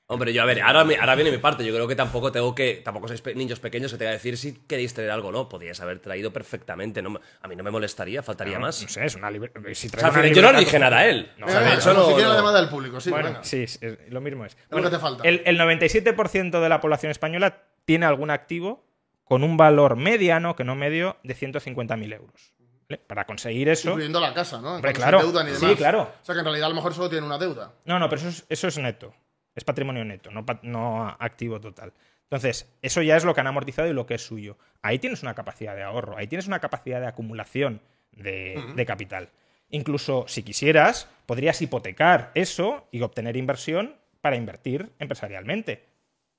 Hombre, 0.07 0.35
yo 0.35 0.43
a 0.43 0.45
ver, 0.45 0.61
ahora, 0.61 0.85
me- 0.85 0.97
ahora 0.97 1.15
viene 1.15 1.31
mi 1.31 1.39
parte. 1.39 1.65
Yo 1.65 1.73
creo 1.73 1.89
que 1.89 1.97
tampoco 1.97 2.31
tengo 2.31 2.55
que. 2.55 2.83
Tampoco 2.85 3.09
sois 3.09 3.23
pe- 3.23 3.35
niños 3.35 3.59
pequeños 3.59 3.91
que 3.91 3.97
te 3.97 4.05
voy 4.05 4.11
a 4.11 4.13
decir 4.13 4.37
si 4.37 4.53
queréis 4.67 4.93
traer 4.93 5.11
algo 5.11 5.29
o 5.29 5.33
no. 5.33 5.49
Podríais 5.49 5.81
haber 5.81 5.99
traído 6.01 6.31
perfectamente. 6.31 7.01
No, 7.01 7.19
a 7.41 7.49
mí 7.49 7.57
no 7.57 7.65
me 7.65 7.71
molestaría, 7.71 8.23
faltaría 8.23 8.57
No, 8.57 8.67
más. 8.67 8.83
No 8.83 8.89
sé, 8.89 9.03
es 9.07 9.15
una 9.15 9.31
libre- 9.31 9.51
si 9.75 9.87
O 9.87 9.91
sea, 9.91 10.11
una 10.11 10.27
yo 10.29 10.43
no 10.43 10.53
le 10.53 10.59
dije 10.59 10.79
nada 10.79 10.99
a 10.99 11.07
él. 11.09 11.33
No, 11.39 11.47
o 11.47 11.49
sea, 11.49 11.61
de 11.61 11.75
hecho, 11.75 11.95
no- 11.95 12.19
la 12.19 12.35
llamada 12.35 12.61
del 12.61 12.69
público, 12.69 13.01
sí, 13.01 13.09
Bueno, 13.11 13.29
venga. 13.29 13.45
sí, 13.45 13.63
es- 13.63 13.79
es- 13.83 13.99
lo 14.11 14.21
mismo 14.21 14.45
es. 14.45 14.57
que 14.57 14.91
te 14.91 14.99
falta. 14.99 15.25
El, 15.27 15.41
el 15.47 15.57
97% 15.59 16.61
de 16.61 16.69
la 16.69 16.81
población 16.83 17.11
española 17.11 17.63
tiene 17.87 18.05
algún 18.05 18.31
activo 18.31 18.85
con 19.25 19.43
un 19.43 19.57
valor 19.57 19.97
mediano, 19.97 20.55
que 20.55 20.65
no 20.65 20.75
medio, 20.75 21.17
de 21.25 21.35
150.000 21.35 22.13
euros. 22.13 22.53
¿Vale? 22.91 22.99
Para 23.07 23.25
conseguir 23.25 23.71
eso. 23.71 23.89
Incluyendo 23.89 24.21
la 24.21 24.35
casa, 24.35 24.61
¿no? 24.61 24.75
Hombre, 24.75 24.93
claro. 24.93 25.21
se 25.21 25.25
endeudan 25.27 25.49
y 25.49 25.55
Sí, 25.55 25.61
demás. 25.63 25.77
claro. 25.79 26.03
O 26.21 26.25
sea 26.27 26.35
que 26.35 26.41
en 26.41 26.45
realidad 26.45 26.67
a 26.67 26.69
lo 26.69 26.75
mejor 26.75 26.93
solo 26.93 27.09
tienen 27.09 27.25
una 27.25 27.39
deuda. 27.39 27.73
No, 27.87 27.99
no, 27.99 28.11
pero 28.11 28.21
eso 28.21 28.29
es, 28.29 28.45
eso 28.51 28.69
es 28.69 28.77
neto. 28.77 29.15
Es 29.55 29.65
patrimonio 29.65 30.05
neto, 30.05 30.31
no, 30.31 30.45
no 30.63 31.17
activo 31.19 31.61
total. 31.61 31.93
Entonces, 32.23 32.73
eso 32.83 33.03
ya 33.03 33.17
es 33.17 33.25
lo 33.25 33.35
que 33.35 33.41
han 33.41 33.47
amortizado 33.47 33.89
y 33.89 33.93
lo 33.93 34.07
que 34.07 34.15
es 34.15 34.23
suyo. 34.27 34.57
Ahí 34.83 34.99
tienes 34.99 35.23
una 35.23 35.35
capacidad 35.35 35.77
de 35.77 35.83
ahorro, 35.83 36.17
ahí 36.17 36.27
tienes 36.27 36.47
una 36.47 36.59
capacidad 36.59 37.01
de 37.01 37.07
acumulación 37.07 37.81
de, 38.13 38.63
de 38.75 38.87
capital. 38.87 39.29
Incluso 39.71 40.25
si 40.27 40.43
quisieras, 40.43 41.09
podrías 41.27 41.61
hipotecar 41.63 42.31
eso 42.35 42.87
y 42.91 43.03
obtener 43.03 43.37
inversión 43.37 43.97
para 44.21 44.37
invertir 44.37 44.91
empresarialmente. 44.99 45.85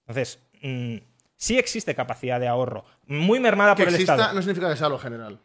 Entonces, 0.07 0.39
mm, 0.61 0.97
sí 1.37 1.57
existe 1.57 1.95
capacidad 1.95 2.39
de 2.39 2.47
ahorro, 2.47 2.85
muy 3.07 3.39
mermada 3.39 3.75
Que 3.75 3.83
por 3.83 3.89
el 3.89 3.95
exista 3.95 4.13
Estado. 4.15 4.33
no 4.33 4.41
significa 4.41 4.69
que 4.69 4.77
sea 4.77 4.89
lo 4.89 4.99
general. 4.99 5.39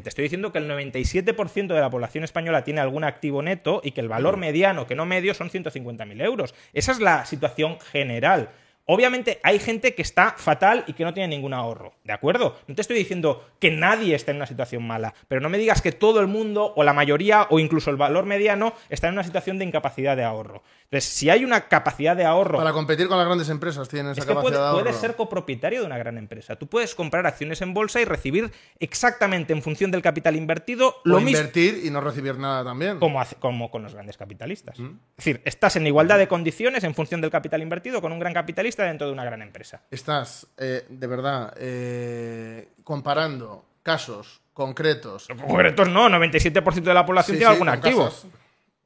Que 0.00 0.04
te 0.04 0.08
estoy 0.08 0.22
diciendo 0.22 0.50
que 0.50 0.56
el 0.56 0.66
97% 0.66 1.74
de 1.74 1.80
la 1.82 1.90
población 1.90 2.24
española 2.24 2.64
tiene 2.64 2.80
algún 2.80 3.04
activo 3.04 3.42
neto 3.42 3.82
y 3.84 3.90
que 3.90 4.00
el 4.00 4.08
valor 4.08 4.38
Mm. 4.38 4.40
mediano, 4.40 4.86
que 4.86 4.94
no 4.94 5.04
medio, 5.04 5.34
son 5.34 5.50
150.000 5.50 6.22
euros. 6.22 6.54
Esa 6.72 6.92
es 6.92 7.00
la 7.00 7.26
situación 7.26 7.78
general. 7.80 8.48
Obviamente 8.86 9.40
hay 9.42 9.58
gente 9.58 9.94
que 9.94 10.00
está 10.00 10.36
fatal 10.38 10.84
y 10.86 10.94
que 10.94 11.04
no 11.04 11.12
tiene 11.12 11.28
ningún 11.28 11.52
ahorro, 11.52 11.92
¿de 12.02 12.14
acuerdo? 12.14 12.58
No 12.66 12.74
te 12.74 12.80
estoy 12.80 12.96
diciendo 12.96 13.46
que 13.60 13.70
nadie 13.70 14.14
está 14.16 14.30
en 14.30 14.38
una 14.38 14.46
situación 14.46 14.82
mala, 14.84 15.12
pero 15.28 15.42
no 15.42 15.50
me 15.50 15.58
digas 15.58 15.82
que 15.82 15.92
todo 15.92 16.18
el 16.20 16.26
mundo 16.28 16.72
o 16.74 16.82
la 16.82 16.94
mayoría 16.94 17.46
o 17.50 17.60
incluso 17.60 17.90
el 17.90 17.96
valor 17.96 18.24
mediano 18.24 18.72
está 18.88 19.06
en 19.08 19.12
una 19.14 19.22
situación 19.22 19.58
de 19.58 19.66
incapacidad 19.66 20.16
de 20.16 20.24
ahorro. 20.24 20.62
Entonces, 20.92 21.08
si 21.12 21.30
hay 21.30 21.44
una 21.44 21.68
capacidad 21.68 22.16
de 22.16 22.24
ahorro 22.24 22.58
Para 22.58 22.72
competir 22.72 23.06
con 23.06 23.16
las 23.16 23.24
grandes 23.24 23.48
empresas 23.48 23.88
tienen 23.88 24.10
esa 24.10 24.22
capacidad 24.22 24.42
puede, 24.42 24.56
de 24.56 24.62
ahorro. 24.64 24.82
puedes 24.82 24.96
ser 24.96 25.14
copropietario 25.14 25.80
de 25.80 25.86
una 25.86 25.96
gran 25.98 26.18
empresa. 26.18 26.56
Tú 26.56 26.66
puedes 26.66 26.96
comprar 26.96 27.26
acciones 27.28 27.62
en 27.62 27.72
bolsa 27.74 28.00
y 28.00 28.04
recibir 28.04 28.50
exactamente 28.80 29.52
en 29.52 29.62
función 29.62 29.92
del 29.92 30.02
capital 30.02 30.34
invertido 30.34 30.88
o 30.88 31.00
lo 31.04 31.20
mismo 31.20 31.38
invertir 31.38 31.82
y 31.84 31.90
no 31.90 32.00
recibir 32.00 32.36
nada 32.38 32.64
también. 32.64 32.98
como, 32.98 33.20
hace- 33.20 33.36
como 33.36 33.70
con 33.70 33.84
los 33.84 33.94
grandes 33.94 34.16
capitalistas. 34.16 34.80
Es 34.80 34.84
decir, 35.16 35.40
estás 35.44 35.76
en 35.76 35.86
igualdad 35.86 36.18
de 36.18 36.26
condiciones 36.26 36.82
en 36.82 36.92
función 36.92 37.20
del 37.20 37.30
capital 37.30 37.62
invertido 37.62 38.00
con 38.00 38.10
un 38.10 38.18
gran 38.18 38.34
capitalista 38.34 38.82
dentro 38.82 39.06
de 39.06 39.12
una 39.12 39.24
gran 39.24 39.42
empresa. 39.42 39.82
Estás, 39.92 40.48
eh, 40.58 40.86
de 40.88 41.06
verdad, 41.06 41.54
eh, 41.56 42.70
comparando 42.82 43.64
casos 43.84 44.40
concretos. 44.52 45.28
Concretos 45.28 45.88
no, 45.88 46.08
97% 46.08 46.82
de 46.82 46.94
la 46.94 47.06
población 47.06 47.36
Sí, 47.36 47.38
tiene 47.38 47.52
sí, 47.54 47.54
algún 47.54 47.68
activo. 47.68 48.10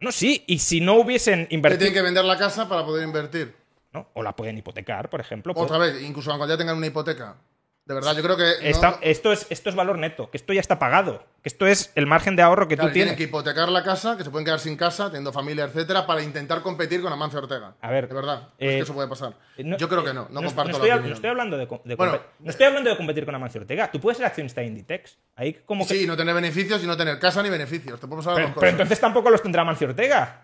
No, 0.04 0.12
sí, 0.12 0.44
y 0.46 0.58
si 0.58 0.80
no 0.80 0.94
hubiesen 0.96 1.46
invertido, 1.50 1.78
tienen 1.78 1.94
que 1.94 2.02
vender 2.02 2.24
la 2.24 2.36
casa 2.36 2.68
para 2.68 2.84
poder 2.84 3.04
invertir. 3.04 3.54
¿no? 3.94 4.08
o 4.12 4.22
la 4.22 4.34
pueden 4.34 4.58
hipotecar, 4.58 5.08
por 5.08 5.20
ejemplo. 5.20 5.54
Otra 5.56 5.78
vez, 5.78 6.02
incluso 6.02 6.30
aunque 6.30 6.48
ya 6.48 6.58
tengan 6.58 6.76
una 6.76 6.88
hipoteca. 6.88 7.36
De 7.86 7.92
verdad, 7.92 8.16
yo 8.16 8.22
creo 8.22 8.36
que. 8.38 8.72
no- 8.80 8.98
esto, 9.02 9.30
es, 9.30 9.46
esto 9.50 9.68
es 9.68 9.76
valor 9.76 9.98
neto, 9.98 10.30
que 10.30 10.38
esto 10.38 10.54
ya 10.54 10.60
está 10.60 10.78
pagado, 10.78 11.22
que 11.42 11.50
esto 11.50 11.66
es 11.66 11.92
el 11.96 12.06
margen 12.06 12.34
de 12.34 12.40
ahorro 12.40 12.66
que 12.66 12.76
claro, 12.76 12.88
tú 12.88 12.94
tienen 12.94 13.08
tienes. 13.14 13.18
que 13.18 13.24
hipotecar 13.24 13.68
la 13.68 13.84
casa, 13.84 14.16
que 14.16 14.24
se 14.24 14.30
pueden 14.30 14.46
quedar 14.46 14.58
sin 14.58 14.74
casa, 14.78 15.06
teniendo 15.08 15.34
familia, 15.34 15.64
etcétera, 15.64 16.06
para 16.06 16.22
intentar 16.22 16.62
competir 16.62 17.02
con 17.02 17.12
Amancio 17.12 17.40
Ortega. 17.40 17.74
A 17.82 17.90
ver, 17.90 18.08
De 18.08 18.14
verdad, 18.14 18.48
eh, 18.58 18.68
es 18.68 18.74
que 18.76 18.80
eso 18.84 18.94
puede 18.94 19.06
pasar. 19.08 19.34
No, 19.58 19.76
yo 19.76 19.86
creo 19.90 20.00
eh, 20.00 20.04
que 20.06 20.14
no, 20.14 20.28
no, 20.30 20.40
es- 20.40 20.46
comparto 20.46 20.70
estoy, 20.72 20.88
la 20.88 20.94
opinión. 20.94 21.10
no 21.10 21.14
estoy 21.16 21.30
hablando 21.30 21.58
de, 21.58 21.66
Bueno, 21.96 22.20
no 22.38 22.50
estoy 22.50 22.66
hablando 22.66 22.88
de 22.88 22.96
competir 22.96 23.26
con 23.26 23.34
Amancio 23.34 23.60
Ortega. 23.60 23.90
Tú 23.90 24.00
puedes 24.00 24.16
ser 24.16 24.26
accionista 24.26 24.62
de 24.62 24.68
Inditex. 24.68 25.18
Ahí 25.36 25.52
como 25.66 25.86
que. 25.86 25.94
Sí, 25.94 26.06
no 26.06 26.16
tener 26.16 26.34
beneficios 26.34 26.82
y 26.82 26.86
no 26.86 26.96
tener 26.96 27.18
casa 27.18 27.42
ni 27.42 27.50
beneficios. 27.50 28.00
Te 28.00 28.06
puedo 28.06 28.22
pasar 28.22 28.36
pero, 28.36 28.54
pero 28.58 28.68
entonces 28.72 28.98
tampoco 28.98 29.28
los 29.28 29.42
tendrá 29.42 29.60
Amancio 29.60 29.88
Ortega. 29.88 30.43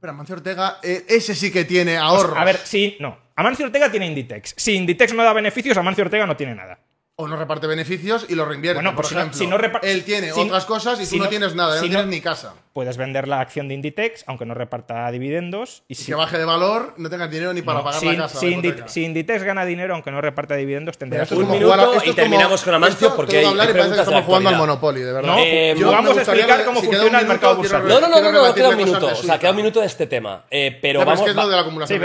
Pero 0.00 0.12
Amancio 0.12 0.34
Ortega, 0.36 0.78
eh, 0.82 1.04
ese 1.08 1.34
sí 1.34 1.50
que 1.52 1.64
tiene 1.64 1.92
O 1.98 2.00
sea, 2.00 2.04
ahorros. 2.08 2.38
a 2.38 2.44
ver, 2.44 2.56
sí, 2.64 2.96
no. 3.00 3.18
Amancio 3.36 3.66
Ortega 3.66 3.90
tiene 3.90 4.06
Inditex. 4.06 4.54
Si 4.56 4.74
Inditex 4.74 5.12
no 5.14 5.22
da 5.22 5.32
beneficios, 5.32 5.76
Amancio 5.76 6.04
Ortega 6.04 6.26
no 6.26 6.36
tiene 6.36 6.54
nada. 6.54 6.78
O 7.16 7.28
no 7.28 7.36
reparte 7.36 7.66
beneficios 7.66 8.24
y 8.30 8.34
los 8.34 8.48
reinvierte. 8.48 8.76
Bueno, 8.78 8.92
por 8.96 9.02
pues 9.04 9.08
si 9.08 9.14
no- 9.14 9.20
ejemplo. 9.20 9.38
si 9.38 9.46
no 9.46 9.58
repa- 9.58 9.80
Él 9.82 10.04
tiene 10.04 10.32
si- 10.32 10.40
otras 10.40 10.64
cosas 10.64 10.98
y 11.00 11.04
si 11.06 11.18
tú 11.18 11.24
no, 11.24 11.28
tienes 11.28 11.54
nada, 11.54 11.74
si 11.78 11.86
no- 11.86 11.90
tienes 11.90 12.06
ni 12.06 12.20
casa. 12.22 12.54
Puedes 12.72 12.96
vender 12.96 13.26
la 13.28 13.40
acción 13.40 13.68
de 13.68 13.74
Inditex, 13.74 14.24
aunque 14.26 14.46
no 14.46 14.54
reparta 14.54 15.10
dividendos. 15.10 15.82
Y 15.88 15.92
Y 15.92 15.96
si, 15.96 16.06
que 16.06 16.14
baje 16.14 16.38
de 16.38 16.44
valor, 16.44 16.94
no 16.96 17.10
tengas 17.10 17.30
dinero 17.30 17.52
ni 17.52 17.62
para 17.62 17.78
no, 17.78 17.84
pagar 17.84 18.00
si, 18.00 18.06
la 18.06 18.16
casa. 18.16 18.38
si 18.38 18.50
la 18.50 18.56
Indi- 18.56 18.64
hipoteca. 18.68 18.88
si 18.88 19.04
Inditex 19.04 19.42
gana 19.42 19.64
dinero, 19.64 19.94
aunque 19.94 20.10
no 20.10 20.20
reparta 20.20 20.54
dividendos, 20.54 20.96
tendrás 20.96 21.30
un 21.32 21.50
minuto 21.50 21.64
jugar 21.72 21.80
y 21.80 22.00
como- 22.00 22.14
terminamos 22.14 22.62
con 22.62 22.74
Amancio 22.74 23.14
porque 23.16 23.38
hay- 23.38 23.44
hablar 23.44 23.66
hay 23.66 23.70
y 23.70 23.74
parece 23.74 23.88
que 23.88 23.94
preguntas 23.94 23.96
de 23.96 24.02
estamos 24.12 24.24
jugando 24.26 24.48
al. 24.50 24.56
Monopoly, 24.56 25.00
de 25.00 25.12
verdad. 25.12 25.28
No, 25.34 25.38
Eh, 25.40 25.74
Yo 25.78 25.90
vamos 25.90 26.16
a 26.16 26.20
explicar 26.22 26.64
cómo 26.64 26.80
si 26.80 26.86
funciona 26.86 27.10
un 27.16 27.20
el 27.22 27.26
mercado 27.28 27.56
bursátil. 27.56 27.88
No, 27.88 28.00
no, 28.00 28.08
no, 28.08 28.20
no, 28.20 28.32
no, 28.46 28.54
queda 28.54 28.68
un 28.70 28.76
minuto. 28.76 29.06
O 29.06 29.14
sea, 29.14 29.38
queda 29.38 29.50
un 29.50 29.56
minuto 29.56 29.80
de 29.80 29.86
este 29.86 30.06
tema. 30.06 30.44
Eh, 30.50 30.78
pero 30.80 31.00
pero 31.00 31.00
es 31.00 31.06
vamos. 31.06 31.24
que 31.24 31.30
es 31.30 31.36
lo 31.36 31.48
de 31.48 31.54
la 31.56 31.62
acumulación. 31.62 32.00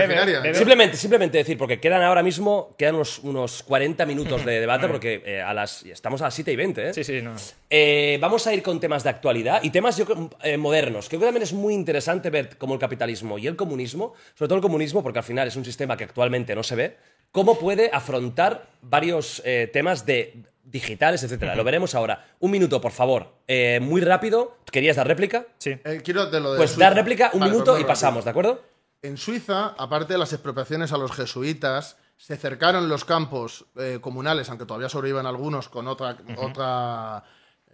Simplemente, 0.55 0.97
simplemente 0.97 1.37
decir, 1.37 1.57
porque 1.57 1.79
quedan 1.79 2.01
ahora 2.01 2.23
mismo 2.23 2.73
quedan 2.77 2.95
unos, 2.95 3.19
unos 3.19 3.63
40 3.63 4.05
minutos 4.05 4.43
de 4.45 4.59
debate, 4.59 4.87
porque 4.87 5.21
eh, 5.25 5.41
a 5.41 5.53
las, 5.53 5.83
estamos 5.83 6.21
a 6.21 6.25
las 6.25 6.33
7 6.33 6.51
y 6.51 6.55
20. 6.55 6.89
¿eh? 6.89 6.93
Sí, 6.93 7.03
sí, 7.03 7.21
no. 7.21 7.33
Vamos 8.19 8.47
a 8.47 8.53
ir 8.53 8.63
con 8.63 8.79
temas 8.79 9.03
de 9.03 9.09
actualidad 9.09 9.61
y 9.63 9.69
temas 9.69 9.97
yo 9.97 10.05
creo, 10.05 10.29
eh, 10.55 10.57
modernos. 10.57 11.07
Creo 11.09 11.19
que 11.19 11.25
también 11.27 11.43
es 11.43 11.53
muy 11.53 11.73
interesante 11.73 12.29
ver 12.29 12.57
cómo 12.57 12.73
el 12.73 12.79
capitalismo 12.79 13.37
y 13.37 13.47
el 13.47 13.55
comunismo, 13.55 14.13
sobre 14.33 14.47
todo 14.49 14.55
el 14.57 14.61
comunismo, 14.61 15.03
porque 15.03 15.19
al 15.19 15.25
final 15.25 15.47
es 15.47 15.55
un 15.55 15.65
sistema 15.65 15.95
que 15.97 16.03
actualmente 16.05 16.55
no 16.55 16.63
se 16.63 16.75
ve, 16.75 16.97
cómo 17.31 17.59
puede 17.59 17.89
afrontar 17.93 18.67
varios 18.81 19.41
eh, 19.45 19.69
temas 19.71 20.05
de 20.05 20.43
digitales, 20.63 21.21
etcétera. 21.23 21.55
Lo 21.55 21.63
veremos 21.63 21.93
ahora. 21.93 22.25
Un 22.39 22.49
minuto, 22.51 22.81
por 22.81 22.91
favor. 22.91 23.35
Eh, 23.47 23.79
muy 23.81 24.01
rápido. 24.01 24.57
¿Querías 24.71 24.95
dar 24.95 25.07
réplica? 25.07 25.45
Sí. 25.59 25.71
Eh, 25.83 26.01
quiero 26.03 26.25
de 26.25 26.39
lo 26.39 26.53
de 26.53 26.57
Pues 26.57 26.71
Suiza. 26.71 26.85
dar 26.85 26.95
réplica, 26.95 27.29
un 27.33 27.41
Vale, 27.41 27.51
minuto 27.51 27.71
pues 27.73 27.83
y 27.83 27.85
pasamos, 27.85 28.23
¿de 28.25 28.31
acuerdo? 28.31 28.63
En 29.03 29.17
Suiza, 29.17 29.75
aparte 29.77 30.13
de 30.13 30.19
las 30.19 30.33
expropiaciones 30.33 30.91
a 30.91 30.97
los 30.97 31.11
jesuitas, 31.11 31.97
se 32.17 32.35
cercaron 32.37 32.89
los 32.89 33.05
campos 33.05 33.65
eh, 33.75 33.99
comunales, 34.01 34.49
aunque 34.49 34.65
todavía 34.65 34.89
sobreviven 34.89 35.27
algunos 35.27 35.69
con 35.69 35.87
otra, 35.87 36.17
otra 36.37 37.23
eh, 37.67 37.73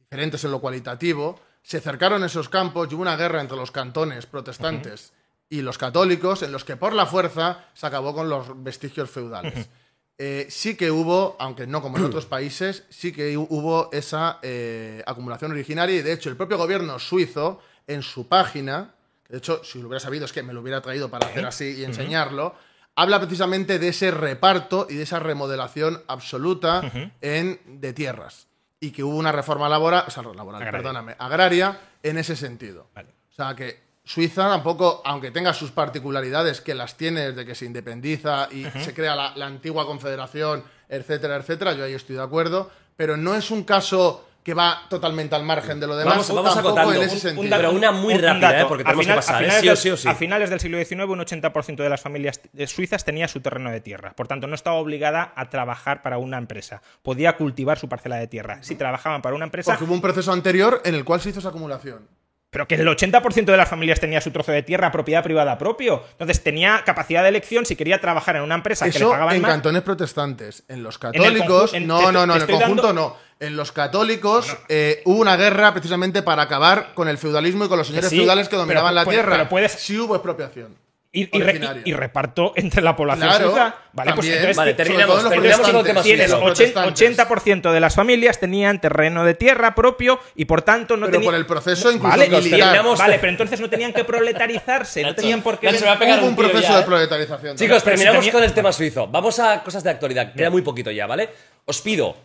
diferentes 0.00 0.44
en 0.44 0.50
lo 0.50 0.60
cualitativo, 0.60 1.40
se 1.66 1.80
cercaron 1.80 2.22
esos 2.22 2.48
campos 2.48 2.86
y 2.90 2.94
hubo 2.94 3.02
una 3.02 3.16
guerra 3.16 3.40
entre 3.40 3.56
los 3.56 3.72
cantones 3.72 4.24
protestantes 4.26 5.12
y 5.50 5.62
los 5.62 5.78
católicos, 5.78 6.42
en 6.42 6.52
los 6.52 6.64
que 6.64 6.76
por 6.76 6.92
la 6.94 7.06
fuerza 7.06 7.64
se 7.74 7.86
acabó 7.88 8.14
con 8.14 8.28
los 8.28 8.62
vestigios 8.62 9.10
feudales. 9.10 9.68
Eh, 10.16 10.46
sí 10.48 10.76
que 10.76 10.92
hubo, 10.92 11.34
aunque 11.40 11.66
no 11.66 11.82
como 11.82 11.98
en 11.98 12.04
otros 12.04 12.24
países, 12.36 12.84
sí 12.88 13.10
que 13.10 13.36
hu- 13.36 13.48
hubo 13.50 13.90
esa 13.92 14.38
eh, 14.42 15.02
acumulación 15.06 15.50
originaria 15.50 15.96
y 15.96 16.02
de 16.02 16.12
hecho 16.12 16.30
el 16.30 16.36
propio 16.36 16.56
gobierno 16.56 17.00
suizo 17.00 17.60
en 17.88 18.02
su 18.02 18.28
página, 18.28 18.94
de 19.28 19.38
hecho 19.38 19.62
si 19.64 19.80
lo 19.80 19.88
hubiera 19.88 19.98
sabido 20.00 20.24
es 20.24 20.32
que 20.32 20.44
me 20.44 20.52
lo 20.52 20.60
hubiera 20.60 20.80
traído 20.80 21.10
para 21.10 21.26
hacer 21.26 21.44
así 21.46 21.64
y 21.80 21.84
enseñarlo, 21.84 22.54
habla 22.94 23.18
precisamente 23.18 23.80
de 23.80 23.88
ese 23.88 24.12
reparto 24.12 24.86
y 24.88 24.94
de 24.94 25.02
esa 25.02 25.18
remodelación 25.18 26.00
absoluta 26.06 26.80
en, 27.20 27.60
de 27.80 27.92
tierras 27.92 28.45
y 28.80 28.90
que 28.90 29.02
hubo 29.02 29.16
una 29.16 29.32
reforma 29.32 29.68
laboral, 29.68 30.04
o 30.06 30.10
sea, 30.10 30.22
laboral, 30.22 30.60
Agraria. 30.62 30.70
perdóname, 30.72 31.16
agraria 31.18 31.80
en 32.02 32.18
ese 32.18 32.36
sentido. 32.36 32.88
Vale. 32.94 33.08
O 33.30 33.34
sea 33.34 33.54
que 33.54 33.84
Suiza 34.04 34.48
tampoco, 34.48 35.02
aunque 35.04 35.30
tenga 35.30 35.52
sus 35.52 35.72
particularidades, 35.72 36.60
que 36.60 36.74
las 36.74 36.96
tiene 36.96 37.32
desde 37.32 37.44
que 37.44 37.54
se 37.54 37.64
independiza 37.64 38.48
y 38.52 38.64
se 38.80 38.94
crea 38.94 39.16
la, 39.16 39.34
la 39.36 39.46
antigua 39.46 39.86
confederación, 39.86 40.62
etcétera, 40.88 41.36
etcétera, 41.36 41.72
yo 41.72 41.84
ahí 41.84 41.94
estoy 41.94 42.16
de 42.16 42.22
acuerdo, 42.22 42.70
pero 42.96 43.16
no 43.16 43.34
es 43.34 43.50
un 43.50 43.64
caso 43.64 44.25
que 44.46 44.54
va 44.54 44.82
totalmente 44.88 45.34
al 45.34 45.42
margen 45.42 45.80
de 45.80 45.88
lo 45.88 45.96
demás. 45.96 46.14
Vamos- 46.28 46.32
vamos 46.32 46.56
acotando. 46.56 46.92
en 46.94 47.02
ese 47.02 47.14
Un- 47.16 47.20
sentido. 47.20 47.40
un 47.42 47.50
dato- 47.50 47.62
Pero 47.62 47.72
una 47.76 47.90
muy 47.90 48.14
Un- 48.14 48.22
rápida, 48.22 48.52
dato. 48.52 48.62
¿eh? 48.62 48.66
porque 48.68 48.82
A 48.82 48.84
tenemos 48.84 49.00
que 49.00 49.04
final- 49.06 49.16
pasar, 49.18 49.34
a 49.34 49.38
¿eh? 49.38 49.42
finales 49.42 49.60
Sí 49.60 49.66
o 49.66 49.70
del- 49.70 49.76
sí 49.78 49.90
o 49.90 49.96
sí. 49.96 50.08
A 50.08 50.14
finales 50.14 50.50
del 50.50 50.60
siglo 50.60 50.78
XIX, 50.78 51.10
un 51.10 51.18
80% 51.20 51.82
de 51.82 51.88
las 51.90 52.00
familias 52.00 52.40
suizas 52.68 53.04
tenía 53.04 53.26
su 53.26 53.40
terreno 53.40 53.72
de 53.72 53.80
tierra. 53.80 54.12
Por 54.14 54.28
tanto, 54.28 54.46
no 54.46 54.54
estaba 54.54 54.76
obligada 54.76 55.32
a 55.34 55.50
trabajar 55.50 56.02
para 56.02 56.18
una 56.18 56.38
empresa. 56.38 56.80
Podía 57.02 57.36
cultivar 57.36 57.76
su 57.80 57.88
parcela 57.88 58.18
de 58.18 58.28
tierra. 58.28 58.58
Si 58.62 58.76
trabajaban 58.76 59.20
para 59.20 59.34
una 59.34 59.46
empresa, 59.46 59.72
Porque 59.72 59.82
hubo 59.82 59.94
un 59.94 60.00
proceso 60.00 60.32
anterior 60.32 60.80
en 60.84 60.94
el 60.94 61.04
cual 61.04 61.20
se 61.20 61.30
hizo 61.30 61.40
esa 61.40 61.48
acumulación. 61.48 62.06
Pero 62.56 62.66
que 62.66 62.76
el 62.76 62.88
80% 62.88 63.44
de 63.44 63.56
las 63.58 63.68
familias 63.68 64.00
tenía 64.00 64.18
su 64.22 64.30
trozo 64.30 64.50
de 64.50 64.62
tierra 64.62 64.90
propiedad 64.90 65.22
privada 65.22 65.58
propio. 65.58 66.02
Entonces, 66.12 66.42
tenía 66.42 66.82
capacidad 66.86 67.22
de 67.22 67.28
elección 67.28 67.66
si 67.66 67.76
quería 67.76 68.00
trabajar 68.00 68.36
en 68.36 68.42
una 68.42 68.54
empresa 68.54 68.86
que 68.86 68.92
le 68.92 68.96
Eso 69.04 69.10
pagaban 69.10 69.36
en 69.36 69.42
más. 69.42 69.50
cantones 69.50 69.82
protestantes. 69.82 70.62
En 70.66 70.82
los 70.82 70.94
el 70.94 71.00
católicos, 71.00 71.74
en- 71.74 71.86
no, 71.86 71.98
te- 71.98 72.12
no, 72.12 72.26
no, 72.26 72.32
te 72.32 72.38
en 72.44 72.48
el 72.50 72.56
conjunto 72.56 72.86
dando- 72.86 73.10
no. 73.10 73.16
En 73.40 73.56
los 73.56 73.72
católicos 73.72 74.56
eh, 74.70 75.02
hubo 75.04 75.20
una 75.20 75.36
guerra 75.36 75.72
precisamente 75.74 76.22
para 76.22 76.40
acabar 76.44 76.94
con 76.94 77.08
el 77.08 77.18
feudalismo 77.18 77.66
y 77.66 77.68
con 77.68 77.76
los 77.76 77.88
señores 77.88 78.08
sí, 78.08 78.16
feudales 78.20 78.46
que 78.48 78.52
pero 78.52 78.62
dominaban 78.62 78.94
la 78.94 79.04
tierra. 79.04 79.32
pero 79.32 79.48
puedes- 79.50 79.72
Sí 79.72 79.98
hubo 79.98 80.14
expropiación. 80.14 80.74
Y, 81.16 81.20
y 81.36 81.40
re- 81.40 81.50
originaria. 81.50 81.82
y- 81.84 81.90
y 81.90 81.92
reparto 81.94 82.52
entre 82.56 82.82
la 82.82 82.94
población 82.94 83.28
Claro, 83.28 83.46
suiza. 83.50 83.74
Vale, 83.92 84.12
pues 84.14 84.26
entonces 84.28 84.56
Vale, 84.56 84.74
terminamos, 84.74 85.22
los 85.22 85.32
terminamos 85.32 85.66
con 85.66 85.76
el 85.76 85.82
tema 85.84 86.00
protestantes. 86.02 86.02
tienes 86.04 86.30
suizo. 86.30 86.44
los 86.48 86.50
ochen- 86.60 86.72
protestantes. 86.72 87.26
80% 87.68 87.72
de 87.72 87.80
las 87.80 87.94
familias 87.94 88.38
tenían 88.38 88.80
terreno 88.80 89.24
de 89.24 89.34
tierra 89.34 89.74
propio 89.74 90.20
y 90.34 90.44
por 90.44 90.60
tanto 90.62 90.96
no 90.98 91.06
Pero 91.06 91.12
tenían. 91.18 91.32
por 91.32 91.34
el 91.40 91.46
proceso 91.46 91.90
incluso 91.90 92.10
vale, 92.16 92.28
terminamos- 92.28 92.98
vale, 92.98 93.18
pero 93.18 93.30
entonces 93.30 93.60
no 93.60 93.70
tenían 93.70 93.92
que 93.94 94.04
proletarizarse, 94.04 95.02
no 95.02 95.14
tenían 95.14 95.40
por 95.42 95.58
qué. 95.58 95.72
Me 95.72 95.80
va 95.80 95.92
a 95.92 95.98
pegar 95.98 96.20
Hubo 96.20 96.26
un 96.28 96.36
proceso 96.36 96.60
ya, 96.60 96.76
de 96.76 96.82
¿eh? 96.82 96.84
proletarización. 96.84 97.56
Chicos, 97.56 97.82
Pero 97.82 97.96
si 97.96 98.02
terminamos 98.02 98.18
tenía- 98.20 98.32
con 98.32 98.42
el 98.44 98.52
tema 98.52 98.72
suizo. 98.72 99.06
Vamos 99.08 99.38
a 99.38 99.62
cosas 99.62 99.82
de 99.82 99.90
actualidad. 99.90 100.34
Queda 100.34 100.50
muy 100.50 100.62
poquito 100.62 100.90
ya, 100.90 101.06
¿vale? 101.06 101.30
Os 101.64 101.80
pido. 101.80 102.16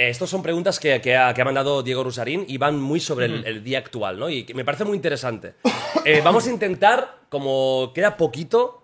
Eh, 0.00 0.08
Estos 0.10 0.30
son 0.30 0.42
preguntas 0.42 0.78
que, 0.80 1.00
que 1.00 1.16
ha, 1.16 1.32
que 1.34 1.42
ha 1.42 1.44
mandado 1.44 1.82
Diego 1.82 2.02
Rusarín 2.04 2.44
y 2.48 2.56
van 2.58 2.80
muy 2.80 3.00
sobre 3.00 3.26
el, 3.26 3.44
el 3.46 3.62
día 3.64 3.78
actual, 3.78 4.18
¿no? 4.18 4.28
Y 4.30 4.44
que 4.44 4.54
me 4.54 4.64
parece 4.64 4.84
muy 4.84 4.96
interesante. 4.96 5.54
Eh, 6.04 6.20
vamos 6.24 6.46
a 6.46 6.50
intentar, 6.50 7.18
como 7.28 7.92
queda 7.94 8.16
poquito, 8.16 8.76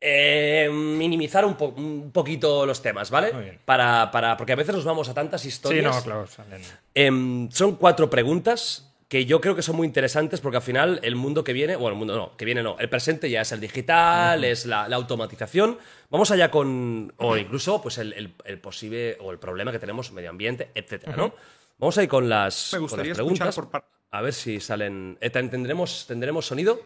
eh, 0.00 0.68
minimizar 0.70 1.44
un, 1.44 1.54
po- 1.54 1.72
un 1.76 2.10
poquito 2.12 2.66
los 2.66 2.82
temas, 2.82 3.10
¿vale? 3.10 3.32
Muy 3.32 3.44
bien. 3.44 3.60
Para, 3.64 4.10
para, 4.10 4.36
porque 4.36 4.52
a 4.52 4.56
veces 4.56 4.74
nos 4.74 4.84
vamos 4.84 5.08
a 5.08 5.14
tantas 5.14 5.40
Sí, 5.42 5.48
historias. 5.48 5.96
no, 5.96 6.02
claro. 6.02 6.26
salen. 6.26 6.62
Em, 6.94 7.50
son 7.50 7.76
cuatro 7.76 8.10
preguntas 8.10 8.93
que 9.08 9.26
yo 9.26 9.40
creo 9.40 9.54
que 9.54 9.62
son 9.62 9.76
muy 9.76 9.86
interesantes 9.86 10.40
porque 10.40 10.56
al 10.56 10.62
final 10.62 10.98
el 11.02 11.14
mundo 11.16 11.44
que 11.44 11.52
viene, 11.52 11.76
bueno, 11.76 11.92
el 11.92 11.98
mundo 11.98 12.16
no, 12.16 12.36
que 12.36 12.44
viene 12.44 12.62
no, 12.62 12.76
el 12.78 12.88
presente 12.88 13.28
ya 13.30 13.42
es 13.42 13.52
el 13.52 13.60
digital, 13.60 14.42
es 14.44 14.66
la, 14.66 14.88
la 14.88 14.96
automatización. 14.96 15.78
Vamos 16.10 16.30
allá 16.30 16.50
con, 16.50 17.12
o 17.18 17.36
incluso 17.36 17.80
pues 17.82 17.98
el, 17.98 18.12
el- 18.14 18.34
el 18.44 18.58
posible 18.60 19.16
o 19.20 19.30
el 19.30 19.38
problema 19.38 19.70
que 19.72 19.78
tenemos 19.78 20.10
medio 20.12 20.30
ambiente, 20.30 20.70
etcétera, 20.74 21.16
¿no? 21.16 21.34
Vamos 21.78 21.98
a 21.98 22.02
ir 22.02 22.08
con 22.08 22.28
las, 22.28 22.72
Me 22.72 22.86
con 22.88 22.98
las 22.98 23.08
preguntas. 23.08 23.54
por 23.56 23.84
A 24.10 24.22
ver 24.22 24.32
si 24.32 24.58
salen. 24.60 25.18
eh, 25.20 25.30
ten- 25.30 25.50
¿Tendremos, 25.50 26.06
¿Tendremos 26.06 26.46
sonido? 26.46 26.80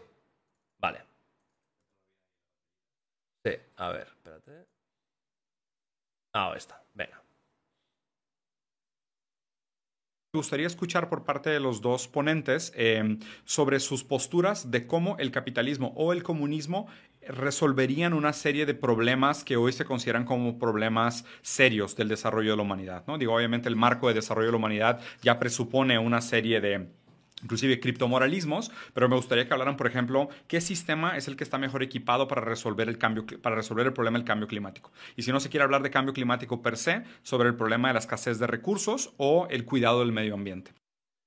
Vale. 0.79 1.01
Sí, 3.45 3.51
a 3.77 3.89
ver, 3.91 4.07
espérate. 4.07 4.65
Ah, 6.33 6.51
ahí 6.51 6.57
está. 6.57 6.81
Venga. 6.93 7.21
Me 10.31 10.37
gustaría 10.37 10.67
escuchar 10.67 11.09
por 11.09 11.23
parte 11.23 11.49
de 11.49 11.59
los 11.59 11.81
dos 11.81 12.07
ponentes 12.07 12.71
eh, 12.75 13.17
sobre 13.45 13.79
sus 13.79 14.03
posturas 14.03 14.69
de 14.69 14.85
cómo 14.85 15.17
el 15.17 15.31
capitalismo 15.31 15.91
o 15.95 16.13
el 16.13 16.21
comunismo 16.21 16.85
resolverían 17.27 18.13
una 18.13 18.31
serie 18.31 18.67
de 18.67 18.75
problemas 18.75 19.43
que 19.43 19.57
hoy 19.57 19.71
se 19.71 19.85
consideran 19.85 20.25
como 20.25 20.59
problemas 20.59 21.25
serios 21.41 21.95
del 21.95 22.09
desarrollo 22.09 22.51
de 22.51 22.57
la 22.57 22.61
humanidad. 22.61 23.03
¿no? 23.07 23.17
Digo, 23.17 23.33
obviamente 23.33 23.69
el 23.69 23.75
marco 23.75 24.07
de 24.07 24.13
desarrollo 24.13 24.49
de 24.49 24.51
la 24.51 24.57
humanidad 24.57 25.01
ya 25.23 25.39
presupone 25.39 25.97
una 25.97 26.21
serie 26.21 26.61
de 26.61 26.89
inclusive 27.43 27.79
criptomoralismos, 27.79 28.71
pero 28.93 29.09
me 29.09 29.15
gustaría 29.15 29.47
que 29.47 29.53
hablaran, 29.53 29.77
por 29.77 29.87
ejemplo, 29.87 30.29
qué 30.47 30.61
sistema 30.61 31.17
es 31.17 31.27
el 31.27 31.35
que 31.35 31.43
está 31.43 31.57
mejor 31.57 31.83
equipado 31.83 32.27
para 32.27 32.41
resolver 32.41 32.89
el 32.89 32.97
cambio, 32.97 33.25
para 33.41 33.55
resolver 33.55 33.85
el 33.85 33.93
problema 33.93 34.17
del 34.17 34.25
cambio 34.25 34.47
climático. 34.47 34.91
Y 35.15 35.23
si 35.23 35.31
no 35.31 35.39
se 35.39 35.49
quiere 35.49 35.63
hablar 35.63 35.83
de 35.83 35.91
cambio 35.91 36.13
climático 36.13 36.61
per 36.61 36.77
se, 36.77 37.03
sobre 37.23 37.49
el 37.49 37.55
problema 37.55 37.89
de 37.89 37.95
la 37.95 37.99
escasez 37.99 38.39
de 38.39 38.47
recursos 38.47 39.13
o 39.17 39.47
el 39.49 39.65
cuidado 39.65 39.99
del 39.99 40.11
medio 40.11 40.33
ambiente. 40.33 40.71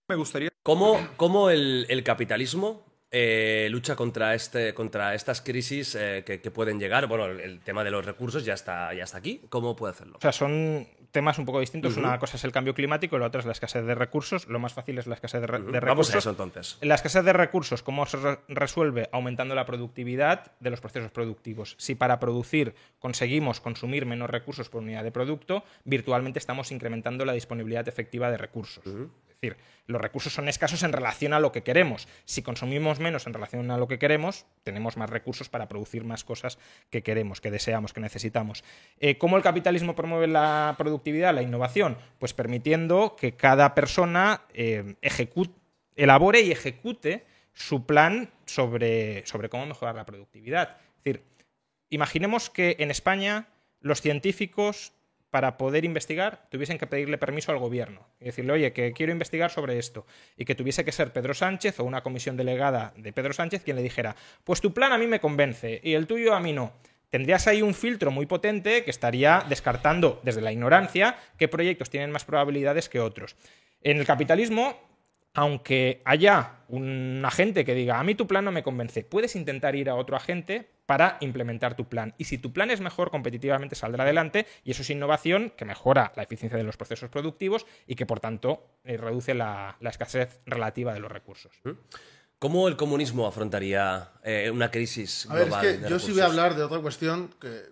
Me 0.08 0.16
gustaría 0.16 0.52
¿Cómo, 0.62 0.96
cómo 1.16 1.50
el, 1.50 1.86
el 1.88 2.04
capitalismo 2.04 2.84
eh, 3.10 3.66
lucha 3.70 3.96
contra, 3.96 4.34
este, 4.34 4.74
contra 4.74 5.14
estas 5.14 5.40
crisis 5.40 5.96
eh, 5.96 6.22
que, 6.24 6.40
que 6.40 6.50
pueden 6.52 6.78
llegar? 6.78 7.08
Bueno, 7.08 7.26
el, 7.26 7.40
el 7.40 7.60
tema 7.60 7.82
de 7.82 7.90
los 7.90 8.04
recursos 8.04 8.44
ya 8.44 8.54
está, 8.54 8.94
ya 8.94 9.02
está 9.04 9.18
aquí. 9.18 9.40
¿Cómo 9.48 9.74
puede 9.74 9.92
hacerlo? 9.92 10.18
O 10.18 10.20
sea, 10.20 10.30
son 10.30 10.86
temas 11.12 11.38
un 11.38 11.44
poco 11.44 11.60
distintos. 11.60 11.96
Una 11.96 12.18
cosa 12.18 12.36
es 12.36 12.42
el 12.44 12.50
cambio 12.52 12.74
climático 12.74 13.16
y 13.16 13.20
la 13.20 13.26
otra 13.26 13.38
es 13.40 13.46
la 13.46 13.52
escasez 13.52 13.84
de 13.84 13.94
recursos. 13.94 14.48
Lo 14.48 14.58
más 14.58 14.72
fácil 14.72 14.98
es 14.98 15.06
la 15.06 15.14
escasez 15.14 15.40
de, 15.42 15.46
re- 15.46 15.58
de 15.58 15.78
recursos. 15.80 15.84
Vamos 15.84 16.14
a 16.14 16.18
eso 16.18 16.30
entonces. 16.30 16.78
La 16.80 16.94
escasez 16.96 17.24
de 17.24 17.32
recursos, 17.32 17.82
¿cómo 17.82 18.04
se 18.06 18.16
re- 18.16 18.38
resuelve? 18.48 19.08
Aumentando 19.12 19.54
la 19.54 19.64
productividad 19.66 20.52
de 20.58 20.70
los 20.70 20.80
procesos 20.80 21.10
productivos. 21.12 21.76
Si 21.78 21.94
para 21.94 22.18
producir 22.18 22.74
conseguimos 22.98 23.60
consumir 23.60 24.06
menos 24.06 24.28
recursos 24.30 24.68
por 24.68 24.82
unidad 24.82 25.04
de 25.04 25.12
producto, 25.12 25.64
virtualmente 25.84 26.38
estamos 26.38 26.72
incrementando 26.72 27.24
la 27.24 27.34
disponibilidad 27.34 27.86
efectiva 27.88 28.30
de 28.30 28.38
recursos. 28.38 28.82
Decir, 29.42 29.62
los 29.86 30.00
recursos 30.00 30.32
son 30.32 30.48
escasos 30.48 30.82
en 30.82 30.92
relación 30.92 31.32
a 31.32 31.40
lo 31.40 31.52
que 31.52 31.62
queremos. 31.62 32.08
Si 32.24 32.42
consumimos 32.42 33.00
menos 33.00 33.26
en 33.26 33.34
relación 33.34 33.70
a 33.70 33.76
lo 33.76 33.88
que 33.88 33.98
queremos, 33.98 34.46
tenemos 34.62 34.96
más 34.96 35.10
recursos 35.10 35.48
para 35.48 35.68
producir 35.68 36.04
más 36.04 36.24
cosas 36.24 36.58
que 36.90 37.02
queremos, 37.02 37.40
que 37.40 37.50
deseamos, 37.50 37.92
que 37.92 38.00
necesitamos. 38.00 38.64
Eh, 39.00 39.18
¿Cómo 39.18 39.36
el 39.36 39.42
capitalismo 39.42 39.94
promueve 39.94 40.28
la 40.28 40.74
productividad, 40.78 41.34
la 41.34 41.42
innovación? 41.42 41.98
Pues 42.18 42.32
permitiendo 42.32 43.16
que 43.16 43.34
cada 43.34 43.74
persona 43.74 44.42
eh, 44.54 44.94
elabore 45.96 46.40
y 46.40 46.52
ejecute 46.52 47.26
su 47.52 47.84
plan 47.84 48.30
sobre, 48.46 49.26
sobre 49.26 49.48
cómo 49.48 49.66
mejorar 49.66 49.96
la 49.96 50.06
productividad. 50.06 50.76
Es 50.98 51.04
decir, 51.04 51.24
imaginemos 51.90 52.48
que 52.48 52.76
en 52.78 52.90
España 52.90 53.48
los 53.80 54.00
científicos 54.00 54.92
para 55.32 55.56
poder 55.56 55.86
investigar 55.86 56.46
tuviesen 56.50 56.76
que 56.76 56.86
pedirle 56.86 57.16
permiso 57.16 57.52
al 57.52 57.58
gobierno 57.58 58.06
y 58.20 58.26
decirle, 58.26 58.52
oye, 58.52 58.74
que 58.74 58.92
quiero 58.92 59.12
investigar 59.12 59.50
sobre 59.50 59.78
esto, 59.78 60.06
y 60.36 60.44
que 60.44 60.54
tuviese 60.54 60.84
que 60.84 60.92
ser 60.92 61.10
Pedro 61.10 61.32
Sánchez 61.32 61.80
o 61.80 61.84
una 61.84 62.02
comisión 62.02 62.36
delegada 62.36 62.92
de 62.98 63.14
Pedro 63.14 63.32
Sánchez 63.32 63.62
quien 63.62 63.76
le 63.76 63.82
dijera, 63.82 64.14
pues 64.44 64.60
tu 64.60 64.74
plan 64.74 64.92
a 64.92 64.98
mí 64.98 65.06
me 65.06 65.20
convence 65.20 65.80
y 65.82 65.94
el 65.94 66.06
tuyo 66.06 66.34
a 66.34 66.40
mí 66.40 66.52
no. 66.52 66.74
Tendrías 67.08 67.46
ahí 67.46 67.62
un 67.62 67.72
filtro 67.72 68.10
muy 68.10 68.26
potente 68.26 68.84
que 68.84 68.90
estaría 68.90 69.42
descartando 69.48 70.20
desde 70.22 70.42
la 70.42 70.52
ignorancia 70.52 71.16
qué 71.38 71.48
proyectos 71.48 71.88
tienen 71.88 72.10
más 72.10 72.26
probabilidades 72.26 72.90
que 72.90 73.00
otros. 73.00 73.34
En 73.80 73.96
el 73.96 74.04
capitalismo 74.04 74.76
aunque 75.34 76.02
haya 76.04 76.56
un 76.68 77.22
agente 77.24 77.64
que 77.64 77.74
diga, 77.74 77.98
a 77.98 78.04
mí 78.04 78.14
tu 78.14 78.26
plan 78.26 78.44
no 78.44 78.52
me 78.52 78.62
convence, 78.62 79.02
puedes 79.04 79.34
intentar 79.36 79.74
ir 79.76 79.88
a 79.90 79.94
otro 79.94 80.16
agente 80.16 80.68
para 80.86 81.16
implementar 81.20 81.74
tu 81.76 81.88
plan. 81.88 82.14
Y 82.18 82.24
si 82.24 82.38
tu 82.38 82.52
plan 82.52 82.70
es 82.70 82.80
mejor, 82.80 83.10
competitivamente 83.10 83.74
saldrá 83.74 84.04
adelante 84.04 84.46
y 84.64 84.72
eso 84.72 84.82
es 84.82 84.90
innovación 84.90 85.52
que 85.56 85.64
mejora 85.64 86.12
la 86.16 86.22
eficiencia 86.24 86.58
de 86.58 86.64
los 86.64 86.76
procesos 86.76 87.08
productivos 87.08 87.66
y 87.86 87.94
que, 87.94 88.04
por 88.04 88.20
tanto, 88.20 88.66
eh, 88.84 88.96
reduce 88.96 89.32
la, 89.34 89.76
la 89.80 89.90
escasez 89.90 90.40
relativa 90.44 90.92
de 90.92 91.00
los 91.00 91.10
recursos. 91.10 91.52
¿Cómo 92.38 92.66
el 92.68 92.76
comunismo 92.76 93.26
afrontaría 93.26 94.10
eh, 94.24 94.50
una 94.52 94.70
crisis 94.70 95.26
A 95.30 95.34
ver, 95.34 95.42
es 95.44 95.48
global 95.48 95.62
que 95.66 95.78
de 95.78 95.88
yo 95.88 95.98
sí 95.98 96.10
voy 96.12 96.20
a 96.22 96.26
hablar 96.26 96.56
de 96.56 96.62
otra 96.64 96.80
cuestión 96.80 97.30
que 97.40 97.62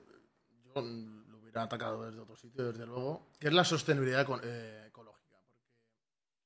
yo 0.74 0.80
lo 0.82 1.38
hubiera 1.42 1.62
atacado 1.64 2.06
desde 2.06 2.20
otro 2.20 2.36
sitio, 2.36 2.70
desde 2.70 2.86
luego, 2.86 3.26
que 3.40 3.48
es 3.48 3.52
la 3.52 3.64
sostenibilidad 3.64 4.22
eco- 4.22 4.40
eh, 4.44 4.79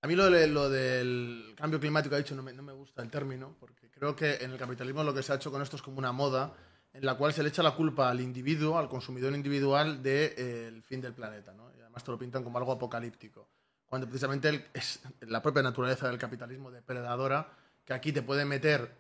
a 0.05 0.07
mí 0.07 0.15
lo, 0.17 0.31
de- 0.31 0.47
lo 0.47 0.69
del 0.69 1.55
cambio 1.57 1.81
climático, 1.81 2.15
ha 2.15 2.19
dicho, 2.19 2.35
no 2.35 2.43
me, 2.43 2.53
no 2.53 2.63
me 2.63 2.75
gusta 2.75 3.01
el 3.01 3.09
término, 3.11 3.57
porque 3.59 3.89
creo 3.89 4.15
que 4.15 4.35
en 4.35 4.51
el 4.51 4.59
capitalismo 4.59 5.03
lo 5.03 5.15
que 5.15 5.23
se 5.23 5.33
ha 5.33 5.37
hecho 5.37 5.51
con 5.51 5.63
esto 5.63 5.77
es 5.77 5.83
como 5.83 5.97
una 5.99 6.13
moda 6.13 6.53
en 6.93 7.07
la 7.07 7.15
cual 7.15 7.33
se 7.33 7.43
le 7.43 7.49
echa 7.49 7.63
la 7.63 7.71
culpa 7.71 8.11
al 8.11 8.21
individuo, 8.21 8.77
al 8.79 8.87
consumidor 8.91 9.33
individual, 9.35 10.03
del 10.03 10.83
fin 10.83 11.01
del 11.01 11.15
planeta. 11.15 11.55
¿no? 11.55 11.71
Y 11.75 11.81
además 11.81 12.05
te 12.05 12.11
lo 12.11 12.19
pintan 12.19 12.45
como 12.45 12.59
algo 12.59 12.73
apocalíptico. 12.73 13.49
Cuando 13.87 14.07
precisamente 14.07 14.67
es 14.75 15.01
la 15.23 15.41
propia 15.41 15.63
naturaleza 15.63 16.07
del 16.07 16.19
capitalismo 16.19 16.71
depredadora, 16.71 17.49
que 17.83 17.95
aquí 17.95 18.13
te 18.13 18.21
puede 18.21 18.45
meter 18.45 18.91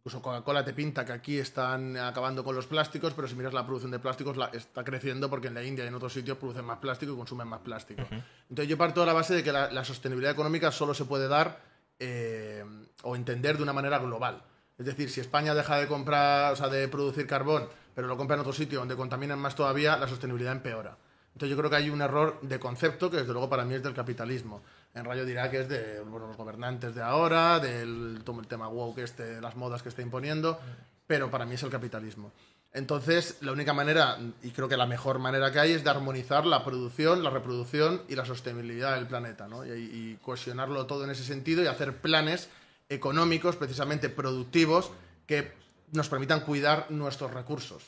Incluso 0.00 0.22
Coca-Cola 0.22 0.64
te 0.64 0.72
pinta 0.72 1.04
que 1.04 1.12
aquí 1.12 1.38
están 1.38 1.94
acabando 1.98 2.42
con 2.42 2.56
los 2.56 2.66
plásticos, 2.66 3.12
pero 3.12 3.28
si 3.28 3.34
miras 3.34 3.52
la 3.52 3.66
producción 3.66 3.90
de 3.90 3.98
plásticos 3.98 4.34
la- 4.34 4.46
está 4.46 4.82
creciendo 4.82 5.28
porque 5.28 5.48
en 5.48 5.54
la 5.54 5.62
India 5.62 5.84
y 5.84 5.88
en 5.88 5.94
otros 5.94 6.14
sitios 6.14 6.38
producen 6.38 6.64
más 6.64 6.78
plástico 6.78 7.12
y 7.12 7.16
consumen 7.16 7.46
más 7.46 7.60
plástico. 7.60 8.02
Entonces 8.48 8.66
yo 8.68 8.78
parto 8.78 9.00
de 9.00 9.06
la 9.06 9.12
base 9.12 9.34
de 9.34 9.44
que 9.44 9.52
la, 9.52 9.70
la 9.70 9.84
sostenibilidad 9.84 10.32
económica 10.32 10.72
solo 10.72 10.94
se 10.94 11.04
puede 11.04 11.28
dar 11.28 11.60
eh, 11.98 12.64
o 13.02 13.14
entender 13.14 13.58
de 13.58 13.62
una 13.62 13.74
manera 13.74 13.98
global. 13.98 14.42
Es 14.78 14.86
decir, 14.86 15.10
si 15.10 15.20
España 15.20 15.54
deja 15.54 15.76
de 15.76 15.86
comprar, 15.86 16.54
o 16.54 16.56
sea, 16.56 16.68
de 16.68 16.88
producir 16.88 17.26
carbón, 17.26 17.68
pero 17.94 18.06
lo 18.08 18.16
compra 18.16 18.36
en 18.36 18.40
otro 18.40 18.54
sitio 18.54 18.78
donde 18.78 18.96
contaminan 18.96 19.38
más 19.38 19.54
todavía, 19.54 19.98
la 19.98 20.08
sostenibilidad 20.08 20.52
empeora. 20.52 20.96
Entonces 21.34 21.50
yo 21.50 21.58
creo 21.58 21.68
que 21.68 21.76
hay 21.76 21.90
un 21.90 22.00
error 22.00 22.38
de 22.40 22.58
concepto 22.58 23.10
que 23.10 23.18
desde 23.18 23.32
luego 23.32 23.50
para 23.50 23.66
mí 23.66 23.74
es 23.74 23.82
del 23.82 23.92
capitalismo. 23.94 24.62
En 24.94 25.04
Rayo 25.04 25.24
dirá 25.24 25.50
que 25.50 25.60
es 25.60 25.68
de 25.68 26.02
los 26.04 26.36
gobernantes 26.36 26.94
de 26.94 27.02
ahora, 27.02 27.60
del 27.60 28.22
el 28.26 28.46
tema 28.46 28.68
woke, 28.68 28.98
este, 28.98 29.40
las 29.40 29.56
modas 29.56 29.82
que 29.82 29.88
está 29.88 30.02
imponiendo, 30.02 30.58
pero 31.06 31.30
para 31.30 31.46
mí 31.46 31.54
es 31.54 31.62
el 31.62 31.70
capitalismo. 31.70 32.32
Entonces, 32.72 33.38
la 33.40 33.52
única 33.52 33.72
manera, 33.72 34.18
y 34.42 34.50
creo 34.50 34.68
que 34.68 34.76
la 34.76 34.86
mejor 34.86 35.18
manera 35.18 35.50
que 35.50 35.58
hay, 35.58 35.72
es 35.72 35.82
de 35.84 35.90
armonizar 35.90 36.46
la 36.46 36.64
producción, 36.64 37.22
la 37.22 37.30
reproducción 37.30 38.02
y 38.08 38.14
la 38.14 38.24
sostenibilidad 38.24 38.94
del 38.94 39.06
planeta, 39.06 39.48
¿no? 39.48 39.64
Y, 39.64 39.70
y 39.70 40.18
cohesionarlo 40.22 40.86
todo 40.86 41.04
en 41.04 41.10
ese 41.10 41.24
sentido 41.24 41.62
y 41.62 41.66
hacer 41.66 41.96
planes 41.96 42.48
económicos, 42.88 43.56
precisamente 43.56 44.08
productivos, 44.08 44.92
que 45.26 45.52
nos 45.92 46.08
permitan 46.08 46.40
cuidar 46.40 46.86
nuestros 46.90 47.32
recursos. 47.32 47.84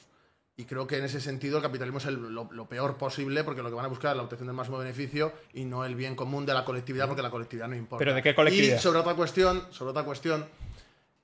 Y 0.57 0.65
creo 0.67 0.87
que 0.87 0.99
en 0.99 1.05
ese 1.05 1.21
sentido 1.21 1.57
el 1.57 1.63
capitalismo 1.63 1.99
es 1.99 2.05
el- 2.07 2.35
lo, 2.35 2.49
lo 2.53 2.67
peor 2.67 2.99
posible 2.99 3.43
porque 3.43 3.63
lo 3.63 3.71
que 3.71 3.75
van 3.75 3.87
a 3.87 3.89
buscar 3.89 4.11
es 4.11 4.17
la 4.19 4.23
obtención 4.25 4.47
del 4.49 4.55
máximo 4.57 4.79
beneficio 4.79 5.33
y 5.55 5.65
no 5.65 5.85
el 5.85 5.95
bien 5.95 6.15
común 6.15 6.45
de 6.45 6.53
la 6.53 6.65
colectividad 6.65 7.07
porque 7.07 7.23
la 7.23 7.31
colectividad 7.31 7.69
no 7.69 7.75
importa. 7.77 7.99
¿Pero 8.05 8.15
de 8.15 8.23
qué 8.23 8.35
colectividad? 8.35 8.77
Y 8.77 8.79
sobre 8.81 8.99
otra 8.99 9.15
cuestión, 9.15 9.67
sobre 9.71 9.91
otra 9.93 10.03
cuestión, 10.05 10.47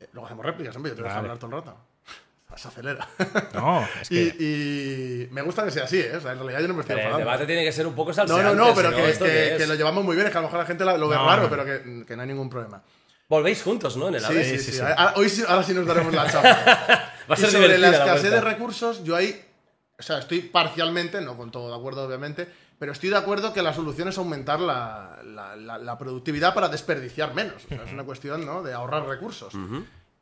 eh, 0.00 0.08
luego 0.12 0.26
hacemos 0.26 0.46
réplicas, 0.46 0.74
hombre, 0.76 0.90
yo 0.92 0.96
te 0.96 1.02
voy 1.02 1.10
a 1.10 1.14
Vale. 1.14 1.28
hablar 1.28 1.38
todo 1.38 1.50
el 1.50 1.56
rato. 1.64 1.76
Se 2.56 2.68
acelera. 2.68 3.06
No, 3.52 3.86
es 4.00 4.08
que... 4.08 4.14
y, 4.14 5.22
y 5.24 5.28
me 5.30 5.42
gusta 5.42 5.62
que 5.64 5.70
sea 5.72 5.84
así, 5.84 6.00
¿eh? 6.00 6.16
O 6.16 6.20
sea, 6.20 6.32
en 6.32 6.38
realidad 6.38 6.60
yo 6.60 6.68
no 6.68 6.74
me 6.74 6.80
estoy 6.80 6.96
Pero 6.96 7.00
el 7.00 7.06
enfadando. 7.12 7.30
debate 7.30 7.46
tiene 7.46 7.64
que 7.64 7.72
ser 7.72 7.86
un 7.86 7.94
poco 7.94 8.10
No, 8.10 8.14
salseante. 8.14 8.44
no, 8.44 8.54
no, 8.68 8.74
pero 8.74 8.88
si 8.90 8.96
que, 8.96 9.10
¿esto 9.10 9.24
que- 9.26 9.52
es? 9.52 9.58
que 9.58 9.66
lo 9.66 9.74
llevamos 9.74 10.02
muy 10.04 10.16
bien, 10.16 10.26
es 10.26 10.32
que 10.32 10.38
a 10.38 10.40
lo 10.40 10.46
mejor 10.46 10.60
la 10.60 10.66
gente 10.66 10.84
lo 10.86 11.06
ve 11.08 11.16
No, 11.16 11.26
raro, 11.26 11.42
no. 11.42 11.50
pero 11.50 11.64
que, 11.66 12.04
que 12.06 12.16
no 12.16 12.22
hay 12.22 12.28
ningún 12.28 12.48
problema. 12.48 12.82
Volvéis 13.28 13.62
juntos, 13.62 13.96
¿no? 13.96 14.08
En 14.08 14.14
el 14.14 14.20
Sí, 14.20 14.26
AVE. 14.26 14.44
sí, 14.44 14.58
sí, 14.58 14.64
sí. 14.64 14.72
sí. 14.72 14.80
Ahora, 14.80 15.12
hoy 15.16 15.28
sí- 15.28 15.44
ahora 15.46 15.62
sí 15.62 15.74
nos 15.74 15.86
daremos 15.86 16.14
la 16.14 16.30
chapa. 16.30 16.48
Va 17.30 17.34
a 17.34 17.36
ser 17.36 17.48
y 17.48 17.52
sobre 17.52 17.78
la 17.78 17.90
escasez 17.90 18.30
de 18.30 18.40
recursos, 18.40 19.04
yo 19.04 19.14
ahí, 19.14 19.38
o 19.98 20.02
sea, 20.02 20.18
estoy 20.18 20.40
parcialmente, 20.40 21.20
no 21.20 21.36
con 21.36 21.50
todo 21.50 21.68
de 21.70 21.76
acuerdo, 21.76 22.04
obviamente, 22.06 22.48
pero 22.78 22.92
estoy 22.92 23.10
de 23.10 23.16
acuerdo 23.18 23.52
que 23.52 23.60
la 23.60 23.74
solución 23.74 24.08
es 24.08 24.16
aumentar 24.16 24.60
la, 24.60 25.18
la- 25.24 25.56
la- 25.56 25.76
la 25.78 25.98
productividad 25.98 26.54
para 26.54 26.68
desperdiciar 26.68 27.34
menos. 27.34 27.64
O 27.66 27.68
sea, 27.68 27.82
es 27.84 27.92
una 27.92 28.04
cuestión 28.04 28.46
¿no? 28.46 28.62
de 28.62 28.72
ahorrar 28.72 29.06
recursos. 29.06 29.52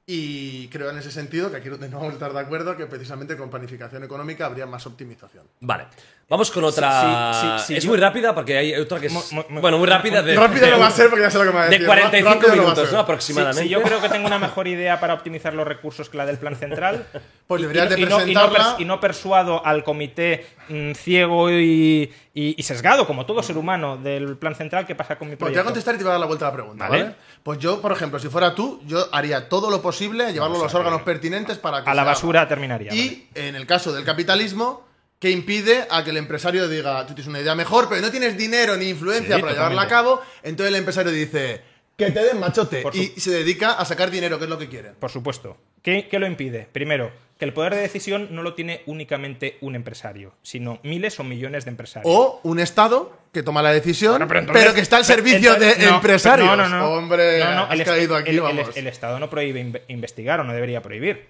Y 0.09 0.69
creo 0.69 0.89
en 0.91 0.99
ese 0.99 1.11
sentido, 1.11 1.51
que 1.51 1.57
aquí 1.57 1.69
no 1.69 1.79
vamos 1.79 2.11
a 2.11 2.13
estar 2.13 2.33
de 2.33 2.39
acuerdo, 2.39 2.77
que 2.77 2.87
precisamente 2.87 3.37
con 3.37 3.51
planificación 3.51 4.05
económica 4.05 4.47
habría 4.47 4.65
más 4.65 4.87
optimización. 4.87 5.43
Vale. 5.59 5.87
Vamos 6.29 6.51
con 6.53 6.63
otra. 6.65 7.33
Sí, 7.33 7.41
sí, 7.41 7.65
sí, 7.67 7.77
es 7.77 7.85
yo- 7.85 7.91
muy 7.91 7.99
rápida 7.99 8.33
porque 8.35 8.57
hay 8.57 8.75
otra 8.75 8.99
que 9.01 9.07
es. 9.07 9.13
Mu- 9.13 9.43
mu- 9.49 9.61
bueno, 9.61 9.79
muy 9.79 9.87
rápida. 9.89 10.23
De, 10.23 10.35
Rápido 10.37 10.67
de- 10.67 10.73
no 10.73 10.79
va 10.81 10.89
a 10.89 10.91
ser 10.93 11.09
porque 11.09 11.23
ya 11.23 11.31
sé 11.31 11.39
lo 11.39 11.45
que 11.45 11.51
me 11.51 11.55
va 11.57 11.63
a 11.63 11.65
De 11.67 11.71
decir. 11.71 11.87
45 11.87 12.35
Rápido 12.35 12.49
no 12.49 12.57
va 12.57 12.71
a 12.71 12.75
minutos. 12.75 12.85
¿no? 12.93 12.99
Si, 12.99 13.03
Aproximadamente. 13.03 13.63
si 13.63 13.69
yo 13.69 13.83
creo 13.83 14.01
que 14.01 14.09
tengo 14.09 14.27
una 14.27 14.39
mejor 14.39 14.67
idea 14.69 14.99
para 15.01 15.15
optimizar 15.15 15.55
los 15.55 15.67
recursos 15.67 16.09
que 16.09 16.17
la 16.17 16.27
del 16.27 16.39
plan 16.39 16.55
central. 16.57 17.05
Pues 17.47 17.63
deberías 17.63 17.87
y, 17.87 17.95
de 17.95 18.01
y 18.01 18.05
no, 18.07 18.09
y 18.27 18.35
no 18.35 18.41
presentarla. 18.51 18.59
pers- 18.59 18.81
y 18.81 18.85
no 18.87 18.99
persuado 18.99 19.65
al 19.65 19.85
comité 19.85 20.47
mm, 20.69 20.95
ciego 20.95 21.49
y, 21.49 22.13
y- 22.35 22.55
y 22.59 22.63
sesgado, 22.65 23.07
como 23.07 23.25
todo 23.25 23.41
ser 23.41 23.57
humano, 23.57 23.97
del 23.99 24.37
plan 24.37 24.57
central, 24.57 24.85
¿qué 24.85 24.97
pasa 24.97 25.17
con 25.17 25.29
mi 25.31 25.37
Pues 25.37 25.39
te 25.39 25.45
voy 25.45 25.51
a 25.51 25.63
proyecto? 25.63 25.69
contestar 25.69 25.95
y 25.95 25.99
te 25.99 26.03
voy 26.03 26.09
a 26.11 26.13
dar 26.15 26.21
la 26.23 26.27
vuelta 26.27 26.47
a 26.47 26.49
la 26.49 26.55
pregunta, 26.55 26.89
Vale. 26.89 27.03
¿vale? 27.05 27.15
Pues 27.45 27.61
yo, 27.61 27.81
por 27.81 27.93
ejemplo, 27.93 28.19
si 28.19 28.29
fuera 28.29 28.53
tú, 28.53 28.81
yo 28.85 29.07
haría 29.13 29.49
todo 29.49 29.71
lo 29.71 29.81
posible 29.81 29.96
a 30.01 30.31
llevarlo 30.31 30.57
a 30.61 30.63
los 30.65 30.75
órganos 30.75 31.03
pertinentes 31.03 31.59
para 31.59 31.83
que 31.85 31.91
a 31.91 31.95
la 31.95 32.03
se 32.03 32.03
haga. 32.03 32.11
basura 32.13 32.49
terminaría. 32.49 32.91
vale. 32.91 33.01
Y 33.03 33.29
en 33.35 33.57
el 33.57 33.67
caso 33.67 33.93
del 33.93 34.05
capitalismo, 34.05 34.87
que 35.19 35.31
impide 35.31 35.87
a 35.91 36.05
que 36.05 36.11
el 36.11 36.17
empresario 36.19 36.69
diga, 36.69 37.07
tú 37.07 37.15
tienes 37.15 37.29
una 37.29 37.41
idea 37.41 37.55
mejor, 37.55 37.89
pero 37.89 38.01
no 38.03 38.11
tienes 38.11 38.37
dinero 38.37 38.77
ni 38.77 38.89
influencia 38.91 39.37
Sí, 39.37 39.41
para 39.41 39.55
llevarla 39.55 39.83
a 39.83 39.89
cabo, 39.89 40.21
entonces 40.43 40.69
el 40.73 40.77
empresario 40.79 41.11
dice, 41.11 41.63
que 41.97 42.11
te 42.11 42.23
den 42.23 42.39
machote, 42.39 42.83
su- 42.83 42.91
y 42.99 43.19
se 43.19 43.31
dedica 43.31 43.73
a 43.73 43.85
sacar 43.87 44.11
dinero, 44.11 44.39
que 44.39 44.45
es 44.45 44.51
lo 44.51 44.59
que 44.59 44.69
quieren. 44.69 44.95
Por 45.01 45.11
supuesto. 45.11 45.57
¿Qué, 45.83 46.09
qué 46.11 46.19
lo 46.19 46.27
impide? 46.27 46.69
Primero, 46.71 47.11
que 47.39 47.45
el 47.45 47.53
poder 47.53 47.75
de 47.75 47.81
decisión 47.83 48.29
no 48.31 48.43
lo 48.43 48.55
tiene 48.55 48.83
únicamente 48.87 49.59
un 49.61 49.75
empresario, 49.75 50.35
sino 50.43 50.79
miles 50.83 51.21
o 51.21 51.25
millones 51.25 51.65
de 51.65 51.71
empresarios. 51.71 52.11
O 52.15 52.41
un 52.45 52.59
Estado 52.61 53.17
que 53.33 53.43
toma 53.43 53.61
la 53.63 53.73
decisión, 53.73 54.13
Bueno, 54.13 54.29
pero, 54.29 54.41
entonces- 54.41 54.73
que 54.73 54.81
está 54.81 54.97
al 54.97 55.05
servicio 55.05 55.53
entonces- 55.53 55.79
de 55.79 55.87
no, 55.87 55.97
empresarios. 55.97 56.49
No, 56.49 56.57
no, 56.57 56.69
no. 56.69 56.93
Hombre, 56.93 57.41
No, 57.41 57.55
no, 57.55 57.63
has 57.65 57.79
el, 57.79 57.85
caído 57.85 58.17
aquí, 58.17 58.31
el- 58.31 58.41
vamos. 58.41 58.75
el 58.77 58.87
Estado 58.87 59.19
no 59.19 59.29
prohíbe 59.29 59.63
inve- 59.63 59.83
investigar 59.89 60.41
o 60.41 60.45
no 60.45 60.53
debería 60.55 60.81
prohibir. 60.81 61.29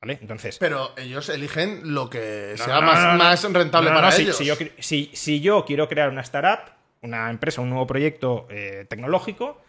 ¿Vale? 0.00 0.18
Entonces. 0.20 0.58
Pero 0.58 0.92
ellos 0.98 1.28
eligen 1.30 1.94
lo 1.94 2.10
que 2.10 2.52
sea 2.56 2.80
más, 2.82 3.42
rentable 3.52 3.90
para 3.90 4.12
si- 4.12 4.22
ellos. 4.22 4.36
Si, 4.36 4.44
yo, 4.44 4.56
qui- 4.56 4.70
si- 4.78 5.10
si 5.14 5.40
yo 5.40 5.64
quiero 5.64 5.88
crear 5.88 6.10
una 6.10 6.20
startup, 6.20 6.70
una 7.00 7.30
empresa, 7.30 7.62
un 7.62 7.70
nuevo 7.70 7.86
proyecto 7.86 8.46
eh, 8.50 8.84
tecnológico, 8.88 9.60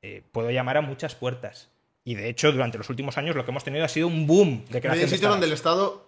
eh, 0.00 0.22
puedo 0.32 0.50
llamar 0.50 0.76
a 0.78 0.80
muchas 0.82 1.14
puertas. 1.16 1.68
Y 2.04 2.14
de 2.16 2.28
hecho, 2.28 2.50
durante 2.52 2.78
los 2.78 2.88
últimos 2.90 3.16
años 3.18 3.36
lo 3.36 3.44
que 3.44 3.50
hemos 3.50 3.62
tenido 3.64 3.84
ha 3.84 3.88
sido 3.88 4.06
un 4.08 4.26
boom 4.26 4.64
de 4.68 4.80
Pero 4.80 4.92
hay 4.94 4.98
creación 4.98 5.04
un 5.04 5.10
de 5.10 5.16
sitio 5.16 5.28
donde 5.28 5.46
el. 5.46 5.52
Estado 5.52 6.06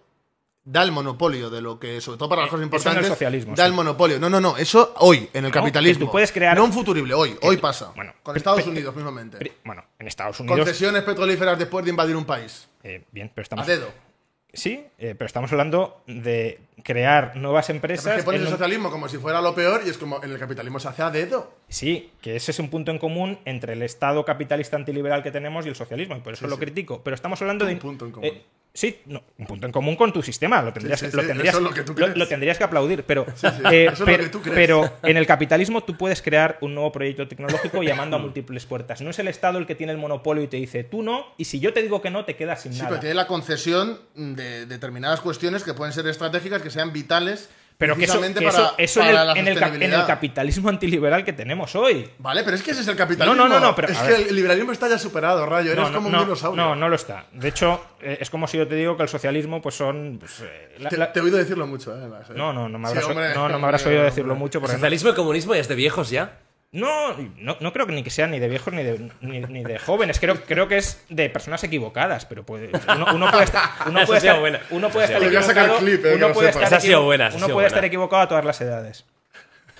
da 0.67 0.81
el 0.81 0.91
monopolio 0.91 1.49
de 1.51 1.61
lo 1.61 1.79
que, 1.79 2.01
sobre 2.01 2.17
todo 2.17 2.27
para 2.27 2.41
las 2.41 2.47
Eh, 2.47 2.51
cosas 2.51 2.59
eso 2.59 2.63
el 2.63 2.65
importantes, 2.81 3.07
socialismo, 3.07 3.55
da 3.55 3.63
sí. 3.63 3.67
el 3.69 3.73
monopolio. 3.75 4.19
No, 4.19 4.29
no, 4.31 4.41
no, 4.41 4.57
eso 4.57 4.93
hoy, 4.97 5.29
en 5.31 5.45
el 5.45 5.51
No, 5.51 5.53
capitalismo. 5.53 6.05
tú 6.07 6.11
puedes 6.11 6.31
crear- 6.31 6.57
No 6.57 6.63
un 6.65 6.73
futurible, 6.73 7.13
hoy, 7.13 7.37
hoy 7.43 7.57
pasa. 7.57 7.91
bueno, 7.95 8.13
con 8.23 8.35
Estados 8.35 8.65
Unidos 8.65 8.95
mismamente. 8.95 9.53
Bueno, 9.63 9.83
en 9.99 10.07
Estados 10.07 10.39
Unidos. 10.39 10.57
Concesiones 10.59 11.03
petrolíferas 11.03 11.57
después 11.59 11.85
de 11.85 11.91
invadir 11.91 12.15
un 12.15 12.25
país. 12.25 12.67
eh, 12.83 13.03
bien, 13.11 13.29
pero 13.33 13.41
A 13.41 13.43
estamos. 13.43 13.67
dedo. 13.67 13.89
Sí, 14.53 14.85
eh, 14.97 15.15
pero 15.17 15.25
estamos 15.27 15.51
hablando 15.51 16.01
de 16.07 16.59
crear 16.85 17.35
nuevas 17.35 17.65
Es 17.65 17.71
empresas. 17.75 18.15
que 18.15 18.21
pones 18.23 18.41
el 18.41 18.45
un- 18.47 18.53
socialismo 18.53 18.91
como 18.91 19.09
si 19.09 19.17
fuera 19.17 19.41
lo 19.41 19.55
peor 19.55 19.81
y 19.85 19.89
es 19.89 19.97
como 19.97 20.23
en 20.23 20.31
el 20.31 20.37
capitalismo 20.37 20.79
se 20.79 20.87
hace 20.87 21.01
a 21.01 21.09
dedo. 21.09 21.51
Sí, 21.67 22.11
que 22.21 22.35
ese 22.35 22.51
es 22.51 22.59
un 22.59 22.69
punto 22.69 22.91
en 22.91 22.99
común 22.99 23.39
entre 23.43 23.73
el 23.73 23.81
Estado 23.81 24.23
capitalista 24.23 24.75
antiliberal 24.77 25.23
que 25.23 25.31
tenemos 25.31 25.65
y 25.65 25.69
el 25.69 25.75
socialismo, 25.75 26.15
y 26.15 26.19
por 26.19 26.33
eso 26.33 26.45
lo 26.47 26.59
critico. 26.59 27.01
Pero 27.03 27.15
estamos 27.15 27.41
hablando 27.41 27.65
de. 27.65 27.73
Un 27.73 27.79
punto 27.79 28.05
en 28.05 28.11
común. 28.11 28.29
eh, 28.29 28.43
sí, 28.75 28.99
no, 29.07 29.23
un 29.39 29.47
punto 29.47 29.65
en 29.65 29.71
común 29.71 29.95
con 29.95 30.13
tu 30.13 30.21
sistema. 30.21 30.61
Lo 30.61 30.71
tendrías, 30.71 30.99
sí, 30.99 31.07
lo 31.11 31.21
sí, 31.21 31.27
tendrías, 31.29 31.59
lo 31.59 31.71
que 31.71 31.81
tú 31.81 31.93
lo- 31.97 32.07
lo 32.09 32.27
tendrías 32.27 32.57
que 32.59 32.63
aplaudir. 32.65 33.03
Pero, 33.05 33.25
sí, 33.33 33.47
eh, 33.71 33.89
pero, 34.53 34.93
que 35.01 35.09
en 35.11 35.17
el 35.17 35.25
capitalismo 35.25 35.81
tú 35.83 35.97
puedes 35.97 36.21
crear 36.21 36.57
un 36.61 36.75
nuevo 36.75 36.91
proyecto 36.91 37.27
tecnológico 37.27 37.81
llamando 37.81 38.17
a 38.17 38.19
múltiples 38.25 38.65
puertas. 38.65 39.01
No 39.01 39.09
es 39.09 39.17
el 39.19 39.27
Estado 39.29 39.57
el 39.57 39.65
que 39.65 39.73
tiene 39.75 39.93
el 39.93 39.97
monopolio 39.97 40.43
y 40.43 40.47
te 40.47 40.57
dice 40.57 40.83
tú 40.83 41.01
no, 41.01 41.25
y 41.37 41.45
si 41.45 41.59
yo 41.59 41.73
te 41.73 41.81
digo 41.81 42.01
que 42.01 42.11
no, 42.11 42.25
te 42.25 42.35
quedas 42.35 42.61
sin 42.61 42.73
Sí, 42.73 42.79
nada. 42.79 42.89
pero 42.89 42.99
tiene 43.01 43.15
la 43.15 43.25
concesión 43.27 43.99
de 44.15 44.65
determinadas 44.65 45.21
cuestiones 45.21 45.63
que 45.63 45.73
pueden 45.73 45.93
ser 45.93 46.05
estratégicas, 46.07 46.61
que 46.61 46.69
sean 46.69 46.91
vitales 46.93 47.49
Pero 47.77 47.95
que 47.97 48.05
eso, 48.05 48.21
que 48.21 48.27
eso- 48.27 48.41
para- 48.57 48.73
eso 48.77 49.01
en, 49.01 49.05
para 49.07 49.21
el, 49.21 49.27
la 49.27 49.33
en 49.33 49.47
el 49.49 49.83
en 49.83 49.93
el 49.93 50.05
capitalismo 50.05 50.69
antiliberal 50.69 51.25
que 51.25 51.33
tenemos 51.33 51.75
hoy. 51.75 52.09
Vale, 52.19 52.43
pero 52.43 52.55
es 52.55 52.63
que 52.63 52.71
ese 52.71 52.81
es 52.81 52.87
el 52.87 52.95
capitalismo. 52.95 53.35
No, 53.35 53.49
no, 53.49 53.59
no, 53.59 53.65
no, 53.67 53.75
pero, 53.75 53.89
es 53.91 53.97
que 53.99 54.07
ver. 54.11 54.27
el 54.29 54.35
liberalismo 54.35 54.71
está 54.71 54.87
ya 54.87 54.97
superado, 54.97 55.45
Rayo. 55.45 55.73
Eres 55.73 55.83
No, 55.83 55.89
no, 55.89 55.97
como 55.97 56.09
no, 56.09 56.19
un 56.19 56.23
dinosaurio. 56.25 56.63
No, 56.63 56.75
no 56.75 56.87
lo 56.87 56.95
está. 56.95 57.25
De 57.33 57.49
hecho, 57.49 57.83
eh, 58.01 58.17
es 58.21 58.29
como 58.29 58.47
si 58.47 58.57
yo 58.57 58.67
te 58.67 58.75
digo 58.75 58.95
que 58.95 59.03
el 59.03 59.09
socialismo, 59.09 59.61
pues 59.61 59.75
son. 59.75 60.17
pues, 60.19 60.39
eh, 60.41 60.75
la- 60.79 60.89
Te, 60.89 60.97
la- 60.97 61.11
te 61.11 61.19
he 61.19 61.23
oído 61.23 61.37
decirlo 61.37 61.67
mucho, 61.67 61.91
eh, 61.93 61.97
además, 61.99 62.29
eh. 62.29 62.33
No, 62.35 62.53
no, 62.53 62.69
no 62.69 62.79
me 62.79 62.87
Sí, 62.87 62.91
habrás, 62.91 63.05
hombre, 63.09 63.33
no, 63.35 63.49
no 63.49 63.59
me 63.59 63.65
habrás 63.65 63.81
hombre, 63.81 63.89
oído 63.91 63.99
hombre. 64.03 64.11
decirlo 64.11 64.35
mucho 64.35 64.57
El 64.57 64.61
porque 64.61 64.73
no, 64.73 64.79
socialismo 64.79 65.09
y 65.09 65.11
el 65.11 65.15
comunismo 65.17 65.53
ya 65.55 65.61
es 65.61 65.67
de 65.67 65.75
viejos 65.75 66.09
ya. 66.09 66.39
No, 66.71 67.13
no, 67.37 67.55
no 67.61 67.71
creo 67.73 67.87
que 67.87 67.93
ni 67.93 68.03
que 68.03 68.09
sea 68.09 68.27
ni 68.27 68.39
de 68.39 68.49
viejos 68.49 68.73
ni 68.73 68.83
de, 68.83 69.09
ni, 69.21 69.39
ni 69.39 69.63
de 69.63 69.79
jóvenes. 69.79 70.19
Creo, 70.19 70.35
creo 70.45 70.67
que 70.67 70.77
es 70.77 71.03
de 71.09 71.29
personas 71.29 71.63
equivocadas, 71.63 72.25
pero 72.25 72.45
puede, 72.45 72.69
uno, 72.93 73.05
uno 73.13 73.31
puede 73.31 73.45
estar, 73.45 73.63
uno 73.87 73.99
puede 74.05 74.17
estar, 74.17 74.39
uno 74.71 74.89
puede 74.89 75.05
estar 75.05 75.21
equivocado, 75.61 75.77
eh, 76.13 76.17
uno 76.17 76.33
puede 77.53 77.67
estar, 77.67 77.85
equivocado 77.85 78.21
a 78.23 78.27
todas 78.27 78.43
las 78.45 78.59
edades. 78.61 79.05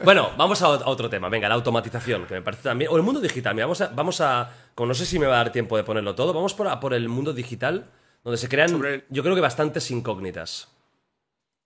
Bueno, 0.03 0.31
vamos 0.37 0.61
a, 0.61 0.67
ot- 0.67 0.81
a 0.83 0.87
otro 0.89 1.09
tema. 1.09 1.29
Venga, 1.29 1.47
la 1.47 1.55
automatización, 1.55 2.25
que 2.25 2.33
me 2.35 2.41
parece 2.41 2.63
también. 2.63 2.91
O 2.91 2.97
el 2.97 3.03
mundo 3.03 3.21
digital. 3.21 3.55
Mira, 3.55 3.65
vamos 3.65 3.79
a. 3.79 3.87
Vamos 3.87 4.19
a 4.21 4.51
como 4.75 4.87
no 4.89 4.93
sé 4.93 5.05
si 5.05 5.19
me 5.19 5.25
va 5.25 5.35
a 5.35 5.37
dar 5.37 5.51
tiempo 5.53 5.77
de 5.77 5.83
ponerlo 5.85 6.15
todo. 6.15 6.33
Vamos 6.33 6.53
por, 6.53 6.67
a 6.67 6.81
por 6.81 6.93
el 6.93 7.07
mundo 7.07 7.31
digital, 7.31 7.85
donde 8.23 8.37
se 8.37 8.49
crean, 8.49 8.71
yo 9.09 9.23
creo 9.23 9.35
que 9.35 9.41
bastantes 9.41 9.89
incógnitas. 9.91 10.67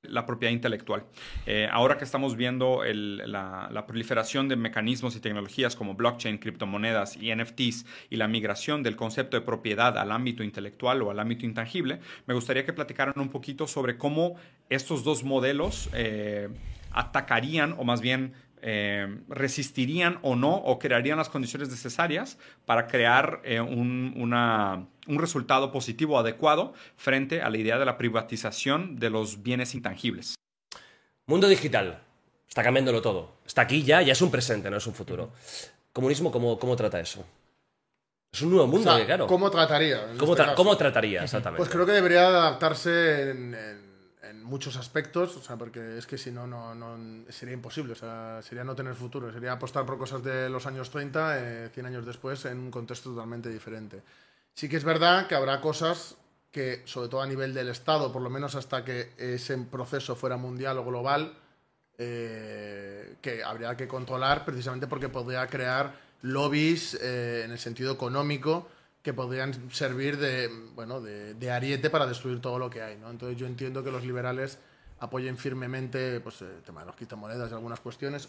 La 0.03 0.25
propiedad 0.25 0.53
intelectual. 0.53 1.03
Eh, 1.45 1.67
ahora 1.71 1.97
que 1.97 2.05
estamos 2.05 2.35
viendo 2.37 2.83
la 2.85 3.85
proliferación 3.85 4.47
de 4.47 4.55
mecanismos 4.55 5.15
y 5.15 5.19
tecnologías 5.19 5.75
como 5.75 5.93
blockchain, 5.95 6.37
criptomonedas 6.37 7.17
y 7.17 7.35
NFTs 7.35 7.85
y 8.09 8.15
la 8.15 8.27
migración 8.27 8.81
del 8.81 8.95
concepto 8.95 9.37
de 9.37 9.45
propiedad 9.45 9.97
al 9.97 10.11
ámbito 10.11 10.43
intelectual 10.43 11.01
o 11.01 11.11
al 11.11 11.19
ámbito 11.19 11.45
intangible, 11.45 11.99
me 12.27 12.33
gustaría 12.33 12.65
que 12.65 12.73
platicaran 12.73 13.13
un 13.17 13.29
poquito 13.29 13.67
sobre 13.67 13.97
cómo 13.97 14.35
estos 14.69 15.03
dos 15.03 15.23
modelos 15.23 15.89
eh, 15.93 16.49
atacarían 16.91 17.75
o 17.77 17.83
más 17.83 18.01
bien 18.01 18.33
eh, 18.61 19.19
resistirían 19.29 20.19
o 20.21 20.35
no 20.35 20.53
o 20.55 20.79
crearían 20.79 21.17
las 21.17 21.29
condiciones 21.29 21.69
necesarias 21.69 22.37
para 22.65 22.87
crear 22.87 23.41
eh, 23.43 23.59
un, 23.61 24.13
una- 24.17 24.87
un 25.07 25.19
resultado 25.19 25.71
positivo 25.71 26.19
adecuado 26.19 26.73
frente 26.95 27.41
a 27.41 27.49
la 27.49 27.57
idea 27.57 27.77
de 27.79 27.85
la 27.85 27.97
privatización 27.97 28.97
de 28.99 29.09
los 29.09 29.41
bienes 29.43 29.73
intangibles. 29.75 30.35
Mundo 31.25 31.47
digital. 31.47 32.01
Está 32.47 32.63
cambiándolo 32.63 33.01
todo. 33.01 33.33
Está 33.45 33.61
aquí 33.61 33.83
ya, 33.83 34.01
ya 34.01 34.13
es 34.13 34.21
un 34.21 34.31
presente, 34.31 34.69
no 34.71 34.77
es 34.77 34.87
un 34.87 34.93
futuro. 34.95 35.31
Comunismo, 35.93 36.31
¿cómo, 36.31 36.57
cómo 36.57 36.75
trata 36.75 36.99
eso? 36.99 37.23
Es 38.31 38.41
un 38.41 38.49
nuevo 38.51 38.65
O 38.65 38.67
mundo, 38.67 38.89
sea, 38.91 38.99
que, 38.99 39.05
claro. 39.05 39.27
¿Cómo 39.27 39.49
trataría? 39.49 40.01
¿Cómo, 40.17 40.33
este 40.33 40.43
tra- 40.43 40.45
caso? 40.47 40.55
cómo 40.55 40.77
trataría 40.77 41.23
exactamente? 41.23 41.57
Pues 41.59 41.69
creo 41.69 41.85
que 41.85 41.91
debería 41.93 42.27
adaptarse 42.27 43.31
en, 43.31 43.53
en- 43.53 43.55
en 43.55 43.88
muchos 44.49 44.75
aspectos, 44.75 45.37
o 45.37 45.41
sea, 45.41 45.55
porque 45.57 45.97
es 45.97 46.05
que 46.07 46.17
si 46.17 46.31
no, 46.31 46.45
no, 46.47 46.75
no- 46.75 47.31
sería 47.31 47.53
imposible, 47.53 47.93
o 47.93 47.95
sea, 47.95 48.41
sería 48.41 48.63
no 48.63 48.75
tener 48.75 48.95
futuro, 48.95 49.31
sería 49.31 49.53
apostar 49.53 49.85
por 49.85 49.97
cosas 49.97 50.23
de 50.23 50.49
los 50.49 50.65
años 50.65 50.89
30, 50.89 51.65
eh, 51.65 51.69
100 51.73 51.85
años 51.85 52.05
después, 52.05 52.43
en 52.45 52.57
un 52.59 52.71
contexto 52.71 53.11
totalmente 53.11 53.49
diferente. 53.49 54.01
Sí 54.53 54.67
que 54.67 54.77
es 54.77 54.83
verdad 54.83 55.27
que 55.27 55.35
habrá 55.35 55.61
cosas 55.61 56.15
que, 56.51 56.81
sobre 56.85 57.09
todo 57.09 57.21
a 57.21 57.27
nivel 57.27 57.53
del 57.53 57.69
Estado, 57.69 58.11
por 58.11 58.21
lo 58.21 58.29
menos 58.29 58.55
hasta 58.55 58.83
que 58.83 59.13
ese 59.17 59.57
proceso 59.59 60.15
fuera 60.15 60.35
mundial 60.37 60.77
o 60.79 60.83
global, 60.85 61.33
eh, 61.97 63.15
que 63.21 63.43
habría 63.43 63.75
que 63.75 63.87
controlar 63.87 64.45
precisamente 64.45 64.87
porque 64.87 65.09
podría 65.09 65.45
crear 65.47 65.93
lobbies 66.21 66.95
eh, 66.95 67.43
en 67.45 67.51
el 67.51 67.59
sentido 67.59 67.93
económico 67.93 68.67
que 69.01 69.13
podrían 69.13 69.71
servir 69.71 70.17
de, 70.17 70.49
bueno, 70.75 70.99
de, 71.01 71.33
de 71.33 71.51
ariete 71.51 71.89
para 71.89 72.05
destruir 72.05 72.41
todo 72.41 72.59
lo 72.59 72.69
que 72.69 72.81
hay. 72.81 72.97
¿no? 72.97 73.09
Entonces 73.09 73.37
yo 73.37 73.45
entiendo 73.47 73.83
que 73.83 73.91
los 73.91 74.03
liberales 74.03 74.59
apoyen 75.01 75.37
firmemente 75.37 76.19
pues, 76.19 76.41
el 76.41 76.61
tema 76.65 76.81
de 76.81 76.87
los 76.87 76.95
criptomonedas 76.97 77.49
y 77.49 77.53
algunas 77.53 77.79
cuestiones. 77.79 78.27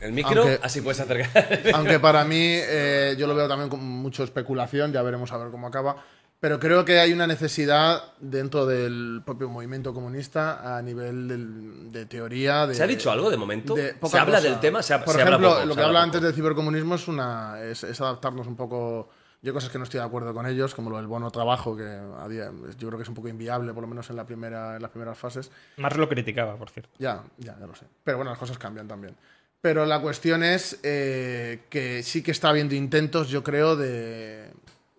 el 0.00 0.12
micro, 0.12 0.42
aunque- 0.42 0.58
así 0.62 0.80
puedes 0.80 0.98
acercar. 1.00 1.60
Aunque 1.74 2.00
para 2.00 2.24
mí 2.24 2.36
eh, 2.42 3.14
yo 3.16 3.26
lo 3.28 3.34
veo 3.36 3.46
también 3.46 3.68
con 3.70 3.80
mucha 3.84 4.24
especulación, 4.24 4.92
ya 4.92 5.02
veremos 5.02 5.30
a 5.32 5.38
ver 5.38 5.50
cómo 5.50 5.68
acaba. 5.68 6.02
Pero 6.40 6.60
creo 6.60 6.84
que 6.84 7.00
hay 7.00 7.12
una 7.12 7.26
necesidad 7.26 8.12
dentro 8.20 8.64
del 8.64 9.22
propio 9.26 9.48
movimiento 9.48 9.92
comunista 9.94 10.76
a 10.76 10.82
nivel 10.82 11.26
del- 11.28 11.92
de 11.92 12.06
teoría. 12.06 12.66
De, 12.66 12.74
¿Se 12.74 12.82
ha 12.82 12.86
dicho 12.88 13.10
algo 13.10 13.28
de 13.30 13.36
momento? 13.36 13.74
de 13.74 13.94
¿Se 14.08 14.18
habla 14.18 14.38
cosa. 14.38 14.48
del 14.48 14.60
tema? 14.60 14.82
Se 14.82 14.94
ha- 14.94 15.04
Por 15.04 15.14
se 15.14 15.22
habla 15.22 15.36
ejemplo, 15.36 15.50
poco, 15.54 15.66
lo 15.66 15.74
que 15.74 15.80
habla 15.80 15.86
habla 15.86 16.02
antes 16.02 16.20
del 16.22 16.34
cibercomunismo 16.34 16.94
es, 16.96 17.06
una, 17.08 17.60
es, 17.62 17.84
es 17.84 18.00
adaptarnos 18.00 18.46
un 18.48 18.56
poco. 18.56 19.08
Yo 19.40 19.52
cosas 19.54 19.70
que 19.70 19.78
no 19.78 19.84
estoy 19.84 20.00
de 20.00 20.06
acuerdo 20.06 20.34
con 20.34 20.46
ellos, 20.46 20.74
como 20.74 20.90
lo 20.90 20.96
del 20.96 21.06
bono 21.06 21.30
trabajo, 21.30 21.76
que 21.76 21.84
a 21.84 22.26
día- 22.28 22.50
yo 22.76 22.88
creo 22.88 22.98
que 22.98 23.04
es 23.04 23.08
un 23.08 23.14
poco 23.14 23.28
inviable, 23.28 23.72
por 23.72 23.82
lo 23.82 23.86
menos 23.88 24.10
en, 24.10 24.16
la 24.16 24.26
primera, 24.26 24.76
en 24.76 24.82
las 24.82 24.90
primeras 24.90 25.16
fases. 25.16 25.50
Marx 25.76 25.96
lo 25.96 26.08
criticaba, 26.08 26.56
por 26.56 26.70
cierto. 26.70 26.90
Ya, 26.98 27.22
ya, 27.38 27.56
ya 27.58 27.66
lo 27.66 27.74
sé. 27.74 27.84
Pero 28.02 28.16
bueno, 28.18 28.30
las 28.32 28.38
cosas 28.38 28.58
cambian 28.58 28.88
también. 28.88 29.14
Pero 29.60 29.86
la 29.86 30.00
cuestión 30.00 30.42
es 30.42 30.78
eh, 30.82 31.60
que 31.70 32.02
sí 32.02 32.22
que 32.22 32.30
está 32.32 32.48
habiendo 32.48 32.74
intentos, 32.74 33.28
yo 33.28 33.42
creo, 33.44 33.76
de, 33.76 34.50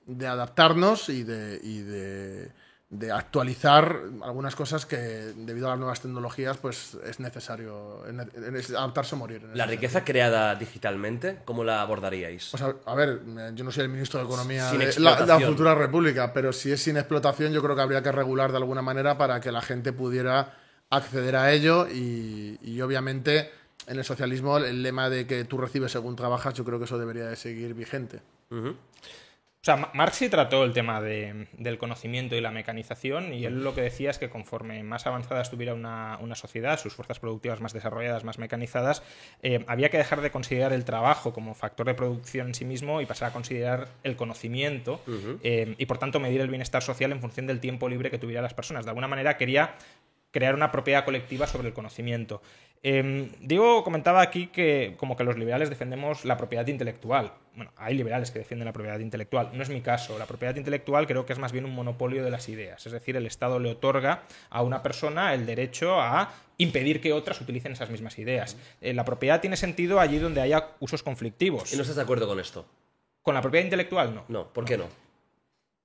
de 0.05 0.27
adaptarnos 0.27 1.09
y 1.09 1.23
de, 1.23 1.59
y 1.63 1.79
de, 1.81 2.51
de 2.91 3.11
actualizar 3.11 4.01
algunas 4.23 4.55
cosas 4.55 4.87
que, 4.87 4.97
debido 4.97 5.67
a 5.67 5.71
las 5.71 5.77
nuevas 5.79 6.01
tecnologías, 6.01 6.57
pues 6.57 6.97
es 7.05 7.19
necesario 7.19 8.03
es 8.07 8.13
ne- 8.13 8.57
es 8.59 8.71
adaptarse 8.71 9.13
o 9.13 9.17
morir. 9.19 9.43
La 9.53 9.67
riqueza 9.67 10.03
creada 10.03 10.55
digitalmente, 10.55 11.37
¿cómo 11.45 11.63
la 11.63 11.81
abordaríais? 11.81 12.47
pues 12.49 12.63
a, 12.63 12.73
a 12.85 12.95
ver, 12.95 13.21
eh, 13.37 13.51
yo 13.53 13.63
no 13.63 13.71
soy 13.71 13.83
el 13.83 13.89
ministro 13.89 14.19
de 14.19 14.25
Economía 14.25 14.71
de 14.71 14.85
la, 14.99 15.11
la 15.27 15.35
futura 15.51 15.75
república, 15.75 16.33
pero 16.33 16.51
si 16.51 16.71
es 16.71 16.81
sin 16.81 16.97
explotación, 16.97 17.53
yo 17.53 17.61
creo 17.61 17.75
que 17.75 17.81
habría 17.83 18.01
que 18.01 18.11
regular 18.11 18.49
de 18.49 18.57
alguna 18.57 18.81
manera 18.81 19.19
para 19.19 19.39
que 19.39 19.51
la 19.51 19.61
gente 19.61 19.93
pudiera 19.93 20.57
acceder 20.89 21.35
a 21.35 21.51
ello 21.51 21.87
y, 21.87 22.57
y 22.63 22.81
obviamente 22.81 23.51
en 23.85 23.99
el 23.99 24.03
socialismo 24.03 24.57
el 24.57 24.81
lema 24.81 25.11
de 25.11 25.27
que 25.27 25.43
tú 25.45 25.59
recibes 25.59 25.91
según 25.91 26.15
trabajas, 26.15 26.55
yo 26.55 26.65
creo 26.65 26.79
que 26.79 26.85
eso 26.85 26.97
debería 26.97 27.25
de 27.27 27.35
seguir 27.35 27.75
vigente. 27.75 28.21
O 29.61 29.65
sea, 29.65 29.75
Ma- 29.75 29.91
Marx 29.93 30.15
sí 30.15 30.29
trató 30.29 30.63
el 30.63 30.71
tema 30.71 31.01
de- 31.01 31.47
del 31.57 31.77
conocimiento 31.77 32.33
y 32.37 32.39
la 32.39 32.49
mecanización 32.49 33.33
y 33.33 33.43
él 33.43 33.61
lo 33.61 33.75
que 33.75 33.81
decía 33.81 34.09
es 34.09 34.17
que 34.17 34.29
conforme 34.29 34.81
más 34.83 35.05
avanzada 35.05 35.41
estuviera 35.41 35.73
una, 35.73 36.17
una 36.21 36.35
sociedad, 36.35 36.79
sus 36.79 36.93
fuerzas 36.93 37.19
productivas 37.19 37.59
más 37.59 37.73
desarrolladas, 37.73 38.23
más 38.23 38.39
mecanizadas, 38.39 39.03
eh, 39.43 39.65
había 39.67 39.89
que 39.89 39.97
dejar 39.97 40.21
de 40.21 40.31
considerar 40.31 40.71
el 40.71 40.85
trabajo 40.85 41.33
como 41.33 41.55
factor 41.55 41.85
de 41.87 41.93
producción 41.93 42.47
en 42.47 42.53
sí 42.55 42.63
mismo 42.63 43.01
y 43.01 43.05
pasar 43.05 43.31
a 43.31 43.33
considerar 43.33 43.89
el 44.03 44.15
conocimiento 44.15 45.01
eh, 45.43 45.75
y 45.77 45.85
por 45.87 45.97
tanto 45.97 46.21
medir 46.21 46.39
el 46.39 46.47
bienestar 46.47 46.81
social 46.81 47.11
en 47.11 47.19
función 47.19 47.45
del 47.45 47.59
tiempo 47.59 47.89
libre 47.89 48.09
que 48.09 48.17
tuvieran 48.17 48.43
las 48.43 48.53
personas. 48.53 48.85
De 48.85 48.91
alguna 48.91 49.09
manera 49.09 49.35
quería 49.35 49.75
crear 50.31 50.55
una 50.55 50.71
propiedad 50.71 51.05
colectiva 51.05 51.47
sobre 51.47 51.67
el 51.67 51.73
conocimiento. 51.73 52.41
Eh, 52.81 53.29
Diego 53.41 53.83
comentaba 53.83 54.21
aquí 54.21 54.47
que 54.47 54.95
como 54.97 55.17
que 55.17 55.23
los 55.23 55.37
liberales 55.37 55.69
defendemos 55.69 56.23
la 56.23 56.37
propiedad 56.37 56.65
intelectual. 56.67 57.33
Bueno, 57.55 57.73
hay 57.75 57.93
liberales 57.95 58.31
que 58.31 58.39
defienden 58.39 58.67
la 58.67 58.71
propiedad 58.71 58.99
intelectual. 58.99 59.49
No 59.53 59.63
es 59.63 59.69
mi 59.69 59.81
caso. 59.81 60.17
La 60.17 60.25
propiedad 60.25 60.55
intelectual 60.55 61.07
creo 61.07 61.25
que 61.25 61.33
es 61.33 61.39
más 61.39 61.51
bien 61.51 61.65
un 61.65 61.75
monopolio 61.75 62.23
de 62.23 62.31
las 62.31 62.47
ideas. 62.47 62.85
Es 62.85 62.93
decir, 62.93 63.17
el 63.17 63.25
Estado 63.25 63.59
le 63.59 63.71
otorga 63.71 64.23
a 64.49 64.61
una 64.61 64.81
persona 64.81 65.33
el 65.33 65.45
derecho 65.45 65.99
a 65.99 66.33
impedir 66.57 67.01
que 67.01 67.11
otras 67.11 67.41
utilicen 67.41 67.73
esas 67.73 67.89
mismas 67.89 68.17
ideas. 68.17 68.55
Eh, 68.79 68.93
la 68.93 69.03
propiedad 69.03 69.41
tiene 69.41 69.57
sentido 69.57 69.99
allí 69.99 70.19
donde 70.19 70.39
haya 70.39 70.69
usos 70.79 71.03
conflictivos. 71.03 71.73
¿Y 71.73 71.75
no 71.75 71.81
estás 71.81 71.97
de 71.97 72.03
acuerdo 72.03 72.27
con 72.27 72.39
esto? 72.39 72.65
Con 73.21 73.35
la 73.35 73.41
propiedad 73.41 73.65
intelectual 73.65 74.15
no. 74.15 74.23
No, 74.29 74.53
¿por 74.53 74.63
qué 74.63 74.77
no? 74.77 74.85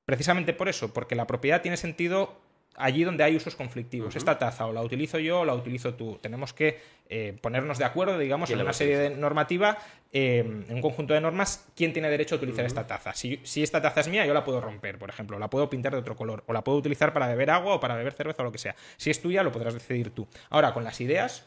Precisamente 0.04 0.52
por 0.52 0.68
eso, 0.68 0.92
porque 0.92 1.14
la 1.14 1.26
propiedad 1.26 1.62
tiene 1.62 1.76
sentido 1.76 2.36
allí 2.76 3.04
donde 3.04 3.24
hay 3.24 3.36
usos 3.36 3.54
conflictivos. 3.56 4.16
Esta 4.16 4.38
taza 4.38 4.66
o 4.66 4.72
la 4.72 4.82
utilizo 4.82 5.18
yo 5.18 5.40
o 5.40 5.44
la 5.44 5.54
utilizo 5.54 5.94
tú. 5.94 6.18
Tenemos 6.20 6.52
que 6.52 6.80
eh, 7.08 7.36
ponernos 7.40 7.78
de 7.78 7.84
acuerdo, 7.84 8.18
digamos, 8.18 8.48
¿Quién 8.48 8.58
en 8.58 8.64
una 8.64 8.72
serie 8.72 8.98
de 8.98 9.10
normativa, 9.10 9.78
eh, 10.12 10.38
en 10.68 10.74
un 10.74 10.80
conjunto 10.80 11.14
de 11.14 11.20
normas, 11.20 11.66
quién 11.76 11.92
tiene 11.92 12.08
derecho 12.10 12.34
a 12.36 12.38
utilizar 12.38 12.64
esta 12.64 12.86
taza. 12.86 13.12
Si, 13.14 13.40
si 13.42 13.62
esta 13.62 13.80
taza 13.82 14.00
es 14.00 14.08
mía, 14.08 14.24
yo 14.26 14.34
la 14.34 14.44
puedo 14.44 14.60
romper, 14.60 14.98
por 14.98 15.10
ejemplo, 15.10 15.38
la 15.38 15.48
puedo 15.50 15.68
pintar 15.68 15.92
de 15.92 15.98
otro 15.98 16.16
color, 16.16 16.44
o 16.46 16.52
la 16.52 16.64
puedo 16.64 16.78
utilizar 16.78 17.12
para 17.12 17.28
beber 17.28 17.50
agua 17.50 17.74
o 17.74 17.80
para 17.80 17.94
beber 17.96 18.12
cerveza 18.12 18.42
o 18.42 18.44
lo 18.46 18.52
que 18.52 18.58
sea. 18.58 18.74
Si 18.96 19.10
es 19.10 19.20
tuya, 19.20 19.42
lo 19.42 19.52
podrás 19.52 19.74
decidir 19.74 20.10
tú. 20.10 20.26
Ahora, 20.50 20.72
con 20.72 20.82
las 20.84 21.00
ideas, 21.00 21.46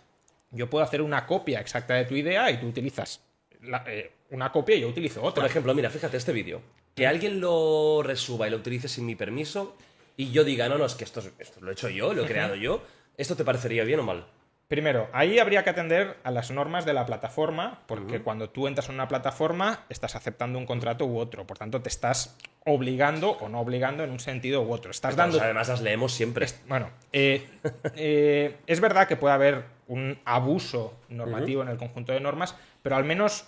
yo 0.52 0.70
puedo 0.70 0.84
hacer 0.84 1.02
una 1.02 1.26
copia 1.26 1.60
exacta 1.60 1.96
de 1.96 2.06
tu 2.06 2.16
idea 2.16 2.50
y 2.52 2.58
tú 2.58 2.68
utilizas 2.68 3.22
la- 3.62 3.84
eh, 3.88 4.12
una 4.30 4.52
copia 4.52 4.76
y 4.76 4.82
yo 4.82 4.88
utilizo 4.90 5.24
otra. 5.24 5.42
Por 5.42 5.50
ejemplo, 5.50 5.74
mira, 5.74 5.90
fíjate 5.90 6.18
este 6.18 6.32
vídeo. 6.32 6.62
Que 6.96 7.08
alguien 7.08 7.40
lo 7.40 8.02
resuba 8.04 8.48
y 8.48 8.52
lo 8.52 8.58
utilice 8.58 8.88
sin 8.88 9.06
mi 9.06 9.16
permiso 9.16 9.76
y 10.18 10.32
yo 10.32 10.44
diga, 10.44 10.68
no, 10.68 10.78
no, 10.78 10.86
es 10.86 10.96
que 10.96 11.04
esto, 11.06 11.22
es- 11.22 11.32
esto 11.40 11.62
lo 11.62 11.70
he 11.70 11.74
hecho 11.74 11.88
yo, 11.90 12.14
lo 12.14 12.24
he 12.24 12.28
creado 12.28 12.56
yo. 12.56 12.84
¿Esto 13.16 13.36
te 13.36 13.46
parecería 13.46 13.84
bien 13.86 14.00
o 14.02 14.04
mal? 14.04 14.26
Primero, 14.68 15.08
ahí 15.14 15.40
habría 15.40 15.64
que 15.64 15.70
atender 15.70 16.18
a 16.26 16.32
las 16.32 16.52
normas 16.52 16.84
de 16.86 16.92
la 16.94 17.06
plataforma, 17.06 17.84
porque 17.88 18.22
cuando 18.22 18.50
tú 18.50 18.68
entras 18.68 18.90
en 18.90 18.96
una 18.96 19.08
plataforma 19.08 19.86
estás 19.88 20.16
aceptando 20.18 20.60
un 20.60 20.66
contrato 20.66 21.06
u 21.06 21.18
otro, 21.20 21.48
por 21.48 21.58
tanto 21.58 21.82
te 21.82 21.88
estás 21.88 22.36
obligando 22.66 23.32
o 23.32 23.48
no 23.48 23.62
obligando 23.62 24.04
en 24.04 24.10
un 24.12 24.20
sentido 24.20 24.62
u 24.64 24.74
otro. 24.74 24.92
Estás 24.92 25.16
dando... 25.16 25.40
Además 25.42 25.70
las 25.70 25.80
leemos 25.82 26.12
siempre. 26.14 26.48
Bueno, 26.68 26.90
eh, 27.14 27.48
eh, 27.96 28.58
es 28.68 28.82
verdad 28.82 29.08
que 29.08 29.16
puede 29.16 29.34
haber 29.36 29.64
un 29.88 30.20
abuso 30.26 30.98
normativo 31.08 31.62
en 31.62 31.70
el 31.70 31.78
conjunto 31.78 32.12
de 32.12 32.20
normas, 32.20 32.54
pero 32.82 32.98
al 32.98 33.06
menos 33.06 33.46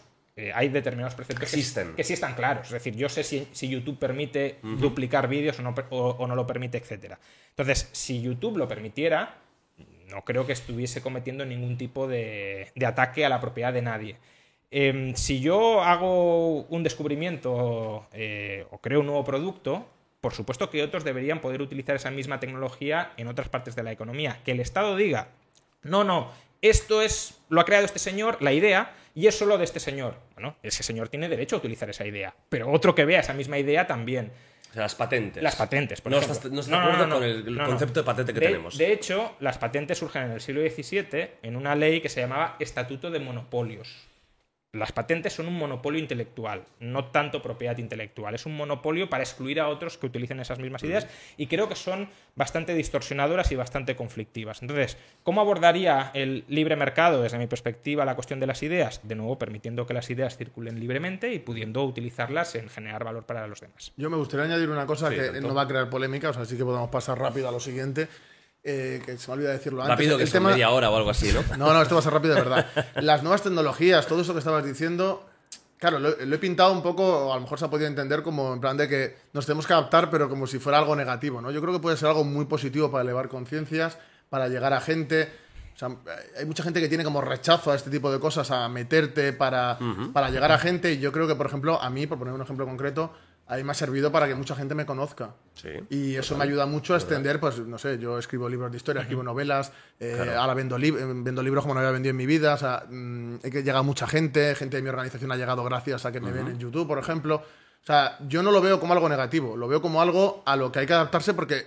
eh, 0.48 0.52
hay 0.54 0.70
determinados 0.70 1.16
preceptos 1.16 1.50
que- 1.50 1.56
Existen. 1.58 1.96
Que, 1.96 2.04
sí 2.04 2.14
están 2.14 2.34
claros. 2.36 2.68
Es 2.68 2.74
decir, 2.74 2.96
yo 2.96 3.10
sé 3.10 3.24
si, 3.24 3.48
si 3.52 3.68
YouTube 3.70 3.98
permite 4.00 4.58
duplicar 4.64 5.28
vídeos 5.28 5.60
o 5.60 5.62
no, 5.62 5.74
per- 5.76 5.86
o- 5.90 6.12
o 6.20 6.28
no 6.28 6.36
lo 6.36 6.46
permite, 6.48 6.78
etcétera. 6.78 7.20
Entonces, 7.50 7.90
si 7.92 8.22
YouTube 8.22 8.58
lo 8.58 8.68
permitiera, 8.68 9.38
no 10.08 10.24
creo 10.24 10.46
que 10.46 10.54
estuviese 10.54 11.02
cometiendo 11.02 11.46
ningún 11.46 11.78
tipo 11.78 12.08
de, 12.08 12.72
de 12.76 12.86
ataque 12.86 13.26
a 13.26 13.30
la 13.30 13.40
propiedad 13.40 13.72
de 13.74 13.82
nadie. 13.82 14.18
Em, 14.72 15.16
si 15.16 15.40
yo 15.42 15.82
hago 15.84 16.62
un 16.64 16.84
descubrimiento 16.84 18.08
eh, 18.14 18.66
o 18.72 18.78
creo 18.80 19.00
un 19.02 19.08
nuevo 19.08 19.24
producto, 19.24 19.88
por 20.22 20.34
supuesto 20.34 20.70
que 20.70 20.84
otros 20.84 21.04
deberían 21.04 21.40
poder 21.42 21.62
utilizar 21.62 21.96
esa 21.96 22.12
misma 22.12 22.40
tecnología 22.40 23.14
en 23.18 23.28
otras 23.28 23.50
partes 23.50 23.76
de 23.76 23.84
la 23.84 23.92
economía. 23.92 24.40
Que 24.46 24.52
el 24.52 24.60
Estado 24.60 24.96
diga, 24.96 25.30
no, 25.82 26.04
no, 26.04 26.30
esto 26.62 27.02
es, 27.02 27.40
lo 27.50 27.62
ha 27.62 27.66
creado 27.66 27.86
este 27.86 28.00
señor, 28.00 28.38
la 28.42 28.52
idea, 28.54 28.94
y 29.16 29.28
es 29.28 29.38
solo 29.38 29.58
de 29.58 29.64
este 29.66 29.80
señor. 29.80 30.16
Bueno, 30.36 30.56
ese 30.64 30.84
señor 30.84 31.10
tiene 31.10 31.30
derecho 31.30 31.56
a 31.58 31.60
utilizar 31.60 31.90
esa 31.90 32.06
idea, 32.06 32.34
pero 32.50 32.72
otro 32.72 32.94
que 32.96 33.06
vea 33.06 33.20
esa 33.20 33.34
misma 33.34 33.58
idea 33.58 33.86
también. 33.88 34.32
O 34.70 34.74
sea, 34.74 34.84
las 34.84 34.94
patentes. 34.96 35.42
Las 35.42 35.56
patentes, 35.56 36.00
por 36.02 36.12
no 36.12 36.18
ejemplo. 36.20 36.36
estás, 36.36 36.52
no 36.52 36.60
estás 36.62 36.80
de 36.80 36.86
acuerdo 36.88 37.14
con 37.16 37.24
el, 37.24 37.32
el 37.48 37.56
no, 37.56 37.64
no. 37.64 37.70
concepto 37.70 38.00
de 38.02 38.06
patente 38.06 38.34
que 38.34 38.40
De- 38.40 38.46
tenemos. 38.48 38.78
De 38.78 38.94
hecho, 38.94 39.36
las 39.40 39.58
patentes 39.58 39.98
surgen 39.98 40.24
en 40.26 40.32
el 40.34 40.42
siglo 40.42 40.62
XVII 40.62 41.30
en 41.42 41.56
una 41.56 41.74
ley 41.76 42.02
que 42.02 42.10
se 42.10 42.22
llamaba 42.22 42.56
Estatuto 42.60 43.10
de 43.10 43.20
Monopolios. 43.20 44.08
Las 44.72 44.92
patentes 44.92 45.34
son 45.34 45.48
un 45.48 45.58
monopolio 45.58 46.00
intelectual, 46.00 46.64
no 46.80 47.06
tanto 47.06 47.42
propiedad 47.42 47.76
intelectual. 47.80 48.36
Es 48.36 48.46
un 48.46 48.56
monopolio 48.56 49.10
para 49.10 49.24
excluir 49.24 49.60
a 49.60 49.68
otros 49.68 49.98
que 49.98 50.06
utilicen 50.06 50.40
esas 50.40 50.60
mismas 50.60 50.84
ideas 50.84 51.08
y 51.38 51.48
creo 51.48 51.68
que 51.68 51.74
son 51.74 52.08
bastante 52.36 52.76
distorsionadoras 52.76 53.52
y 53.52 53.56
bastante 53.56 53.96
conflictivas. 53.96 54.62
Entonces, 54.62 54.96
¿cómo 55.24 55.42
abordaría 55.42 56.12
el 56.14 56.46
libre 56.50 56.76
mercado 56.76 57.24
desde 57.24 57.40
mi 57.40 57.48
perspectiva 57.48 58.06
la 58.06 58.14
cuestión 58.14 58.40
de 58.40 58.46
las 58.46 58.62
ideas? 58.62 59.02
De 59.02 59.16
nuevo, 59.16 59.40
permitiendo 59.40 59.88
que 59.88 59.96
las 59.96 60.08
ideas 60.12 60.38
circulen 60.38 60.80
libremente 60.80 61.34
y 61.34 61.40
pudiendo 61.40 61.84
utilizarlas 61.84 62.54
en 62.54 62.70
generar 62.70 63.04
valor 63.04 63.26
para 63.26 63.48
los 63.48 63.62
demás. 63.62 63.92
Yo 63.98 64.12
me 64.12 64.18
gustaría 64.18 64.46
añadir 64.46 64.70
una 64.70 64.86
cosa 64.86 65.10
Sí, 65.10 65.16
que 65.16 65.22
tanto. 65.32 65.48
no 65.48 65.56
va 65.56 65.64
a 65.64 65.68
crear 65.68 65.90
polémica, 65.90 66.30
o 66.30 66.34
sea, 66.34 66.46
sí 66.46 66.56
que 66.58 66.64
podemos 66.64 66.90
pasar 66.92 67.18
rápido 67.18 67.50
a 67.50 67.52
lo 67.52 67.60
siguiente, 67.60 68.08
eh, 68.64 69.02
que 69.06 69.18
se 69.18 69.28
me 69.30 69.34
olvida 69.36 69.52
decirlo 69.52 69.82
antes. 69.82 69.96
Rápido, 69.98 70.18
que 70.18 70.24
El 70.24 70.32
tema- 70.32 70.50
media 70.52 70.70
hora 70.70 70.90
o 70.90 70.96
algo 70.98 71.10
así, 71.10 71.32
¿no? 71.32 71.44
No, 71.58 71.74
no, 71.74 71.82
esto 71.82 71.96
va 71.96 72.00
a 72.00 72.04
ser 72.04 72.14
rápido 72.14 72.36
de 72.36 72.42
verdad. 72.42 72.68
Las 73.02 73.24
nuevas 73.24 73.42
tecnologías, 73.42 74.06
todo 74.08 74.22
eso 74.22 74.34
que 74.34 74.40
estabas 74.40 74.64
diciendo, 74.66 75.26
claro, 75.78 76.00
lo, 76.00 76.10
lo 76.26 76.36
he 76.36 76.40
pintado 76.40 76.72
un 76.74 76.82
poco, 76.84 77.04
o 77.28 77.32
a 77.32 77.36
lo 77.36 77.42
mejor 77.42 77.58
se 77.60 77.66
ha 77.66 77.70
podido 77.70 77.88
entender 77.88 78.22
como 78.22 78.54
en 78.54 78.60
plan 78.60 78.76
de 78.78 78.88
que 78.88 79.16
nos 79.34 79.46
tenemos 79.46 79.66
que 79.66 79.74
adaptar, 79.74 80.10
pero 80.10 80.28
como 80.30 80.46
si 80.48 80.60
fuera 80.60 80.78
algo 80.80 80.96
negativo, 80.96 81.42
¿no? 81.42 81.52
Yo 81.52 81.62
creo 81.62 81.74
que 81.74 81.80
puede 81.80 81.98
ser 81.98 82.10
algo 82.10 82.24
muy 82.24 82.46
positivo 82.46 82.92
para 82.92 83.04
elevar 83.04 83.30
conciencias, 83.30 83.98
para 84.30 84.48
llegar 84.50 84.74
a 84.74 84.82
gente. 84.82 85.30
O 85.76 85.80
sea, 85.80 85.90
hay 86.38 86.46
mucha 86.46 86.62
gente 86.62 86.82
que 86.82 86.90
tiene 86.90 87.06
como 87.06 87.22
rechazo 87.22 87.72
a 87.72 87.76
este 87.76 87.90
tipo 87.90 88.12
de 88.12 88.20
cosas, 88.20 88.52
a 88.52 88.68
meterte 88.68 89.32
para, 89.32 89.80
para 90.12 90.30
llegar 90.30 90.52
a 90.52 90.58
gente. 90.60 90.92
Y 90.92 91.00
yo 91.00 91.14
creo 91.14 91.26
que, 91.26 91.36
por 91.36 91.46
ejemplo, 91.46 91.82
a 91.82 91.90
mí, 91.90 92.06
por 92.06 92.20
poner 92.20 92.34
un 92.34 92.42
ejemplo 92.42 92.66
concreto, 92.66 93.14
a 93.50 93.56
mí 93.58 93.64
me 93.64 93.72
ha 93.72 93.76
servido 93.76 94.12
para 94.12 94.28
que 94.28 94.36
mucha 94.36 94.56
gente 94.56 94.76
me 94.76 94.86
conozca. 94.86 95.32
Sí. 95.56 95.70
Y 95.90 96.16
eso 96.16 96.38
me 96.38 96.44
ayuda 96.44 96.66
mucho 96.68 96.94
a 96.94 96.98
extender, 96.98 97.40
pues, 97.40 97.60
no 97.60 97.78
sé, 97.78 97.98
yo 97.98 98.18
escribo 98.20 98.48
libros 98.48 98.70
de 98.72 98.78
historia, 98.78 99.02
escribo 99.02 99.24
novelas, 99.24 99.72
eh, 100.00 100.34
ahora 100.38 100.54
vendo, 100.54 100.78
lib- 100.78 100.98
eh, 100.98 101.06
vendo 101.24 101.42
libros 101.44 101.64
como 101.64 101.74
no 101.74 101.80
había 101.82 101.92
vendido 101.92 102.12
en 102.12 102.18
mi 102.18 102.26
vida, 102.28 102.54
o 102.54 102.58
sea, 102.58 102.86
mm, 102.88 103.36
he 103.44 103.50
que 103.52 103.64
llega 103.64 103.82
mucha 103.82 104.08
gente, 104.08 104.54
gente 104.56 104.78
de 104.78 104.84
mi 104.84 104.90
organización 104.90 105.32
ha 105.32 105.36
llegado 105.36 105.64
gracias 105.64 106.06
a 106.06 106.12
que 106.12 106.22
me 106.22 106.32
ven 106.32 106.48
en 106.48 106.60
YouTube, 106.60 106.88
por 106.88 107.00
ejemplo. 107.00 107.36
O 107.82 107.86
sea, 107.86 108.18
yo 108.28 108.44
no 108.44 108.52
lo 108.52 108.62
veo 108.62 108.80
como 108.80 108.94
algo 108.94 109.10
negativo, 109.10 109.58
lo 109.58 109.68
veo 109.68 109.82
como 109.82 110.02
algo 110.02 110.44
a 110.46 110.56
lo 110.56 110.72
que 110.72 110.80
hay 110.80 110.86
que 110.86 110.94
adaptarse 110.94 111.34
porque 111.34 111.66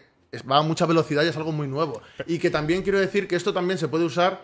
va 0.51 0.59
a 0.59 0.63
mucha 0.63 0.87
velocidad 0.87 1.25
y 1.25 1.29
es 1.29 1.37
algo 1.37 1.53
muy 1.53 1.67
nuevo. 1.67 2.01
Y 2.27 2.39
que 2.39 2.49
también 2.51 2.83
quiero 2.83 2.99
decir 3.01 3.27
que 3.27 3.35
esto 3.37 3.53
también 3.53 3.77
se 3.79 3.89
puede 3.89 4.05
usar, 4.05 4.41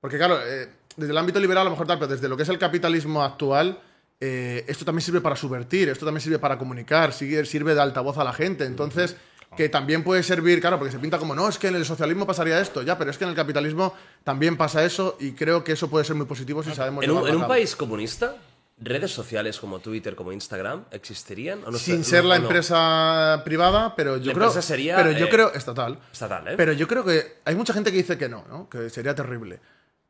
porque 0.00 0.16
claro, 0.16 0.38
eh, 0.42 0.68
desde 0.96 1.12
el 1.12 1.18
ámbito 1.18 1.38
liberal 1.40 1.62
a 1.62 1.64
lo 1.64 1.70
mejor 1.70 1.86
tal, 1.86 1.98
pero 1.98 2.10
desde 2.12 2.28
lo 2.28 2.36
que 2.36 2.44
es 2.44 2.48
el 2.48 2.58
capitalismo 2.58 3.22
actual, 3.22 3.78
eh, 4.20 4.64
esto 4.68 4.84
también 4.84 5.02
sirve 5.02 5.20
para 5.20 5.34
subvertir, 5.36 5.88
esto 5.88 6.04
también 6.04 6.20
sirve 6.20 6.38
para 6.38 6.58
comunicar, 6.58 7.12
sirve 7.12 7.74
de 7.74 7.80
altavoz 7.80 8.18
a 8.18 8.24
la 8.24 8.32
gente. 8.32 8.64
Entonces, 8.64 9.16
que 9.56 9.68
también 9.68 10.04
puede 10.04 10.22
servir, 10.22 10.60
claro, 10.60 10.78
porque 10.78 10.92
se 10.92 10.98
pinta 10.98 11.18
como, 11.18 11.34
no, 11.34 11.48
es 11.48 11.58
que 11.58 11.68
en 11.68 11.74
el 11.76 11.84
socialismo 11.84 12.26
pasaría 12.26 12.60
esto, 12.60 12.82
ya, 12.82 12.96
pero 12.96 13.10
es 13.10 13.18
que 13.18 13.24
en 13.24 13.30
el 13.30 13.36
capitalismo 13.36 13.94
también 14.22 14.56
pasa 14.56 14.84
eso 14.84 15.16
y 15.18 15.32
creo 15.32 15.64
que 15.64 15.72
eso 15.72 15.90
puede 15.90 16.04
ser 16.04 16.16
muy 16.16 16.26
positivo 16.26 16.62
si 16.62 16.72
sabemos 16.72 17.02
En 17.02 17.10
un, 17.10 17.26
en 17.26 17.36
un 17.36 17.48
país 17.48 17.74
comunista, 17.74 18.36
redes 18.78 19.10
sociales 19.10 19.58
como 19.58 19.80
Twitter, 19.80 20.14
como 20.14 20.32
Instagram, 20.32 20.84
¿existirían? 20.92 21.64
¿O 21.64 21.70
no 21.70 21.78
Sin 21.78 22.04
ser 22.04 22.24
la 22.24 22.38
no? 22.38 22.44
empresa 22.44 23.42
privada, 23.44 23.94
pero 23.96 24.18
yo 24.18 24.26
La 24.26 24.32
creo. 24.34 24.46
empresa 24.46 24.62
sería, 24.62 24.96
pero 24.96 25.12
yo 25.12 25.26
eh, 25.26 25.30
creo. 25.30 25.52
Estatal. 25.52 25.98
estatal, 26.12 26.48
¿eh? 26.48 26.54
Pero 26.56 26.72
yo 26.72 26.86
creo 26.86 27.04
que 27.04 27.38
hay 27.44 27.54
mucha 27.56 27.72
gente 27.72 27.90
que 27.90 27.98
dice 27.98 28.16
que 28.16 28.28
no, 28.28 28.44
¿no? 28.48 28.68
Que 28.68 28.88
sería 28.88 29.14
terrible. 29.14 29.60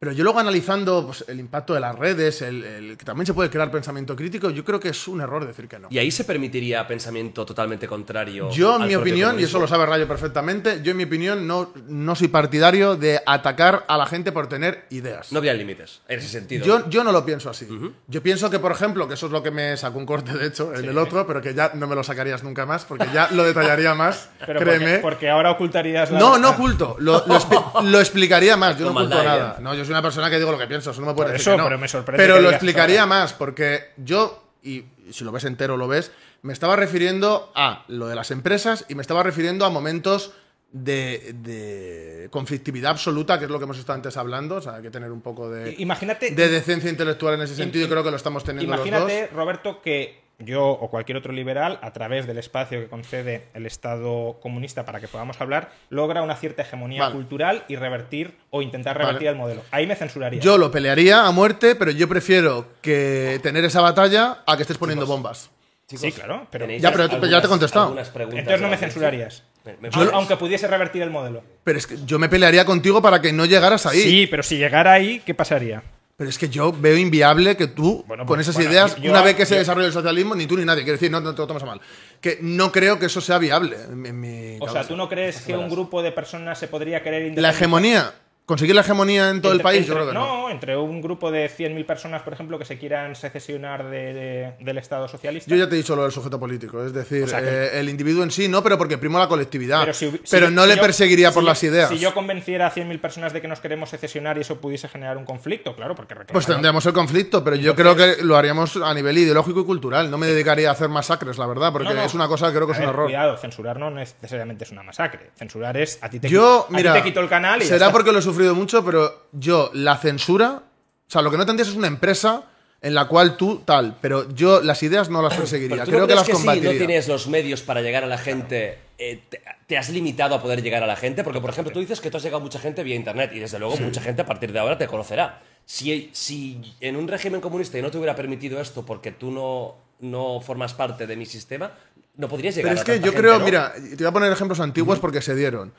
Pero 0.00 0.12
yo 0.12 0.24
luego 0.24 0.38
analizando 0.38 1.04
pues, 1.04 1.26
el 1.28 1.38
impacto 1.40 1.74
de 1.74 1.80
las 1.80 1.94
redes, 1.94 2.40
el, 2.40 2.64
el- 2.64 2.96
que 2.96 3.04
también 3.04 3.26
se 3.26 3.34
puede 3.34 3.50
crear 3.50 3.70
pensamiento 3.70 4.16
crítico, 4.16 4.48
yo 4.48 4.64
creo 4.64 4.80
que 4.80 4.88
es 4.88 5.08
un 5.08 5.20
error 5.20 5.46
decir 5.46 5.68
que 5.68 5.78
no. 5.78 5.88
Y 5.90 5.98
ahí 5.98 6.10
se 6.10 6.24
permitiría 6.24 6.88
pensamiento 6.88 7.44
totalmente 7.44 7.86
contrario. 7.86 8.48
Yo, 8.50 8.76
en 8.76 8.86
mi 8.88 8.94
opinión, 8.94 9.38
y 9.38 9.42
eso 9.42 9.60
lo 9.60 9.68
sabe 9.68 9.84
Rayo 9.84 10.08
perfectamente, 10.08 10.80
yo, 10.82 10.92
en 10.92 10.96
mi 10.96 11.04
opinión, 11.04 11.46
no, 11.46 11.74
no 11.86 12.14
soy 12.16 12.28
partidario 12.28 12.96
de 12.96 13.20
atacar 13.26 13.84
a 13.88 13.98
la 13.98 14.06
gente 14.06 14.32
por 14.32 14.46
tener 14.48 14.86
ideas. 14.88 15.32
No 15.32 15.36
habría 15.38 15.52
límites, 15.52 16.00
en 16.08 16.18
ese 16.18 16.28
sentido. 16.28 16.64
Yo, 16.64 16.88
yo 16.88 17.04
no 17.04 17.12
lo 17.12 17.22
pienso 17.26 17.50
así. 17.50 17.68
Yo 18.06 18.22
pienso 18.22 18.48
que, 18.48 18.58
por 18.58 18.72
ejemplo, 18.72 19.06
que 19.06 19.12
eso 19.14 19.26
es 19.26 19.32
lo 19.32 19.42
que 19.42 19.50
me 19.50 19.76
sacó 19.76 19.98
un 19.98 20.06
corte, 20.06 20.32
de 20.32 20.46
hecho, 20.46 20.74
en 20.74 20.86
el 20.86 20.96
otro, 20.96 21.26
pero 21.26 21.42
que 21.42 21.52
ya 21.52 21.72
no 21.74 21.86
me 21.86 21.94
lo 21.94 22.02
sacarías 22.02 22.42
nunca 22.42 22.64
más, 22.64 22.86
porque 22.86 23.06
ya 23.12 23.28
lo 23.32 23.44
detallaría 23.44 23.94
más, 23.94 24.30
Pero 24.46 24.60
créeme. 24.60 24.86
porque, 24.92 24.98
porque 25.02 25.28
ahora 25.28 25.50
ocultarías 25.50 26.10
la 26.10 26.18
No, 26.18 26.32
verdad. 26.32 26.40
no 26.40 26.50
oculto, 26.52 26.96
lo, 27.00 27.22
lo, 27.26 27.34
expli- 27.38 27.82
lo 27.82 28.00
explicaría 28.00 28.56
más, 28.56 28.78
yo 28.78 28.86
no 28.86 28.92
oculto 28.92 29.22
nada. 29.22 29.58
No, 29.60 29.74
yo 29.74 29.84
soy 29.90 29.94
una 29.94 30.02
persona 30.02 30.30
que 30.30 30.38
digo 30.38 30.52
lo 30.52 30.58
que 30.58 30.68
pienso, 30.68 30.92
eso 30.92 31.00
no 31.00 31.08
me 31.08 31.14
puede 31.14 31.32
decir 31.32 31.40
eso, 31.40 31.50
que 31.52 31.56
no. 31.56 31.64
pero 31.64 31.78
me 31.78 31.88
sorprende 31.88 32.22
Pero 32.22 32.40
lo 32.40 32.50
explicaría 32.50 33.06
más, 33.06 33.32
porque 33.32 33.90
yo, 33.96 34.44
y 34.62 34.84
si 35.10 35.24
lo 35.24 35.32
ves 35.32 35.44
entero 35.44 35.76
lo 35.76 35.88
ves, 35.88 36.12
me 36.42 36.52
estaba 36.52 36.76
refiriendo 36.76 37.50
a 37.56 37.84
lo 37.88 38.06
de 38.06 38.14
las 38.14 38.30
empresas 38.30 38.86
y 38.88 38.94
me 38.94 39.02
estaba 39.02 39.24
refiriendo 39.24 39.66
a 39.66 39.70
momentos 39.70 40.32
de, 40.70 41.34
de 41.42 42.28
conflictividad 42.30 42.92
absoluta, 42.92 43.40
que 43.40 43.46
es 43.46 43.50
lo 43.50 43.58
que 43.58 43.64
hemos 43.64 43.78
estado 43.78 43.96
antes 43.96 44.16
hablando, 44.16 44.56
o 44.56 44.60
sea, 44.60 44.76
hay 44.76 44.82
que 44.82 44.90
tener 44.90 45.10
un 45.10 45.22
poco 45.22 45.50
de, 45.50 45.74
Imagínate, 45.78 46.30
de 46.30 46.48
decencia 46.48 46.88
intelectual 46.88 47.34
en 47.34 47.42
ese 47.42 47.56
sentido 47.56 47.86
y 47.86 47.88
creo 47.88 48.04
que 48.04 48.12
lo 48.12 48.16
estamos 48.16 48.44
teniendo 48.44 48.76
los 48.76 48.86
imagínate 48.86 49.22
dos. 49.22 49.32
Roberto, 49.32 49.82
que 49.82 50.19
yo 50.40 50.68
o 50.70 50.90
cualquier 50.90 51.18
otro 51.18 51.32
liberal, 51.32 51.78
a 51.82 51.92
través 51.92 52.26
del 52.26 52.38
espacio 52.38 52.80
que 52.80 52.88
concede 52.88 53.48
el 53.54 53.66
Estado 53.66 54.38
comunista 54.40 54.84
para 54.84 55.00
que 55.00 55.08
podamos 55.08 55.40
hablar, 55.40 55.70
logra 55.90 56.22
una 56.22 56.36
cierta 56.36 56.62
hegemonía 56.62 57.02
Vale. 57.02 57.14
cultural 57.14 57.64
y 57.68 57.76
revertir 57.76 58.36
o 58.50 58.62
intentar 58.62 58.94
Vale. 58.96 59.06
revertir 59.06 59.28
el 59.28 59.36
modelo. 59.36 59.62
Ahí 59.70 59.86
me 59.86 59.96
censuraría. 59.96 60.40
Yo 60.40 60.58
lo 60.58 60.70
pelearía 60.70 61.26
a 61.26 61.30
muerte, 61.30 61.74
pero 61.76 61.90
yo 61.90 62.08
prefiero 62.08 62.66
que 62.82 63.38
tener 63.42 63.64
esa 63.64 63.80
batalla 63.80 64.38
a 64.46 64.56
que 64.56 64.62
estés 64.62 64.78
poniendo 64.78 65.06
bombas. 65.06 65.50
sí, 65.86 66.12
claro, 66.12 66.46
pero 66.50 66.64
¿Tenéis 66.66 66.82
Ya, 66.82 66.92
pero 66.92 67.06
ya 67.26 67.40
te 67.40 67.46
he 67.46 67.48
contestado. 67.50 67.96
entonces 67.98 68.60
no 68.60 68.68
me 68.68 68.76
censurarías. 68.76 69.42
Me- 69.64 69.76
me- 69.80 69.88
Aun- 69.90 70.10
Aunque 70.14 70.36
pudiese 70.36 70.66
revertir 70.68 71.02
el 71.02 71.10
modelo. 71.10 71.42
Pero 71.64 71.78
es 71.78 71.86
que 71.86 71.96
yo 72.06 72.18
me 72.18 72.28
pelearía 72.30 72.64
contigo 72.64 73.02
para 73.02 73.20
que 73.20 73.32
no 73.32 73.44
llegaras 73.44 73.84
ahí. 73.86 74.00
Sí, 74.00 74.26
pero 74.26 74.42
si 74.42 74.56
llegara 74.56 74.92
ahí, 74.92 75.20
¿qué 75.26 75.34
pasaría? 75.34 75.82
Pero 76.20 76.28
es 76.28 76.36
que 76.36 76.50
yo 76.50 76.70
veo 76.70 76.99
inviable 76.99 77.57
que 77.57 77.68
tú, 77.68 78.05
Bueno, 78.07 78.26
con 78.26 78.36
pues, 78.36 78.40
esas 78.47 78.57
bueno, 78.57 78.70
ideas, 78.70 78.94
yo- 78.97 79.10
una 79.10 79.23
vez 79.23 79.36
que 79.36 79.47
se 79.47 79.55
yo- 79.55 79.60
desarrolle 79.60 79.86
el 79.86 79.92
socialismo, 79.94 80.34
ni 80.34 80.47
tú 80.47 80.55
ni 80.58 80.66
nadie, 80.66 80.82
quiero 80.82 80.97
decir, 80.99 81.10
no, 81.10 81.18
no 81.18 81.34
te 81.34 81.40
lo 81.40 81.47
tomes 81.47 81.62
a 81.62 81.66
mal, 81.66 81.81
que 82.20 82.36
no 82.42 82.70
creo 82.70 82.99
que 82.99 83.07
eso 83.07 83.23
sea 83.23 83.39
viable 83.39 83.78
en, 83.90 84.05
en 84.05 84.20
mi 84.20 84.58
O 84.60 84.68
sea. 84.68 84.86
¿tú 84.86 84.97
no 84.99 85.08
crees 85.08 85.40
que 85.40 85.57
un 85.57 85.70
grupo 85.70 86.02
de 86.02 86.12
personas 86.12 86.58
se 86.58 86.68
podría 86.68 87.02
querer 87.02 87.23
La 87.23 87.28
independizar? 87.28 87.55
hegemonía, 87.55 88.15
conseguir 88.50 88.74
la 88.74 88.80
hegemonía 88.80 89.30
en 89.30 89.40
todo 89.40 89.52
el 89.52 89.60
Entre- 89.60 89.62
país, 89.62 89.86
yo 89.86 89.92
entre- 89.92 90.10
creo 90.12 90.24
que 90.24 90.32
no. 90.32 90.50
entre 90.50 90.76
un 90.76 91.00
grupo 91.00 91.30
de 91.30 91.48
100.000 91.48 91.86
personas, 91.86 92.22
por 92.22 92.32
ejemplo, 92.32 92.58
que 92.58 92.64
se 92.64 92.78
quieran 92.78 93.14
secesionar 93.14 93.88
de- 93.88 94.12
de- 94.12 94.52
del 94.58 94.78
Estado 94.78 95.06
socialista. 95.06 95.48
Yo 95.48 95.56
ya 95.56 95.68
te 95.68 95.76
he 95.76 95.78
dicho 95.78 95.94
lo 95.94 96.02
del 96.02 96.10
sujeto 96.10 96.40
político, 96.40 96.84
es 96.84 96.92
decir, 96.92 97.22
O 97.24 97.28
sea, 97.28 97.40
que- 97.40 97.48
eh, 97.48 97.78
el 97.80 97.88
individuo 97.88 98.24
en 98.24 98.32
sí 98.32 98.48
no, 98.48 98.60
pero 98.62 98.76
porque 98.76 98.98
primo 98.98 99.18
la 99.20 99.28
colectividad. 99.28 99.80
Pero, 99.82 99.94
si 99.94 100.06
hubi- 100.06 100.20
si- 100.24 100.40
no 100.52 100.62
si 100.64 100.68
le 100.68 100.76
yo- 100.76 100.82
perseguiría 100.82 101.30
por 101.30 101.44
yo- 101.44 101.48
las 101.48 101.62
ideas. 101.62 101.88
Si 101.90 101.98
yo 102.00 102.12
convenciera 102.12 102.66
a 102.66 102.70
100.000 102.70 102.98
personas 103.00 103.32
de 103.32 103.40
que 103.40 103.46
nos 103.46 103.60
queremos 103.60 103.88
secesionar 103.88 104.36
y 104.36 104.40
eso 104.40 104.60
pudiese 104.60 104.88
generar 104.88 105.16
un 105.16 105.24
conflicto, 105.24 105.76
claro, 105.76 105.94
porque 105.94 106.14
Pues 106.16 106.26
reclaman- 106.28 106.46
tendríamos 106.46 106.86
el 106.86 106.92
conflicto, 106.92 107.44
pero 107.44 107.54
yo 107.54 107.76
creo 107.76 107.94
que 107.94 108.16
lo 108.22 108.36
haríamos 108.36 108.76
a 108.76 108.92
nivel 108.94 109.16
ideológico 109.18 109.60
y 109.60 109.64
cultural. 109.64 110.10
No 110.10 110.18
me 110.18 110.26
dedicaría 110.26 110.68
a 110.70 110.72
hacer 110.72 110.88
masacres, 110.88 111.38
la 111.38 111.46
verdad, 111.46 111.72
porque 111.72 111.88
No, 111.88 111.94
no. 111.94 112.02
es 112.02 112.14
una 112.14 112.26
cosa 112.26 112.48
que 112.48 112.54
creo 112.56 112.66
que 112.66 112.72
A 112.72 112.74
es 112.74 112.80
un 112.80 112.86
ver, 112.86 112.94
error. 112.94 113.04
Cuidado, 113.06 113.36
censurar 113.36 113.78
no 113.78 113.90
necesariamente 113.90 114.64
es 114.64 114.70
una 114.72 114.82
masacre. 114.82 115.30
Censurar 115.38 115.76
es 115.76 115.98
a 116.02 116.10
ti 116.10 116.18
te, 116.18 116.28
Yo, 116.28 116.66
quito, 116.66 116.74
a 116.74 116.76
mira, 116.76 116.92
ti 116.94 116.98
te 117.00 117.04
quito 117.04 117.20
el 117.20 117.28
canal 117.28 117.62
y 117.62 117.66
será 117.66 117.92
porque 117.92 118.10
lo 118.12 118.18
he 118.18 118.22
sufrido 118.40 118.54
mucho, 118.54 118.84
pero 118.84 119.26
yo 119.32 119.70
la 119.74 119.98
censura, 119.98 120.62
o 120.62 121.10
sea, 121.10 121.20
lo 121.20 121.30
que 121.30 121.36
no 121.36 121.44
tendrías 121.44 121.68
es 121.68 121.76
una 121.76 121.88
empresa 121.88 122.44
en 122.80 122.94
la 122.94 123.06
cual 123.06 123.36
tú 123.36 123.60
tal, 123.66 123.98
pero 124.00 124.32
yo 124.34 124.62
las 124.62 124.82
ideas 124.82 125.10
no 125.10 125.20
las 125.20 125.36
perseguiría, 125.36 125.84
tú 125.84 125.90
creo 125.90 126.00
no 126.00 126.06
que 126.06 126.14
las 126.14 126.26
que 126.26 126.32
combatiría. 126.32 126.70
si 126.70 126.78
no 126.78 126.86
tienes 126.86 127.08
los 127.08 127.28
medios 127.28 127.60
para 127.60 127.82
llegar 127.82 128.02
a 128.02 128.06
la 128.06 128.16
gente, 128.16 128.78
eh, 128.96 129.20
te, 129.28 129.42
te 129.66 129.76
has 129.76 129.90
limitado 129.90 130.34
a 130.34 130.40
poder 130.40 130.62
llegar 130.62 130.82
a 130.82 130.86
la 130.86 130.96
gente? 130.96 131.22
Porque, 131.22 131.42
por 131.42 131.50
ejemplo, 131.50 131.70
tú 131.70 131.80
dices 131.80 132.00
que 132.00 132.10
tú 132.10 132.16
has 132.16 132.22
llegado 132.22 132.40
a 132.40 132.44
mucha 132.44 132.58
gente 132.58 132.82
vía 132.82 132.96
internet 132.96 133.30
y 133.34 133.40
desde 133.40 133.58
luego 133.58 133.76
mucha 133.76 134.00
gente 134.00 134.22
a 134.22 134.26
partir 134.26 134.52
de 134.52 134.58
ahora 134.58 134.78
te 134.78 134.86
conocerá. 134.86 135.42
Si, 135.66 136.08
si 136.14 136.74
en 136.80 136.96
un 136.96 137.06
régimen 137.06 137.42
comunista 137.42 137.78
y 137.78 137.82
no 137.82 137.90
te 137.90 137.98
hubiera 137.98 138.16
permitido 138.16 138.58
esto 138.58 138.86
porque 138.86 139.12
tú 139.12 139.30
no, 139.30 139.76
no 140.00 140.40
formas 140.40 140.72
parte 140.72 141.06
de 141.06 141.16
mi 141.16 141.26
sistema, 141.26 141.72
no 142.16 142.28
podrías 142.28 142.54
llegar 142.54 142.72
Pero 142.72 142.80
es 142.80 142.88
a 142.88 142.92
que 142.92 142.98
yo 142.98 143.12
gente, 143.12 143.20
creo, 143.20 143.38
¿no? 143.38 143.44
mira, 143.44 143.74
te 143.74 143.96
voy 143.96 144.06
a 144.06 144.12
poner 144.12 144.32
ejemplos 144.32 144.60
antiguos 144.60 144.98
porque 144.98 145.20
se 145.20 145.34
dieron. 145.34 145.72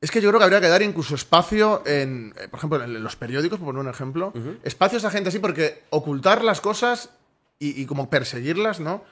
Es 0.00 0.10
que 0.10 0.20
yo 0.20 0.28
creo 0.28 0.38
que 0.38 0.44
habría 0.44 0.60
que 0.60 0.68
dar 0.68 0.82
incluso 0.82 1.14
espacio 1.14 1.82
en, 1.86 2.34
eh, 2.38 2.48
por 2.48 2.58
ejemplo, 2.58 2.82
en 2.84 3.02
los 3.02 3.16
periódicos, 3.16 3.58
por 3.58 3.66
poner 3.68 3.80
un 3.82 3.88
ejemplo, 3.88 4.32
espacios 4.62 5.04
a 5.04 5.10
gente 5.10 5.30
así 5.30 5.38
porque 5.38 5.82
ocultar 5.90 6.44
las 6.44 6.60
cosas 6.60 7.10
y, 7.58 7.80
y 7.80 7.86
como 7.86 8.10
perseguirlas, 8.10 8.78
¿no? 8.80 9.02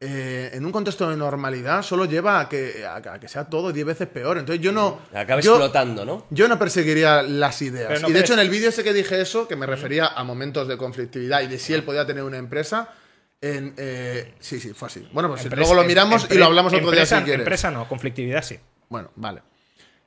Eh, 0.00 0.50
en 0.52 0.66
un 0.66 0.72
contexto 0.72 1.08
de 1.08 1.16
normalidad 1.16 1.82
solo 1.82 2.04
lleva 2.06 2.40
a 2.40 2.48
que, 2.48 2.84
a, 2.84 2.96
a 2.96 3.20
que 3.20 3.28
sea 3.28 3.44
todo 3.44 3.72
10 3.72 3.86
veces 3.86 4.08
peor. 4.08 4.36
Entonces 4.38 4.60
yo 4.62 4.72
no... 4.72 4.98
Acabes 5.14 5.44
yo- 5.44 5.52
explotando, 5.52 6.04
¿no? 6.04 6.26
yo 6.30 6.48
no 6.48 6.58
perseguiría 6.58 7.22
las 7.22 7.62
ideas. 7.62 8.02
No 8.02 8.08
y 8.08 8.12
de 8.12 8.18
hecho, 8.20 8.32
en 8.34 8.40
el 8.40 8.50
vídeo 8.50 8.70
ese 8.70 8.82
que 8.82 8.92
dije 8.92 9.20
eso, 9.20 9.46
que 9.46 9.54
me 9.54 9.66
refería 9.66 10.08
a 10.08 10.24
momentos 10.24 10.66
de 10.66 10.76
conflictividad 10.76 11.42
y 11.42 11.46
de 11.46 11.58
si 11.60 11.72
él 11.74 11.84
podía 11.84 12.04
tener 12.04 12.24
una 12.24 12.38
empresa. 12.38 12.88
En, 13.40 13.74
eh, 13.76 14.34
sí, 14.40 14.58
sí, 14.58 14.72
fue 14.72 14.88
así. 14.88 15.08
Bueno, 15.12 15.28
pues 15.28 15.44
Empresa- 15.44 15.60
luego 15.68 15.80
lo 15.80 15.86
miramos 15.86 16.28
empre- 16.28 16.34
y 16.34 16.38
lo 16.38 16.46
hablamos 16.46 16.72
otro 16.72 16.90
día 16.90 17.06
si 17.06 17.14
quieres. 17.24 17.40
Empresa 17.42 17.70
no, 17.70 17.86
conflictividad 17.88 18.42
sí. 18.42 18.58
Bueno, 18.88 19.10
vale. 19.14 19.42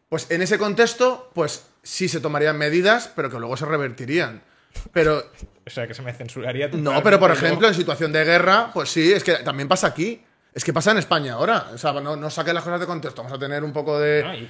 Pues 0.09 0.27
en 0.31 0.41
ese 0.41 0.57
contexto, 0.57 1.29
pues 1.33 1.65
sí 1.83 2.07
se 2.07 2.19
tomarían 2.21 2.57
medidas, 2.57 3.11
pero 3.15 3.29
que 3.29 3.37
luego 3.39 3.57
se 3.57 3.65
revertirían. 3.65 4.41
Pero 4.93 5.23
O 5.65 5.69
sea, 5.69 5.85
que 5.87 5.93
se 5.93 6.01
me 6.01 6.13
censuraría 6.13 6.69
no, 6.69 7.01
pero 7.03 7.19
por 7.19 7.29
luego- 7.29 7.45
ejemplo, 7.45 7.67
en 7.67 7.73
situación 7.73 8.11
de 8.13 8.23
guerra, 8.23 8.69
pues 8.73 8.89
sí, 8.89 9.11
es 9.11 9.23
que 9.23 9.33
también 9.37 9.67
pasa 9.67 9.87
aquí. 9.87 10.21
Es 10.53 10.63
que 10.63 10.71
pasa 10.71 10.91
en 10.91 10.97
España 10.97 11.33
ahora. 11.33 11.67
O 11.73 11.77
sea, 11.77 11.91
no, 11.93 12.15
no 12.15 12.29
saquen 12.29 12.55
las 12.55 12.63
cosas 12.63 12.79
de 12.79 12.85
contexto. 12.85 13.21
Vamos 13.21 13.35
a 13.37 13.39
tener 13.39 13.63
un 13.63 13.73
poco 13.73 13.99
de. 13.99 14.23
No, 14.23 14.33
y- 14.33 14.49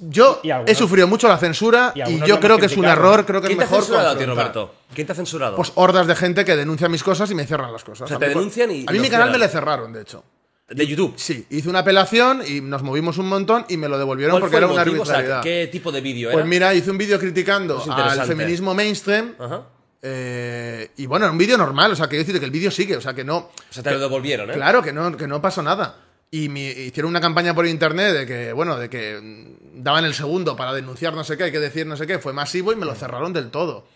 Yo 0.00 0.40
y 0.42 0.50
algunos- 0.50 0.70
he 0.72 0.74
sufrido 0.74 1.06
mucho 1.06 1.28
la 1.28 1.36
censura 1.36 1.92
y 1.94 2.18
yo 2.26 2.40
creo 2.40 2.56
que 2.58 2.64
es 2.66 2.76
un 2.78 2.86
error. 2.86 3.26
Creo 3.26 3.42
que 3.42 3.48
es 3.48 3.50
¿Quién 3.50 3.58
te 3.58 3.64
ha 3.64 3.66
mejor. 3.66 3.82
censurado 3.84 4.08
a 4.10 4.18
ti. 4.18 4.24
Roberto? 4.24 4.74
¿Quién 4.94 5.06
te 5.06 5.12
ha 5.12 5.16
censurado? 5.16 5.56
Pues 5.56 5.72
hordas 5.74 6.06
de 6.06 6.16
gente 6.16 6.44
que 6.46 6.56
denuncia 6.56 6.88
mis 6.88 7.02
cosas 7.02 7.30
y 7.30 7.34
me 7.34 7.44
cierran 7.46 7.70
las 7.70 7.84
cosas. 7.84 8.06
O 8.06 8.08
sea, 8.08 8.16
A 8.16 8.20
te 8.20 8.26
mí- 8.28 8.34
denuncian 8.34 8.70
y 8.70 8.86
A 8.88 8.92
mí 8.92 8.98
mi 8.98 9.10
canal 9.10 9.30
me 9.30 9.36
le 9.36 9.48
cerraron, 9.48 9.92
de 9.92 10.00
hecho. 10.00 10.24
De 10.68 10.86
YouTube. 10.86 11.14
Sí, 11.16 11.46
hice 11.50 11.68
una 11.68 11.80
apelación 11.80 12.42
y 12.46 12.60
nos 12.60 12.82
movimos 12.82 13.18
un 13.18 13.28
montón 13.28 13.64
y 13.68 13.76
me 13.76 13.88
lo 13.88 13.98
devolvieron 13.98 14.32
¿Cuál 14.34 14.42
porque 14.42 14.56
era 14.56 14.66
una 14.66 14.84
motivo? 14.84 15.02
O 15.02 15.06
sea, 15.06 15.16
arbitrariedad. 15.16 15.42
¿Qué 15.42 15.68
tipo 15.70 15.92
de 15.92 16.00
vídeo 16.00 16.28
Pues 16.30 16.38
era? 16.42 16.44
mira, 16.48 16.74
hice 16.74 16.90
un 16.90 16.98
vídeo 16.98 17.18
criticando 17.20 17.80
Es 17.80 17.88
al 17.88 18.26
feminismo 18.26 18.74
mainstream. 18.74 19.34
Ajá. 19.38 19.62
eh, 20.02 20.90
y 20.96 21.06
bueno, 21.06 21.24
era 21.26 21.32
un 21.32 21.38
vídeo 21.38 21.56
normal, 21.56 21.92
o 21.92 21.96
sea, 21.96 22.06
quiero 22.08 22.24
decir 22.24 22.38
que 22.40 22.44
el 22.46 22.50
vídeo 22.50 22.70
sigue, 22.70 22.96
o 22.96 23.00
sea, 23.00 23.14
que 23.14 23.24
no. 23.24 23.36
O 23.38 23.52
sea, 23.70 23.82
te 23.82 23.90
lo 23.92 24.00
devolvieron, 24.00 24.50
¿eh? 24.50 24.54
Claro, 24.54 24.82
que 24.82 24.92
no, 24.92 25.16
que 25.16 25.26
no 25.26 25.40
pasó 25.40 25.62
nada. 25.62 25.96
Y 26.30 26.48
mi- 26.48 26.66
hicieron 26.66 27.10
una 27.10 27.20
campaña 27.20 27.54
por 27.54 27.66
internet 27.66 28.12
de 28.12 28.26
que, 28.26 28.52
bueno, 28.52 28.76
de 28.76 28.90
que 28.90 29.20
mm, 29.22 29.82
daban 29.82 30.04
el 30.04 30.14
segundo 30.14 30.56
para 30.56 30.72
denunciar 30.74 31.14
no 31.14 31.22
sé 31.24 31.36
qué, 31.36 31.44
hay 31.44 31.52
que 31.52 31.60
decir 31.60 31.86
no 31.86 31.96
sé 31.96 32.06
qué, 32.06 32.18
fue 32.18 32.32
masivo 32.32 32.72
y 32.72 32.76
me 32.76 32.84
lo 32.86 32.94
cerraron 32.94 33.32
del 33.32 33.50
todo. 33.50 33.86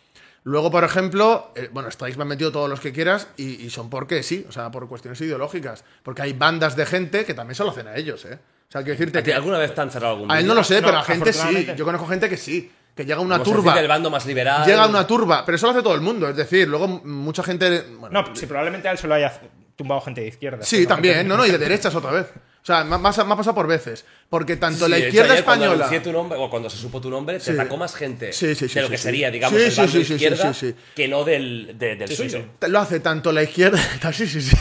Luego, 0.45 0.71
por 0.71 0.85
ejemplo, 0.85 1.53
eh, 1.55 1.69
bueno, 1.73 1.91
strikes 1.91 2.17
me 2.17 2.23
han 2.23 2.29
metido 2.29 2.51
todos 2.51 2.69
los 2.69 2.81
que 2.81 2.93
quieras 2.93 3.29
y, 3.37 3.63
y 3.65 3.71
son 3.71 3.91
porque 3.91 4.23
sí, 4.23 4.47
o 4.49 4.53
sea, 4.53 4.71
por 4.71 4.89
cuestiones 4.89 5.21
ideológicas. 5.21 5.85
Porque 6.03 6.23
hay 6.23 6.33
bandas 6.33 6.77
de 6.77 6.87
gente 6.87 7.25
que 7.27 7.35
también 7.35 7.55
se 7.55 7.63
lo 7.65 7.71
hacen 7.71 7.89
a 7.89 7.97
ellos, 7.97 8.25
¿eh? 8.25 8.39
O 8.69 8.73
sea, 8.73 8.83
quiero 8.83 8.99
decirte 8.99 9.19
¿A 9.19 9.23
ti 9.23 9.31
que. 9.31 9.35
¿Alguna 9.35 9.59
vez 9.59 9.75
te 9.75 9.81
han 9.81 9.91
cerrado 9.91 10.15
algún 10.15 10.31
A 10.31 10.39
él 10.39 10.47
no 10.47 10.55
lo 10.55 10.65
sé, 10.65 10.81
No, 10.81 10.87
pero 10.87 10.99
a 10.99 11.03
gente 11.03 11.33
sí. 11.33 11.67
Yo 11.77 11.85
conozco 11.85 12.07
gente 12.07 12.29
que 12.29 12.37
sí. 12.37 12.71
Que 12.95 13.05
llega 13.05 13.21
una 13.21 13.39
Como 13.39 13.53
turba. 13.53 13.73
dice, 13.73 13.83
el 13.83 13.89
bando 13.89 14.11
más 14.11 14.27
liberal. 14.27 14.67
Llega 14.67 14.87
una 14.87 15.07
turba, 15.07 15.45
pero 15.45 15.57
eso 15.57 15.67
lo 15.67 15.73
hace 15.73 15.83
todo 15.83 15.95
el 15.95 16.01
mundo. 16.01 16.29
Es 16.29 16.37
decir, 16.37 16.69
luego 16.69 16.89
mucha 16.89 17.43
gente. 17.43 17.83
Bueno, 17.99 18.23
No, 18.23 18.35
si 18.35 18.47
probablemente 18.47 18.89
a 18.89 18.93
él 18.93 18.99
se 18.99 19.07
lo 19.07 19.15
haya 19.15 19.33
tumbado 19.77 20.01
gente 20.01 20.21
de 20.23 20.29
izquierda. 20.29 20.63
sí, 20.65 20.87
también. 20.87 21.27
No, 21.29 21.37
no, 21.37 21.47
y 21.47 21.51
de 21.51 21.59
derechas 21.59 21.95
otra 21.95 22.11
vez. 22.13 22.27
O 22.63 22.67
sea, 22.67 22.85
me 22.85 22.95
ha, 22.97 23.01
pasado 23.01 23.55
por 23.55 23.67
veces. 23.67 24.05
Porque 24.29 24.57
tanto 24.57 24.85
Sí, 24.85 24.91
la 24.91 24.99
hecho, 24.99 25.07
izquierda 25.09 25.33
ayer 25.33 25.45
Cuando, 25.45 25.65
española. 25.65 26.03
tu 26.03 26.13
nombre, 26.13 26.39
o 26.39 26.51
cuando 26.51 26.69
se 26.69 26.77
supo 26.77 27.01
tu 27.01 27.09
nombre, 27.11 27.39
te 27.39 27.45
Sí. 27.47 27.51
atacó 27.53 27.77
más 27.79 27.95
gente 27.95 28.33
Sí, 28.33 28.49
de 28.49 28.83
lo 28.83 28.91
que 28.91 28.99
sería, 28.99 29.31
digamos, 29.31 29.59
el 29.59 29.75
bando 29.75 29.91
sí, 29.93 29.99
sí, 29.99 30.05
sí, 30.05 30.13
izquierda 30.15 30.53
que 30.95 31.09
no 31.09 31.25
del, 31.25 31.75
de- 31.79 31.97
del 31.97 32.09
suyo. 32.15 32.45
Lo 32.69 32.79
hace 32.81 33.01
tanto 33.01 33.33
la 33.33 33.43
izquierda. 33.43 33.79
Sí, 34.13 34.27
sí, 34.27 34.43
sí. 34.43 34.57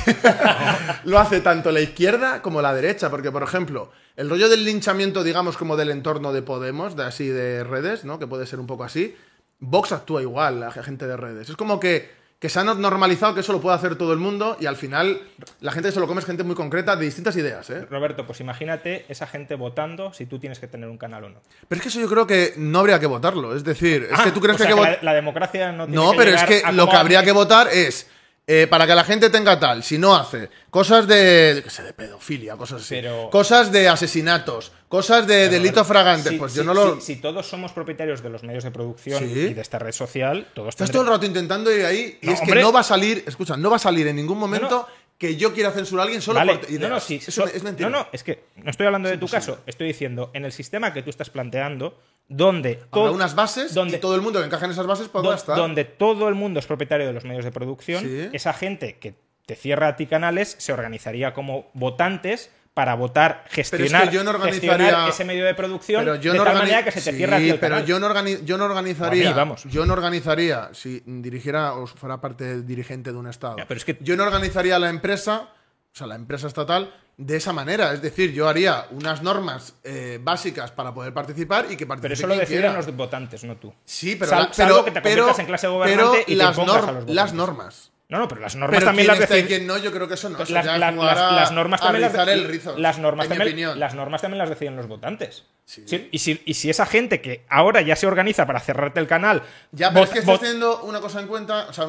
lo 1.03 1.19
hace 1.19 1.41
tanto 1.41 1.71
la 1.71 1.81
izquierda 1.81 2.41
como 2.41 2.61
la 2.61 2.73
derecha. 2.73 3.09
Porque, 3.09 3.31
por 3.31 3.43
ejemplo, 3.43 3.91
el 4.15 4.29
rollo 4.29 4.47
del 4.49 4.63
linchamiento, 4.63 5.23
digamos, 5.23 5.57
como 5.57 5.75
del 5.75 5.91
entorno 5.91 6.31
de 6.31 6.41
Podemos, 6.41 6.95
de 6.95 7.03
así 7.03 7.27
de 7.27 7.63
redes, 7.63 8.05
¿no? 8.05 8.17
Que 8.19 8.27
puede 8.27 8.45
ser 8.47 8.59
un 8.59 8.67
poco 8.67 8.83
así. 8.85 9.15
Vox 9.59 9.91
actúa 9.91 10.21
igual, 10.21 10.61
la 10.61 10.71
gente 10.71 11.05
de 11.05 11.17
redes. 11.17 11.49
Es 11.49 11.55
como 11.57 11.79
que, 11.79 12.09
que 12.39 12.47
se 12.47 12.57
han 12.57 12.81
normalizado 12.81 13.33
que 13.33 13.41
eso 13.41 13.51
lo 13.51 13.59
puede 13.59 13.75
hacer 13.75 13.97
todo 13.97 14.13
el 14.13 14.19
mundo 14.19 14.55
y 14.61 14.65
al 14.65 14.77
final 14.77 15.21
la 15.59 15.73
gente 15.73 15.89
que 15.89 15.93
se 15.93 15.99
lo 15.99 16.07
come 16.07 16.21
es 16.21 16.25
gente 16.25 16.43
muy 16.43 16.55
concreta 16.55 16.95
de 16.95 17.03
distintas 17.03 17.35
ideas, 17.35 17.69
¿eh? 17.69 17.85
Roberto, 17.89 18.25
pues 18.25 18.39
imagínate 18.39 19.05
esa 19.09 19.27
gente 19.27 19.55
votando 19.55 20.13
si 20.13 20.25
tú 20.25 20.39
tienes 20.39 20.57
que 20.59 20.67
tener 20.67 20.87
un 20.89 20.97
canal 20.97 21.25
o 21.25 21.29
no. 21.29 21.41
Pero 21.67 21.79
es 21.79 21.83
que 21.83 21.89
eso 21.89 21.99
yo 21.99 22.07
creo 22.07 22.25
que 22.25 22.53
no 22.55 22.79
habría 22.79 22.97
que 22.97 23.07
votarlo. 23.07 23.53
Es 23.53 23.65
decir, 23.65 24.07
es 24.09 24.17
Ah, 24.17 24.23
que 24.23 24.31
tú 24.31 24.39
crees 24.39 24.55
o 24.55 24.57
que 24.57 24.71
sea 24.71 24.83
hay 24.83 24.95
que 24.99 25.05
la, 25.05 25.13
democracia 25.13 25.73
no 25.73 25.85
tiene 25.85 26.01
No, 26.01 26.11
que 26.11 26.17
pero 26.17 26.31
es 26.31 26.43
que 26.43 26.63
lo 26.71 26.87
que 26.87 26.95
habría 26.95 27.23
que 27.23 27.33
votar 27.33 27.67
es 27.73 28.07
eh, 28.51 28.65
para 28.67 28.87
que 28.87 28.95
la 28.95 29.03
gente 29.03 29.29
tenga 29.29 29.59
tal, 29.59 29.83
si 29.83 29.99
no 29.99 30.15
hace 30.15 30.49
cosas 30.71 31.07
de, 31.07 31.53
de, 31.53 31.63
qué 31.63 31.69
sé, 31.69 31.83
de 31.83 31.93
pedofilia, 31.93 32.55
cosas 32.57 32.81
así, 32.81 32.95
Pero- 32.95 33.29
cosas 33.29 33.71
de 33.71 33.87
asesinatos, 33.87 34.71
cosas 34.87 35.27
de 35.27 35.49
delitos 35.49 35.85
fragantes, 35.85 36.31
Si- 36.31 36.37
pues 36.39 36.53
si- 36.53 36.57
yo 36.57 36.63
no 36.63 36.73
lo... 36.73 36.95
si, 36.95 37.01
si 37.01 37.15
todos 37.17 37.45
somos 37.47 37.71
propietarios 37.73 38.23
de 38.23 38.29
los 38.31 38.41
medios 38.41 38.63
de 38.63 38.71
producción 38.71 39.19
Sí. 39.23 39.29
y 39.31 39.53
de 39.53 39.61
esta 39.61 39.77
red 39.77 39.91
social, 39.91 40.47
todos 40.55 40.69
Estás 40.69 40.89
todo 40.89 41.03
el 41.03 41.09
rato 41.09 41.27
intentando 41.27 41.71
ir 41.71 41.85
ahí 41.85 42.17
y 42.21 42.25
No, 42.25 42.31
es 42.33 42.39
que 42.39 42.45
hombre. 42.45 42.61
no 42.61 42.71
va 42.71 42.79
a 42.79 42.83
salir, 42.83 43.23
escucha, 43.27 43.55
no 43.55 43.69
va 43.69 43.75
a 43.75 43.79
salir 43.79 44.07
en 44.07 44.15
ningún 44.15 44.39
momento 44.39 44.67
No, 44.69 44.77
no. 44.77 44.87
que 45.19 45.35
yo 45.35 45.53
quiera 45.53 45.69
censurar 45.71 46.01
a 46.01 46.03
alguien 46.05 46.21
solo 46.23 46.39
Vale, 46.39 46.57
por 46.57 46.71
no, 46.71 46.89
no, 46.89 46.99
sí, 46.99 47.17
Eso 47.21 47.31
so- 47.31 47.47
es 47.47 47.61
mentira. 47.61 47.87
no, 47.91 47.99
no, 47.99 48.07
es 48.11 48.23
que 48.23 48.45
no 48.55 48.71
estoy 48.71 48.87
hablando 48.87 49.09
de 49.09 49.19
tu 49.19 49.27
caso, 49.27 49.59
estoy 49.67 49.85
diciendo 49.89 50.31
en 50.33 50.45
el 50.45 50.51
sistema 50.51 50.91
que 50.91 51.03
tú 51.03 51.11
estás 51.11 51.29
planteando, 51.29 51.99
donde 52.29 52.75
todo, 52.75 53.11
unas 53.11 53.35
bases 53.35 53.73
donde, 53.73 53.97
y 53.97 53.99
todo 53.99 54.15
el 54.15 54.21
mundo 54.21 54.39
que 54.39 54.45
encaje 54.45 54.65
en 54.65 54.71
esas 54.71 54.87
bases 54.87 55.07
podrá 55.09 55.31
do- 55.31 55.35
estar. 55.35 55.57
donde 55.57 55.83
todo 55.83 56.29
el 56.29 56.35
mundo 56.35 56.59
es 56.59 56.65
propietario 56.67 57.05
de 57.07 57.13
los 57.13 57.25
medios 57.25 57.43
de 57.43 57.51
producción, 57.51 58.03
Sí. 58.03 58.29
esa 58.31 58.53
gente 58.53 58.97
que 58.99 59.15
te 59.45 59.55
cierra 59.55 59.87
a 59.89 59.95
ti 59.95 60.05
canales 60.05 60.55
se 60.59 60.71
organizaría 60.71 61.33
como 61.33 61.69
votantes 61.73 62.51
para 62.75 62.93
votar, 62.95 63.43
gestionar, 63.49 64.09
yo 64.11 64.23
no 64.23 64.39
gestionar 64.39 65.09
ese 65.09 65.25
medio 65.25 65.43
de 65.43 65.53
producción 65.55 66.01
Pero 66.05 66.15
yo 66.15 66.31
de 66.31 66.37
no 66.37 66.45
tal 66.45 66.53
manera 66.59 66.83
que 66.83 66.91
se 66.91 67.01
te 67.01 67.11
Sí, 67.11 67.17
cierra 67.17 67.35
a 67.37 67.39
ti 67.39 67.49
el 67.49 67.59
pero 67.59 67.75
canal. 67.75 67.85
yo 67.87 67.99
no, 67.99 68.07
organi- 68.07 68.45
yo 68.45 68.57
no 68.57 68.65
organizaría. 68.65 69.29
Mí, 69.31 69.35
vamos. 69.35 69.63
Yo 69.65 69.85
no 69.85 69.93
organizaría 69.93 70.69
si 70.71 71.01
dirigiera 71.05 71.73
o 71.73 71.87
fuera 71.87 72.21
parte 72.21 72.61
dirigente 72.61 73.11
de 73.11 73.17
un 73.17 73.27
estado. 73.27 73.57
Ya, 73.57 73.67
pero 73.67 73.79
es 73.79 73.83
que- 73.85 73.97
Yo 74.01 74.15
no 74.15 74.23
organizaría 74.23 74.77
la 74.79 74.89
empresa, 74.89 75.49
o 75.91 75.95
sea, 75.97 76.07
la 76.07 76.15
empresa 76.15 76.47
estatal, 76.47 76.93
de 77.21 77.35
esa 77.35 77.51
manera. 77.51 77.91
Es 77.93 78.01
decir, 78.01 78.31
yo 78.31 78.47
haría 78.47 78.87
unas 78.91 79.21
normas 79.21 79.73
eh, 79.83 80.19
básicas 80.23 80.71
para 80.71 80.93
poder 80.93 81.13
participar 81.13 81.65
y 81.69 81.75
que 81.75 81.85
participe 81.85 82.15
Pero 82.15 82.33
eso 82.33 82.41
lo 82.41 82.47
quiera. 82.47 82.73
los 82.73 82.95
votantes, 82.95 83.43
no 83.43 83.57
tú. 83.57 83.73
Sí, 83.83 84.15
pero, 84.15 84.31
Sal- 84.31 84.45
la- 84.47 84.53
salvo 84.53 84.73
pero, 84.75 84.85
que 84.85 84.91
te 84.91 85.01
pero, 85.01 85.15
conviertas 85.23 85.39
en 85.39 85.45
clase 85.45 85.67
gobernante 85.67 86.03
pero 86.11 86.21
y 86.21 86.25
te 86.25 86.35
las, 86.35 86.57
impongas 86.57 86.83
norm- 86.83 86.87
a 86.87 86.91
los 86.93 87.09
las 87.09 87.33
normas. 87.33 87.91
No, 88.07 88.17
no, 88.17 88.27
pero 88.27 88.41
las 88.41 88.55
normas 88.55 88.75
Pero 88.77 88.85
también 88.87 89.07
las 89.07 89.19
deciden. 89.19 89.67
no, 89.67 89.77
yo 89.77 89.91
creo 89.91 90.07
que 90.07 90.15
eso 90.15 90.29
no. 90.29 90.41
Eso 90.41 90.51
las, 90.51 90.65
es 90.65 90.71
las- 90.79 91.51
normas 91.51 91.79
también 91.79 92.01
las, 92.01 92.11
rizar 92.11 92.29
el 92.29 92.43
rizo, 92.45 92.75
las 92.77 92.97
normas 92.97 93.25
en 93.25 93.29
mi 93.31 93.37
también, 93.37 93.53
opinión. 93.53 93.79
las 93.79 93.93
normas 93.93 94.21
también 94.21 94.39
las 94.39 94.49
deciden 94.49 94.75
los 94.77 94.87
votantes. 94.87 95.43
Sí, 95.65 96.07
y, 96.11 96.17
si, 96.17 96.41
y 96.45 96.53
si 96.55 96.69
esa 96.71 96.87
gente 96.87 97.21
que 97.21 97.45
ahora 97.49 97.81
ya 97.81 97.95
se 97.95 98.07
organiza 98.07 98.47
para 98.47 98.59
cerrarte 98.61 98.99
el 98.99 99.05
canal 99.07 99.43
Ya, 99.71 99.91
pero 99.93 100.05
es 100.05 100.09
que 100.09 100.19
estás 100.19 100.39
teniendo 100.39 100.81
una 100.83 100.99
cosa 101.01 101.19
en 101.19 101.27
cuenta, 101.27 101.67
o 101.69 101.73
sea, 101.73 101.85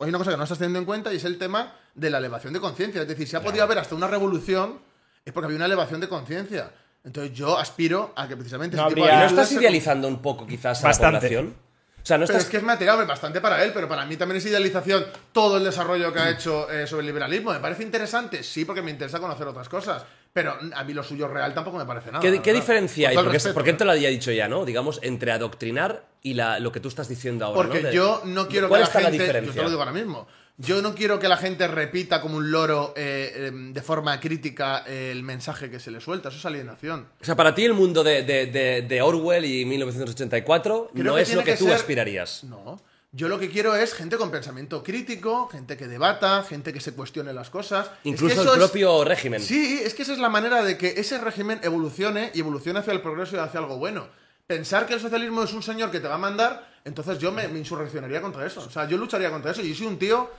hay 0.00 0.08
una 0.10 0.18
cosa 0.18 0.30
que 0.30 0.36
no 0.36 0.42
estás 0.44 0.58
teniendo 0.58 0.78
en 0.78 0.84
cuenta 0.84 1.12
y 1.12 1.16
es 1.16 1.24
el 1.24 1.38
tema 1.38 1.72
de 1.94 2.10
la 2.10 2.18
elevación 2.18 2.52
de 2.52 2.60
conciencia. 2.60 3.02
Es 3.02 3.08
decir, 3.08 3.26
si 3.26 3.36
ha 3.36 3.42
podido 3.42 3.64
haber 3.64 3.78
hasta 3.78 3.94
una 3.94 4.06
revolución, 4.06 4.78
es 5.24 5.32
porque 5.32 5.46
había 5.46 5.56
una 5.56 5.66
elevación 5.66 6.00
de 6.00 6.08
conciencia. 6.08 6.70
Entonces 7.04 7.32
yo 7.36 7.58
aspiro 7.58 8.12
a 8.16 8.28
que 8.28 8.36
precisamente 8.36 8.76
No 8.76 8.86
ese 8.86 8.94
tipo 8.94 9.04
habría- 9.06 9.18
de 9.20 9.24
¿No 9.24 9.30
estás 9.30 9.48
se- 9.48 9.54
idealizando 9.56 10.06
un 10.08 10.20
poco 10.22 10.46
quizás 10.46 10.82
a 10.84 10.88
Bastante. 10.88 11.12
la 11.14 11.18
población? 11.20 11.54
O 12.02 12.06
sea, 12.08 12.16
no 12.16 12.26
Pero 12.26 12.38
es 12.38 12.44
que 12.46 12.56
es 12.58 12.62
material, 12.62 13.06
bastante 13.06 13.40
para 13.40 13.62
él, 13.64 13.72
pero 13.74 13.88
para 13.88 14.06
mí 14.06 14.16
también 14.16 14.38
es 14.38 14.46
idealización 14.46 15.04
todo 15.32 15.58
el 15.58 15.64
desarrollo 15.64 16.12
que 16.12 16.18
ha 16.20 16.30
hecho 16.30 16.70
eh, 16.70 16.86
sobre 16.86 17.00
el 17.00 17.06
liberalismo. 17.06 17.52
¿Me 17.52 17.58
parece 17.60 17.82
interesante? 17.82 18.42
Sí, 18.42 18.64
porque 18.64 18.80
me 18.82 18.90
interesa 18.90 19.18
conocer 19.20 19.46
otras 19.46 19.68
cosas. 19.68 20.04
Pero 20.32 20.56
a 20.74 20.84
mí 20.84 20.92
lo 20.94 21.02
suyo 21.02 21.26
real 21.26 21.52
tampoco 21.54 21.78
me 21.78 21.86
parece 21.86 22.12
nada. 22.12 22.20
¿Qué, 22.20 22.52
diferencia 22.52 23.08
hay? 23.08 23.14
Porque, 23.16 23.32
respeto, 23.32 23.54
porque 23.54 23.70
¿eh? 23.70 23.74
te 23.74 23.84
lo 23.84 23.92
había 23.92 24.08
dicho 24.08 24.30
ya, 24.30 24.46
¿no? 24.48 24.64
Digamos, 24.64 25.00
entre 25.02 25.32
adoctrinar 25.32 26.04
y 26.22 26.34
la- 26.34 26.60
lo 26.60 26.70
que 26.70 26.80
tú 26.80 26.88
estás 26.88 27.08
diciendo 27.08 27.44
ahora. 27.46 27.56
Porque 27.68 27.82
¿no? 27.82 27.88
De- 27.88 27.94
yo 27.94 28.22
no 28.24 28.46
quiero 28.46 28.66
que 28.66 28.70
¿Cuál 28.70 28.80
la 28.82 28.86
está 28.86 29.00
gente. 29.00 29.18
la 29.32 29.40
yo 29.40 29.52
te 29.52 29.62
lo 29.62 29.68
digo 29.70 29.80
ahora 29.80 29.92
mismo. 29.92 30.28
Yo 30.60 30.82
no 30.82 30.94
quiero 30.94 31.20
que 31.20 31.28
la 31.28 31.36
gente 31.36 31.68
repita 31.68 32.20
como 32.20 32.36
un 32.36 32.50
loro 32.50 32.92
eh, 32.96 33.32
eh, 33.36 33.50
de 33.54 33.80
forma 33.82 34.18
crítica 34.18 34.78
el 34.86 35.22
mensaje 35.22 35.70
que 35.70 35.78
se 35.78 35.90
le 35.92 36.00
suelta. 36.00 36.30
Eso 36.30 36.38
es 36.38 36.46
alienación. 36.46 37.06
O 37.20 37.24
sea, 37.24 37.36
para 37.36 37.54
ti 37.54 37.64
el 37.64 37.74
mundo 37.74 38.02
de, 38.02 38.22
de- 38.24 38.82
de- 38.82 39.02
Orwell 39.02 39.44
y 39.44 39.64
1984 39.64 40.90
Creo 40.92 41.04
no 41.04 41.16
es 41.18 41.32
lo 41.32 41.44
que, 41.44 41.52
que 41.52 41.56
tú 41.58 41.66
ser- 41.66 41.74
aspirarías. 41.74 42.44
No. 42.44 42.80
Yo 43.10 43.28
lo 43.28 43.38
que 43.38 43.48
quiero 43.48 43.74
es 43.74 43.94
gente 43.94 44.18
con 44.18 44.30
pensamiento 44.30 44.82
crítico, 44.82 45.48
gente 45.48 45.76
que 45.78 45.86
debata, 45.88 46.42
gente 46.42 46.74
que 46.74 46.80
se 46.80 46.92
cuestione 46.92 47.32
las 47.32 47.48
cosas. 47.48 47.86
Es 47.86 47.92
que 48.02 48.08
Incluso 48.10 48.42
eso 48.42 48.54
el 48.54 48.60
es- 48.60 48.66
propio 48.68 49.02
régimen. 49.04 49.40
Sí, 49.40 49.80
es 49.82 49.94
que 49.94 50.02
esa 50.02 50.12
es 50.12 50.18
la 50.18 50.28
manera 50.28 50.62
de 50.62 50.76
que 50.76 50.88
ese 50.96 51.16
régimen 51.18 51.58
evolucione 51.62 52.30
y 52.34 52.40
evolucione 52.40 52.80
hacia 52.80 52.92
el 52.92 53.00
progreso 53.00 53.36
y 53.36 53.38
hacia 53.38 53.60
algo 53.60 53.78
bueno. 53.78 54.06
Pensar 54.46 54.86
que 54.86 54.94
el 54.94 55.00
socialismo 55.00 55.42
es 55.42 55.52
un 55.54 55.62
señor 55.62 55.90
que 55.90 56.00
te 56.00 56.08
va 56.08 56.16
a 56.16 56.18
mandar, 56.18 56.68
entonces 56.84 57.18
yo 57.18 57.32
me, 57.32 57.48
me 57.48 57.58
insurreccionaría 57.58 58.20
contra 58.20 58.46
eso. 58.46 58.60
O 58.60 58.70
sea, 58.70 58.86
yo 58.86 58.98
lucharía 58.98 59.30
contra 59.30 59.52
eso. 59.52 59.62
Y 59.62 59.70
yo 59.70 59.74
soy 59.74 59.86
un 59.86 59.98
tío. 59.98 60.30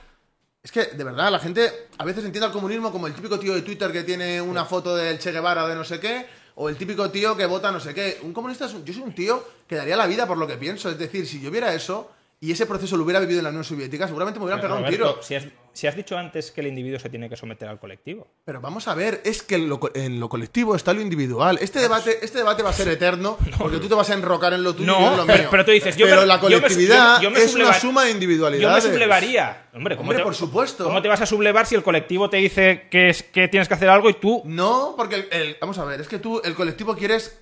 Es 0.62 0.70
que, 0.70 0.84
de 0.86 1.04
verdad, 1.04 1.30
la 1.32 1.38
gente 1.40 1.88
a 1.98 2.04
veces 2.04 2.24
entiende 2.24 2.46
al 2.46 2.52
comunismo 2.52 2.92
como 2.92 3.06
el 3.08 3.14
típico 3.14 3.38
tío 3.38 3.54
de 3.54 3.62
Twitter 3.62 3.90
que 3.90 4.02
tiene 4.04 4.40
una 4.40 4.64
foto 4.64 4.94
del 4.94 5.18
Che 5.18 5.32
Guevara 5.32 5.64
o 5.64 5.68
de 5.68 5.74
no 5.74 5.84
sé 5.84 5.98
qué, 5.98 6.26
o 6.56 6.68
el 6.68 6.76
típico 6.76 7.10
tío 7.10 7.36
que 7.36 7.46
vota 7.46 7.72
no 7.72 7.80
sé 7.80 7.94
qué. 7.94 8.18
Un 8.22 8.32
comunista 8.32 8.66
es 8.66 8.74
un- 8.74 8.84
Yo 8.84 8.92
soy 8.92 9.02
un 9.02 9.14
tío 9.14 9.42
que 9.66 9.74
daría 9.76 9.96
la 9.96 10.06
vida 10.06 10.26
por 10.26 10.36
lo 10.38 10.46
que 10.46 10.56
pienso. 10.56 10.88
Es 10.90 10.98
decir, 10.98 11.26
si 11.26 11.40
yo 11.40 11.50
viera 11.50 11.72
eso, 11.74 12.12
y 12.42 12.52
ese 12.52 12.64
proceso 12.64 12.96
lo 12.96 13.04
hubiera 13.04 13.20
vivido 13.20 13.40
en 13.40 13.44
la 13.44 13.50
Unión 13.50 13.64
Soviética, 13.64 14.06
seguramente 14.06 14.38
me 14.40 14.46
hubieran 14.46 14.62
pegado 14.62 14.80
un 14.80 14.86
tiro. 14.88 15.18
Si 15.22 15.34
has, 15.34 15.44
si 15.74 15.86
has 15.86 15.94
dicho 15.94 16.16
antes 16.16 16.50
que 16.50 16.62
el 16.62 16.68
individuo 16.68 16.98
se 16.98 17.10
tiene 17.10 17.28
que 17.28 17.36
someter 17.36 17.68
al 17.68 17.78
colectivo. 17.78 18.28
Pero 18.46 18.62
vamos 18.62 18.88
a 18.88 18.94
ver, 18.94 19.20
es 19.26 19.42
que 19.42 19.56
en 19.56 19.68
lo, 19.68 19.78
co- 19.78 19.90
en 19.94 20.18
lo 20.18 20.30
colectivo 20.30 20.74
está 20.74 20.94
lo 20.94 21.02
individual. 21.02 21.58
Este 21.60 21.80
debate, 21.80 22.18
este 22.22 22.38
debate 22.38 22.62
va 22.62 22.70
a 22.70 22.72
ser 22.72 22.88
eterno 22.88 23.36
porque 23.58 23.76
tú 23.76 23.88
te 23.88 23.94
vas 23.94 24.08
a 24.08 24.14
enrocar 24.14 24.54
en 24.54 24.62
lo 24.62 24.74
tuyo 24.74 24.90
y 24.90 24.94
yo 24.94 24.98
en 24.98 25.10
No, 25.10 25.16
lo 25.18 25.26
pero, 25.26 25.38
mío. 25.40 25.48
pero 25.50 25.64
tú 25.66 25.70
dices, 25.72 25.94
yo 25.98 26.06
pero 26.06 26.22
me- 26.22 26.26
la 26.26 26.36
yo 26.36 26.48
me- 26.48 26.48
colectividad 26.60 27.20
yo 27.20 27.30
me 27.30 27.40
es 27.42 27.54
una 27.54 27.74
suma 27.74 28.04
de 28.04 28.08
Yo 28.08 28.14
me 28.14 28.24
individualidades. 28.24 28.84
sublevaría. 28.84 29.68
Hombre, 29.74 29.96
¿cómo 29.96 30.08
Hombre, 30.08 30.18
te- 30.18 30.24
por 30.24 30.34
supuesto. 30.34 30.84
¿Cómo 30.84 31.02
te 31.02 31.08
vas 31.08 31.20
a 31.20 31.26
sublevar 31.26 31.66
si 31.66 31.74
el 31.74 31.82
colectivo 31.82 32.30
te 32.30 32.38
dice 32.38 32.88
que, 32.90 33.10
es, 33.10 33.22
que 33.22 33.48
tienes 33.48 33.68
que 33.68 33.74
hacer 33.74 33.90
algo 33.90 34.08
y 34.08 34.14
tú 34.14 34.40
No, 34.46 34.94
porque 34.96 35.16
el, 35.16 35.28
el- 35.30 35.56
vamos 35.60 35.76
a 35.78 35.84
ver, 35.84 36.00
es 36.00 36.08
que 36.08 36.18
tú 36.18 36.40
el 36.42 36.54
colectivo 36.54 36.96
quieres 36.96 37.38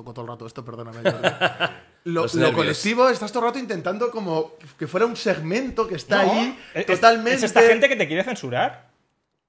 toco 0.00 0.14
todo 0.14 0.24
el 0.24 0.30
rato 0.30 0.46
esto, 0.46 0.64
perdóname. 0.64 0.98
Lo, 2.04 2.26
colectivo 2.54 3.10
estás 3.10 3.30
todo 3.30 3.44
el 3.44 3.48
rato 3.50 3.58
intentando 3.58 4.10
como 4.10 4.54
que 4.78 4.86
fuera 4.86 5.04
un 5.04 5.16
segmento 5.16 5.86
que 5.86 5.96
está 5.96 6.24
No, 6.24 6.32
ahí 6.32 6.58
es- 6.74 6.86
totalmente 6.86 7.36
Es 7.36 7.42
esta 7.42 7.60
gente 7.62 7.88
que 7.88 7.96
te 7.96 8.06
quiere 8.06 8.24
censurar. 8.24 8.89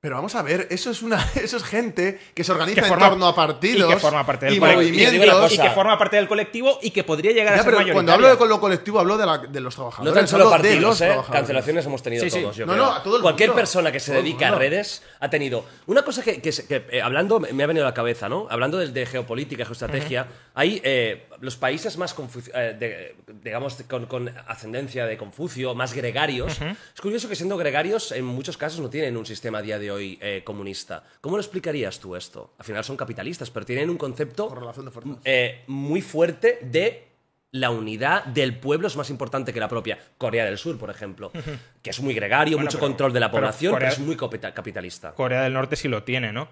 Pero 0.02 0.16
vamos 0.16 0.34
a 0.34 0.42
ver, 0.42 0.66
eso 0.72 0.90
es 0.90 1.04
una 1.04 1.24
eso 1.36 1.58
es 1.58 1.64
gente 1.64 2.20
que 2.34 2.44
se 2.44 2.52
organiza 2.52 2.82
Que 2.82 2.88
en 2.88 2.90
forma- 2.90 3.10
torno 3.10 3.28
a 3.28 3.36
partidos 3.36 3.88
y 3.88 3.94
que 3.94 4.00
forma 4.00 4.26
parte 4.26 4.48
del 4.48 4.56
y 4.56 4.60
colectivo. 4.60 4.82
movimientos. 4.82 5.52
Y 5.52 5.56
Y 5.56 5.60
que 5.60 5.70
forma 5.70 5.96
parte 6.00 6.16
del 6.16 6.28
colectivo 6.28 6.80
y 6.82 6.90
que 6.90 7.04
podría 7.04 7.32
llegar 7.32 7.54
Ya, 7.54 7.60
a 7.62 7.64
ser 7.64 7.66
pero 7.66 7.78
cuando 7.78 7.94
mayoritaria. 8.12 8.14
hablo 8.32 8.44
de 8.46 8.50
lo 8.50 8.60
colectivo 8.60 9.00
hablo 9.00 9.16
de, 9.20 9.26
la- 9.28 9.38
de 9.38 9.60
los 9.60 9.76
No 9.78 9.84
trabajadores. 9.84 10.14
tan 10.16 10.28
solo 10.28 10.46
hablo 10.46 10.58
de 10.58 10.62
partidos, 10.70 10.82
los 10.90 11.02
¿eh? 11.02 11.06
trabajadores. 11.06 11.40
Cancelaciones 11.42 11.86
hemos 11.86 12.02
tenido 12.02 12.24
Sí, 12.24 12.30
sí. 12.32 12.42
todos, 12.42 12.56
yo 12.56 12.66
No, 12.66 12.74
creo. 12.74 12.84
no, 12.86 12.92
a 12.96 13.04
todo 13.04 13.16
el 13.18 13.22
Cualquier 13.22 13.50
mundo. 13.50 13.60
persona 13.62 13.92
que 13.92 14.00
se 14.00 14.12
dedica 14.14 14.48
a 14.48 14.56
redes 14.56 15.04
ha 15.20 15.30
tenido. 15.30 15.66
Una 15.86 16.02
cosa 16.04 16.24
que, 16.24 16.42
que 16.42 16.50
que, 16.52 16.86
eh, 16.90 17.02
hablando, 17.04 17.40
me 17.40 17.64
ha 17.64 17.68
venido 17.68 17.86
a 17.86 17.90
la 17.90 17.94
cabeza, 17.94 18.28
¿no? 18.28 18.48
Hablando 18.50 18.80
de, 18.80 18.88
de 18.88 19.06
geopolítica, 19.06 19.66
geoestrategia, 19.66 20.26
hay 20.56 20.82
eh, 20.84 21.28
los 21.42 21.58
países 21.58 21.98
más, 22.00 22.16
eh, 22.56 22.76
de- 22.80 23.16
digamos, 23.44 23.78
con, 23.88 24.08
con 24.08 24.34
ascendencia 24.48 25.06
de 25.06 25.16
Confucio, 25.16 25.76
más 25.76 25.94
gregarios. 25.94 26.58
Es 26.96 27.02
curioso 27.02 27.30
que 27.30 27.36
siendo 27.36 27.56
gregarios, 27.56 28.12
en 28.14 28.26
muchos 28.26 28.58
casos 28.58 28.80
no 28.80 28.90
tienen 28.90 29.16
un 29.16 29.28
sistema 29.28 29.60
a 29.60 29.62
día 29.62 29.78
de 29.78 29.91
hoy 29.91 29.91
eh, 30.00 30.42
comunista. 30.44 31.04
¿Cómo 31.22 31.36
lo 31.38 31.42
explicarías 31.42 32.00
tú 32.00 32.16
esto? 32.16 32.54
Al 32.58 32.66
final 32.66 32.84
son 32.84 32.98
capitalistas, 32.98 33.50
pero 33.52 33.66
tienen 33.66 33.90
un 33.90 33.98
concepto 33.98 34.50
de 34.50 35.20
eh, 35.26 35.64
muy 35.68 36.02
fuerte 36.02 36.60
de 36.62 37.08
la 37.54 37.70
unidad 37.70 38.24
del 38.26 38.58
pueblo 38.58 38.88
es 38.88 38.96
más 38.96 39.10
importante 39.10 39.52
que 39.54 39.60
la 39.60 39.68
propia. 39.68 40.00
Corea 40.18 40.46
del 40.46 40.58
Sur, 40.58 40.78
por 40.78 40.90
ejemplo, 40.90 41.32
que 41.82 41.90
es 41.90 42.00
muy 42.00 42.14
gregario, 42.14 42.56
Bueno, 42.56 42.68
mucho 42.68 42.78
pero- 42.78 42.88
control 42.88 43.12
de 43.12 43.20
la 43.20 43.30
población, 43.30 43.74
pero, 43.74 43.88
Corea- 43.88 43.90
es 43.90 44.00
muy 44.00 44.16
capitalista. 44.16 45.12
Corea 45.14 45.42
del 45.44 45.52
Norte 45.52 45.76
sí 45.76 45.90
lo 45.90 46.04
tiene, 46.04 46.32
¿no? 46.32 46.48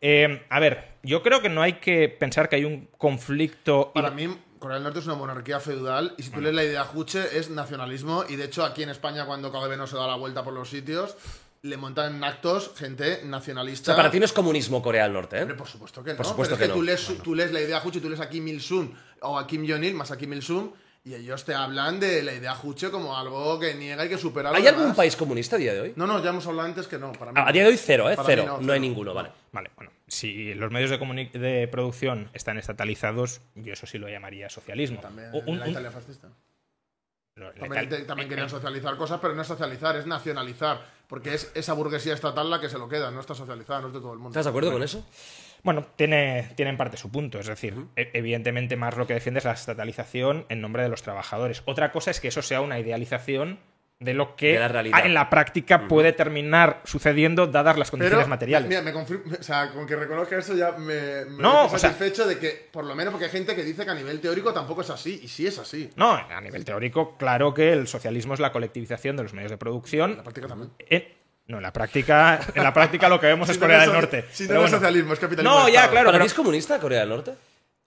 Eh, 0.00 0.46
a 0.48 0.60
ver, 0.60 0.92
yo 1.02 1.22
creo 1.24 1.42
que 1.42 1.48
no 1.48 1.62
hay 1.62 1.74
que 1.74 2.08
pensar 2.08 2.48
que 2.48 2.54
hay 2.56 2.64
un 2.64 2.88
conflicto. 2.96 3.90
Para 3.92 4.12
mí, 4.12 4.28
Corea 4.60 4.76
del 4.76 4.84
Norte 4.84 5.00
es 5.00 5.06
una 5.06 5.16
monarquía 5.16 5.58
feudal 5.58 6.14
y 6.16 6.22
si 6.22 6.30
tú 6.30 6.40
lees 6.40 6.54
la 6.54 6.62
idea 6.62 6.84
Juche 6.84 7.36
es 7.38 7.50
nacionalismo 7.50 8.24
y 8.28 8.36
de 8.36 8.44
hecho 8.44 8.64
aquí 8.64 8.84
en 8.84 8.90
España 8.90 9.26
cuando 9.26 9.50
KGB 9.50 9.76
no 9.76 9.86
se 9.88 9.96
da 9.96 10.06
la 10.06 10.14
vuelta 10.14 10.44
por 10.44 10.54
los 10.54 10.70
sitios 10.70 11.16
le 11.62 11.76
montan 11.76 12.22
actos 12.22 12.72
gente 12.76 13.20
O 13.22 13.26
nacionalista. 13.26 13.86
sea, 13.86 13.96
para 13.96 14.10
ti 14.10 14.18
no 14.18 14.24
es 14.24 14.32
comunismo 14.32 14.82
Corea 14.82 15.04
del 15.04 15.12
Norte, 15.12 15.38
¿eh? 15.38 15.42
Hombre, 15.42 15.56
por 15.56 15.66
supuesto 15.68 16.02
que 16.04 16.10
no. 16.12 16.16
Por 16.18 16.26
supuesto 16.26 16.54
pero 16.56 16.56
es 16.56 16.58
que 16.60 16.64
que, 16.66 16.68
no. 16.68 16.74
tú, 16.74 16.82
lees, 17.12 17.22
tú 17.22 17.34
lees 17.34 17.52
la 17.52 17.60
idea 17.60 17.80
Juche, 17.80 18.00
tú 18.00 18.08
lees 18.08 18.20
a 18.20 18.28
Kim 18.28 18.46
Il-sung 18.48 18.90
o 19.22 19.38
a 19.38 19.46
Kim 19.46 19.66
Jong-il 19.68 19.94
más 19.94 20.10
a 20.10 20.16
Kim 20.18 20.32
Il-sung 20.32 20.70
y 21.04 21.14
ellos 21.14 21.44
te 21.44 21.54
hablan 21.54 22.00
de 22.00 22.22
la 22.22 22.32
idea 22.34 22.54
Juche 22.54 22.90
como 22.90 23.16
algo 23.16 23.58
que 23.60 23.74
niega 23.74 24.04
y 24.04 24.08
que 24.08 24.18
supera 24.18 24.50
lo 24.50 24.56
¿Hay 24.56 24.66
algún 24.66 24.82
demás. 24.84 24.96
país 24.96 25.14
comunista 25.16 25.54
a 25.56 25.58
día 25.58 25.72
de 25.72 25.80
hoy? 25.80 25.92
No, 25.96 26.06
no, 26.06 26.22
ya 26.22 26.30
hemos 26.30 26.46
hablado 26.46 26.66
antes 26.68 26.86
que 26.88 26.98
no. 26.98 27.12
Para 27.12 27.32
mí 27.32 27.40
A, 27.44 27.52
día 27.52 27.62
de 27.62 27.68
hoy 27.68 27.76
cero, 27.76 28.10
¿eh? 28.10 28.16
Cero. 28.26 28.44
No, 28.46 28.60
no, 28.60 28.72
hay 28.72 28.80
ninguno, 28.80 29.14
vale. 29.14 29.30
Vale, 29.52 29.70
bueno, 29.76 29.92
si 30.08 30.52
los 30.54 30.70
medios 30.72 30.90
de, 30.90 30.98
comuni- 31.00 31.30
de 31.30 31.68
producción 31.68 32.28
están 32.32 32.58
estatalizados, 32.58 33.40
yo 33.54 33.72
eso 33.72 33.86
sí 33.86 33.98
lo 33.98 34.08
llamaría 34.08 34.50
socialismo. 34.50 35.00
También 35.00 35.30
O- 35.32 35.38
un- 35.46 35.58
la 35.60 35.64
un- 35.66 35.70
Italia 35.70 35.90
fascista. 35.92 36.28
lo- 37.36 37.52
También, 37.52 38.06
también 38.06 38.28
querían 38.28 38.48
socializar 38.50 38.96
cosas, 38.96 39.20
pero 39.20 39.34
no 39.34 39.42
es 39.42 39.48
socializar, 39.48 39.94
es 39.96 40.06
nacionalizar. 40.06 40.95
Porque 41.06 41.34
es 41.34 41.52
esa 41.54 41.72
burguesía 41.72 42.14
estatal 42.14 42.50
la 42.50 42.60
que 42.60 42.68
se 42.68 42.78
lo 42.78 42.88
queda, 42.88 43.10
no 43.10 43.20
está 43.20 43.34
socializada, 43.34 43.80
no 43.82 43.88
es 43.88 43.94
de 43.94 44.00
todo 44.00 44.12
el 44.12 44.18
mundo. 44.18 44.30
¿Estás 44.30 44.46
de 44.46 44.50
acuerdo 44.50 44.72
con 44.72 44.82
eso? 44.82 45.04
Bueno, 45.62 45.86
tiene, 45.96 46.52
tiene 46.56 46.70
en 46.70 46.76
parte 46.76 46.96
su 46.96 47.10
punto. 47.10 47.38
Es 47.38 47.46
decir, 47.46 47.74
e- 47.96 48.10
evidentemente 48.12 48.76
más 48.76 48.96
lo 48.96 49.06
que 49.06 49.14
defiende 49.14 49.38
es 49.38 49.44
la 49.44 49.52
estatalización 49.52 50.46
en 50.48 50.60
nombre 50.60 50.82
de 50.82 50.88
los 50.88 51.02
trabajadores. 51.02 51.62
Otra 51.64 51.92
cosa 51.92 52.10
es 52.10 52.20
que 52.20 52.28
eso 52.28 52.42
sea 52.42 52.60
una 52.60 52.78
idealización 52.78 53.58
de 53.98 54.12
lo 54.12 54.36
que 54.36 54.52
De 54.52 54.58
la 54.58 54.68
realidad. 54.68 55.06
en 55.06 55.14
la 55.14 55.30
práctica 55.30 55.88
puede 55.88 56.12
terminar 56.12 56.82
sucediendo 56.84 57.46
dadas 57.46 57.78
las 57.78 57.90
condiciones 57.90 58.24
Pero, 58.24 58.28
materiales. 58.28 58.68
Mira, 58.68 58.82
me 58.82 58.92
o 58.92 59.42
sea, 59.42 59.70
con 59.72 59.86
que 59.86 59.96
reconozca 59.96 60.36
eso 60.36 60.54
ya 60.54 60.72
me, 60.72 61.24
me 61.24 61.42
No, 61.42 61.62
dejo 61.62 61.76
o 61.76 61.78
sea- 61.78 61.90
satisfecho 61.90 62.26
de 62.26 62.38
que, 62.38 62.68
por 62.70 62.84
lo 62.84 62.94
menos, 62.94 63.10
porque 63.12 63.24
hay 63.24 63.30
gente 63.30 63.54
que 63.56 63.64
dice 63.64 63.84
que 63.86 63.90
a 63.90 63.94
nivel 63.94 64.20
teórico 64.20 64.52
tampoco 64.52 64.82
es 64.82 64.90
así, 64.90 65.20
y 65.22 65.28
sí 65.28 65.46
es 65.46 65.58
así. 65.58 65.88
No, 65.96 66.12
a 66.12 66.40
nivel 66.42 66.62
teórico, 66.64 67.16
claro 67.16 67.54
que 67.54 67.72
el 67.72 67.88
socialismo 67.88 68.34
es 68.34 68.40
la 68.40 68.52
colectivización 68.52 69.16
de 69.16 69.22
los 69.22 69.32
medios 69.32 69.50
de 69.50 69.54
En 69.54 69.58
producción. 69.58 70.16
la 70.18 70.22
práctica 70.22 70.46
también. 70.48 70.70
En- 70.90 71.04
no, 71.48 71.56
en 71.58 71.62
la 71.62 71.72
práctica, 71.72 72.40
en 72.54 72.62
la 72.64 72.74
práctica 72.74 73.08
lo 73.08 73.18
que 73.20 73.28
vemos 73.28 73.48
es 73.48 73.56
Corea 73.56 73.80
del 73.80 73.92
Norte. 73.92 74.26
Si 74.30 74.46
no, 74.46 74.64
es 74.64 74.70
socialismo, 74.72 75.14
es 75.14 75.20
capitalismo. 75.20 75.58
No, 75.60 75.68
ya, 75.70 75.88
claro. 75.88 76.06
¿Para 76.08 76.18
pero- 76.18 76.24
es 76.26 76.34
comunista 76.34 76.78
Corea 76.80 77.00
del 77.00 77.08
Norte? 77.08 77.32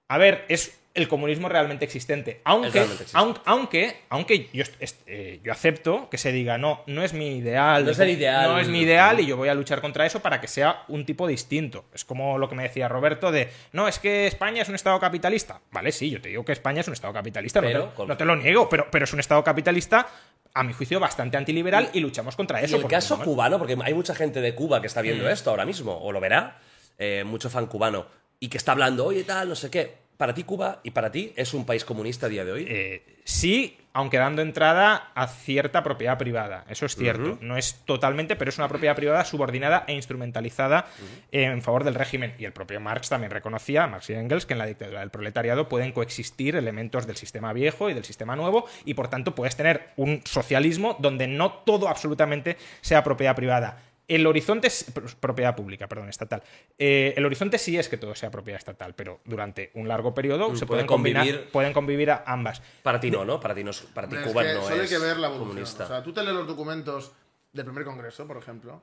A 0.08 0.18
ver, 0.18 0.46
es 0.48 0.79
el 0.96 1.08
comunismo 1.08 1.48
realmente 1.50 1.86
existente. 1.86 2.42
Aunque, 2.44 2.72
realmente 2.72 3.04
existente. 3.04 3.40
aun- 3.40 3.42
aunque, 3.46 3.96
aunque 4.10 4.50
yo, 4.52 4.64
eh, 5.06 5.40
yo 5.44 5.52
acepto 5.52 6.10
que 6.10 6.18
se 6.18 6.32
diga, 6.32 6.58
no, 6.58 6.84
no 6.88 7.04
es 7.04 7.14
mi 7.14 7.38
ideal. 7.38 7.86
No 7.86 7.92
es 7.92 8.00
el 8.00 8.10
ideal. 8.10 8.50
No 8.52 8.60
es 8.60 8.68
mi 8.68 8.82
ideal 8.82 9.20
y 9.20 9.26
yo 9.28 9.38
voy 9.38 9.50
a 9.50 9.54
luchar 9.54 9.82
contra 9.82 10.06
eso 10.06 10.20
para 10.22 10.42
que 10.42 10.48
sea 10.48 10.84
un 10.88 11.06
tipo 11.06 11.28
distinto. 11.28 11.86
Es 11.94 12.04
como 12.06 12.38
lo 12.38 12.50
que 12.50 12.56
me 12.56 12.64
decía 12.64 12.88
Roberto 12.88 13.32
de, 13.32 13.50
no, 13.72 13.88
es 13.88 14.00
que 14.00 14.26
España 14.28 14.62
es 14.64 14.70
un 14.70 14.76
Estado 14.76 15.00
capitalista. 15.00 15.62
Vale, 15.72 15.92
sí, 15.92 16.10
yo 16.10 16.20
te 16.22 16.30
digo 16.30 16.44
que 16.44 16.52
España 16.54 16.82
es 16.82 16.88
un 16.88 16.94
Estado 16.94 17.14
capitalista, 17.14 17.62
no 17.62 17.68
te- 17.68 17.96
con- 17.96 18.08
no, 18.08 18.18
te, 18.18 18.26
lo 18.26 18.36
niego, 18.36 18.68
pero, 18.68 18.88
pero 18.92 19.06
es 19.06 19.14
un 19.14 19.20
Estado 19.20 19.44
capitalista, 19.44 20.08
a 20.56 20.64
mi 20.64 20.74
juicio, 20.74 21.00
bastante 21.00 21.38
antiliberal 21.38 21.92
y 21.94 22.00
luchamos 22.00 22.36
contra 22.36 22.60
Y 22.62 22.66
eso. 22.66 22.76
el 22.78 22.82
porque, 22.82 22.96
caso 22.96 23.16
¿no? 23.18 23.24
cubano, 23.24 23.60
porque 23.60 23.78
hay 23.84 23.94
mucha 23.94 24.16
gente 24.16 24.42
de 24.42 24.56
Cuba 24.56 24.82
que 24.82 24.88
está 24.88 25.02
viendo 25.02 25.30
esto 25.30 25.52
ahora 25.52 25.66
mismo, 25.66 25.96
o 26.02 26.12
lo 26.12 26.20
verá, 26.20 26.58
eh, 26.98 27.24
mucho 27.24 27.50
fan 27.52 27.68
cubano, 27.68 28.08
y 28.40 28.50
que 28.50 28.58
está 28.58 28.72
hablando, 28.72 29.06
oye, 29.06 29.24
tal, 29.24 29.48
no 29.50 29.56
sé 29.56 29.70
qué. 29.70 30.09
Para 30.20 30.34
ti, 30.34 30.44
Cuba, 30.44 30.82
y 30.84 30.92
para 30.92 31.14
ti, 31.14 31.32
¿es 31.38 31.54
un 31.54 31.66
país 31.66 31.86
comunista 31.86 32.26
a 32.26 32.30
día 32.30 32.44
de 32.44 32.52
hoy? 32.52 32.66
Eh, 32.68 33.22
sí, 33.24 33.78
aunque 33.94 34.18
dando 34.18 34.42
entrada 34.42 35.14
a 35.16 35.28
cierta 35.28 35.82
propiedad 35.82 36.18
privada. 36.18 36.66
Eso 36.68 36.86
es 36.86 36.98
cierto. 36.98 37.38
No 37.40 37.56
es 37.56 37.86
totalmente, 37.86 38.36
pero 38.36 38.50
es 38.50 38.58
una 38.58 38.68
propiedad 38.68 38.98
privada 38.98 39.24
subordinada 39.24 39.86
e 39.88 39.94
instrumentalizada 39.94 40.88
eh, 41.32 41.44
en 41.44 41.62
favor 41.62 41.86
del 41.86 41.96
régimen. 41.96 42.36
Y 42.38 42.44
el 42.44 42.52
propio 42.52 42.82
Marx 42.82 43.08
también 43.08 43.32
reconocía, 43.32 43.88
Marx 43.88 44.10
y 44.10 44.14
Engels, 44.16 44.46
que 44.46 44.56
en 44.56 44.60
la 44.60 44.66
dictadura 44.66 45.00
del 45.00 45.10
proletariado 45.10 45.70
pueden 45.70 45.94
coexistir 45.94 46.58
elementos 46.58 47.08
del 47.08 47.16
sistema 47.16 47.54
viejo 47.54 47.90
y 47.90 47.94
del 47.94 48.04
sistema 48.04 48.36
nuevo, 48.36 48.66
y 48.84 48.96
por 48.96 49.08
tanto 49.08 49.36
puedes 49.36 49.56
tener 49.56 49.92
un 49.96 50.22
socialismo 50.26 50.98
donde 51.00 51.28
no 51.28 51.54
todo 51.54 51.88
absolutamente 51.88 52.58
sea 52.82 53.06
propiedad 53.06 53.38
privada. 53.38 53.78
El 54.10 54.28
horizonte 54.28 54.68
es 54.68 54.94
pr- 54.94 55.16
propiedad 55.16 55.56
pública, 55.56 55.88
perdón, 55.88 56.10
estatal. 56.10 56.44
Eh, 56.78 57.14
el 57.16 57.26
horizonte 57.26 57.58
sí 57.58 57.78
es 57.78 57.88
que 57.88 57.96
todo 57.98 58.14
sea 58.16 58.30
propiedad 58.32 58.58
estatal, 58.58 58.94
pero 58.96 59.22
durante 59.24 59.72
un 59.76 59.88
largo 59.88 60.14
periodo 60.14 60.50
Mm, 60.50 60.56
se 60.58 60.66
puede 60.66 60.80
pueden 60.80 60.88
combinar, 60.88 61.26
convivir. 61.26 61.52
pueden 61.52 61.74
convivir 61.74 62.12
a 62.12 62.24
ambas. 62.26 62.62
Para 62.84 63.00
ti 63.00 63.10
no, 63.12 63.24
¿no? 63.24 63.40
Para 63.40 63.56
ti, 63.56 63.64
no 63.64 63.72
para 63.94 64.10
ti 64.10 64.18
Cuba 64.18 64.42
es 64.42 64.48
que 64.50 64.54
no 64.56 64.64
solo 64.64 64.76
es 64.76 64.82
hay 64.82 64.88
que 64.90 64.98
ver 65.06 65.18
la 65.18 65.28
evolución. 65.28 65.48
comunista. 65.50 65.84
O 65.86 65.88
sea, 65.88 66.04
tú 66.04 66.12
te 66.12 66.24
lees 66.24 66.36
los 66.36 66.48
documentos 66.48 67.12
del 67.54 67.66
primer 67.66 67.86
congreso, 67.86 68.28
por 68.28 68.38
ejemplo, 68.38 68.82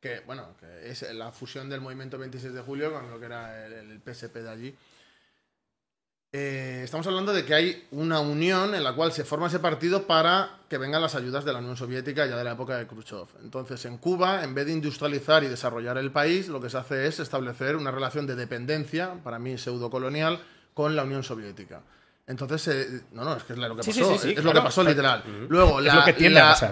que, 0.00 0.20
bueno, 0.20 0.56
que 0.58 0.90
es 0.90 1.02
la 1.14 1.30
fusión 1.32 1.68
del 1.68 1.80
movimiento 1.80 2.18
26 2.18 2.52
de 2.54 2.60
julio 2.62 2.92
con 2.92 3.10
lo 3.10 3.20
que 3.20 3.26
era 3.26 3.66
el, 3.66 3.72
el 3.72 4.00
PSP 4.00 4.36
de 4.36 4.50
allí. 4.50 4.74
Eh, 6.34 6.80
estamos 6.82 7.06
hablando 7.06 7.34
de 7.34 7.44
que 7.44 7.52
hay 7.52 7.86
una 7.90 8.20
unión 8.20 8.74
en 8.74 8.82
la 8.82 8.94
cual 8.94 9.12
se 9.12 9.22
forma 9.22 9.48
ese 9.48 9.58
partido 9.58 10.06
para 10.06 10.60
que 10.66 10.78
vengan 10.78 11.02
las 11.02 11.14
ayudas 11.14 11.44
de 11.44 11.52
la 11.52 11.58
Unión 11.58 11.76
Soviética 11.76 12.24
ya 12.24 12.36
de 12.38 12.44
la 12.44 12.52
época 12.52 12.78
de 12.78 12.86
Khrushchev. 12.86 13.26
Entonces, 13.42 13.84
en 13.84 13.98
Cuba, 13.98 14.42
en 14.42 14.54
vez 14.54 14.64
de 14.64 14.72
industrializar 14.72 15.44
y 15.44 15.48
desarrollar 15.48 15.98
el 15.98 16.10
país, 16.10 16.48
lo 16.48 16.58
que 16.58 16.70
se 16.70 16.78
hace 16.78 17.06
es 17.06 17.20
establecer 17.20 17.76
una 17.76 17.90
relación 17.90 18.26
de 18.26 18.34
dependencia, 18.34 19.22
para 19.22 19.38
mí 19.38 19.58
pseudo-colonial, 19.58 20.40
con 20.72 20.96
la 20.96 21.02
Unión 21.02 21.22
Soviética. 21.22 21.82
Entonces, 22.26 22.66
eh, 22.68 23.02
no, 23.12 23.24
no, 23.24 23.36
es 23.36 23.42
que 23.42 23.52
es 23.52 23.58
lo 23.58 23.68
que 23.68 23.82
pasó, 23.82 23.92
sí, 23.92 24.02
sí, 24.02 24.18
sí, 24.18 24.34
es 24.34 24.42
lo 24.42 24.54
que 24.54 24.60
pasó 24.62 24.82
literal. 24.82 25.24
Luego, 25.50 25.82
la, 25.82 25.96
lo 25.96 26.04
que. 26.06 26.14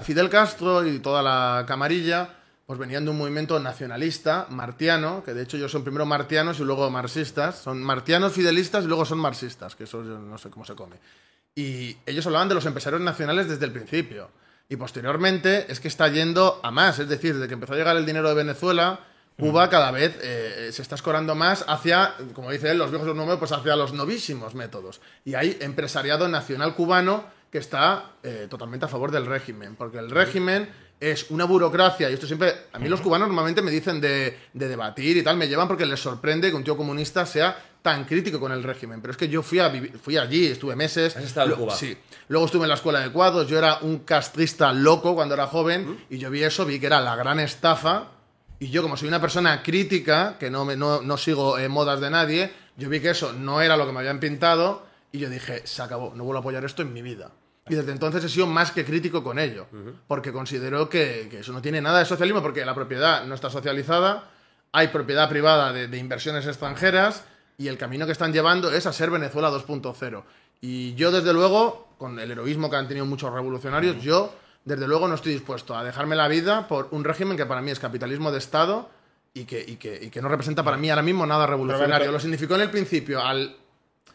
Fidel 0.03 0.31
Castro 0.31 0.87
y 0.87 1.01
toda 1.01 1.23
la 1.23 1.67
camarilla 1.67 2.40
pues 2.71 2.79
venían 2.79 3.05
de 3.05 3.11
un 3.11 3.19
movimiento 3.19 3.59
nacionalista, 3.59 4.47
martiano, 4.49 5.25
que 5.25 5.35
de 5.35 5.43
hecho 5.43 5.57
ellos 5.57 5.73
son 5.73 5.83
primero 5.83 6.07
martianos 6.07 6.61
y 6.61 6.63
luego 6.63 6.89
marxistas. 6.89 7.59
Son 7.59 7.83
martianos 7.83 8.33
fidelistas 8.33 8.85
y 8.85 8.87
luego 8.87 9.05
son 9.05 9.19
marxistas, 9.19 9.75
que 9.75 9.83
eso 9.83 10.05
yo 10.05 10.21
no 10.21 10.39
sé 10.39 10.51
cómo 10.51 10.65
se 10.65 10.77
come. 10.77 10.95
Y 11.53 11.97
ellos 12.07 12.25
hablaban 12.27 12.49
de 12.49 12.55
los 12.55 12.67
empresarios 12.67 13.03
nacionales 13.03 13.49
desde 13.49 13.65
el 13.65 13.73
principio. 13.73 14.31
Y 14.69 14.77
posteriormente 14.77 15.67
es 15.69 15.81
que 15.81 15.89
está 15.89 16.07
yendo 16.11 16.61
a 16.63 16.71
más. 16.71 17.01
Es 17.01 17.09
decir, 17.09 17.35
desde 17.35 17.49
que 17.49 17.55
empezó 17.55 17.73
a 17.73 17.77
llegar 17.77 17.97
el 17.97 18.07
dinero 18.07 18.29
de 18.29 18.37
Venezuela, 18.37 19.01
Cuba 19.37 19.69
cada 19.69 19.91
vez 19.91 20.17
eh, 20.23 20.69
eh, 20.69 20.73
se 20.73 20.83
está 20.83 20.95
escorando 20.95 21.35
más 21.35 21.65
hacia, 21.67 22.15
como 22.35 22.53
dice 22.53 22.71
él, 22.71 22.79
los 22.79 22.93
viejos 22.93 23.13
nuevos, 23.17 23.39
pues 23.39 23.51
hacia 23.51 23.75
los 23.75 23.93
novísimos 23.95 24.55
métodos. 24.55 25.01
Y 25.25 25.35
hay 25.35 25.59
empresariado 25.61 26.29
nacional 26.29 26.77
cubano 26.77 27.25
que 27.51 27.59
está 27.59 28.13
eh, 28.23 28.47
totalmente 28.49 28.87
a 28.87 28.89
favor 28.89 29.11
del 29.11 29.27
régimen, 29.27 29.75
porque 29.75 29.99
el 29.99 30.09
régimen 30.09 30.69
es 31.01 31.31
una 31.31 31.47
burocracia, 31.47 32.11
y 32.11 32.13
esto 32.13 32.27
siempre, 32.27 32.55
a 32.73 32.79
mí 32.79 32.89
los 32.89 33.01
cubanos 33.01 33.27
normalmente 33.27 33.63
me 33.63 33.71
dicen 33.71 34.03
de, 34.03 34.39
de 34.53 34.69
debatir 34.69 35.17
y 35.17 35.23
tal, 35.23 35.39
me 35.39 35.49
llevan 35.49 35.67
porque 35.67 35.87
les 35.87 35.99
sorprende 35.99 36.51
que 36.51 36.57
un 36.57 36.63
tío 36.63 36.77
comunista 36.77 37.25
sea 37.25 37.57
tan 37.81 38.05
crítico 38.05 38.39
con 38.39 38.53
el 38.53 38.63
régimen, 38.63 39.01
pero 39.01 39.13
es 39.13 39.17
que 39.17 39.29
yo 39.29 39.43
fui, 39.43 39.59
a 39.59 39.73
fui 40.03 40.19
allí, 40.19 40.47
estuve 40.47 40.77
meses. 40.77 41.17
¿Has 41.17 41.25
estado 41.25 41.55
en 41.55 41.57
Cuba? 41.57 41.75
Sí. 41.75 41.97
Luego 42.29 42.45
estuve 42.45 42.65
en 42.65 42.69
la 42.69 42.75
escuela 42.75 43.01
de 43.01 43.11
cuadros, 43.11 43.49
yo 43.49 43.57
era 43.57 43.79
un 43.79 44.01
castrista 44.01 44.73
loco 44.75 45.15
cuando 45.15 45.35
era 45.35 45.47
joven, 45.47 46.05
y 46.11 46.19
yo 46.19 46.31
vi 46.31 46.43
eso, 46.43 46.67
vi 46.67 46.79
que 46.79 46.87
era 46.87 47.01
la 47.01 47.17
gran 47.17 47.41
estafa, 47.41 48.09
y 48.59 48.69
yo 48.69 48.83
como 48.83 48.99
soy 48.99 49.09
una 49.09 49.23
persona 49.23 49.63
crítica, 49.63 50.37
que 50.39 50.51
no, 50.51 50.67
me, 50.67 50.77
no, 50.77 51.01
no 51.01 51.17
sigo 51.17 51.59
eh, 51.59 51.71
modas 51.71 52.01
de 52.03 52.11
nadie, 52.11 52.53
yo 52.77 52.91
vi 52.91 53.01
que 53.01 53.11
eso 53.11 53.33
no 53.33 53.63
era 53.63 53.79
lo 53.79 53.87
que 53.87 53.93
me 53.93 54.01
habían 54.01 54.21
pintado, 54.21 54.87
y 55.13 55.19
yo 55.19 55.31
dije, 55.31 55.63
se 55.67 55.81
acabó, 55.81 56.13
no 56.15 56.25
vuelvo 56.25 56.39
a 56.39 56.41
apoyar 56.41 56.65
esto 56.67 56.83
en 56.83 56.93
mi 56.93 57.01
vida. 57.01 57.31
Y 57.69 57.75
desde 57.75 57.93
entonces 57.93 58.25
he 58.25 58.29
sido 58.29 58.47
más 58.47 58.73
que 58.73 58.85
crítico 58.85 59.23
con 59.23 59.39
ello, 59.39 59.67
porque 60.09 60.33
considero 60.33 60.89
que, 60.89 61.29
que 61.31 61.41
eso 61.41 61.53
no 61.53 61.63
tiene 61.63 61.81
nada 61.81 62.01
de 62.01 62.05
socialismo, 62.05 62.43
porque 62.43 62.65
la 62.65 62.75
propiedad 62.75 63.25
no 63.27 63.35
está 63.35 63.51
socializada, 63.51 64.31
hay 64.73 64.89
propiedad 64.89 65.29
privada 65.29 65.73
de, 65.73 65.87
de 65.87 65.99
inversiones 65.99 66.47
extranjeras, 66.47 67.25
y 67.61 67.69
el 67.69 67.77
camino 67.77 68.07
que 68.07 68.13
están 68.13 68.33
llevando 68.33 68.73
es 68.73 68.87
a 68.87 68.93
ser 68.93 69.11
Venezuela 69.11 69.51
2.0. 69.51 70.23
Y 70.63 70.95
yo, 70.95 71.11
desde 71.11 71.35
luego, 71.35 71.89
con 71.99 72.19
el 72.19 72.31
heroísmo 72.31 72.71
que 72.71 72.77
han 72.77 72.89
tenido 72.89 73.05
muchos 73.05 73.31
revolucionarios, 73.33 74.03
yo, 74.03 74.35
desde 74.65 74.89
luego, 74.89 75.07
no 75.09 75.15
estoy 75.15 75.35
dispuesto 75.35 75.77
a 75.77 75.85
dejarme 75.85 76.17
la 76.17 76.27
vida 76.27 76.67
por 76.67 76.89
un 76.91 77.05
régimen 77.05 77.37
que 77.37 77.45
para 77.45 77.61
mí 77.61 77.71
es 77.71 77.79
capitalismo 77.79 78.33
de 78.33 78.39
Estado 78.39 78.89
y 79.35 79.45
que, 79.45 79.63
y 79.67 79.77
que, 79.77 79.99
y 80.03 80.09
que 80.09 80.23
no 80.23 80.29
representa 80.29 80.63
para 80.63 80.79
mí 80.79 80.89
ahora 80.89 81.03
mismo 81.03 81.27
nada 81.27 81.47
revolucionario. 81.47 82.11
Lo 82.11 82.19
significó 82.19 82.55
en 82.55 82.63
el 82.63 82.71
principio 82.71 83.21
al 83.21 83.55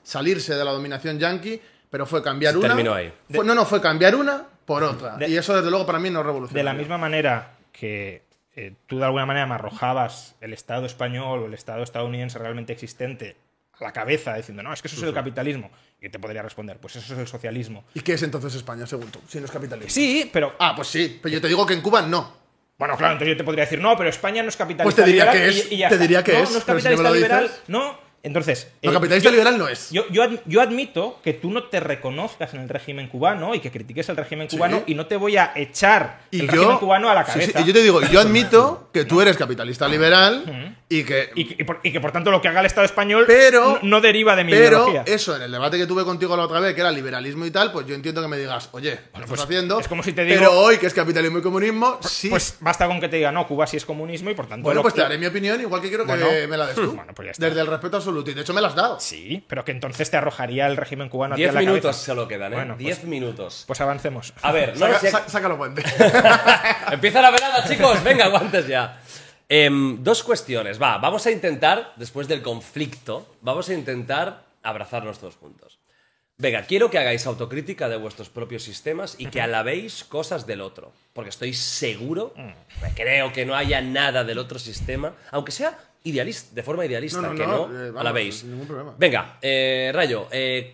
salirse 0.02 0.56
de 0.56 0.66
la 0.66 0.72
dominación 0.72 1.20
yanqui, 1.20 1.62
pero 1.96 2.06
fue 2.06 2.22
cambiar 2.22 2.52
Se 2.52 2.58
una. 2.60 2.68
terminó 2.68 2.94
ahí. 2.94 3.10
fue- 3.34 3.46
no, 3.46 3.56
no, 3.56 3.66
fue 3.66 3.80
cambiar 3.80 4.18
una 4.18 4.44
por 4.66 4.84
otra. 4.84 5.16
de- 5.16 5.30
y 5.30 5.38
eso, 5.38 5.56
desde 5.56 5.70
luego, 5.70 5.86
para 5.86 5.98
mí 5.98 6.10
no 6.10 6.44
es 6.44 6.52
De 6.52 6.62
la 6.62 6.74
misma 6.74 6.98
manera 6.98 7.54
que 7.72 8.22
eh, 8.54 8.74
tú 8.86 8.98
de 9.00 9.06
alguna 9.06 9.26
manera 9.26 9.46
me 9.46 9.54
arrojabas 9.56 10.36
el 10.42 10.52
Estado 10.52 10.86
español 10.86 11.40
o 11.44 11.46
el 11.46 11.54
Estado 11.54 11.84
estadounidense 11.84 12.38
realmente 12.38 12.74
existente 12.74 13.38
a 13.80 13.84
la 13.86 13.94
cabeza 13.94 14.36
diciendo, 14.36 14.62
no, 14.62 14.74
es 14.74 14.82
que 14.82 14.90
eso 14.90 14.98
es 14.98 15.04
el 15.04 15.14
capitalismo. 15.14 15.72
Y 16.02 16.10
te 16.10 16.20
podría 16.20 16.42
responder, 16.42 16.80
pues 16.80 16.98
eso 16.98 17.14
es 17.14 17.20
el 17.22 17.28
socialismo. 17.28 17.86
¿Y 17.94 18.02
qué 18.02 18.16
es 18.16 18.24
entonces 18.24 18.54
España, 18.56 18.86
según 18.86 19.08
tú? 19.10 19.22
Si 19.30 19.40
no 19.40 19.46
es 19.46 19.52
capitalismo. 19.52 19.90
Sí, 19.90 20.30
pero... 20.34 20.54
Ah, 20.60 20.74
pues 20.76 20.90
sí, 20.90 21.18
pero 21.24 21.34
yo 21.36 21.40
te 21.40 21.48
digo 21.48 21.66
que 21.66 21.76
en 21.76 21.82
Cuba 21.82 22.02
no. 22.02 22.30
Bueno, 22.78 22.98
claro, 22.98 23.14
entonces 23.14 23.36
yo 23.36 23.38
te 23.38 23.46
podría 23.46 23.64
decir, 23.64 23.80
no, 23.80 23.96
pero 23.96 24.10
España 24.10 24.44
no 24.44 24.50
es 24.50 24.58
capitalista 24.58 24.84
Pues 24.84 24.96
te 24.98 25.06
diría 25.06 25.32
liberal 25.32 25.50
que 25.54 25.60
es, 25.60 25.72
y- 25.72 25.82
y 25.86 25.88
te 25.88 25.98
diría 25.98 26.22
que 26.26 26.34
no, 26.34 26.40
es, 26.40 26.52
No 26.52 26.58
es 26.58 26.84
si 26.84 26.90
liberal, 26.90 27.44
dices- 27.46 27.62
no. 27.70 28.05
Entonces... 28.26 28.68
No, 28.84 28.90
eh, 28.90 28.94
capitalista 28.94 29.30
yo- 29.30 29.32
liberal 29.34 29.58
no 29.58 29.68
es. 29.68 29.90
Yo, 29.92 30.04
yo, 30.10 30.24
yo 30.46 30.62
admito 30.62 31.20
que 31.24 31.34
tú 31.34 31.52
no 31.52 31.64
te 31.66 31.80
reconozcas 31.80 32.54
en 32.54 32.62
el 32.62 32.70
régimen 32.70 33.08
cubano 33.08 33.56
y 33.56 33.60
que 33.60 33.72
critiques 33.72 34.10
el 34.10 34.18
régimen 34.18 34.50
Sí. 34.50 34.58
cubano 34.58 34.84
y 34.88 34.96
no 34.96 35.06
te 35.06 35.16
voy 35.16 35.38
a 35.38 35.52
echar 35.56 36.22
Y 36.32 36.42
el 36.42 36.48
yo, 36.48 36.52
régimen 36.54 36.78
cubano 36.78 37.10
a 37.10 37.14
la 37.14 37.24
sí, 37.26 37.32
sí, 37.34 37.40
cabeza. 37.40 37.62
y 37.62 37.66
yo 37.66 37.74
te 37.74 37.82
digo, 37.84 38.02
yo 38.02 38.20
admito 38.20 38.90
que 38.94 39.06
tú 39.06 39.22
eres 39.22 39.38
capitalista 39.38 39.88
liberal 39.88 40.76
y 40.90 41.04
que. 41.04 41.30
y, 41.36 41.46
que, 41.46 41.56
y 41.62 41.64
por, 41.66 41.80
y 41.84 41.92
que, 41.92 42.00
por 42.02 42.12
tanto 42.12 42.32
lo 42.32 42.42
que 42.42 42.48
haga 42.48 42.60
el 42.62 42.66
Estado 42.66 42.86
español 42.86 43.26
Pero- 43.28 43.80
no, 43.84 44.02
deriva 44.02 44.36
de 44.36 44.44
mi 44.44 44.52
pero 44.52 44.88
ideología. 44.90 45.04
eso, 45.06 45.36
en 45.36 45.44
el 45.44 45.52
debate 45.52 45.78
que 45.78 45.86
tuve 45.86 46.04
contigo 46.04 46.36
la 46.36 46.44
otra 46.44 46.60
vez, 46.60 46.74
que 46.74 46.82
era 46.82 46.92
liberalismo 46.92 47.46
y 47.46 47.52
tal, 47.52 47.72
pues 47.72 47.86
yo 47.88 47.96
entiendo 47.96 48.22
que 48.22 48.28
me 48.28 48.38
digas, 48.38 48.70
oye, 48.72 48.92
¿qué 48.92 48.98
estás 49.14 49.30
pues, 49.30 49.42
haciendo? 49.42 49.80
es 49.80 49.88
como 49.88 50.02
si 50.04 50.14
te 50.14 50.24
digo- 50.26 50.38
Pero 50.40 50.52
hoy, 50.60 50.78
que 50.78 50.88
es 50.88 50.94
capitalismo 50.94 51.38
y 51.40 51.42
comunismo, 51.42 52.00
sí. 52.02 52.30
Pues 52.30 52.58
basta 52.60 52.88
con 52.88 53.00
que 53.00 53.08
te 53.08 53.18
diga, 53.18 53.32
no, 53.32 53.48
Cuba 53.48 53.68
sí 53.68 53.78
es 53.78 53.86
comunismo 53.86 54.30
y 54.32 54.34
por 54.34 54.48
tanto... 54.48 54.64
bueno, 54.64 54.82
pues 54.82 54.94
te 54.94 55.02
daré 55.02 55.18
mi 55.18 55.28
opinión, 55.28 55.62
igual 55.62 55.82
que 55.82 55.90
quiero 55.90 56.06
que 56.06 56.12
Bueno. 56.12 56.28
me 56.50 56.58
la 56.58 56.66
des 56.68 56.76
tú. 56.76 56.92
Bueno, 56.96 57.14
pues 57.14 57.26
ya 57.28 57.32
está. 57.32 57.46
Desde 57.48 57.62
el 57.62 57.68
respeto 57.68 57.98
absoluto. 57.98 58.15
Y 58.22 58.34
de 58.34 58.42
hecho 58.42 58.54
me 58.54 58.62
la 58.62 58.68
has 58.70 58.76
dado. 58.76 59.00
Sí, 59.00 59.44
pero 59.48 59.66
que 59.66 59.72
entonces 59.72 60.10
te 60.12 60.18
arrojaría 60.18 60.68
el 60.68 60.78
régimen 60.78 61.10
cubano 61.10 61.34
a 61.34 61.36
ti 61.36 61.42
Diez 61.42 61.52
a 61.52 61.54
la 61.54 61.60
minutos 61.62 61.82
cabeza. 61.84 62.06
solo 62.06 62.28
quedan, 62.28 62.54
¿eh? 62.54 62.56
Bueno, 62.56 62.76
Diez 62.78 62.98
pues- 63.00 63.10
minutos. 63.10 63.64
Pues 63.68 63.82
avancemos. 63.82 64.34
A 64.42 64.52
ver, 64.52 64.78
no 64.78 64.88
Saca- 64.88 65.28
sé- 65.30 65.56
puente. 65.58 65.84
Empieza 66.92 67.22
la 67.22 67.32
velada, 67.32 67.64
chicos. 67.68 68.04
Venga, 68.04 68.26
aguantes 68.26 68.68
ya. 68.68 69.02
Em, 69.50 70.04
dos 70.04 70.24
cuestiones. 70.24 70.82
Va, 70.82 70.98
vamos 70.98 71.26
a 71.26 71.32
intentar, 71.32 71.94
después 71.98 72.28
del 72.28 72.42
conflicto, 72.42 73.36
vamos 73.42 73.70
a 73.70 73.74
intentar 73.74 74.44
abrazarnos 74.64 75.20
todos 75.20 75.36
juntos. 75.36 75.80
Venga, 76.38 76.64
quiero 76.64 76.90
que 76.90 76.98
hagáis 76.98 77.26
autocrítica 77.28 77.88
de 77.88 77.96
vuestros 77.96 78.28
propios 78.30 78.62
sistemas 78.64 79.16
y 79.18 79.28
que 79.28 79.40
alabéis 79.40 80.04
cosas 80.04 80.46
del 80.46 80.60
otro. 80.62 80.92
Porque 81.14 81.30
estoy 81.30 81.54
seguro, 81.54 82.34
creo 82.96 83.32
que 83.32 83.46
no 83.46 83.56
haya 83.56 83.82
nada 83.82 84.24
del 84.26 84.40
otro 84.40 84.60
sistema, 84.60 85.14
aunque 85.32 85.54
sea 85.54 85.78
idealista, 86.06 86.56
de 86.56 86.64
forma 86.64 86.86
idealista, 86.86 87.22
No, 87.22 87.34
no, 87.34 87.36
que 87.36 87.46
no, 87.46 87.68
no, 87.68 87.80
eh, 87.80 87.86
vamos, 87.88 88.02
alabéis. 88.02 88.36
sin 88.40 88.52
ningún 88.52 88.68
problema. 88.68 88.96
Venga, 88.98 89.38
eh, 89.42 89.92
Rayo, 89.94 90.28
eh, 90.32 90.74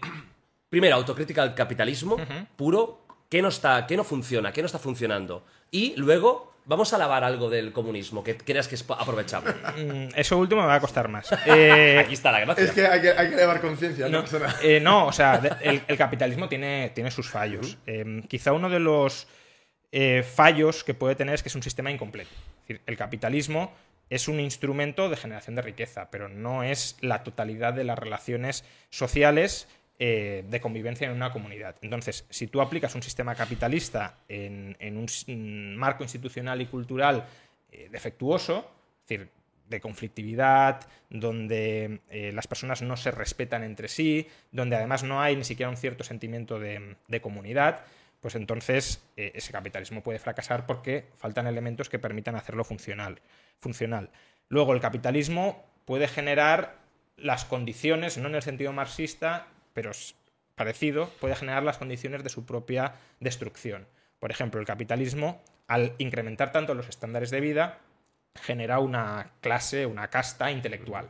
primero, 0.70 0.96
autocrítica 0.96 1.42
al 1.42 1.56
capitalismo 1.56 2.18
puro. 2.56 3.00
¿Qué 3.30 3.42
no, 3.42 3.48
está, 3.48 3.88
¿Qué 3.88 3.96
no 3.98 4.04
funciona? 4.04 4.52
¿Qué 4.52 4.62
no 4.62 4.66
está 4.66 4.78
funcionando? 4.78 5.46
Y 5.72 5.94
luego, 5.96 6.54
vamos 6.66 6.92
a 6.92 6.98
alabar 6.98 7.24
algo 7.24 7.50
del 7.50 7.72
comunismo 7.72 8.24
que 8.26 8.36
creas 8.36 8.68
que 8.68 8.76
es 8.76 8.86
aprovechable. 8.90 9.54
Mm, 9.78 10.10
Eso 10.16 10.38
último 10.38 10.62
me 10.62 10.68
va 10.68 10.76
a 10.76 10.80
costar 10.82 11.08
más. 11.08 11.30
Eh, 11.46 11.98
Aquí 12.00 12.14
está 12.14 12.32
la 12.34 12.42
gracia. 12.42 12.66
es 12.66 12.72
que 12.72 12.86
hay 12.86 13.02
que, 13.02 13.10
hay 13.12 13.30
que 13.30 13.36
elevar 13.36 13.62
conciencia, 13.62 14.10
no, 14.10 14.22
No, 14.24 14.28
eh, 14.62 14.84
o 15.08 15.12
sea, 15.14 15.36
el, 15.62 15.82
el 15.88 15.98
capitalismo 15.98 16.50
tiene, 16.50 16.92
tiene 16.94 17.10
sus 17.10 17.30
fallos. 17.30 17.78
Eh, 17.88 18.22
quizá 18.28 18.52
uno 18.52 18.70
de 18.70 18.80
los 18.80 19.28
eh, 19.94 20.24
fallos 20.24 20.84
que 20.84 20.94
puede 20.94 21.16
tener 21.16 21.36
es 21.36 21.42
que 21.44 21.48
es 21.50 21.56
un 21.56 21.64
sistema 21.64 21.90
incompleto. 21.90 22.30
Es 22.32 22.68
decir, 22.68 22.82
el 22.86 22.98
capitalismo 22.98 23.74
es 24.12 24.28
un 24.28 24.42
instrumento 24.42 25.10
de 25.10 25.16
generación 25.16 25.56
de 25.56 25.62
riqueza, 25.62 26.12
pero 26.12 26.28
no 26.28 26.64
es 26.64 26.98
la 27.00 27.24
totalidad 27.24 27.74
de 27.74 27.86
las 27.86 27.98
relaciones 27.98 28.66
sociales 28.90 29.70
eh, 30.00 30.44
de 30.50 30.60
convivencia 30.60 31.08
en 31.08 31.14
una 31.14 31.32
comunidad. 31.32 31.78
Entonces, 31.82 32.26
si 32.30 32.48
tú 32.48 32.60
aplicas 32.60 32.94
un 32.94 33.04
sistema 33.04 33.36
capitalista 33.36 34.18
en, 34.28 34.76
en 34.80 34.98
un 34.98 35.08
un 35.28 35.78
marco 35.78 36.04
institucional 36.04 36.62
y 36.62 36.66
cultural 36.66 37.26
eh, 37.72 37.88
defectuoso, 37.90 38.70
es 39.04 39.08
decir, 39.08 39.30
de 39.70 39.80
conflictividad, 39.80 40.86
donde 41.10 42.02
eh, 42.10 42.34
las 42.34 42.48
personas 42.48 42.82
no 42.82 42.98
se 42.98 43.12
respetan 43.12 43.64
entre 43.64 43.88
sí, 43.88 44.28
donde 44.52 44.76
además 44.76 45.04
no 45.04 45.22
hay 45.22 45.38
ni 45.38 45.46
siquiera 45.46 45.70
un 45.70 45.78
cierto 45.78 46.04
sentimiento 46.04 46.60
de, 46.60 46.98
de 47.08 47.22
comunidad, 47.22 47.86
pues 48.22 48.36
entonces 48.36 49.04
eh, 49.18 49.34
ese 49.36 49.52
capitalismo 49.52 50.02
puede 50.02 50.20
fracasar 50.20 50.66
porque 50.66 51.10
faltan 51.18 51.48
elementos 51.48 51.90
que 51.90 52.00
permitan 52.00 52.36
hacerlo 52.36 52.64
funcional. 52.64 53.20
funcional. 53.60 54.10
Luego, 54.48 54.74
el 54.74 54.80
capitalismo 54.80 55.66
puede 55.86 56.08
generar 56.08 56.76
las 57.18 57.46
condiciones, 57.46 58.18
no 58.18 58.28
en 58.30 58.36
el 58.36 58.42
sentido 58.42 58.72
marxista, 58.74 59.48
pero 59.74 59.92
parecido, 60.56 61.10
puede 61.20 61.36
generar 61.36 61.64
las 61.64 61.78
condiciones 61.78 62.24
de 62.24 62.30
su 62.30 62.46
propia 62.46 62.94
destrucción. 63.20 63.88
Por 64.20 64.32
ejemplo, 64.32 64.60
el 64.60 64.68
capitalismo, 64.68 65.42
al 65.68 65.94
incrementar 65.98 66.52
tanto 66.52 66.76
los 66.76 66.88
estándares 66.90 67.32
de 67.32 67.42
vida, 67.42 67.80
genera 68.36 68.80
una 68.80 69.32
clase, 69.42 69.86
una 69.86 70.10
casta 70.10 70.52
intelectual. 70.52 71.10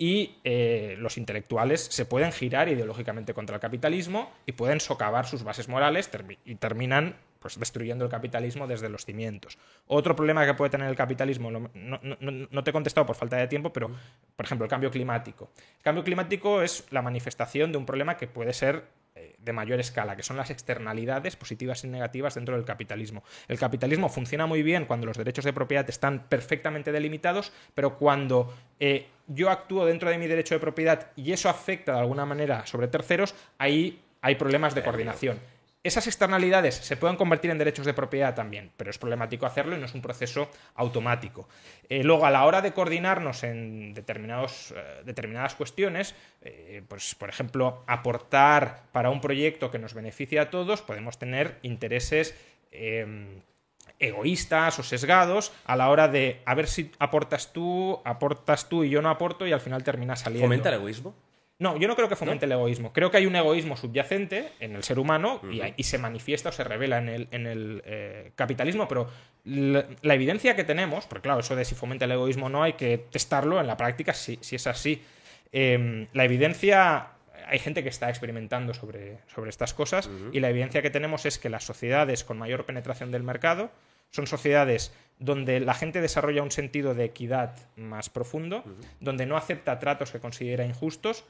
Y 0.00 0.36
eh, 0.44 0.94
los 1.00 1.18
intelectuales 1.18 1.80
se 1.82 2.04
pueden 2.06 2.30
girar 2.30 2.68
ideológicamente 2.68 3.34
contra 3.34 3.56
el 3.56 3.60
capitalismo 3.60 4.30
y 4.46 4.52
pueden 4.52 4.78
socavar 4.80 5.26
sus 5.26 5.42
bases 5.42 5.68
morales 5.68 6.10
termi- 6.12 6.38
y 6.44 6.54
terminan 6.54 7.16
pues, 7.40 7.58
destruyendo 7.58 8.04
el 8.04 8.10
capitalismo 8.10 8.68
desde 8.68 8.88
los 8.88 9.04
cimientos. 9.04 9.58
Otro 9.88 10.14
problema 10.14 10.46
que 10.46 10.54
puede 10.54 10.70
tener 10.70 10.88
el 10.88 10.94
capitalismo, 10.96 11.50
no, 11.50 11.68
no- 11.74 12.00
no- 12.02 12.48
no 12.48 12.64
te 12.64 12.70
he 12.70 12.72
contestado 12.72 13.06
por 13.06 13.16
falta 13.16 13.36
de 13.36 13.48
tiempo, 13.48 13.72
pero 13.72 13.90
por 14.36 14.46
ejemplo 14.46 14.64
el 14.64 14.70
cambio 14.70 14.90
climático. 14.92 15.50
El 15.78 15.82
cambio 15.82 16.04
climático 16.04 16.62
es 16.62 16.86
la 16.90 17.02
manifestación 17.02 17.72
de 17.72 17.78
un 17.78 17.86
problema 17.86 18.16
que 18.16 18.28
puede 18.28 18.52
ser 18.52 18.84
de 19.38 19.52
mayor 19.52 19.80
escala, 19.80 20.16
que 20.16 20.22
son 20.22 20.36
las 20.36 20.50
externalidades 20.50 21.36
positivas 21.36 21.84
y 21.84 21.88
negativas 21.88 22.34
dentro 22.34 22.56
del 22.56 22.64
capitalismo. 22.64 23.22
El 23.48 23.58
capitalismo 23.58 24.08
funciona 24.08 24.46
muy 24.46 24.62
bien 24.62 24.84
cuando 24.84 25.06
los 25.06 25.16
derechos 25.16 25.44
de 25.44 25.52
propiedad 25.52 25.88
están 25.88 26.28
perfectamente 26.28 26.92
delimitados, 26.92 27.52
pero 27.74 27.96
cuando 27.96 28.54
eh, 28.80 29.06
yo 29.26 29.50
actúo 29.50 29.86
dentro 29.86 30.10
de 30.10 30.18
mi 30.18 30.26
derecho 30.26 30.54
de 30.54 30.60
propiedad 30.60 31.12
y 31.16 31.32
eso 31.32 31.48
afecta 31.48 31.92
de 31.92 32.00
alguna 32.00 32.26
manera 32.26 32.66
sobre 32.66 32.88
terceros, 32.88 33.34
ahí 33.58 34.00
hay 34.20 34.34
problemas 34.34 34.74
de 34.74 34.82
coordinación. 34.82 35.38
Esas 35.84 36.06
externalidades 36.06 36.74
se 36.74 36.96
pueden 36.96 37.16
convertir 37.16 37.50
en 37.50 37.58
derechos 37.58 37.86
de 37.86 37.94
propiedad 37.94 38.34
también, 38.34 38.72
pero 38.76 38.90
es 38.90 38.98
problemático 38.98 39.46
hacerlo 39.46 39.76
y 39.76 39.78
no 39.78 39.86
es 39.86 39.94
un 39.94 40.02
proceso 40.02 40.50
automático. 40.74 41.48
Eh, 41.88 42.02
luego, 42.02 42.26
a 42.26 42.30
la 42.30 42.44
hora 42.44 42.60
de 42.60 42.72
coordinarnos 42.72 43.44
en 43.44 43.94
determinados, 43.94 44.74
eh, 44.76 45.02
determinadas 45.04 45.54
cuestiones, 45.54 46.14
eh, 46.42 46.82
pues, 46.88 47.14
por 47.14 47.28
ejemplo, 47.28 47.84
aportar 47.86 48.82
para 48.92 49.10
un 49.10 49.20
proyecto 49.20 49.70
que 49.70 49.78
nos 49.78 49.94
beneficie 49.94 50.40
a 50.40 50.50
todos, 50.50 50.82
podemos 50.82 51.18
tener 51.18 51.58
intereses 51.62 52.34
eh, 52.72 53.40
egoístas 53.98 54.78
o 54.78 54.82
sesgados 54.82 55.52
a 55.64 55.76
la 55.76 55.90
hora 55.90 56.08
de 56.08 56.40
a 56.44 56.54
ver 56.54 56.68
si 56.68 56.92
aportas 56.98 57.52
tú, 57.52 58.00
aportas 58.04 58.68
tú 58.68 58.84
y 58.84 58.90
yo 58.90 59.02
no 59.02 59.10
aporto 59.10 59.46
y 59.46 59.52
al 59.52 59.60
final 59.60 59.82
termina 59.82 60.16
saliendo. 60.16 60.46
¿Fomenta 60.46 60.68
el 60.68 60.76
egoísmo? 60.76 61.14
No, 61.60 61.76
yo 61.76 61.88
no 61.88 61.96
creo 61.96 62.08
que 62.08 62.14
fomente 62.14 62.46
el 62.46 62.52
egoísmo. 62.52 62.92
Creo 62.92 63.10
que 63.10 63.16
hay 63.16 63.26
un 63.26 63.34
egoísmo 63.34 63.76
subyacente 63.76 64.52
en 64.60 64.76
el 64.76 64.84
ser 64.84 65.00
humano 65.00 65.40
y, 65.50 65.60
y 65.76 65.82
se 65.82 65.98
manifiesta 65.98 66.50
o 66.50 66.52
se 66.52 66.62
revela 66.62 66.98
en 66.98 67.08
el, 67.08 67.28
en 67.32 67.46
el 67.48 67.82
eh, 67.84 68.30
capitalismo, 68.36 68.86
pero 68.86 69.08
la, 69.44 69.86
la 70.02 70.14
evidencia 70.14 70.54
que 70.54 70.62
tenemos, 70.62 71.06
porque 71.06 71.22
claro, 71.22 71.40
eso 71.40 71.56
de 71.56 71.64
si 71.64 71.74
fomenta 71.74 72.04
el 72.04 72.12
egoísmo 72.12 72.46
o 72.46 72.48
no 72.48 72.62
hay 72.62 72.74
que 72.74 72.98
testarlo 72.98 73.60
en 73.60 73.66
la 73.66 73.76
práctica 73.76 74.14
si, 74.14 74.38
si 74.40 74.54
es 74.54 74.68
así. 74.68 75.02
Eh, 75.52 76.06
la 76.12 76.24
evidencia, 76.24 77.08
hay 77.48 77.58
gente 77.58 77.82
que 77.82 77.88
está 77.88 78.08
experimentando 78.08 78.72
sobre, 78.72 79.18
sobre 79.34 79.50
estas 79.50 79.74
cosas 79.74 80.08
y 80.32 80.38
la 80.38 80.50
evidencia 80.50 80.80
que 80.80 80.90
tenemos 80.90 81.26
es 81.26 81.38
que 81.38 81.48
las 81.48 81.64
sociedades 81.64 82.22
con 82.22 82.38
mayor 82.38 82.66
penetración 82.66 83.10
del 83.10 83.24
mercado 83.24 83.72
son 84.10 84.26
sociedades 84.26 84.92
donde 85.18 85.60
la 85.60 85.74
gente 85.74 86.00
desarrolla 86.00 86.42
un 86.42 86.50
sentido 86.50 86.94
de 86.94 87.04
equidad 87.04 87.56
más 87.76 88.08
profundo, 88.10 88.62
donde 89.00 89.26
no 89.26 89.36
acepta 89.36 89.78
tratos 89.78 90.12
que 90.12 90.20
considera 90.20 90.64
injustos, 90.64 91.24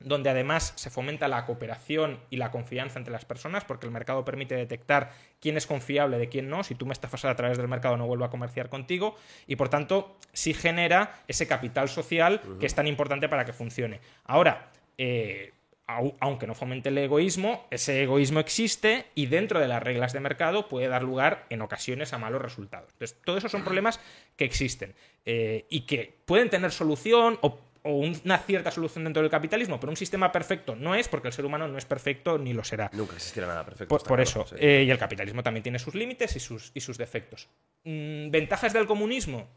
donde 0.00 0.30
además 0.30 0.72
se 0.76 0.90
fomenta 0.90 1.26
la 1.26 1.46
cooperación 1.46 2.20
y 2.30 2.36
la 2.36 2.50
confianza 2.50 2.98
entre 2.98 3.12
las 3.12 3.24
personas, 3.24 3.64
porque 3.64 3.86
el 3.86 3.92
mercado 3.92 4.24
permite 4.24 4.54
detectar 4.54 5.10
quién 5.40 5.56
es 5.56 5.66
confiable 5.66 6.18
de 6.18 6.28
quién 6.28 6.48
no. 6.50 6.62
Si 6.64 6.74
tú 6.74 6.86
me 6.86 6.92
estafas 6.92 7.24
a 7.24 7.34
través 7.34 7.56
del 7.58 7.68
mercado, 7.68 7.96
no 7.96 8.06
vuelvo 8.06 8.24
a 8.24 8.30
comerciar 8.30 8.68
contigo. 8.68 9.16
Y 9.46 9.56
por 9.56 9.68
tanto, 9.68 10.16
sí 10.32 10.52
genera 10.54 11.22
ese 11.28 11.46
capital 11.46 11.88
social 11.88 12.40
que 12.60 12.66
es 12.66 12.74
tan 12.74 12.86
importante 12.86 13.28
para 13.28 13.44
que 13.44 13.52
funcione. 13.52 14.00
Ahora, 14.24 14.70
eh, 14.98 15.52
au- 15.88 16.14
aunque 16.20 16.46
no 16.46 16.54
fomente 16.54 16.88
el 16.90 16.98
egoísmo, 16.98 17.66
ese 17.70 18.02
egoísmo 18.02 18.40
existe 18.40 19.06
y 19.14 19.26
dentro 19.26 19.60
de 19.60 19.68
las 19.68 19.82
reglas 19.82 20.12
de 20.12 20.20
mercado 20.20 20.68
puede 20.68 20.88
dar 20.88 21.02
lugar 21.02 21.46
en 21.48 21.62
ocasiones 21.62 22.12
a 22.12 22.18
malos 22.18 22.42
resultados. 22.42 22.90
Entonces, 22.92 23.18
todos 23.24 23.38
esos 23.38 23.52
son 23.52 23.62
problemas 23.64 24.00
que 24.36 24.44
existen 24.44 24.94
eh, 25.24 25.64
y 25.70 25.82
que 25.82 26.14
pueden 26.26 26.50
tener 26.50 26.70
solución 26.72 27.38
o, 27.40 27.58
o 27.86 27.92
una 27.98 28.38
cierta 28.38 28.70
solución 28.70 29.04
dentro 29.04 29.22
del 29.22 29.30
capitalismo, 29.30 29.78
pero 29.80 29.90
un 29.90 29.96
sistema 29.96 30.30
perfecto 30.32 30.74
no 30.76 30.94
es 30.94 31.08
porque 31.08 31.28
el 31.28 31.32
ser 31.34 31.44
humano 31.46 31.68
no 31.68 31.78
es 31.78 31.84
perfecto 31.86 32.36
ni 32.36 32.52
lo 32.52 32.64
será. 32.64 32.90
Nunca 32.92 33.14
existirá 33.14 33.46
nada 33.46 33.64
perfecto. 33.64 33.88
Por, 33.88 33.98
está 34.00 34.08
por 34.08 34.18
claro, 34.22 34.42
eso. 34.42 34.46
sí. 34.46 34.56
eh, 34.58 34.84
y 34.86 34.90
el 34.90 34.98
capitalismo 34.98 35.42
también 35.42 35.62
tiene 35.62 35.78
sus 35.78 35.94
límites 35.94 36.36
y 36.36 36.40
sus, 36.40 36.72
y 36.74 36.80
sus 36.80 36.98
defectos. 36.98 37.48
Mm, 37.84 38.30
¿Ventajas 38.30 38.72
del 38.72 38.86
comunismo? 38.86 39.48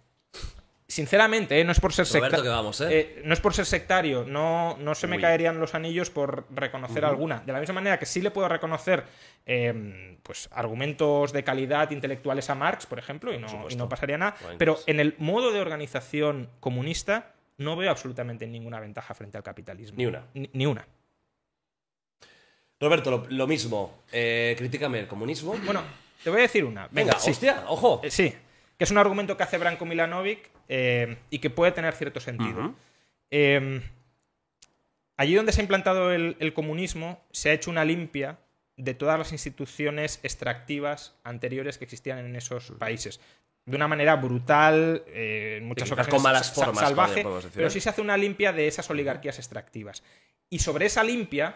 Sinceramente, 0.87 1.59
eh, 1.59 1.63
no 1.63 1.71
es 1.71 1.79
por 1.79 1.93
ser 1.93 2.07
Roberto, 2.07 2.37
secta- 2.37 2.41
que 2.43 2.49
vamos, 2.49 2.81
¿eh? 2.81 3.21
no 3.23 3.33
es 3.35 3.39
por 3.39 3.53
ser 3.53 3.67
sectario, 3.67 4.25
no, 4.27 4.75
no 4.79 4.95
se 4.95 5.05
me 5.05 5.17
Uy. 5.17 5.21
caerían 5.21 5.59
los 5.59 5.75
anillos 5.75 6.09
por 6.09 6.45
reconocer 6.49 7.05
alguna. 7.05 7.41
De 7.45 7.53
la 7.53 7.59
misma 7.59 7.75
manera 7.75 7.99
que 7.99 8.07
sí 8.07 8.21
le 8.21 8.31
puedo 8.31 8.47
reconocer 8.49 9.03
eh, 9.45 10.17
pues, 10.23 10.49
argumentos 10.51 11.31
de 11.31 11.43
calidad 11.43 11.91
intelectuales 11.91 12.49
a 12.49 12.55
Marx, 12.55 12.87
por 12.87 12.97
ejemplo, 12.97 13.31
y 13.31 13.37
no, 13.37 13.67
y 13.69 13.75
no 13.75 13.87
pasaría 13.87 14.17
nada. 14.17 14.35
Pero 14.57 14.79
en 14.87 14.99
el 14.99 15.13
modo 15.19 15.51
de 15.51 15.61
organización 15.61 16.49
comunista 16.59 17.33
no 17.59 17.75
veo 17.75 17.91
absolutamente 17.91 18.47
ninguna 18.47 18.79
ventaja 18.79 19.13
frente 19.13 19.37
al 19.37 19.43
capitalismo. 19.43 19.97
Ni 19.97 20.05
una. 20.05 20.25
Ni, 20.33 20.49
ni 20.53 20.65
una. 20.65 20.85
Roberto, 22.79 23.11
lo, 23.11 23.27
lo 23.29 23.47
mismo. 23.47 24.03
Eh, 24.11 24.55
critícame 24.57 24.99
el 24.99 25.07
comunismo. 25.07 25.53
Bueno, 25.65 25.83
te 26.23 26.29
voy 26.29 26.39
a 26.39 26.41
decir 26.43 26.63
una. 26.65 26.87
venga, 26.91 27.19
sí. 27.19 27.31
hostia, 27.31 27.65
ojo. 27.67 28.01
Eh, 28.03 28.11
sí, 28.11 28.33
que 28.77 28.83
es 28.83 28.91
un 28.91 28.97
argumento 28.97 29.35
que 29.35 29.43
hace 29.43 29.57
Branko 29.57 29.85
Milanovic 29.85 30.49
eh, 30.67 31.17
y 31.29 31.39
que 31.39 31.49
puede 31.49 31.71
tener 31.73 31.93
cierto 31.93 32.19
sentido. 32.19 32.73
Eh, 33.31 33.81
allí 35.17 35.35
donde 35.35 35.51
se 35.51 35.61
ha 35.61 35.63
implantado 35.63 36.11
el, 36.13 36.37
el 36.39 36.53
comunismo, 36.53 37.21
se 37.31 37.49
ha 37.49 37.53
hecho 37.53 37.69
una 37.69 37.83
limpia 37.83 38.39
de 38.77 38.93
todas 38.93 39.19
las 39.19 39.33
instituciones 39.33 40.21
extractivas 40.23 41.13
anteriores 41.25 41.77
que 41.77 41.83
existían 41.83 42.19
en 42.19 42.37
esos 42.37 42.71
países. 42.79 43.19
De 43.69 43.75
una 43.75 43.87
manera 43.87 44.15
brutal, 44.15 45.03
eh, 45.07 45.57
en 45.59 45.67
muchas 45.67 45.91
ocasiones 45.91 46.15
con 46.15 46.23
malas 46.23 46.51
formas, 46.51 46.79
salvaje, 46.79 47.23
decir, 47.23 47.51
pero 47.53 47.67
¿eh? 47.67 47.69
sí 47.69 47.79
se 47.79 47.89
hace 47.89 48.01
una 48.01 48.17
limpia 48.17 48.51
de 48.51 48.67
esas 48.67 48.89
oligarquías 48.89 49.37
extractivas. 49.37 50.01
Y 50.49 50.59
sobre 50.59 50.87
esa 50.87 51.03
limpia 51.03 51.55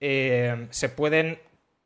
eh, 0.00 0.66
se 0.70 0.88
pueden 0.88 1.38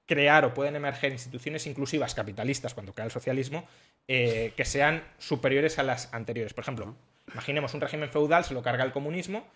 crear 0.07 0.45
o 0.45 0.55
pueden 0.55 0.77
emerger 0.77 1.13
instituciones 1.13 1.67
inclusivas 1.67 2.15
capitalistas 2.15 2.75
cuando 2.75 2.93
cae 2.93 3.07
el 3.07 3.11
socialismo 3.11 3.67
eh, 4.07 4.53
que 4.57 4.65
sean 4.65 5.03
superiores 5.19 5.81
a 5.81 5.83
las 5.83 6.15
anteriores. 6.15 6.55
Por 6.55 6.63
ejemplo, 6.63 6.95
imaginemos 7.33 7.75
un 7.75 7.81
régimen 7.81 8.09
feudal, 8.09 8.45
se 8.45 8.55
lo 8.55 8.63
carga 8.63 8.85
el 8.85 8.93
comunismo, 8.93 9.47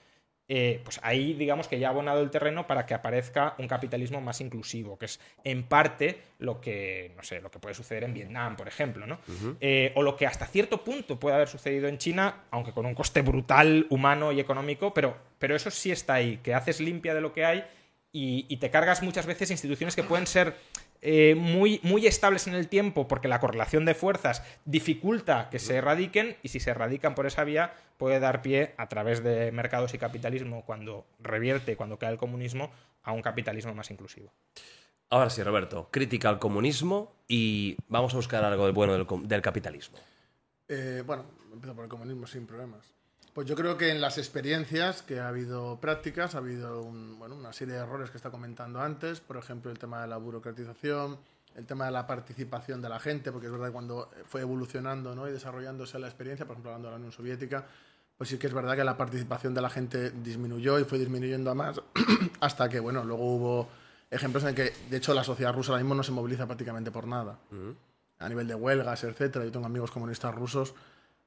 eh, 0.52 0.80
pues 0.82 0.98
ahí 1.04 1.34
digamos 1.34 1.68
que 1.68 1.78
ya 1.78 1.86
ha 1.86 1.90
abonado 1.90 2.20
el 2.20 2.28
terreno 2.28 2.66
para 2.66 2.84
que 2.84 2.92
aparezca 2.92 3.54
un 3.58 3.68
capitalismo 3.68 4.20
más 4.20 4.40
inclusivo, 4.40 4.98
que 4.98 5.04
es 5.04 5.20
en 5.44 5.62
parte 5.62 6.22
lo 6.40 6.60
que, 6.60 7.12
no 7.16 7.22
sé, 7.22 7.40
lo 7.40 7.52
que 7.52 7.60
puede 7.60 7.72
suceder 7.72 8.02
en 8.02 8.12
Vietnam, 8.12 8.56
por 8.56 8.66
ejemplo, 8.66 9.06
¿no? 9.06 9.20
Eh, 9.60 9.92
o 9.94 10.02
lo 10.02 10.16
que 10.16 10.26
hasta 10.26 10.46
cierto 10.46 10.82
punto 10.82 11.20
puede 11.20 11.36
haber 11.36 11.46
sucedido 11.46 11.86
en 11.86 11.98
China, 11.98 12.46
aunque 12.50 12.72
con 12.72 12.84
un 12.84 12.96
coste 12.96 13.22
brutal 13.22 13.86
humano 13.90 14.32
y 14.32 14.40
económico, 14.40 14.92
pero, 14.92 15.16
pero 15.38 15.54
eso 15.54 15.70
sí 15.70 15.92
está 15.92 16.14
ahí, 16.14 16.38
que 16.38 16.52
haces 16.52 16.80
limpia 16.80 17.14
de 17.14 17.20
lo 17.20 17.32
que 17.32 17.44
hay 17.44 17.64
y, 18.10 18.46
y 18.48 18.56
te 18.56 18.70
cargas 18.70 19.04
muchas 19.04 19.26
veces 19.26 19.52
instituciones 19.52 19.94
que 19.94 20.02
pueden 20.02 20.26
ser 20.26 20.56
eh, 21.02 21.34
muy, 21.34 21.80
muy 21.82 22.06
estables 22.06 22.46
en 22.46 22.54
el 22.54 22.68
tiempo 22.68 23.08
porque 23.08 23.28
la 23.28 23.40
correlación 23.40 23.84
de 23.84 23.94
fuerzas 23.94 24.42
dificulta 24.64 25.48
que 25.50 25.58
se 25.58 25.76
erradiquen 25.76 26.36
y 26.42 26.48
si 26.48 26.60
se 26.60 26.70
erradican 26.70 27.14
por 27.14 27.26
esa 27.26 27.44
vía 27.44 27.72
puede 27.96 28.20
dar 28.20 28.42
pie 28.42 28.74
a 28.76 28.88
través 28.88 29.22
de 29.22 29.50
mercados 29.52 29.94
y 29.94 29.98
capitalismo 29.98 30.64
cuando 30.64 31.06
revierte, 31.20 31.76
cuando 31.76 31.98
cae 31.98 32.12
el 32.12 32.18
comunismo, 32.18 32.70
a 33.02 33.12
un 33.12 33.22
capitalismo 33.22 33.74
más 33.74 33.90
inclusivo. 33.90 34.30
Ahora 35.08 35.30
sí, 35.30 35.42
Roberto. 35.42 35.88
Crítica 35.90 36.28
al 36.28 36.38
comunismo 36.38 37.12
y 37.26 37.76
vamos 37.88 38.12
a 38.14 38.16
buscar 38.16 38.44
algo 38.44 38.66
de 38.66 38.72
bueno 38.72 38.92
del, 38.92 39.06
com- 39.06 39.26
del 39.26 39.42
capitalismo. 39.42 39.98
Eh, 40.68 41.02
bueno, 41.04 41.24
empiezo 41.52 41.74
por 41.74 41.84
el 41.84 41.90
comunismo 41.90 42.26
sin 42.26 42.46
problemas. 42.46 42.94
Pues 43.32 43.46
yo 43.46 43.54
creo 43.54 43.78
que 43.78 43.90
en 43.90 44.00
las 44.00 44.18
experiencias 44.18 45.02
que 45.02 45.20
ha 45.20 45.28
habido 45.28 45.78
prácticas, 45.80 46.34
ha 46.34 46.38
habido 46.38 46.82
un- 46.82 47.18
bueno, 47.18 47.36
una 47.36 47.52
serie 47.52 47.74
de 47.74 47.80
errores 47.80 48.10
que 48.10 48.16
está 48.16 48.30
comentando 48.30 48.80
antes, 48.80 49.20
por 49.20 49.36
ejemplo 49.36 49.70
el 49.70 49.78
tema 49.78 50.02
de 50.02 50.08
la 50.08 50.16
burocratización, 50.16 51.16
el 51.54 51.64
tema 51.66 51.84
de 51.86 51.92
la 51.92 52.06
participación 52.06 52.82
de 52.82 52.88
la 52.88 52.98
gente, 52.98 53.30
porque 53.30 53.46
es 53.46 53.52
verdad 53.52 53.66
que 53.66 53.72
cuando 53.72 54.10
fue 54.26 54.40
evolucionando 54.40 55.14
¿no? 55.14 55.28
y 55.28 55.32
desarrollándose 55.32 55.98
la 55.98 56.08
experiencia, 56.08 56.44
por 56.44 56.54
ejemplo 56.54 56.70
hablando 56.70 56.88
de 56.88 56.92
la 56.92 56.96
Unión 56.98 57.12
Soviética, 57.12 57.66
pues 58.18 58.28
sí 58.30 58.36
que 58.38 58.48
es 58.48 58.52
verdad 58.52 58.76
que 58.76 58.84
la 58.84 58.96
participación 58.96 59.54
de 59.54 59.60
la 59.62 59.70
gente 59.70 60.10
disminuyó 60.10 60.78
y 60.78 60.84
fue 60.84 60.98
disminuyendo 60.98 61.50
a 61.50 61.54
más, 61.54 61.80
hasta 62.40 62.68
que 62.68 62.80
bueno, 62.80 63.04
luego 63.04 63.24
hubo 63.34 63.68
ejemplos 64.10 64.42
en 64.44 64.54
que 64.56 64.72
de 64.90 64.96
hecho 64.96 65.14
la 65.14 65.22
sociedad 65.24 65.54
rusa 65.54 65.70
ahora 65.72 65.82
mismo 65.84 65.94
no 65.94 66.02
se 66.02 66.10
moviliza 66.12 66.46
prácticamente 66.46 66.90
por 66.90 67.06
nada 67.06 67.38
a 68.18 68.28
nivel 68.28 68.46
de 68.48 68.54
huelgas, 68.56 69.02
etcétera. 69.04 69.44
Yo 69.44 69.52
tengo 69.52 69.66
amigos 69.66 69.90
comunistas 69.92 70.34
rusos 70.34 70.74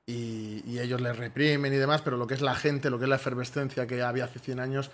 y, 0.05 0.61
y 0.65 0.79
ellos 0.79 0.99
les 1.01 1.15
reprimen 1.15 1.73
y 1.73 1.77
demás, 1.77 2.01
pero 2.01 2.17
lo 2.17 2.27
que 2.27 2.33
es 2.33 2.41
la 2.41 2.55
gente, 2.55 2.89
lo 2.89 2.97
que 2.99 3.05
es 3.05 3.09
la 3.09 3.15
efervescencia 3.15 3.87
que 3.87 4.01
había 4.01 4.25
hace 4.25 4.39
100 4.39 4.59
años, 4.59 4.91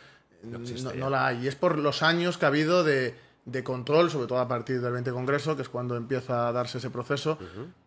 no, 1.00 1.10
la 1.10 1.28
hay. 1.28 1.44
Y 1.46 1.48
es 1.48 1.56
por 1.56 1.78
los 1.78 2.04
años 2.04 2.38
que 2.38 2.46
ha 2.46 2.50
habido 2.50 2.84
de, 2.84 3.16
de 3.46 3.64
control, 3.64 4.12
sobre 4.12 4.28
todo 4.28 4.40
a 4.40 4.48
partir 4.48 4.80
del 4.82 4.94
20 4.94 5.12
Congreso, 5.12 5.56
que 5.56 5.64
es 5.64 5.70
cuando 5.70 5.96
empieza 5.98 6.48
a 6.48 6.52
darse 6.52 6.78
ese 6.78 6.90
proceso, 6.90 7.38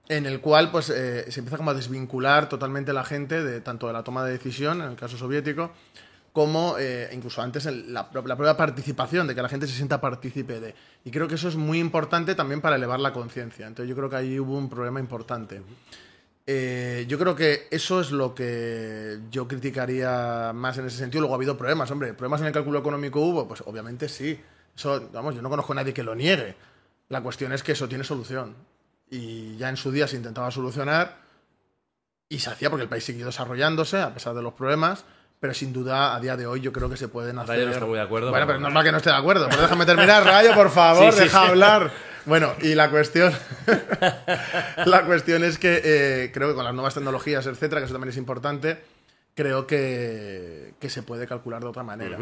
en 0.09 0.27
el 0.27 0.41
cual 0.41 0.71
pues 0.71 0.91
eh, 0.91 1.31
se 1.31 1.41
empieza 1.41 1.57
como 1.57 1.71
a 1.71 1.75
desvincular 1.75 2.49
totalmente 2.49 2.93
la 2.93 3.05
gente 3.05 3.43
de 3.43 3.61
tanto 3.61 3.87
de 3.87 3.93
la 3.93 4.03
toma 4.03 4.25
de 4.25 4.33
decisión, 4.33 4.83
en 4.83 4.91
el 4.91 4.97
caso 4.97 5.17
soviético, 5.17 5.71
como 6.33 6.77
eh, 6.79 7.09
incluso 7.13 7.41
antes 7.41 7.67
el- 7.67 7.93
la 7.95 8.11
propia 8.11 8.57
participación, 8.57 9.27
de 9.29 9.35
que 9.35 9.43
la 9.43 9.49
gente 9.49 9.67
se 9.67 9.75
sienta 9.75 10.01
partícipe 10.01 10.61
de. 10.61 10.75
Y 11.05 11.11
creo 11.11 11.29
que 11.29 11.37
eso 11.37 11.49
es 11.49 11.57
muy 11.57 11.79
importante 11.79 12.35
también 12.35 12.61
para 12.61 12.77
elevar 12.77 12.99
la 13.01 13.13
conciencia. 13.13 13.67
Entonces 13.67 13.89
yo 13.89 13.95
creo 13.97 14.11
que 14.11 14.17
ahí 14.17 14.41
hubo 14.41 14.57
un 14.59 14.69
problema 14.69 14.99
importante. 14.99 15.63
Eh, 16.55 17.07
yo 17.09 17.19
creo 17.19 17.35
que 17.35 17.67
eso 17.71 18.01
es 18.03 18.11
lo 18.11 18.35
que 18.35 19.21
yo 19.31 19.49
criticaría 19.49 20.53
más 20.55 20.77
en 20.77 20.87
ese 20.87 20.99
sentido. 20.99 21.23
Luego 21.23 21.35
ha 21.35 21.37
habido 21.39 21.57
problemas, 21.57 21.91
hombre. 21.91 22.13
¿Problemas 22.13 22.43
en 22.43 22.49
el 22.49 22.53
cálculo 22.53 22.79
económico 22.79 23.21
hubo? 23.21 23.49
Pues 23.49 23.63
obviamente 23.65 24.07
sí. 24.07 24.39
Eso, 24.77 25.09
vamos, 25.15 25.35
yo 25.35 25.41
no 25.41 25.49
conozco 25.49 25.73
a 25.73 25.77
nadie 25.77 25.95
que 25.95 26.03
lo 26.03 26.15
niegue. 26.15 26.55
La 27.09 27.23
cuestión 27.23 27.53
es 27.55 27.63
que 27.63 27.73
eso 27.73 27.89
tiene 27.89 28.05
solución. 28.05 28.55
Y 29.11 29.57
ya 29.57 29.71
en 29.71 29.79
su 29.79 29.91
día 29.91 30.07
se 30.07 30.17
intentaba 30.17 30.51
solucionar 30.51 31.17
y 32.29 32.39
se 32.39 32.51
hacía 32.51 32.69
porque 32.69 32.83
el 32.85 32.89
país 32.91 33.05
siguió 33.05 33.25
desarrollándose 33.25 34.01
a 34.03 34.13
pesar 34.13 34.35
de 34.35 34.43
los 34.43 34.53
problemas. 34.53 35.05
Pero 35.41 35.55
sin 35.55 35.73
duda, 35.73 36.15
a 36.15 36.21
día 36.21 36.37
de 36.37 36.47
hoy, 36.47 36.61
yo 36.61 36.71
creo 36.73 36.89
que 36.91 36.97
se 36.99 37.09
pueden 37.09 37.39
hacer. 37.39 37.55
Rayo 37.57 37.67
no 37.67 37.73
está 37.73 37.87
muy 37.87 37.97
de 37.97 38.03
acuerdo, 38.05 38.31
Bueno, 38.31 38.47
pero- 38.47 38.61
normal 38.61 38.85
que 38.85 38.93
no 38.93 38.99
esté 38.99 39.09
de 39.11 39.17
acuerdo. 39.17 39.49
Pero 39.49 39.63
déjame 39.63 39.87
terminar, 39.87 40.23
Rayo, 40.27 40.53
por 40.55 40.71
favor, 40.71 41.13
Sí, 41.13 41.19
sí, 41.19 41.25
deja 41.25 41.41
sí. 41.45 41.49
hablar. 41.49 41.91
Bueno, 42.27 42.53
y 42.61 42.75
la 42.75 42.91
cuestión. 42.91 43.33
la 44.87 45.05
cuestión 45.05 45.45
es 45.45 45.59
que 45.59 45.81
eh, 45.85 46.31
creo 46.33 46.49
que 46.49 46.55
con 46.55 46.65
las 46.65 46.75
nuevas 46.75 46.95
tecnologías, 46.95 47.47
etcétera, 47.47 47.81
que 47.81 47.87
eso 47.87 47.95
también 47.95 48.11
es 48.11 48.17
importante, 48.17 48.83
creo 49.35 49.67
que, 49.67 50.75
que 50.79 50.91
se 50.91 51.03
puede 51.03 51.27
calcular 51.27 51.63
de 51.63 51.69
otra 51.69 51.83
manera. 51.83 52.19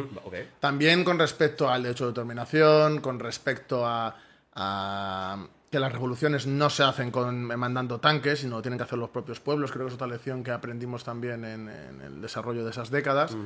También 0.60 1.04
con 1.04 1.18
respecto 1.18 1.68
al 1.68 1.82
derecho 1.82 2.04
de 2.04 2.12
determinación, 2.12 3.00
con 3.00 3.18
respecto 3.18 3.86
a, 3.86 4.16
a 4.54 5.46
que 5.70 5.78
las 5.78 5.92
revoluciones 5.92 6.46
no 6.46 6.70
se 6.70 6.82
hacen 6.82 7.10
con, 7.10 7.44
mandando 7.44 8.00
tanques, 8.00 8.40
sino 8.40 8.60
tienen 8.62 8.78
que 8.78 8.84
hacer 8.84 8.98
los 8.98 9.10
propios 9.10 9.40
pueblos. 9.40 9.70
Creo 9.70 9.86
que 9.86 9.90
es 9.90 9.94
otra 9.94 10.06
lección 10.06 10.42
que 10.42 10.50
aprendimos 10.50 11.04
también 11.04 11.44
en, 11.44 11.68
en 11.68 12.00
el 12.00 12.20
desarrollo 12.20 12.64
de 12.64 12.70
esas 12.70 12.90
décadas. 12.90 13.36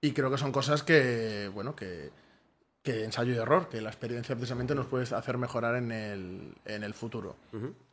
Y 0.00 0.12
creo 0.12 0.30
que 0.30 0.38
son 0.38 0.52
cosas 0.52 0.82
que, 0.82 1.50
bueno, 1.52 1.76
que, 1.76 2.10
que 2.82 3.04
ensayo 3.04 3.34
y 3.34 3.36
error, 3.36 3.68
que 3.68 3.80
la 3.80 3.90
experiencia 3.90 4.34
precisamente 4.34 4.74
nos 4.74 4.86
puede 4.86 5.14
hacer 5.14 5.36
mejorar 5.36 5.76
en 5.76 5.92
el, 5.92 6.54
en 6.64 6.82
el 6.82 6.94
futuro. 6.94 7.36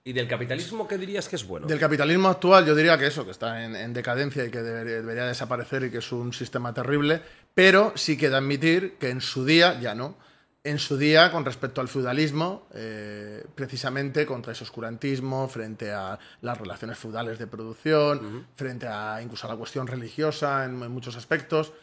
¿Y 0.03 0.13
del 0.13 0.27
capitalismo 0.27 0.87
qué 0.87 0.97
dirías 0.97 1.27
que 1.27 1.35
es 1.35 1.45
bueno? 1.45 1.67
Del 1.67 1.79
capitalismo 1.79 2.29
actual 2.29 2.65
yo 2.65 2.73
diría 2.73 2.97
que 2.97 3.07
eso, 3.07 3.25
que 3.25 3.31
está 3.31 3.65
en, 3.65 3.75
en 3.75 3.93
decadencia 3.93 4.45
y 4.45 4.49
que 4.49 4.61
debería, 4.61 4.95
debería 4.95 5.25
desaparecer 5.25 5.83
y 5.83 5.91
que 5.91 5.97
es 5.97 6.11
un 6.13 6.31
sistema 6.31 6.73
terrible, 6.73 7.21
pero 7.53 7.91
sí 7.95 8.15
queda 8.15 8.37
admitir 8.37 8.95
que 8.97 9.09
en 9.09 9.19
su 9.19 9.43
día, 9.43 9.77
ya 9.81 9.93
no, 9.93 10.15
en 10.63 10.79
su 10.79 10.97
día 10.97 11.31
con 11.31 11.43
respecto 11.43 11.81
al 11.81 11.89
feudalismo, 11.89 12.67
eh, 12.73 13.45
precisamente 13.55 14.25
contra 14.25 14.53
ese 14.53 14.63
oscurantismo, 14.63 15.49
frente 15.49 15.91
a 15.91 16.17
las 16.41 16.57
relaciones 16.57 16.97
feudales 16.97 17.39
de 17.39 17.47
producción, 17.47 18.47
frente 18.55 18.87
a 18.87 19.21
incluso 19.21 19.47
a 19.47 19.51
la 19.51 19.57
cuestión 19.57 19.87
religiosa 19.87 20.63
en, 20.63 20.81
en 20.81 20.91
muchos 20.91 21.15
aspectos, 21.17 21.73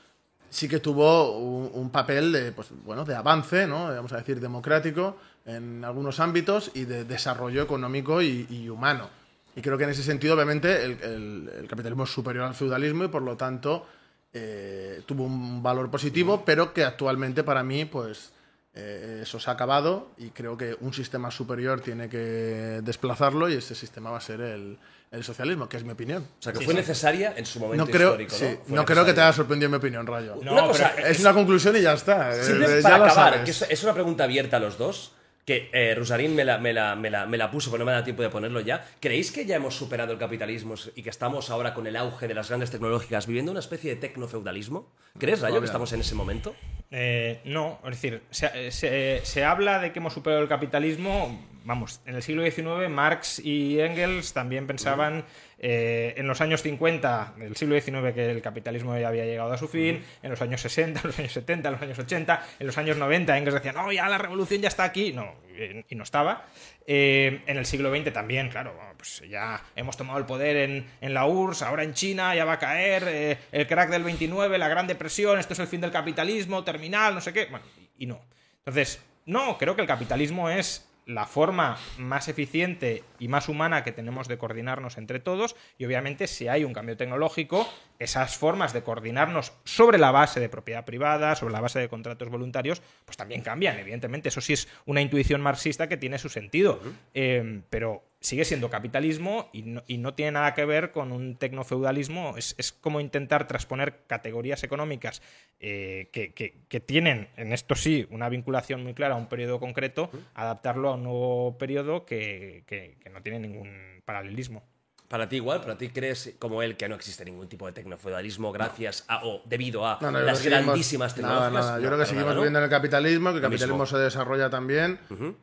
sí 0.54 0.68
que 0.68 0.78
tuvo 0.78 1.36
un, 1.36 1.90
papel 1.90 2.30
de, 2.32 2.52
pues, 2.52 2.68
bueno, 2.84 3.04
de 3.04 3.14
avance, 3.16 3.66
¿no? 3.66 3.86
vamos 3.88 4.12
a 4.12 4.18
decir, 4.18 4.40
democrático 4.40 5.16
en 5.44 5.84
algunos 5.84 6.20
ámbitos 6.20 6.70
y 6.74 6.84
de 6.84 7.04
desarrollo 7.04 7.62
económico 7.62 8.22
y, 8.22 8.46
y 8.48 8.68
humano. 8.68 9.10
Y 9.56 9.60
creo 9.62 9.76
que 9.76 9.84
en 9.84 9.90
ese 9.90 10.02
sentido, 10.04 10.34
obviamente, 10.34 10.84
el, 10.84 10.92
el- 11.02 11.50
el 11.60 11.68
capitalismo 11.68 12.04
es 12.04 12.10
superior 12.10 12.44
al 12.46 12.54
feudalismo 12.54 13.04
y 13.04 13.08
por 13.08 13.22
lo 13.22 13.36
tanto 13.36 13.86
eh, 14.32 15.02
tuvo 15.06 15.24
un 15.24 15.62
valor 15.62 15.90
positivo, 15.90 16.44
pero 16.44 16.72
que 16.72 16.84
actualmente 16.84 17.42
para 17.44 17.62
mí, 17.64 17.84
pues 17.84 18.32
eh, 18.74 19.20
eso 19.22 19.38
se 19.38 19.50
ha 19.50 19.52
acabado 19.54 20.08
y 20.18 20.30
creo 20.30 20.56
que 20.56 20.76
un 20.80 20.92
sistema 20.92 21.30
superior 21.30 21.80
tiene 21.80 22.08
que 22.08 22.80
desplazarlo 22.82 23.48
y 23.48 23.54
ese 23.54 23.74
sistema 23.74 24.10
va 24.10 24.18
a 24.18 24.20
ser 24.20 24.40
el, 24.40 24.78
el 25.14 25.24
socialismo, 25.24 25.68
que 25.68 25.76
es 25.76 25.84
mi 25.84 25.92
opinión. 25.92 26.22
O 26.38 26.42
sea, 26.42 26.52
que 26.52 26.64
fue 26.64 26.74
necesaria 26.74 27.34
en 27.36 27.46
su 27.46 27.60
momento 27.60 27.84
No 27.84 27.90
creo, 27.90 28.10
histórico, 28.10 28.34
sí, 28.36 28.58
¿no? 28.68 28.76
No 28.76 28.84
creo 28.84 29.04
que 29.04 29.12
te 29.14 29.20
haya 29.20 29.32
sorprendido 29.32 29.70
mi 29.70 29.76
opinión, 29.76 30.06
Rayo. 30.06 30.34
Una 30.34 30.52
No, 30.52 30.68
cosa, 30.68 30.92
pero 30.94 31.08
es 31.08 31.20
una 31.20 31.32
conclusión 31.32 31.76
y 31.76 31.80
ya 31.82 31.92
está. 31.94 32.32
Siempre 32.42 32.78
eh, 32.78 32.82
para 32.82 32.98
ya 32.98 33.04
acabar, 33.04 33.32
sabes. 33.34 33.44
que 33.44 33.50
es, 33.50 33.62
es 33.70 33.82
una 33.84 33.94
pregunta 33.94 34.24
abierta 34.24 34.56
a 34.56 34.60
los 34.60 34.76
dos, 34.78 35.12
que 35.44 35.68
eh, 35.72 35.94
Rosarín 35.94 36.34
me 36.34 36.44
la, 36.44 36.58
me, 36.58 36.72
la, 36.72 36.96
me, 36.96 37.10
la, 37.10 37.26
me 37.26 37.36
la 37.36 37.50
puso, 37.50 37.70
pero 37.70 37.80
no 37.80 37.84
me 37.86 37.92
da 37.92 38.02
tiempo 38.02 38.22
de 38.22 38.30
ponerlo 38.30 38.60
ya. 38.60 38.84
¿Creéis 39.00 39.30
que 39.30 39.44
ya 39.44 39.56
hemos 39.56 39.74
superado 39.76 40.12
el 40.12 40.18
capitalismo 40.18 40.74
y 40.94 41.02
que 41.02 41.10
estamos 41.10 41.50
ahora 41.50 41.74
con 41.74 41.86
el 41.86 41.96
auge 41.96 42.26
de 42.28 42.34
las 42.34 42.48
grandes 42.48 42.70
tecnológicas 42.70 43.26
viviendo 43.26 43.50
una 43.50 43.60
especie 43.60 43.90
de 43.94 44.00
tecnofeudalismo? 44.00 44.88
¿Crees, 45.18 45.40
Rayo, 45.42 45.60
que 45.60 45.66
estamos 45.66 45.92
en 45.92 46.00
ese 46.00 46.14
momento? 46.14 46.54
Eh, 46.90 47.40
no, 47.44 47.78
es 47.84 47.90
decir, 47.90 48.22
se, 48.30 48.70
se- 48.70 49.20
se 49.22 49.44
habla 49.44 49.78
de 49.80 49.92
que 49.92 49.98
hemos 49.98 50.14
superado 50.14 50.42
el 50.42 50.48
capitalismo. 50.48 51.46
Vamos, 51.64 52.00
en 52.04 52.14
el 52.16 52.22
siglo 52.22 52.42
XIX 52.44 52.88
Marx 52.90 53.38
y 53.38 53.80
Engels 53.80 54.32
también 54.34 54.66
pensaban 54.66 55.24
eh, 55.58 56.14
en 56.16 56.26
los 56.26 56.40
años 56.40 56.62
50 56.62 57.34
del 57.38 57.56
siglo 57.56 57.80
XIX 57.80 58.12
que 58.14 58.30
el 58.30 58.42
capitalismo 58.42 58.96
ya 58.98 59.08
había 59.08 59.24
llegado 59.24 59.52
a 59.52 59.58
su 59.58 59.68
fin, 59.68 60.02
en 60.22 60.30
los 60.30 60.40
años 60.42 60.60
60, 60.60 61.00
en 61.04 61.06
los 61.08 61.18
años 61.18 61.32
70, 61.32 61.68
en 61.68 61.72
los 61.72 61.82
años 61.82 61.98
80, 61.98 62.46
en 62.58 62.66
los 62.66 62.78
años 62.78 62.96
90 62.96 63.38
Engels 63.38 63.54
decía, 63.54 63.72
no, 63.72 63.90
ya 63.92 64.08
la 64.08 64.18
revolución 64.18 64.60
ya 64.60 64.68
está 64.68 64.84
aquí. 64.84 65.12
No, 65.12 65.34
eh, 65.56 65.84
y 65.88 65.94
no 65.94 66.02
estaba. 66.02 66.46
Eh, 66.86 67.42
en 67.46 67.56
el 67.56 67.64
siglo 67.64 67.94
XX 67.94 68.12
también, 68.12 68.48
claro, 68.50 68.78
pues 68.96 69.22
ya 69.28 69.62
hemos 69.76 69.96
tomado 69.96 70.18
el 70.18 70.26
poder 70.26 70.56
en, 70.56 70.86
en 71.00 71.14
la 71.14 71.26
URSS, 71.26 71.62
ahora 71.62 71.84
en 71.84 71.94
China 71.94 72.34
ya 72.34 72.44
va 72.44 72.54
a 72.54 72.58
caer, 72.58 73.04
eh, 73.06 73.38
el 73.52 73.66
crack 73.66 73.90
del 73.90 74.02
29, 74.02 74.58
la 74.58 74.68
Gran 74.68 74.86
Depresión, 74.86 75.38
esto 75.38 75.52
es 75.52 75.58
el 75.60 75.66
fin 75.66 75.80
del 75.80 75.90
capitalismo, 75.90 76.64
terminal, 76.64 77.14
no 77.14 77.20
sé 77.20 77.32
qué. 77.32 77.46
Bueno, 77.46 77.64
y 77.96 78.06
no. 78.06 78.20
Entonces, 78.58 79.00
no, 79.26 79.56
creo 79.56 79.76
que 79.76 79.82
el 79.82 79.88
capitalismo 79.88 80.50
es 80.50 80.86
la 81.06 81.26
forma 81.26 81.76
más 81.98 82.28
eficiente 82.28 83.04
y 83.18 83.28
más 83.28 83.48
humana 83.48 83.84
que 83.84 83.92
tenemos 83.92 84.28
de 84.28 84.38
coordinarnos 84.38 84.96
entre 84.96 85.20
todos 85.20 85.54
y 85.78 85.84
obviamente 85.84 86.26
si 86.26 86.48
hay 86.48 86.64
un 86.64 86.72
cambio 86.72 86.96
tecnológico, 86.96 87.68
esas 87.98 88.36
formas 88.36 88.72
de 88.72 88.82
coordinarnos 88.82 89.52
sobre 89.64 89.98
la 89.98 90.10
base 90.10 90.40
de 90.40 90.48
propiedad 90.48 90.84
privada, 90.84 91.36
sobre 91.36 91.52
la 91.52 91.60
base 91.60 91.78
de 91.78 91.88
contratos 91.88 92.28
voluntarios, 92.28 92.82
pues 93.04 93.16
también 93.16 93.42
cambian, 93.42 93.78
evidentemente. 93.78 94.30
Eso 94.30 94.40
sí 94.40 94.52
es 94.52 94.68
una 94.86 95.00
intuición 95.00 95.40
marxista 95.40 95.88
que 95.88 95.96
tiene 95.96 96.18
su 96.18 96.28
sentido, 96.28 96.80
Eh, 97.14 97.62
pero 97.70 98.02
sigue 98.24 98.44
siendo 98.46 98.70
capitalismo 98.70 99.50
y 99.52 99.62
no, 99.62 99.82
y 99.86 99.98
no 99.98 100.14
tiene 100.14 100.32
nada 100.32 100.54
que 100.54 100.64
ver 100.64 100.90
con 100.92 101.12
un 101.12 101.36
tecnofeudalismo. 101.36 102.36
Es, 102.38 102.54
es 102.58 102.72
como 102.72 103.00
intentar 103.00 103.46
transponer 103.46 104.04
categorías 104.06 104.64
económicas 104.64 105.20
eh, 105.60 106.08
que, 106.12 106.32
que- 106.32 106.54
que 106.68 106.80
tienen, 106.80 107.28
en 107.36 107.52
esto 107.52 107.74
sí, 107.74 108.06
una 108.10 108.28
vinculación 108.30 108.82
muy 108.82 108.94
clara 108.94 109.14
a 109.14 109.18
un 109.18 109.28
periodo 109.28 109.60
concreto, 109.60 110.10
adaptarlo 110.34 110.88
a 110.88 110.94
un 110.94 111.02
nuevo 111.04 111.58
periodo 111.58 112.06
que, 112.06 112.64
que- 112.66 112.96
que 112.98 113.10
no 113.10 113.22
tiene 113.22 113.40
ningún 113.40 114.00
paralelismo. 114.06 114.62
Para 115.08 115.28
ti 115.28 115.36
igual, 115.36 115.60
para 115.60 115.76
ti 115.76 115.90
crees 115.90 116.34
como 116.38 116.62
él 116.62 116.76
que 116.76 116.88
no 116.88 116.94
existe 116.94 117.24
ningún 117.24 117.46
tipo 117.46 117.66
de 117.66 117.72
tecnofeudalismo 117.72 118.50
gracias 118.52 119.04
a 119.06 119.24
o 119.24 119.42
debido 119.44 119.86
a 119.86 119.98
No, 120.00 120.10
no, 120.10 120.18
yo 120.20 120.24
las 120.24 120.42
grandísimas 120.42 121.16
nada, 121.18 121.28
tecnologías. 121.50 121.64
nada. 121.66 121.76
Yo 121.78 121.82
No, 121.82 121.88
creo 121.88 121.98
que 121.98 122.06
seguimos 122.06 122.24
nada, 122.24 122.34
¿no? 122.34 122.40
viviendo 122.40 122.58
en 122.58 122.64
el 122.64 122.70
capitalismo, 122.70 123.30
que 123.30 123.36
el 123.36 123.42
capitalismo 123.42 123.82
mismo. 123.84 123.98
se 123.98 124.02
desarrolla 124.02 124.48
también 124.50 124.98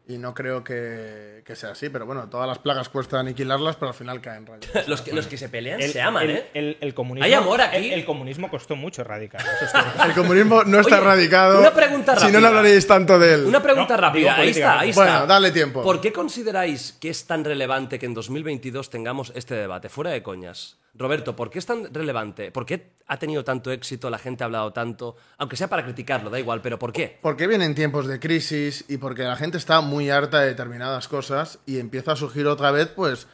y 0.07 0.17
no 0.17 0.33
creo 0.33 0.63
que, 0.63 1.43
que 1.45 1.55
sea 1.55 1.71
así. 1.71 1.89
Pero 1.89 2.05
bueno, 2.07 2.27
todas 2.27 2.47
las 2.47 2.57
plagas 2.59 2.89
cuesta 2.89 3.19
aniquilarlas, 3.19 3.75
pero 3.75 3.89
al 3.89 3.93
final 3.93 4.19
caen 4.19 4.45
rayos. 4.47 4.65
Los 4.87 5.01
que, 5.01 5.13
los 5.13 5.27
que 5.27 5.37
se 5.37 5.47
pelean 5.47 5.79
El, 5.79 5.91
se 5.91 6.01
aman, 6.01 6.23
el- 6.23 6.31
¿eh? 6.37 6.49
el- 6.55 6.77
el 6.81 6.93
comunismo, 6.93 7.23
¿Hay 7.25 7.33
amor 7.33 7.61
aquí? 7.61 7.77
El, 7.77 7.93
el 7.93 8.05
comunismo 8.05 8.49
costó 8.49 8.75
mucho 8.75 9.03
erradicar. 9.03 9.41
El 10.05 10.13
comunismo 10.13 10.63
no 10.63 10.79
está 10.79 10.95
Oye, 10.95 11.03
erradicado. 11.05 11.59
una 11.59 11.71
pregunta 11.73 12.13
Si 12.15 12.21
no, 12.25 12.31
rápida. 12.31 12.39
no 12.41 12.47
hablaríais 12.47 12.87
tanto 12.87 13.19
de 13.19 13.33
él. 13.35 13.45
Una 13.45 13.61
pregunta 13.61 13.95
No, 13.95 14.01
rápida, 14.01 14.35
ahí 14.35 14.49
está, 14.49 14.79
ahí 14.79 14.89
está. 14.89 15.01
Bueno, 15.03 15.27
dale 15.27 15.51
tiempo. 15.51 15.83
¿Por 15.83 16.01
qué 16.01 16.11
consideráis 16.11 16.97
que 16.99 17.09
es 17.09 17.25
tan 17.25 17.45
relevante 17.45 17.99
que 17.99 18.05
en 18.07 18.13
2022 18.15 18.89
tengamos 18.89 19.31
este 19.35 19.50
debate? 19.55 19.89
Fuera 19.89 20.11
de 20.11 20.23
coñas. 20.23 20.77
Roberto, 20.93 21.35
¿por 21.35 21.49
qué 21.49 21.59
es 21.59 21.65
tan 21.65 21.93
relevante? 21.93 22.51
¿Por 22.51 22.65
qué 22.65 22.95
ha 23.07 23.17
tenido 23.17 23.43
tanto 23.43 23.71
éxito? 23.71 24.09
La 24.09 24.17
gente 24.17 24.43
ha 24.43 24.45
hablado 24.45 24.73
tanto, 24.73 25.15
aunque 25.37 25.55
sea 25.55 25.69
para 25.69 25.83
criticarlo, 25.83 26.29
da 26.29 26.39
igual, 26.39 26.61
pero 26.61 26.77
¿por 26.77 26.91
qué? 26.91 27.17
Porque 27.21 27.47
vienen 27.47 27.75
tiempos 27.75 28.07
de 28.07 28.19
crisis 28.19 28.85
y 28.89 28.97
porque 28.97 29.23
la 29.23 29.37
gente 29.37 29.57
está 29.57 29.79
muy 29.81 30.09
harta 30.09 30.41
de 30.41 30.47
determinadas 30.47 31.07
cosas 31.07 31.59
y 31.65 31.79
empieza 31.79 32.11
a 32.11 32.15
surgir 32.17 32.45
otra 32.47 32.71
vez, 32.71 32.89
pues, 32.89 33.27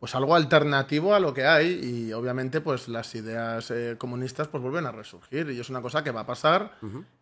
pues 0.00 0.14
algo 0.16 0.34
alternativo 0.34 1.14
a 1.14 1.20
lo 1.20 1.32
que 1.32 1.46
hay 1.46 1.78
y 1.82 2.12
obviamente, 2.12 2.60
pues 2.60 2.88
las 2.88 3.14
ideas 3.14 3.70
eh, 3.70 3.94
comunistas, 3.96 4.48
pues 4.48 4.60
vuelven 4.60 4.86
a 4.86 4.92
resurgir 4.92 5.48
y 5.50 5.60
es 5.60 5.70
una 5.70 5.82
cosa 5.82 6.02
que 6.02 6.10
va 6.10 6.22
a 6.22 6.26
pasar 6.26 6.72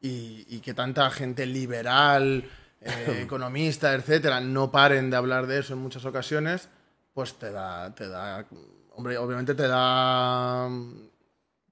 y, 0.01 0.47
y 0.49 0.61
que 0.61 0.73
tanta 0.73 1.11
gente 1.11 1.45
liberal, 1.45 2.45
eh, 2.81 3.21
economista, 3.23 3.93
etcétera, 3.93 4.41
no 4.41 4.71
paren 4.71 5.11
de 5.11 5.17
hablar 5.17 5.47
de 5.47 5.61
eso 5.61 5.75
en 5.75 5.81
muchas 5.81 6.05
ocasiones, 6.07 6.71
pues 7.15 7.35
te 7.35 7.51
da, 7.51 7.95
te 7.95 8.09
da, 8.09 8.47
hombre, 8.95 9.19
obviamente 9.19 9.55
te 9.55 9.69
da 9.69 10.69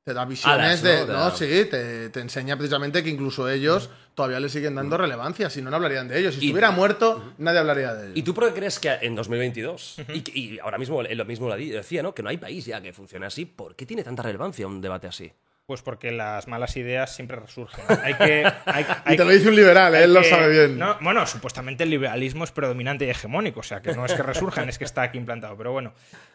te 0.04 0.14
da 0.14 0.24
visiones 0.24 0.82
de. 0.82 1.04
Te 1.06 1.12
No, 1.12 1.30
sí, 1.30 1.46
te, 1.70 2.08
te 2.10 2.20
enseña 2.20 2.56
precisamente 2.56 3.02
que 3.04 3.10
incluso 3.10 3.48
ellos 3.48 3.90
todavía 4.14 4.40
le 4.40 4.48
siguen 4.48 4.74
dando 4.74 4.96
relevancia, 4.96 5.48
si 5.50 5.62
no, 5.62 5.70
no 5.70 5.76
hablarían 5.76 6.08
de 6.08 6.18
ellos. 6.18 6.34
Si 6.34 6.40
Y- 6.40 6.46
estuviera 6.48 6.70
muerto, 6.70 7.32
nadie 7.38 7.58
hablaría 7.58 7.94
de 7.94 8.04
ellos. 8.06 8.16
¿Y 8.16 8.22
tú 8.22 8.34
por 8.34 8.48
qué 8.48 8.54
crees 8.54 8.78
que 8.78 8.90
en 9.02 9.14
2022, 9.14 9.96
y, 10.12 10.20
que- 10.22 10.38
y 10.38 10.58
ahora 10.58 10.78
mismo 10.78 11.00
él 11.02 11.16
lo 11.16 11.24
mismo 11.24 11.48
lo 11.48 11.56
decía, 11.56 12.02
¿no? 12.02 12.14
Que 12.14 12.22
no 12.22 12.28
hay 12.30 12.38
país 12.38 12.64
ya 12.66 12.80
que 12.80 12.92
funcione 12.92 13.26
así, 13.26 13.44
¿por 13.44 13.76
qué 13.76 13.86
tiene 13.86 14.02
tanta 14.02 14.22
relevancia 14.22 14.66
un 14.66 14.80
debate 14.80 15.06
así? 15.06 15.30
Pues 15.70 15.82
porque 15.82 16.10
las 16.10 16.48
malas 16.48 16.76
ideas 16.76 17.14
siempre 17.14 17.36
resurgen. 17.36 17.84
Hay 18.02 18.14
que, 18.14 18.44
hay, 18.64 18.84
Y 19.14 19.16
te 19.16 19.24
lo 19.24 19.30
dice 19.30 19.50
un 19.50 19.54
liberal, 19.54 19.94
él 19.94 20.12
lo 20.12 20.24
sabe 20.24 20.48
bien. 20.48 20.76
no, 20.76 20.98
bueno, 21.00 21.24
supuestamente 21.28 21.84
el 21.84 21.90
liberalismo 21.90 22.42
es 22.42 22.50
predominante 22.50 23.06
y 23.06 23.10
hegemónico, 23.10 23.60
o 23.60 23.62
sea, 23.62 23.80
que 23.80 23.92
no 23.92 24.04
es 24.04 24.12
que 24.12 24.24
resurjan, 24.24 24.68
es 24.68 24.78
que 24.78 24.84
está 24.84 25.02
aquí 25.02 25.16
implantado. 25.16 25.56
Pero 25.56 25.70
bueno, 25.70 25.92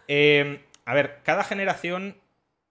Eh, 0.07 0.63
a 0.85 0.93
ver, 0.93 1.19
cada 1.23 1.43
generación, 1.43 2.15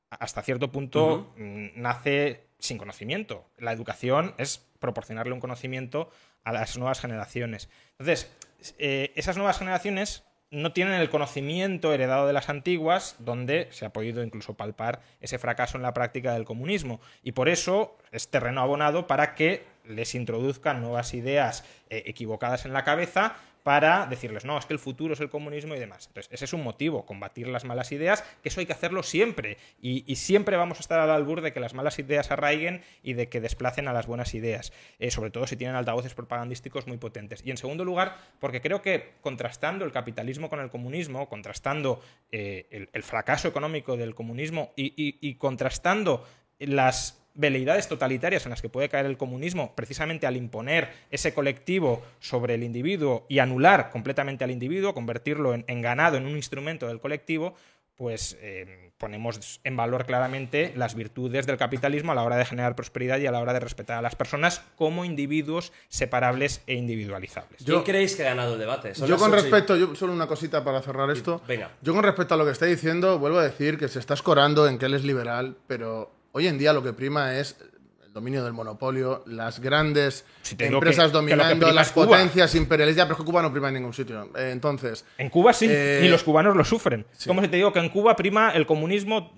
hasta 0.09 0.41
cierto 0.41 0.73
punto, 0.73 1.35
mm, 1.37 1.67
nace 1.75 2.47
sin 2.59 2.79
conocimiento. 2.79 3.47
La 3.59 3.73
educación 3.73 4.35
es 4.39 4.67
proporcionarle 4.79 5.35
un 5.35 5.41
conocimiento 5.41 6.11
a 6.45 6.53
las 6.55 6.79
nuevas 6.79 6.99
generaciones. 6.99 7.69
Entonces, 7.99 8.33
eh, 8.79 9.13
esas 9.17 9.37
nuevas 9.37 9.59
generaciones 9.59 10.25
no 10.55 10.73
tienen 10.73 10.95
el 10.95 11.11
conocimiento 11.11 11.93
heredado 11.93 12.27
de 12.27 12.33
las 12.33 12.49
antiguas, 12.49 13.17
donde 13.19 13.69
se 13.71 13.85
ha 13.85 13.93
podido 13.93 14.23
incluso 14.23 14.55
palpar 14.55 15.01
ese 15.21 15.39
fracaso 15.39 15.77
en 15.77 15.83
la 15.83 15.93
práctica 15.93 16.33
del 16.33 16.45
comunismo. 16.45 17.01
Y 17.23 17.33
por 17.33 17.49
eso 17.49 17.97
es 18.13 18.29
terreno 18.29 18.61
abonado 18.61 19.07
para 19.07 19.35
que 19.35 19.65
les 19.85 20.15
introduzcan 20.15 20.81
nuevas 20.81 21.13
ideas 21.13 21.65
eh, 21.91 22.05
equivocadas 22.07 22.65
en 22.65 22.73
la 22.73 22.85
cabeza 22.85 23.37
para 23.65 24.07
decirles, 24.07 24.45
no, 24.45 24.59
es 24.59 24.67
que 24.67 24.75
el 24.75 24.79
futuro 24.79 25.15
es 25.15 25.21
el 25.21 25.31
comunismo 25.31 25.75
y 25.75 25.79
demás. 25.79 26.07
Entonces, 26.09 26.31
ese 26.31 26.45
es 26.45 26.53
un 26.53 26.63
motivo, 26.63 27.07
combatir 27.07 27.49
las 27.49 27.65
malas 27.65 27.93
ideas, 27.93 28.23
que 28.43 28.51
eso 28.51 28.61
hay 28.61 28.67
que 28.67 28.75
hacerlo 28.75 29.03
siempre. 29.03 29.57
Y, 29.81 30.15
siempre 30.17 30.57
vamos 30.57 30.79
a 30.79 30.81
estar 30.81 31.01
al 31.01 31.11
albur 31.11 31.41
de 31.41 31.53
que 31.53 31.61
las 31.61 31.73
malas 31.73 31.99
ideas 31.99 32.31
arraiguen 32.31 32.83
y 33.03 33.15
de 33.15 33.29
que 33.29 33.41
desplacen 33.41 33.89
a 33.89 33.95
las 33.95 34.07
buenas 34.07 34.35
ideas, 34.35 34.73
eh, 34.99 35.11
sobre 35.11 35.31
todo 35.31 35.47
si 35.47 35.57
tienen 35.57 35.77
altavoces 35.77 36.15
propagandísticos 36.15 36.87
muy 36.87 36.99
potentes. 36.99 37.43
Y 37.45 37.51
en 37.51 37.57
segundo 37.57 37.87
lugar, 37.87 38.17
porque 38.39 38.61
creo 38.61 38.83
que 38.83 39.15
contrastando 39.23 39.87
el 39.87 39.93
capitalismo 39.93 40.51
con 40.51 40.61
el 40.61 40.69
comunismo, 40.69 41.29
contrastando 41.31 42.03
eh, 42.33 42.89
el, 42.93 43.03
fracaso 43.03 43.49
económico 43.49 43.97
del 43.97 44.15
comunismo 44.15 44.73
y 44.77 45.35
contrastando 45.37 46.25
las 46.59 47.24
veleidades 47.35 47.89
totalitarias 47.89 48.47
en 48.47 48.51
las 48.51 48.63
que 48.63 48.69
puede 48.69 48.89
caer 48.89 49.07
el 49.07 49.17
comunismo, 49.17 49.75
precisamente 49.75 50.27
al 50.27 50.37
imponer 50.37 50.91
ese 51.11 51.35
colectivo 51.35 52.03
sobre 52.21 52.55
el 52.55 52.63
individuo 52.63 53.27
y 53.29 53.41
anular 53.41 53.91
completamente 53.91 54.45
al 54.45 54.51
individuo, 54.51 54.95
convertirlo 54.95 55.53
en, 55.55 55.65
en 55.67 55.83
ganado, 55.83 56.17
en 56.17 56.27
un 56.27 56.37
instrumento 56.37 56.87
del 56.87 57.01
colectivo, 57.01 57.55
pues 57.97 58.37
eh, 58.41 58.91
ponemos 58.99 59.61
en 59.63 59.77
valor 59.77 60.05
claramente 60.05 60.73
las 60.75 60.97
virtudes 60.97 61.47
del 61.47 61.57
capitalismo 61.57 62.11
a 62.11 62.15
la 62.17 62.25
hora 62.25 62.37
de 62.37 62.45
generar 62.45 62.75
prosperidad 62.75 63.19
y 63.19 63.27
a 63.27 63.31
la 63.31 63.39
hora 63.41 63.53
de 63.53 63.61
respetar 63.61 63.99
a 63.99 64.03
las 64.03 64.17
personas 64.17 64.63
como 64.75 65.05
individuos 65.05 65.73
separables 65.89 66.61
e 66.67 66.75
individualizables. 66.75 67.63
¿Quién 67.65 67.83
creéis 67.83 68.17
que 68.17 68.23
ha 68.23 68.31
ganado 68.31 68.55
el 68.55 68.59
debate? 68.59 68.97
Son 68.97 69.07
Yo 69.09 69.17
con 69.17 69.31
y- 69.31 69.35
respecto, 69.35 69.77
yo 69.77 69.95
solo 69.95 70.13
una 70.13 70.27
cosita 70.27 70.65
para 70.65 70.83
cerrar 70.83 71.09
esto. 71.11 71.41
venga. 71.47 71.71
Yo 71.83 71.95
con 71.95 72.03
respecto 72.03 72.35
a 72.35 72.37
lo 72.37 72.45
que 72.45 72.51
está 72.51 72.67
diciendo, 72.67 73.19
vuelvo 73.21 73.39
a 73.39 73.45
decir 73.45 73.79
que 73.79 73.87
se 73.87 74.01
está 74.01 74.15
escorando 74.15 74.67
en 74.69 74.79
que 74.79 74.87
él 74.87 74.95
es 74.95 75.05
liberal, 75.05 75.57
pero 75.69 76.11
hoy 76.35 76.47
en 76.49 76.59
día 76.59 76.73
lo 76.73 76.83
que 76.83 76.93
prima 76.93 77.37
es 77.39 77.57
el 78.05 78.13
dominio 78.13 78.45
del 78.45 78.53
monopolio, 78.53 79.23
las 79.27 79.59
grandes 79.61 80.25
Si 80.43 80.57
empresas 80.59 80.59
que- 80.59 80.65
que 80.67 80.71
lo 80.71 80.81
que 80.81 81.13
dominando, 81.37 81.73
las 81.73 81.91
potencias 81.91 82.55
imperialistas, 82.55 83.07
pero 83.07 83.15
es 83.15 83.19
que 83.21 83.25
Cuba 83.25 83.43
no 83.43 83.51
prima 83.51 83.69
en 83.69 83.75
ningún 83.75 83.95
sitio. 83.95 84.31
Eh, 84.37 84.51
entonces, 84.53 85.05
En 85.19 85.31
Cuba 85.31 85.53
sí, 85.53 85.67
Eh, 85.69 86.03
y 86.05 86.09
los 86.09 86.23
cubanos 86.23 86.55
lo 86.57 86.65
sufren. 86.65 87.07
Es 87.19 87.27
como 87.27 87.41
si 87.43 87.49
te 87.49 87.57
digo 87.57 87.73
que 87.73 87.79
en 87.81 87.89
Cuba 87.89 88.15
prima 88.15 88.51
el 88.51 88.67
comunismo 88.67 89.33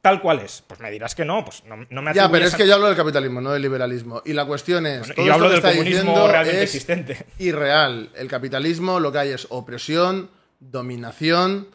tal 0.00 0.20
cual 0.22 0.38
es. 0.38 0.62
Pues 0.66 0.78
me 0.78 0.88
dirás 0.90 1.14
que 1.16 1.24
no, 1.24 1.44
pues 1.44 1.64
no, 1.64 1.76
no 1.90 2.02
me 2.02 2.14
ya, 2.14 2.30
pero 2.30 2.44
es 2.44 2.54
que 2.54 2.64
yo 2.66 2.74
hablo 2.74 2.86
del 2.86 2.96
capitalismo, 2.96 3.40
no 3.40 3.50
del 3.50 3.62
liberalismo. 3.62 4.22
Y 4.24 4.32
la 4.34 4.44
cuestión 4.46 4.86
es, 4.86 5.00
Bueno, 5.00 5.14
todo 5.16 5.26
yo 5.26 5.34
hablo 5.34 5.46
que 5.46 5.50
del 5.50 5.58
está 5.58 5.70
comunismo 5.72 6.28
realmente 6.28 6.62
es 6.62 6.74
existente. 6.74 7.26
irreal. 7.38 8.10
El 8.14 8.28
capitalismo 8.28 9.00
lo 9.00 9.10
que 9.10 9.18
hay 9.18 9.28
es 9.30 9.46
opresión, 9.50 10.30
dominación 10.60 11.68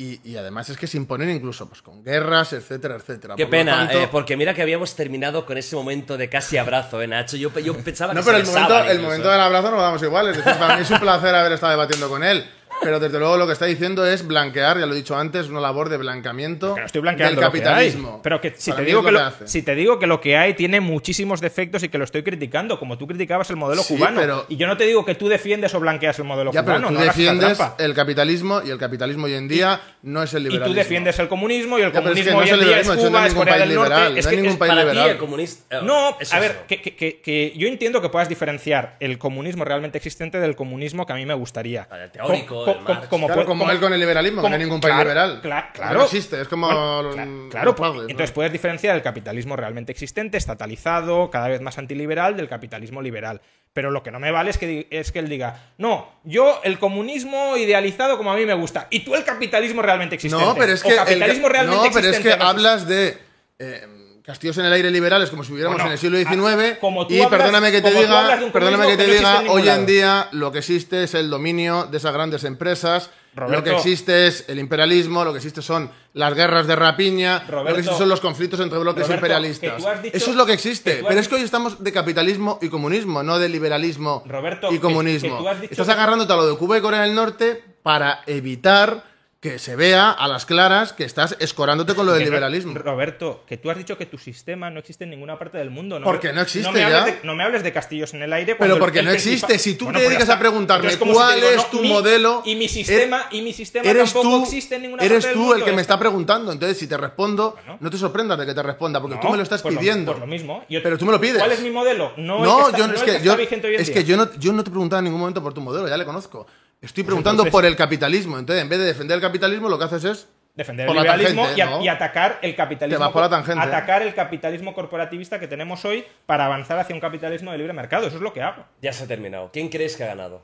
y, 0.00 0.20
y 0.22 0.36
además 0.36 0.70
es 0.70 0.76
que 0.76 0.86
se 0.86 0.96
imponen 0.96 1.28
incluso 1.28 1.68
pues, 1.68 1.82
con 1.82 2.04
guerras, 2.04 2.52
etcétera, 2.52 2.94
etcétera. 2.94 3.34
Qué 3.36 3.46
Por 3.46 3.50
pena, 3.50 3.78
tanto- 3.78 4.00
eh, 4.00 4.08
porque 4.12 4.36
mira 4.36 4.54
que 4.54 4.62
habíamos 4.62 4.94
terminado 4.94 5.44
con 5.44 5.58
ese 5.58 5.74
momento 5.74 6.16
de 6.16 6.28
casi 6.28 6.56
abrazo, 6.56 7.02
¿eh, 7.02 7.08
Nacho? 7.08 7.36
Yo, 7.36 7.50
yo 7.58 7.74
pensaba 7.82 8.14
No, 8.14 8.20
que 8.20 8.26
pero 8.26 8.38
se 8.38 8.44
el 8.44 8.48
momento, 8.48 8.90
el 8.92 9.00
momento 9.00 9.28
del 9.30 9.40
abrazo 9.40 9.70
no 9.72 9.76
lo 9.76 9.82
damos 9.82 10.02
igual. 10.02 10.28
Es 10.28 10.36
decir, 10.36 10.54
para 10.58 10.76
mí 10.76 10.82
es 10.82 10.90
un 10.92 11.00
placer 11.00 11.34
haber 11.34 11.50
estado 11.52 11.72
debatiendo 11.72 12.08
con 12.08 12.22
él. 12.22 12.48
Pero 12.82 13.00
desde 13.00 13.18
luego 13.18 13.36
lo 13.36 13.46
que 13.46 13.52
está 13.52 13.66
diciendo 13.66 14.06
es 14.06 14.26
blanquear, 14.26 14.78
ya 14.78 14.86
lo 14.86 14.92
he 14.94 14.96
dicho 14.96 15.16
antes, 15.16 15.48
una 15.48 15.60
labor 15.60 15.88
de 15.88 15.96
blanqueamiento 15.96 16.76
estoy 16.78 17.00
blanqueando 17.02 17.40
del 17.40 17.44
lo 17.46 17.52
que 17.52 17.58
hay. 17.58 17.62
capitalismo. 17.64 18.20
Pero 18.22 18.40
que 18.40 18.54
si 18.56 18.70
Para 18.70 18.82
te, 18.82 18.86
digo 18.86 19.00
es 19.00 19.06
que 19.06 19.12
lo 19.12 19.32
si 19.46 19.62
te 19.62 19.74
digo 19.74 19.98
que 19.98 20.06
lo 20.06 20.20
que 20.20 20.36
hay 20.36 20.54
tiene 20.54 20.80
muchísimos 20.80 21.40
defectos 21.40 21.82
y 21.82 21.88
que 21.88 21.98
lo 21.98 22.04
estoy 22.04 22.22
criticando, 22.22 22.78
como 22.78 22.96
tú 22.96 23.06
criticabas 23.06 23.50
el 23.50 23.56
modelo 23.56 23.82
Sí, 23.82 23.94
cubano. 23.96 24.20
pero- 24.20 24.46
Y 24.48 24.56
yo 24.56 24.66
no 24.66 24.76
te 24.76 24.84
digo 24.84 25.04
que 25.04 25.14
tú 25.14 25.28
defiendes 25.28 25.74
o 25.74 25.80
blanqueas 25.80 26.18
el 26.18 26.24
modelo 26.24 26.52
Ya, 26.52 26.62
pero 26.64 26.76
cubano, 26.78 26.88
tú 26.88 26.94
no 26.94 27.00
defiendes 27.00 27.58
el 27.78 27.94
capitalismo 27.94 28.62
y 28.64 28.70
el 28.70 28.78
capitalismo 28.78 29.26
hoy 29.26 29.34
en 29.34 29.48
día 29.48 29.80
no 30.02 30.22
es 30.22 30.32
el 30.34 30.42
Y 30.42 30.44
liberalismo. 30.44 30.72
tú 30.72 30.78
defiendes 30.78 31.18
el 31.18 31.28
comunismo 31.28 31.78
y 31.78 31.82
el 31.82 31.92
Ya, 31.92 32.00
pero 32.00 32.14
es 32.14 32.24
que 32.24 32.30
comunismo 32.30 32.32
no 32.32 32.38
hoy 32.38 32.44
es 32.44 32.52
en 32.54 32.60
el 32.60 32.66
día 32.66 32.78
es 32.80 32.86
Cuba, 32.86 32.94
es 32.94 33.00
es 33.02 33.10
ningún 33.10 33.34
Corea 33.38 33.54
país 33.54 33.66
del 33.68 33.74
Norte. 33.74 33.90
liberal, 33.94 34.18
Es 34.18 34.24
no 34.24 34.30
que 34.30 34.36
hay 34.36 34.42
ningún 34.42 34.52
es- 34.52 34.58
país 34.58 34.70
Para 34.70 34.82
ti, 34.82 34.88
liberal. 34.88 35.10
el 35.10 35.18
comunista. 35.18 35.76
eh, 35.78 35.80
No, 35.82 36.16
es 36.20 36.32
a 36.34 36.38
ver, 36.40 36.56
que, 36.68 37.52
yo 37.56 37.66
entiendo 37.68 38.00
que 38.00 38.08
puedas 38.08 38.28
diferenciar 38.28 38.96
el 39.00 39.18
comunismo 39.18 39.64
realmente 39.64 39.98
existente 39.98 40.38
del 40.40 40.54
comunismo 40.54 41.06
que 41.06 41.12
a 41.12 41.16
mí 41.16 41.26
me 41.26 41.34
gustaría. 41.34 41.88
El 41.90 42.10
teórico, 42.10 42.64
el 42.72 42.80
Marx. 42.84 43.08
Claro, 43.08 43.44
como 43.46 43.70
él 43.70 43.80
con 43.80 43.92
el 43.92 44.00
liberalismo, 44.00 44.42
que 44.42 44.48
no 44.48 44.54
hay 44.54 44.60
ningún 44.62 44.80
país 44.80 44.94
claro, 44.94 45.08
liberal. 45.08 45.40
Claro, 45.72 45.98
no 45.98 46.04
existe, 46.04 46.40
es 46.40 46.48
como 46.48 46.66
Bueno, 46.66 47.02
los- 47.02 47.16
cla- 47.16 47.26
los 47.26 47.50
claro, 47.50 48.02
entonces 48.08 48.32
puedes 48.32 48.52
diferenciar 48.52 48.94
el 48.96 49.02
capitalismo 49.02 49.56
realmente 49.56 49.92
existente, 49.92 50.38
estatalizado, 50.38 51.30
cada 51.30 51.48
vez 51.48 51.60
más 51.60 51.78
antiliberal, 51.78 52.36
del 52.36 52.48
capitalismo 52.48 53.02
liberal. 53.02 53.40
Pero 53.72 53.90
lo 53.90 54.02
que 54.02 54.10
no 54.10 54.18
me 54.18 54.30
vale 54.30 54.50
es 54.50 54.58
que, 54.58 54.88
es 54.90 55.12
que 55.12 55.18
él 55.20 55.28
diga, 55.28 55.60
no, 55.76 56.08
yo 56.24 56.60
el 56.64 56.78
comunismo 56.78 57.56
idealizado 57.56 58.16
como 58.16 58.32
a 58.32 58.36
mí 58.36 58.44
me 58.46 58.54
gusta, 58.54 58.86
y 58.90 59.00
tú 59.00 59.14
el 59.14 59.24
capitalismo 59.24 59.82
realmente 59.82 60.14
existente. 60.16 60.44
No, 60.44 60.54
pero 60.54 60.72
es 60.72 60.82
que. 60.82 60.88
el 60.90 60.96
capitalismo 60.96 61.46
ca- 61.46 61.52
realmente 61.52 61.86
no, 61.88 61.92
pero 61.92 62.08
es 62.08 62.18
que 62.20 62.32
hablas 62.32 62.88
de. 62.88 63.18
eh, 63.58 63.86
castillos 64.28 64.58
en 64.58 64.66
el 64.66 64.72
aire 64.74 64.90
liberales 64.90 65.30
como 65.30 65.42
si 65.42 65.52
viviéramos 65.52 65.76
Bueno, 65.78 65.88
en 65.88 65.92
el 65.94 65.98
siglo 65.98 66.18
XIX. 66.18 66.76
como 66.80 67.06
tú 67.06 67.14
y 67.14 67.20
hablas- 67.22 67.30
perdóname 67.40 67.72
que 67.72 67.80
te 67.80 67.90
diga, 67.90 68.38
perdóname 68.52 68.86
que 68.88 68.96
te 68.98 69.04
que 69.06 69.06
no 69.08 69.12
existe 69.14 69.38
diga, 69.40 69.52
hoy 69.52 69.68
en 69.70 69.86
día 69.86 70.28
lo 70.32 70.52
que 70.52 70.58
existe 70.58 71.02
es 71.04 71.14
el 71.14 71.30
dominio 71.30 71.86
de 71.90 71.96
esas 71.96 72.12
grandes 72.12 72.44
empresas. 72.44 73.10
lo 73.34 73.62
que 73.64 73.70
existe 73.70 74.26
es 74.26 74.44
el 74.48 74.58
imperialismo, 74.58 75.24
lo 75.24 75.30
que 75.32 75.38
existe 75.38 75.62
son 75.62 75.90
las 76.12 76.34
guerras 76.34 76.66
de 76.66 76.74
rapiña, 76.76 77.44
lo 77.48 77.64
que 77.64 77.70
existe 77.80 77.96
son 77.96 78.08
los 78.10 78.20
conflictos 78.20 78.58
entre 78.60 78.78
bloques 78.80 79.04
Roberto, 79.04 79.14
imperialistas. 79.14 79.76
dicho- 80.02 80.16
Eso 80.16 80.30
es 80.30 80.36
lo 80.36 80.44
que 80.44 80.52
existe. 80.54 81.04
Pero 81.08 81.20
es 81.20 81.26
que 81.28 81.36
hoy 81.36 81.42
estamos 81.42 81.82
de 81.82 81.90
capitalismo 81.92 82.58
y 82.60 82.68
comunismo, 82.68 83.22
no 83.22 83.38
de 83.38 83.48
liberalismo 83.48 84.24
Roberto, 84.26 84.70
y 84.72 84.78
comunismo. 84.78 85.42
que 85.60 85.68
Estás 85.70 85.88
agarrándote 85.88 86.32
a 86.32 86.36
lo 86.36 86.46
de 86.48 86.56
Cuba 86.58 86.76
y 86.76 86.80
Corea 86.82 87.00
del 87.02 87.14
Norte 87.14 87.62
para 87.82 88.20
evitar 88.26 89.04
que 89.40 89.60
se 89.60 89.76
vea 89.76 90.10
a 90.10 90.26
las 90.26 90.46
claras 90.46 90.92
que 90.92 91.04
estás 91.04 91.36
escorándote 91.38 91.94
con 91.94 92.06
lo 92.06 92.12
del 92.12 92.22
no- 92.22 92.24
liberalismo. 92.24 92.74
Roberto, 92.76 93.44
que 93.46 93.56
tú 93.56 93.70
has 93.70 93.78
dicho 93.78 93.96
que 93.96 94.04
tu 94.04 94.18
sistema 94.18 94.68
no 94.68 94.80
existe 94.80 95.04
en 95.04 95.10
ninguna 95.10 95.38
parte 95.38 95.58
del 95.58 95.70
mundo. 95.70 96.00
No 96.00 96.04
Porque 96.06 96.32
no 96.32 96.40
existe 96.40 96.72
me 96.72 96.82
hables 96.82 96.98
ya. 96.98 97.04
de- 97.06 97.18
no 97.22 97.36
me 97.36 97.44
hables 97.44 97.62
de 97.62 97.72
castillos 97.72 98.12
en 98.14 98.22
el 98.22 98.32
aire. 98.32 98.56
Pero 98.56 98.74
el- 98.74 98.80
porque 98.80 98.98
el 98.98 99.04
no 99.04 99.12
existe. 99.12 99.56
Si 99.60 99.74
tú 99.76 99.84
Bueno, 99.84 100.00
te 100.00 100.06
pues 100.06 100.18
dedicas 100.18 100.34
a 100.34 100.40
preguntarme 100.40 100.90
Entonces, 100.90 100.98
como 100.98 101.12
si 101.12 101.16
cuál 101.18 101.36
digo, 101.36 101.48
es 101.50 101.56
no, 101.56 101.64
tu 101.66 101.80
mi- 101.82 101.88
modelo, 101.88 102.42
Y 102.46 102.56
mi 102.56 102.66
sistema, 102.68 103.28
er- 103.30 103.36
y 103.36 103.42
mi 103.42 103.52
sistema 103.52 103.88
eres 103.88 104.12
tampoco 104.12 104.38
tú, 104.38 104.42
existe 104.42 104.74
en 104.74 104.82
ninguna 104.82 105.04
eres 105.04 105.12
parte 105.18 105.28
del 105.28 105.34
tú 105.34 105.40
mundo. 105.40 105.54
el 105.54 105.64
que 105.64 105.72
me 105.72 105.82
está 105.82 105.98
preguntando. 106.00 106.50
Entonces, 106.50 106.76
si 106.76 106.88
te 106.88 106.96
respondo, 106.96 107.52
Bueno. 107.64 107.78
no 107.80 107.90
te 107.90 107.96
sorprendas 107.96 108.38
de 108.40 108.44
que 108.46 108.54
te 108.54 108.62
responda, 108.64 109.00
porque 109.00 109.14
No, 109.14 109.20
tú 109.22 109.28
me 109.28 109.36
lo 109.36 109.44
estás 109.44 109.62
pues 109.62 109.76
pidiendo. 109.76 110.10
pues 110.14 110.20
lo 110.20 110.26
mismo. 110.26 110.64
Yo- 110.68 110.82
Pero 110.82 110.98
tú 110.98 111.06
me 111.06 111.12
lo 111.12 111.20
pides. 111.20 111.38
¿Cuál 111.38 111.52
es 111.52 111.60
mi 111.60 111.70
modelo? 111.70 112.12
No, 112.16 112.38
el 112.38 112.42
No, 112.42 112.56
que 112.56 112.62
está, 112.64 112.78
yo, 112.78 112.86
no 112.88 112.94
es 112.94 113.00
el 113.00 113.06
que, 113.06 113.22
yo, 113.24 113.34
es 113.78 113.90
que 113.90 114.02
yo, 114.04 114.16
no, 114.16 114.34
yo 114.36 114.52
no 114.52 114.64
te 114.64 114.70
he 114.70 114.72
preguntado 114.72 114.98
en 114.98 115.04
ningún 115.04 115.20
momento 115.20 115.40
por 115.40 115.54
tu 115.54 115.60
modelo, 115.60 115.86
ya 115.88 115.96
le 115.96 116.04
conozco. 116.04 116.44
Estoy 116.80 117.04
preguntando 117.04 117.42
entonces- 117.42 117.52
por 117.52 117.64
el 117.64 117.76
capitalismo. 117.76 118.38
Entonces, 118.38 118.62
en 118.62 118.68
vez 118.68 118.78
de 118.78 118.84
defender 118.86 119.16
el 119.16 119.20
capitalismo, 119.22 119.68
lo 119.68 119.78
que 119.78 119.84
haces 119.84 120.04
es 120.04 120.28
defender 120.54 120.86
por 120.86 120.96
el 120.96 121.04
la 121.04 121.12
liberalismo 121.16 121.42
tangente, 121.42 121.58
y, 121.58 121.62
a- 121.62 121.70
¿no? 121.70 121.82
y 121.84 121.88
atacar 121.88 122.38
el 122.42 122.54
capitalismo 122.56 122.98
Te 122.98 123.04
vas 123.04 123.12
por 123.12 123.22
la 123.22 123.28
tangente. 123.30 123.60
atacar 123.64 124.02
el 124.02 124.14
capitalismo 124.14 124.74
corporativista 124.74 125.38
que 125.40 125.46
tenemos 125.48 125.84
hoy 125.84 126.04
para 126.26 126.46
avanzar 126.46 126.78
hacia 126.78 126.94
un 126.94 127.00
capitalismo 127.00 127.52
de 127.52 127.58
libre 127.58 127.72
mercado 127.72 128.06
eso 128.06 128.16
es 128.16 128.22
lo 128.22 128.32
que 128.32 128.42
hago 128.42 128.64
Ya 128.82 128.92
se 128.92 129.04
ha 129.04 129.06
terminado. 129.06 129.50
¿Quién 129.52 129.68
crees 129.68 129.96
que 129.96 130.04
ha 130.04 130.08
ganado? 130.08 130.42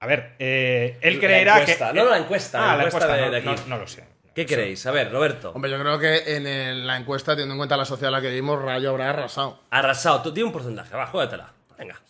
a 0.00 0.06
ver 0.06 0.34
eh, 0.40 0.98
él 1.00 1.14
La 1.14 1.20
creerá 1.20 1.60
encuesta. 1.60 1.92
que 1.92 1.98
No, 1.98 2.04
no, 2.04 2.10
la 2.10 2.18
encuesta, 2.18 2.58
ah, 2.58 2.60
la 2.60 2.76
la 2.78 2.82
encuesta 2.84 2.98
encuesta 3.04 3.24
de- 3.30 3.30
de 3.36 3.42
no, 3.42 3.50
aquí. 3.52 3.60
no- 3.68 3.76
no 3.76 3.82
lo 3.82 3.86
sé 3.86 4.04
¿Qué 4.34 4.46
queréis? 4.46 4.84
A 4.86 4.90
ver, 4.90 5.12
Roberto. 5.12 5.52
Hombre, 5.54 5.70
yo 5.70 5.78
creo 5.78 5.98
que 5.98 6.36
en 6.36 6.46
el- 6.46 6.86
la 6.86 6.96
encuesta, 6.96 7.32
teniendo 7.32 7.52
en 7.52 7.58
cuenta 7.58 7.76
la 7.76 7.84
sociedad 7.84 8.08
a 8.08 8.16
la 8.16 8.22
que 8.22 8.28
vivimos, 8.30 8.62
Rayo 8.62 8.88
habrá 8.88 9.10
arrasado. 9.10 9.60
Arrasado. 9.68 10.22
Tú 10.22 10.32
tienes 10.32 10.46
un 10.46 10.52
porcentaje. 10.54 10.96
Va, 10.96 11.06
juégatela. 11.06 11.52
Venga. 11.78 12.00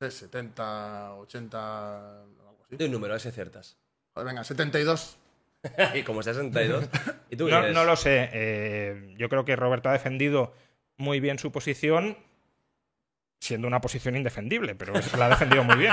De 0.00 0.10
70, 0.10 1.14
80, 1.14 2.20
algo 2.20 2.64
así. 2.64 2.76
De 2.76 2.84
un 2.84 2.92
número, 2.92 3.12
a 3.12 3.16
ver 3.16 3.20
si 3.20 3.28
aciertas. 3.28 3.76
Joder, 4.14 4.26
venga, 4.28 4.44
72. 4.44 5.18
y 5.94 6.02
como 6.02 6.22
62. 6.22 6.88
¿Y 7.30 7.36
tú 7.36 7.48
no, 7.48 7.68
no 7.70 7.84
lo 7.84 7.96
sé 7.96 8.30
eh, 8.32 9.14
yo 9.18 9.28
creo 9.28 9.44
que 9.44 9.56
Roberto 9.56 9.88
ha 9.88 9.92
defendido 9.92 10.54
muy 10.96 11.20
bien 11.20 11.38
su 11.38 11.50
posición 11.50 12.16
siendo 13.40 13.66
una 13.66 13.80
posición 13.80 14.16
indefendible 14.16 14.74
pero 14.76 14.94
la 15.16 15.26
ha 15.26 15.28
defendido 15.30 15.64
muy 15.64 15.76
bien 15.76 15.92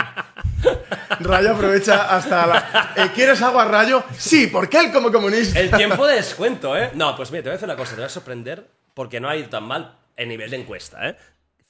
Rayo 1.19 1.51
aprovecha 1.51 2.15
hasta 2.15 2.47
la. 2.47 2.93
Eh, 2.97 3.11
¿Quieres 3.13 3.41
agua, 3.41 3.65
Rayo? 3.65 4.03
Sí, 4.17 4.47
porque 4.47 4.79
él 4.79 4.91
como 4.91 5.11
comunista. 5.11 5.59
El 5.59 5.71
tiempo 5.71 6.05
de 6.07 6.15
descuento, 6.15 6.77
¿eh? 6.77 6.91
No, 6.93 7.15
pues 7.15 7.31
mira, 7.31 7.43
te 7.43 7.49
voy 7.49 7.53
a 7.53 7.57
decir 7.57 7.69
una 7.69 7.77
cosa. 7.77 7.91
Te 7.91 7.97
voy 7.97 8.05
a 8.05 8.09
sorprender 8.09 8.67
porque 8.93 9.19
no 9.19 9.29
ha 9.29 9.37
ido 9.37 9.47
tan 9.49 9.63
mal 9.63 9.97
en 10.17 10.29
nivel 10.29 10.49
de 10.49 10.57
encuesta, 10.57 11.09
¿eh? 11.09 11.15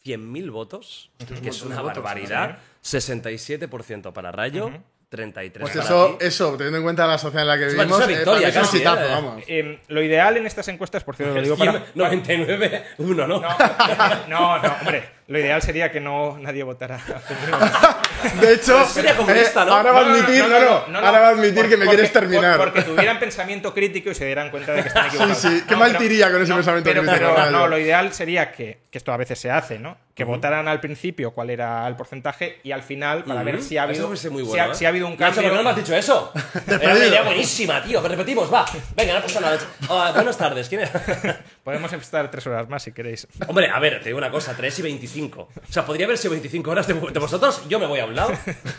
100.000 0.05 0.51
votos, 0.51 1.09
que 1.41 1.49
es 1.49 1.61
una 1.63 1.81
barbaridad. 1.81 2.59
67% 2.83 4.13
para 4.13 4.31
Rayo, 4.31 4.71
33% 5.15 5.51
Pues 5.59 5.75
eso, 5.75 6.17
eso, 6.19 6.51
teniendo 6.57 6.77
en 6.77 6.83
cuenta 6.83 7.07
la 7.07 7.17
sociedad 7.17 7.43
en 7.43 7.47
la 7.47 7.57
que 7.57 7.65
Es 7.67 7.73
vivimos, 7.73 7.97
una 7.97 8.05
eh, 8.05 8.15
victoria 8.15 8.47
es 8.49 8.55
un 8.55 8.61
exitazo, 8.63 9.01
¿eh? 9.05 9.09
vamos. 9.09 9.43
Eh, 9.47 9.79
lo 9.87 10.01
ideal 10.03 10.37
en 10.37 10.45
estas 10.45 10.67
encuestas 10.67 11.03
por 11.03 11.15
cierto 11.15 11.35
lo 11.35 11.41
digo 11.41 11.57
para, 11.57 11.83
99, 11.95 12.83
1, 12.97 13.27
¿no? 13.27 13.39
no 13.39 13.47
no 14.27 14.53
hombre 14.81 15.15
lo 15.27 15.39
ideal 15.39 15.59
sería 15.61 15.91
que 15.91 15.99
no 15.99 16.37
nadie 16.39 16.61
votara 16.63 16.99
De 18.41 18.53
hecho, 18.53 18.77
ahora 19.69 19.91
va 19.91 19.99
a 19.99 20.05
admitir, 20.13 20.43
no, 20.47 20.87
no, 20.87 20.99
ahora 20.99 21.19
va 21.19 21.27
a 21.27 21.29
admitir 21.29 21.55
Por- 21.55 21.69
que 21.69 21.77
me 21.77 21.85
porque- 21.85 21.95
quieres 21.97 22.13
terminar. 22.13 22.57
por- 22.57 22.67
porque 22.73 22.81
tuvieran 22.83 23.19
pensamiento 23.19 23.73
crítico 23.73 24.09
y 24.09 24.15
se 24.15 24.25
dieran 24.25 24.49
cuenta 24.51 24.73
de 24.73 24.81
que 24.81 24.87
están 24.87 25.07
equivocados. 25.07 25.37
sí, 25.37 25.63
qué 25.67 25.73
No, 25.73 25.79
mal 25.79 25.89
pero- 25.89 25.99
te 25.99 26.05
iría 26.05 26.31
con 26.31 26.41
ese 26.41 26.53
pensamiento 26.53 26.89
pero, 26.89 27.01
crítico, 27.03 27.33
pero 27.35 27.51
no, 27.51 27.67
lo 27.67 27.77
ideal 27.79 28.13
sería 28.13 28.51
que, 28.51 28.79
que 28.89 28.97
esto 28.97 29.11
a 29.13 29.17
veces 29.17 29.37
se 29.39 29.51
hace, 29.51 29.77
¿no? 29.79 29.97
Que 30.15 30.23
votaran 30.23 30.67
al 30.69 30.79
principio 30.79 31.31
cuál 31.31 31.49
era 31.49 31.85
el 31.87 31.97
porcentaje 31.97 32.59
y 32.63 32.71
al 32.71 32.81
final 32.83 33.25
para 33.25 33.43
ver 33.43 33.61
si 33.61 33.77
ha 33.77 33.81
Eso 33.83 33.89
habido, 33.89 34.07
fuese 34.07 34.29
muy 34.29 34.43
si, 34.43 34.47
bueno, 34.49 34.63
ha, 34.63 34.67
¿eh? 34.67 34.75
si 34.75 34.85
ha 34.85 34.87
habido 34.87 35.07
un 35.07 35.17
Nacho, 35.17 35.25
¿por 35.25 35.33
cambio. 35.43 35.51
qué 35.51 35.57
no 35.57 35.63
me 35.63 35.69
has 35.71 35.75
dicho 35.75 35.93
eso? 35.93 36.31
Era 36.67 36.95
una 36.95 37.05
idea 37.05 37.21
buenísima, 37.23 37.83
tío. 37.83 38.01
Repetimos, 38.01 38.51
va. 38.51 38.65
Venga, 38.95 39.15
no 39.15 39.21
pasa 39.23 39.41
nada. 39.41 39.59
Ah, 39.89 40.11
buenas 40.15 40.37
tardes. 40.37 40.69
¿Quién? 40.69 40.87
Podemos 41.65 41.91
estar 41.91 42.31
tres 42.31 42.47
horas 42.47 42.69
más 42.69 42.83
si 42.83 42.93
queréis. 42.93 43.27
Hombre, 43.47 43.69
a 43.69 43.77
ver, 43.79 43.99
te 43.99 44.05
digo 44.05 44.17
una 44.17 44.31
cosa, 44.31 44.55
3 44.55 44.79
y 44.79 44.81
25. 44.83 45.41
O 45.41 45.49
sea, 45.71 45.85
podría 45.85 46.05
haber 46.05 46.17
sido 46.17 46.31
25 46.31 46.71
horas 46.71 46.87
de, 46.87 46.93
de 46.93 47.19
vosotros, 47.19 47.67
yo 47.67 47.77
me 47.79 47.85
voy 47.85 47.99
a 47.99 48.05
un 48.05 48.15
lado. 48.15 48.31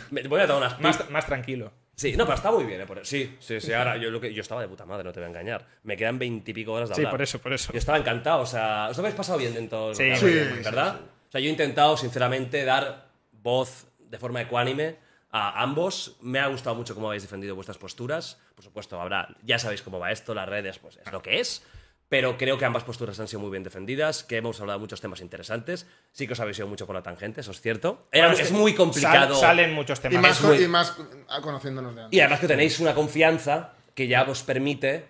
Me 0.09 0.23
voy 0.23 0.41
a 0.41 0.47
dar 0.47 0.57
unas. 0.57 0.79
Más, 0.79 1.07
más 1.11 1.25
tranquilo. 1.27 1.71
Sí, 1.93 2.15
no, 2.17 2.25
pero 2.25 2.35
está 2.35 2.51
muy 2.51 2.63
bien, 2.63 2.81
¿eh? 2.81 2.85
Por- 2.87 3.05
Sí, 3.05 3.35
sí, 3.39 3.59
sí. 3.61 3.73
Ahora, 3.73 3.97
yo, 3.97 4.09
lo 4.09 4.19
que, 4.19 4.33
yo 4.33 4.41
estaba 4.41 4.61
de 4.61 4.67
puta 4.67 4.85
madre, 4.85 5.03
no 5.03 5.11
te 5.11 5.19
voy 5.19 5.25
a 5.25 5.29
engañar. 5.29 5.65
Me 5.83 5.95
quedan 5.97 6.17
20 6.17 6.49
y 6.49 6.53
pico 6.53 6.73
horas 6.73 6.89
de 6.89 6.95
Sí, 6.95 7.01
hablar. 7.01 7.11
por 7.11 7.21
eso, 7.21 7.39
por 7.39 7.53
eso. 7.53 7.71
Yo 7.73 7.77
estaba 7.79 7.97
encantado, 7.99 8.41
o 8.41 8.45
sea, 8.47 8.87
os 8.89 8.97
lo 8.97 9.01
habéis 9.01 9.15
pasado 9.15 9.37
bien 9.37 9.53
dentro 9.53 9.93
Sí, 9.93 10.03
de 10.03 10.19
muy 10.19 10.31
bien, 10.31 10.49
muy 10.55 10.63
¿verdad? 10.63 10.99
O 11.27 11.31
sea, 11.31 11.41
yo 11.41 11.47
he 11.47 11.51
intentado, 11.51 11.97
sinceramente, 11.97 12.63
dar 12.65 13.07
voz 13.31 13.87
de 13.99 14.17
forma 14.17 14.41
ecuánime 14.41 14.97
a 15.31 15.61
ambos. 15.61 16.15
Me 16.21 16.39
ha 16.39 16.47
gustado 16.47 16.75
mucho 16.75 16.95
cómo 16.95 17.07
habéis 17.07 17.23
defendido 17.23 17.53
vuestras 17.55 17.77
posturas. 17.77 18.37
Por 18.55 18.63
supuesto, 18.63 18.99
habrá, 19.01 19.35
ya 19.43 19.59
sabéis 19.59 19.81
cómo 19.81 19.99
va 19.99 20.11
esto, 20.11 20.33
las 20.33 20.47
redes, 20.47 20.79
pues 20.79 20.97
es 21.05 21.11
lo 21.11 21.21
que 21.21 21.39
es. 21.39 21.63
Pero 22.09 22.37
creo 22.37 22.57
que 22.57 22.63
ambas 22.63 22.85
posturas 22.85 23.19
han 23.19 23.27
sido 23.27 23.41
muy 23.41 23.51
bien 23.51 23.63
defendidas, 23.63 24.23
que 24.23 24.37
hemos 24.37 24.61
hablado 24.61 24.79
de 24.79 24.83
muchos 24.83 25.01
temas 25.01 25.19
interesantes. 25.19 25.85
Sí 26.13 26.25
que 26.25 26.31
os 26.33 26.39
habéis 26.39 26.57
ido 26.57 26.67
mucho 26.67 26.85
por 26.87 26.95
la 26.95 27.03
tangente, 27.03 27.41
eso 27.41 27.51
es 27.51 27.59
cierto. 27.59 28.07
Era- 28.13 28.27
Bueno, 28.29 28.41
es 28.41 28.47
que 28.49 28.53
muy 28.53 28.73
complicado. 28.73 29.33
sal- 29.35 29.41
salen 29.57 29.73
muchos 29.73 29.99
Y 29.99 30.03
temas. 30.03 30.21
más, 30.21 30.41
muy- 30.41 30.63
y 30.63 30.67
más 30.69 30.95
conociéndonos 31.41 31.93
de 31.95 32.01
antes. 32.03 32.17
Y 32.17 32.21
además 32.21 32.39
que 32.39 32.47
tenéis 32.47 32.79
una 32.79 32.95
confianza 32.95 33.73
que 33.93 34.07
ya 34.07 34.23
os 34.23 34.41
permite, 34.43 35.05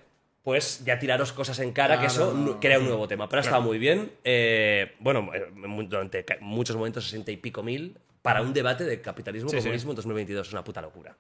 pues, 0.48 0.82
ya 0.86 0.98
tiraros 0.98 1.34
cosas 1.34 1.60
en 1.60 1.74
cara, 1.74 2.00
que 2.00 2.06
eso 2.06 2.58
crea 2.62 2.80
un 2.80 2.86
nuevo 2.86 3.06
tema. 3.06 3.28
Pero 3.28 3.42
ha 3.42 3.44
estado 3.44 3.62
muy 3.62 3.78
bien. 3.78 4.14
Eh, 4.24 4.96
bueno, 5.00 5.30
eh, 5.34 5.52
durante 5.90 6.26
muchos 6.40 6.74
momentos, 6.78 7.04
60 7.04 7.34
y 7.34 7.36
pico 7.36 7.64
mil, 7.64 7.98
para 8.22 8.42
un 8.42 8.54
debate 8.54 8.86
de 8.86 9.02
capitalismo 9.02 9.50
Sí, 9.50 9.58
sí. 9.58 9.64
comunismo 9.64 9.92
en 9.92 9.98
2022. 9.98 10.48
Es 10.48 10.54
una 10.54 10.64
puta 10.64 10.82
locura. 10.82 11.18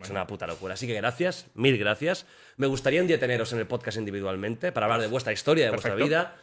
Es 0.00 0.10
una 0.10 0.28
puta 0.28 0.46
locura. 0.46 0.74
Así 0.74 0.86
que 0.86 0.94
gracias, 0.94 1.48
mil 1.54 1.76
gracias. 1.76 2.24
Me 2.56 2.68
gustaría 2.68 3.00
un 3.00 3.08
día 3.08 3.18
teneros 3.18 3.52
en 3.52 3.58
el 3.58 3.66
podcast 3.66 3.98
individualmente 3.98 4.70
para 4.70 4.86
hablar 4.86 5.00
de 5.00 5.08
vuestra 5.08 5.32
historia, 5.32 5.64
de 5.64 5.70
vuestra 5.72 5.96
vida. 5.96 6.36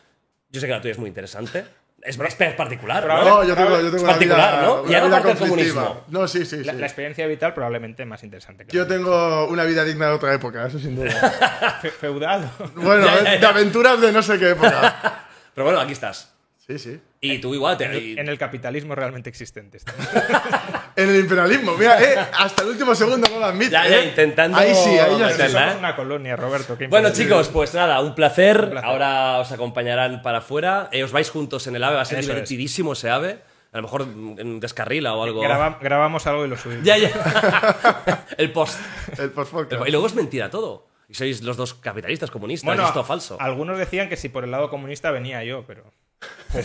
Yo 0.49 0.59
sé 0.59 0.67
que 0.67 0.73
la 0.73 0.81
tuya 0.81 0.91
es 0.91 0.99
muy 0.99 1.07
interesante. 1.07 1.63
Es, 2.05 2.19
es 2.19 2.53
particular, 2.55 3.01
Pero 3.03 3.17
¿no? 3.17 3.23
No, 3.23 3.43
yo 3.43 3.55
tengo, 3.55 3.71
yo 3.71 3.77
tengo 3.85 3.95
Es 3.97 4.03
una 4.03 4.11
particular, 4.13 4.51
vida, 4.53 4.61
¿no? 4.61 4.81
una 4.83 4.91
Ya 4.91 5.01
no 5.01 5.09
parte 5.09 5.31
el 5.31 5.37
conflictiva. 5.37 5.81
comunismo. 5.85 6.05
No, 6.09 6.27
sí, 6.27 6.45
sí, 6.45 6.63
La, 6.63 6.73
sí. 6.73 6.79
la 6.79 6.85
experiencia 6.85 7.25
vital 7.27 7.53
probablemente 7.53 8.05
más 8.05 8.23
interesante. 8.23 8.65
que 8.65 8.75
Yo 8.75 8.85
tengo 8.85 9.47
una 9.47 9.63
vida 9.63 9.83
digna 9.83 10.07
de 10.07 10.11
otra 10.13 10.33
época, 10.33 10.67
eso 10.67 10.77
sin 10.79 10.95
duda. 10.95 11.09
Fe- 11.81 11.89
feudal. 11.91 12.49
Bueno, 12.75 13.05
Ya, 13.23 13.23
ya, 13.23 13.37
de 13.39 13.45
aventuras 13.45 13.99
de 13.99 14.11
no 14.11 14.21
sé 14.21 14.37
qué 14.37 14.51
época. 14.51 15.25
Pero 15.55 15.65
bueno, 15.65 15.79
aquí 15.79 15.93
estás. 15.93 16.31
Sí, 16.67 16.77
sí. 16.79 16.99
Y 17.21 17.39
tú 17.39 17.53
igual 17.53 17.77
te. 17.77 18.19
en 18.19 18.27
el 18.27 18.37
capitalismo 18.37 18.93
realmente 18.95 19.29
existente. 19.29 19.79
En 20.97 21.09
el 21.09 21.19
imperialismo, 21.19 21.75
mira, 21.77 22.01
eh, 22.01 22.15
hasta 22.39 22.63
el 22.63 22.69
último 22.69 22.95
segundo 22.95 23.27
no 23.29 23.39
lo 23.39 23.45
admite. 23.45 23.71
Ya, 23.71 23.87
ya, 23.87 23.99
eh. 23.99 24.05
intentando 24.07 24.57
Ahí 24.57 24.73
sí, 24.73 24.89
ahí 24.97 25.19
ya 25.19 25.29
sí. 25.29 25.41
Somos 25.51 25.73
¿eh? 25.73 25.75
una 25.77 25.95
colonia, 25.95 26.35
Roberto. 26.37 26.77
qué 26.77 26.87
Bueno, 26.87 27.09
chicos, 27.11 27.49
pues 27.49 27.73
nada, 27.73 27.99
un 28.01 28.15
placer. 28.15 28.69
placer. 28.69 28.85
Ahora 28.89 29.39
os 29.39 29.51
acompañarán 29.51 30.21
para 30.21 30.37
afuera. 30.37 30.87
Eh, 30.93 31.03
os 31.03 31.11
vais 31.11 31.29
juntos 31.29 31.67
en 31.67 31.75
el 31.75 31.83
AVE, 31.83 31.95
va 31.95 32.01
a 32.01 32.05
ser 32.05 32.19
Eso 32.19 32.29
es. 32.29 32.35
divertidísimo 32.35 32.93
ese 32.93 33.09
AVE. 33.09 33.39
A 33.73 33.77
lo 33.77 33.83
mejor 33.83 34.03
en 34.03 34.61
descarrila 34.61 35.15
o 35.15 35.23
algo. 35.23 35.41
Graba- 35.41 35.79
grabamos 35.81 36.25
algo 36.27 36.45
y 36.45 36.47
lo 36.47 36.55
subimos. 36.57 36.85
Ya, 36.85 36.97
ya. 36.97 37.09
el 38.37 38.53
post. 38.53 38.79
El 39.19 39.31
post-podcast. 39.31 39.85
Y 39.85 39.91
luego 39.91 40.07
es 40.07 40.15
mentira 40.15 40.49
todo. 40.49 40.87
Y 41.09 41.13
sois 41.13 41.41
los 41.43 41.57
dos 41.57 41.73
capitalistas 41.73 42.31
comunistas. 42.31 42.65
Bueno, 42.65 42.87
esto 42.87 43.03
falso. 43.03 43.35
algunos 43.41 43.77
decían 43.77 44.07
que 44.07 44.15
si 44.15 44.29
por 44.29 44.45
el 44.45 44.51
lado 44.51 44.69
comunista 44.69 45.11
venía 45.11 45.43
yo, 45.43 45.65
pero. 45.67 45.83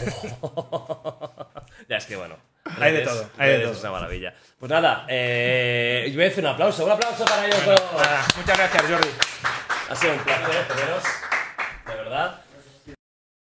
Ya 1.89 1.97
es 1.97 2.07
que 2.07 2.15
bueno. 2.17 2.37
Hay 2.79 2.93
de 2.93 3.01
todo, 3.03 3.31
hay 3.39 3.51
de 3.53 3.59
todo. 3.61 3.73
Es 3.73 3.81
una 3.81 3.91
maravilla. 3.93 4.35
Pues 4.59 4.71
nada, 4.71 5.07
eh, 5.09 6.07
yo 6.09 6.17
voy 6.17 6.25
a 6.25 6.29
hacer 6.29 6.45
un 6.45 6.51
aplauso. 6.51 6.85
Un 6.85 6.91
aplauso 6.93 7.25
para 7.25 7.47
ellos. 7.47 7.65
todos. 7.65 7.81
Nada, 7.95 8.25
muchas 8.37 8.59
gracias, 8.59 8.83
Jordi. 8.83 9.09
Ha 9.89 9.97
sido 9.97 10.13
un 10.13 10.19
placer 10.21 10.69
teneros. 10.69 11.05
De 11.87 11.95
verdad. 11.95 12.41